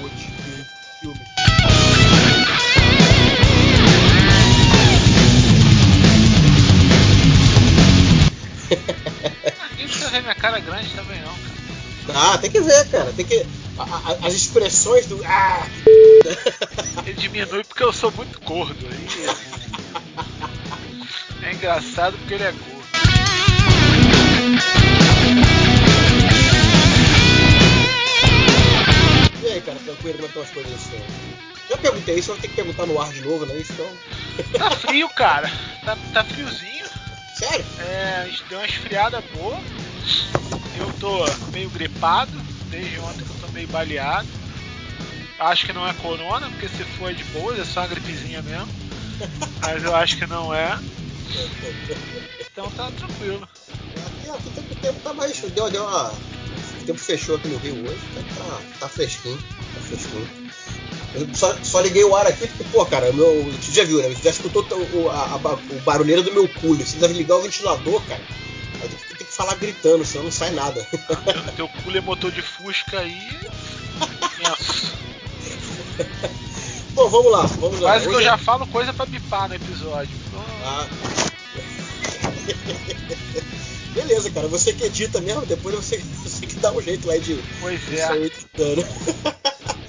Ninguém 9.71 9.87
precisa 9.87 10.09
ver 10.09 10.21
minha 10.21 10.35
cara 10.35 10.59
grande 10.59 10.89
também 10.95 11.19
não, 11.21 11.33
cara. 11.33 11.59
Ah, 12.33 12.37
tem 12.37 12.49
que 12.49 12.59
ver, 12.59 12.87
cara. 12.89 13.11
Tem 13.13 13.25
que. 13.25 13.45
a- 13.77 13.83
a- 13.83 14.27
as 14.27 14.33
expressões 14.33 15.05
do. 15.07 15.21
Ah! 15.25 15.65
Ele 17.05 17.13
diminui 17.13 17.63
porque 17.63 17.83
eu 17.83 17.93
sou 17.93 18.11
muito 18.11 18.39
gordo. 18.41 18.75
Aí 21.41 21.49
é 21.49 21.53
engraçado 21.53 22.17
porque 22.17 22.33
ele 22.33 22.43
é 22.43 22.51
gordo. 22.51 22.69
E 29.43 29.47
aí, 29.51 29.61
cara, 29.61 29.77
tranquilo, 29.79 30.17
como 30.17 30.25
é 30.25 30.31
que 30.31 30.39
estão 30.39 30.41
as 30.43 30.49
coisas 30.49 30.81
filme? 30.87 31.05
Já 31.69 31.77
perguntei 31.77 32.15
isso, 32.19 32.31
eu 32.31 32.35
vou 32.35 32.41
ter 32.41 32.47
que 32.47 32.55
perguntar 32.55 32.85
no 32.85 32.99
ar 33.01 33.11
de 33.11 33.21
novo, 33.21 33.45
né? 33.45 33.53
Então. 33.59 33.87
Tá 34.57 34.71
frio, 34.71 35.07
cara. 35.09 35.49
Tá, 35.83 35.97
tá 36.13 36.23
friozinho. 36.23 36.85
Sério? 37.39 37.65
É, 37.79 38.29
deu 38.49 38.59
uma 38.59 38.65
esfriada 38.67 39.21
boa. 39.33 39.57
Eu 40.77 40.91
tô 40.99 41.25
meio 41.51 41.69
gripado, 41.69 42.31
desde 42.69 42.99
ontem 42.99 43.23
que 43.23 43.29
eu 43.29 43.37
tô 43.39 43.47
meio 43.53 43.67
baleado. 43.69 44.27
Acho 45.39 45.65
que 45.65 45.71
não 45.73 45.87
é 45.87 45.93
corona, 45.93 46.49
porque 46.49 46.67
se 46.67 46.83
for 46.83 47.09
é 47.09 47.13
de 47.13 47.23
boa, 47.25 47.57
é 47.57 47.63
só 47.63 47.79
uma 47.81 47.87
gripezinha 47.87 48.41
mesmo. 48.41 48.67
Mas 49.63 49.83
eu 49.83 49.95
acho 49.95 50.17
que 50.17 50.27
não 50.27 50.53
é. 50.53 50.77
Então 52.41 52.69
tá 52.71 52.91
tranquilo. 52.91 53.47
Tá- 54.25 54.35
o 54.35 54.75
tempo 54.75 54.99
tá 55.01 55.13
mais. 55.13 55.39
Deu, 55.39 55.69
deu 55.71 55.85
uma, 55.85 56.11
o 56.11 56.85
tempo 56.85 56.99
fechou 56.99 57.37
aqui 57.37 57.47
no 57.47 57.57
Rio 57.57 57.75
hoje, 57.87 57.99
tá, 58.13 58.21
tá, 58.43 58.61
tá 58.81 58.89
fresquinho. 58.89 59.37
Tá 59.37 59.81
fresquinho. 59.81 60.48
Eu 61.15 61.27
só, 61.33 61.55
só 61.63 61.79
liguei 61.81 62.03
o 62.03 62.15
ar 62.15 62.27
aqui 62.27 62.47
porque, 62.47 62.63
pô, 62.65 62.85
cara, 62.85 63.09
o 63.09 63.13
meu, 63.13 63.43
você 63.51 63.71
já 63.71 63.83
viu, 63.83 63.97
né? 64.01 64.09
Você 64.09 64.23
já 64.23 64.29
escutou 64.29 64.63
o, 64.93 65.09
a, 65.09 65.25
a, 65.25 65.35
o 65.37 65.79
barulheiro 65.83 66.21
do 66.21 66.31
meu 66.33 66.47
cooler. 66.47 66.85
Você 66.85 66.97
deve 66.97 67.15
ligar 67.15 67.37
o 67.37 67.41
ventilador, 67.41 67.99
cara. 68.03 68.21
Aí 68.75 68.81
eu 68.83 68.89
tenho 68.89 69.17
que, 69.17 69.23
falar 69.25 69.55
gritando, 69.55 70.05
senão 70.05 70.25
não 70.25 70.31
sai 70.31 70.51
nada. 70.51 70.85
Teu, 71.25 71.43
teu 71.55 71.67
cooler 71.83 72.03
motor 72.03 72.31
de 72.31 72.41
Fusca 72.43 72.99
aí. 72.99 73.27
Bom, 76.93 77.09
vamos 77.09 77.31
lá, 77.31 77.41
vamos 77.43 77.79
lá. 77.79 77.91
Quase 77.91 78.07
que 78.07 78.13
eu 78.15 78.21
já 78.21 78.35
é- 78.35 78.37
falo 78.37 78.65
coisa 78.67 78.93
pra 78.93 79.05
bipar 79.05 79.49
no 79.49 79.55
episódio. 79.55 80.15
Então, 80.27 80.43
Ah. 80.63 80.87
Beleza, 83.93 84.29
cara, 84.29 84.47
você 84.47 84.71
que 84.71 84.83
edita 84.85 85.19
mesmo, 85.19 85.45
depois 85.45 85.75
você, 85.75 85.97
você 86.23 86.45
que 86.45 86.55
dá 86.57 86.71
um 86.71 86.81
jeito 86.81 87.07
lá 87.07 87.17
de, 87.17 87.37
Pois 87.59 87.81
é. 87.91 88.15
editando. 88.17 88.85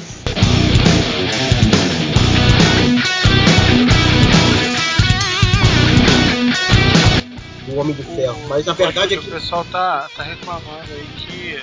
O 7.68 7.76
Homem 7.78 7.94
de 7.94 8.02
Ferro. 8.02 8.38
Mas 8.48 8.66
a 8.66 8.72
verdade 8.72 9.14
é 9.14 9.18
o 9.18 9.22
que. 9.22 9.30
pessoal 9.30 9.64
tá, 9.70 10.08
tá 10.16 10.22
reclamando 10.22 10.92
aí 10.92 11.06
que 11.18 11.62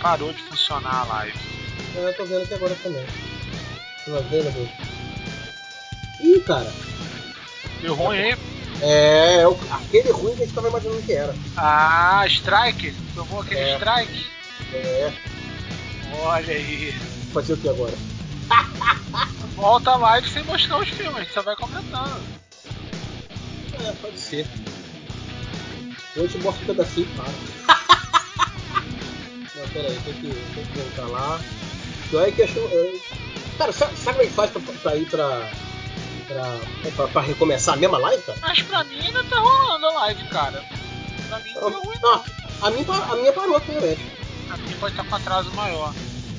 parou 0.00 0.32
de 0.32 0.42
funcionar 0.44 0.94
a 1.02 1.04
live. 1.04 1.38
Eu 1.94 2.14
tô 2.14 2.24
vendo 2.24 2.42
aqui 2.42 2.54
agora 2.54 2.74
também. 2.82 3.04
Tá 4.06 4.18
vendo, 4.30 4.48
amigo? 4.48 4.68
Ih, 6.20 6.40
cara. 6.40 6.72
Deu 7.80 7.94
ruim 7.94 8.18
aí? 8.18 8.36
É, 8.80 9.42
é 9.42 9.48
o- 9.48 9.58
aquele 9.70 10.10
ruim 10.10 10.34
que 10.34 10.42
a 10.42 10.46
gente 10.46 10.54
tava 10.54 10.68
imaginando 10.68 11.02
que 11.02 11.12
era. 11.12 11.34
Ah, 11.56 12.24
strike? 12.26 12.94
Tomou 13.14 13.40
aquele 13.40 13.60
É. 13.60 13.74
strike? 13.76 14.26
É. 14.74 15.12
Olha 16.22 16.54
aí. 16.54 16.92
Fazer 17.32 17.52
o 17.54 17.56
que 17.56 17.68
agora? 17.68 17.92
Volta 19.54 19.90
a 19.90 19.96
live 19.96 20.28
sem 20.28 20.42
mostrar 20.44 20.78
os 20.78 20.88
filmes, 20.88 21.16
a 21.16 21.20
gente 21.20 21.32
só 21.34 21.42
vai 21.42 21.54
comentando. 21.56 22.22
É, 23.74 23.92
pode 24.00 24.18
ser. 24.18 24.46
Hoje 26.16 26.38
mostra 26.38 26.62
um 26.62 26.66
pedacinho 26.66 27.08
para. 27.16 27.28
Não, 29.54 29.68
pera 29.68 29.88
aí, 29.88 29.98
tem 30.04 30.14
que, 30.14 30.54
tem 30.54 30.64
que 30.66 30.78
voltar 30.78 31.06
lá. 31.06 31.40
Pior 32.10 32.28
é 32.28 32.32
que 32.32 32.42
acho. 32.42 32.58
é, 32.58 32.98
Cara, 33.58 33.72
sabe, 33.72 33.96
sabe 33.96 34.16
como 34.18 34.22
é 34.22 34.26
que 34.26 34.32
faz 34.34 34.50
pra, 34.50 34.60
pra 34.82 34.96
ir 34.96 35.08
pra, 35.08 35.50
pra, 36.26 36.90
pra, 36.96 37.08
pra 37.08 37.22
recomeçar 37.22 37.74
a 37.74 37.76
mesma 37.76 37.98
live, 37.98 38.22
cara? 38.22 38.38
Mas 38.42 38.62
pra 38.62 38.84
mim 38.84 38.98
ainda 38.98 39.22
tá 39.24 39.38
rolando 39.38 39.86
a 39.86 39.92
live, 39.92 40.24
cara. 40.28 40.64
Pra 41.28 41.38
mim 41.38 41.52
não 41.54 41.70
deu 41.70 41.82
ruim 41.82 41.96
Ah, 41.96 42.00
não. 42.02 42.24
A 42.66 42.70
minha, 42.70 42.86
a 43.12 43.16
minha 43.16 43.32
parou 43.32 43.56
atualmente. 43.56 44.00
A 44.50 44.56
minha 44.56 44.76
pode 44.76 44.92
estar 44.94 45.04
com 45.04 45.14
atraso 45.16 45.50
maior. 45.52 45.92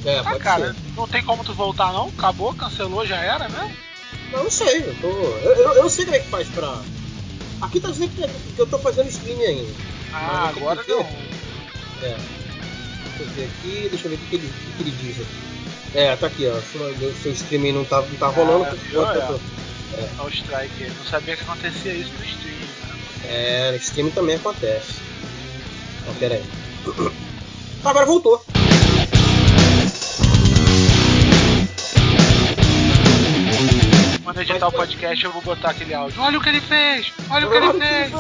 É, 0.06 0.20
Ah, 0.20 0.40
cara, 0.40 0.68
ser. 0.74 0.76
não 0.96 1.08
tem 1.08 1.24
como 1.24 1.44
tu 1.44 1.54
voltar 1.54 1.92
não? 1.94 2.08
Acabou, 2.18 2.54
cancelou, 2.54 3.06
já 3.06 3.18
era, 3.18 3.48
né? 3.48 3.76
Não, 4.32 4.44
não 4.46 4.52
sei, 4.52 4.82
eu, 4.82 4.96
tô, 5.00 5.08
eu, 5.08 5.56
eu, 5.56 5.74
eu 5.84 5.90
sei 5.90 6.06
como 6.06 6.18
é 6.18 6.20
que 6.20 6.30
faz 6.30 6.48
pra. 6.50 6.82
Aqui 7.62 7.80
tá 7.80 7.90
dizendo 7.90 8.12
que, 8.16 8.28
que 8.56 8.60
eu 8.60 8.68
tô 8.68 8.78
fazendo 8.80 9.08
streaming 9.10 9.44
ainda. 9.46 9.74
Ah, 10.14 10.50
agora 10.56 10.84
deu. 10.84 11.00
É. 12.02 12.18
Deixa 13.18 13.22
eu 13.24 13.28
ver 13.28 13.44
aqui, 13.46 13.88
deixa 13.90 14.08
eu 14.08 14.10
ver 14.12 14.16
o 14.16 14.20
que, 14.28 14.36
ele, 14.36 14.48
o 14.48 14.76
que 14.78 14.84
ele 14.84 14.92
diz 14.92 15.22
aqui. 15.22 15.44
É, 15.96 16.16
tá 16.16 16.28
aqui, 16.28 16.48
ó. 16.48 16.60
Seu, 16.72 17.14
seu 17.22 17.32
streaming 17.32 17.72
não 17.74 17.86
tá, 17.86 18.02
não 18.02 18.16
tá 18.18 18.28
rolando. 18.28 18.66
Ah, 18.66 18.72
viu? 18.72 19.00
conta 19.06 19.20
É. 19.20 19.28
do- 19.28 19.42
Olha 20.20 20.26
o 20.26 20.30
strike. 20.34 20.86
Não 20.98 21.06
sabia 21.06 21.38
que 21.38 21.44
acontecia 21.44 21.94
isso 21.94 22.12
no 22.18 22.26
stream, 22.26 22.58
né? 22.58 23.00
É, 23.26 23.72
no 23.72 23.78
streaming 23.78 24.12
também 24.12 24.36
acontece. 24.36 24.96
Ah, 26.10 26.14
pera 26.20 26.36
aí. 26.36 26.44
Agora 27.86 28.06
voltou. 28.06 28.44
Quando 34.34 34.50
editar 34.50 34.68
o 34.68 34.72
podcast 34.72 35.24
eu 35.26 35.32
vou 35.32 35.44
botar 35.44 35.70
aquele 35.70 35.94
áudio. 35.94 36.20
Olha 36.20 36.40
o 36.40 36.42
que 36.42 36.50
ele 36.50 36.60
fez! 36.60 37.14
Olha 37.30 37.48
o 37.48 37.52
que 37.52 37.56
ele 37.56 37.74
fez! 37.74 38.12